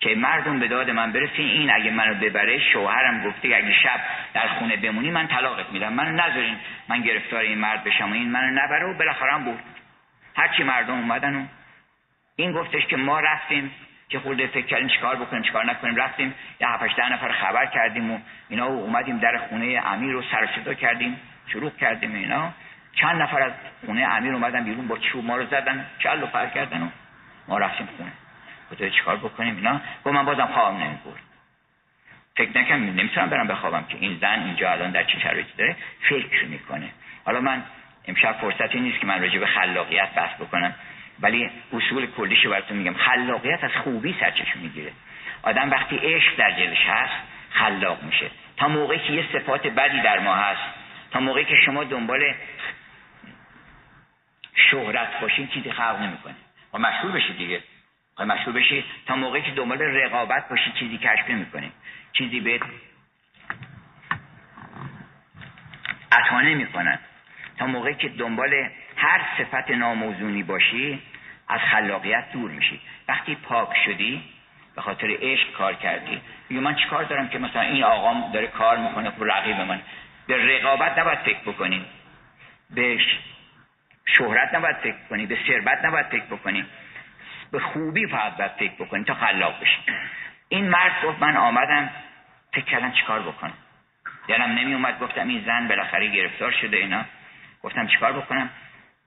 که 0.00 0.14
مردم 0.14 0.60
به 0.60 0.68
داد 0.68 0.90
من 0.90 1.12
برسین 1.12 1.48
این 1.48 1.70
اگه 1.70 1.90
منو 1.90 2.14
ببره 2.14 2.58
شوهرم 2.72 3.24
گفته 3.24 3.48
اگه 3.48 3.72
شب 3.82 4.00
در 4.34 4.48
خونه 4.48 4.76
بمونی 4.76 5.10
من 5.10 5.26
طلاقت 5.26 5.70
میدم. 5.70 5.92
منو 5.92 6.10
نذارین 6.10 6.56
من 6.88 7.00
گرفتار 7.00 7.40
این 7.40 7.58
مرد 7.58 7.84
بشم 7.84 8.10
و 8.10 8.14
این 8.14 8.30
منو 8.30 8.50
نبره 8.50 8.86
و 8.86 8.94
بالاخره 8.94 9.32
هم 9.32 9.44
بود. 9.44 9.60
هرچی 10.36 10.62
مردم 10.62 10.94
اومدن 10.94 11.36
و 11.36 11.46
این 12.36 12.52
گفتش 12.52 12.86
که 12.86 12.96
ما 12.96 13.20
رفتیم 13.20 13.70
که 14.08 14.20
خورده 14.20 14.46
فکر 14.46 14.66
کردیم 14.66 14.88
چیکار 14.88 15.16
بکنیم 15.16 15.42
چیکار 15.42 15.64
نکنیم. 15.64 15.96
رفتیم 15.96 16.34
یه 16.60 16.68
هفتش 16.68 16.94
ده 16.96 17.12
نفر 17.12 17.32
خبر 17.32 17.66
کردیم 17.66 18.10
و 18.10 18.18
اینا 18.48 18.70
و 18.70 18.80
اومدیم 18.80 19.18
در 19.18 19.38
خونه 19.38 19.82
امیر 19.84 20.12
رو 20.12 20.22
سر 20.22 20.74
کردیم 20.74 21.20
شروع 21.46 21.70
کردیم 21.70 22.14
اینا. 22.14 22.52
چند 22.94 23.22
نفر 23.22 23.42
از 23.42 23.52
خونه 23.86 24.00
امیر 24.00 24.32
اومدن 24.32 24.64
بیرون 24.64 24.88
با 24.88 24.98
چوب 24.98 25.24
ما 25.24 25.36
رو 25.36 25.46
زدن 25.46 25.86
چل 25.98 26.22
و 26.22 26.26
پر 26.26 26.46
کردن 26.46 26.82
و 26.82 26.88
ما 27.48 27.58
رفتیم 27.58 27.88
خونه. 27.96 28.12
گفتم 28.72 28.88
چیکار 28.88 29.16
بکنیم 29.16 29.56
اینا؟ 29.56 29.80
با 30.04 30.12
من 30.12 30.24
بازم 30.24 30.46
خوابم 30.46 30.76
نمی‌برد. 30.76 31.22
فکر 32.36 32.58
نکنم 32.58 32.84
نمی‌تونم 32.84 33.30
برم 33.30 33.46
بخوابم 33.46 33.84
که 33.88 33.96
این 34.00 34.18
زن 34.20 34.42
اینجا 34.42 34.70
الان 34.70 34.90
در 34.90 35.04
چه 35.04 35.18
شرایطی 35.18 35.52
داره؟ 35.58 35.76
فکر 36.00 36.44
می‌کنه. 36.44 36.90
حالا 37.24 37.40
من 37.40 37.62
امشب 38.08 38.32
فرصتی 38.32 38.80
نیست 38.80 39.00
که 39.00 39.06
من 39.06 39.20
راجع 39.20 39.38
به 39.38 39.46
خلاقیت 39.46 40.14
بحث 40.14 40.40
بکنم. 40.40 40.74
ولی 41.20 41.50
اصول 41.72 42.06
کلیشو 42.06 42.50
براتون 42.50 42.76
میگم. 42.76 42.94
خلاقیت 42.94 43.64
از 43.64 43.70
خوبی 43.70 44.16
سرچشمه 44.20 44.62
می‌گیره. 44.62 44.92
آدم 45.42 45.70
وقتی 45.70 45.96
عشق 45.96 46.36
در 46.36 46.50
جلش 46.50 46.84
هست 46.86 47.12
خلاق 47.50 48.02
میشه. 48.02 48.30
تا 48.56 48.68
موقعی 48.68 48.98
که 48.98 49.12
یه 49.12 49.24
صفات 49.32 49.66
بدی 49.66 50.00
در 50.00 50.18
ما 50.18 50.34
هست 50.34 50.62
تا 51.10 51.20
موقعی 51.20 51.44
که 51.44 51.56
شما 51.66 51.84
دنبال 51.84 52.34
شهرت 54.54 55.20
باشین 55.20 55.48
چیزی 55.48 55.72
خلق 55.72 56.00
نمی‌کنه. 56.02 56.34
و 56.74 56.78
مشهور 56.78 57.12
بشید 57.12 57.36
دیگه. 57.36 57.60
و 58.18 58.26
مشهور 58.26 58.56
بشی 58.56 58.84
تا 59.06 59.16
موقعی 59.16 59.42
که 59.42 59.50
دنبال 59.50 59.82
رقابت 59.82 60.48
باشی 60.48 60.72
چیزی 60.72 60.98
کشف 60.98 61.30
نمی‌کنه 61.30 61.70
چیزی 62.12 62.40
به 62.40 62.60
عطا 66.12 66.40
نمی‌کنن. 66.40 66.98
تا 67.58 67.66
موقعی 67.66 67.94
که 67.94 68.08
دنبال 68.08 68.70
هر 69.04 69.20
صفت 69.38 69.70
ناموزونی 69.70 70.42
باشی 70.42 71.02
از 71.48 71.60
خلاقیت 71.60 72.32
دور 72.32 72.50
میشی. 72.50 72.80
وقتی 73.08 73.34
پاک 73.34 73.76
شدی 73.86 74.22
به 74.74 74.82
خاطر 74.82 75.16
عشق 75.20 75.52
کار 75.52 75.74
کردی. 75.74 76.20
میگه 76.48 76.62
من 76.62 76.74
چیکار 76.74 77.04
دارم 77.04 77.28
که 77.28 77.38
مثلا 77.38 77.62
این 77.62 77.84
آقام 77.84 78.32
داره 78.32 78.46
کار 78.46 78.78
می‌کنه 78.78 79.10
و 79.10 79.24
رقیب 79.24 79.60
من. 79.60 79.80
به 80.26 80.36
رقابت 80.36 80.98
نباید 80.98 81.18
فکر 81.18 81.40
بکنی. 81.40 81.84
به 82.70 82.98
شهرت 84.06 84.54
نباید 84.54 84.76
فکر 84.76 84.96
کنی. 85.10 85.26
به 85.26 85.38
ثروت 85.46 85.84
نباید 85.84 86.06
فکر 86.06 86.24
بکنی. 86.24 86.64
به 87.52 87.60
خوبی 87.60 88.06
فقط 88.06 88.36
باید 88.36 88.50
فکر 88.50 88.72
بکنی 88.84 89.04
تا 89.04 89.14
خلاق 89.14 89.60
بشی. 89.60 89.78
این 90.48 90.68
مرد 90.68 91.04
گفت 91.04 91.22
من 91.22 91.36
آمدم 91.36 91.90
فکر 92.52 92.64
کردم 92.64 92.92
چیکار 92.92 93.22
بکنم. 93.22 93.54
دلم 94.28 94.50
نمی 94.50 94.74
اومد 94.74 94.98
گفتم 94.98 95.28
این 95.28 95.44
زن 95.46 95.68
بالاخره 95.68 96.08
گرفتار 96.08 96.50
شده 96.50 96.76
اینا. 96.76 97.04
گفتم 97.62 97.86
چیکار 97.86 98.12
بکنم؟ 98.12 98.50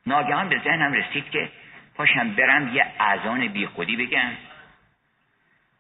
ناگهان 0.08 0.50
به 0.50 0.62
ذهنم 0.64 0.94
رسید 0.94 1.30
که 1.30 1.50
پاشم 1.96 2.30
برم 2.30 2.76
یه 2.76 2.86
اذان 3.00 3.48
بی 3.48 3.66
خودی 3.66 3.96
بگم. 3.96 4.32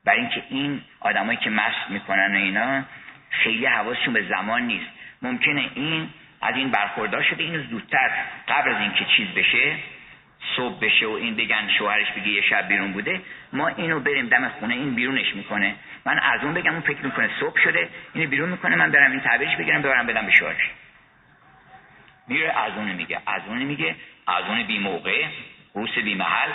برای 0.06 0.20
اینکه 0.20 0.44
این 0.50 0.82
آدمایی 1.00 1.38
که 1.38 1.50
مست 1.50 1.90
می‌کنن 1.90 2.36
و 2.36 2.38
اینا 2.38 2.84
خیلی 3.30 3.66
حواسشون 3.66 4.14
به 4.14 4.24
زمان 4.24 4.62
نیست. 4.62 4.92
ممکنه 5.22 5.70
این 5.76 6.10
از 6.42 6.56
این 6.56 6.72
برخوردار 6.72 7.24
شده 7.24 7.44
اینو 7.44 7.64
زودتر 7.64 8.10
قبل 8.48 8.70
از 8.70 8.82
اینکه 8.82 9.06
چیز 9.18 9.28
بشه 9.28 9.76
صبح 10.56 10.80
بشه 10.80 11.08
و 11.08 11.12
این 11.12 11.36
بگن 11.36 11.70
شوهرش 11.78 12.12
بگه 12.12 12.28
یه 12.28 12.42
شب 12.42 12.68
بیرون 12.68 12.94
بوده 12.94 13.22
ما 13.54 13.68
اینو 13.68 14.00
بریم 14.00 14.28
دم 14.28 14.50
خونه 14.50 14.74
این 14.74 14.96
بیرونش 14.96 15.36
می‌کنه. 15.36 15.76
من 16.06 16.20
از 16.20 16.44
اون 16.44 16.54
بگم 16.54 16.72
اون 16.72 16.82
فکر 16.82 17.06
می‌کنه 17.06 17.30
صبح 17.40 17.60
شده 17.64 17.90
اینو 18.14 18.30
بیرون 18.30 18.50
می‌کنه 18.50 18.76
من 18.76 18.92
برم 18.92 19.12
این 19.12 19.20
تعبیرش 19.20 19.56
بگیرم 19.56 19.82
ببرم 19.82 20.08
بدم 20.08 20.26
به 20.26 20.32
شوهرش 20.32 20.70
میره 22.28 22.60
از 22.60 22.74
اون 22.74 22.92
میگه 22.92 23.20
از 23.28 23.42
اون 23.48 23.58
میگه 23.58 23.96
از 24.28 24.46
اون 24.46 24.64
بی 24.64 24.80
موقع 24.80 25.28
روس 25.74 25.98
بی 25.98 26.16
محل. 26.16 26.52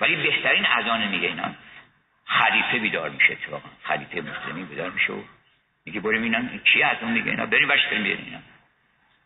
ولی 0.00 0.16
بهترین 0.16 0.66
اذان 0.66 1.08
میگه 1.08 1.28
اینا. 1.28 1.54
خلیفه 2.24 2.78
بیدار 2.78 3.10
میشه 3.10 3.34
تو 3.34 3.60
خلیفه 3.82 4.20
مسلمی 4.20 4.64
بیدار 4.64 4.90
میشه 4.90 5.12
و 5.12 5.22
میگه 5.86 6.00
بریم 6.00 6.22
اینا. 6.22 6.58
کی 6.58 6.82
از 6.82 6.96
اون 7.00 7.12
میگه 7.12 7.30
اینا؟ 7.30 7.46
بریم 7.46 7.68
باش 7.68 7.86
بریم 7.86 8.04
اینا. 8.04 8.38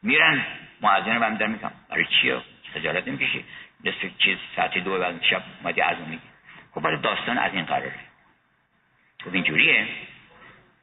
میرن. 0.03 0.45
معذن 0.81 1.23
رو 1.23 1.37
در 1.37 1.47
میگم 1.47 1.71
برای 1.89 2.07
چیه 2.21 2.41
خجالت 2.75 3.09
نمی‌کشی. 3.09 3.45
نصف 3.85 4.19
چیز 4.19 4.39
ساعت 4.57 4.79
دو 4.79 4.99
بعد 4.99 5.23
شب 5.23 5.43
اومدی 5.63 5.81
از 5.81 5.99
اون 5.99 6.09
میگه 6.09 6.23
خب 6.75 6.81
برای 6.81 7.01
داستان 7.01 7.39
از 7.39 7.55
این 7.55 7.65
قراره. 7.65 8.01
خب 9.25 9.35
اینجوریه. 9.35 9.89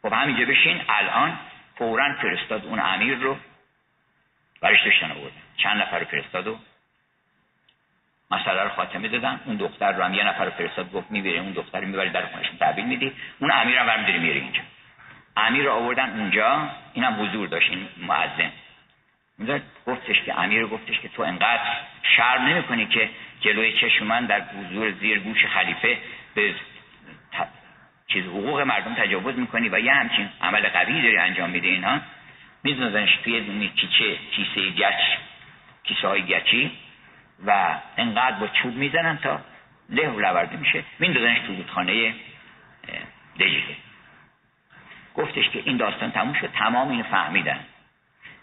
خب 0.01 0.13
همینجا 0.13 0.45
بشین. 0.45 0.81
الان 0.89 1.39
فورا 1.77 2.15
فرستاد 2.21 2.65
اون 2.65 2.79
امیر 2.79 3.17
رو. 3.17 3.37
برش 4.61 4.85
داشتن 4.85 5.11
آورد 5.11 5.33
چند 5.57 5.81
نفر 5.81 6.03
فرستاد 6.03 6.47
و 6.47 6.59
مسئله 8.35 8.63
رو 8.63 8.69
خاتمه 8.69 9.07
دادن. 9.07 9.39
اون 9.45 9.55
دختر 9.55 9.91
رو 9.91 10.03
هم 10.03 10.13
یه 10.13 10.23
نفر 10.23 10.49
فرستاد 10.49 10.91
گفت 10.91 11.11
می‌بره 11.11 11.39
اون 11.39 11.51
دختر 11.51 11.79
رو 11.79 11.87
می‌بری 11.87 12.09
در 12.09 12.25
خونش 12.25 12.45
تحویل 12.59 12.85
میدی. 12.85 13.11
اون 13.39 13.51
امیر 13.51 13.77
هم 13.77 13.85
برمیداری 13.85 14.19
میره 14.19 14.39
اینجا. 14.39 14.61
امیر 15.37 15.63
رو 15.63 15.71
آوردن 15.71 16.19
اونجا. 16.19 16.69
اینم 16.93 17.23
حضور 17.23 17.47
داشت 17.47 17.69
این 17.69 17.87
معظم 17.97 18.51
گفتش 19.87 20.21
که 20.25 20.39
امیر 20.39 20.65
گفتش 20.65 20.99
که 20.99 21.09
تو 21.09 21.21
انقدر 21.21 21.61
شرم 22.17 22.45
نمی‌کنی 22.45 22.85
که 22.85 23.09
جلوی 23.41 23.73
چشم 23.73 24.05
من 24.05 24.25
در 24.25 24.41
حضور 24.41 24.91
زیر 24.91 25.19
گوش 25.19 25.45
خلیفه 25.45 25.97
به 26.35 26.53
چیز 28.07 28.25
حقوق 28.25 28.61
مردم 28.61 28.95
تجاوز 28.95 29.39
می‌کنی 29.39 29.69
و 29.69 29.79
یه 29.79 29.93
همچین 29.93 30.29
عمل 30.41 30.69
قوی 30.69 31.01
داری 31.01 31.17
انجام 31.17 31.49
میده 31.49 31.67
اینها 31.67 31.99
میزنش 32.63 33.15
توی 33.23 33.69
کیچه 33.75 34.17
کیسه 34.31 34.69
گچ 34.69 35.01
کیسه 35.83 36.07
های 36.07 36.21
گچی. 36.21 36.71
و 37.45 37.79
انقدر 37.97 38.39
با 38.39 38.47
چوب 38.47 38.75
می‌زنن 38.75 39.17
تا 39.17 39.41
له 39.89 40.11
لورده 40.11 40.57
میشه. 40.57 40.83
میندازنش 40.99 41.39
تو 41.39 41.55
رودخانه 41.55 42.13
دجله 43.39 43.75
گفتش 45.15 45.49
که 45.49 45.61
این 45.65 45.77
داستان 45.77 46.11
تموم 46.11 46.33
شد 46.33 46.51
تمام 46.51 46.89
اینو 46.89 47.03
فهمیدن. 47.03 47.59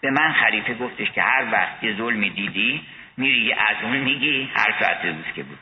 به 0.01 0.11
من 0.11 0.33
خلیفه 0.33 0.73
گفتش 0.73 1.11
که 1.11 1.21
هر 1.21 1.47
وقت 1.51 1.83
یه 1.83 1.95
ظلمی 1.95 2.29
دیدی 2.29 2.85
میری 3.17 3.53
از 3.53 3.75
اون 3.83 3.97
میگی 3.97 4.51
هر 4.55 4.75
ساعت 4.79 5.05
روز 5.05 5.35
که 5.35 5.43
بود. 5.43 5.59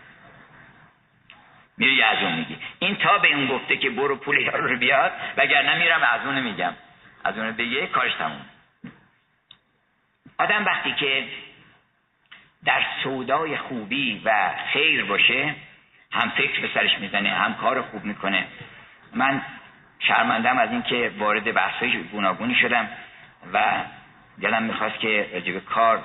میری 1.78 2.04
از 2.04 2.18
اون 2.24 2.36
میگی. 2.36 2.58
این 2.80 2.96
تا 2.96 3.18
به 3.18 3.34
اون 3.34 3.48
گفته 3.48 3.78
که 3.78 3.90
برو 3.90 4.16
پول 4.16 4.38
یارو 4.38 4.68
رو 4.68 4.78
بیاد 4.78 5.12
وگرنه 5.38 5.78
میرم 5.78 6.04
از 6.04 6.26
اون 6.26 6.40
میگم. 6.40 6.74
از 7.24 7.38
اون 7.38 7.52
بگه 7.52 7.88
کارش 7.88 8.14
تموم 8.14 8.46
آدم 10.38 10.66
وقتی 10.66 10.94
که 10.94 11.28
در 12.66 12.82
سودای 13.04 13.58
خوبی 13.58 14.22
و 14.26 14.54
خیر 14.74 15.06
باشه 15.06 15.56
هم 16.12 16.30
فکر 16.30 16.62
به 16.62 16.70
سرش 16.74 17.00
می‌زنه 17.00 17.30
هم 17.30 17.54
کار 17.54 17.82
خوب 17.82 18.06
می‌کنه. 18.06 18.46
من 19.16 19.42
شرمندم 20.00 20.58
از 20.58 20.72
اینکه 20.72 21.12
وارد 21.18 21.54
بحثای 21.54 22.04
گوناگونی 22.04 22.56
شدم 22.56 22.88
و 23.54 23.64
دلم 24.42 24.64
می‌خواست 24.64 25.00
که 25.00 25.30
راجب 25.34 25.60
کار 25.60 26.04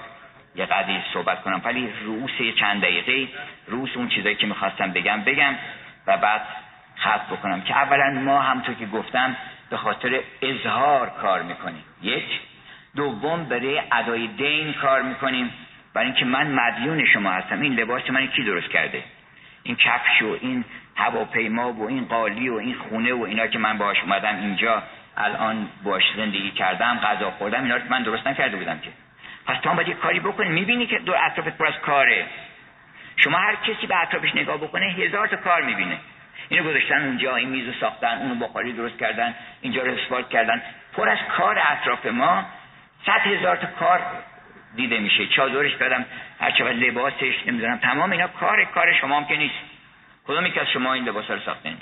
یه 0.54 0.66
قدری 0.66 1.02
صحبت 1.12 1.42
کنم. 1.42 1.60
ولی 1.64 1.92
روس 2.04 2.30
چند 2.58 2.82
دقیقه 2.82 3.32
روس 3.66 3.96
اون 3.96 4.08
چیزایی 4.08 4.34
که 4.34 4.46
می‌خواستم 4.46 4.92
بگم 4.92 5.20
بگم 5.20 5.54
و 6.06 6.16
بعد 6.16 6.42
خط 6.96 7.26
بکنم 7.26 7.60
که 7.60 7.76
اولا 7.76 8.10
ما 8.10 8.42
همطور 8.42 8.74
که 8.74 8.86
گفتم 8.86 9.36
به 9.70 9.76
خاطر 9.76 10.20
اظهار 10.42 11.10
کار 11.10 11.42
می‌کنیم. 11.42 11.84
یک. 12.02 12.40
دوم 12.96 13.44
برای 13.44 13.82
ادای 13.92 14.26
دین 14.26 14.72
کار 14.72 15.02
می‌کنیم. 15.02 15.52
برای 15.96 16.06
اینکه 16.06 16.24
من 16.24 16.50
مدیون 16.50 17.06
شما 17.06 17.30
هستم. 17.30 17.60
این 17.60 17.74
لباس 17.74 18.10
من 18.10 18.26
کی 18.26 18.44
درست 18.44 18.68
کرده؟ 18.68 19.02
این 19.62 19.76
کفش 19.76 20.22
و 20.22 20.38
این 20.40 20.64
هواپیما 20.96 21.72
و 21.72 21.88
این 21.88 22.04
قالی 22.04 22.48
و 22.48 22.54
این 22.54 22.74
خونه 22.74 23.12
و 23.14 23.22
اینا 23.22 23.46
که 23.46 23.58
من 23.58 23.78
باش 23.78 24.00
اومدم 24.02 24.36
اینجا 24.36 24.82
الان 25.16 25.68
باش 25.84 26.02
زندگی 26.16 26.50
کردم 26.50 26.98
غذا 26.98 27.30
خوردم 27.30 27.62
اینا 27.62 27.76
رو 27.76 27.82
من 27.88 28.02
درست 28.02 28.26
نکرده 28.26 28.56
بودم 28.56 28.78
که. 28.78 28.90
پس 29.46 29.60
تو 29.62 29.70
هم 29.70 29.76
باید 29.76 29.98
کاری 29.98 30.20
بکنی. 30.20 30.48
می‌بینی 30.48 30.86
که 30.86 30.98
دو 30.98 31.14
اطرافت 31.26 31.58
پر 31.58 31.66
از 31.66 31.78
کاره. 31.82 32.26
شما 33.16 33.38
هر 33.38 33.54
کسی 33.54 33.86
به 33.86 34.02
اطرافش 34.02 34.34
نگاه 34.34 34.56
بکنه 34.56 34.86
هزار 34.86 35.26
تا 35.26 35.36
کار 35.36 35.62
می‌بینه. 35.62 35.98
اینو 36.48 36.70
گذاشتن 36.70 37.04
اونجا 37.04 37.36
این 37.36 37.48
میزو 37.48 37.72
ساختن 37.80 38.18
اونو 38.18 38.34
بخاری 38.34 38.72
درست 38.72 38.98
کردن 38.98 39.34
اینجا 39.60 39.82
رو 39.82 39.92
اسفالت 39.92 40.28
کردن. 40.28 40.62
پر 40.96 41.08
از 41.08 41.18
کار 41.36 41.58
اطراف 41.58 42.06
ما. 42.06 42.44
صد 43.06 43.26
هزار 43.26 43.56
تا 43.56 43.66
کار 43.66 44.00
دیده 44.76 44.98
میشه. 44.98 45.26
چادرش 45.26 45.76
کردم 45.76 46.04
هر 46.40 46.50
چقدر 46.50 46.72
لباسش 46.72 47.34
نمی‌دونم. 47.46 47.76
تمام 47.78 48.12
اینا 48.12 48.28
کار 48.28 48.64
کار 48.64 48.92
شما 49.00 49.16
هم 49.16 49.24
که 49.26 49.36
نیست. 49.36 49.54
کدومی 50.26 50.50
که 50.50 50.60
از 50.60 50.66
شما 50.72 50.92
این 50.92 51.04
لباس 51.04 51.30
رو 51.30 51.40
ساختین 51.40 51.76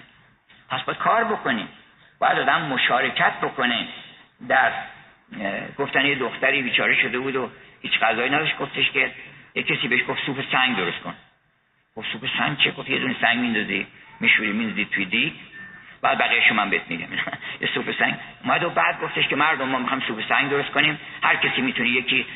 پس 0.68 0.82
باید 0.82 0.98
کار 0.98 1.24
بکنیم. 1.24 1.68
باید 2.18 2.38
آدم 2.38 2.62
مشارکت 2.62 3.40
بکنه. 3.42 3.88
در 4.48 4.72
گفتن 5.78 6.06
یه 6.06 6.14
دختری 6.14 6.62
بیچاره 6.62 7.02
شده 7.02 7.18
بود 7.18 7.36
و 7.36 7.50
هیچ 7.82 7.98
غذایی 8.00 8.30
نداشت 8.30 8.58
گفتش 8.58 8.90
که 8.90 9.12
یه 9.54 9.62
کسی 9.62 9.88
بهش 9.88 10.00
گفت 10.08 10.26
سوپ 10.26 10.44
سنگ 10.52 10.76
درست 10.76 11.00
کن. 11.00 11.14
گفت 11.96 12.12
سوپ 12.12 12.28
سنگ 12.38 12.58
چه؟ 12.58 12.70
گفت 12.70 12.90
یه 12.90 12.98
دونه 12.98 13.16
سنگ 13.20 13.38
میندازی 13.38 13.86
میشوری 14.20 14.52
میندازی 14.52 14.84
توی 14.84 15.04
دیگ. 15.04 15.32
بعد 16.04 16.18
بقیه 16.18 16.52
من 16.52 16.70
بهت 16.70 16.82
میگم. 16.88 17.06
یه 17.60 17.68
سوپ 17.74 17.98
سنگ. 17.98 18.14
اومد 18.44 18.64
و 18.64 18.70
بعد 18.70 19.00
گفتش 19.00 19.28
که 19.28 19.36
مردم 19.36 19.68
ما 19.68 19.78
می‌خوام 19.78 20.00
سوپ 20.00 20.28
سنگ 20.28 20.50
درست 20.50 20.70
کنیم. 20.70 20.98
هر 21.22 21.36
کسی 21.36 21.60
می‌تونه 21.60 21.88
یکی 21.88 22.26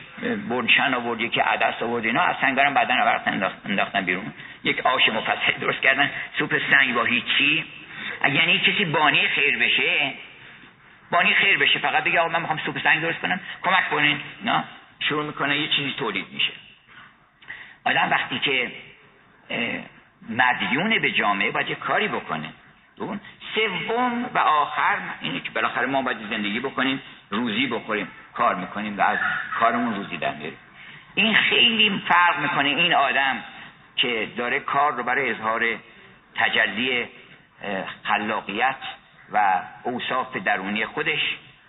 برنشن 0.48 0.94
آورد 0.94 1.20
یکی 1.20 1.40
عدس 1.40 1.82
آورد 1.82 2.04
اینا 2.04 2.22
از 2.22 2.36
سنگارم 2.40 2.74
بعدن 2.74 3.00
آورد 3.00 3.22
انداختن 3.64 4.04
بیرون. 4.04 4.32
یک 4.64 4.86
آش 4.86 5.08
مفصل 5.08 5.52
درست 5.60 5.80
کردن. 5.80 6.10
سوپ 6.38 6.60
سنگ 6.70 6.94
با 6.94 7.04
هیچی. 7.04 7.64
یعنی 8.24 8.58
کسی 8.58 8.84
بانی 8.84 9.28
خیر 9.28 9.58
بشه؟ 9.58 10.12
بانی 11.10 11.34
خیر 11.34 11.58
بشه. 11.58 11.78
فقط 11.78 12.04
بگه 12.04 12.20
آقا 12.20 12.28
من 12.28 12.40
می‌خوام 12.40 12.58
سوپ 12.66 12.82
سنگ 12.82 13.02
درست 13.02 13.18
کنم. 13.18 13.40
کمک 13.62 13.90
کنین. 13.90 14.20
نه 14.44 14.64
شروع 15.00 15.24
می‌کنه 15.24 15.58
یه 15.58 15.68
چیزی 15.68 15.94
تولید 15.98 16.26
میشه. 16.32 16.52
آدم 17.84 18.10
وقتی 18.10 18.38
که 18.38 18.72
مدیون 20.28 20.98
به 20.98 21.10
جامعه 21.10 21.50
باید 21.50 21.68
یه 21.68 21.74
کاری 21.74 22.08
بکنه. 22.08 22.48
دون 22.96 23.20
سوم 23.86 24.30
و 24.34 24.38
آخر 24.38 24.98
اینه 25.20 25.40
که 25.40 25.50
بالاخره 25.50 25.86
ما 25.86 26.02
باید 26.02 26.18
زندگی 26.30 26.60
بکنیم 26.60 27.02
روزی 27.30 27.66
بخوریم 27.66 28.08
کار 28.34 28.54
می‌کنیم 28.54 28.98
و 28.98 29.00
از 29.00 29.18
کارمون 29.60 29.94
روزی 29.94 30.16
در 30.16 30.34
میاریم 30.34 30.58
این 31.14 31.34
خیلی 31.34 32.02
فرق 32.08 32.38
می‌کنه 32.40 32.68
این 32.68 32.94
آدم 32.94 33.44
که 33.96 34.28
داره 34.36 34.60
کار 34.60 34.92
رو 34.92 35.02
برای 35.02 35.30
اظهار 35.30 35.64
تجلی 36.34 37.08
خلاقیت 38.02 38.76
و 39.32 39.62
اوصاف 39.82 40.36
درونی 40.36 40.86
خودش 40.86 41.20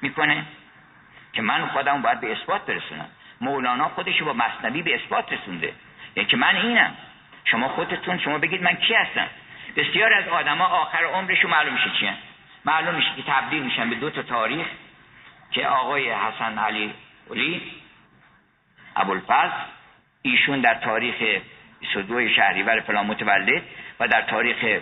می‌کنه 0.02 0.46
که 1.34 1.42
من 1.42 1.68
خودم 1.68 2.02
باید 2.02 2.22
به 2.22 2.32
اثبات 2.32 2.66
برسونم. 2.66 3.10
مولانا 3.42 3.90
خودش 3.90 4.24
با 4.24 4.34
مصنبی 4.34 4.82
به 4.82 4.96
اثبات 4.96 5.34
رسونده. 5.34 5.74
یعنی 6.16 6.30
که 6.30 6.38
من 6.38 6.56
اینم. 6.56 6.96
شما 7.46 7.68
خودتون 7.68 8.20
شما 8.20 8.38
بگید 8.38 8.64
من 8.64 8.74
کی 8.74 8.94
هستم؟ 8.94 9.28
بسیار 9.80 10.14
از 10.14 10.28
آدما 10.28 10.66
آخر 10.66 11.06
عمرشون 11.06 11.52
معلوم 11.52 11.74
میشه 11.74 11.90
چیه. 12.00 12.14
معلوم 12.66 12.96
میشه 12.96 13.10
که 13.16 13.24
تبدیل 13.28 13.64
میشن 13.64 13.90
به 13.90 13.96
دو 13.96 14.10
تا 14.10 14.22
تاریخ 14.22 14.68
که 15.52 15.68
آقای 15.68 16.12
حسن 16.12 16.58
علی 16.58 16.94
علی 17.32 17.72
ابوالفضل 18.96 19.58
ایشون 20.22 20.62
در 20.62 20.74
تاریخ 20.74 21.42
22 21.80 22.30
شهریور 22.30 22.80
فلان 22.80 23.06
متولد 23.06 23.64
و 24.00 24.08
در 24.08 24.22
تاریخ 24.22 24.82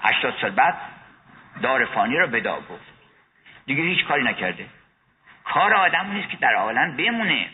80 0.00 0.34
سال 0.40 0.50
بعد 0.50 0.74
دار 1.62 1.84
فانی 1.84 2.16
را 2.16 2.26
بدا 2.26 2.56
گفت 2.56 2.92
دیگه 3.66 3.82
هیچ 3.82 4.04
کاری 4.04 4.24
نکرده. 4.24 4.66
کار 5.44 5.74
آدم 5.74 6.12
نیست 6.12 6.28
که 6.28 6.36
در 6.36 6.54
عالم 6.54 6.96
بمونه. 6.96 7.48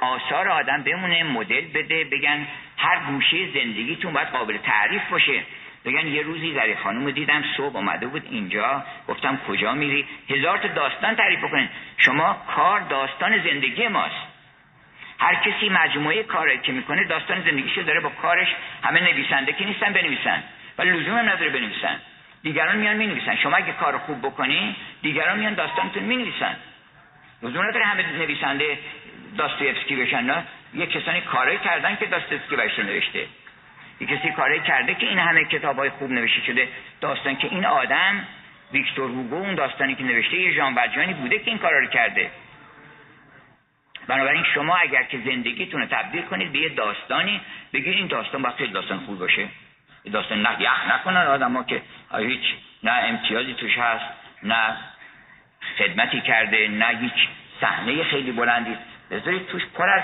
آثار 0.00 0.48
آدم 0.48 0.82
بمونه 0.82 1.22
مدل 1.22 1.64
بده 1.74 2.04
بگن 2.04 2.46
هر 2.78 2.98
گوشه 2.98 3.36
زندگیتون 3.54 4.12
باید 4.12 4.28
قابل 4.28 4.56
تعریف 4.56 5.02
باشه. 5.10 5.42
بگن 5.84 6.06
یه 6.06 6.22
روزی 6.22 6.52
در 6.52 6.74
خانم 6.74 7.10
دیدم 7.10 7.44
صبح 7.56 7.76
آمده 7.76 8.06
بود 8.06 8.22
اینجا 8.30 8.84
گفتم 9.08 9.40
کجا 9.48 9.72
میری؟ 9.72 10.06
هزار 10.30 10.58
تا 10.58 10.68
داستان 10.68 11.14
تعریف 11.14 11.44
بکنین. 11.44 11.68
شما 11.96 12.36
کار 12.56 12.80
داستان 12.80 13.42
زندگی 13.42 13.88
ماست. 13.88 14.14
هر 15.18 15.34
کسی 15.34 15.68
مجموعه 15.68 16.22
کاری 16.22 16.58
که 16.58 16.72
می‌کنه 16.72 17.04
داستان 17.04 17.40
زندگیشو 17.40 17.82
داره 17.82 18.00
با 18.00 18.08
کارش. 18.08 18.48
همه 18.82 19.00
نویسنده 19.00 19.52
که 19.52 19.64
نیستن 19.64 19.92
بنویسن. 19.92 20.42
ولی 20.78 20.90
لزوم 20.90 21.18
هم 21.18 21.28
نداره 21.28 21.50
بنویسن. 21.50 22.00
دیگران 22.42 22.76
میان 22.76 22.96
می‌نویسن. 22.96 23.36
شما 23.36 23.56
اگه 23.56 23.72
کار 23.72 23.98
خوب 23.98 24.26
بکنی 24.26 24.76
دیگران 25.02 25.38
میان 25.38 25.54
داستانتون 25.54 26.02
می‌نویسن. 26.02 26.56
لزوم 27.42 27.66
نداره 27.68 27.84
همه 27.84 28.12
نویسنده 28.12 28.78
داستویفسکی 29.36 29.96
بشن 29.96 30.44
یه 30.74 30.86
کسانی 30.86 31.20
کاری 31.20 31.58
کردن 31.58 31.96
که 31.96 32.06
داستویفسکی 32.06 32.56
برش 32.56 32.78
نوشته 32.78 33.26
یه 34.00 34.06
کسی 34.06 34.30
کاری 34.30 34.60
کرده 34.60 34.94
که 34.94 35.06
این 35.08 35.18
همه 35.18 35.44
کتاب 35.44 35.78
های 35.78 35.90
خوب 35.90 36.10
نوشته 36.10 36.40
شده 36.40 36.68
داستان 37.00 37.36
که 37.36 37.48
این 37.48 37.64
آدم 37.64 38.26
ویکتور 38.72 39.10
هوگو 39.10 39.36
اون 39.36 39.54
داستانی 39.54 39.94
که 39.94 40.04
نوشته 40.04 40.36
یه 40.36 40.52
ژان 40.52 40.74
بوده 41.12 41.38
که 41.38 41.50
این 41.50 41.58
کارا 41.58 41.78
رو 41.78 41.86
کرده 41.86 42.30
بنابراین 44.06 44.44
شما 44.54 44.76
اگر 44.76 45.02
که 45.02 45.18
زندگیتون 45.24 45.80
رو 45.80 45.86
تبدیل 45.86 46.22
کنید 46.22 46.52
به 46.52 46.58
یه 46.58 46.68
داستانی 46.68 47.40
بگید 47.72 47.94
این 47.94 48.06
داستان 48.06 48.42
باید 48.42 48.54
خیلی 48.54 48.72
داستان 48.72 48.98
خوب 48.98 49.18
باشه 49.18 49.48
داستان 50.12 50.42
نه 50.42 50.62
یخ 50.62 50.92
نکنن 50.94 51.26
آدم 51.26 51.64
که 51.64 51.82
هیچ 52.18 52.54
نه 52.82 52.90
امتیازی 52.90 53.54
توش 53.54 53.78
هست 53.78 54.04
نه 54.42 54.76
خدمتی 55.78 56.20
کرده 56.20 56.68
نه 56.68 56.86
هیچ 56.86 57.28
صحنه 57.60 58.04
خیلی 58.04 58.32
بلندی 58.32 58.76
بذارید 59.10 59.46
توش 59.46 59.62
پر 59.66 59.88
از 59.88 60.02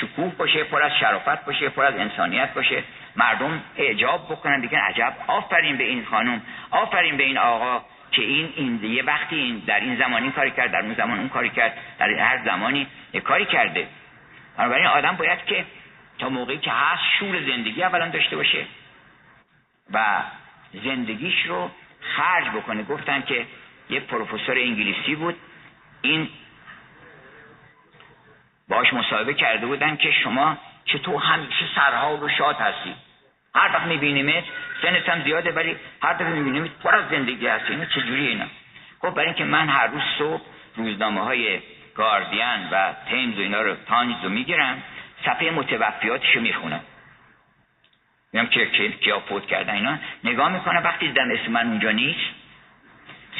شکوه 0.00 0.34
باشه 0.34 0.64
پر 0.64 0.82
از 0.82 0.92
شرافت 1.00 1.44
باشه 1.44 1.68
پر 1.68 1.84
از 1.84 1.94
انسانیت 1.94 2.54
باشه. 2.54 2.84
مردم 3.16 3.62
اعجاب 3.76 4.26
بکنن 4.32 4.62
بگن 4.62 4.78
عجب. 4.78 5.14
آفرین 5.26 5.76
به 5.76 5.84
این 5.84 6.04
خانم 6.04 6.42
آفرین 6.70 7.16
به 7.16 7.22
این 7.22 7.38
آقا 7.38 7.84
که 8.10 8.22
این 8.22 8.52
این 8.56 8.84
یه 8.84 9.02
وقتی 9.02 9.36
این 9.36 9.62
در 9.66 9.80
این 9.80 9.96
زمان 9.96 10.22
این 10.22 10.32
کاری 10.32 10.50
کرد 10.50 10.70
در 10.72 10.80
اون 10.80 10.94
زمان 10.94 11.18
اون 11.18 11.28
کاری 11.28 11.50
کرد 11.50 11.78
در 11.98 12.10
هر 12.10 12.44
زمانی 12.44 12.86
یه 13.12 13.20
کاری 13.20 13.44
کرده. 13.44 13.88
بنابراین 14.58 14.86
آدم 14.86 15.16
باید 15.16 15.44
که 15.44 15.64
تا 16.18 16.28
موقعی 16.28 16.58
که 16.58 16.70
هست 16.70 17.02
شور 17.18 17.40
زندگی 17.40 17.82
اولا 17.82 18.08
داشته 18.08 18.36
باشه 18.36 18.66
و 19.92 20.22
زندگیش 20.84 21.46
رو 21.46 21.70
خرج 22.00 22.48
بکنه. 22.48 22.82
گفتن 22.82 23.22
که 23.22 23.46
یه 23.90 24.00
پروفسور 24.00 24.58
انگلیسی 24.58 25.14
بود. 25.14 25.36
این 26.02 26.28
باش 28.68 28.92
مصاحبه 28.92 29.34
کرده 29.34 29.66
بودن 29.66 29.96
که 29.96 30.10
شما 30.10 30.58
چطور 30.84 31.22
همیشه 31.22 31.64
سرها 31.74 32.16
و 32.16 32.28
شاد 32.28 32.56
هستی. 32.56 32.94
هر 33.54 33.70
وقت 33.74 33.86
میبینیمت 33.86 34.44
سنت 34.82 35.08
هم 35.08 35.24
زیاده 35.24 35.52
ولی 35.52 35.76
هر 36.02 36.12
دفعه 36.12 36.28
میبینیمت 36.28 36.70
پر 36.70 36.96
از 36.96 37.08
زندگی 37.10 37.46
هستی. 37.46 37.72
اینو 37.72 37.84
چجوری 37.84 38.26
اینا؟ 38.26 38.46
خب 39.00 39.10
برای 39.10 39.26
اینکه 39.26 39.44
من 39.44 39.68
هر 39.68 39.86
روز 39.86 40.02
صبح 40.18 40.42
روزنامه 40.76 41.20
های 41.20 41.60
گاردین 41.94 42.68
و 42.70 42.92
تیمز 43.10 43.38
و 43.38 43.40
اینا 43.40 43.62
رو 43.62 43.74
تانیز 43.74 44.16
رو 44.22 44.28
می‌گیرم 44.28 44.82
صفحه 45.24 45.50
متوفیاتش 45.50 46.36
رو 46.36 46.42
می‌خونم. 46.42 46.80
میگم 48.32 48.46
که 48.46 48.66
کیا 48.90 49.20
فوت 49.20 49.46
کردن 49.46 49.74
اینا. 49.74 49.98
نگاه 50.24 50.48
می‌کنم 50.48 50.82
وقتی 50.84 51.06
دیدم 51.06 51.30
اسم 51.30 51.52
من 51.52 51.66
اونجا 51.66 51.90
نیست 51.90 52.44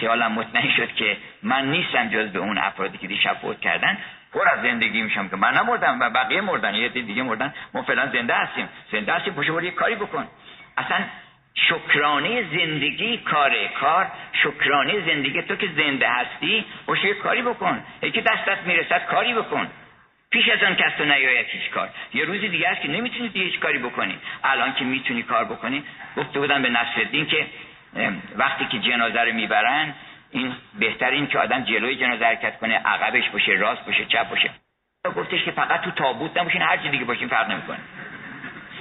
خیالم 0.00 0.32
مطمئن 0.32 0.70
شد 0.76 0.94
که 0.94 1.16
من 1.42 1.70
نیستم 1.70 2.08
جز 2.08 2.32
به 2.32 2.38
اون 2.38 2.58
افرادی 2.58 2.98
که 2.98 3.06
دیشب 3.06 3.34
فوت 3.34 3.60
کردن. 3.60 3.98
پر 4.34 4.48
از 4.48 4.62
زندگی 4.62 5.02
میشم 5.02 5.28
که 5.28 5.36
من 5.36 5.54
نمردم 5.54 6.00
و 6.00 6.10
بقیه 6.10 6.40
مردن 6.40 6.74
یه 6.74 6.88
دیگه 6.88 7.22
مردن 7.22 7.54
ما 7.74 7.82
فعلا 7.82 8.12
زنده 8.12 8.34
هستیم. 8.34 8.68
زنده 8.92 9.12
هستیم 9.12 9.34
پشت 9.34 9.48
یه 9.62 9.70
کاری 9.70 9.94
بکن. 9.94 10.28
اصلا 10.76 10.98
شکرانه 11.54 12.42
زندگی 12.42 13.18
کاره 13.18 13.68
کار 13.68 14.06
شکرانه 14.32 15.00
زندگی. 15.06 15.42
تو 15.42 15.56
که 15.56 15.68
زنده 15.76 16.08
هستی 16.08 16.64
باشه 16.86 17.08
یه 17.08 17.14
کاری 17.14 17.42
بکن. 17.42 17.84
یکی 18.02 18.20
دستت 18.20 18.58
می‌رسد 18.66 19.06
کاری 19.06 19.34
بکن. 19.34 19.66
پیش 20.30 20.48
از 20.48 20.62
آن 20.62 20.74
کس 20.74 20.92
تو 20.98 21.04
نیاید 21.04 21.46
هیچ 21.46 21.70
کار. 21.70 21.88
یه 22.14 22.24
روزی 22.24 22.48
دیگه 22.48 22.68
هست 22.68 22.80
که 22.80 22.88
نمی‌تونی 22.88 23.30
هیچ 23.34 23.58
کاری 23.58 23.78
بکنی. 23.78 24.18
الان 24.44 24.74
که 24.74 24.84
می‌تونی 24.84 25.22
کار 25.22 25.44
بکنی 25.44 25.84
گفته 26.16 26.40
بودم 26.40 26.62
به 26.62 26.68
نصرالدین 26.68 27.26
که 27.26 27.46
وقتی 28.36 28.64
که 28.64 28.78
جنازه 28.78 29.20
رو 29.20 29.32
می‌برن 29.32 29.94
این 30.34 30.56
بهتر 30.78 31.10
این 31.10 31.26
که 31.26 31.38
آدم 31.38 31.64
جلوی 31.64 31.96
جنازه 31.96 32.24
حرکت 32.24 32.58
کنه 32.58 32.74
عقبش 32.74 33.28
باشه 33.30 33.52
راست 33.52 33.84
باشه 33.84 34.04
چپ 34.04 34.28
باشه. 34.28 34.50
گفتش 35.16 35.44
که 35.44 35.50
فقط 35.50 35.80
تو 35.80 35.90
تابوت 35.90 36.36
نباشین 36.36 36.62
هر 36.62 36.76
چی 36.76 36.88
دیگه 36.88 37.04
باشین 37.04 37.28
فرق 37.28 37.50
نمی‌کنه. 37.50 37.78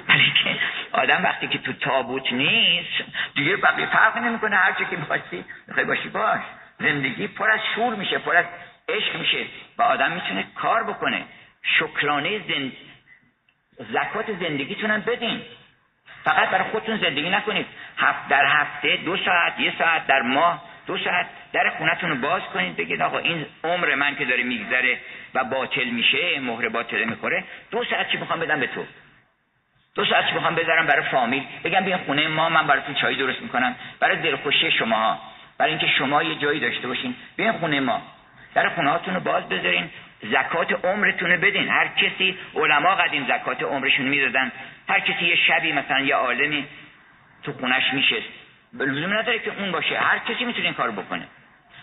ولی 0.09 0.33
که 0.43 0.59
آدم 0.91 1.23
وقتی 1.23 1.47
که 1.47 1.57
تو 1.57 1.73
تابوت 1.73 2.33
نیست 2.33 3.03
دیگه 3.35 3.55
بقیه 3.55 3.85
فرق 3.85 4.17
نمی‌کنه 4.17 4.55
هر 4.55 4.73
چی 4.73 4.85
که 4.85 4.95
می‌خواستی 4.97 5.45
می‌خوای 5.67 5.85
باشی 5.85 6.09
باش. 6.09 6.41
زندگی 6.79 7.27
پر 7.27 7.51
از 7.51 7.59
شور 7.75 7.95
میشه 7.95 8.17
پر 8.17 8.35
از 8.35 8.45
عشق 8.89 9.15
میشه. 9.19 9.45
و 9.77 9.81
آدم 9.81 10.11
می‌تونه 10.11 10.45
کار 10.55 10.83
بکنه. 10.83 11.23
شکرانه 11.79 12.39
زند... 12.47 12.71
زکات 13.79 14.31
زندگیتونم 14.39 15.01
بدین. 15.01 15.41
فقط 16.23 16.49
برای 16.49 16.71
خودتون 16.71 16.97
زندگی 16.97 17.29
نکنید. 17.29 17.65
هفت 17.97 18.27
در 18.29 18.45
هفته 18.45 18.97
دو 18.97 19.17
ساعت 19.17 19.59
یه 19.59 19.73
ساعت 19.77 20.07
در 20.07 20.21
ماه 20.21 20.72
دو 20.87 20.97
ساعت 20.97 21.25
در 21.53 21.69
خونتون 21.69 22.09
رو 22.09 22.15
باز 22.15 22.41
کنید 22.53 22.75
بگید 22.75 23.01
آقا 23.01 23.17
این 23.17 23.45
عمر 23.63 23.95
من 23.95 24.15
که 24.15 24.25
داره 24.25 24.43
میگذره 24.43 24.97
و 25.33 25.43
باطل 25.43 25.85
میشه 25.85 26.39
مهر 26.39 26.69
باطله 26.69 27.05
می‌خوره 27.05 27.43
دو 27.71 27.83
ساعت 27.83 28.09
چی 28.09 28.17
می‌خوام 28.17 28.39
بدم 28.39 28.59
به 28.59 28.67
تو؟ 28.67 28.85
دو 29.95 30.05
ساعت 30.05 30.27
چی 30.27 30.33
می‌خوام 30.33 30.55
بذارم 30.55 30.87
برای 30.87 31.03
فامیل؟ 31.03 31.43
بگم 31.63 31.85
بیان 31.85 31.99
خونه 31.99 32.27
ما 32.27 32.49
من 32.49 32.67
براتون 32.67 32.95
چای 32.95 33.15
درست 33.15 33.41
می‌کنم 33.41 33.75
برای 33.99 34.17
دلخوشی 34.17 34.71
شما 34.71 35.19
برای 35.57 35.71
اینکه 35.71 35.87
شما 35.87 36.23
یه 36.23 36.35
جایی 36.35 36.59
داشته 36.59 36.87
باشین. 36.87 37.15
بیان 37.37 37.57
خونه 37.57 37.79
ما. 37.79 38.01
در 38.53 38.69
خونه 38.69 38.89
هاتون 38.89 39.13
رو 39.13 39.19
باز 39.19 39.49
بذارین 39.49 39.89
زکات 40.23 40.85
عمرتون 40.85 41.31
رو 41.31 41.41
بدین. 41.41 41.69
هر 41.69 41.87
کسی 41.87 42.37
علما 42.55 42.95
قدیم 42.95 43.27
زکات 43.27 43.63
عمرشون 43.63 44.05
می‌دادن. 44.05 44.51
هر 44.89 44.99
کسی 44.99 45.25
یه 45.25 45.35
شبی 45.35 45.71
مثلا 45.71 45.99
یه 45.99 46.15
عالمی 46.15 46.65
تو 47.43 47.53
خونش 47.53 47.93
میشست. 47.93 48.42
لزوم 48.73 49.13
نداره 49.13 49.39
که 49.39 49.51
اون 49.59 49.71
باشه. 49.71 49.99
هر 49.99 50.19
کسی 50.19 50.45
می‌تونه 50.45 50.65
این 50.65 50.73
کار 50.73 50.91
بکنه. 50.91 51.27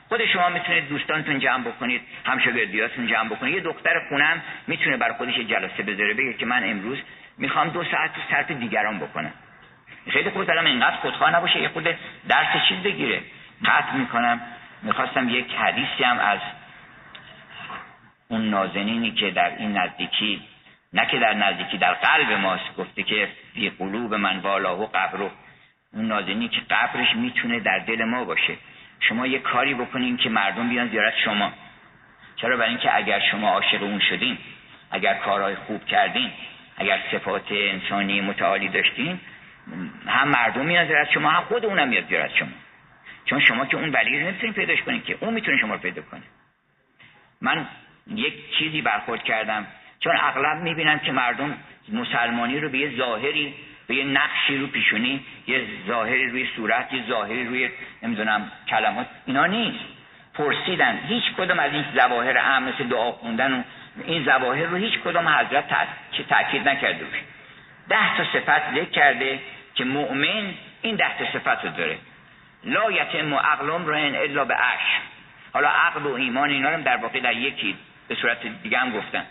خود 0.09 0.27
شما 0.27 0.49
می‌تونید 0.49 0.89
دوستانتون 0.89 1.39
جمع 1.39 1.65
بکنید 1.65 2.03
همشاگردیاتون 2.25 3.07
جمع 3.07 3.29
بکنید. 3.29 3.55
یه 3.55 3.61
دختر 3.61 4.09
خونم 4.09 4.43
می‌تونه 4.67 4.97
بر 4.97 5.13
خودش 5.13 5.35
جلسه 5.35 5.83
بذاره 5.83 6.15
بگه 6.15 6.35
که 6.35 6.47
من 6.47 6.71
امروز 6.71 6.99
می‌خوام 7.39 7.69
دو 7.69 7.85
ساعت 7.85 8.11
صرف 8.31 8.51
دیگران 8.51 8.99
بکنم. 8.99 9.33
خیلی 10.11 10.31
خوب 10.31 10.45
دارم 10.45 10.67
اینقدر 10.67 10.97
خودخواه 10.97 11.37
نباشه 11.37 11.61
یه 11.61 11.69
خود 11.69 11.85
درس 12.29 12.69
چیز 12.69 12.79
بگیره. 12.79 13.21
قطع 13.65 13.95
می‌کنم. 13.95 14.41
می‌خواستم 14.83 15.29
یک 15.29 15.55
حدیثی 15.55 16.05
هم 16.05 16.19
از 16.19 16.39
اون 18.29 18.51
نازنینی 18.51 19.11
که 19.11 19.31
در 19.31 19.57
این 19.57 19.79
نزدیکی 19.79 20.43
نه 20.93 21.07
که 21.07 21.19
در 21.19 21.35
نزدیکی 21.35 21.79
در 21.79 21.93
قلب 21.93 22.33
ماست 22.33 22.77
گفته 22.79 23.03
که 23.03 23.29
فی 23.55 23.71
قلوب 23.71 24.15
من 24.15 24.39
والا 24.39 24.77
و 24.77 24.87
قبرو 24.87 25.31
اون 25.93 26.07
نازنینی 26.07 26.49
که 26.49 26.61
قبرش 26.71 27.17
می‌تونه 27.17 27.61
در 27.61 27.79
دل 27.79 28.05
ما 28.05 28.25
باشه. 28.25 28.57
شما 29.01 29.27
یه 29.27 29.39
کاری 29.39 29.75
بکنین 29.75 30.17
که 30.17 30.29
مردم 30.29 30.69
بیان 30.69 30.89
زیارت 30.89 31.15
شما. 31.25 31.53
چرا؟ 32.37 32.57
برای 32.57 32.69
اینکه 32.69 32.97
اگر 32.97 33.21
شما 33.31 33.49
عاشق 33.49 33.83
اون 33.83 34.01
شدین 34.01 34.39
اگر 34.91 35.15
کارهای 35.15 35.55
خوب 35.55 35.85
کردین 35.85 36.31
اگر 36.77 37.01
صفات 37.13 37.53
انسانی 37.53 38.21
متعالی 38.21 38.69
داشتین 38.69 39.21
هم 40.07 40.29
مردم 40.29 40.67
میان 40.67 40.87
زیارت 40.87 41.11
شما 41.11 41.31
هم 41.31 41.43
خود 41.43 41.65
اونم 41.65 41.89
میاد 41.89 42.09
زیارت 42.09 42.35
شما. 42.37 42.49
چون 43.25 43.41
شما 43.41 43.67
که 43.67 43.77
اون 43.77 43.89
ولی 43.89 44.19
رو 44.19 44.27
نمی‌تونین 44.27 44.55
پیداش 44.55 44.83
کنین 44.83 45.03
که 45.03 45.17
اون 45.21 45.35
می‌تونه 45.35 45.57
شما 45.57 45.75
رو 45.75 45.81
پیدا 45.81 46.03
کنه. 46.03 46.23
من 47.41 47.67
یک 48.07 48.35
چیزی 48.59 48.83
برخورد 48.83 49.23
کردم. 49.23 49.67
چون 50.01 50.17
اغلب 50.17 50.63
می‌بینم 50.63 50.99
که 50.99 51.13
مردم 51.13 51.57
مسلمانی 51.93 52.61
رو 52.61 52.69
به 52.69 52.79
یه 52.79 52.97
ظاهری 52.97 53.55
به 53.91 53.97
یه 53.97 54.05
نقشی 54.05 54.59
رو 54.59 54.67
پیشونی 54.67 55.21
یه 55.47 55.67
ظاهری 55.87 56.27
روی 56.27 56.49
صورت 56.57 56.93
یه 56.93 57.03
ظاهری 57.09 57.45
روی 57.45 57.71
نمی‌دونم 58.03 58.53
کلمات 58.69 59.07
اینا 59.27 59.47
نیست. 59.47 59.85
پرسیدن. 60.35 60.99
هیچ 61.09 61.25
کدوم 61.39 61.59
از 61.59 61.73
این 61.73 61.85
ظواهر 61.97 62.39
اهم 62.39 62.63
مثل 62.63 62.85
دعا 62.85 63.13
خوندن 63.13 63.53
و 63.53 63.63
این 64.05 64.25
ظواهر 64.25 64.67
رو 64.67 64.77
هیچ 64.77 64.99
کدوم 64.99 65.29
حضرت 65.29 65.65
چه 66.13 66.23
تاکید 66.23 66.69
نکرده 66.69 67.01
روش 67.01 67.21
ده 67.89 68.17
تا 68.17 68.25
صفت 68.25 68.75
ذکر 68.75 68.91
کرده 68.91 69.41
که 69.75 69.85
مؤمن 69.85 70.55
این 70.83 70.97
ده 70.97 71.19
تا 71.19 71.39
صفت 71.39 71.65
رو 71.65 71.71
داره. 71.71 71.99
لا 72.65 72.91
یتم 72.91 73.35
عقلم 73.35 73.87
را 73.87 73.97
الا 73.97 74.45
به 74.45 74.55
عشر 74.55 75.01
حالا 75.53 75.69
عقل 75.69 76.03
و 76.03 76.15
ایمان 76.15 76.51
اینا 76.51 76.71
رو 76.71 76.83
در 76.83 76.97
واقع 76.97 77.21
در 77.21 77.33
یکی 77.33 77.77
به 78.09 78.15
صورت 78.15 78.63
دیگه 78.63 78.79
هم 78.79 78.91
گفتن. 78.91 79.25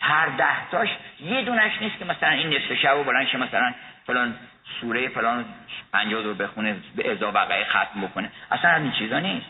هر 0.00 0.28
ده 0.28 0.70
تاش 0.70 0.88
یه 1.20 1.42
دونش 1.42 1.72
نیست 1.80 1.98
که 1.98 2.04
مثلا 2.04 2.28
این 2.28 2.54
نصف 2.54 2.72
شب 2.82 2.98
و 2.98 3.04
بلند 3.04 3.36
مثلا 3.36 3.74
فلان 4.06 4.34
سوره 4.80 5.08
فلان 5.08 5.44
پنجاه 5.92 6.22
رو 6.22 6.34
بخونه 6.34 6.76
به 6.96 7.12
ازا 7.12 7.32
وقعه 7.32 7.64
ختم 7.64 8.00
بکنه. 8.00 8.30
اصلا 8.50 8.76
این 8.76 8.92
چیزا 8.92 9.18
نیست. 9.18 9.46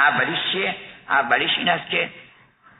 اولیش 0.00 0.38
چیه؟ 0.52 0.74
اولیش 1.08 1.50
این 1.58 1.68
است 1.68 1.90
که 1.90 2.10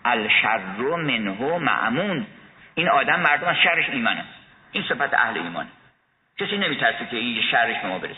الشر 0.05 0.59
منهو 0.97 1.59
معمون 1.59 2.27
این 2.75 2.89
آدم 2.89 3.21
مردم 3.21 3.49
از 3.49 3.57
شرش 3.57 3.89
ایمانه. 3.89 4.25
این 4.73 4.85
صفت 4.89 5.15
اهل 5.15 5.39
ایمانه 5.39 5.69
کسی 6.39 6.59
نمیترسه 6.59 7.07
که 7.11 7.17
این 7.17 7.43
شرش 7.51 7.77
به 7.83 7.89
ما 7.89 7.99
برسه. 7.99 8.15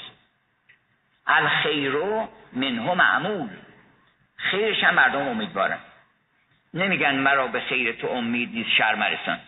الخیرو 1.27 2.29
منهو 2.53 2.95
معمول 2.95 3.49
خیرش 4.37 4.85
هم 4.85 4.95
مردم 4.95 5.29
امیدوارن. 5.29 5.79
نمیگن 6.75 7.15
مرا 7.15 7.47
به 7.47 7.61
خیر 7.61 7.93
تو 7.93 8.07
امید 8.07 8.55
نیست 8.55 8.71
شر 8.71 8.95
مرسان 8.95 9.41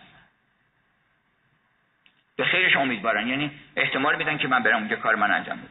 به 2.35 2.45
خیرش 2.45 2.75
امیدوارن. 2.75 3.27
یعنی 3.27 3.51
احتمال 3.75 4.15
میدن 4.15 4.37
که 4.37 4.47
من 4.47 4.63
برم 4.63 4.77
اونجا 4.77 4.95
کار 4.95 5.15
من 5.15 5.31
انجام 5.31 5.57
بدم. 5.57 5.69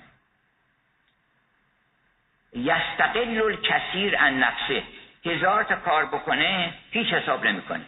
یستقل 2.62 3.42
الکثیر 3.42 4.16
ان 4.18 4.38
نفسه. 4.38 4.82
هزار 5.26 5.64
تا 5.64 5.76
کار 5.76 6.06
بکنه 6.06 6.74
هیچ 6.90 7.06
حساب 7.06 7.46
نمی‌کنه. 7.46 7.84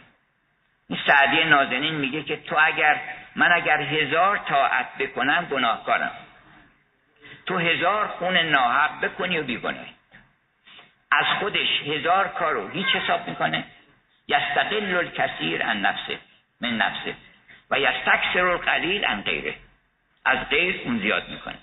این 0.89 0.99
سعدی 1.07 1.43
نازنین 1.43 1.95
میگه 1.95 2.23
که 2.23 2.37
تو 2.37 2.55
اگر 2.59 3.01
من 3.35 3.51
اگر 3.51 3.81
هزار 3.81 4.37
طاعت 4.37 4.97
بکنم 4.97 5.47
گناهکارم. 5.51 6.11
تو 7.45 7.57
هزار 7.57 8.07
خون 8.07 8.37
ناحق 8.37 9.05
بکنی 9.05 9.39
و 9.39 9.43
بیگناهی 9.43 9.96
از 11.17 11.25
خودش 11.39 11.81
هزار 11.85 12.27
کارو 12.27 12.67
هیچ 12.67 12.87
حساب 12.87 13.29
می‌کنه. 13.29 13.63
یستقل 14.27 14.95
الکثیر 14.95 15.63
ان 15.63 15.81
نفسه 15.81 16.17
من 16.61 16.77
نفسه. 16.77 17.15
و 17.71 17.79
یستکثر 17.79 18.45
القلیل 18.45 19.05
ان 19.05 19.21
غیره. 19.21 19.55
از 20.25 20.49
غیر 20.49 20.81
اون 20.85 20.99
زیاد 20.99 21.29
می‌کنه. 21.29 21.57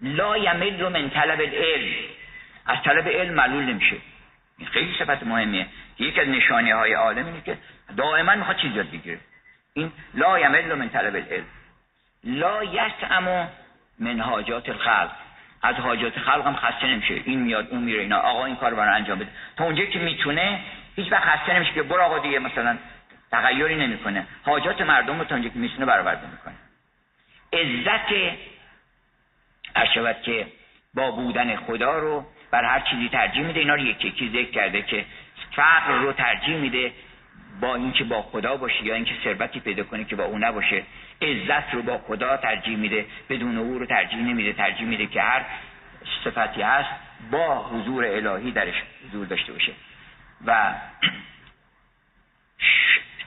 لا 0.00 0.38
یمل 0.38 0.88
من 0.88 1.10
طلب 1.10 1.40
العلم. 1.40 1.94
از 2.66 2.78
طلب 2.84 3.08
علم 3.08 3.34
معلول 3.34 3.64
نمیشه. 3.64 3.96
این 4.58 4.68
خیلی 4.68 4.94
صفت 4.98 5.22
مهمیه. 5.22 5.66
یکی 5.98 6.20
از 6.20 6.28
نشانی 6.28 6.70
های 6.70 6.92
عالم 6.92 7.26
اینه 7.26 7.40
که 7.40 7.58
دائما 7.96 8.34
می‌خواد 8.34 8.56
چیز 8.56 8.76
یاد 8.76 8.90
بگیره. 8.90 9.18
این 9.74 9.92
لا 10.14 10.38
یمل 10.38 10.74
من 10.74 10.88
طلب 10.88 11.14
العلم. 11.14 11.46
لا 12.24 12.64
یسعم 12.64 13.48
من 13.98 14.20
حاجات 14.20 14.68
الخلق. 14.68 15.23
از 15.64 15.76
حاجات 15.76 16.18
خلق 16.18 16.46
هم 16.46 16.56
خسته 16.56 16.86
نمیشه. 16.86 17.14
این 17.24 17.40
میاد 17.40 17.68
اون 17.70 17.82
میره. 17.82 18.00
اینا 18.00 18.18
آقا 18.18 18.44
این 18.44 18.56
کار 18.56 18.74
برای 18.74 18.94
انجام 18.94 19.18
بده. 19.18 19.30
تا 19.56 19.64
اونجا 19.64 19.84
که 19.84 19.98
می‌تونه 19.98 20.60
هیچ 20.96 21.12
وقت 21.12 21.22
خسته 21.22 21.56
نمیشه 21.56 21.72
که 21.72 21.82
برو 21.82 22.02
آقا 22.02 22.18
دیگه 22.18 22.38
مثلا 22.38 22.78
تغییری 23.30 23.76
نمی‌کنه. 23.76 24.26
حاجات 24.44 24.80
مردم 24.80 25.18
رو 25.18 25.24
تا 25.24 25.40
که 25.40 25.50
می‌تونه 25.54 25.86
برآورده 25.86 26.26
می‌کنه. 26.30 26.54
عزت 27.52 28.36
اشبت 29.76 30.22
که 30.22 30.46
با 30.94 31.10
بودن 31.10 31.56
خدا 31.56 31.98
رو 31.98 32.26
بر 32.50 32.64
هر 32.64 32.80
چیزی 32.80 33.08
ترجیح 33.08 33.42
میده. 33.42 33.60
اینا 33.60 33.74
رو 33.74 33.80
یکی 33.80 34.08
یکی 34.08 34.28
ذکر 34.28 34.50
کرده 34.50 34.82
که 34.82 35.04
فقر 35.56 35.94
رو 35.94 36.12
ترجیح 36.12 36.56
میده. 36.56 36.92
با 37.60 37.74
اینکه 37.74 38.04
با 38.04 38.22
خدا 38.22 38.56
باشه 38.56 38.84
یا 38.84 38.94
اینکه 38.94 39.14
ثروتی 39.24 39.60
پیدا 39.60 39.84
کنه 39.84 40.04
که 40.04 40.16
با 40.16 40.24
او 40.24 40.38
نباشه 40.38 40.82
عزت 41.22 41.74
رو 41.74 41.82
با 41.82 41.98
خدا 41.98 42.36
ترجیح 42.36 42.76
میده 42.76 43.06
بدون 43.28 43.58
او 43.58 43.78
رو 43.78 43.86
ترجیح 43.86 44.18
نمیده 44.18 44.52
ترجیح 44.52 44.86
میده 44.86 45.06
که 45.06 45.22
هر 45.22 45.44
صفتی 46.24 46.62
هست 46.62 46.88
با 47.30 47.68
حضور 47.68 48.04
الهی 48.04 48.52
درش 48.52 48.74
حضور 49.08 49.26
داشته 49.26 49.52
باشه. 49.52 49.72
و 50.46 50.74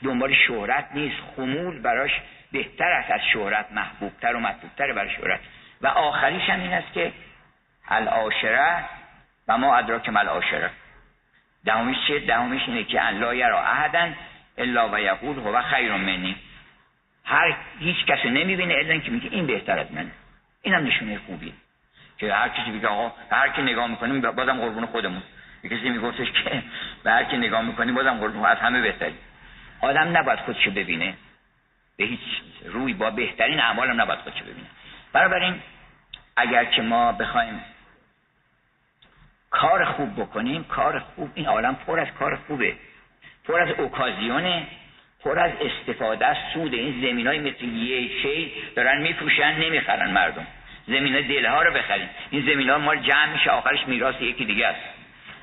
دنبال 0.04 0.34
شهرت 0.48 0.90
نیست 0.94 1.18
خمول 1.36 1.80
براش 1.80 2.12
بهتر 2.52 2.92
است 2.92 3.12
از 3.12 3.22
شهرت 3.34 3.72
محبوبتر 3.72 4.36
و 4.36 4.40
مطلوبتر 4.40 4.94
برای 4.94 5.10
شهرت. 5.10 5.40
و 5.82 5.88
آخریش 5.88 6.50
هم 6.50 6.60
این 6.60 6.74
است 6.74 6.94
که 6.94 7.12
الاشره 7.88 8.86
و 9.48 9.58
ما 9.58 9.76
ادراک 9.76 10.10
مل 10.10 10.28
دهمیش 11.68 11.98
چیه؟ 12.08 12.20
دهمیش 12.20 12.62
اینه 12.68 12.84
که 12.84 13.02
ان 13.02 13.20
لا 13.20 13.34
یرا 13.36 13.62
احدا 13.62 14.10
الا 14.58 14.90
و 14.90 15.00
یقول 15.00 15.40
هو 15.40 15.62
خیر 15.62 15.94
منی. 15.94 16.36
هر 17.26 17.56
هیچ 17.80 18.06
کسی 18.06 18.30
نمی‌بینه 18.30 18.74
الا 18.74 18.92
اینکه 18.92 19.12
میگه 19.12 19.30
این 19.32 19.48
بهتر 19.48 19.80
از 19.80 19.92
منه. 19.92 20.12
اینم 20.62 20.88
نشونه 20.88 21.20
خوبی 21.26 21.54
که 22.18 22.34
هر 22.34 22.50
کسی 22.50 22.72
بگه 22.72 22.88
آقا 22.88 23.16
هر 23.32 23.50
کی 23.50 23.62
نگاه 23.62 23.88
می‌کنیم 23.88 24.22
بازم 24.22 24.58
قربون 24.58 24.86
خودمون. 24.86 25.24
کسی 25.64 25.90
میگفتش 25.90 26.32
که 26.32 26.64
به 27.04 27.12
هر 27.12 27.24
کی 27.24 27.38
نگاه 27.38 27.62
می‌کنیم 27.62 27.96
بازم 27.96 28.18
قربون. 28.18 28.46
از 28.46 28.58
همه 28.58 28.82
بهتری. 28.82 29.16
آدم 29.82 30.18
نباید 30.18 30.40
خودشو 30.40 30.72
ببینه. 30.72 31.14
به 31.98 32.04
هیچ 32.04 32.20
روی 32.66 32.94
با 32.94 33.10
بهترین 33.10 33.60
اعمالم 33.60 34.02
نباید 34.02 34.20
خودشو 34.20 34.44
ببینه. 34.44 34.68
بنابراین 35.14 35.62
اگر 36.36 36.66
که 36.66 36.82
ما 36.82 37.12
بخوایم 37.12 37.62
کار 39.50 39.85
خوب 39.85 40.22
بکنیم 40.22 40.64
کار 40.64 41.00
خوب 41.00 41.30
این 41.35 41.48
عالم 41.48 41.76
پر 41.76 42.00
از 42.00 42.08
کار 42.19 42.35
خوبه. 42.35 42.74
پر 43.48 43.61
از 43.61 43.69
اوکازیونه 43.69 44.67
پر 45.24 45.40
از 45.40 45.51
استفاده 45.61 46.26
از 46.26 46.38
سود. 46.53 46.74
این 46.74 47.01
زمین 47.01 47.27
های 47.27 47.40
مثل 47.40 47.64
یه 47.66 48.22
شی 48.22 48.51
دارن 48.76 49.01
میفروشن 49.01 49.51
نمی‌خرن 49.51 50.11
مردم. 50.11 50.48
زمین 50.88 51.14
های 51.14 51.24
دلها 51.24 51.61
رو 51.61 51.74
بخریم. 51.74 52.09
این 52.30 52.42
زمین 52.42 52.69
ها 52.69 52.77
ما 52.77 52.95
جمع 52.95 53.34
میشه 53.34 53.50
آخرش 53.50 53.88
میراث 53.88 54.22
یکی 54.22 54.45
دیگه 54.45 54.67
است. 54.67 54.82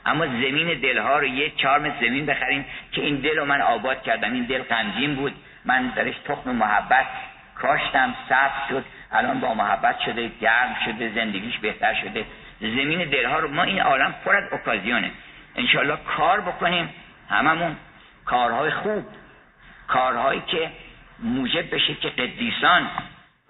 اما 0.07 0.26
زمین 0.26 0.81
دلها 0.81 1.18
رو 1.18 1.26
یه 1.26 1.50
چهار 1.50 1.92
زمین 2.00 2.26
بخریم 2.26 2.65
که 2.92 3.00
این 3.00 3.16
دل 3.16 3.36
رو 3.36 3.44
من 3.44 3.60
آباد 3.60 4.02
کردم. 4.02 4.33
این 4.33 4.44
دل 4.44 4.62
غمگین 4.62 5.15
بود. 5.15 5.33
من 5.65 5.89
درش 5.89 6.15
تخم 6.24 6.50
محبت 6.50 7.07
کاشتم. 7.55 8.15
سبز 8.28 8.68
شد. 8.68 8.84
الان 9.12 9.41
با 9.41 9.55
محبت 9.55 10.00
شده 10.00 10.31
گرم 10.41 10.76
شده 10.84 11.12
زندگیش 11.15 11.58
بهتر 11.58 11.94
شده. 11.94 12.24
زمین 12.70 13.09
دلها 13.09 13.39
رو 13.39 13.49
ما 13.49 13.62
این 13.62 13.81
عالم 13.81 14.15
پر 14.25 14.36
از 14.36 14.52
اوکازیونه. 14.52 15.10
انشالله 15.57 15.97
کار 15.97 16.41
بکنیم 16.41 16.89
هممون. 17.31 17.76
کارهای 18.25 18.70
خوب. 18.70 19.05
کارهایی 19.89 20.43
که 20.47 20.70
موجب 21.18 21.75
بشه 21.75 21.94
که 21.94 22.09
قدیسان 22.09 22.91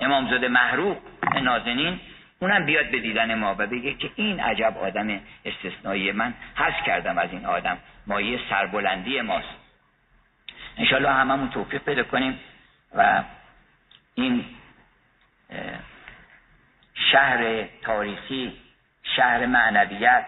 امامزاده 0.00 0.48
محروق 0.48 0.96
نازنین 1.42 2.00
اونم 2.38 2.66
بیاد 2.66 2.90
به 2.90 2.98
دیدن 2.98 3.34
ما 3.34 3.54
و 3.58 3.66
بگه 3.66 3.94
که 3.94 4.10
این 4.16 4.40
عجب 4.40 4.78
آدم 4.78 5.20
استثنایی 5.44 6.12
من 6.12 6.34
حس 6.56 6.86
کردم 6.86 7.18
از 7.18 7.30
این 7.32 7.46
آدم. 7.46 7.78
مایه 8.06 8.40
سربلندی 8.50 9.20
ماست. 9.20 9.48
انشالله 10.78 11.10
هممون 11.10 11.50
توفیق 11.50 11.82
پیدا 11.82 12.02
کنیم 12.02 12.40
و 12.94 13.22
این 14.14 14.44
شهر 17.12 17.64
تاریخی 17.82 18.52
شهر 19.16 19.46
معنویت 19.46 20.26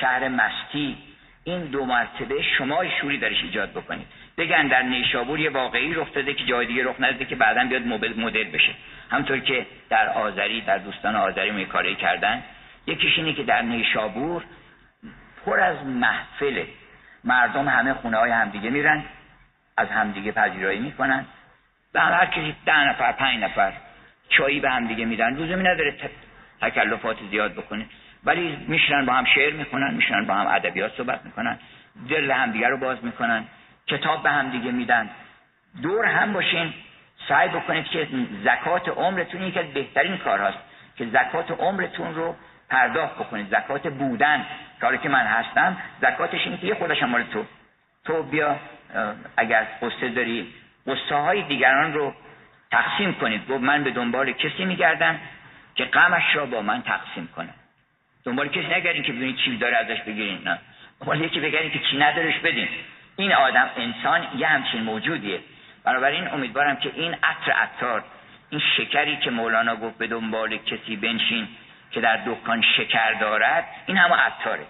شهر 0.00 0.28
مستی 0.28 0.98
این 1.44 1.64
دو 1.64 1.84
مرتبه 1.84 2.42
شما 2.58 2.88
شوری 3.00 3.18
درش 3.18 3.42
ایجاد 3.42 3.70
بکنید. 3.70 4.06
بگن 4.38 4.66
در 4.66 4.82
نیشابور 4.82 5.40
یه 5.40 5.50
واقعی 5.50 5.94
رخ 5.94 6.12
داده 6.12 6.34
که 6.34 6.44
جای 6.44 6.66
دیگه 6.66 6.84
رخ 6.84 6.96
نده 7.00 7.24
که 7.24 7.36
بعدا 7.36 7.64
بیاد 7.64 7.86
مدل 8.18 8.44
بشه. 8.44 8.74
همطور 9.10 9.38
که 9.38 9.66
در 9.90 10.08
آذری 10.08 10.60
در 10.60 10.78
دوستان 10.78 11.16
آذری 11.16 11.50
می 11.50 11.66
کاری 11.66 11.94
کردن. 11.94 12.42
یکیش 12.86 13.18
اینه 13.18 13.32
که 13.32 13.42
در 13.42 13.62
نیشابور 13.62 14.44
پر 15.46 15.60
از 15.60 15.86
محفله 15.86 16.66
مردم 17.24 17.68
همه 17.68 17.94
خونه 17.94 18.16
های 18.16 18.30
همدیگه 18.30 18.70
میرن 18.70 19.04
از 19.76 19.88
همدیگه 19.88 20.32
پذیرایی 20.32 20.80
می‌کنن. 20.80 21.26
به 21.92 22.00
هر 22.00 22.26
کسی 22.26 22.54
ده 22.66 22.88
نفر 22.88 23.12
پنج 23.12 23.42
نفر 23.42 23.72
چایی 24.28 24.60
به 24.60 24.70
همدیگه 24.70 25.04
میدن. 25.04 25.36
لزومی 25.36 25.62
نداره 25.62 25.94
تکلفات 26.60 27.16
زیاد 27.30 27.52
بکنه 27.52 27.86
ولی 28.24 28.56
میشنن 28.68 29.06
با 29.06 29.12
هم 29.12 29.24
شعر 29.24 29.52
می‌کنن 29.52 29.94
میشنن 29.94 30.26
با 30.26 30.34
هم 30.34 30.46
ادبیات 30.46 30.96
صحبت 30.96 31.24
می‌کنن 31.24 31.58
دل 32.08 32.30
همدیگه 32.30 32.68
رو 32.68 32.76
باز 32.76 33.04
می‌کنن 33.04 33.44
کتاب 33.86 34.22
به 34.22 34.30
همدیگه 34.30 34.70
میدن. 34.70 35.10
دور 35.82 36.04
هم 36.04 36.32
باشین 36.32 36.74
سعی 37.28 37.48
بکنید 37.48 37.84
که 37.84 38.08
زکات 38.44 38.88
عمرتون 38.88 39.42
یکی 39.42 39.58
از 39.58 39.66
بهترین 39.66 40.16
کار 40.16 40.40
هست 40.40 40.58
که 40.96 41.06
زکات 41.06 41.50
عمرتون 41.50 42.14
رو 42.14 42.36
پرداخت 42.68 43.14
بکنید. 43.14 43.46
زکات 43.50 43.86
بودن 43.86 44.46
کاری 44.80 44.98
که 44.98 45.08
من 45.08 45.26
هستم 45.26 45.76
زکاتش 46.02 46.40
اینه 46.44 46.56
که 46.56 46.66
یه 46.66 46.74
خودشم 46.74 47.08
مال 47.08 47.22
تو. 47.22 47.44
تو 48.04 48.22
بیا 48.22 48.56
اگر 49.36 49.66
قصه 49.82 50.08
داری 50.08 50.54
قصه 50.86 51.14
های 51.14 51.42
دیگران 51.42 51.94
رو 51.94 52.14
تقسیم 52.70 53.14
کنید. 53.14 53.52
من 53.52 53.84
به 53.84 53.90
دنبال 53.90 54.32
کسی 54.32 54.64
میگردم 54.64 55.18
که 55.74 55.84
غمش 55.84 56.36
را 56.36 56.46
با 56.46 56.62
من 56.62 56.82
تقسیم 56.82 57.28
کنم 57.36 57.54
دنبال 58.24 58.48
کسی 58.48 58.66
نگردین 58.66 59.02
که 59.02 59.12
ببینید 59.12 59.36
چی 59.36 59.56
داره 59.56 59.76
ازش 59.76 60.00
بگیرین 60.00 60.38
نه. 60.44 60.58
دنبال 61.00 61.20
یکی 61.20 61.40
بگردین 61.40 61.70
که 61.70 61.78
چی 61.78 61.96
ندارش 61.96 62.38
بدین. 62.38 62.68
این 63.16 63.32
آدم 63.32 63.70
انسان 63.76 64.26
یه 64.38 64.46
همچین 64.46 64.82
موجودیه. 64.82 65.40
بنابراین 65.84 66.28
امیدوارم 66.28 66.76
که 66.76 66.92
این 66.94 67.14
عطر 67.14 67.52
عطار 67.52 68.04
این 68.50 68.60
شکری 68.76 69.16
که 69.16 69.30
مولانا 69.30 69.76
گفت 69.76 69.98
به 69.98 70.06
دنبال 70.06 70.56
کسی 70.56 70.96
بنشین 70.96 71.48
که 71.90 72.00
در 72.00 72.16
دکان 72.26 72.62
شکر 72.76 73.12
دارد 73.12 73.66
این 73.86 73.96
همه 73.96 74.14
عطاره. 74.14 74.66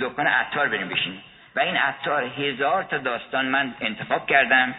دکان 0.00 0.26
عطار 0.26 0.68
بریم 0.68 0.88
بشین 0.88 1.18
و 1.56 1.60
این 1.60 1.76
عطار 1.76 2.24
هزار 2.24 2.82
تا 2.82 2.98
داستان 2.98 3.46
من 3.46 3.74
انتخاب 3.80 4.26
کردم. 4.26 4.74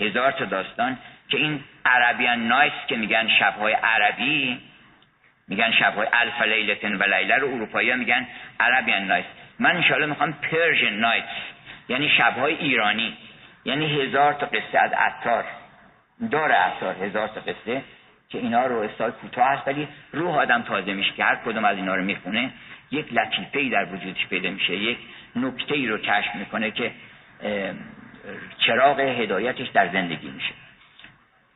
هزار 0.00 0.32
تا 0.32 0.44
داستان 0.44 0.98
که 1.28 1.36
این 1.36 1.64
Arabian 1.84 2.48
Nights 2.48 2.72
که 2.88 2.96
میگن 2.96 3.28
شبهای 3.38 3.72
عربی 3.72 4.60
میگن 5.50 5.72
شبهای 5.72 6.06
الف 6.12 6.42
لیلة 6.42 6.94
و 6.94 7.02
لیلة 7.02 7.36
رو 7.36 7.48
اروپایی 7.48 7.90
ها 7.90 7.96
میگن 7.96 8.26
Arabian 8.60 9.04
Nights 9.04 9.24
من 9.58 9.76
انشاءالله 9.76 10.06
می‌خوام 10.06 10.32
Persian 10.32 10.92
Night. 10.92 11.24
یعنی 11.88 12.08
شبهای 12.08 12.54
ایرانی. 12.54 13.16
یعنی 13.64 14.02
هزار 14.02 14.32
تا 14.32 14.46
قصه 14.46 14.78
از 14.78 14.92
عطار. 14.92 15.44
داره 16.30 16.54
عطار 16.54 16.94
هزار 16.94 17.28
تا 17.28 17.40
قصه 17.40 17.82
که 18.28 18.38
اینا 18.38 18.66
رو 18.66 18.78
استاد 18.78 19.12
کوتاه 19.12 19.48
هست 19.48 19.68
ولی 19.68 19.88
روح 20.12 20.36
آدم 20.36 20.62
تازه 20.62 20.94
میشه 20.94 21.12
که 21.12 21.24
هر 21.24 21.36
کدوم 21.36 21.64
از 21.64 21.76
اینا 21.76 21.94
رو 21.94 22.02
می‌خونه. 22.02 22.50
یک 22.90 23.06
لطیفه 23.12 23.68
در 23.68 23.94
وجودش 23.94 24.26
پیدا 24.26 24.50
میشه. 24.50 24.76
یک 24.76 24.98
نکته 25.36 25.74
ای 25.74 25.86
رو 25.86 25.98
کشف 25.98 26.34
می‌کنه 26.34 26.70
که 26.70 26.92
چراغ 28.58 29.00
هدایتش 29.00 29.68
در 29.68 29.88
زندگی 29.88 30.30
میشه. 30.30 30.52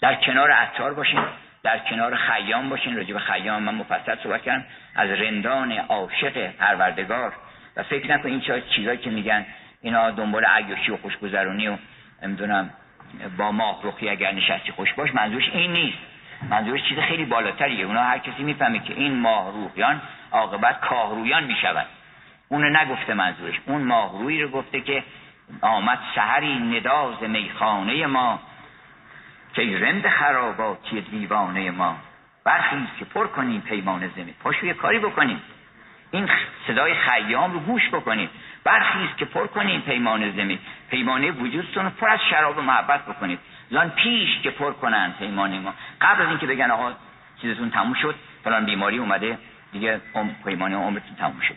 در 0.00 0.14
کنار 0.14 0.50
عطار 0.50 0.94
باشین 0.94 1.20
در 1.65 1.78
کنار 1.78 2.17
خیام 2.17 2.68
باشین 2.68 2.97
راجع 2.97 3.12
به 3.12 3.18
خیام 3.18 3.62
من 3.62 3.75
مفصل 3.75 4.17
صحبت 4.23 4.43
کردم. 4.43 4.65
از 4.94 5.10
رندان 5.10 5.73
عاشق 5.73 6.51
پروردگار. 6.51 7.33
و 7.76 7.83
فکر 7.83 8.15
نکن 8.15 8.28
این 8.28 8.43
چیزایی 8.70 8.99
که 8.99 9.10
میگن 9.10 9.47
اینا 9.83 10.10
دنبال 10.10 10.44
عیاشی 10.44 10.91
و 10.91 10.97
خوشگذرونی 10.97 11.68
و 11.68 11.76
نمی‌دونم 12.23 12.70
با 13.39 13.52
ماه 13.52 13.83
روخی 13.83 14.09
اگر 14.09 14.33
نشستی 14.33 14.73
خوش 14.73 14.93
باش 14.93 15.15
منظورش 15.15 15.49
این 15.52 15.73
نیست. 15.73 15.99
منظورش 16.51 16.81
چیز 16.89 16.99
خیلی 16.99 17.25
بالاتریه. 17.25 17.84
اونا 17.84 18.02
هر 18.02 18.18
کسی 18.18 18.43
می‌فهمه 18.43 18.78
که 18.78 18.94
این 18.94 19.15
ماه 19.15 19.52
روحیان 19.52 20.02
عاقبت 20.33 20.81
کاهرویان 20.81 21.44
می‌شود 21.44 21.86
اونو 22.49 22.68
نگفته 22.68 23.15
منظورش. 23.15 23.55
اون 23.67 23.83
ماهرویی 23.83 24.43
رو 24.43 24.49
گفته 24.49 24.81
که 24.81 25.02
آمد 25.60 25.99
سحری 26.15 26.59
نداز 26.59 27.23
میخانه 27.23 28.07
ما. 28.07 28.41
که 29.55 29.78
رند 29.78 30.08
خراباتی 30.08 31.00
دیوانه 31.00 31.70
ما. 31.70 31.97
برخیز 32.44 32.89
که 32.99 33.05
پر 33.05 33.26
کنیم 33.26 33.60
پیمان 33.60 34.08
زمین. 34.08 34.34
پاشو 34.42 34.66
یه 34.66 34.74
کاری 34.74 34.99
بکنیم. 34.99 35.42
این 36.10 36.28
صدای 36.66 36.94
خیام 36.94 37.52
رو 37.52 37.60
گوش 37.60 37.89
بکنیم. 37.89 38.31
برخیز 38.65 39.08
که 39.16 39.24
پر 39.24 39.47
کنیم 39.47 39.81
پیمان 39.81 40.31
زمین. 40.31 40.58
پیمانه 40.91 41.31
وجودتون 41.31 41.84
رو 41.84 41.91
پر 41.91 42.08
از 42.08 42.20
شراب 42.31 42.58
و 42.58 42.60
محبت 42.60 43.07
بکنید. 43.07 43.39
پیش 43.97 44.39
که 44.42 44.50
پر 44.50 44.73
کنن 44.73 45.15
پیمان 45.18 45.58
ما. 45.58 45.74
قبل 46.00 46.23
از 46.23 46.28
اینکه 46.28 46.47
بگن 46.47 46.70
آقا 46.70 46.92
چیزتون 47.42 47.70
تموم 47.70 47.94
شد 47.94 48.15
فلان 48.44 48.65
بیماری 48.65 48.99
اومده 48.99 49.39
دیگه 49.73 50.00
پیمان 50.44 50.74
عمرتون 50.74 51.16
تموم 51.16 51.41
شد 51.41 51.55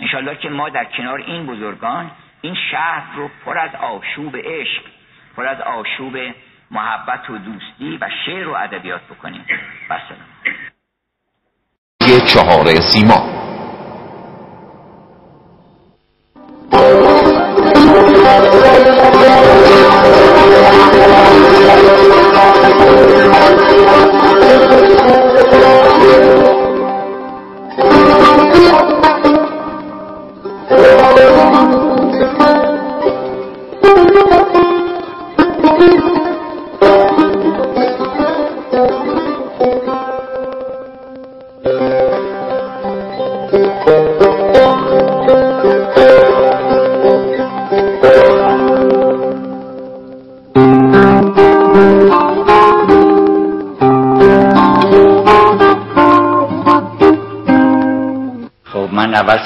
انشالله 0.00 0.36
که 0.36 0.48
ما 0.48 0.68
در 0.68 0.84
کنار 0.84 1.18
این 1.18 1.46
بزرگان 1.46 2.10
این 2.40 2.56
شهر 2.70 3.16
رو 3.16 3.30
پر 3.44 3.58
از 3.58 3.74
آشوب 3.74 4.36
عشق 4.36 4.82
پر 5.36 5.46
از 5.46 5.60
آشوب 5.60 6.16
محبت 6.70 7.30
و 7.30 7.38
دوستی 7.38 7.98
و 8.00 8.08
شعر 8.26 8.48
و 8.48 8.54
ادبیات 8.56 9.00
بکنیم. 9.02 9.44
بسلام 9.90 10.18
چهار 12.26 12.80
سیما. 12.80 13.46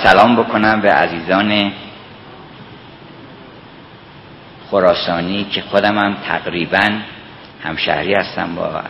سلام 0.03 0.37
بکنم 0.37 0.81
به 0.81 0.93
عزیزان 0.93 1.73
خراسانی 4.71 5.45
که 5.45 5.63
خودم 5.63 5.99
هم 5.99 6.17
تقریبا 6.29 7.01
همشهری 7.65 8.15
هستم 8.15 8.55
با 8.55 8.83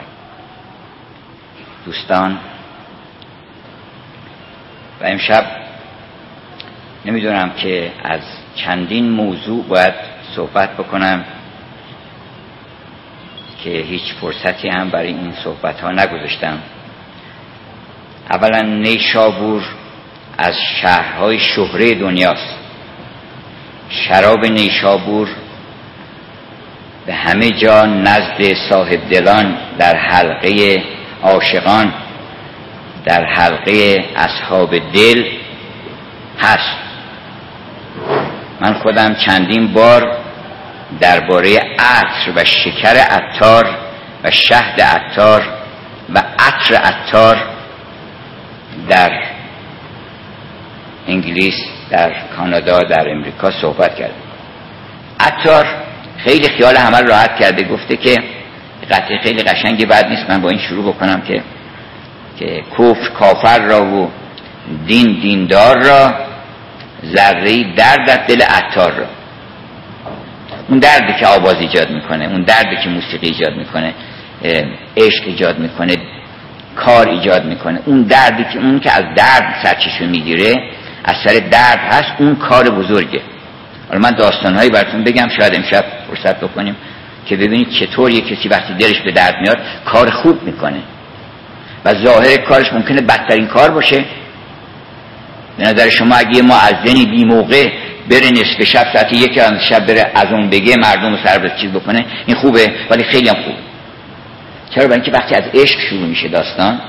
دوستان. 1.85 2.39
و 5.01 5.05
امشب 5.05 5.45
نمی‌دونم 7.05 7.51
که 7.51 7.93
از 8.05 8.21
چندین 8.55 9.11
موضوع 9.11 9.65
باید 9.65 9.95
صحبت 10.37 10.77
بکنم 10.77 11.25
که 13.65 13.71
هیچ 13.71 14.15
فرصتی 14.21 14.69
هم 14.69 14.91
برای 14.91 15.09
این 15.09 15.33
صحبت 15.45 15.81
ها 15.81 15.91
نگذاشتم. 15.91 16.59
اولا 18.31 18.63
نیشابور 18.63 19.63
از 20.41 20.55
شهرهای 20.83 21.39
شهره 21.39 21.95
دنیاست. 21.95 22.55
شراب 23.89 24.47
نیشابور 24.47 25.29
به 27.07 27.15
همه 27.15 27.51
جا 27.51 27.87
نزد 27.87 28.55
صاحب 28.71 29.11
دلان 29.11 29.57
در 29.79 29.97
حلقه 29.97 30.83
عاشقان 31.23 31.93
در 33.05 33.25
حلقه 33.25 34.05
اصحاب 34.17 34.79
دل 34.79 35.25
هست. 36.39 36.77
من 38.61 38.75
خودم 38.75 39.15
چندین 39.15 39.73
بار 39.73 40.17
درباره 41.01 41.59
عطر 41.79 42.33
و 42.37 42.45
شکر 42.45 42.97
عطار 42.97 43.79
و 44.25 44.31
شهد 44.31 44.81
عطار 44.81 45.49
و 46.15 46.23
عطر 46.39 46.75
عطار 46.75 47.37
در 48.89 49.30
انگلیس 51.11 51.55
در 51.91 52.13
کانادا 52.37 52.81
در 52.81 53.09
امریکا 53.09 53.51
صحبت 53.51 53.95
کرده 53.95 54.15
عطار 55.21 55.67
خیلی 56.17 56.49
خیال 56.49 56.77
همه 56.77 57.01
راحت 57.01 57.37
کرده 57.41 57.65
گفته 57.65 57.97
که 57.97 58.17
قطعه 58.91 59.19
خیلی 59.23 59.43
قشنگی 59.43 59.87
بعد 59.87 60.07
نیست 60.07 60.31
من 60.31 60.41
با 60.41 60.49
این 60.49 60.59
شروع 60.59 60.95
بکنم 60.95 61.21
که 61.21 61.43
که 62.39 62.63
کفر 62.79 63.09
کافر 63.19 63.59
را 63.59 63.85
و 63.85 64.11
دین 64.87 65.21
دیندار 65.21 65.83
را 65.83 66.15
ذره 67.15 67.75
درد 67.75 68.07
در 68.07 68.27
دل 68.27 68.43
عطار 68.43 68.93
را. 68.93 69.07
اون 70.69 70.79
دردی 70.79 71.13
که 71.21 71.27
آواز 71.27 71.55
ایجاد 71.55 71.91
می‌کنه 71.91 72.25
اون 72.25 72.43
دردی 72.43 72.77
که 72.85 72.89
موسیقی 72.89 73.27
ایجاد 73.27 73.57
می‌کنه 73.57 73.95
عشق 74.97 75.25
ایجاد 75.27 75.59
می‌کنه 75.59 75.97
کار 76.77 77.09
ایجاد 77.09 77.45
می‌کنه 77.45 77.81
اون 77.87 78.03
دردی 78.03 78.45
که 78.53 78.59
اون 78.59 78.81
که 78.81 78.93
از 78.93 79.05
درد 79.17 79.55
سرچشمه 79.63 80.07
می‌گیره 80.07 80.55
از 81.05 81.15
سر 81.27 81.35
درد 81.35 81.79
هست 81.79 82.13
اون 82.19 82.37
کار 82.37 82.71
بزرگه. 82.71 83.21
حالا 83.89 84.01
من 84.01 84.11
داستانهایی 84.11 84.71
براتون 84.71 85.05
بگم 85.05 85.29
شاید 85.39 85.55
امشب 85.55 85.85
فرصت 86.09 86.41
بکنیم 86.41 86.77
که 87.27 87.37
ببینید 87.37 87.71
چطور 87.71 88.11
یه 88.11 88.21
کسی 88.21 88.49
وقتی 88.49 88.75
دلش 88.75 89.01
به 89.01 89.13
درد 89.13 89.35
میاد 89.41 89.59
کار 89.85 90.11
خوب 90.11 90.43
می‌کنه. 90.43 90.81
و 91.85 91.95
ظاهر 91.95 92.37
کارش 92.37 92.73
ممکنه 92.73 93.01
بدترین 93.01 93.47
کار 93.47 93.71
باشه. 93.71 94.05
به 95.59 95.65
نظر 95.65 95.89
شما 95.89 96.15
اگه 96.15 96.37
یه 96.37 96.43
معزنی 96.43 97.07
بی 97.07 97.25
موقع 97.25 97.69
بره 98.11 98.31
نصف 98.31 98.65
شب 98.65 98.87
ساعت 98.93 99.13
یکی 99.13 99.41
از 99.41 99.53
شب 99.69 99.87
بره 99.87 100.11
از 100.15 100.27
اون 100.33 100.51
بگه 100.51 100.77
مردم 100.77 101.19
سر 101.25 101.57
چیز 101.61 101.71
بکنه 101.71 102.07
این 102.27 102.37
خوبه 102.37 102.73
ولی 102.91 103.05
خیلی 103.05 103.29
هم 103.29 103.35
خوب. 103.35 103.55
چرا؟ 104.75 104.85
برای 104.85 105.01
اینکه 105.01 105.13
وقتی 105.13 105.35
از 105.35 105.43
عشق 105.55 105.81
شروع 105.91 106.07
میشه 106.07 106.29
داستان 106.29 106.81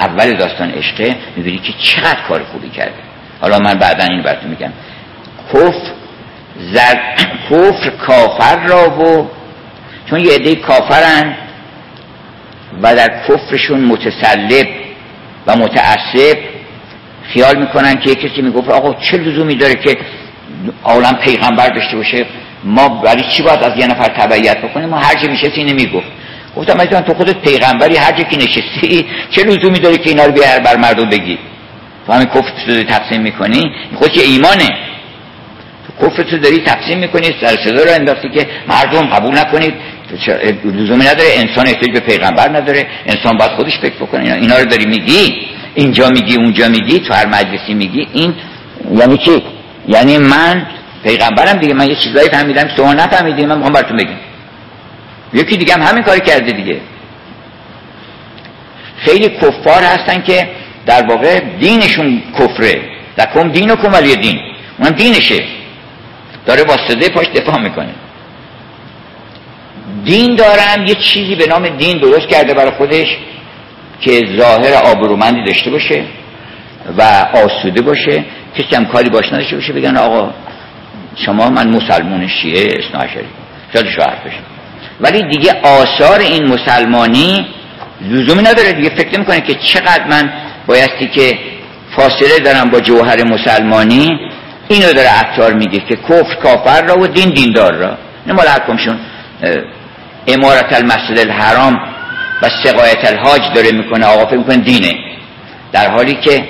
اول 0.00 0.32
داستان 0.32 0.70
عشقه 0.70 1.16
می‌بینی 1.36 1.58
که 1.58 1.72
چقدر 1.78 2.20
کار 2.28 2.44
خوبی 2.44 2.68
کرده. 2.68 3.11
حالا 3.42 3.58
من 3.58 3.74
بعدا 3.74 4.04
این 4.04 4.22
براتون 4.22 4.50
میگم. 4.50 4.72
کفر 5.52 5.92
زر... 6.72 6.94
کفر 7.50 7.90
کافر 8.06 8.66
را 8.66 8.90
و 8.90 9.28
چون 10.10 10.20
یه 10.20 10.34
عده 10.34 10.54
کافرن 10.54 11.36
و 12.82 12.96
در 12.96 13.22
کفرشون 13.28 13.80
متسلب 13.80 14.68
و 15.46 15.56
متعصب 15.56 16.38
خیال 17.22 17.58
می‌کنن 17.58 17.94
که 17.94 18.14
کسی 18.14 18.42
می‌گفت 18.42 18.70
آقا 18.70 18.94
چه 18.94 19.16
لزومی 19.16 19.54
داره 19.54 19.74
که 19.74 19.96
عالم 20.84 21.18
پیغمبر 21.24 21.68
داشته 21.68 21.96
باشه؟ 21.96 22.26
ما 22.64 22.88
برای 22.88 23.22
چی 23.22 23.42
باید 23.42 23.62
از 23.62 23.78
یه 23.78 23.86
نفر 23.86 24.08
تبعیت 24.08 24.58
بکنیم؟ 24.58 24.88
ما 24.88 24.98
هر 24.98 25.14
چی 25.14 25.28
میشه 25.28 25.52
اینه 25.54 25.72
می‌گفت. 25.72 26.06
گفتم 26.56 26.76
مثلا 26.76 27.00
تو 27.00 27.14
خودت 27.14 27.36
پیغمبری 27.36 27.96
هر 27.96 28.12
جا 28.12 28.24
که 28.24 28.36
نشستی 28.36 29.06
چه 29.30 29.42
لزومی 29.42 29.78
داره 29.78 29.96
که 29.96 30.10
اینا 30.10 30.24
رو 30.24 30.32
بیار 30.32 30.58
بر 30.58 30.76
مردم 30.76 31.10
بگی؟ 31.10 31.38
تو 32.06 32.12
کفر 32.12 32.50
تو 32.66 32.72
داری 32.72 32.84
تقسیم 32.84 33.20
می‌کنی؟ 33.20 33.72
خود 33.94 34.12
که 34.12 34.22
ایمانه. 34.22 34.68
تو 35.86 36.06
کفر 36.06 36.22
تو 36.22 36.38
داری 36.38 36.58
تقسیم 36.58 36.98
می‌کنی 36.98 37.24
سر 37.40 37.56
صدا 37.64 37.84
رو 37.84 37.90
انداختی 37.90 38.28
که 38.28 38.46
مردم 38.68 39.06
قبول 39.06 39.38
نکنید 39.38 39.74
لزومی 40.64 41.04
نداره 41.04 41.28
انسان 41.36 41.66
احتیاج 41.66 41.90
به 41.92 42.00
پیغمبر 42.00 42.48
نداره. 42.48 42.86
انسان 43.06 43.36
باید 43.36 43.50
خودش 43.50 43.78
فکر 43.78 43.94
بکنه. 43.94 44.34
اینا 44.34 44.58
رو 44.58 44.64
داری 44.64 44.86
میگی؟ 44.86 45.46
اینجا 45.74 46.08
میگی 46.08 46.36
اونجا 46.36 46.68
میگی 46.68 46.98
تو 46.98 47.14
هر 47.14 47.26
مجلسی 47.26 47.74
میگی. 47.74 48.08
این 48.12 48.34
یعنی 48.94 49.16
چی؟ 49.16 49.42
یعنی 49.88 50.18
من 50.18 50.66
پیغمبرم 51.04 51.58
دیگه. 51.58 51.74
من 51.74 51.88
یه 51.88 51.96
چیزایی 51.96 52.28
فهمیدم 52.28 52.68
شما 52.76 52.92
نفهمیدین 52.92 53.48
من 53.48 53.54
می‌خوام 53.56 53.72
براتون 53.72 53.96
بگم. 53.96 54.16
یکی 55.32 55.56
دیگه 55.56 55.74
هم 55.74 55.82
همین 55.82 56.02
کاری 56.02 56.20
کرده 56.20 56.52
دیگه. 56.52 56.80
خیلی 58.98 59.28
کفار 59.28 59.82
هستن 59.82 60.22
که 60.22 60.48
در 60.86 61.06
واقع 61.06 61.40
دینشون 61.60 62.22
کفره. 62.38 62.82
کم 63.34 63.48
دین 63.48 63.70
و 63.70 63.76
کمالی 63.76 64.16
دین. 64.16 64.40
اون 64.78 64.90
دینشه. 64.90 65.44
داره 66.46 66.62
واسطه 66.62 67.08
پاش 67.08 67.26
دفاع 67.26 67.60
می‌کنه. 67.60 67.94
دین 70.04 70.36
دارم 70.36 70.86
یه 70.86 70.94
چیزی 70.94 71.34
به 71.34 71.46
نام 71.46 71.68
دین 71.68 71.98
درست 71.98 72.28
کرده 72.28 72.54
برای 72.54 72.70
خودش 72.70 73.06
که 74.00 74.20
ظاهر 74.38 74.74
آبرومندی 74.74 75.44
داشته 75.44 75.70
باشه 75.70 76.04
و 76.98 77.02
آسوده 77.34 77.82
باشه. 77.82 78.24
کسی 78.58 78.76
هم 78.76 78.84
کاری 78.84 79.10
باش 79.10 79.26
نداشته 79.32 79.56
باشه 79.56 79.72
بگن 79.72 79.96
آقا 79.96 80.30
شما 81.26 81.50
من 81.50 81.68
مسلمون 81.68 82.28
شیعه 82.28 82.78
اسناشری 82.78 83.26
شاید 83.72 83.86
شاید 83.86 84.24
بشه. 84.24 84.38
ولی 85.00 85.22
دیگه 85.22 85.60
آثار 85.62 86.20
این 86.20 86.46
مسلمانی 86.46 87.46
لزومی 88.00 88.42
نداره. 88.42 88.72
دیگه 88.72 88.88
فکر 88.88 89.18
می‌کنه 89.18 89.40
که 89.40 89.54
چقدر 89.54 90.06
من 90.10 90.32
بایستی 90.66 91.08
که 91.14 91.38
فاصله 91.96 92.38
دارم 92.38 92.70
با 92.70 92.80
جوهر 92.80 93.24
مسلمانی 93.24 94.20
اینو 94.68 94.92
داره 94.92 95.08
عطار 95.08 95.52
میگه 95.52 95.78
که 95.88 95.96
کفر 95.96 96.34
کافر 96.42 96.82
را 96.82 96.98
و 96.98 97.06
دین 97.06 97.30
دیندار 97.30 97.74
را. 97.74 97.96
نمال 98.26 98.48
حکمشون 98.48 98.98
امارت 100.26 100.72
المسجد 100.72 101.18
الحرام 101.18 101.80
و 102.42 102.48
سقایت 102.64 103.04
الحاج 103.04 103.42
داره 103.54 103.72
می‌کنه 103.72 104.06
آقا 104.06 104.26
فکر 104.26 104.36
می‌کنه 104.36 104.56
دینه. 104.56 104.94
در 105.72 105.90
حالی 105.90 106.14
که 106.14 106.44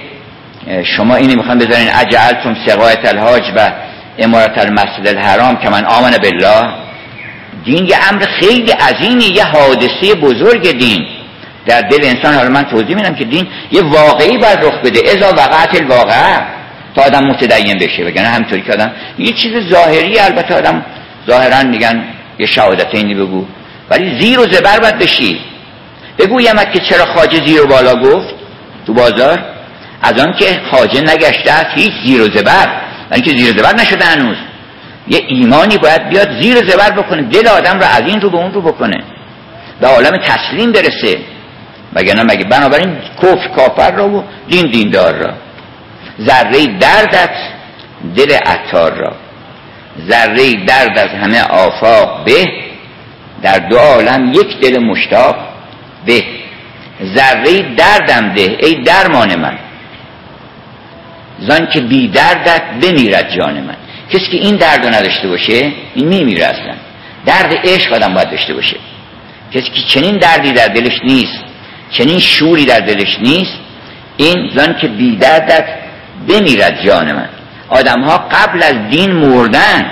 شما 0.97 1.17
اینی 1.17 1.37
می‌خوان 1.37 1.59
بذارین 1.59 1.89
اجعلتم 1.95 2.57
سقایت 2.67 3.09
الحاج 3.09 3.43
و 3.57 3.73
امارت 4.19 4.59
المسجد 4.59 5.07
الحرام 5.07 5.57
که 5.57 5.69
من 5.69 5.85
آمن 5.85 6.11
بالله. 6.11 6.73
دین 7.65 7.87
یه 7.87 7.97
امر 8.11 8.25
خیلی 8.41 8.71
عظیمی 8.71 9.25
یه 9.25 9.45
حادثه 9.45 10.15
بزرگ 10.15 10.79
دین. 10.79 11.07
در 11.67 11.81
دل 11.81 12.05
انسان 12.05 12.35
حالا 12.35 12.49
من 12.49 12.63
توضیح 12.63 12.97
میدم 12.97 13.15
که 13.15 13.25
دین 13.25 13.49
یه 13.71 13.83
واقعی 13.83 14.39
باید 14.39 14.59
رخ 14.63 14.75
بده. 14.85 15.01
ازا 15.11 15.33
وقعت 15.33 15.81
الواقع 15.81 16.41
تا 16.97 17.03
آدم 17.03 17.25
متدین 17.25 17.79
بشه. 17.79 18.05
وگرنه 18.05 18.29
همطوری 18.29 18.63
که 18.63 18.73
آدم 18.73 18.93
یه 19.19 19.33
چیز 19.33 19.53
ظاهری 19.71 20.19
البته 20.19 20.55
آدم 20.55 20.85
ظاهرا 21.27 21.63
میگن 21.63 22.05
یه 22.39 22.47
شهادتینی 22.47 23.15
بگو. 23.15 23.47
ولی 23.91 24.21
زیر 24.21 24.41
و 24.41 24.43
زبر 24.43 24.79
باید 24.79 24.99
بشی. 24.99 25.41
بگویم 26.19 26.57
که 26.57 26.79
چرا 26.79 27.05
خاجه 27.05 27.47
زیر 27.47 27.63
و 27.63 27.67
بالا 27.67 27.95
گفت 27.95 28.35
تو 28.87 28.95
بازار؟ 28.95 29.45
از 30.03 30.19
آن 30.19 30.35
که 30.39 30.61
خاجه 30.71 31.01
نگشته 31.01 31.53
است 31.53 31.71
هیچ 31.75 31.93
زیر 32.07 32.23
و 32.23 32.25
زبر. 32.25 32.69
ولی 33.11 33.23
که 33.23 33.31
زیر 33.31 33.55
و 33.55 33.59
زبر 33.59 33.75
نشده 33.75 34.05
هنوز. 34.05 34.37
یه 35.09 35.21
ایمانی 35.29 35.79
باید 35.79 36.09
بیاد 36.09 36.41
زیر 36.41 36.57
و 36.57 36.71
زبر 36.71 36.91
بکنه. 36.91 37.23
دل 37.23 37.49
آدم 37.49 37.79
رو 37.79 37.85
از 37.85 38.03
این 38.07 38.21
رو 38.21 38.31
به 38.31 38.37
اون 38.37 38.53
رو 38.53 38.63
بکنه. 38.63 39.05
به 39.81 39.87
عالم 39.87 40.17
تسلیم 40.17 40.73
برسه. 40.73 41.19
نه 41.97 42.23
مگه 42.23 42.45
بنابراین 42.45 42.97
کفر 43.23 43.49
کافر 43.57 43.91
را 43.91 44.09
و 44.09 44.25
دین 44.49 44.71
دیندار 44.71 45.15
را. 45.15 45.33
ذره 46.21 46.67
دردت 46.67 47.35
دل 48.17 48.33
عطار 48.33 48.93
را. 48.93 49.13
ذره 50.09 50.55
درد 50.67 50.99
از 50.99 51.09
همه 51.09 51.43
آفاق 51.43 52.25
به 52.25 52.47
در 53.43 53.59
دو 53.59 53.79
عالم 53.79 54.33
یک 54.33 54.61
دل 54.61 54.79
مشتاق 54.79 55.37
به. 56.07 56.25
ذره 57.05 57.75
دردم 57.77 58.35
ده 58.35 58.57
ای 58.61 58.75
درمان 58.75 59.37
من. 59.37 59.59
زن 61.39 61.67
که 61.67 61.81
بی 61.81 62.09
دردت 62.09 62.63
بمیرد 62.83 63.31
جان 63.37 63.61
من. 63.61 63.77
کسی 64.11 64.27
که 64.31 64.37
این 64.37 64.57
درد 64.57 64.85
رو 64.85 64.95
نداشته 64.95 65.29
باشه 65.29 65.73
این 65.95 66.09
میمیره 66.09 66.45
اصلا. 66.45 66.75
درد 67.27 67.59
عشق 67.65 67.93
آدم 67.93 68.15
باید 68.15 68.31
داشته 68.31 68.55
باشه. 68.55 68.77
کسی 69.55 69.71
که 69.71 69.83
چنین 69.89 70.19
دردی 70.19 70.53
در 70.53 70.69
دلش 70.69 71.01
نیست 71.05 71.52
چنین 71.93 72.19
شوری 72.19 72.65
در 72.65 72.81
دلش 72.81 73.19
نیست. 73.21 73.59
این 74.17 74.51
زن 74.55 74.77
که 74.81 74.89
بی 74.89 75.17
دردت 75.17 75.65
بمیرد 76.29 76.85
جان 76.87 77.13
من. 77.13 77.29
آدم 77.69 78.03
ها 78.03 78.19
قبل 78.19 78.63
از 78.63 78.75
دین 78.91 79.13
مردن. 79.13 79.91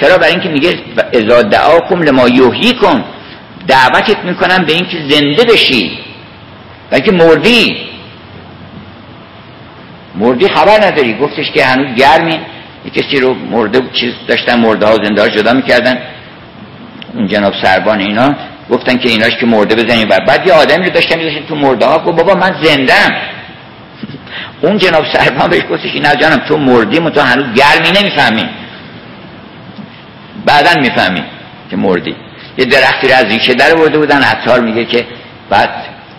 چرا؟ 0.00 0.18
برای 0.18 0.32
اینکه 0.32 0.48
میگه 0.48 0.78
ازا 1.14 1.42
دعاکم 1.42 2.02
لما 2.02 2.28
یوهی 2.28 2.72
کن 2.72 3.04
دعوتت 3.66 4.24
می‌کنم 4.24 4.64
به 4.64 4.72
اینکه 4.72 4.96
زنده 5.08 5.44
بشی. 5.44 5.98
و 6.92 6.94
اینکه 6.94 7.12
مردی. 7.12 7.76
مردی 10.14 10.48
خبر 10.48 10.86
نداری. 10.86 11.14
گفتش 11.14 11.50
که 11.50 11.64
هنوز 11.64 11.94
گرمی. 11.94 12.40
یه 12.84 12.90
کسی 12.90 13.20
رو 13.20 13.34
مرده 13.34 13.82
چیز 13.92 14.12
داشتن 14.28 14.60
مرده 14.60 14.86
ها 14.86 14.94
زنده 14.94 15.22
ها 15.22 15.28
جدا 15.28 15.52
می‌کردن. 15.52 15.98
اون 17.14 17.26
جناب 17.26 17.54
سربان 17.62 18.00
اینا. 18.00 18.34
گفتن 18.70 18.98
که 18.98 19.08
ایناش 19.08 19.36
که 19.40 19.46
مرده 19.46 19.74
بزنیم 19.74 20.08
و 20.10 20.18
بعد 20.28 20.46
یه 20.46 20.52
آدمی 20.52 20.84
رو 20.84 20.90
داشتن 20.90 21.18
میذاشتن 21.18 21.46
تو 21.46 21.54
مرده 21.54 21.86
ها 21.86 21.98
گفت 21.98 22.16
بابا 22.16 22.34
من 22.34 22.54
زندم 22.62 23.16
اون 24.62 24.78
جناب 24.78 25.04
سربان 25.12 25.50
بهش 25.50 25.62
گفتش 25.70 25.94
نه 25.94 26.16
جانم 26.16 26.36
تو 26.48 26.56
مردی 26.56 26.98
تو 26.98 27.20
هنوز 27.20 27.44
گرمی 27.54 28.00
نمی‌فهمی. 28.00 28.48
بعدا 30.46 30.80
می‌فهمی 30.80 31.22
که 31.70 31.76
مردی. 31.76 32.16
یه 32.58 32.64
درختی 32.64 33.08
رو 33.08 33.14
از 33.14 33.24
ریشه 33.24 33.54
در 33.54 33.74
برده 33.74 33.98
بودن 33.98 34.22
عطار 34.22 34.60
میگه 34.60 34.84
که 34.84 35.06
بعد 35.50 35.70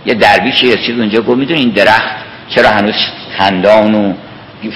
یه 0.05 0.13
درویشی 0.13 0.75
رسید 0.75 0.99
اونجا 0.99 1.21
گفت 1.21 1.37
می‌دونی 1.37 1.59
این 1.59 1.69
درخت 1.69 2.09
چرا 2.49 2.69
هنوز 2.69 2.95
خندان 3.37 3.95
و 3.95 4.13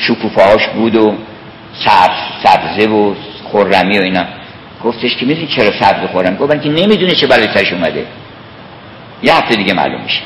شکوفاهاش 0.07 0.67
بود 0.67 0.95
و 0.95 1.15
سبزه 2.43 2.87
و 2.87 3.13
خرمی 3.51 3.99
و 3.99 4.01
اینا. 4.01 4.25
گفتش 4.85 5.15
که 5.15 5.25
می‌دونی 5.25 5.47
چرا 5.47 5.71
سبز 5.79 6.09
خورم؟ 6.11 6.35
گفتن 6.35 6.59
که 6.59 6.69
نمی‌دونه 6.69 7.11
چه 7.11 7.27
بلای 7.27 7.47
سرش 7.53 7.73
اومده. 7.73 8.05
یه 9.23 9.35
هفته 9.35 9.55
دیگه 9.55 9.73
معلوم 9.73 10.01
میشه. 10.01 10.21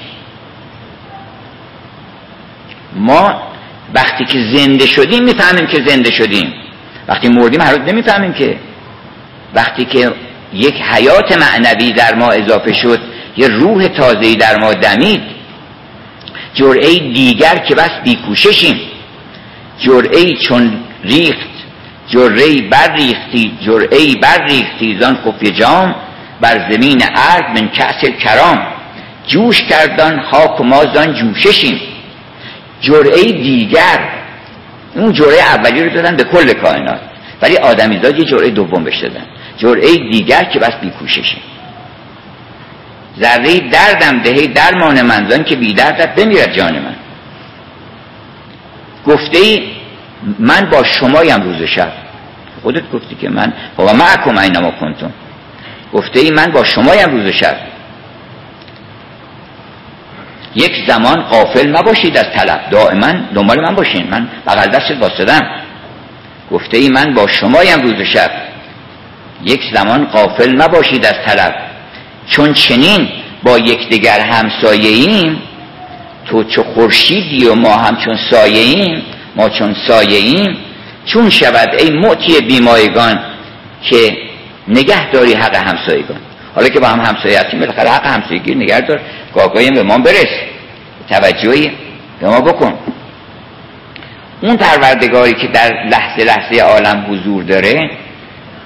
ما 2.96 3.42
وقتی 3.94 4.26
که 4.26 4.40
زنده 4.54 4.86
شدیم 4.86 5.24
می‌فهمیم 5.24 5.68
که 5.68 5.84
زنده 5.88 6.12
شدیم. 6.12 6.54
وقتی 7.08 7.30
مردیم 7.30 7.62
هر 7.62 7.78
نمی‌فهمیم 7.78 8.34
که. 8.34 8.58
وقتی 9.54 9.86
که 9.86 10.12
یک 10.54 10.76
حیات 10.76 11.38
معنوی 11.38 11.92
در 11.92 12.16
ما 12.16 12.32
اضافه 12.32 12.74
شد 12.74 13.00
یه 13.38 13.48
روح 13.48 13.88
تازهی 13.88 14.36
در 14.36 14.58
ما 14.60 14.74
دمید. 14.74 15.22
جرعه 16.54 17.00
دیگر 17.00 17.58
که 17.58 17.76
بس 17.76 17.92
بیکوششیم. 18.04 18.80
جرعه 19.80 20.36
چون 20.36 20.80
ریخت 21.04 21.50
جرعه 22.10 22.70
بر 22.70 22.96
ریختی 22.96 23.58
جرعه 23.62 24.16
بر 24.22 24.46
ریختی 24.48 24.98
زان 25.00 25.18
خفی 25.26 25.52
جام 25.52 25.96
بر 26.42 26.72
زمین 26.72 27.04
ارد 27.04 27.60
من 27.60 27.70
کأس 27.70 28.06
کرام. 28.06 28.68
جوش 29.28 29.62
کردن 29.62 30.22
خاک 30.22 30.62
و 30.62 30.64
ما 30.64 30.86
زان 30.94 31.14
جوششیم. 31.14 31.80
جرعه 32.82 33.24
دیگر 33.24 34.10
اون 34.96 35.14
جرعه 35.14 35.44
اولی 35.44 35.84
رو 35.84 35.90
دادن 35.90 36.16
به 36.16 36.24
کل 36.24 36.54
کائنات. 36.54 37.00
ولی 37.42 37.58
آدمیزاد 37.58 38.20
یه 38.20 38.26
جرعه 38.26 38.50
دوم 38.50 38.84
بهش 38.84 38.98
دادن. 38.98 39.26
جرعه 39.58 39.96
دیگر 39.96 40.44
که 40.44 40.60
بس 40.60 40.76
بیکوششیم. 40.82 41.42
ذره 43.20 43.60
دردم 43.60 44.22
دهی 44.22 44.48
درمان 44.48 45.02
من 45.02 45.44
که 45.44 45.56
بی 45.56 45.74
دردت 45.74 46.16
بمیرد 46.16 46.58
جان 46.58 46.80
من. 46.80 46.96
گفته 49.06 49.38
ای 49.38 49.79
من 50.40 50.70
با 50.72 50.84
شمایم 50.84 51.42
روز 51.42 51.64
شب. 51.76 51.92
خودت 52.64 52.92
گفتی 52.92 53.16
که 53.16 53.30
من 53.30 53.54
و 53.78 53.94
معکم 53.94 54.38
اینما 54.38 54.72
کنتم. 54.72 55.12
گفته 55.94 56.20
ای 56.20 56.32
من 56.32 56.46
با 56.46 56.64
شمایم 56.64 57.10
روز 57.10 57.34
شب. 57.34 57.56
یک 60.56 60.72
زمان 60.88 61.22
قافل 61.22 61.70
نباشید 61.70 62.18
از 62.18 62.26
طلب. 62.36 62.70
دائما 62.72 63.14
دنبال 63.34 63.62
من 63.62 63.76
باشین. 63.76 64.08
من 64.10 64.28
بغل 64.48 64.68
دستت 64.68 64.98
واسدم. 65.02 65.42
گفته 66.52 66.78
ای 66.78 66.90
من 66.90 67.14
با 67.14 67.28
شمایم 67.28 67.82
روز 67.82 68.08
شب. 68.08 68.32
یک 69.44 69.62
زمان 69.74 70.06
قافل 70.06 70.56
نباشید 70.56 71.06
از 71.06 71.16
طلب. 71.26 71.56
چون 72.28 72.54
چنین 72.54 73.10
با 73.44 73.58
یکدیگر 73.58 74.20
همسایه 74.20 74.90
ایم 74.90 75.42
تو 76.26 76.44
چو 76.44 76.64
خورشیدی 76.64 77.46
و 77.46 77.56
ما 77.56 77.76
همچون 77.78 78.18
سایه 78.32 78.62
ایم 78.62 79.04
ما 79.40 79.50
چون 79.50 79.76
سایه 79.88 80.18
ایم 80.18 80.58
چون 81.06 81.30
شود 81.30 81.70
ای 81.80 81.90
معتی 81.90 82.42
بیمایگان 82.42 83.20
که 83.90 84.18
نگه 84.68 85.12
داری 85.12 85.34
حق 85.34 85.56
همسایگان. 85.56 86.18
حالا 86.56 86.70
که 86.70 86.80
با 86.80 86.88
هم 86.88 87.00
همسایه 87.00 87.40
هستیم 87.40 87.60
بالاخره 87.60 87.90
حق 87.90 88.06
همسایگی 88.06 88.56
نگه 88.56 88.82
دار 88.82 89.02
گاگاهی 89.36 89.72
به 89.72 89.84
ما 89.84 89.98
برس. 89.98 90.34
توجهی 91.10 91.72
به 92.20 92.28
ما 92.28 92.42
بکن. 92.42 92.74
اون 94.42 94.58
پروردگاری 94.58 95.34
که 95.34 95.48
در 95.48 95.70
لحظه 95.92 96.24
لحظه 96.24 96.62
عالم 96.62 97.06
حضور 97.10 97.44
داره 97.44 97.90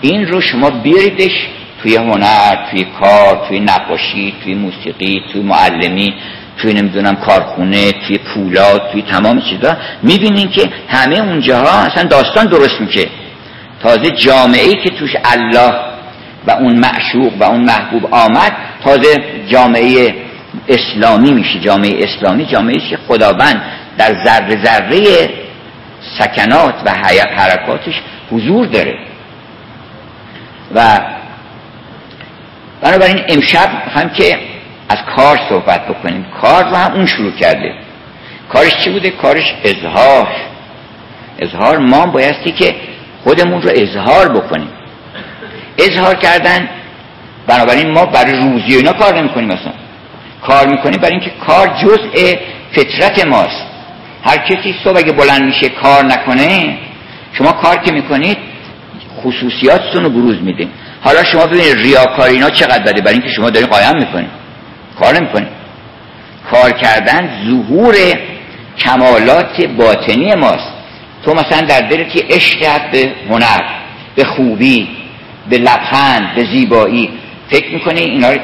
این 0.01 0.27
رو 0.27 0.41
شما 0.41 0.69
بیاریدش 0.69 1.47
توی 1.81 1.95
هنر 1.95 2.71
توی 2.71 2.85
کار 2.99 3.45
توی 3.47 3.59
نقاشی 3.59 4.33
توی 4.43 4.55
موسیقی 4.55 5.21
توی 5.31 5.41
معلمی. 5.41 6.13
توی 6.57 6.73
نمی‌دونم 6.73 7.15
کارخونه 7.15 7.91
توی 7.91 8.17
پولاد 8.17 8.91
توی 8.91 9.01
تمام 9.01 9.41
چیزا 9.41 9.77
می‌بینین 10.03 10.49
که 10.49 10.69
همه 10.87 11.19
اونجاها 11.19 11.79
اصلا 11.79 12.03
داستان 12.03 12.45
درست 12.45 12.81
میشه. 12.81 13.07
تازه 13.83 14.11
جامعه 14.11 14.63
ای 14.63 14.75
که 14.83 14.89
توش 14.89 15.11
الله 15.25 15.73
و 16.47 16.51
اون 16.51 16.79
معشوق 16.79 17.33
و 17.39 17.43
اون 17.43 17.63
محبوب 17.63 18.13
آمد 18.13 18.51
تازه 18.83 19.23
جامعه 19.47 20.15
اسلامی 20.67 21.31
میشه. 21.31 21.59
جامعه 21.59 22.03
اسلامی 22.03 22.45
جامعه 22.45 22.89
که 22.89 22.97
خداوند 23.07 23.61
در 23.97 24.23
ذره 24.25 24.63
ذره 24.63 25.29
سکنات 26.19 26.75
و 26.85 26.91
حرکاتش 27.37 28.01
حضور 28.31 28.67
داره. 28.67 28.97
و 30.75 30.99
بنابراین 32.81 33.21
امشب 33.29 33.69
هم 33.95 34.09
که 34.09 34.52
از 34.93 35.15
کار 35.15 35.39
صحبت 35.49 35.87
بکنیم. 35.87 36.25
کار 36.41 36.63
رو 36.63 36.75
هم 36.75 36.93
اون 36.93 37.05
شروع 37.05 37.31
کرده. 37.31 37.73
کارش 38.53 38.77
چی 38.83 38.89
بوده؟ 38.89 39.09
کارش 39.09 39.53
اظهار. 39.63 40.27
اظهار 41.39 41.77
ما 41.77 42.05
بایستی 42.05 42.51
که 42.51 42.75
خودمون 43.23 43.61
رو 43.61 43.69
اظهار 43.75 44.29
بکنیم. 44.29 44.69
اظهار 45.77 46.15
کردن 46.15 46.69
بنابراین 47.47 47.91
ما 47.91 48.05
برای 48.05 48.33
روزی 48.33 48.73
و 48.73 48.77
اینا 48.77 48.93
کار 48.93 49.19
نمی 49.19 49.29
کنیم 49.29 49.47
مثلا 49.47 49.73
کار 50.41 50.67
می‌کنیم 50.67 50.99
برای 51.01 51.11
اینکه 51.11 51.31
کار 51.47 51.67
جزء 51.67 52.33
فطرت 52.71 53.25
ماست. 53.25 53.65
هر 54.23 54.37
کسی 54.37 54.75
صبح 54.83 54.97
اگه 54.97 55.11
بلند 55.11 55.41
میشه 55.41 55.69
کار 55.69 56.05
نکنه 56.05 56.77
شما 57.33 57.51
کار 57.51 57.77
که 57.77 57.91
می‌کنید 57.91 58.37
خصوصیاتتون 59.23 60.03
رو 60.03 60.09
بروز 60.09 60.41
میده. 60.41 60.67
حالا 61.01 61.23
شما 61.23 61.45
ببینید 61.45 61.77
ریاکاری 61.77 62.33
اینا 62.33 62.49
چقدر 62.49 62.83
بده؟ 62.83 63.01
برای 63.01 63.13
اینکه 63.13 63.29
شما 63.29 63.49
دارین 63.49 63.69
قایم 63.69 63.97
می‌کنید. 63.97 64.42
کار 64.99 65.15
نمی‌کنید 65.15 65.47
کار 66.51 66.71
کردن 66.71 67.29
ظهور 67.47 67.95
کمالات 68.77 69.65
باطنی 69.65 70.35
ماست. 70.35 70.73
تو 71.25 71.33
مثلا 71.33 71.61
در 71.61 71.79
دلت 71.79 72.15
یه 72.15 72.23
عشق 72.29 72.91
به 72.91 73.11
هنر 73.29 73.61
به 74.15 74.23
خوبی 74.23 74.87
به 75.49 75.57
لبخند 75.57 76.35
به 76.35 76.43
زیبایی. 76.43 77.09
فکر 77.49 77.73
می‌کنی 77.73 78.01
اینا 78.01 78.31
رو 78.31 78.37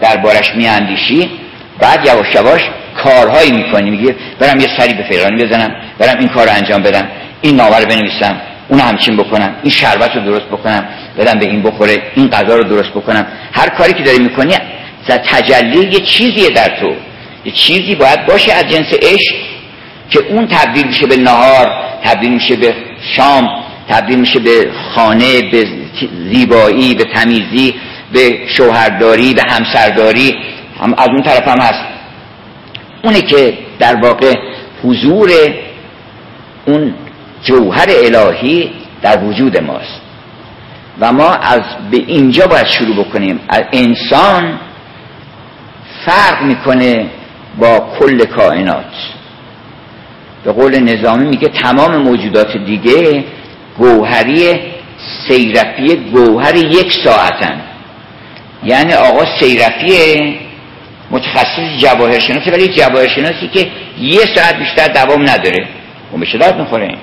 دربارش 0.00 0.54
میاندیشی 0.54 1.30
بعد 1.78 2.06
یواش 2.06 2.34
یواش 2.34 2.60
کارهایی 3.04 3.52
می‌کنی. 3.52 3.90
میگه 3.90 4.16
برم 4.38 4.60
یه 4.60 4.68
سری 4.78 4.94
به 4.94 5.02
فلانی 5.02 5.44
بزنم 5.44 5.74
برم 5.98 6.18
این 6.18 6.28
کار 6.28 6.46
رو 6.46 6.52
انجام 6.52 6.82
بدم 6.82 7.08
این 7.42 7.56
نامه 7.56 7.78
رو 7.78 7.86
بنویسم 7.86 8.40
اون 8.68 8.80
همچین 8.80 9.16
بکنم 9.16 9.54
این 9.62 9.70
شربت 9.70 10.16
رو 10.16 10.24
درست 10.24 10.46
بکنم 10.46 10.84
بدم 11.18 11.38
به 11.38 11.46
این 11.46 11.62
بخوره 11.62 12.02
این 12.14 12.28
غذا 12.28 12.56
رو 12.56 12.64
درست 12.64 12.90
بکنم. 12.90 13.26
هر 13.52 13.68
کاری 13.68 13.92
که 13.92 14.02
داری 14.02 14.18
می‌کنی 14.18 14.54
تجلی 15.08 15.86
یه 15.92 16.00
چیزیه 16.00 16.50
در 16.50 16.80
تو. 16.80 16.94
یه 17.44 17.52
چیزی 17.52 17.94
باید 17.94 18.26
باشه 18.26 18.52
از 18.52 18.68
جنس 18.68 18.92
عشق 19.02 19.34
که 20.10 20.18
اون 20.28 20.46
تبدیل 20.46 20.86
میشه 20.86 21.06
به 21.06 21.16
نهار 21.16 21.66
تبدیل 22.04 22.32
میشه 22.32 22.56
به 22.56 22.74
شام 23.16 23.48
تبدیل 23.88 24.18
میشه 24.18 24.38
به 24.38 24.70
خانه 24.94 25.50
به 25.50 25.66
زیبایی 26.32 26.94
به 26.94 27.04
تمیزی 27.04 27.74
به 28.12 28.38
شوهرداری 28.46 29.34
به 29.34 29.42
همسرداری. 29.48 30.34
هم 30.80 30.94
از 30.98 31.08
اون 31.08 31.22
طرف 31.22 31.48
هم 31.48 31.60
هست. 31.60 31.84
اونه 33.04 33.20
که 33.22 33.58
در 33.78 33.96
واقع 33.96 34.34
حضور 34.84 35.30
اون 36.66 36.94
جوهر 37.44 37.86
الهی 37.88 38.70
در 39.02 39.24
وجود 39.24 39.62
ماست. 39.62 40.00
و 41.00 41.12
ما 41.12 41.28
از 41.28 41.60
به 41.90 41.96
اینجا 41.96 42.46
باید 42.46 42.66
شروع 42.66 42.96
بکنیم. 42.96 43.40
از 43.48 43.62
انسان 43.72 44.60
فرق 46.06 46.42
می‌کنه 46.42 47.06
با 47.58 47.88
کل 47.98 48.24
کائنات. 48.24 48.94
به 50.44 50.52
قول 50.52 50.78
نظامی 50.78 51.24
میگه 51.24 51.48
تمام 51.48 51.96
موجودات 51.96 52.56
دیگه 52.56 53.24
گوهری 53.78 54.60
سیرفی 55.28 55.96
گوهر 55.96 56.56
یک 56.56 56.92
ساعتن. 57.04 57.60
یعنی 58.64 58.92
آقا 58.92 59.24
سیرفی 59.40 60.38
متخصص 61.10 61.78
جواهر 61.78 62.18
شناسی 62.18 62.50
ولی 62.50 62.68
جواهر 62.68 63.08
شناسی 63.08 63.48
که 63.48 63.66
یه 64.00 64.20
ساعت 64.34 64.56
بیشتر 64.58 64.88
دوام 64.88 65.22
نداره. 65.22 65.66
و 66.12 66.18
به 66.18 66.26
شدت 66.26 66.54
می‌خوره؟ 66.54 66.96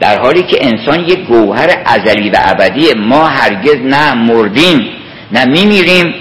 در 0.00 0.20
حالی 0.20 0.42
که 0.42 0.66
انسان 0.66 1.00
یک 1.00 1.18
گوهر 1.18 1.82
ازلی 1.84 2.30
و 2.30 2.36
ابدی 2.44 2.94
ما 2.94 3.26
هرگز 3.26 3.76
نه 3.76 4.14
مردیم 4.14 4.88
نه 5.32 5.44
میمیریم 5.44 6.14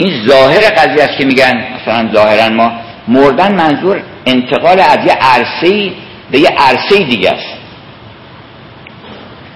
این 0.00 0.28
ظاهر 0.28 0.60
قضیه 0.60 1.04
است 1.04 1.18
که 1.18 1.24
میگن 1.24 1.64
مثلا 1.74 2.12
ظاهرا 2.12 2.48
ما 2.48 2.72
مردن 3.08 3.54
منظور 3.54 4.02
انتقال 4.26 4.80
از 4.80 4.98
یه 5.06 5.12
عرصه 5.12 5.92
به 6.30 6.38
یه 6.38 6.48
عرصه 6.48 7.04
دیگه 7.04 7.30
است. 7.30 7.60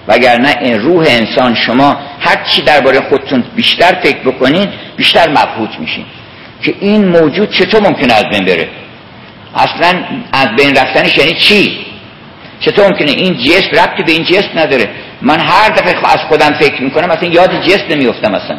وگرنه 0.07 0.77
روح 0.77 1.05
انسان 1.09 1.55
شما 1.55 1.97
هر 2.19 2.43
چی 2.43 2.61
درباره 2.61 2.99
خودتون 3.09 3.43
بیشتر 3.55 3.93
فکر 4.03 4.19
بکنید 4.19 4.69
بیشتر 4.97 5.29
مبهوت 5.29 5.79
میشین. 5.79 6.05
که 6.61 6.75
این 6.79 7.07
موجود 7.07 7.51
چطور 7.51 7.81
ممکنه 7.81 8.13
از 8.13 8.23
بین 8.31 8.45
بره؟ 8.45 8.69
اصلا 9.55 10.03
از 10.33 10.47
بین 10.57 10.75
رفتنش 10.75 11.17
یعنی 11.17 11.33
چی؟ 11.33 11.85
چطور 12.59 12.85
ممکنه 12.85 13.11
این 13.11 13.37
جسم 13.37 13.69
ربطی 13.83 14.03
به 14.03 14.11
این 14.11 14.23
جسم 14.23 14.59
نداره؟ 14.59 14.89
من 15.21 15.39
هر 15.39 15.69
دفعه 15.69 16.11
از 16.13 16.19
خودم 16.29 16.53
فکر 16.59 16.81
می‌کنم 16.81 17.07
مثلا 17.07 17.29
یاد 17.29 17.61
جسم 17.63 17.85
نمیفتم 17.89 18.33
اصلا 18.33 18.57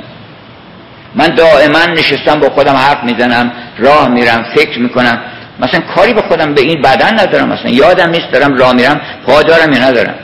من 1.14 1.26
دائما 1.26 1.84
نشستم 1.84 2.40
با 2.40 2.50
خودم 2.50 2.74
حرف 2.74 3.04
می‌زنم 3.04 3.52
راه 3.78 4.08
میرم 4.08 4.46
فکر 4.54 4.78
می‌کنم. 4.78 5.20
مثلا 5.60 5.80
کاری 5.80 6.12
به 6.12 6.22
خودم 6.22 6.54
به 6.54 6.60
این 6.60 6.82
بدن 6.82 7.20
ندارم 7.20 7.48
مثلا 7.48 7.70
یادم 7.70 8.10
نیست 8.10 8.30
دارم 8.32 8.56
راه 8.56 8.72
میرم 8.72 9.00
پا 9.26 9.42
دارم 9.42 9.72
یا 9.72 9.78
ندارم. 9.78 10.14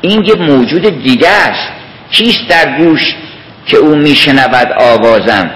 این 0.00 0.24
یه 0.24 0.34
موجود 0.34 1.02
دیگه 1.02 1.28
است. 1.28 1.68
کیست 2.10 2.48
در 2.48 2.78
گوش 2.78 3.14
که 3.66 3.76
او 3.76 3.94
میشنود 3.96 4.72
آوازم؟ 4.72 5.50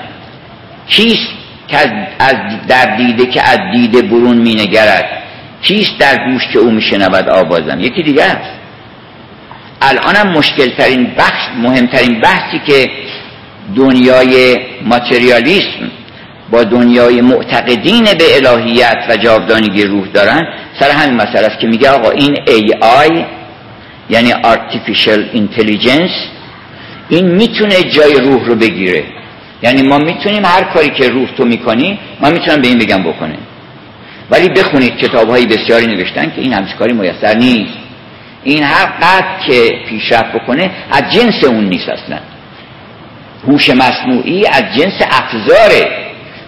کیست 0.88 1.28
که 1.68 1.76
از 2.18 2.36
در 2.68 2.96
دیده 2.96 3.26
که 3.26 3.42
از 3.42 3.58
دیده 3.72 4.02
برون 4.02 4.36
مینگرد؟ 4.36 5.04
کیست 5.62 5.98
در 5.98 6.16
گوش 6.24 6.42
که 6.52 6.58
او 6.58 6.70
میشنود 6.70 7.28
آوازم؟ 7.28 7.80
یکی 7.80 8.02
دیگه 8.02 8.24
است. 8.24 8.50
الانم 9.82 10.32
مشکل 10.32 10.68
ترین 10.68 11.14
بخش 11.18 11.42
مهمترین 11.56 12.20
بحثی 12.20 12.58
که 12.66 12.90
دنیای 13.76 14.56
ماتریالیسم 14.84 15.90
با 16.50 16.64
دنیای 16.64 17.20
معتقدین 17.20 18.04
به 18.04 18.36
الهیت 18.36 18.98
و 19.08 19.16
جاودانگی 19.16 19.84
روح 19.84 20.06
دارن 20.08 20.42
سر 20.80 20.90
همین 20.90 21.16
مسئله 21.16 21.46
است 21.46 21.58
که 21.60 21.66
میگه 21.66 21.90
آقا 21.90 22.10
این 22.10 22.34
AI 22.34 23.24
یعنی 24.10 24.32
Artificial 24.32 25.36
Intelligence 25.36 26.14
این 27.08 27.26
می‌تونه 27.26 27.82
جای 27.82 28.14
روح 28.14 28.44
رو 28.44 28.54
بگیره. 28.54 29.04
یعنی 29.62 29.82
ما 29.82 29.98
می‌تونیم 29.98 30.44
هر 30.44 30.62
کاری 30.62 30.90
که 30.90 31.08
روح 31.08 31.28
تو 31.36 31.44
می‌کنی 31.44 31.98
ما 32.20 32.30
می‌تونم 32.30 32.62
به 32.62 32.68
این 32.68 32.78
بگم 32.78 33.02
بکنه. 33.02 33.34
ولی 34.30 34.48
بخونید 34.48 34.96
کتاب 34.96 35.28
های 35.28 35.46
بسیاری 35.46 35.86
نوشتن 35.86 36.32
که 36.36 36.40
این 36.40 36.52
همچه 36.52 36.72
کاری 36.78 36.92
میسر 36.92 37.34
نیست. 37.34 37.78
این 38.44 38.62
هر 38.62 38.86
قد 38.86 39.24
که 39.46 39.72
پیشرفت 39.88 40.32
بکنه 40.32 40.70
از 40.90 41.02
جنس 41.12 41.44
اون 41.44 41.64
نیست 41.64 41.88
اصلا. 41.88 42.18
هوش 43.46 43.70
مصنوعی 43.70 44.46
از 44.46 44.62
جنس 44.76 45.02
افزاره. 45.10 45.88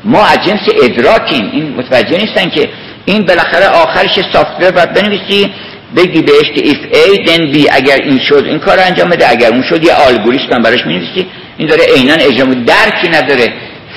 ما 0.04 0.24
از 0.24 0.38
جنس 0.46 0.60
ادراکیم. 0.82 1.50
این 1.52 1.74
متوجه 1.76 2.18
نیستن 2.18 2.50
که 2.50 2.68
این 3.04 3.26
بالاخره 3.26 3.66
آخرش 3.66 4.20
سافتور 4.32 4.70
باید 4.70 4.92
بنویسی 4.92 5.50
بگی 5.96 6.22
بهش 6.22 6.50
که 6.54 6.62
if 6.62 6.94
A 6.94 7.28
then 7.28 7.54
B. 7.54 7.68
اگر 7.72 7.96
این 7.96 8.18
شد 8.18 8.44
این 8.46 8.58
کار 8.58 8.80
انجام 8.80 9.08
بده. 9.08 9.30
اگر 9.30 9.48
اون 9.48 9.62
شد 9.62 9.84
یه 9.84 9.92
آلگوریتم 9.92 10.62
براش 10.62 10.86
می‌نویسی. 10.86 11.26
این 11.58 11.68
داره 11.68 11.84
عینا 11.96 12.14
اجرا 12.14 12.46
درکی 12.46 13.08
نداره 13.08 13.52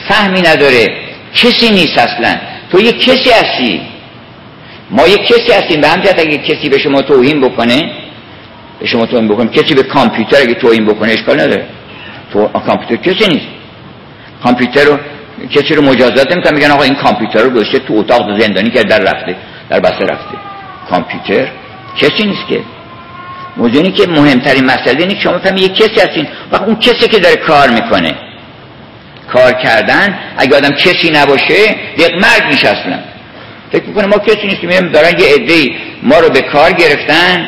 فهمی 0.08 0.42
نداره. 0.42 0.88
کسی 1.36 1.70
نیست 1.70 1.98
اصلا. 1.98 2.36
تو 2.72 2.82
یه 2.82 2.92
کسی 2.92 3.30
هستی. 3.30 3.82
ما 4.92 5.08
یه 5.08 5.18
کسی 5.18 5.52
هستیم. 5.52 5.82
به 5.82 5.88
همجهت 5.88 6.20
اگه 6.20 6.38
کسی 6.38 6.70
به 6.70 6.80
شما 6.80 7.02
توهین 7.02 7.42
بکنه 7.42 7.92
به 8.80 8.88
شما 8.88 9.06
توهین 9.06 9.28
بکنه 9.28 9.50
کسی 9.50 9.74
به 9.74 9.84
کامپیوتر 9.84 10.42
اگه 10.42 10.54
توهین 10.54 10.86
بکنه 10.86 11.12
اشکال 11.12 11.40
نداره. 11.40 11.66
تو 12.36 12.48
کامپیوتر 12.48 12.96
کسی 12.96 13.28
نیست. 13.28 13.48
کامپیوتر 14.44 14.84
رو 14.84 14.98
کسی 15.52 15.76
رو 15.76 15.82
مجازات 15.82 16.32
نمی‌کنه 16.32 16.52
میگن 16.52 16.72
آقا 16.72 16.84
این 16.84 16.96
کامپیوتر 16.96 17.40
رو 17.40 17.50
گذاشته 17.50 17.80
تو 17.80 17.94
اتاق 17.94 18.40
زندانی 18.40 18.70
که 18.70 18.84
در 18.84 19.00
رفته 19.00 19.36
در 19.70 19.80
بسته 19.80 20.06
رفته. 20.06 20.38
کامپیوتر 20.90 21.48
کسی 21.98 22.24
نیست 22.28 22.48
که. 22.50 22.60
موضوعی 23.58 23.92
که 23.92 24.08
مهمترین 24.08 24.66
مسئله 24.66 25.00
اینه 25.00 25.20
شما 25.20 25.40
فهمی 25.40 25.62
یک 25.62 25.76
کسی 25.76 26.02
هستین 26.02 26.28
و 26.52 26.56
اون 26.56 26.76
کسی 26.76 27.08
که 27.08 27.20
داره 27.20 27.36
کار 27.36 27.70
می‌کنه. 27.70 28.16
کار 29.34 29.52
کردن 29.52 30.20
اگه 30.38 30.58
آدم 30.58 30.70
کسی 30.70 31.12
نباشه 31.12 31.54
یک 31.98 32.12
مرگ 32.14 32.44
میشه 32.52 32.68
اصلا 32.68 33.00
فکر 33.72 33.84
می‌کنه 33.84 34.06
ما 34.06 34.18
کسی 34.18 34.48
نیستیم 34.48 34.88
دارن 34.88 35.20
یه 35.20 35.34
عده‌ای 35.36 35.76
ما 36.04 36.20
رو 36.20 36.30
به 36.30 36.42
کار 36.42 36.72
گرفتن 36.72 37.48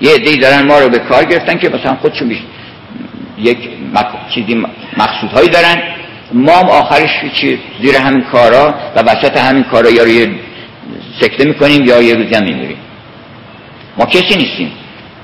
یه 0.00 0.14
عده‌ای 0.14 0.36
دارن 0.36 0.62
ما 0.66 0.78
رو 0.78 0.88
به 0.88 0.98
کار 0.98 1.24
گرفتن 1.24 1.58
که 1.58 1.68
مثلا 1.68 1.94
خودشون 1.94 2.28
بیش 2.28 2.38
یک 3.42 3.58
چیزی 4.34 4.64
مقصودهایی 4.96 5.48
دارن. 5.48 5.82
ما 6.32 6.52
هم 6.52 6.68
آخرش 6.68 7.10
چی 7.40 7.58
زیر 7.82 7.96
همین 7.96 8.24
کارا 8.32 8.74
و 8.96 9.00
وسط 9.00 9.36
همین 9.36 9.62
کارا 9.62 9.90
یا 9.90 10.02
رو 10.02 10.08
یه 10.08 10.30
سکته 11.20 11.44
می‌کنیم 11.44 11.84
یا 11.84 12.02
یه 12.02 12.14
روزی 12.14 12.34
هم 12.34 12.42
میمیریم 12.44 12.76
ما 13.98 14.06
کسی 14.06 14.36
نیستیم. 14.36 14.72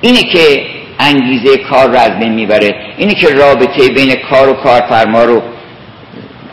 اینه 0.00 0.22
که 0.22 0.66
انگیزه 0.98 1.56
کار 1.56 1.88
رو 1.88 1.96
از 1.98 2.18
بین 2.18 2.32
می‌بره 2.32 2.74
اینه 2.96 3.14
که 3.14 3.28
رابطه 3.28 3.88
بین 3.88 4.14
کار 4.30 4.48
و 4.48 4.52
کارفرما 4.52 5.24
رو 5.24 5.42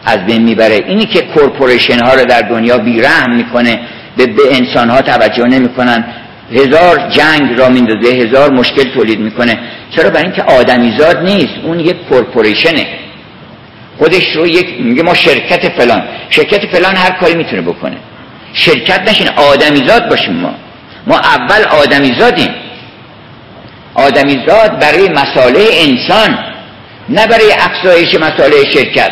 از 0.05 0.25
بین 0.25 0.41
می‌بره 0.41 0.79
اینی 0.87 1.05
که 1.05 1.21
کورپوریشن 1.21 1.99
ها 1.99 2.13
رو 2.13 2.25
در 2.25 2.41
دنیا 2.41 2.77
بیرحم 2.77 3.35
می‌کنه 3.35 3.79
به, 4.17 4.25
به 4.25 4.41
انسان 4.51 4.89
ها 4.89 5.01
توجه 5.01 5.43
نمی‌کنن. 5.43 6.05
هزار 6.51 7.09
جنگ 7.09 7.59
را 7.59 7.69
میندازه 7.69 8.13
هزار 8.13 8.51
مشکل 8.51 8.83
تولید 8.83 9.19
می‌کنه. 9.19 9.59
چرا؟ 9.95 10.09
برای 10.09 10.23
اینکه 10.23 10.43
آدمیزاد 10.43 11.17
نیست. 11.17 11.53
اون 11.63 11.79
یک 11.79 11.95
کورپوریشنه. 12.09 12.87
خودش 13.97 14.35
رو 14.35 14.47
یک 14.47 14.67
میگه 14.79 15.03
ما 15.03 15.13
شرکت 15.13 15.69
فلان. 15.69 16.03
شرکت 16.29 16.75
فلان 16.75 16.95
هر 16.95 17.11
کاری 17.11 17.35
می‌تونه 17.35 17.61
بکنه. 17.61 17.97
شرکت 18.53 19.09
نشین 19.09 19.29
آدمیزاد 19.29 20.09
باشیم 20.09 20.33
ما. 20.33 20.55
ما 21.07 21.17
اول 21.19 21.63
آدمیزادیم. 21.63 22.49
آدمیزاد 23.95 24.79
برای 24.79 25.09
مساله 25.09 25.67
انسان 25.71 26.39
نه 27.09 27.27
برای 27.27 27.53
افزایش 27.59 28.15
مساله 28.15 28.71
شرکت. 28.71 29.11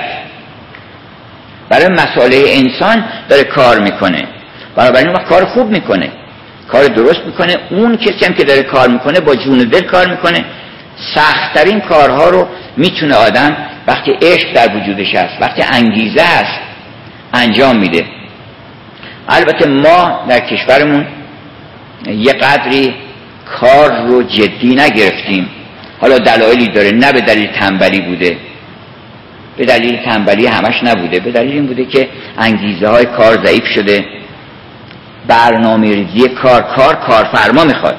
برای 1.69 1.87
مساله 1.87 2.43
انسان 2.47 3.05
داره 3.29 3.43
کار 3.43 3.79
می‌کنه. 3.79 4.27
بنابراین 4.75 5.13
کار 5.13 5.45
خوب 5.45 5.69
می‌کنه. 5.69 6.11
کار 6.71 6.83
درست 6.83 7.21
می‌کنه. 7.25 7.55
اون 7.69 7.97
کسی 7.97 8.25
هم 8.25 8.33
که 8.33 8.43
داره 8.43 8.63
کار 8.63 8.89
می‌کنه 8.89 9.19
با 9.19 9.35
جون 9.35 9.57
دل 9.57 9.81
کار 9.81 10.07
می‌کنه. 10.07 10.45
سختترین 11.15 11.79
کارها 11.79 12.29
رو 12.29 12.47
می‌تونه 12.77 13.15
آدم 13.15 13.57
وقتی 13.87 14.11
عشق 14.11 14.53
در 14.53 14.77
وجودش 14.77 15.15
هست 15.15 15.41
وقتی 15.41 15.61
انگیزه 15.73 16.21
هست 16.21 16.59
انجام 17.33 17.77
میده. 17.77 18.05
البته 19.29 19.69
ما 19.69 20.25
در 20.29 20.39
کشورمون 20.39 21.07
یه 22.07 22.33
قدری 22.33 22.93
کار 23.59 24.07
رو 24.07 24.23
جدی 24.23 24.75
نگرفتیم. 24.75 25.49
حالا 25.99 26.17
دلایلی 26.17 26.67
داره 26.67 26.91
نه 26.91 27.11
به 27.11 27.21
دلیل 27.21 27.47
تنبلی 27.47 28.01
بوده. 28.01 28.37
به 29.57 29.65
دلیل 29.65 29.97
تنبلی 30.05 30.47
همش 30.47 30.83
نبوده. 30.83 31.19
به 31.19 31.31
دلیل 31.31 31.51
این 31.51 31.65
بوده 31.65 31.85
که 31.85 32.09
انگیزه 32.37 32.87
های 32.87 33.05
کار 33.05 33.45
ضعیف 33.45 33.65
شده. 33.75 34.05
برنامه 35.27 35.95
ریزی 35.95 36.29
کار 36.29 36.61
کار 36.61 36.95
کارفرما 36.95 37.63
می‌خواد. 37.63 37.95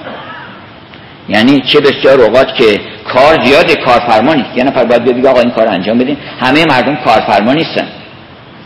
یعنی 1.28 1.60
چه 1.60 1.81
بسیار 1.81 2.20
اوقات 2.20 2.55
که 2.55 2.81
کار 3.15 3.44
زیاد 3.44 3.70
کارفرما 3.70 4.34
نیست. 4.34 4.57
یه 4.57 4.65
نفر 4.65 4.84
باید 4.84 5.05
بگه 5.05 5.28
آقا 5.28 5.41
این 5.41 5.51
کار 5.51 5.68
انجام 5.68 5.99
بدین. 5.99 6.17
همه 6.41 6.65
مردم 6.65 6.97
کارفرما 6.97 7.52
نیستن. 7.52 7.86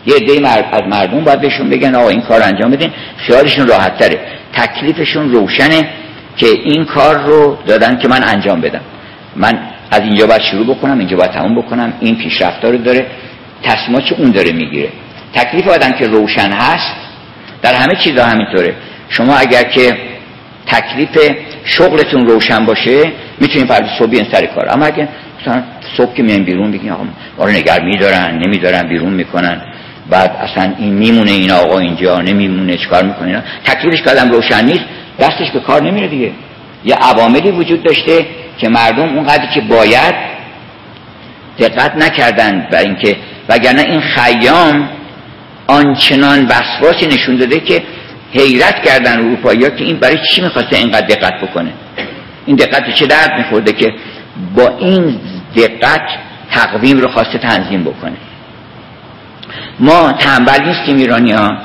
یه 0.06 0.14
عده 0.14 0.48
از 0.48 0.82
مردم 0.90 1.24
باید 1.24 1.40
بهشون 1.40 1.70
بگن 1.70 1.94
آقا 1.94 2.08
این 2.08 2.20
کار 2.20 2.42
انجام 2.42 2.70
بدین. 2.70 2.90
خیالشون 3.16 3.66
راحت 3.66 3.98
تره 3.98 4.20
تکلیفشون 4.52 5.32
روشنه 5.32 5.88
که 6.36 6.46
این 6.64 6.84
کار 6.84 7.16
رو 7.16 7.58
دادن 7.66 7.98
که 7.98 8.08
من 8.08 8.24
انجام 8.24 8.60
بدم. 8.60 8.80
من 9.36 9.58
از 9.90 10.00
اینجا 10.00 10.26
باید 10.26 10.42
شروع 10.42 10.66
بکنم 10.66 10.98
اینجا 10.98 11.16
باید 11.16 11.30
تموم 11.30 11.54
بکنم. 11.54 11.92
این 12.00 12.16
پیشرفتار 12.16 12.72
رو 12.72 12.78
داره. 12.78 13.06
تصمیمات 13.62 14.12
اون 14.12 14.30
داره 14.30 14.52
می‌گیره. 14.52 14.88
تکلیف 15.34 15.68
آدم 15.68 15.92
که 15.92 16.06
روشن 16.06 16.52
هست 16.52 17.05
در 17.66 17.74
همه 17.74 17.94
چیزا 18.04 18.24
همینطوره. 18.24 18.74
شما 19.08 19.36
اگر 19.36 19.62
که 19.62 19.96
تکلیف 20.66 21.32
شغلتون 21.64 22.26
روشن 22.26 22.64
باشه 22.66 23.12
می‌تونین 23.40 23.66
فرد 23.66 23.88
صبح 23.98 24.10
بیان 24.10 24.26
سر 24.32 24.46
کار. 24.46 24.68
اما 24.70 24.86
اگه 24.86 25.08
مثلا 25.40 25.62
صبح 25.96 26.14
که 26.14 26.22
میان 26.22 26.44
بیرون 26.44 26.70
بگین 26.70 26.92
آقا 26.92 27.04
ما 27.38 27.44
رو 27.44 27.50
نگر 27.50 27.80
میدارن 27.82 28.42
نمیدارن 28.46 28.88
بیرون 28.88 29.12
می‌کنن. 29.12 29.62
بعد 30.10 30.30
اصلا 30.30 30.74
این 30.78 30.94
میمونه 30.94 31.30
این 31.30 31.50
آقا 31.50 31.78
اینجا 31.78 32.20
نمیمونه 32.20 32.76
چکار 32.76 33.04
می‌کنه 33.04 33.42
تکلیفش 33.64 34.02
که 34.02 34.10
آدم 34.10 34.30
روشن 34.30 34.64
نیست 34.64 34.84
دستش 35.18 35.50
به 35.50 35.60
کار 35.60 35.82
نمیره 35.82 36.08
دیگه. 36.08 36.30
یه 36.84 36.94
عواملی 36.94 37.50
وجود 37.50 37.82
داشته 37.82 38.26
که 38.58 38.68
مردم 38.68 39.16
اونقدر 39.16 39.46
که 39.54 39.60
باید 39.60 40.14
دقت 41.58 41.96
نکردن 41.96 42.68
و 42.72 42.76
اینکه 42.76 43.16
وگرنه 43.48 43.82
این 43.82 44.00
خیام 44.00 44.88
آنچنان 45.66 46.46
وسواسی 46.46 47.06
نشون 47.06 47.36
داده 47.36 47.60
که 47.60 47.82
حیرت 48.32 48.82
کردن 48.84 49.18
اروپایی 49.18 49.64
ها 49.64 49.70
که 49.70 49.84
این 49.84 49.96
برای 49.96 50.18
چی 50.30 50.42
می‌خواسته 50.42 50.76
اینقدر 50.76 51.06
دقت 51.06 51.32
بکنه؟ 51.42 51.72
این 52.46 52.56
دقت 52.56 52.94
چه 52.94 53.06
درد 53.06 53.30
میخورده 53.38 53.72
که 53.72 53.94
با 54.56 54.78
این 54.78 55.20
دقت 55.56 56.08
تقویم 56.50 57.00
رو 57.00 57.08
خواسته 57.08 57.38
تنظیم 57.38 57.84
بکنه؟ 57.84 58.16
ما 59.80 60.12
تنبل 60.12 60.64
نیستیم 60.64 60.96
ایرانی 60.96 61.32
ها 61.32 61.58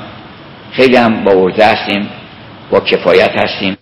خیلی 0.72 0.96
هم 0.96 1.24
با 1.24 1.32
ارزه 1.32 1.64
هستیم 1.64 2.08
با 2.70 2.80
کفایت 2.80 3.30
هستیم. 3.36 3.76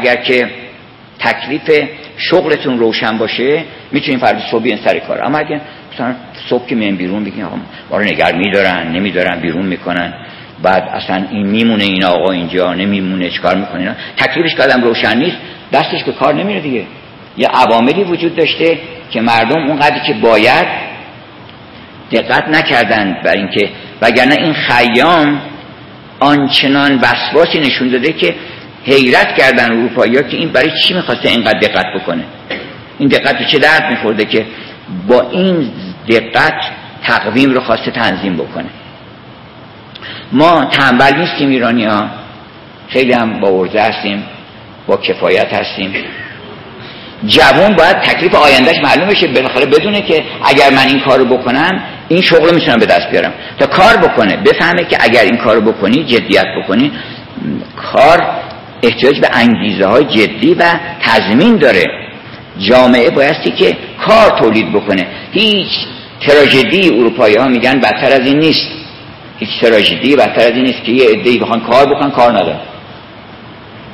اگر 0.00 0.16
که 0.16 0.50
تکلیف 1.18 1.88
شغلتون 2.16 2.78
روشن 2.78 3.18
باشه 3.18 3.64
می‌تونین 3.92 4.20
فردا 4.20 4.40
صبح 4.50 4.62
بیان 4.62 4.78
سر 4.84 4.98
کار. 4.98 5.24
اما 5.24 5.38
اگر 5.38 5.60
مثلا 5.94 6.14
صبح 6.48 6.66
که 6.66 6.74
میان 6.74 6.96
بیرون 6.96 7.24
بگین 7.24 7.44
آقا 7.44 7.56
ما 7.90 7.98
رو 7.98 8.04
نگر 8.04 8.32
میدارن 8.36 8.92
نمیدارن 8.92 9.40
بیرون 9.40 9.66
می‌کنن. 9.66 10.14
بعد 10.62 10.82
اصلا 10.82 11.26
این 11.30 11.46
میمونه 11.46 11.84
این 11.84 12.04
آقا 12.04 12.32
اینجا 12.32 12.74
نمیمونه 12.74 13.30
چیکار 13.30 13.56
می‌کنه 13.56 13.96
تکلیفش 14.16 14.54
که 14.54 14.62
آدم 14.62 14.82
روشن 14.82 15.18
نیست 15.18 15.36
دستش 15.72 16.04
به 16.04 16.12
کار 16.12 16.34
نمیره 16.34 16.60
دیگه. 16.60 16.84
یه 17.36 17.48
عواملی 17.48 18.04
وجود 18.04 18.36
داشته 18.36 18.78
که 19.10 19.20
مردم 19.20 19.66
اونقدر 19.68 19.98
که 20.06 20.12
باید 20.12 20.66
دقت 22.12 22.48
نکردن 22.48 23.16
بر 23.24 23.36
اینکه 23.36 23.68
وگرنه 24.02 24.34
این 24.34 24.52
خیام 24.52 25.40
آنچنان 26.20 27.00
وسواسی 27.02 27.60
نشون 27.60 27.88
داده 27.88 28.12
که 28.12 28.34
حیرت 28.84 29.38
کردن 29.38 29.72
اروپایی 29.72 30.16
ها 30.16 30.22
که 30.22 30.36
این 30.36 30.48
برای 30.48 30.70
چی 30.86 30.94
می‌خواسته 30.94 31.28
اینقدر 31.28 31.58
دقت 31.58 31.86
بکنه؟ 31.96 32.24
این 32.98 33.08
دقت 33.08 33.46
چه 33.46 33.58
درد 33.58 33.90
میخورده 33.90 34.24
که 34.24 34.46
با 35.08 35.30
این 35.30 35.70
دقت 36.08 36.60
تقویم 37.04 37.50
رو 37.50 37.60
خواسته 37.60 37.90
تنظیم 37.90 38.36
بکنه؟ 38.36 38.68
ما 40.32 40.64
تنبل 40.64 41.16
نیستیم 41.16 41.48
ایرانی 41.48 41.84
ها 41.84 42.06
خیلی 42.88 43.12
هم 43.12 43.40
با 43.40 43.48
ارزه 43.48 43.80
هستیم 43.80 44.24
با 44.86 44.96
کفایت 44.96 45.54
هستیم. 45.54 45.94
جوان 47.26 47.76
باید 47.76 47.96
تکلیف 47.96 48.34
آیندهش 48.34 48.76
معلوم 48.82 49.08
بشه 49.08 49.26
بالاخره 49.26 49.66
بدونه 49.66 50.00
که 50.00 50.24
اگر 50.44 50.70
من 50.70 50.86
این 50.86 51.00
کارو 51.00 51.24
بکنم 51.24 51.82
این 52.08 52.22
شغل 52.22 52.54
می‌تونم 52.54 52.78
به 52.78 52.86
دست 52.86 53.10
بیارم. 53.10 53.32
تا 53.58 53.66
کار 53.66 53.96
بکنه 53.96 54.36
بفهمه 54.36 54.84
که 54.84 54.98
اگر 55.00 55.22
این 55.22 55.36
کارو 55.36 55.60
بکنی 55.60 56.04
جدیت 56.04 56.46
بکنی 56.62 56.92
کار 57.76 58.39
احتیاج 58.82 59.20
به 59.20 59.28
انگیزه 59.32 59.86
های 59.86 60.04
جدی 60.04 60.54
و 60.54 60.64
تضمین 61.02 61.56
داره. 61.56 61.84
جامعه 62.58 63.10
بایستی 63.10 63.50
که 63.50 63.76
کار 64.06 64.38
تولید 64.38 64.72
بکنه. 64.72 65.06
هیچ 65.32 65.72
تراژدی 66.26 66.88
اروپایی 66.88 67.36
ها 67.36 67.48
میگن 67.48 67.80
بدتر 67.80 68.12
از 68.12 68.20
این 68.20 68.38
نیست. 68.38 68.68
هیچ 69.38 69.50
تراژدی 69.60 70.16
بدتر 70.16 70.40
از 70.40 70.52
این 70.52 70.64
نیست 70.64 70.84
که 70.84 70.92
یه 70.92 71.08
عده‌ای 71.08 71.38
بخوان 71.38 71.60
کار 71.60 71.86
بکنن 71.86 72.10
کار 72.10 72.32
ندارن. 72.32 72.60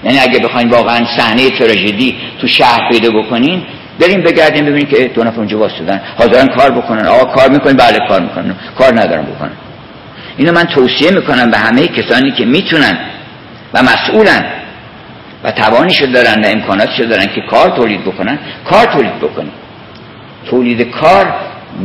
یعنی 0.05 0.19
اگه 0.19 0.39
بخواین 0.39 0.69
واقعا 0.69 1.07
صحنه 1.19 1.51
تراژدی 1.51 2.17
تو 2.41 2.49
شهر 2.49 2.91
پیدا 2.91 3.11
بکنین 3.11 3.63
بریم 4.01 4.21
بگردیم 4.21 4.65
ببینیم 4.65 4.87
که 4.87 5.09
دو 5.15 5.25
نفر 5.25 5.39
اونجا 5.39 5.59
واسطن. 5.59 6.01
حاضرن 6.19 6.47
کار 6.47 6.71
بکنن. 6.71 7.07
آقا 7.07 7.25
کار 7.25 7.51
می‌کنن 7.51 7.73
بله 7.73 7.99
کار 8.09 8.21
می‌کنن. 8.21 8.55
کار 8.79 9.01
ندارن 9.01 9.23
بکنن. 9.23 9.53
اینو 10.37 10.53
من 10.53 10.65
توصیه 10.65 11.11
می‌کنم 11.11 11.51
به 11.51 11.59
همه 11.59 11.89
کسانی 11.89 12.31
که 12.31 12.45
می‌تونن 12.45 12.99
و 13.75 13.83
مسئولن 13.83 14.45
و 15.47 15.51
توانیشو 15.51 16.07
دارن 16.07 16.45
و 16.45 16.47
امکاناتشو 16.47 17.05
دارن 17.05 17.27
که 17.27 17.41
کار 17.51 17.77
تولید 17.77 18.05
بکنن 18.05 18.39
کار 18.71 18.85
تولید 18.87 19.19
بکنن 19.19 19.51
تولید 20.51 20.91
کار 20.91 21.35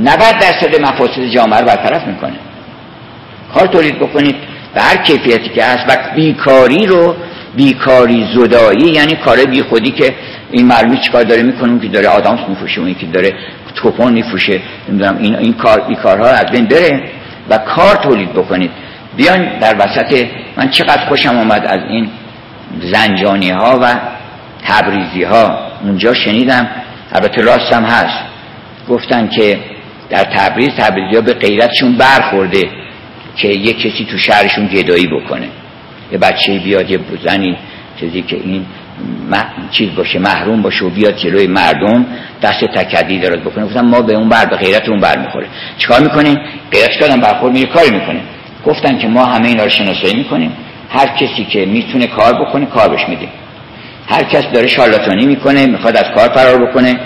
90 0.03 0.17
درصد 0.17 0.81
مفاسد 0.81 1.25
جامعه 1.35 1.59
رو 1.59 1.65
برطرف 1.65 2.07
می‌کنه. 2.07 2.33
کار 3.53 3.67
تولید 3.67 3.99
بکنید 3.99 4.35
به 4.73 4.81
هر 4.81 4.97
کیفیتی 4.97 5.49
که 5.49 5.63
هست 5.63 5.85
و 5.89 6.15
بیکاری 6.15 6.85
رو 6.85 7.15
بیکاری 7.55 8.27
زدایی 8.35 8.91
یعنی 8.91 9.15
کار 9.15 9.45
بی 9.45 9.61
خودی 9.61 9.91
که 9.91 10.15
این 10.51 10.67
معلومی 10.67 10.97
چیکار 10.97 11.23
داره 11.23 11.43
می‌کنه 11.43 11.79
که 11.79 11.87
داره 11.87 12.07
آدامس 12.07 12.39
میفوشه 12.49 12.81
اون 12.81 12.93
که 12.93 13.05
داره 13.05 13.33
توپون 13.75 14.13
میفوشه 14.13 14.61
نمی‌دونم 14.89 15.17
این 15.17 15.35
این 15.35 15.53
کار 15.53 15.85
این 15.87 15.95
کارها 15.95 16.27
از 16.27 16.45
بین 16.51 16.65
بره 16.65 17.03
و 17.49 17.57
کار 17.57 17.95
تولید 17.95 18.33
بکنید. 18.33 18.71
بیان 19.17 19.59
در 19.59 19.75
وسط 19.79 20.27
من 20.57 20.69
چقدر 20.69 21.05
خوشم 21.05 21.37
آمد 21.37 21.65
از 21.65 21.79
این 21.89 22.09
زنجانی 22.79 23.49
ها 23.49 23.79
و 23.81 23.95
تبریزی 24.67 25.23
ها 25.23 25.71
اونجا 25.83 26.13
شنیدم. 26.13 26.67
البته 27.11 27.41
راستم 27.41 27.83
هست. 27.83 28.23
گفتن 28.89 29.27
که 29.27 29.59
در 30.09 30.23
تبریز 30.23 30.69
تبریزی 30.69 31.15
ها 31.15 31.21
به 31.21 31.33
غیرتشون 31.33 31.95
برخورده 31.95 32.69
که 33.35 33.47
یک 33.47 33.77
کسی 33.77 34.07
تو 34.11 34.17
شهرشون 34.17 34.67
گدایی 34.67 35.07
بکنه. 35.07 35.47
یه 36.11 36.17
بچه 36.17 36.59
بیاد 36.59 36.91
یه 36.91 36.97
بزنی 36.97 37.57
چیزی 37.99 38.21
که 38.21 38.35
این 38.35 38.65
چیز 39.71 39.95
باشه 39.95 40.19
محروم 40.19 40.61
باشه 40.61 40.85
و 40.85 40.89
بیاد 40.89 41.15
جلوی 41.15 41.47
مردم 41.47 42.05
دست 42.41 42.65
تکدی 42.65 43.19
دارد 43.19 43.41
بکنه. 43.41 43.65
گفتن 43.65 43.81
ما 43.81 44.01
به 44.01 44.13
اون 44.13 44.29
بر 44.29 44.45
به 44.45 44.55
غیرت 44.55 44.89
اون 44.89 44.99
بر 44.99 45.17
می‌خوره. 45.17 45.47
چیکار 45.77 45.99
می‌کنیم 45.99 46.37
غیرت 46.71 46.89
کردن 46.99 47.21
برخورد 47.21 47.53
میره 47.53 47.67
کاری 47.67 47.91
می‌کنه. 47.91 48.21
گفتن 48.65 48.97
که 48.97 49.07
ما 49.07 49.25
همه 49.25 49.47
اینا 49.47 49.63
رو 49.63 49.69
شناسایی 49.69 50.15
می‌کنیم. 50.15 50.51
هر 50.91 51.07
کسی 51.07 51.45
که 51.45 51.65
می‌تونه 51.65 52.07
کار 52.07 52.33
بکنه 52.33 52.65
کار 52.65 52.89
بهش 52.89 53.09
میدیم 53.09 53.29
هر 54.07 54.23
کس 54.23 54.43
داره 54.53 54.67
شارلاتانی 54.67 55.25
می‌کنه 55.25 55.65
می‌خواد 55.65 55.97
از 55.97 56.05
کار 56.15 56.29
فرار 56.29 56.65
بکنه 56.65 56.99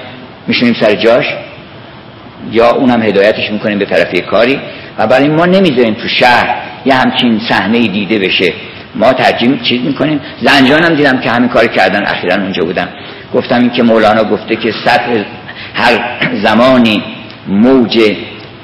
میشونیم 0.48 0.76
سر 0.82 0.94
جاش. 0.94 1.26
یا 2.52 2.72
اونم 2.72 3.02
هدایتش 3.02 3.52
می‌کنیم 3.52 3.80
به 3.80 3.86
طرفی 3.86 4.22
کاری. 4.22 4.60
و 4.98 5.08
برای 5.08 5.28
ما 5.28 5.46
نمی‌ذاریم 5.46 5.94
تو 5.94 6.08
شهر 6.08 6.56
یه 6.86 6.96
همچین 6.96 7.42
صحنه 7.50 7.80
دیده 7.80 8.20
بشه. 8.20 8.54
ما 8.96 9.14
ترجیح 9.14 9.62
چیز 9.62 9.82
می‌کنیم. 9.82 10.22
زنجانم 10.42 10.96
دیدم 10.96 11.20
که 11.20 11.30
همین 11.30 11.50
کار 11.50 11.68
کردن. 11.68 12.06
اخیرا 12.06 12.36
اونجا 12.36 12.64
بودم. 12.66 12.88
گفتم 13.34 13.60
این 13.60 13.70
که 13.70 13.84
مولانا 13.84 14.24
گفته 14.24 14.56
که 14.56 14.74
سطح 14.86 15.24
هر 15.74 16.00
زمانی 16.44 17.04
موج 17.48 18.12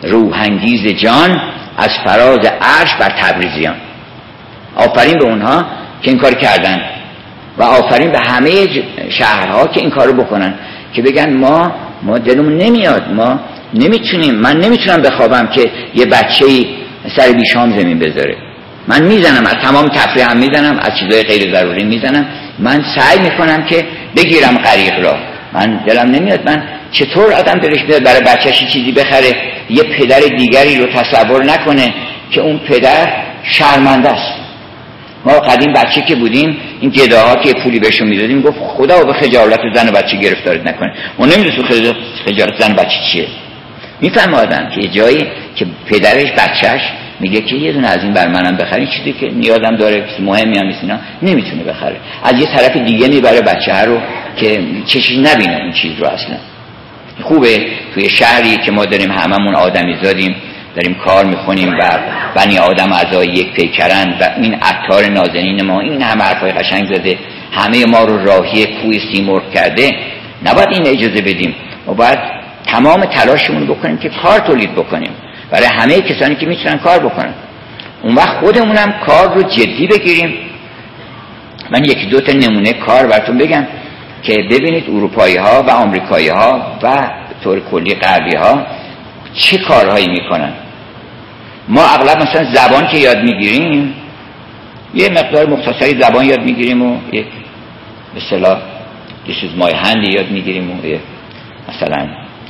روحانگیز 0.03 0.87
جان 0.87 1.41
از 1.77 1.89
فراز 2.05 2.39
عرش 2.61 2.95
بر 2.99 3.09
تبریزیان. 3.09 3.75
آفرین 4.75 5.17
به 5.17 5.25
اونها 5.25 5.65
که 6.01 6.11
این 6.11 6.19
کار 6.19 6.33
کردن. 6.33 6.81
و 7.57 7.63
آفرین 7.63 8.11
به 8.11 8.19
همه 8.19 8.51
شهرها 9.09 9.67
که 9.67 9.79
این 9.79 9.89
کارو 9.89 10.13
بکنن. 10.13 10.53
که 10.93 11.01
بگن 11.01 11.33
ما 11.33 11.71
ما 12.03 12.17
دلمون 12.17 12.57
نمیاد. 12.57 13.13
ما 13.13 13.39
نمی‌تونیم. 13.73 14.35
من 14.35 14.57
نمی‌تونم 14.57 15.01
بخوابم 15.01 15.47
که 15.47 15.71
یه 15.95 16.05
بچه 16.05 16.45
سر 17.17 17.31
بیشام 17.31 17.79
زمین 17.79 17.99
بذاره. 17.99 18.37
من 18.87 19.03
می‌زنم. 19.03 19.45
از 19.45 19.55
تمام 19.63 19.87
تفریح 19.87 20.31
هم 20.31 20.37
می‌زنم. 20.37 20.79
از 20.79 20.91
چیزای 20.99 21.23
غیر 21.23 21.55
ضروری 21.55 21.83
می‌زنم. 21.83 22.25
من 22.59 22.83
سعی 22.95 23.19
می‌کنم 23.19 23.65
که 23.65 23.85
بگیرم 24.15 24.57
غریق 24.57 24.99
را. 25.03 25.15
من 25.53 25.79
دلم 25.87 26.11
نمیاد. 26.11 26.49
من 26.49 26.63
چطور 26.91 27.33
آدم 27.33 27.59
دلش 27.59 27.79
میاد 27.87 28.03
برای 28.03 28.21
بچهش 28.21 28.65
چیزی 28.73 28.91
بخره 28.91 29.35
یه 29.69 29.83
پدر 29.83 30.19
دیگری 30.19 30.77
رو 30.77 30.85
تصور 30.85 31.43
نکنه 31.43 31.93
که 32.31 32.41
اون 32.41 32.57
پدر 32.57 33.07
شرمنده 33.43 34.09
است. 34.09 34.40
ما 35.25 35.33
قدیم 35.33 35.73
بچه 35.73 36.01
که 36.01 36.15
بودیم 36.15 36.57
این 36.81 36.89
گداها 36.89 37.35
که 37.35 37.53
پولی 37.53 37.79
بهشون 37.79 38.07
می‌دادیم 38.07 38.41
گفت 38.41 38.59
خدا 38.59 39.03
به 39.03 39.13
خجالت 39.13 39.59
زن 39.75 39.89
و 39.89 39.91
بچه 39.91 40.17
گرفتارت 40.17 40.67
نکنه. 40.67 40.93
اون 41.17 41.29
نمی‌دونست 41.29 41.61
خجالت 42.25 42.61
زن 42.61 42.71
و 42.71 42.75
بچه 42.75 42.97
چیه. 43.11 43.27
میفهم 44.01 44.33
آدم 44.33 44.69
که 44.75 44.87
جایی 44.87 45.27
که 45.55 45.65
پدرش 45.89 46.31
بچهش 46.31 46.81
میگه 47.19 47.41
که 47.41 47.55
یه 47.55 47.71
دونه 47.71 47.87
از 47.87 48.03
این 48.03 48.13
بر 48.13 48.27
منم 48.27 48.57
بخرین 48.57 48.87
چیزی 48.87 49.13
که 49.13 49.25
نیازم 49.25 49.75
داره 49.75 50.05
مهمی 50.19 50.57
هم 50.57 50.65
نیست 50.65 50.83
نمی‌تونه 51.21 51.63
بخره. 51.63 51.95
از 52.23 52.39
یه 52.39 52.45
طرف 52.45 52.77
دیگه 52.77 53.07
می‌بره 53.07 53.41
بچه 53.41 53.81
رو 53.81 54.01
که 54.37 54.63
چشی 54.85 55.21
نبینه 55.21 55.55
این 55.55 55.73
چیز 55.73 55.91
رو 55.99 56.07
اصلا. 56.07 56.35
خوبه 57.21 57.67
توی 57.93 58.09
شهری 58.09 58.57
که 58.57 58.71
ما 58.71 58.85
داریم 58.85 59.11
هممون 59.11 59.55
آدمی 59.55 59.95
زادیم. 60.03 60.35
داریم 60.75 60.95
کار 61.05 61.25
می‌کنیم 61.25 61.69
و 61.79 61.99
بنی 62.35 62.57
آدم 62.57 62.91
اعضای 62.91 63.27
یک 63.27 63.53
پیکرن 63.53 64.13
و 64.21 64.29
این 64.41 64.53
عطار 64.53 65.05
نازنین 65.05 65.61
ما 65.61 65.79
این 65.79 66.01
همه 66.01 66.23
حرفای 66.23 66.51
قشنگ 66.51 66.85
زده 66.85 67.17
همه 67.51 67.85
ما 67.85 68.03
رو 68.03 68.25
راهی 68.25 68.65
کوی 68.65 68.99
سیمرغ 69.13 69.51
کرده 69.53 69.91
نباید 70.45 70.69
این 70.71 70.87
اجازه 70.87 71.21
بدیم. 71.21 71.55
و 71.87 71.93
باید 71.93 72.19
تمام 72.67 73.05
تلاشمون 73.05 73.67
بکنیم 73.67 73.97
که 73.97 74.09
کار 74.09 74.39
تولید 74.39 74.71
بکنیم. 74.71 75.11
برای 75.51 75.67
همه 75.67 76.01
کسانی 76.01 76.35
که 76.35 76.45
می‌تونن 76.45 76.77
کار 76.77 76.99
بکنن. 76.99 77.33
اون 78.03 78.15
وقت 78.15 78.37
خودمونم 78.37 78.93
کار 79.05 79.33
رو 79.33 79.41
جدی 79.43 79.87
بگیریم. 79.87 80.33
من 81.71 81.83
یکی 81.83 82.05
دو 82.05 82.21
تا 82.21 82.31
نمونه 82.31 82.73
کار 82.73 83.07
براتون 83.07 83.37
بگم 83.37 83.67
که 84.23 84.33
ببینید 84.51 84.83
اروپایی 84.89 85.37
ها 85.37 85.63
و 85.63 85.69
آمریکایی 85.69 86.29
ها 86.29 86.79
و 86.83 87.09
طور 87.43 87.59
کلی 87.71 87.95
غربی 87.95 88.35
ها 88.35 88.65
چه 89.33 89.57
کارهایی 89.57 90.07
می‌کنن؟ 90.07 90.53
ما 91.67 91.81
اغلب 91.83 92.21
مثلا 92.21 92.53
زبان 92.53 92.87
که 92.87 92.97
یاد 92.97 93.17
می‌گیریم 93.17 93.93
یه 94.93 95.09
مقدار 95.09 95.49
مختصری 95.49 96.01
زبان 96.01 96.25
یاد 96.25 96.41
می‌گیریم 96.41 96.81
و 96.81 96.97
یک 97.11 97.25
به 98.13 98.21
صلاح 98.29 98.57
یه 99.27 99.35
مای 99.57 99.73
هندی 99.73 100.11
یاد 100.11 100.31
می‌گیریم 100.31 100.79
و 100.79 100.85
یه 100.85 100.99
مثلا 101.69 102.07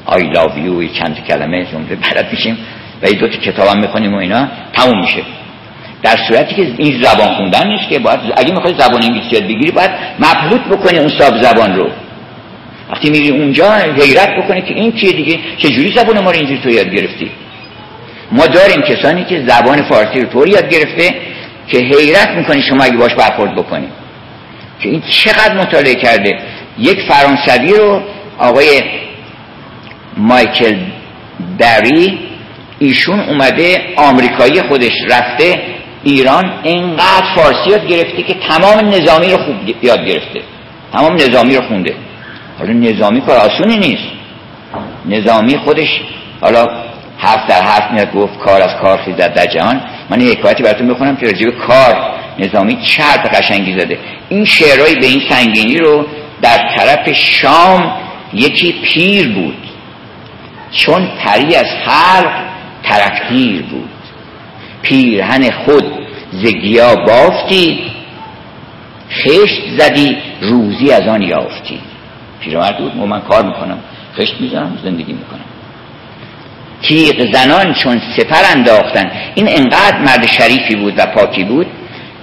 I 0.07 0.19
love 0.35 0.55
you 0.65 0.99
چند 0.99 1.25
کلمه 1.27 1.65
جمله 1.65 1.95
بلد 1.95 2.31
میشیم 2.31 2.57
و 3.03 3.07
یه 3.07 3.13
دو 3.13 3.27
تا 3.27 3.37
کتاب 3.37 3.67
هم 3.67 3.79
می‌خونیم 3.79 4.13
و 4.13 4.17
اینا 4.17 4.47
تموم 4.73 5.01
میشه. 5.01 5.21
در 6.03 6.17
صورتی 6.27 6.55
که 6.55 6.73
این 6.77 7.03
زبان 7.03 7.35
خوندن 7.35 7.67
نیست 7.67 7.89
که 7.89 7.99
باید 7.99 8.19
اگه 8.37 8.53
می‌خوای 8.53 8.73
زبان 8.77 9.03
انگلیسی 9.03 9.29
یاد 9.31 9.43
بگیری 9.43 9.71
باید 9.71 9.91
مبهوت 10.19 10.61
بکنی 10.61 10.99
اون 10.99 11.09
ساب 11.19 11.41
زبان 11.41 11.75
رو. 11.75 11.89
وقتی 12.91 13.09
میری 13.09 13.29
اونجا 13.29 13.73
حیرت 13.73 14.29
بکنی 14.43 14.61
که 14.61 14.73
این 14.73 14.91
چیه 14.91 15.11
دیگه؟ 15.11 15.39
چجوری 15.57 15.93
زبان 15.95 16.19
ما 16.19 16.31
رو 16.31 16.37
اینجوری 16.37 16.61
تو 16.63 16.69
یاد 16.69 16.89
گرفتی؟ 16.89 17.31
ما 18.31 18.47
داریم 18.47 18.81
کسانی 18.81 19.23
که 19.23 19.43
زبان 19.47 19.81
فارسی 19.81 20.21
رو 20.21 20.29
طور 20.29 20.47
یاد 20.47 20.69
گرفته 20.69 21.15
که 21.67 21.77
حیرت 21.77 22.29
می‌کنی 22.29 22.61
شما 22.61 22.83
اگه 22.83 22.97
باش 22.97 23.13
برخورد 23.13 23.55
بکنی. 23.55 23.87
که 24.79 24.89
این 24.89 25.01
چقدر 25.09 25.57
مطالعه 25.57 25.95
کرده. 25.95 26.39
یک 26.77 26.99
فرانسوی 27.09 27.73
رو 27.73 28.01
آقای 28.37 28.81
مایکل 30.17 30.77
بری 31.59 32.19
ایشون 32.79 33.19
اومده 33.19 33.77
آمریکایی 33.95 34.61
خودش 34.61 34.93
رفته 35.09 35.61
ایران 36.03 36.53
اینقدر 36.63 37.35
فارسی 37.35 37.69
یاد 37.69 37.87
گرفته 37.87 38.23
که 38.23 38.33
تمام 38.49 38.87
نظامی 38.87 39.27
رو 39.31 39.37
خوب 39.37 39.55
یاد 39.83 40.05
گرفته. 40.05 40.41
تمام 40.93 41.13
نظامی 41.13 41.55
رو 41.55 41.61
خونده. 41.67 41.95
حالا 42.61 42.73
نظامی 42.73 43.21
کار 43.21 43.37
آسونی 43.37 43.77
نیست. 43.77 44.11
نظامی 45.05 45.57
خودش 45.57 46.01
حالا 46.41 46.67
حرف 47.17 47.49
در 47.49 47.61
حرف 47.61 47.91
میاد 47.91 48.13
گفت 48.13 48.39
کار 48.39 48.61
از 48.61 48.81
کار 48.81 48.97
خیزد 48.97 49.33
در 49.33 49.45
جهان. 49.45 49.81
من 50.09 50.21
یه 50.21 50.31
حکایتی 50.31 50.63
براتون 50.63 50.87
بخونم 50.87 51.15
که 51.15 51.25
راجب 51.25 51.49
کار 51.49 52.13
نظامی 52.39 52.77
چرت 52.85 53.35
قشنگی 53.35 53.79
زده. 53.79 53.99
این 54.29 54.45
شعرهایی 54.45 54.95
به 54.95 55.05
این 55.05 55.21
سنگینی 55.29 55.77
رو 55.77 56.05
در 56.41 56.57
طرف 56.75 57.13
شام 57.13 57.91
یکی 58.33 58.75
پیر 58.83 59.33
بود. 59.33 59.57
چون 60.71 61.07
پری 61.25 61.55
از 61.55 61.67
خلق 61.85 62.31
ترکتیر 62.83 63.61
بود. 63.61 63.89
پیرهن 64.81 65.51
خود 65.51 65.83
زگیا 66.31 66.95
بافتی 66.95 67.91
خشت 69.11 69.61
زدی 69.77 70.17
روزی 70.41 70.91
از 70.91 71.07
آن 71.07 71.21
یافتی 71.21 71.79
پیرمرد 72.41 72.77
بود. 72.77 72.95
من 72.95 73.21
کار 73.21 73.45
می‌کنم. 73.45 73.77
خشت 74.17 74.35
می‌زنم 74.39 74.77
زندگی 74.83 75.13
می‌کنم. 75.13 75.45
تیغ 76.81 77.33
زنان 77.33 77.73
چون 77.73 78.01
سپر 78.17 78.43
انداختن. 78.55 79.11
این 79.35 79.47
انقدر 79.49 79.97
مرد 79.97 80.25
شریفی 80.25 80.75
بود 80.75 80.93
و 80.97 81.05
پاکی 81.05 81.43
بود 81.43 81.67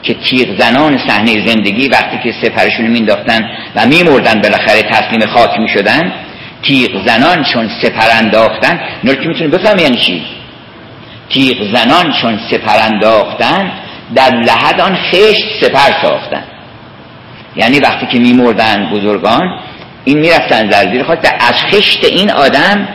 که 0.02 0.14
تیغ 0.14 0.60
زنان 0.60 0.98
صحنه 1.08 1.47
زندگی 1.47 1.88
وقتی 1.88 2.18
که 2.22 2.34
سپرشون 2.42 2.86
مینداختن 2.86 3.50
و 3.76 3.86
میمردن 3.86 4.40
بالاخره 4.40 4.82
تسلیم 4.82 5.26
خاک 5.26 5.60
می‌شدن 5.60 6.12
تیغ 6.62 7.06
زنان 7.06 7.44
چون 7.44 7.70
سپر 7.82 8.08
انداختن. 8.18 8.80
اینا 9.02 9.14
که 9.14 9.28
می‌تونه 9.28 9.48
بفهم 9.48 9.78
یعنی 9.78 9.97
چی؟ 9.97 10.22
تیغ 11.28 11.74
زنان 11.74 12.12
چون 12.22 12.40
سپر 12.50 12.78
انداختن 12.92 13.72
در 14.14 14.30
لحد 14.34 14.80
آن 14.80 14.97
خشت 14.97 15.44
سپر 15.60 16.02
ساختن. 16.02 16.42
یعنی 17.56 17.78
وقتی 17.78 18.06
که 18.06 18.18
میمردن 18.18 18.90
بزرگان 18.92 19.60
این 20.04 20.18
می‌رفتن 20.18 20.90
زیر 20.92 21.02
خواست 21.02 21.34
از 21.40 21.54
خشت 21.54 22.04
این 22.04 22.30
آدم 22.30 22.88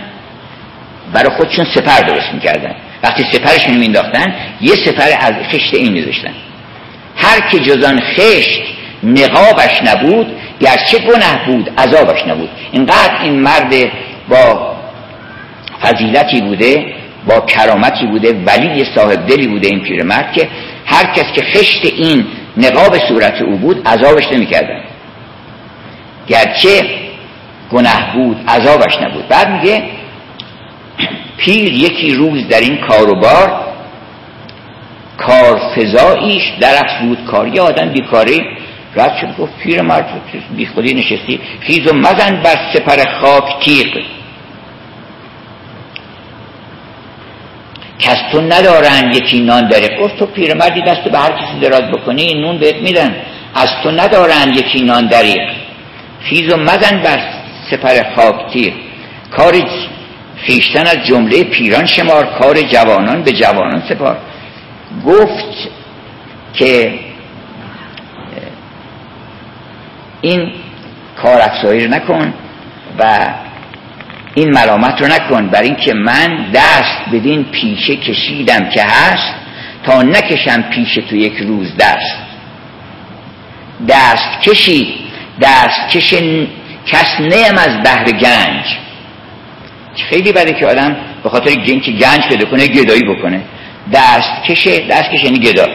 برای 1.13 1.29
خودشون 1.29 1.65
سپر 1.75 1.99
درست 1.99 2.33
می‌کردن. 2.33 2.75
وقتی 3.03 3.23
سپرشون 3.31 3.77
مینداختن 3.77 4.35
یه 4.61 4.75
سپر 4.75 5.09
از 5.19 5.33
خشت 5.51 5.73
این 5.73 5.91
میذاشتن. 5.91 6.33
هر 7.15 7.49
که 7.49 7.59
جزان 7.59 7.99
خشت 7.99 8.61
نقابش 9.03 9.81
نبود 9.85 10.27
گرچه 10.59 10.97
گناه 10.97 11.45
بود 11.45 11.69
عذابش 11.77 12.27
نبود. 12.27 12.49
اینقدر 12.71 13.21
این 13.21 13.33
مرد 13.39 13.73
با 14.29 14.73
فضیلتی 15.81 16.41
بوده 16.41 16.93
با 17.27 17.39
کرامتی 17.39 18.05
بوده 18.05 18.43
ولی 18.45 18.85
صاحب 18.95 19.27
دلی 19.27 19.47
بوده 19.47 19.67
این 19.67 19.79
پیرمرد 19.79 20.33
که 20.33 20.49
هر 20.85 21.05
کس 21.05 21.25
که 21.35 21.41
خشت 21.41 21.85
این 21.85 22.25
نقاب 22.57 22.97
صورت 23.07 23.41
او 23.41 23.57
بود 23.57 23.87
عذابش 23.87 24.27
نمی‌کردن. 24.31 24.81
گرچه 26.27 27.03
گناه 27.71 28.13
بود 28.13 28.37
عذابش 28.47 28.97
نبود. 29.01 29.27
بعد 29.27 29.49
میگه 29.49 29.83
پیر 31.37 31.73
یکی 31.73 32.13
روز 32.13 32.47
در 32.47 32.59
این 32.59 32.77
کاروبار 32.77 33.63
کار 35.17 35.61
فضاییش 35.75 36.43
در 36.59 37.01
بود. 37.01 37.25
کار 37.25 37.47
یه 37.47 37.61
آدم 37.61 37.89
بیکاری 37.89 38.41
رد 38.95 39.17
شد 39.21 39.37
گفت 39.37 39.57
پیر 39.57 39.81
مرد 39.81 40.21
بی 40.55 40.65
خودی 40.65 40.93
نشستی. 40.93 41.39
خیز 41.61 41.87
و 41.87 41.93
مزن 41.93 42.41
بر 42.43 42.57
سپر 42.73 43.19
خاک 43.21 43.65
تیغ. 43.65 44.03
کس 47.99 48.17
تو 48.31 48.41
ندارن 48.41 49.11
یکی 49.13 49.39
نان 49.39 49.67
داره. 49.67 49.97
گفت 49.97 50.17
تو 50.17 50.25
پیرمردی 50.25 50.81
دست 50.81 51.01
به 51.01 51.19
هر 51.19 51.31
کسی 51.31 51.59
دراز 51.61 51.91
بکنی 51.91 52.33
نون 52.33 52.57
بهت 52.57 52.75
میدن. 52.75 53.15
از 53.55 53.69
تو 53.83 53.91
ندارن 53.91 54.53
یکی 54.53 54.83
نان 54.83 55.07
دریق 55.07 55.62
خیز 56.23 56.53
و 56.53 56.57
مزن 56.57 57.01
بر 57.03 57.19
سپر 57.71 58.15
خاک 58.15 58.53
تیر. 58.53 58.73
کار 59.31 59.53
خیشتن 60.37 60.87
از 60.87 61.05
جمله 61.05 61.43
پیران 61.43 61.85
شمار 61.85 62.25
کار 62.25 62.61
جوانان 62.61 63.23
به 63.23 63.31
جوانان 63.31 63.83
سپار. 63.89 64.17
گفت 65.05 65.69
که 66.53 66.99
این 70.21 70.51
کار 71.21 71.41
افزایی 71.41 71.85
رو 71.85 71.93
نکن 71.93 72.33
و 72.99 73.33
این 74.35 74.49
ملامت 74.53 75.01
رو 75.01 75.07
نکن 75.07 75.47
بر 75.47 75.61
اینکه 75.61 75.93
من 75.93 76.51
دست 76.53 76.99
بدین 77.13 77.43
پیشه 77.43 77.95
کشیدم 77.95 78.69
که 78.69 78.83
هست 78.83 79.33
تا 79.83 80.01
نکشم 80.01 80.61
پیشه 80.61 81.01
تو 81.01 81.15
یک 81.15 81.37
روز 81.37 81.77
دست. 81.77 82.17
دست 83.87 84.41
کشی 84.41 85.02
دست 85.41 85.89
کش 85.89 86.13
کس 86.85 87.19
نیم 87.19 87.57
از 87.57 87.83
بهر 87.83 88.11
گنج. 88.11 88.65
خیلی 90.09 90.31
بده 90.31 90.53
که 90.53 90.65
آدم 90.65 90.95
به 91.23 91.29
خاطر 91.29 91.49
اینکه 91.49 91.91
گنج 91.91 92.27
پیدا 92.29 92.45
کنه 92.45 92.67
گدایی 92.67 93.01
بکنه. 93.01 93.41
دست 93.93 94.43
کشه 94.47 94.79
دست 94.79 95.09
کش 95.11 95.23
یعنی 95.23 95.39
گدا. 95.39 95.67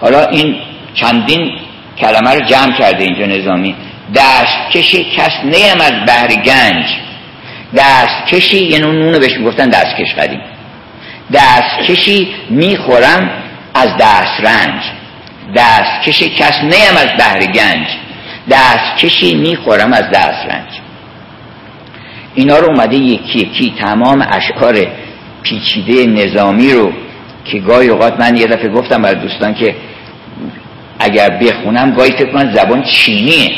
حالا 0.00 0.26
این 0.26 0.56
چندین 0.94 1.58
کلمه 1.98 2.34
رو 2.34 2.40
جمع 2.40 2.78
کرده 2.78 3.04
اینجا 3.04 3.26
نظامی. 3.26 3.74
دست 4.14 4.70
کشی 4.72 5.04
کس 5.16 5.32
نیم 5.44 5.80
از 5.80 5.92
بهر 6.06 6.26
گنج. 6.26 6.84
دست 7.76 8.26
کشی 8.26 8.64
یه 8.64 8.78
نونو 8.78 9.18
بهش 9.18 9.32
می‌گفتن 9.38 9.68
دست 9.68 9.96
کش 9.96 10.14
قدیم. 10.14 10.40
دست 11.32 11.90
کشی 11.90 12.28
می‌خورم 12.50 13.30
از 13.74 13.88
دست 14.00 14.40
رنج 14.40 14.82
دست 15.56 16.02
کشی 16.06 16.30
کس 16.30 16.58
نیم 16.62 16.96
از 16.96 17.08
بهر 17.18 17.46
گنج. 17.46 17.86
دست 18.50 18.96
کشی 18.98 19.34
می‌خورم 19.34 19.92
از 19.92 20.04
دست 20.14 20.46
رنج. 20.50 20.68
اینا 22.34 22.58
رو 22.58 22.66
اومده 22.70 22.96
یکی 22.96 23.38
یکی 23.38 23.74
تمام 23.78 24.26
اشعار 24.32 24.86
پیچیده 25.42 26.06
نظامی 26.06 26.72
رو 26.72 26.92
که 27.44 27.58
گاهی 27.58 27.88
اوقات 27.88 28.20
من 28.20 28.36
یه 28.36 28.46
دفعه 28.46 28.68
گفتم 28.68 29.02
برای 29.02 29.20
دوستان 29.20 29.54
که 29.54 29.74
اگر 30.98 31.30
بخونم 31.30 31.94
گاهی 31.94 32.10
فکر 32.10 32.32
کنم 32.32 32.54
زبان 32.54 32.82
چینیه. 32.82 33.50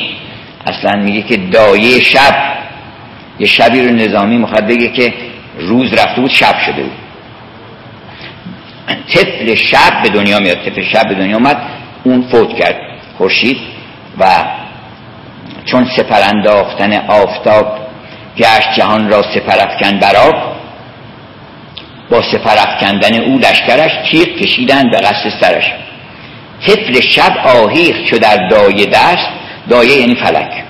اصلا 0.66 1.02
میگه 1.02 1.22
که 1.22 1.36
دایه 1.36 2.00
شب. 2.00 2.56
یه 3.38 3.46
شبی 3.46 3.80
رو 3.80 3.94
نظامی 3.94 4.38
مخواد 4.38 4.66
بگه 4.66 4.88
که 4.88 5.14
روز 5.58 5.92
رفته 5.92 6.20
بود 6.20 6.30
شب 6.30 6.54
شده 6.66 6.82
بود. 6.82 6.92
طفل 9.08 9.54
شب 9.54 10.02
به 10.02 10.08
دنیا 10.08 10.38
میاد. 10.38 10.56
طفل 10.56 10.82
شب 10.92 11.08
به 11.08 11.14
دنیا 11.14 11.36
اومد 11.36 11.56
اون 12.04 12.22
فوت 12.22 12.58
کرد 12.58 12.76
خورشید 13.18 13.58
و 14.18 14.44
چون 15.66 15.88
سپر 15.96 16.20
انداختن 16.34 16.92
آفتاب 17.08 17.78
گشت 18.36 18.74
جهان 18.76 19.08
را 19.08 19.22
سپر 19.22 19.58
افکن 19.58 19.98
براب 19.98 20.34
با 22.10 22.22
سپر 22.22 22.56
افکندن 22.58 23.20
او 23.20 23.38
لشکرش 23.38 23.92
تیغ 24.10 24.28
کشیدن 24.28 24.90
به 24.90 24.96
قصد 24.98 25.32
سرش. 25.40 25.72
طفل 26.66 27.00
شب 27.00 27.36
آهیخ 27.44 27.96
شد 28.10 28.18
در 28.18 28.48
دایه 28.48 28.86
دست 28.86 29.28
دایه 29.68 29.96
یعنی 30.00 30.14
فلک. 30.14 30.64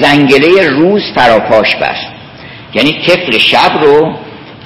زنگله 0.00 0.68
روز 0.68 1.02
فراپاش 1.14 1.76
بست. 1.76 2.06
یعنی 2.74 2.92
طفل 2.92 3.38
شب 3.38 3.72
رو 3.82 4.14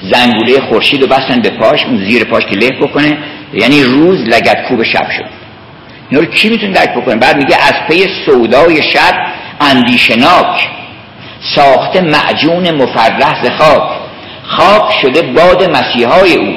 زنگوله 0.03 0.61
خورشید 0.61 1.01
رو 1.01 1.07
بستن 1.07 1.41
به 1.41 1.51
پاش 1.51 1.85
اون 1.85 2.05
زیر 2.09 2.25
پاش 2.25 2.45
که 2.47 2.57
له 2.57 2.71
بکنه 2.71 3.19
یعنی 3.53 3.83
روز 3.83 4.19
لگت 4.19 4.63
کوب 4.69 4.83
شب 4.83 5.11
شد. 5.11 5.48
اینا 6.11 6.25
رو 6.25 6.31
کی 6.31 6.49
می‌تونه 6.49 6.73
درک 6.73 6.95
بکنه 6.95 7.17
بعد 7.17 7.37
میگه 7.37 7.57
از 7.57 7.75
پی 7.89 8.07
سودای 8.27 8.83
شب 8.83 9.15
اندیشناک 9.61 10.69
ساخته 11.55 12.01
معجون 12.01 12.71
مفرح 12.71 13.45
ز 13.45 13.51
خاک. 13.59 13.99
خاک 14.43 14.93
شده 15.03 15.23
باد 15.23 15.71
مسیحای 15.71 16.35
او 16.35 16.55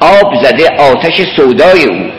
آب 0.00 0.44
زده 0.44 0.68
آتش 0.78 1.20
سودای 1.36 1.84
او. 1.84 2.10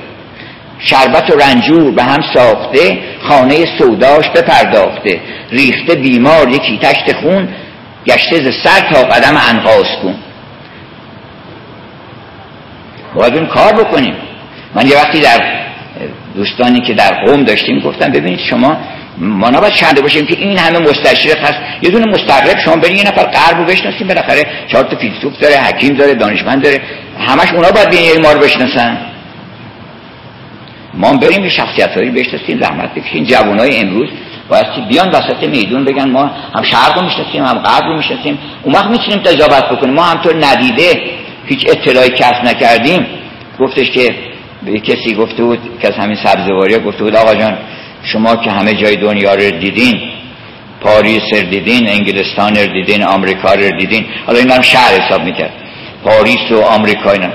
شربت 0.80 1.30
و 1.30 1.40
رنجور 1.40 1.92
به 1.92 2.04
هم 2.04 2.24
ساخته 2.34 3.00
خانه 3.22 3.78
سوداش 3.78 4.30
بپرداخته. 4.30 5.20
ریخته 5.52 5.96
بیمار 5.96 6.50
یکی 6.50 6.80
تشت 6.82 7.16
خون 7.16 7.48
گشته 8.08 8.36
ز 8.36 8.56
سر 8.64 8.80
تا 8.94 9.04
قدم 9.04 9.38
انقاس 9.50 9.88
کن 10.04 10.16
باید 13.16 13.36
اون 13.36 13.48
کار 13.48 13.74
بکنیم. 13.74 14.16
من 14.76 14.88
یه 14.88 14.96
وقتی 14.96 15.20
در 15.20 15.65
دوستانی 16.36 16.82
که 16.82 16.94
در 16.94 17.26
قوم 17.26 17.44
داشتیم 17.44 17.80
گفتم 17.80 18.12
ببینید 18.12 18.40
شما 18.40 18.78
ما 19.18 19.50
نباید 19.50 19.74
شنده 19.74 20.02
باشیم 20.02 20.26
که 20.26 20.38
این 20.40 20.58
همه 20.58 20.80
مستشرق 20.80 21.38
هست. 21.38 21.60
یه 21.82 21.90
دونه 21.90 22.06
مستقرب 22.06 22.60
شما 22.66 22.76
برین 22.76 22.96
یه 22.96 23.04
نفر 23.04 23.24
قرب 23.24 23.58
رو 23.58 23.66
بشناسیم 23.66 24.08
بالاخره 24.08 24.46
چهار 24.68 24.84
تا 24.84 24.98
فیلسوف 24.98 25.40
داره 25.40 25.56
حکیم 25.56 25.94
داره 25.94 26.14
دانشمند 26.14 26.64
داره 26.64 26.82
همش 27.20 27.52
اونا 27.54 27.72
باید 27.72 27.90
بین 27.90 28.22
ما 28.22 28.32
رو 28.32 28.40
بشناسن. 28.40 28.98
ما 30.94 31.14
بریم 31.14 31.44
یه 31.44 31.50
شخصیت 31.50 31.98
هایی 31.98 32.10
بشناسیم 32.10 32.60
زحمت 32.62 32.94
بکشیم. 32.94 33.26
های 33.60 33.78
امروز 33.78 34.10
باید 34.50 34.66
بیان 34.90 35.10
وسط 35.10 35.44
میدون 35.44 35.86
بگن 35.86 36.10
ما 36.10 36.32
هم 36.56 36.64
شرق 36.64 36.98
رو 36.98 37.06
می‌شناسیم 37.06 37.46
هم 37.46 37.60
غرب 37.60 37.84
رو 37.84 37.98
می‌شناسیم. 37.98 38.38
اون 38.64 38.76
وقت 38.76 38.86
می‌تونیم 38.86 39.20
تجابت 39.20 39.70
بکنیم. 39.70 39.94
ما 39.94 40.04
همطور 40.04 40.46
ندیده 40.46 41.02
هیچ 41.46 41.66
اطلاعی 41.70 42.10
کسب 42.10 42.44
نکردیم. 42.46 43.08
گفتش 43.60 43.92
که 43.92 44.16
به 44.66 44.80
کسی 44.80 45.16
گفته 45.16 45.44
بود 45.44 45.60
که 45.82 45.88
از 45.88 45.94
همین 45.94 46.18
سبزواری 46.24 46.78
گفته 46.78 47.04
بود 47.04 47.16
آقا 47.16 47.36
جان 47.36 47.58
شما 48.04 48.36
که 48.36 48.52
همه 48.52 48.74
جای 48.74 48.96
دنیا 48.96 49.34
رو 49.34 49.52
دیدین 49.52 50.02
پاریس 50.82 51.34
رو 51.34 51.42
دیدین 51.42 51.90
انگلستان 51.90 52.56
رو 52.56 52.66
دیدین 52.66 53.04
آمریکا 53.04 53.54
رو 53.54 53.80
دیدین 53.80 54.06
حالا 54.26 54.40
این 54.40 54.52
هم 54.52 54.62
شهر 54.62 55.02
حساب 55.02 55.24
می‌کرد. 55.24 55.52
پاریس 56.04 56.52
و 56.52 56.62
آمریکا 56.62 57.12
اینا. 57.12 57.30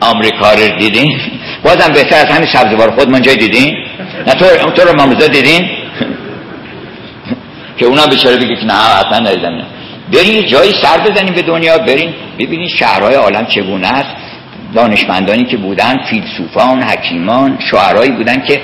آمریکا 0.00 0.52
رو 0.52 0.78
دیدین؟ 0.78 1.20
بازم 1.64 1.92
بهتر 1.92 2.16
از 2.16 2.26
همین 2.26 2.48
سبزوار 2.52 2.90
خود 2.90 3.10
من 3.10 3.22
جای 3.22 3.36
دیدین؟ 3.36 3.74
نه 4.26 4.34
تو 4.34 4.70
تو 4.70 4.88
رو 4.88 4.96
مامزا 4.96 5.26
دیدین؟ 5.26 5.62
که 7.78 7.86
اونا 7.86 8.06
بیچاره 8.06 8.36
بگه 8.36 8.56
که 8.56 8.64
نه 8.64 8.74
اصلا 8.74 9.18
ندیدم 9.18 9.62
برین 10.12 10.46
جایی 10.46 10.72
سر 10.82 10.98
بزنیم 10.98 11.34
به 11.34 11.42
دنیا 11.42 11.78
برین 11.78 12.14
ببینید 12.38 12.68
شهرهای 12.68 13.14
عالم 13.14 13.46
چگونه 13.46 13.88
است. 13.88 14.25
دانشمندانی 14.74 15.44
که 15.44 15.56
بودن 15.56 15.98
فیلسوفان 16.10 16.82
حکیمان 16.82 17.58
شعرهایی 17.70 18.10
بودن 18.10 18.42
که 18.46 18.60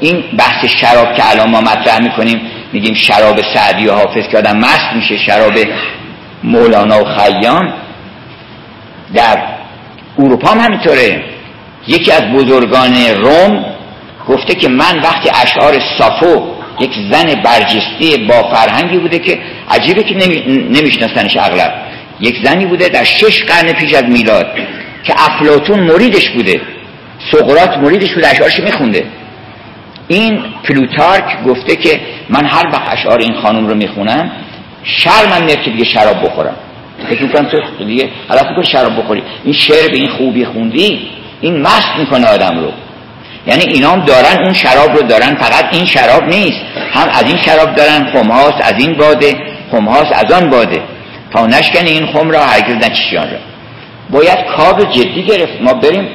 این 0.00 0.24
بحث 0.38 0.64
شراب 0.64 1.14
که 1.14 1.30
الان 1.30 1.50
ما 1.50 1.60
مطرح 1.60 1.98
می‌کنیم 2.02 2.40
میگیم 2.72 2.94
شراب 2.94 3.40
سعدی 3.54 3.86
و 3.86 3.92
حافظ 3.92 4.28
که 4.30 4.38
آدم 4.38 4.56
مست 4.56 4.92
میشه 4.96 5.18
شراب 5.18 5.52
مولانا 6.44 7.00
و 7.00 7.04
خیام 7.04 7.72
در 9.14 9.42
اروپا 10.18 10.50
هم 10.50 10.60
همینطوره. 10.60 11.24
یکی 11.88 12.12
از 12.12 12.22
بزرگان 12.22 12.94
روم 12.94 13.64
گفته 14.28 14.54
که 14.54 14.68
من 14.68 14.98
وقتی 15.02 15.30
اشعار 15.42 15.80
صافو 15.98 16.56
یک 16.80 16.90
زن 17.10 17.34
برجسته 17.34 18.24
با 18.28 18.54
فرهنگی 18.54 18.98
بوده 18.98 19.18
که 19.18 19.38
عجیبه 19.70 20.02
که 20.02 20.14
نمیشناسنش 20.48 21.36
اغلب. 21.36 21.74
یک 22.20 22.36
زنی 22.44 22.66
بوده 22.66 22.88
در 22.88 23.04
شش 23.04 23.44
قرن 23.44 23.72
پیش 23.72 23.94
از 23.94 24.04
میلاد. 24.04 24.46
که 25.06 25.14
افلاتون 25.16 25.80
مریدش 25.80 26.28
بوده. 26.28 26.60
سقرات 27.32 27.78
مریدش 27.78 28.14
بوده. 28.14 28.28
اشعارش 28.28 28.60
میخونده؟ 28.60 29.06
این 30.08 30.44
پلوتارک 30.64 31.44
گفته 31.46 31.76
که 31.76 32.00
من 32.28 32.44
هر 32.44 32.66
وقت 32.72 32.92
اشعار 32.92 33.18
این 33.18 33.34
خانم 33.34 33.66
رو 33.66 33.74
می‌خونم 33.74 34.30
شرمم 34.84 35.44
میاد 35.44 35.62
که 35.62 35.70
دیگه 35.70 35.84
شراب 35.84 36.24
بخورم. 36.24 36.56
فکر 37.08 37.22
می‌کنم 37.22 37.48
تو 37.48 37.84
دیگه 37.84 38.08
حالا 38.28 38.62
شراب 38.62 38.98
بخوری. 38.98 39.22
این 39.44 39.54
شعر 39.54 39.88
به 39.88 39.96
این 39.96 40.08
خوبی 40.08 40.44
خوندی 40.44 41.08
این 41.40 41.60
مست 41.60 41.92
می‌کنه 41.98 42.26
آدم 42.26 42.58
رو. 42.58 42.72
یعنی 43.46 43.64
اینا 43.64 43.90
هم 43.90 44.00
دارن 44.00 44.44
اون 44.44 44.52
شراب 44.52 44.96
رو 44.96 45.02
دارن. 45.02 45.34
فقط 45.34 45.64
این 45.72 45.86
شراب 45.86 46.24
نیست. 46.24 46.60
هم 46.94 47.08
از 47.08 47.24
این 47.26 47.36
شراب 47.36 47.74
دارن 47.74 48.12
خمهاست 48.12 48.60
از 48.60 48.74
این 48.78 48.94
باده 48.94 49.34
خمهاست 49.70 50.12
از 50.12 50.32
آن 50.32 50.50
باده. 50.50 50.82
تا 51.32 51.46
نشکن 51.46 51.86
این 51.86 52.06
خم 52.06 52.30
را 52.30 52.40
هرگز 52.40 52.74
نچشیان 52.74 53.30
را. 53.30 53.38
باید 54.10 54.38
کار 54.56 54.82
جدی 54.82 55.22
گرفت. 55.22 55.62
ما 55.62 55.72
بریم 55.74 56.08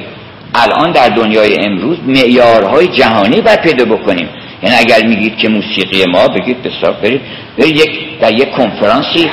الان 0.54 0.92
در 0.92 1.08
دنیای 1.08 1.56
امروز 1.64 1.98
معیارهای 2.06 2.86
جهانی 2.86 3.40
باید 3.40 3.60
پیدا 3.60 3.84
بکنیم. 3.84 4.28
یعنی 4.62 4.76
اگر 4.78 5.06
میگید 5.06 5.36
که 5.36 5.48
موسیقی 5.48 6.04
ما 6.12 6.28
بگید 6.28 6.62
بسیار 6.62 6.92
برید. 6.92 7.20
برید 7.58 7.76
یک 7.76 8.18
در 8.20 8.32
یک 8.32 8.50
کنفرانسی 8.50 9.30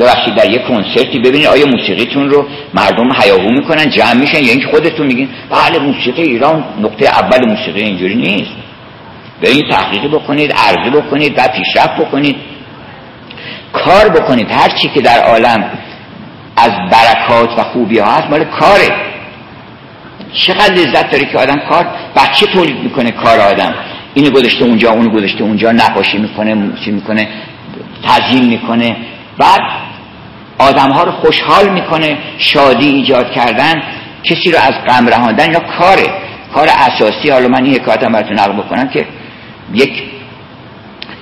ببخشید 0.00 0.34
در 0.34 0.50
یک 0.50 0.62
کنسرتی 0.62 1.18
ببینید 1.18 1.46
آیا 1.46 1.66
موسیقیتون 1.66 2.30
رو 2.30 2.46
مردم 2.74 3.08
هیاهو 3.22 3.50
می‌کنن 3.50 3.90
جمع 3.90 4.14
میشن 4.14 4.44
یعنی 4.44 4.62
خودتون 4.62 5.06
میگین 5.06 5.28
بله 5.50 5.78
موسیقی 5.78 6.22
ایران 6.22 6.64
نقطه 6.82 7.06
اول 7.06 7.48
موسیقی 7.48 7.80
اینجوری 7.80 8.14
نیست. 8.14 8.52
برید 9.42 9.70
تحقیق 9.70 10.06
بکنید 10.06 10.52
عرضه 10.52 10.90
بکنید 10.90 11.34
و 11.38 11.48
پیشرفت 11.48 11.96
بکنید. 11.96 12.36
کار 13.72 14.08
بکنید. 14.08 14.50
هر 14.50 14.68
چی 14.68 14.88
که 14.88 15.00
در 15.00 15.22
عالم 15.22 15.70
از 16.56 16.70
برکات 16.90 17.58
و 17.58 17.62
خوبی 17.62 17.98
ها 17.98 18.12
هست 18.12 18.30
مال 18.30 18.44
کاره. 18.44 18.88
چقدر 20.32 20.74
لذت 20.74 21.10
داره 21.10 21.24
که 21.24 21.38
آدم 21.38 21.56
کار 21.70 21.86
بچه 22.16 22.46
تولید 22.46 22.78
می‌کنه 22.78 23.10
کار 23.10 23.40
آدم؟ 23.40 23.74
اینو 24.14 24.30
گذاشته 24.30 24.64
اونجا 24.64 24.90
اونو 24.90 25.10
گذاشته 25.10 25.44
اونجا 25.44 25.72
نقاشی 25.72 26.18
می‌کنه 26.18 26.56
چی 26.84 26.90
می‌کنه 26.90 27.28
تزیین 28.04 28.44
می‌کنه. 28.48 28.96
بعد 29.38 29.60
آدم 30.58 30.90
ها 30.90 31.02
رو 31.02 31.12
خوشحال 31.12 31.68
می‌کنه 31.68 32.18
شادی 32.38 32.88
ایجاد 32.88 33.32
کردن 33.32 33.82
کسی 34.24 34.52
رو 34.52 34.58
از 34.58 34.72
غم 34.88 35.06
رهاندن 35.06 35.52
یا 35.52 35.60
کاره. 35.60 36.06
کار 36.54 36.68
اساسی 36.68 37.30
حالا 37.30 37.48
من 37.48 37.64
این 37.64 37.74
حکایتم 37.74 38.12
براتون 38.12 38.38
نقل 38.38 38.52
بکنم 38.52 38.88
که 38.88 39.06
یک 39.74 40.02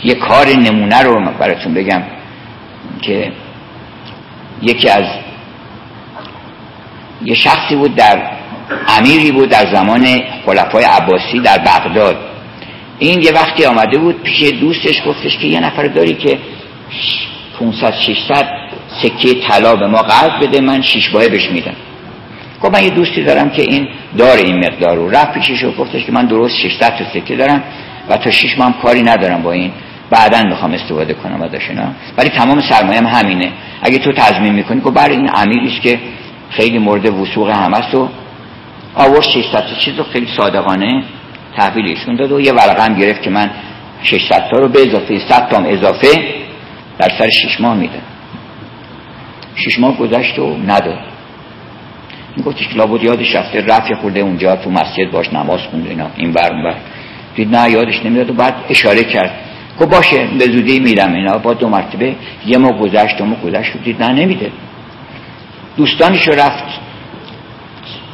یک 0.04 0.18
کار 0.18 0.46
نمونه 0.48 1.02
رو 1.02 1.30
براتون 1.38 1.74
بگم 1.74 2.02
که 3.02 3.32
یکی 4.62 4.88
از 4.88 5.04
یه 7.24 7.34
شخصی 7.34 7.76
بود 7.76 7.94
در 7.94 8.22
امیری 8.88 9.32
بود 9.32 9.48
در 9.48 9.74
زمان 9.74 10.06
خلفای 10.46 10.84
عباسی 10.84 11.40
در 11.40 11.58
بغداد. 11.58 12.16
این 12.98 13.20
یه 13.22 13.32
وقتی 13.32 13.64
آمده 13.64 13.98
بود 13.98 14.22
پیش 14.22 14.52
دوستش 14.52 15.02
گفتش 15.06 15.38
که 15.38 15.46
یه 15.46 15.60
نفر 15.60 15.86
داری 15.86 16.14
که 16.14 16.38
500 17.58 17.94
600 18.06 18.46
سکه 19.02 19.34
طلا 19.34 19.76
به 19.76 19.86
ما 19.86 20.02
قرض 20.02 20.42
بده 20.42 20.60
من 20.60 20.82
شش 20.82 21.08
باه 21.08 21.28
بهش 21.28 21.50
میدم. 21.50 21.76
گفت 22.62 22.74
من 22.74 22.84
یه 22.84 22.90
دوستی 22.90 23.24
دارم 23.24 23.50
که 23.50 23.62
این 23.62 23.88
دار 24.18 24.36
این 24.36 24.56
مقدار 24.56 24.96
رو. 24.96 25.10
رفت 25.10 25.32
پیشش 25.32 25.64
و 25.64 25.72
گفتش 25.72 26.04
که 26.04 26.12
من 26.12 26.26
درست 26.26 26.56
600 26.56 26.98
تا 26.98 27.04
سکه 27.14 27.36
دارم 27.36 27.62
و 28.08 28.16
تا 28.16 28.30
6 28.30 28.58
ماه 28.58 28.82
کاری 28.82 29.02
ندارم 29.02 29.42
با 29.42 29.52
این 29.52 29.72
بعدا 30.10 30.42
می‌خوام 30.42 30.72
استفاده 30.72 31.14
کنم 31.14 31.42
ازش 31.42 31.68
اینا. 31.68 31.84
ولی 32.18 32.28
تمام 32.28 32.60
سرمایه‌ام 32.60 33.06
همینه. 33.06 33.52
اگه 33.82 33.98
تو 33.98 34.12
تضمین 34.12 34.52
می‌کنی 34.52 34.80
که 34.80 34.90
برای 34.90 35.16
این 35.16 35.30
امیری 35.34 35.80
که 35.82 35.98
خیلی 36.50 36.78
مورد 36.78 37.08
وسوق 37.08 37.50
هم 37.50 37.74
است 37.74 37.94
و 37.94 38.08
آورد 38.94 39.22
600 39.22 39.60
تا 39.60 39.74
چیز 39.74 39.94
رو 39.98 40.04
خیلی 40.04 40.26
صادقانه 40.36 41.04
تحویل 41.56 41.88
ایشون 41.88 42.16
داد 42.16 42.32
و 42.32 42.40
یه 42.40 42.52
ورقه 42.52 42.82
هم 42.82 42.94
گرفت 42.94 43.22
که 43.22 43.30
من 43.30 43.50
600 44.02 44.48
تا 44.52 44.58
رو 44.60 44.68
به 44.68 44.82
اضافه 44.82 45.18
100 45.28 45.48
تا 45.48 45.56
اضافه 45.56 46.34
در 46.98 47.08
سر 47.18 47.28
6 47.28 47.60
ماه 47.60 47.74
میدم 47.74 48.02
6 49.54 49.78
ماه 49.78 49.96
گذشت 49.96 50.38
و 50.38 50.56
نداد. 50.66 50.98
این 52.36 52.44
گفتش 52.44 52.68
که 52.68 52.74
لابد 52.74 53.02
یادش 53.02 53.34
رفته 53.34 53.60
رفت 53.60 53.94
خورده 53.94 54.20
اونجا 54.20 54.56
تو 54.56 54.70
مسجد 54.70 55.10
باش 55.10 55.32
نماز 55.32 55.60
خونده 55.60 55.90
اینا 55.90 56.06
این 56.16 56.32
بر 56.32 56.52
اون 56.52 56.62
بر 56.62 56.74
دید 57.36 57.56
نه 57.56 57.70
یادش 57.70 58.04
نمیاد 58.04 58.30
و 58.30 58.32
بعد 58.32 58.54
اشاره 58.68 59.04
کرد. 59.04 59.30
خب 59.80 59.86
باشه 59.86 60.26
به 60.38 60.44
زودی 60.44 60.80
میدم 60.80 61.12
اینا. 61.14 61.38
با 61.38 61.54
دو 61.54 61.68
مرتبه 61.68 62.14
یه 62.46 62.58
ما 62.58 62.72
گذشت 62.72 63.16
دو 63.18 63.24
ما 63.24 63.36
گذشت. 63.36 63.72
دید 63.84 64.02
نه 64.02 64.12
نمیده. 64.12 64.52
دوستانش 65.76 66.28
رفت. 66.28 66.80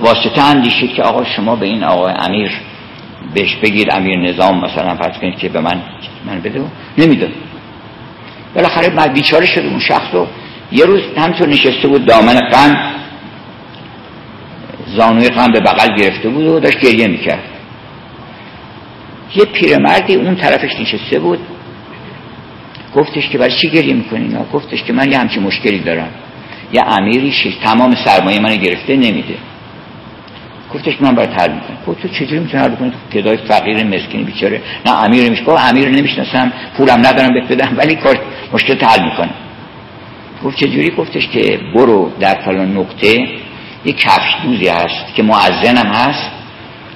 واسطه 0.00 0.42
اندیشید 0.42 0.94
که 0.94 1.02
آقا 1.02 1.24
شما 1.24 1.56
به 1.56 1.66
این 1.66 1.84
آقای 1.84 2.14
امیر 2.18 2.50
بهش 3.34 3.56
بگید 3.56 3.92
امیر 3.92 4.18
نظام 4.18 4.64
مثلا 4.64 4.96
فرض 4.96 5.18
کنید 5.20 5.38
که 5.38 5.48
به 5.48 5.60
من 5.60 5.82
من 6.26 6.40
بده. 6.40 6.60
نمیده. 6.98 7.28
بالاخره 8.54 8.88
بعد 8.88 9.12
بیچاره 9.12 9.46
شده 9.46 9.68
اون 9.68 9.80
شخص 9.80 10.08
رو. 10.12 10.26
یه 10.72 10.84
روز 10.84 11.00
همطور 11.16 11.48
نشسته 11.48 11.88
بود 11.88 12.04
دامن 12.04 12.34
قن 12.34 12.92
زانوی 14.86 15.28
قن 15.28 15.52
به 15.52 15.60
بغل 15.60 15.96
گرفته 15.96 16.28
بود 16.28 16.46
و 16.46 16.60
داشت 16.60 16.80
گریه 16.80 17.06
می‌کرد. 17.06 17.42
یه 19.36 19.44
پیرمردی 19.44 20.14
اون 20.14 20.36
طرفش 20.36 20.80
نشسته 20.80 21.18
بود. 21.18 21.38
گفتش 22.96 23.28
که 23.28 23.38
برای 23.38 23.52
چی 23.60 23.70
گریه 23.70 23.94
می‌کنی 23.94 24.36
گفتش 24.52 24.82
که 24.82 24.92
من 24.92 25.12
یه 25.12 25.18
همچین 25.18 25.42
مشکلی 25.42 25.78
دارم. 25.78 26.08
یه 26.72 26.82
امیری 26.82 27.34
تمام 27.64 27.94
سرمایه 28.04 28.40
من 28.40 28.56
گرفته 28.56 28.96
نمیده. 28.96 29.34
گفتش 30.74 30.94
من 31.00 31.14
باید 31.14 31.30
حل 31.30 31.52
می‌کنم. 31.52 31.76
گفت 31.86 32.02
تو 32.02 32.08
چجوری 32.08 32.38
می‌تونی 32.38 32.62
حل 32.62 32.74
کنی؟ 32.74 32.90
تو 32.90 33.20
کدای 33.20 33.36
فقیر 33.36 33.84
مسکین 33.84 34.24
بیچاره. 34.24 34.62
نه 34.86 35.04
امیر 35.04 35.24
نمیشه 35.24 35.44
گفت 35.44 35.64
امیر 35.64 35.88
نمی‌شناسم. 35.88 36.52
پولم 36.76 37.06
ندارم 37.06 37.34
بهت 37.34 37.52
بدم 37.52 37.74
ولی 37.76 37.94
کار 37.94 38.18
مشکل 38.52 38.84
حل 38.84 39.04
می‌کنه 39.04 39.30
گفت 40.44 40.56
چجوری؟ 40.56 40.90
گفتش 40.90 41.28
که 41.28 41.60
برو 41.74 42.12
در 42.20 42.34
فلان 42.34 42.76
نقطه. 42.76 43.28
یه 43.84 43.92
کفش 43.92 44.36
دوزی 44.44 44.68
هست 44.68 45.14
که 45.14 45.22
معزنم 45.22 45.86
هست. 45.86 46.30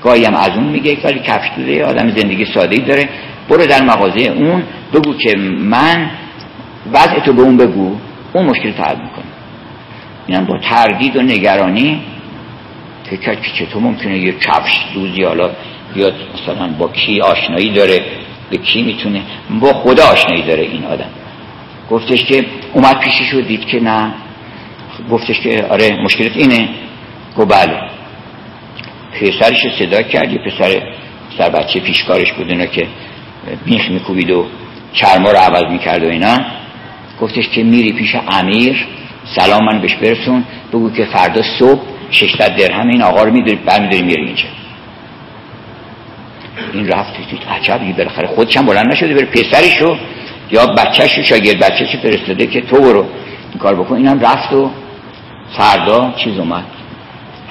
گاهی 0.03 0.25
هم 0.25 0.35
از 0.35 0.51
اون 0.51 0.65
میگه 0.65 0.97
ولی 1.05 1.19
کفش 1.19 1.51
دوزه 1.57 1.83
آدم 1.83 2.09
زندگی 2.09 2.45
ساده 2.45 2.77
ای 2.77 2.83
داره. 2.83 3.09
برو 3.51 3.67
در 3.67 3.83
مغازه 3.83 4.21
اون 4.21 4.63
بگو 4.95 5.15
که 5.15 5.37
من 5.59 6.11
وضع 6.93 7.21
تو 7.21 7.33
به 7.33 7.43
اون 7.43 7.57
بگو 7.57 7.97
اون 8.33 8.47
مشکل 8.47 8.71
حل 8.71 8.97
می‌کنه. 8.97 9.25
اینم 10.27 10.45
با 10.45 10.59
تردید 10.59 11.17
و 11.17 11.23
نگرانی 11.23 12.01
که 13.11 13.37
چطور 13.59 13.83
ممکنه 13.83 14.19
یه 14.19 14.33
کفش 14.33 14.85
دوزی 14.95 15.23
حالا 15.23 15.51
بیاد 15.95 16.15
مثلا 16.35 16.69
با 16.69 16.89
کی 16.89 17.21
آشنایی 17.21 17.73
داره 17.73 18.01
به 18.51 18.57
کی 18.57 18.83
می‌تونه 18.83 19.23
با 19.61 19.73
خدا 19.73 20.05
آشنایی 20.05 20.43
داره 20.43 20.63
این 20.63 20.85
آدم. 20.85 21.11
گفتش 21.91 22.25
که 22.25 22.47
اومد 22.73 22.99
پیشش 22.99 23.35
و 23.35 23.41
دید 23.41 23.67
که 23.67 23.81
نه. 23.81 24.13
گفتش 25.11 25.41
که 25.41 25.67
آره 25.71 25.97
مشکلت 26.05 26.37
اینه. 26.37 26.69
گو 27.37 27.45
بله. 27.45 27.81
پسرش 29.21 29.67
صدا 29.79 30.03
کرد. 30.03 30.33
یه 30.33 30.39
پسر 30.39 30.83
سر 31.39 31.49
بچه 31.49 31.81
پیشکارش 31.81 32.33
بود 32.33 32.51
اینا 32.51 32.67
که 32.67 32.87
بیخ 33.65 33.91
میکوبید 33.91 34.31
و 34.31 34.47
چرما 34.93 35.31
رو 35.31 35.39
عوض 35.39 35.65
می‌کرد 35.73 36.05
و 36.05 36.09
اینا. 36.09 36.39
گفتش 37.21 37.49
که 37.49 37.63
میری 37.63 37.93
پیش 37.93 38.17
امیر 38.29 38.87
سلام 39.25 39.65
من 39.65 39.81
بهش 39.81 39.95
برسون 39.95 40.45
بگو 40.73 40.91
که 40.91 41.05
فردا 41.05 41.43
صبح 41.59 41.81
600 42.11 42.57
درهم 42.57 42.89
این 42.89 43.03
آقا 43.03 43.23
رو 43.23 43.33
میداری 43.33 43.57
برمیداری 43.67 44.03
میری 44.03 44.27
اینجا. 44.27 44.45
این 46.73 46.89
رفت 46.89 47.17
دید 47.31 47.43
عجب 47.51 47.97
بالاخره 47.97 48.27
خودش 48.27 48.57
هم 48.57 48.67
بلند 48.67 48.87
نشده 48.87 49.15
بره 49.15 49.27
پسرشو 49.27 49.97
یا 50.51 50.67
بچهش 50.67 51.19
رو 51.19 51.23
شاگرد 51.23 51.59
بچهش 51.59 51.97
فرستاده 51.97 52.47
که 52.47 52.61
تو 52.61 52.77
برو 52.77 53.05
این 53.51 53.59
کار 53.59 53.75
بکن. 53.75 53.97
اینم 53.97 54.21
رفت 54.21 54.53
و 54.53 54.71
فردا 55.59 56.15
چیز 56.17 56.39
اومد. 56.39 56.65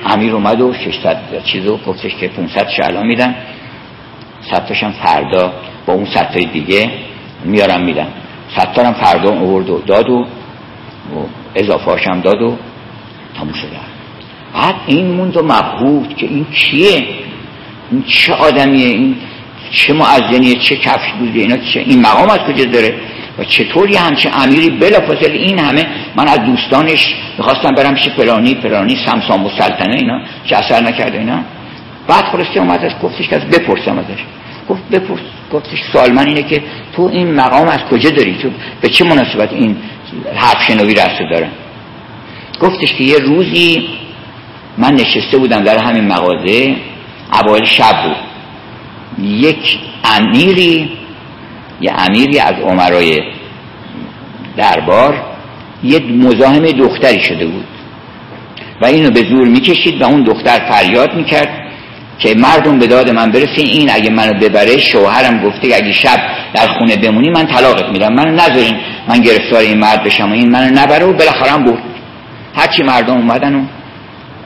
امیر 0.06 0.34
اومد 0.34 0.62
و 0.62 0.74
600 0.74 1.44
چیزو 1.44 1.78
گفتش 1.78 2.16
که 2.16 2.28
500 2.28 2.68
الان 2.84 3.08
میدم 3.08 3.36
100 4.52 4.72
هم 4.72 4.92
فردا 4.92 5.54
با 5.86 5.94
اون 5.94 6.06
100 6.14 6.34
دیگه 6.34 6.92
میارم 7.46 7.82
میدم. 7.82 8.08
100 8.58 8.80
هم 8.80 8.94
فردا 8.94 9.32
آورد 9.32 9.70
و 9.70 9.82
داد 9.82 10.10
و 10.10 10.26
اضافه 11.56 12.12
هم 12.12 12.22
داد 12.22 12.42
و 12.42 12.58
تموم 13.38 13.54
شده. 13.54 13.80
بعد 14.54 14.76
این 14.88 15.12
موند 15.12 15.38
و 15.38 15.44
مبهوت 15.44 16.18
که 16.18 16.26
این 16.26 16.46
کیه 16.46 17.08
این 17.92 18.04
چه 18.08 18.34
آدمیه؟ 18.34 18.88
این 18.88 19.16
چه 19.72 19.94
معزنیه؟ 19.94 20.56
چه 20.56 20.76
کفش 20.76 21.12
بوده؟ 21.20 21.40
اینا 21.40 21.58
چه 21.58 21.80
این 21.80 22.02
مقام 22.02 22.30
از 22.30 22.40
کجا 22.40 22.66
داره؟ 22.66 22.94
و 23.38 23.44
چطوری 23.44 23.96
همچه 23.96 24.30
امیری؟ 24.44 24.70
بلا 24.70 25.00
فاصله 25.00 25.34
این 25.34 25.60
همه 25.60 25.88
من 26.16 26.28
از 26.28 26.40
دوستانش 26.40 27.16
می‌خواستم 27.38 27.72
برم 27.72 27.94
پیش 27.94 28.10
فلانی 28.10 28.56
فلانی 28.56 28.98
سمسام 29.06 29.46
و 29.46 29.50
سلطنه 29.60 29.96
اینا 29.96 30.22
چه 30.46 30.56
اثر 30.56 30.82
نکرده 30.82 31.18
اینا. 31.18 31.40
بعد 32.10 32.26
خلاصه 32.26 32.60
اومد 32.60 32.86
از 32.86 32.92
گفتش 33.04 33.28
که 33.28 33.36
از 33.36 33.42
بپرسم 33.42 33.98
ازش. 33.98 34.20
گفت 34.70 34.82
بپرس. 34.92 35.20
گفتش 35.54 35.80
سوال 35.94 36.12
من 36.12 36.28
اینه 36.28 36.44
که 36.44 36.64
تو 36.96 37.10
این 37.14 37.34
مقام 37.34 37.68
از 37.68 37.80
کجا 37.92 38.10
داری؟ 38.10 38.38
تو 38.42 38.50
به 38.82 38.90
چه 38.90 39.06
مناسبت 39.06 39.54
این 39.54 39.78
حرف 40.36 40.64
شنوی 40.68 40.94
رسو 40.94 41.24
داره؟ 41.34 41.50
گفتش 42.62 42.94
که 42.94 43.04
یه 43.04 43.18
روزی 43.18 43.90
من 44.78 44.94
نشسته 44.94 45.38
بودم 45.38 45.64
در 45.64 45.78
همین 45.78 46.08
مغازه 46.08 46.76
اوایل 47.34 47.66
شب 47.66 48.04
بود. 48.04 48.16
یک 49.28 49.80
امیری 50.04 50.90
یه 51.82 51.92
امیری 51.98 52.40
از 52.40 52.54
عمرای 52.54 53.20
دربار 54.58 55.26
یه 55.84 56.00
مزاحم 56.00 56.66
دختری 56.66 57.22
شده 57.22 57.46
بود. 57.46 57.68
و 58.82 58.86
اینو 58.86 59.10
به 59.10 59.20
زور 59.20 59.48
می‌کشید 59.48 60.02
و 60.02 60.06
اون 60.06 60.24
دختر 60.24 60.60
فریاد 60.72 61.16
می‌کرد. 61.16 61.69
که 62.20 62.36
مردم 62.38 62.80
به 62.80 62.88
داد 62.88 63.10
من 63.10 63.32
برسین 63.32 63.68
این 63.68 63.90
اگه 63.92 64.10
منو 64.10 64.34
ببره 64.34 64.78
شوهرم 64.78 65.44
گفته 65.44 65.76
اگه 65.76 65.94
شب 65.94 66.20
در 66.54 66.68
خونه 66.68 66.96
بمونی 66.96 67.30
من 67.30 67.46
طلاقت 67.48 67.86
میدم. 67.86 68.14
منو 68.14 68.32
نذارین 68.32 68.76
من 69.08 69.20
گرفتار 69.20 69.60
این 69.60 69.78
مرد 69.78 70.04
بشم 70.04 70.30
و 70.30 70.34
این 70.34 70.52
منو 70.52 70.82
نبره 70.82 71.06
و 71.06 71.14
بالاخره 71.14 71.52
هم 71.52 71.64
بود 71.64 71.80
هرچی 72.56 72.84
مردم 72.84 73.14
اومدن 73.14 73.56
و 73.56 73.62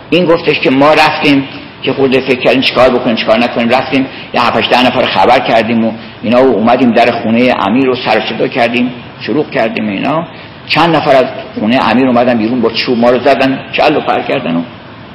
این 0.10 0.26
گفتش 0.26 0.60
که 0.60 0.70
ما 0.70 0.94
رفتیم 0.94 1.48
که 1.84 1.94
خود 1.94 2.20
فکر 2.20 2.40
کردیم 2.40 2.62
چیکار 2.62 2.90
بکنیم 2.90 3.16
چیکار 3.16 3.40
نکنیم. 3.40 3.70
رفتیم 3.70 4.08
یه 4.34 4.42
هفتش 4.42 4.68
ده 4.70 4.86
نفر 4.86 5.06
خبر 5.06 5.40
کردیم 5.40 5.86
و 5.86 5.92
اینا 6.24 6.44
و 6.44 6.56
اومدیم 6.56 6.92
در 6.92 7.12
خونه 7.12 7.54
امیر 7.68 7.86
رو 7.86 7.96
سر 8.06 8.48
کردیم 8.48 8.92
شروع 9.20 9.50
کردیم 9.50 9.88
اینا. 9.88 10.28
چند 10.68 10.96
نفر 10.96 11.16
از 11.16 11.26
خونه 11.60 11.90
امیر 11.90 12.08
اومدن 12.08 12.38
بیرون 12.38 12.62
با 12.62 12.70
چوب 12.70 12.98
ما 12.98 13.10
رو 13.10 13.20
زدن 13.20 13.60
چل 13.72 13.96
و 13.96 14.00
پر 14.00 14.22
کردن 14.22 14.56
و 14.56 14.62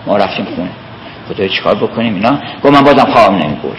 ما 0.07 0.17
رفتیم 0.17 0.47
خونه. 0.57 0.71
خدای 1.29 1.49
چیکار 1.49 1.75
بکنیم 1.75 2.15
اینا؟ 2.15 2.41
گفت 2.65 2.75
من 2.75 2.83
بازم 2.83 3.11
خوابم 3.13 3.35
نمی‌برد. 3.35 3.79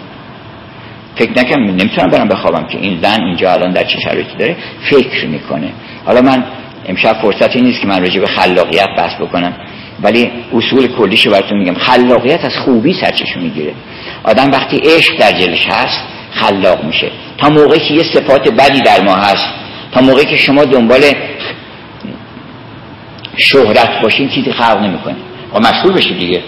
فکر 1.16 1.30
نکنم 1.30 1.64
نمی‌تونم 1.64 2.10
برم 2.10 2.28
بخوابم 2.28 2.66
که 2.66 2.78
این 2.78 3.00
زن 3.02 3.22
اینجا 3.22 3.52
الان 3.52 3.70
در 3.70 3.84
چه 3.84 4.00
شرایطی 4.00 4.36
داره؟ 4.38 4.56
فکر 4.90 5.26
می‌کنه. 5.26 5.72
حالا 6.06 6.20
من 6.20 6.44
امشب 6.88 7.12
فرصتی 7.12 7.60
نیست 7.60 7.80
که 7.80 7.86
من 7.86 8.00
راجع 8.00 8.20
به 8.20 8.26
خلاقیت 8.26 8.88
بحث 8.96 9.14
بکنم 9.20 9.52
ولی 10.02 10.30
اصول 10.54 10.86
کلیشو 10.86 11.30
براتون 11.30 11.58
میگم. 11.58 11.74
خلاقیت 11.74 12.44
از 12.44 12.56
خوبی 12.56 12.94
سرچشمه 12.94 13.42
می‌گیره. 13.42 13.72
آدم 14.24 14.50
وقتی 14.50 14.76
عشق 14.76 15.18
در 15.18 15.32
جلش 15.32 15.66
هست 15.66 16.02
خلاق 16.30 16.84
میشه. 16.84 17.10
تا 17.38 17.48
موقعی 17.48 17.80
که 17.88 17.94
یه 17.94 18.02
صفات 18.02 18.48
بدی 18.48 18.80
در 18.80 19.00
ما 19.00 19.14
هست 19.14 19.46
تا 19.92 20.00
موقعی 20.00 20.24
که 20.24 20.36
شما 20.36 20.64
دنبال 20.64 21.00
شهرت 23.36 24.02
باشین 24.02 24.28
چیزی 24.28 24.52
خلق 24.52 24.78
نمی‌کنه. 24.82 25.16
و 25.54 25.58
مشهور 25.58 25.92
بشی 25.92 26.14
دیگه. 26.14 26.42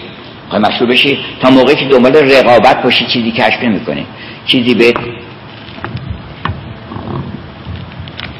و 0.53 0.59
مشهور 0.59 0.89
بشی 0.89 1.19
تا 1.41 1.49
موقعی 1.49 1.75
که 1.75 1.85
دنبال 1.85 2.15
رقابت 2.15 2.83
باشی 2.83 3.05
چیزی 3.05 3.31
کشف 3.31 3.63
نمی‌کنه 3.63 4.05
چیزی 4.45 4.73
به 4.75 4.93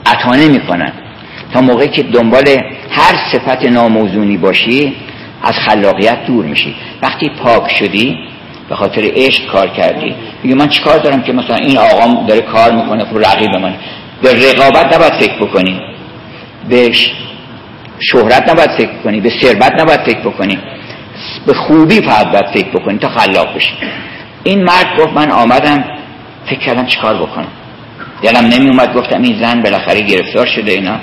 عطا 0.05 0.35
نمی‌کنن 0.35 0.91
تا 1.53 1.61
موقعی 1.61 1.87
که 1.87 2.03
دنبال 2.03 2.43
هر 2.89 3.15
صفت 3.31 3.65
ناموزونی 3.65 4.37
باشی 4.37 4.95
از 5.43 5.53
خلاقیت 5.65 6.25
دور 6.25 6.45
میشی. 6.45 6.75
وقتی 7.01 7.29
پاک 7.29 7.71
شدی 7.71 8.17
به 8.69 8.75
خاطر 8.75 9.01
عشق 9.15 9.45
کار 9.45 9.67
کردی. 9.67 10.15
میگه 10.43 10.55
من 10.55 10.67
چیکار 10.67 10.97
دارم 10.97 11.21
که 11.23 11.33
مثلا 11.33 11.55
این 11.55 11.77
آقام 11.77 12.27
داره 12.27 12.41
کار 12.41 12.71
می‌کنه 12.71 13.05
خب 13.05 13.17
رقیب 13.17 13.55
من. 13.55 13.75
به 14.21 14.33
رقابت 14.33 14.95
نباید 14.95 15.13
فکر 15.13 15.35
بکنی. 15.35 15.81
به 16.69 16.91
شهرت 17.99 18.49
نباید 18.49 18.69
فکر 18.77 18.91
بکنی. 18.91 19.21
به 19.21 19.31
ثروت 19.41 19.81
نباید 19.81 19.99
فکر 19.99 20.19
بکنی. 20.19 20.57
به 21.47 21.53
خوبی 21.53 22.01
فقط 22.01 22.31
باید 22.31 22.45
فکر 22.53 22.69
بکنید 22.69 23.01
تا 23.01 23.09
خلاق 23.09 23.55
بشید 23.55 23.77
این 24.43 24.63
مرد 24.63 24.99
گفت 24.99 25.13
من 25.13 25.31
آمدم 25.31 25.83
فکر 26.45 26.59
کردم 26.59 26.85
چیکار 26.85 27.15
بکنم. 27.15 27.47
دلم 28.21 28.45
نمی 28.45 28.69
اومد 28.69 28.93
گفتم 28.93 29.21
این 29.21 29.39
زن 29.41 29.61
بالاخره 29.61 30.01
گرفتار 30.01 30.45
شده 30.45 30.71
اینا. 30.71 30.99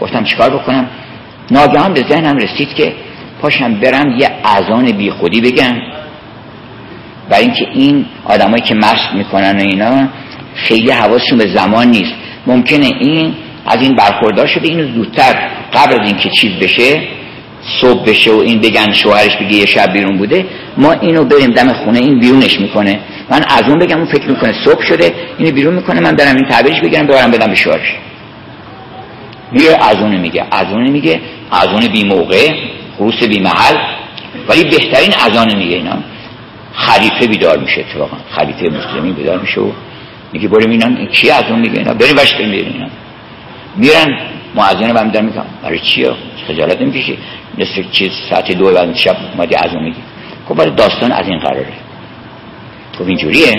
گفتم 0.00 0.24
چیکار 0.24 0.50
بکنم؟ 0.50 0.88
ناگهان 1.50 1.92
به 1.92 2.04
ذهنم 2.08 2.36
رسید 2.36 2.74
که 2.74 2.92
پاشم 3.42 3.74
برم 3.74 4.10
یه 4.18 4.30
اذان 4.44 4.92
بی 4.92 5.10
خودی 5.10 5.40
بگم. 5.40 5.74
برای 7.30 7.44
اینکه 7.44 7.66
این 7.74 8.06
آدمایی 8.24 8.62
که 8.62 8.74
مشق 8.74 9.14
می‌کنن 9.14 9.56
و 9.56 9.60
اینا 9.60 10.08
خیلی 10.54 10.90
حواسشون 10.90 11.38
به 11.38 11.54
زمان 11.54 11.88
نیست. 11.88 12.14
ممکنه 12.46 12.86
این 12.86 13.34
از 13.66 13.76
این 13.80 13.96
برخوردار 13.96 14.46
شده 14.46 14.68
اینو 14.68 14.94
زودتر 14.94 15.50
قبل 15.74 16.00
از 16.00 16.08
اینکه 16.08 16.30
چیز 16.30 16.52
بشه 16.52 17.08
صبح 17.80 18.04
بشه 18.04 18.32
و 18.32 18.38
این 18.38 18.60
بگن 18.60 18.92
شوهرش 18.92 19.36
بگه 19.36 19.56
یه 19.56 19.66
شب 19.66 19.92
بیرون 19.92 20.16
بوده 20.16 20.46
ما 20.76 20.92
اینو 20.92 21.24
بریم 21.24 21.50
دم 21.50 21.72
خونه 21.72 21.98
این 21.98 22.20
بیرونش 22.20 22.60
می‌کنه. 22.60 23.00
من 23.30 23.44
از 23.48 23.62
اون 23.68 23.78
بگم 23.78 23.96
اون 23.96 24.06
فکر 24.06 24.28
می‌کنه 24.28 24.54
صبح 24.64 24.82
شده 24.82 25.14
اینو 25.38 25.52
بیرون 25.52 25.74
می‌کنه 25.74 26.00
من 26.00 26.12
برم 26.12 26.36
این 26.36 26.48
تعبیرش 26.48 26.80
بگیرم 26.80 27.06
ببرم 27.06 27.30
بدم 27.30 27.46
به 27.46 27.54
شوهرش. 27.54 27.94
میگه 29.52 29.84
از 29.84 29.96
اون 29.96 30.16
میگه 30.16 30.44
از 30.50 30.72
اون 30.72 30.90
میگه 30.90 31.20
از 31.50 31.68
اون 31.68 31.88
بی 31.88 32.04
موقع 32.04 32.50
خروس 32.98 33.22
بی 33.22 33.40
محل. 33.40 33.76
ولی 34.48 34.64
بهترین 34.64 35.14
از 35.26 35.36
اون 35.36 35.56
میگه 35.56 35.76
اینا. 35.76 35.98
خلیفه 36.72 37.26
بیدار 37.26 37.58
میشه 37.58 37.80
اتفاقا. 37.80 38.16
خلیفه 38.30 38.68
مسلمی 38.68 39.12
بیدار 39.12 39.38
میشه 39.38 39.60
و 39.60 39.70
میگه 40.32 40.48
بریم 40.48 40.70
اینا. 40.70 41.06
کی 41.06 41.30
از 41.30 41.44
اون 41.50 41.60
میگه 41.60 41.78
اینا؟ 41.78 41.94
بریم 41.94 42.14
باش 42.14 42.32
بریم 42.32 42.50
اینا. 42.50 42.88
میرن 43.76 44.18
معزین 44.54 44.88
رو 44.88 45.04
میدن 45.04 45.24
میگم. 45.24 45.44
برای 45.62 45.78
چیه 45.78 46.10
خجالت 46.48 46.82
نمی‌کشی. 46.82 47.18
نصف 47.58 47.90
چیز 47.92 48.10
ساعت 48.30 48.52
دو 48.52 48.72
بعد 48.72 48.96
شب 48.96 49.16
اومدی 49.34 49.54
از 49.54 49.74
میگی 49.74 50.00
خب 50.48 50.76
داستان 50.76 51.12
از 51.12 51.28
این 51.28 51.38
قراره. 51.38 51.72
خب 52.98 53.06
اینجوریه. 53.06 53.54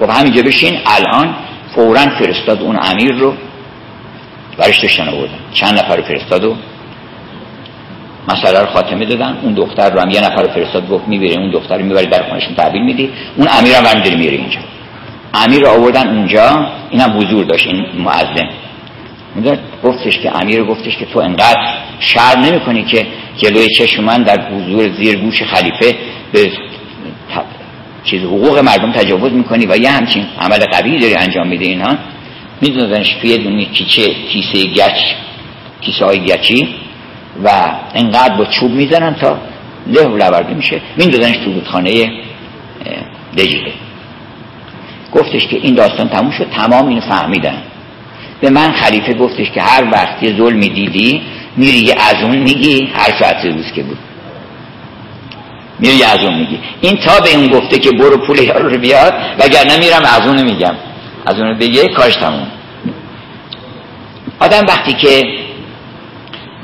خب 0.00 0.10
همینجا 0.10 0.42
بشین 0.42 0.78
الان 0.86 1.34
فورا 1.74 2.00
فرستاد 2.00 2.62
اون 2.62 2.78
امیر 2.82 3.12
رو. 3.12 3.34
برش 4.58 4.78
داشتن 4.78 5.08
آوردن. 5.08 5.38
چند 5.52 5.72
نفر 5.78 6.02
فرستاد 6.02 6.44
و 6.44 6.56
مسئله 8.28 8.60
رو 8.60 8.66
خاتمه 8.66 9.06
دادن. 9.06 9.38
اون 9.42 9.54
دختر 9.54 9.90
رو 9.90 10.00
هم 10.00 10.10
یه 10.10 10.20
نفر 10.20 10.46
فرستاد 10.54 10.88
گفت 10.88 11.08
می‌بره 11.08 11.38
اون 11.38 11.50
دختر 11.50 11.78
رو 11.78 11.84
می‌بری 11.84 12.06
در 12.06 12.22
خونشون 12.28 12.54
تحویل 12.54 12.82
میدی. 12.82 13.10
اون 13.36 13.48
امیر 13.58 13.74
هم 13.74 13.84
برمیداری 13.84 14.16
میره 14.16 14.36
اینجا. 14.36 14.58
امیر 15.34 15.60
رو 15.60 15.68
آوردن 15.68 16.08
اونجا. 16.08 16.66
اینم 16.90 17.18
حضور 17.18 17.44
داشت 17.44 17.66
این 17.66 17.86
معظم 17.98 18.48
گفتش 19.84 20.18
که 20.18 20.36
امیر 20.42 20.64
گفتش 20.64 20.96
که 20.96 21.06
تو 21.06 21.18
انقدر 21.18 21.74
شر 22.00 22.38
نمی 22.38 22.60
کنی 22.60 22.84
که 22.84 23.06
جلوی 23.36 23.68
چشم 23.78 24.04
من 24.04 24.22
در 24.22 24.52
حضور 24.52 24.88
زیر 24.96 25.18
گوش 25.18 25.42
خلیفه 25.42 25.98
به 26.32 26.52
چیز 28.04 28.22
حقوق 28.22 28.58
مردم 28.58 28.92
تجاوز 28.92 29.32
می‌کنی 29.32 29.66
و 29.66 29.76
یه 29.76 29.90
همچین 29.90 30.26
عمل 30.40 30.58
قوی 30.58 30.98
داری 30.98 31.14
انجام 31.14 31.48
میده 31.48 31.64
اینها؟ 31.64 31.96
میدونستنش 32.60 33.14
توی 33.20 33.38
دونی 33.38 33.64
کیچه 33.64 34.14
کیسه 34.14 34.64
گچ 34.64 34.98
کیسه 35.80 36.04
های 36.04 36.20
گچی 36.20 36.68
و 37.44 37.48
انقدر 37.94 38.36
با 38.36 38.44
چوب 38.44 38.70
می‌زنن 38.70 39.14
تا 39.14 39.38
له 39.86 40.08
لورده 40.08 40.54
میشه. 40.54 40.80
میدونستنش 40.96 41.36
تو 41.36 41.52
بودخانه 41.52 41.90
دجیله. 43.38 43.72
گفتش 45.12 45.46
که 45.46 45.56
این 45.56 45.74
داستان 45.74 46.08
تموم 46.08 46.30
شد 46.30 46.46
تمام 46.50 46.88
اینو 46.88 47.00
فهمیدن. 47.00 47.62
به 48.40 48.50
من 48.50 48.72
خلیفه 48.72 49.14
گفتش 49.14 49.50
که 49.50 49.62
هر 49.62 49.84
وقت 49.92 50.22
یه 50.22 50.36
ظلمی 50.36 50.68
دیدی 50.68 51.22
میری 51.56 51.92
از 51.92 52.14
اون 52.22 52.36
میگی 52.36 52.88
هر 52.94 53.18
ساعت 53.20 53.44
روز 53.44 53.72
که 53.74 53.82
بود. 53.82 53.98
میری 55.78 56.02
از 56.02 56.18
اون 56.18 56.34
میگی. 56.38 56.58
این 56.80 56.96
تا 56.96 57.20
به 57.20 57.36
اون 57.36 57.46
گفته 57.48 57.78
که 57.78 57.90
برو 57.90 58.26
پول 58.26 58.38
یارو 58.38 58.68
رو 58.68 58.78
بیاد 58.78 59.14
وگرنه 59.38 59.76
میرم 59.78 60.02
از 60.04 60.26
اون 60.26 60.42
میگم. 60.42 60.74
از 61.26 61.40
اون 61.40 61.58
بگه 61.58 61.88
کاش 61.88 62.16
تموم. 62.16 62.46
آدم 64.40 64.64
وقتی 64.68 64.92
که 64.92 65.22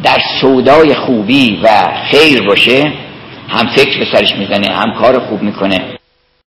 در 0.02 0.18
سودای 0.40 0.94
خوبی 0.94 1.60
و 1.62 1.68
خیر 2.10 2.42
باشه 2.42 2.92
هم 3.48 3.66
فکر 3.66 3.98
به 3.98 4.06
سرش 4.12 4.34
می‌زنه 4.36 4.74
هم 4.74 4.94
کار 4.94 5.18
خوب 5.18 5.42
می‌کنه. 5.42 5.80